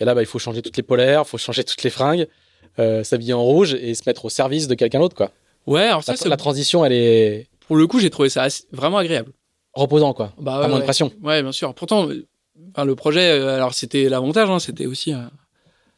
Et 0.00 0.04
là, 0.04 0.14
bah, 0.14 0.22
il 0.22 0.26
faut 0.26 0.38
changer 0.38 0.62
toutes 0.62 0.76
les 0.76 0.82
polaires, 0.82 1.22
il 1.26 1.28
faut 1.28 1.38
changer 1.38 1.62
toutes 1.64 1.82
les 1.82 1.90
fringues, 1.90 2.26
s'habiller 3.04 3.34
en 3.34 3.42
rouge 3.42 3.74
et 3.74 3.94
se 3.94 4.02
mettre 4.06 4.24
au 4.24 4.30
service 4.30 4.66
de 4.66 4.74
quelqu'un 4.74 5.00
d'autre, 5.00 5.16
quoi. 5.16 5.30
Ouais, 5.66 5.82
alors 5.82 6.02
ça, 6.02 6.14
la, 6.24 6.30
la 6.30 6.36
transition, 6.36 6.84
elle 6.84 6.92
est. 6.92 7.48
Pour 7.66 7.76
le 7.76 7.86
coup, 7.86 8.00
j'ai 8.00 8.10
trouvé 8.10 8.30
ça 8.30 8.48
vraiment 8.72 8.96
agréable. 8.96 9.32
Reposant, 9.74 10.14
quoi. 10.14 10.32
Bah, 10.38 10.58
pas 10.62 10.68
moins 10.68 10.78
de 10.78 10.84
pression. 10.84 11.12
Ouais, 11.22 11.42
bien 11.42 11.52
sûr. 11.52 11.74
Pourtant, 11.74 12.08
enfin, 12.70 12.84
le 12.84 12.94
projet, 12.96 13.30
alors 13.30 13.74
c'était 13.74 14.08
l'avantage, 14.08 14.48
hein, 14.48 14.58
c'était 14.58 14.86
aussi. 14.86 15.12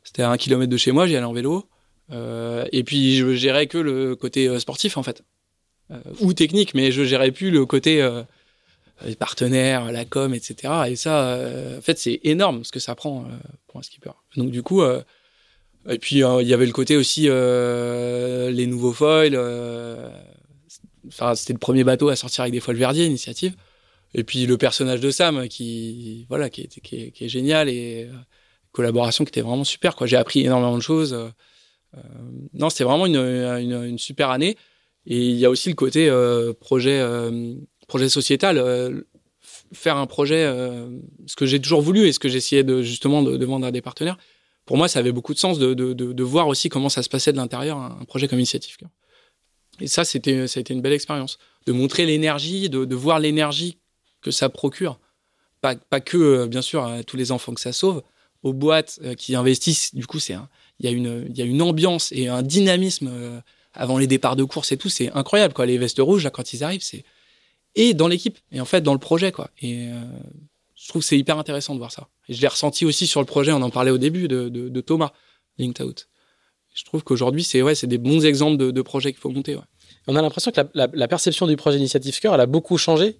c'était 0.02 0.22
à 0.22 0.30
un 0.30 0.36
kilomètre 0.36 0.70
de 0.70 0.76
chez 0.76 0.90
moi, 0.90 1.06
j'y 1.06 1.16
allais 1.16 1.24
en 1.24 1.32
vélo. 1.32 1.64
Euh, 2.10 2.66
et 2.72 2.84
puis 2.84 3.16
je 3.16 3.34
gérais 3.34 3.66
que 3.66 3.78
le 3.78 4.16
côté 4.16 4.48
euh, 4.48 4.58
sportif 4.58 4.96
en 4.96 5.02
fait, 5.02 5.22
euh, 5.90 5.98
ou 6.20 6.32
technique, 6.32 6.74
mais 6.74 6.92
je 6.92 7.04
gérais 7.04 7.30
plus 7.30 7.50
le 7.50 7.64
côté 7.64 8.06
les 9.04 9.16
partenaires, 9.16 9.90
la 9.92 10.04
com, 10.04 10.34
etc. 10.34 10.72
Et 10.88 10.96
ça, 10.96 11.38
en 11.78 11.80
fait, 11.80 11.98
c'est 11.98 12.20
énorme 12.24 12.64
ce 12.64 12.72
que 12.72 12.80
ça 12.80 12.94
prend 12.94 13.26
pour 13.66 13.80
un 13.80 13.82
skipper. 13.82 14.12
Donc 14.36 14.50
du 14.50 14.62
coup, 14.62 14.82
et 14.84 15.98
puis 15.98 16.16
il 16.16 16.48
y 16.48 16.54
avait 16.54 16.66
le 16.66 16.72
côté 16.72 16.96
aussi 16.96 17.22
les 17.22 18.66
nouveaux 18.66 18.92
foils. 18.92 19.36
Enfin, 21.08 21.34
c'était 21.34 21.52
le 21.52 21.58
premier 21.58 21.84
bateau 21.84 22.08
à 22.08 22.16
sortir 22.16 22.42
avec 22.42 22.52
des 22.52 22.60
foils 22.60 22.76
verdiers, 22.76 23.06
initiative. 23.06 23.54
Et 24.14 24.24
puis 24.24 24.46
le 24.46 24.58
personnage 24.58 25.00
de 25.00 25.10
Sam 25.10 25.48
qui, 25.48 26.26
voilà, 26.28 26.50
qui 26.50 26.62
est, 26.62 27.28
génial 27.28 27.68
et 27.68 28.08
collaboration 28.72 29.24
qui 29.24 29.30
était 29.30 29.42
vraiment 29.42 29.64
super. 29.64 29.96
J'ai 30.06 30.16
appris 30.16 30.40
énormément 30.40 30.76
de 30.76 30.82
choses. 30.82 31.16
Euh, 31.96 32.00
non, 32.54 32.70
c'était 32.70 32.84
vraiment 32.84 33.06
une, 33.06 33.98
super 33.98 34.30
année. 34.30 34.56
Et 35.06 35.18
il 35.18 35.36
y 35.36 35.44
a 35.44 35.50
aussi 35.50 35.68
le 35.68 35.74
côté 35.74 36.08
euh, 36.08 36.52
projet, 36.52 37.00
euh, 37.00 37.54
projet 37.92 38.08
sociétal 38.08 38.56
faire 39.72 39.96
un 39.96 40.06
projet, 40.06 40.44
ce 41.26 41.36
que 41.36 41.46
j'ai 41.46 41.60
toujours 41.60 41.82
voulu 41.82 42.06
et 42.06 42.12
ce 42.12 42.18
que 42.18 42.28
j'essayais 42.28 42.64
de 42.64 42.82
justement 42.82 43.22
de, 43.22 43.44
vendre 43.44 43.66
à 43.66 43.70
des 43.70 43.82
partenaires. 43.82 44.18
Pour 44.66 44.76
moi, 44.76 44.88
ça 44.88 44.98
avait 44.98 45.12
beaucoup 45.12 45.34
de 45.34 45.38
sens 45.38 45.58
de, 45.58 45.74
de, 45.74 45.92
de 45.92 46.22
voir 46.22 46.46
aussi 46.48 46.68
comment 46.68 46.88
ça 46.88 47.02
se 47.02 47.08
passait 47.08 47.32
de 47.32 47.36
l'intérieur, 47.36 47.78
un, 47.78 48.04
projet 48.04 48.28
comme 48.28 48.38
Initiative. 48.38 48.76
Et 49.80 49.88
ça, 49.88 50.04
c'était, 50.04 50.46
ça 50.46 50.58
a 50.58 50.60
été 50.60 50.72
une 50.72 50.82
belle 50.82 50.92
expérience, 50.92 51.38
de 51.66 51.72
montrer 51.72 52.06
l'énergie, 52.06 52.70
de, 52.70 52.94
voir 52.94 53.18
l'énergie 53.18 53.78
que 54.20 54.30
ça 54.30 54.48
procure. 54.48 55.00
Pas, 55.60 55.74
pas 55.74 56.00
que, 56.00 56.46
bien 56.46 56.62
sûr, 56.62 56.84
à 56.84 57.02
tous 57.02 57.16
les 57.16 57.32
enfants 57.32 57.54
que 57.54 57.60
ça 57.60 57.72
sauve, 57.72 58.02
aux 58.42 58.52
boîtes 58.52 59.00
qui 59.16 59.34
investissent. 59.34 59.94
Du 59.94 60.06
coup, 60.06 60.20
c'est 60.20 60.36
il 60.78 60.86
y 60.86 60.88
a 60.88 60.92
une, 60.92 61.26
y 61.34 61.42
a 61.42 61.44
une 61.44 61.62
ambiance 61.62 62.12
et 62.12 62.28
un 62.28 62.42
dynamisme 62.42 63.08
euh, 63.10 63.40
avant 63.72 63.98
les 63.98 64.06
départs 64.06 64.36
de 64.36 64.44
course 64.44 64.72
et 64.72 64.76
tout, 64.76 64.88
c'est 64.88 65.10
incroyable 65.12 65.54
quoi. 65.54 65.64
Les 65.64 65.78
vestes 65.78 66.00
rouges 66.00 66.28
quand 66.32 66.52
ils 66.52 66.64
arrivent, 66.64 66.82
c'est 66.82 67.04
et 67.74 67.94
dans 67.94 68.08
l'équipe 68.08 68.38
et 68.50 68.60
en 68.60 68.64
fait 68.64 68.80
dans 68.80 68.92
le 68.92 68.98
projet 68.98 69.32
quoi. 69.32 69.50
Et 69.60 69.88
euh, 69.88 70.00
je 70.74 70.88
trouve 70.88 71.02
que 71.02 71.08
c'est 71.08 71.18
hyper 71.18 71.38
intéressant 71.38 71.74
de 71.74 71.78
voir 71.78 71.92
ça. 71.92 72.08
Et 72.28 72.34
je 72.34 72.40
l'ai 72.40 72.48
ressenti 72.48 72.84
aussi 72.84 73.06
sur 73.06 73.20
le 73.20 73.26
projet, 73.26 73.52
on 73.52 73.62
en 73.62 73.70
parlait 73.70 73.90
au 73.90 73.98
début 73.98 74.28
de, 74.28 74.48
de, 74.48 74.80
Thomas 74.80 75.12
Linked 75.58 75.84
Out. 75.84 76.08
Je 76.74 76.84
trouve 76.84 77.02
qu'aujourd'hui 77.04 77.44
c'est 77.44 77.62
ouais, 77.62 77.74
c'est 77.74 77.86
des 77.86 77.98
bons 77.98 78.24
exemples 78.24 78.56
de, 78.56 78.70
de 78.70 78.82
projets 78.82 79.12
qu'il 79.12 79.20
faut 79.20 79.30
monter. 79.30 79.54
Ouais. 79.54 79.62
On 80.06 80.16
a 80.16 80.22
l'impression 80.22 80.50
que 80.50 80.60
la, 80.74 81.08
perception 81.08 81.46
du 81.46 81.56
projet 81.56 81.78
Initiative 81.78 82.18
Cœur, 82.20 82.34
elle 82.34 82.40
a 82.40 82.46
beaucoup 82.46 82.78
changé. 82.78 83.18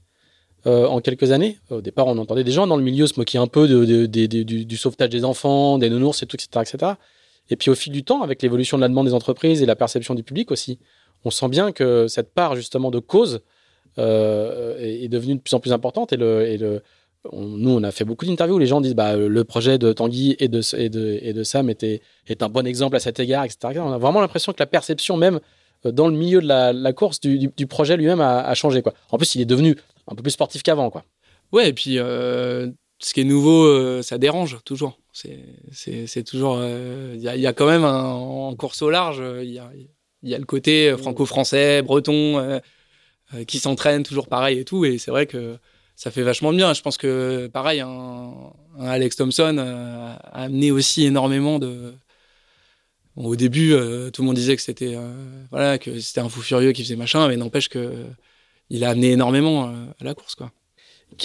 Euh, 0.65 0.87
en 0.87 1.01
quelques 1.01 1.33
années. 1.33 1.59
Au 1.71 1.81
départ, 1.81 2.07
on 2.07 2.17
entendait 2.19 2.45
des 2.45 2.53
gens 2.53 2.69
dans 2.69 2.77
le 2.77 2.85
milieu 2.85 3.09
se 3.09 3.19
moquer 3.19 3.37
un 3.37 3.49
peu 3.49 3.67
de, 3.67 4.07
du, 4.07 4.45
du, 4.45 4.77
sauvetage 4.77 5.09
des 5.09 5.25
enfants, 5.25 5.77
des 5.77 5.91
nounours 5.91 6.23
et 6.23 6.27
tout, 6.27 6.37
etc., 6.37 6.51
etc. 6.61 6.93
Et 7.51 7.57
puis 7.57 7.69
au 7.69 7.75
fil 7.75 7.93
du 7.93 8.05
temps, 8.05 8.23
avec 8.23 8.43
l'évolution 8.43 8.77
de 8.77 8.83
la 8.83 8.89
demande 8.89 9.07
des 9.07 9.15
entreprises 9.15 9.61
et 9.61 9.67
la 9.67 9.75
perception 9.75 10.15
du 10.15 10.23
public 10.23 10.53
aussi, 10.53 10.79
on 11.25 11.31
sent 11.31 11.49
bien 11.49 11.73
que 11.73 12.07
cette 12.07 12.33
part 12.33 12.55
justement 12.55 12.93
de 12.93 13.01
cause 13.01 13.41
euh, 13.99 14.77
est, 14.79 15.09
devenue 15.09 15.37
de 15.37 15.41
plus 15.41 15.55
en 15.55 15.61
plus 15.61 15.73
importante. 15.73 16.13
Et, 16.13 16.17
le, 16.17 16.47
et 16.47 16.59
le, 16.59 16.83
nous, 17.33 17.71
on 17.71 17.83
a 17.83 17.91
fait 17.91 18.05
beaucoup 18.05 18.27
d'interviews 18.27 18.57
où 18.57 18.59
les 18.59 18.67
gens 18.67 18.81
disent 18.81 18.95
bah, 18.95 19.17
le 19.17 19.45
projet 19.45 19.79
de 19.79 19.93
Tanguy 19.93 20.37
et 20.39 20.49
de, 20.49 20.61
et 20.77 20.89
de, 20.89 21.19
et 21.23 21.33
de 21.33 21.43
Sam 21.43 21.71
était, 21.71 22.03
est 22.27 22.43
un 22.43 22.49
bon 22.49 22.67
exemple 22.67 22.97
à 22.97 23.01
cet 23.01 23.21
égard, 23.21 23.45
etc. 23.45 23.81
On 23.81 23.93
a 23.93 23.99
vraiment 23.99 24.21
l'impression 24.21 24.53
que 24.53 24.61
la 24.61 24.67
perception 24.67 25.17
même 25.17 25.41
euh, 25.87 25.93
dans 25.93 26.09
le 26.09 26.17
milieu 26.17 26.41
de 26.41 26.47
la, 26.47 26.93
course 26.93 27.21
du, 27.21 27.67
projet 27.67 27.97
lui-même 27.97 28.21
a, 28.21 28.55
changé. 28.55 28.83
Quoi. 28.83 28.95
En 29.11 29.19
plus, 29.19 29.35
il 29.35 29.41
est 29.41 29.47
devenu 29.47 29.77
un 30.09 30.15
peu 30.15 30.23
plus 30.23 30.33
sportif 30.33 30.63
qu'avant. 30.63 30.91
Quoi. 30.91 31.05
Ouais, 31.53 31.69
et 31.69 31.73
puis 31.73 31.99
euh, 31.99 32.69
ce 32.99 33.13
qui 33.15 33.21
est 33.21 33.25
nouveau, 33.25 33.65
euh, 33.65 34.03
ça 34.03 34.19
dérange 34.19 34.59
toujours. 34.65 34.99
C'est 35.13 36.25
toujours. 36.25 36.57
Il 36.57 36.63
euh, 36.63 37.17
y, 37.17 37.47
a, 37.47 37.53
quand 37.53 37.67
même 37.67 37.85
en 37.85 38.55
course 38.57 38.83
au 38.83 38.91
large, 38.91 39.23
il 39.43 39.51
y 39.51 40.35
a, 40.35 40.39
le 40.39 40.45
côté 40.45 40.95
franco-français, 40.97 41.83
breton, 41.83 42.61
qui 43.47 43.59
s'entraîne 43.59 44.03
toujours 44.03 44.29
pareil 44.29 44.59
et 44.59 44.65
tout. 44.65 44.85
Et 44.85 44.99
c'est 44.99 45.11
vrai 45.11 45.27
que 45.27 45.57
ça 45.97 46.11
fait 46.11 46.23
vachement 46.23 46.53
bien. 46.53 46.75
Je 46.75 46.83
pense 46.83 46.97
que, 46.97 47.49
pareil, 47.53 47.81
un, 47.81 48.33
un 48.79 48.87
Alex 48.87 49.17
Thompson 49.17 49.59
a 49.59 50.15
amené 50.33 50.71
aussi 50.71 51.05
énormément 51.05 51.59
de. 51.59 51.95
Bon, 53.17 53.27
au 53.27 53.37
début, 53.37 53.71
tout 54.13 54.23
le 54.23 54.27
monde 54.27 54.37
disait 54.37 54.57
que 54.57 54.63
c'était 54.63 54.97
voilà 55.51 55.79
que 55.79 56.01
c'était 56.01 56.21
un 56.21 56.29
fou 56.29 56.41
furieux 56.41 56.73
qui 56.73 56.83
faisait 56.83 56.97
machin, 56.97 57.29
mais 57.29 57.37
n'empêche 57.37 57.69
que 57.69 57.93
il 58.71 58.85
a 58.85 58.91
amené 58.91 59.13
énormément 59.13 59.67
à 59.67 60.05
la 60.05 60.15
course, 60.15 60.35
quoi. 60.35 60.51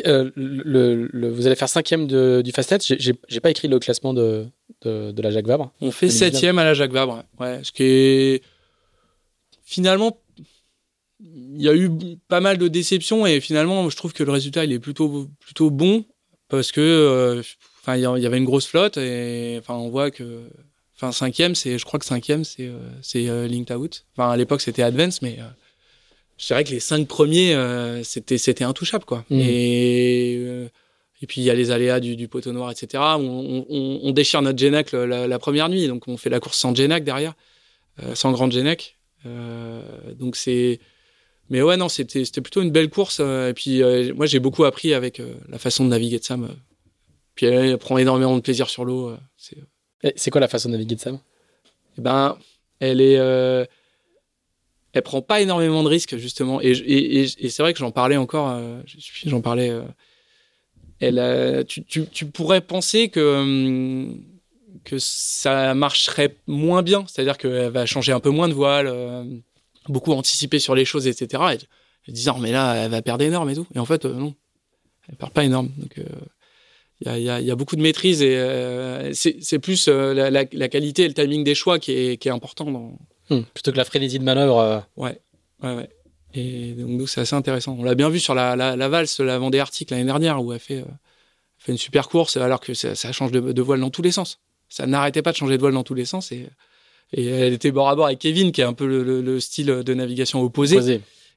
Euh, 0.05 0.31
le, 0.35 1.07
le, 1.11 1.29
vous 1.29 1.47
allez 1.47 1.55
faire 1.55 1.69
cinquième 1.69 2.07
de, 2.07 2.41
du 2.43 2.51
Fastnet. 2.51 2.79
J'ai 2.81 3.39
pas 3.39 3.49
écrit 3.49 3.67
le 3.67 3.79
classement 3.79 4.13
de, 4.13 4.47
de, 4.81 5.11
de, 5.11 5.21
la 5.21 5.31
Jacques 5.31 5.47
Vabre. 5.47 5.71
On 5.81 5.91
fait 5.91 6.09
septième 6.09 6.59
à 6.59 6.63
la 6.63 6.73
Jacques 6.73 6.91
Vabre. 6.91 7.23
Ouais. 7.39 7.61
Ce 7.63 7.71
qui 7.71 7.84
est 7.84 8.43
finalement, 9.63 10.19
il 11.19 11.61
y 11.61 11.69
a 11.69 11.76
eu 11.76 11.89
pas 12.27 12.41
mal 12.41 12.57
de 12.57 12.68
déceptions 12.68 13.26
et 13.26 13.39
finalement, 13.39 13.89
je 13.89 13.95
trouve 13.95 14.14
que 14.14 14.23
le 14.23 14.31
résultat 14.31 14.65
il 14.65 14.72
est 14.72 14.80
plutôt 14.80 15.27
plutôt 15.39 15.72
bon 15.72 16.06
parce 16.49 16.72
que, 16.72 16.81
euh, 16.81 17.41
enfin, 17.81 17.95
il 17.95 18.22
y 18.22 18.26
avait 18.26 18.38
une 18.38 18.45
grosse 18.45 18.68
flotte 18.68 18.98
et 18.98 19.57
enfin, 19.60 19.76
on 19.76 19.89
voit 19.89 20.11
que 20.11 20.44
Enfin, 20.99 21.11
cinquième, 21.11 21.53
c'est, 21.53 21.77
je 21.77 21.85
crois 21.85 21.99
que 21.99 22.06
cinquième, 22.07 22.44
c'est 22.44 22.65
euh, 22.65 22.80
c'est 23.03 23.30
euh, 23.30 23.48
Linked 23.48 23.72
Out. 23.77 24.06
Enfin, 24.15 24.31
à 24.31 24.35
l'époque, 24.35 24.61
c'était 24.61 24.81
Advance, 24.81 25.22
mais 25.22 25.38
je 26.38 26.48
dirais 26.48 26.64
que 26.64 26.69
les 26.69 26.80
cinq 26.80 27.07
premiers, 27.07 27.56
euh, 27.56 28.03
c'était 28.03 28.38
c'était 28.38 28.64
intouchable, 28.64 29.06
quoi. 29.06 29.26
Mhm. 29.30 29.39
Et 29.41 30.38
euh, 30.39 30.69
et 31.22 31.27
puis 31.27 31.41
il 31.41 31.44
y 31.44 31.49
a 31.49 31.56
les 31.56 31.72
aléas 31.72 31.99
du, 31.99 32.15
du 32.15 32.27
poteau 32.27 32.52
noir, 32.52 32.69
etc. 32.69 33.03
On, 33.18 33.65
on, 33.68 33.99
on 34.03 34.11
déchire 34.11 34.41
notre 34.44 34.60
Genac 34.60 34.91
la, 34.91 35.27
la 35.27 35.39
première 35.39 35.68
nuit, 35.68 35.88
donc 35.88 36.07
on 36.07 36.15
fait 36.15 36.30
la 36.30 36.39
course 36.39 36.60
sans 36.60 36.76
Genac 36.76 37.03
derrière, 37.03 37.34
euh, 38.03 38.14
sans 38.14 38.31
grande 38.31 38.52
Genac. 38.52 38.98
Donc 40.15 40.38
c'est, 40.38 40.80
mais 41.49 41.61
ouais 41.61 41.78
non, 41.78 41.90
c'était 41.90 42.24
plutôt 42.41 42.61
une 42.61 42.72
belle 42.72 42.90
course. 42.90 43.19
euh, 43.22 43.49
et 43.49 43.53
puis 43.53 43.82
euh, 43.84 44.14
moi 44.14 44.26
j'ai 44.26 44.40
beaucoup 44.40 44.65
appris 44.65 44.94
avec 44.94 45.19
euh, 45.19 45.36
la 45.49 45.60
façon 45.60 45.86
de 45.86 45.90
naviguer 45.90 46.19
de 46.19 46.24
Sam. 46.24 46.49
Puis 47.36 47.45
elle, 47.45 47.78
prend 47.78 47.98
énormément 47.98 48.36
de 48.36 48.41
plaisir 48.41 48.69
sur 48.69 48.84
l'eau. 48.86 49.15
c'est 50.15 50.32
quoi 50.32 50.41
la 50.41 50.48
façon 50.48 50.69
de 50.69 50.74
naviguer 50.74 50.95
de 50.95 50.99
Sam? 51.02 51.19
Eh 51.98 52.02
ben, 52.02 52.38
elle 52.80 53.02
est, 53.02 53.18
euh, 53.18 53.65
elle 54.94 55.02
prend 55.03 55.22
pas 55.22 55.41
énormément 55.41 55.84
de 55.84 55.90
risques 55.90 56.18
justement. 56.18 56.61
Et, 56.61 56.74
je- 56.74 56.84
et, 56.84 57.22
et- 57.24 57.45
et 57.45 57.49
c'est 57.49 57.61
vrai 57.64 57.74
que 57.74 57.80
j'en 57.80 57.91
parlais 57.91 58.18
encore, 58.18 58.49
euh, 58.49 58.82
je- 58.86 59.30
j'en 59.30 59.41
parlais. 59.41 59.69
euh, 59.69 59.84
elle, 60.99 61.65
tu, 61.68 61.84
tu, 61.84 62.06
tu 62.07 62.26
pourrais 62.26 62.61
penser 62.61 63.10
que 63.10 63.19
hum, 63.41 64.24
que 64.84 64.98
ça 64.99 65.74
marcherait 65.74 66.36
moins 66.48 66.82
bien, 66.82 67.06
c'est-à-dire 67.07 67.38
qu'elle 67.38 67.69
va 67.72 67.86
changer 67.86 68.11
un 68.11 68.19
peu 68.19 68.30
moins 68.30 68.48
de 68.48 68.53
voile, 68.53 68.88
beaucoup 69.91 70.11
anticiper 70.14 70.59
sur 70.59 70.76
les 70.76 70.85
choses, 70.85 71.07
etc. 71.07 71.43
Et 71.53 71.57
je 72.03 72.11
disais, 72.11 72.31
oh, 72.34 72.39
mais 72.39 72.51
là, 72.51 72.76
elle 72.76 72.91
va 72.91 73.01
perdre 73.01 73.23
énorme 73.23 73.49
et 73.49 73.55
tout. 73.55 73.68
Et 73.76 73.80
en 73.80 73.85
fait, 73.85 74.05
euh, 74.05 74.14
non, 74.14 74.34
elle 75.09 75.15
perd 75.15 75.31
pas 75.31 75.43
énorme. 75.43 75.69
Donc, 75.77 75.97
euh, 75.97 76.03
il 77.01 77.07
y, 77.07 77.09
a, 77.11 77.18
il 77.19 77.23
y 77.23 77.30
a- 77.30 77.39
il 77.41 77.45
y 77.47 77.51
a 77.51 77.55
beaucoup 77.55 77.76
de 77.76 77.81
maîtrise 77.81 78.22
et 78.23 78.35
euh, 78.38 79.11
c'est 79.14 79.59
plus 79.59 79.88
euh, 79.88 80.14
la, 80.14 80.31
la- 80.31 80.45
la 80.51 80.68
qualité 80.69 81.03
et 81.03 81.07
le 81.07 81.14
timing 81.14 81.43
des 81.43 81.53
choix 81.55 81.77
qui 81.80 81.91
est, 81.91 82.18
qui 82.18 82.27
est 82.27 82.31
important. 82.31 82.72
Dans... 82.72 82.97
Hmm, 83.30 83.41
Plutôt 83.53 83.72
que 83.72 83.77
la 83.77 83.85
frénésie 83.85 84.18
de 84.19 84.23
manœuvre. 84.23 84.57
euh, 84.59 84.80
Ouais, 84.95 85.19
ouais, 85.64 85.76
ouais. 85.76 85.89
Et 86.34 86.72
donc, 86.73 87.07
c'est 87.09 87.22
assez 87.22 87.35
intéressant. 87.35 87.76
On 87.80 87.84
l'a 87.84 87.95
bien 87.95 88.09
vu 88.09 88.19
sur 88.19 88.34
la, 88.35 88.55
la, 88.55 88.76
la 88.76 88.89
valse, 88.89 89.19
la 89.19 89.38
Vendée 89.39 89.59
Arctique 89.59 89.91
l'année 89.91 90.05
dernière, 90.05 90.43
où 90.43 90.53
elle 90.53 90.59
fait, 90.59 90.77
euh, 90.80 90.85
elle 90.88 91.64
fait 91.65 91.72
une 91.72 91.77
super 91.77 92.09
course, 92.09 92.35
alors 92.38 92.59
que 92.59 92.73
ça, 92.73 92.95
ça 92.95 93.11
change 93.11 93.31
de, 93.31 93.39
de 93.39 93.61
voile 93.61 93.80
dans 93.80 93.89
tous 93.89 94.01
les 94.01 94.11
sens. 94.11 94.39
Ça 94.69 94.85
n'arrêtait 94.88 95.22
pas 95.22 95.31
de 95.31 95.38
changer 95.38 95.55
de 95.55 95.61
voile 95.61 95.73
dans 95.73 95.84
tous 95.84 95.93
les 95.93 96.05
sens. 96.05 96.31
Et, 96.31 96.47
et 97.13 97.25
elle 97.25 97.53
était 97.53 97.71
bord 97.71 97.89
à 97.89 97.95
bord 97.95 98.05
avec 98.07 98.19
Kevin, 98.19 98.51
qui 98.51 98.61
est 98.61 98.65
un 98.65 98.73
peu 98.73 98.85
le, 98.88 99.03
le- 99.03 99.21
le 99.21 99.39
style 99.39 99.67
de 99.67 99.93
navigation 99.93 100.41
opposé, 100.41 100.75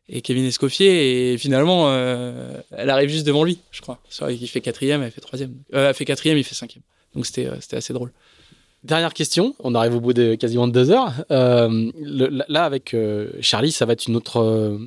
et 0.08 0.20
Kevin 0.22 0.44
Escoffier. 0.44 1.32
Et 1.32 1.38
finalement, 1.38 1.84
euh, 1.90 2.60
elle 2.72 2.90
arrive 2.90 3.08
juste 3.10 3.26
devant 3.26 3.44
lui, 3.44 3.58
je 3.70 3.80
crois. 3.80 4.00
Vrai 4.20 4.36
qu'il 4.36 4.48
fait 4.48 4.60
quatrième, 4.60 5.02
elle 5.02 5.10
fait 5.12 5.20
troisième. 5.20 5.54
Euh, 5.74 5.88
elle 5.88 5.94
fait 5.94 6.04
quatrième, 6.04 6.36
il 6.38 6.44
fait 6.44 6.54
cinquième. 6.54 6.82
Donc 7.14 7.26
c'était 7.26 7.46
euh, 7.46 7.56
c'était 7.60 7.76
assez 7.76 7.92
drôle. 7.92 8.12
Dernière 8.82 9.12
question, 9.12 9.54
on 9.60 9.74
arrive 9.74 9.94
au 9.94 10.00
bout 10.00 10.14
de 10.14 10.36
quasiment 10.36 10.66
de 10.66 10.72
deux 10.72 10.90
heures. 10.90 11.12
Euh, 11.30 11.90
le- 12.00 12.42
là, 12.48 12.64
avec 12.64 12.94
euh, 12.94 13.30
Charlie, 13.42 13.72
ça 13.72 13.84
va 13.84 13.92
être 13.92 14.06
une 14.08 14.16
autre. 14.16 14.38
euh, 14.38 14.78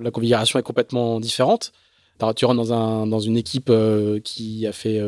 la 0.00 0.10
configuration 0.10 0.58
est 0.58 0.62
complètement 0.62 1.20
différente. 1.20 1.72
Alors, 2.20 2.34
tu 2.34 2.44
rentres 2.46 2.56
dans, 2.62 2.72
un, 2.72 3.06
dans 3.06 3.18
une 3.20 3.36
équipe 3.36 3.70
qui 4.24 4.66
a 4.66 4.72
fait 4.72 5.00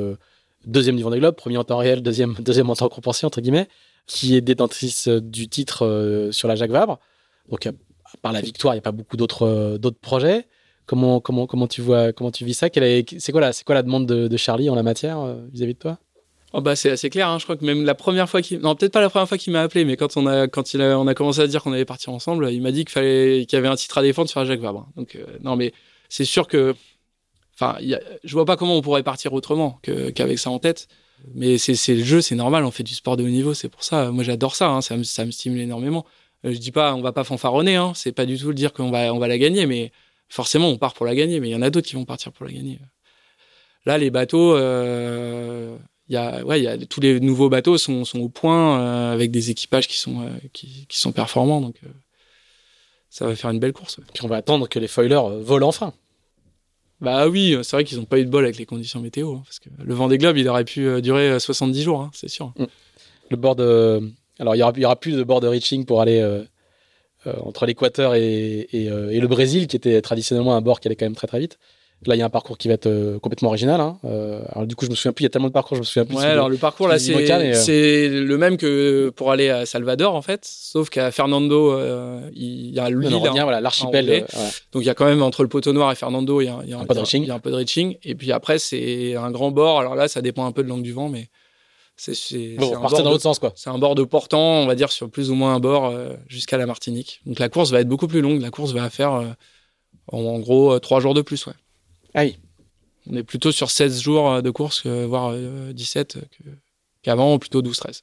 deuxième 0.66 0.96
du 0.96 1.02
Vendée 1.02 1.18
Globe, 1.18 1.34
premier 1.36 1.56
en 1.56 1.64
temps 1.64 1.78
réel, 1.78 2.02
deuxième, 2.02 2.34
deuxième 2.40 2.68
en 2.68 2.74
temps 2.74 2.88
compensé, 2.88 3.24
entre 3.24 3.40
guillemets, 3.40 3.68
qui 4.06 4.36
est 4.36 4.40
détentrice 4.40 5.08
euh, 5.08 5.20
du 5.20 5.48
titre 5.48 5.84
euh, 5.84 6.32
sur 6.32 6.48
la 6.48 6.54
Jacques 6.54 6.70
Vabre. 6.70 6.98
Donc, 7.50 7.66
à 7.66 7.70
à 7.70 8.16
part 8.22 8.32
la 8.32 8.40
victoire, 8.40 8.72
il 8.74 8.76
n'y 8.76 8.80
a 8.80 8.82
pas 8.82 8.92
beaucoup 8.92 9.16
d'autres 9.16 9.42
euh, 9.42 9.78
d'autres 9.78 9.98
projets. 9.98 10.46
Comment, 10.86 11.18
comment, 11.20 11.48
comment, 11.48 11.66
tu 11.66 11.80
vois, 11.82 12.12
comment 12.12 12.30
tu 12.30 12.44
vis 12.44 12.54
ça? 12.54 12.68
C'est 12.72 13.32
quoi, 13.32 13.40
la- 13.40 13.52
c'est 13.52 13.64
quoi 13.64 13.74
la 13.74 13.82
demande 13.82 14.06
de, 14.06 14.28
de 14.28 14.36
Charlie 14.36 14.70
en 14.70 14.76
la 14.76 14.84
matière 14.84 15.18
euh, 15.20 15.34
vis-à-vis 15.52 15.74
de 15.74 15.78
toi? 15.80 15.98
Oh 16.52 16.60
bah 16.60 16.76
c'est 16.76 16.90
assez 16.90 17.10
clair, 17.10 17.28
hein. 17.28 17.38
je 17.40 17.44
crois 17.44 17.56
que 17.56 17.64
même 17.64 17.84
la 17.84 17.96
première 17.96 18.30
fois 18.30 18.40
qu'il, 18.40 18.60
non 18.60 18.76
peut-être 18.76 18.92
pas 18.92 19.00
la 19.00 19.10
première 19.10 19.28
fois 19.28 19.36
qu'il 19.36 19.52
m'a 19.52 19.62
appelé, 19.62 19.84
mais 19.84 19.96
quand 19.96 20.16
on 20.16 20.26
a, 20.26 20.46
quand 20.46 20.72
il 20.72 20.80
a, 20.80 20.98
on 20.98 21.06
a 21.08 21.14
commencé 21.14 21.40
à 21.40 21.48
dire 21.48 21.62
qu'on 21.62 21.72
allait 21.72 21.84
partir 21.84 22.12
ensemble, 22.12 22.50
il 22.52 22.62
m'a 22.62 22.70
dit 22.70 22.84
qu'il 22.84 22.92
fallait, 22.92 23.44
qu'il 23.46 23.56
y 23.56 23.58
avait 23.58 23.68
un 23.68 23.74
titre 23.74 23.98
à 23.98 24.02
défendre 24.02 24.30
sur 24.30 24.38
la 24.38 24.46
Jacques 24.46 24.60
Vabre. 24.60 24.88
Donc 24.96 25.16
euh, 25.16 25.26
non 25.42 25.56
mais 25.56 25.72
c'est 26.08 26.24
sûr 26.24 26.46
que, 26.46 26.74
enfin, 27.54 27.76
y 27.80 27.94
a- 27.94 28.00
je 28.22 28.32
vois 28.32 28.44
pas 28.44 28.56
comment 28.56 28.76
on 28.76 28.80
pourrait 28.80 29.02
partir 29.02 29.32
autrement 29.32 29.80
qu'avec 29.82 30.38
ça 30.38 30.50
en 30.50 30.60
tête. 30.60 30.86
Mais 31.34 31.58
c'est, 31.58 31.94
le 31.94 32.04
jeu, 32.04 32.20
c'est 32.20 32.34
normal, 32.34 32.64
on 32.64 32.70
fait 32.70 32.82
du 32.82 32.94
sport 32.94 33.16
de 33.16 33.24
haut 33.24 33.28
niveau, 33.28 33.54
c'est 33.54 33.68
pour 33.68 33.84
ça. 33.84 34.10
Moi 34.10 34.24
j'adore 34.24 34.54
ça, 34.54 34.68
hein. 34.68 34.80
ça, 34.80 34.96
me, 34.96 35.00
me 35.00 35.30
stimule 35.30 35.60
énormément. 35.60 36.06
Euh, 36.44 36.52
je 36.52 36.58
dis 36.58 36.72
pas, 36.72 36.94
on 36.94 37.00
va 37.00 37.12
pas 37.12 37.24
fanfaronner, 37.24 37.76
hein. 37.76 37.92
c'est 37.94 38.12
pas 38.12 38.26
du 38.26 38.38
tout 38.38 38.48
le 38.48 38.54
dire 38.54 38.72
qu'on 38.72 38.90
va, 38.90 39.12
on 39.12 39.18
va 39.18 39.28
la 39.28 39.38
gagner, 39.38 39.66
mais 39.66 39.92
forcément 40.28 40.68
on 40.68 40.78
part 40.78 40.94
pour 40.94 41.06
la 41.06 41.14
gagner, 41.14 41.40
mais 41.40 41.48
il 41.48 41.52
y 41.52 41.56
en 41.56 41.62
a 41.62 41.70
d'autres 41.70 41.88
qui 41.88 41.94
vont 41.94 42.04
partir 42.04 42.32
pour 42.32 42.46
la 42.46 42.52
gagner. 42.52 42.78
Là 43.84 43.98
les 43.98 44.10
bateaux. 44.10 44.56
Euh, 44.56 45.76
y 46.08 46.16
a, 46.16 46.44
ouais, 46.44 46.60
y 46.60 46.68
a 46.68 46.78
tous 46.78 47.00
les 47.00 47.18
nouveaux 47.18 47.48
bateaux 47.48 47.78
sont, 47.78 48.04
au 48.14 48.28
point 48.28 48.80
euh, 48.80 49.12
avec 49.12 49.32
des 49.32 49.50
équipages 49.50 49.88
qui 49.88 49.98
sont, 49.98 50.30
qui, 50.52 50.86
sont 50.90 51.10
performants. 51.10 51.60
Donc, 51.60 51.80
ça 53.10 53.26
va 53.26 53.34
faire 53.34 53.50
une 53.50 53.58
belle 53.58 53.72
course. 53.72 53.98
Puis 54.14 54.24
on 54.24 54.28
va 54.28 54.36
attendre 54.36 54.68
que 54.68 54.78
les 54.78 54.86
foilers 54.86 55.40
volent 55.40 55.66
enfin. 55.66 55.94
Bah 57.00 57.28
oui, 57.28 57.54
euh, 57.54 57.62
c'est 57.62 57.76
vrai 57.76 57.84
qu'ils 57.84 57.98
n'ont 57.98 58.04
pas 58.04 58.18
eu 58.18 58.24
de 58.24 58.30
bol 58.30 58.44
avec 58.44 58.56
les 58.56 58.66
conditions 58.66 59.00
météo. 59.00 59.34
hein, 59.34 59.42
parce 59.44 59.58
que 59.58 59.68
le 59.82 59.94
vent 59.94 60.08
des 60.08 60.18
globes, 60.18 60.36
il 60.36 60.48
aurait 60.48 60.64
pu 60.64 60.86
euh, 60.86 61.00
durer 61.00 61.30
euh, 61.30 61.38
70 61.38 61.82
jours, 61.82 62.00
hein, 62.00 62.10
c'est 62.14 62.28
sûr. 62.28 62.52
Le 63.30 63.36
bord 63.36 63.56
de... 63.56 64.00
Alors, 64.38 64.54
il 64.54 64.58
y 64.58 64.84
aura, 64.84 64.96
plus 64.96 65.16
de 65.16 65.22
bord 65.22 65.40
de 65.40 65.48
reaching 65.48 65.84
pour 65.86 66.00
aller 66.00 66.20
euh, 66.20 66.42
euh, 67.26 67.32
entre 67.40 67.66
l'équateur 67.66 68.14
et, 68.14 68.68
euh, 68.74 69.10
et 69.10 69.20
le 69.20 69.26
Brésil, 69.26 69.66
qui 69.66 69.76
était 69.76 70.00
traditionnellement 70.02 70.54
un 70.54 70.60
bord 70.60 70.80
qui 70.80 70.88
allait 70.88 70.96
quand 70.96 71.06
même 71.06 71.16
très 71.16 71.26
très 71.26 71.40
vite. 71.40 71.58
Là, 72.04 72.14
il 72.14 72.18
y 72.18 72.22
a 72.22 72.26
un 72.26 72.30
parcours 72.30 72.58
qui 72.58 72.68
va 72.68 72.74
être 72.74 72.86
euh, 72.88 73.18
complètement 73.18 73.48
original. 73.48 73.80
hein. 73.80 73.98
Euh, 74.04 74.42
alors, 74.50 74.66
du 74.66 74.76
coup, 74.76 74.84
je 74.84 74.90
me 74.90 74.94
souviens 74.94 75.12
plus, 75.12 75.22
il 75.22 75.26
y 75.26 75.28
a 75.28 75.30
tellement 75.30 75.48
de 75.48 75.52
parcours, 75.52 75.76
je 75.76 75.80
me 75.80 75.84
souviens 75.86 76.04
plus. 76.04 76.14
Ouais, 76.16 76.24
alors 76.26 76.50
le 76.50 76.58
parcours 76.58 76.88
là, 76.88 76.98
c'est 76.98 77.14
euh, 77.52 77.54
c'est 77.54 78.08
le 78.10 78.36
même 78.38 78.58
que 78.58 79.08
pour 79.16 79.32
aller 79.32 79.48
à 79.48 79.64
Salvador 79.64 80.14
en 80.14 80.20
fait, 80.22 80.44
sauf 80.44 80.90
qu'à 80.90 81.10
Fernando, 81.10 81.74
il 82.34 82.74
y 82.74 82.78
a 82.78 82.90
l'île. 82.90 83.06
hein. 83.26 83.42
voilà, 83.42 83.60
l'archipel. 83.62 84.26
Donc 84.72 84.82
il 84.82 84.86
y 84.86 84.90
a 84.90 84.94
quand 84.94 85.06
même 85.06 85.22
entre 85.22 85.42
le 85.42 85.48
poteau 85.48 85.72
noir 85.72 85.90
et 85.90 85.94
Fernando, 85.94 86.40
il 86.42 86.44
y 86.44 86.48
a, 86.48 86.58
il 86.64 86.70
y 86.70 86.74
a 86.74 86.78
Un 86.78 86.84
peu 86.84 86.94
de 86.94 87.00
reaching. 87.00 87.22
il 87.24 87.28
y 87.28 87.30
a 87.30 87.34
un 87.34 87.38
peu 87.40 87.50
de 87.50 87.56
reaching. 87.56 87.96
Et 88.04 88.14
puis 88.14 88.30
après, 88.30 88.58
c'est 88.58 89.16
un 89.16 89.30
grand 89.30 89.50
bord. 89.50 89.80
Alors 89.80 89.94
là, 89.94 90.06
ça 90.06 90.20
dépend 90.20 90.44
un 90.44 90.52
peu 90.52 90.62
de 90.62 90.68
l'angle 90.68 90.82
du 90.82 90.92
vent, 90.92 91.08
mais 91.08 91.28
c'est 91.96 92.12
Bon, 92.58 92.76
un 92.76 92.80
bord 92.80 92.90
dans 92.90 92.98
de- 93.04 93.08
l'autre 93.08 93.22
sens, 93.22 93.38
quoi. 93.38 93.52
C'est 93.56 93.70
un 93.70 93.78
bord 93.78 93.94
de 93.94 94.04
portant, 94.04 94.60
on 94.60 94.66
va 94.66 94.74
dire, 94.74 94.92
sur 94.92 95.08
plus 95.08 95.30
ou 95.30 95.34
moins 95.34 95.54
un 95.54 95.60
bord 95.60 95.94
jusqu'à 96.28 96.58
la 96.58 96.66
Martinique. 96.66 97.20
Donc 97.24 97.38
la 97.38 97.48
course 97.48 97.70
va 97.70 97.80
être 97.80 97.88
beaucoup 97.88 98.06
plus 98.06 98.20
longue. 98.20 98.42
La 98.42 98.50
course 98.50 98.72
va 98.72 98.90
faire, 98.90 99.12
en, 99.12 100.18
en 100.20 100.38
gros, 100.40 100.78
trois 100.78 101.00
jours 101.00 101.14
de 101.14 101.22
plus. 101.22 101.46
Ouais. 101.46 101.54
Ah 102.16 102.22
oui. 102.24 102.36
On 103.08 103.14
est 103.16 103.22
plutôt 103.22 103.52
sur 103.52 103.70
16 103.70 104.00
jours 104.00 104.28
euh, 104.30 104.40
de 104.42 104.50
course, 104.50 104.84
voire 104.86 105.30
euh, 105.32 105.72
17 105.72 106.14
que- 106.14 106.48
qu'avant, 107.02 107.34
ou 107.34 107.38
plutôt 107.38 107.62
12-13. 107.62 108.02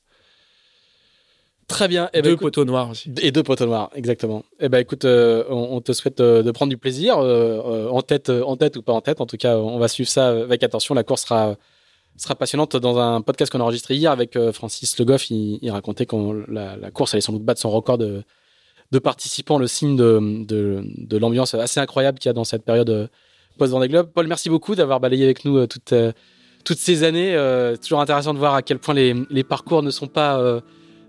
Très 1.67 1.87
bien. 1.87 2.09
Eh 2.13 2.21
ben, 2.21 2.23
Deux 2.29 2.33
écoute- 2.33 2.41
poteaux 2.41 2.65
noirs 2.65 2.89
aussi. 2.89 3.11
Et 3.21 3.31
deux 3.31 3.43
poteaux 3.43 3.65
noirs, 3.65 3.89
exactement. 3.95 4.43
Eh 4.59 4.69
ben, 4.69 4.79
écoute, 4.79 5.05
euh, 5.05 5.43
on, 5.49 5.75
on 5.77 5.81
te 5.81 5.93
souhaite 5.93 6.19
euh, 6.19 6.43
de 6.43 6.51
prendre 6.51 6.69
du 6.69 6.77
plaisir, 6.77 7.17
euh, 7.17 7.61
euh, 7.65 7.89
en 7.89 8.01
tête, 8.01 8.29
euh, 8.29 8.43
en 8.43 8.57
tête 8.57 8.75
ou 8.77 8.81
pas 8.81 8.93
en 8.93 9.01
tête. 9.01 9.21
En 9.21 9.25
tout 9.25 9.37
cas, 9.37 9.57
on 9.57 9.79
va 9.79 9.87
suivre 9.87 10.09
ça 10.09 10.29
avec 10.29 10.61
attention. 10.63 10.93
La 10.93 11.03
course 11.03 11.23
sera 11.23 11.55
sera 12.15 12.35
passionnante. 12.35 12.75
Dans 12.75 12.99
un 12.99 13.21
podcast 13.21 13.51
qu'on 13.51 13.59
a 13.59 13.63
enregistré 13.63 13.95
hier 13.95 14.11
avec 14.11 14.35
euh, 14.35 14.51
Francis 14.51 14.99
Le 14.99 15.05
Goff, 15.05 15.31
il, 15.31 15.57
il 15.63 15.71
racontait 15.71 16.05
que 16.05 16.45
la, 16.47 16.75
la 16.75 16.91
course 16.91 17.13
allait 17.15 17.21
sans 17.21 17.33
doute 17.33 17.43
battre 17.43 17.59
son 17.61 17.71
record 17.71 17.97
de, 17.97 18.23
de 18.91 18.99
participants, 18.99 19.57
le 19.57 19.65
signe 19.67 19.95
de, 19.95 20.43
de, 20.45 20.83
de 20.85 21.17
l'ambiance 21.17 21.55
assez 21.55 21.79
incroyable 21.79 22.19
qu'il 22.19 22.29
y 22.29 22.31
a 22.31 22.33
dans 22.33 22.43
cette 22.43 22.63
période 22.65 23.09
euh, 23.53 23.57
post-Vendée 23.57 23.87
Globe. 23.87 24.09
Paul, 24.13 24.27
merci 24.27 24.49
beaucoup 24.49 24.75
d'avoir 24.75 24.99
balayé 24.99 25.23
avec 25.25 25.45
nous 25.45 25.57
euh, 25.57 25.67
toutes, 25.67 25.93
euh, 25.93 26.11
toutes 26.65 26.77
ces 26.77 27.03
années. 27.03 27.35
Euh, 27.35 27.75
toujours 27.75 28.01
intéressant 28.01 28.33
de 28.33 28.39
voir 28.39 28.55
à 28.55 28.61
quel 28.61 28.79
point 28.79 28.93
les, 28.93 29.43
parcours 29.43 29.83
ne 29.83 29.91
sont 29.91 30.07
pas, 30.07 30.41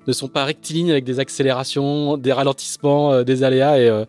ne 0.07 0.27
pas 0.29 0.45
rectilignes 0.45 0.91
avec 0.91 1.05
des 1.05 1.21
accélérations, 1.21 2.17
des 2.17 2.33
ralentissements, 2.33 3.23
des 3.23 3.43
aléas 3.43 3.79
et 3.79 4.05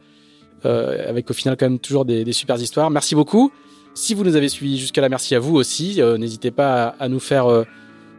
avec 0.64 1.30
au 1.30 1.34
final 1.34 1.56
quand 1.58 1.68
même 1.68 1.80
toujours 1.80 2.06
des, 2.06 2.24
des 2.24 2.34
super 2.34 2.60
histoires. 2.60 2.90
Merci 2.90 3.16
beaucoup. 3.16 3.52
Si 3.94 4.14
vous 4.14 4.24
nous 4.24 4.36
avez 4.36 4.50
suivis 4.50 4.78
jusqu'à 4.78 5.02
là, 5.02 5.10
merci 5.10 5.36
à 5.36 5.40
vous 5.40 5.56
aussi. 5.56 6.02
N'hésitez 6.18 6.52
pas 6.52 6.96
à, 7.00 7.08
nous 7.08 7.20
faire 7.20 7.46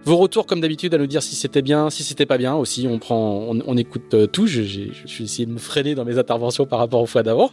vos 0.05 0.17
retours 0.17 0.47
comme 0.47 0.61
d'habitude, 0.61 0.95
à 0.95 0.99
nous 0.99 1.09
dire 1.09 1.23
si 1.23 1.35
c'était 1.35 1.61
bien, 1.61 1.91
si 1.91 2.05
c'était 2.05 2.25
pas 2.25 2.39
bien 2.39 2.55
aussi. 2.55 2.87
On 2.89 2.99
prend, 2.99 3.49
on, 3.51 3.77
écoute 3.77 4.15
tout. 4.33 4.47
Je, 4.47 4.63
j'ai- 4.63 4.93
je 4.95 5.07
suis 5.09 5.25
essayé 5.25 5.45
de 5.47 5.53
me 5.53 5.59
freiner 5.59 5.95
dans 5.95 6.05
mes 6.05 6.19
interventions 6.19 6.65
par 6.65 6.79
rapport 6.79 7.03
aux 7.03 7.07
fois 7.07 7.25
d'avant. 7.25 7.51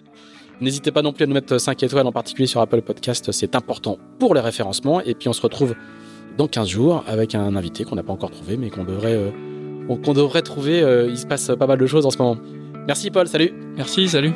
N'hésitez 0.62 0.92
pas 0.92 1.02
non 1.02 1.14
plus 1.14 1.24
à 1.24 1.28
nous 1.28 1.34
mettre 1.34 1.58
5 1.58 1.82
étoiles, 1.84 2.08
en 2.08 2.12
particulier 2.12 2.48
sur 2.48 2.62
Apple 2.62 2.82
Podcast. 2.82 3.32
C'est 3.32 3.56
important 3.56 3.98
pour 4.20 4.34
les 4.34 4.42
référencements. 4.42 5.02
Et 5.02 5.14
puis 5.14 5.30
on 5.30 5.34
se 5.34 5.42
retrouve 5.42 5.76
dans 6.38 6.48
15 6.48 6.68
jours 6.68 7.04
avec 7.08 7.36
un 7.36 7.56
invité 7.56 7.84
qu'on 7.84 7.96
n'a 7.96 8.04
pas 8.04 8.14
encore 8.14 8.32
trouvé, 8.32 8.58
mais 8.58 8.70
qu'on 8.70 8.84
devrait, 8.84 9.16
euh, 9.16 9.32
qu'on 10.04 10.14
devrait 10.14 10.42
trouver. 10.42 10.82
Euh, 10.82 11.08
il 11.10 11.18
se 11.18 11.26
passe 11.26 11.52
pas 11.58 11.68
mal 11.68 11.78
de 11.78 11.86
choses 11.86 12.06
en 12.06 12.12
ce 12.12 12.18
moment. 12.18 12.38
Merci 12.88 13.12
Paul, 13.12 13.28
salut. 13.28 13.54
Merci, 13.76 14.08
salut. 14.10 14.34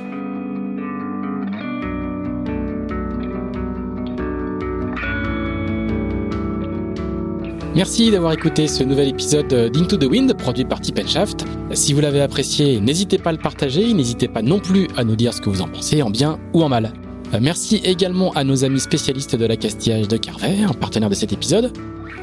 Merci 7.77 8.09
d'avoir 8.09 8.33
écouté 8.33 8.67
ce 8.67 8.83
nouvel 8.83 9.09
épisode 9.09 9.53
d'Into 9.71 9.97
the 9.97 10.05
Wind 10.05 10.33
produit 10.33 10.65
par 10.65 10.81
Tip 10.81 10.99
Shaft. 11.07 11.45
Si 11.73 11.93
vous 11.93 12.01
l'avez 12.01 12.21
apprécié, 12.21 12.79
n'hésitez 12.79 13.19
pas 13.19 13.29
à 13.29 13.33
le 13.33 13.37
partager, 13.37 13.93
n'hésitez 13.93 14.27
pas 14.27 14.41
non 14.41 14.59
plus 14.59 14.87
à 14.97 15.03
nous 15.03 15.15
dire 15.15 15.31
ce 15.31 15.41
que 15.41 15.51
vous 15.51 15.61
en 15.61 15.67
pensez, 15.67 16.01
en 16.01 16.09
bien 16.09 16.39
ou 16.55 16.63
en 16.63 16.69
mal. 16.69 16.91
Euh, 17.35 17.37
Merci 17.39 17.75
également 17.83 18.31
à 18.33 18.43
nos 18.43 18.65
amis 18.65 18.79
spécialistes 18.79 19.35
de 19.35 19.45
l'accastillage 19.45 20.07
de 20.07 20.17
Carver, 20.17 20.65
partenaire 20.79 21.11
de 21.11 21.13
cet 21.13 21.33
épisode. 21.33 21.71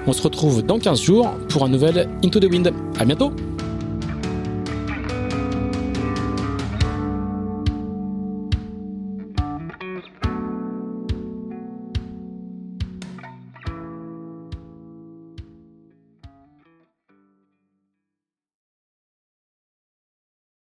On 0.09 0.13
se 0.13 0.23
retrouve 0.23 0.65
dans 0.65 0.81
15 0.81 1.01
jours 1.01 1.31
pour 1.49 1.65
un 1.65 1.69
nouvel 1.69 2.09
Into 2.25 2.41
the 2.41 2.51
Wind. 2.51 2.73
À 2.99 3.05
bientôt! 3.05 3.31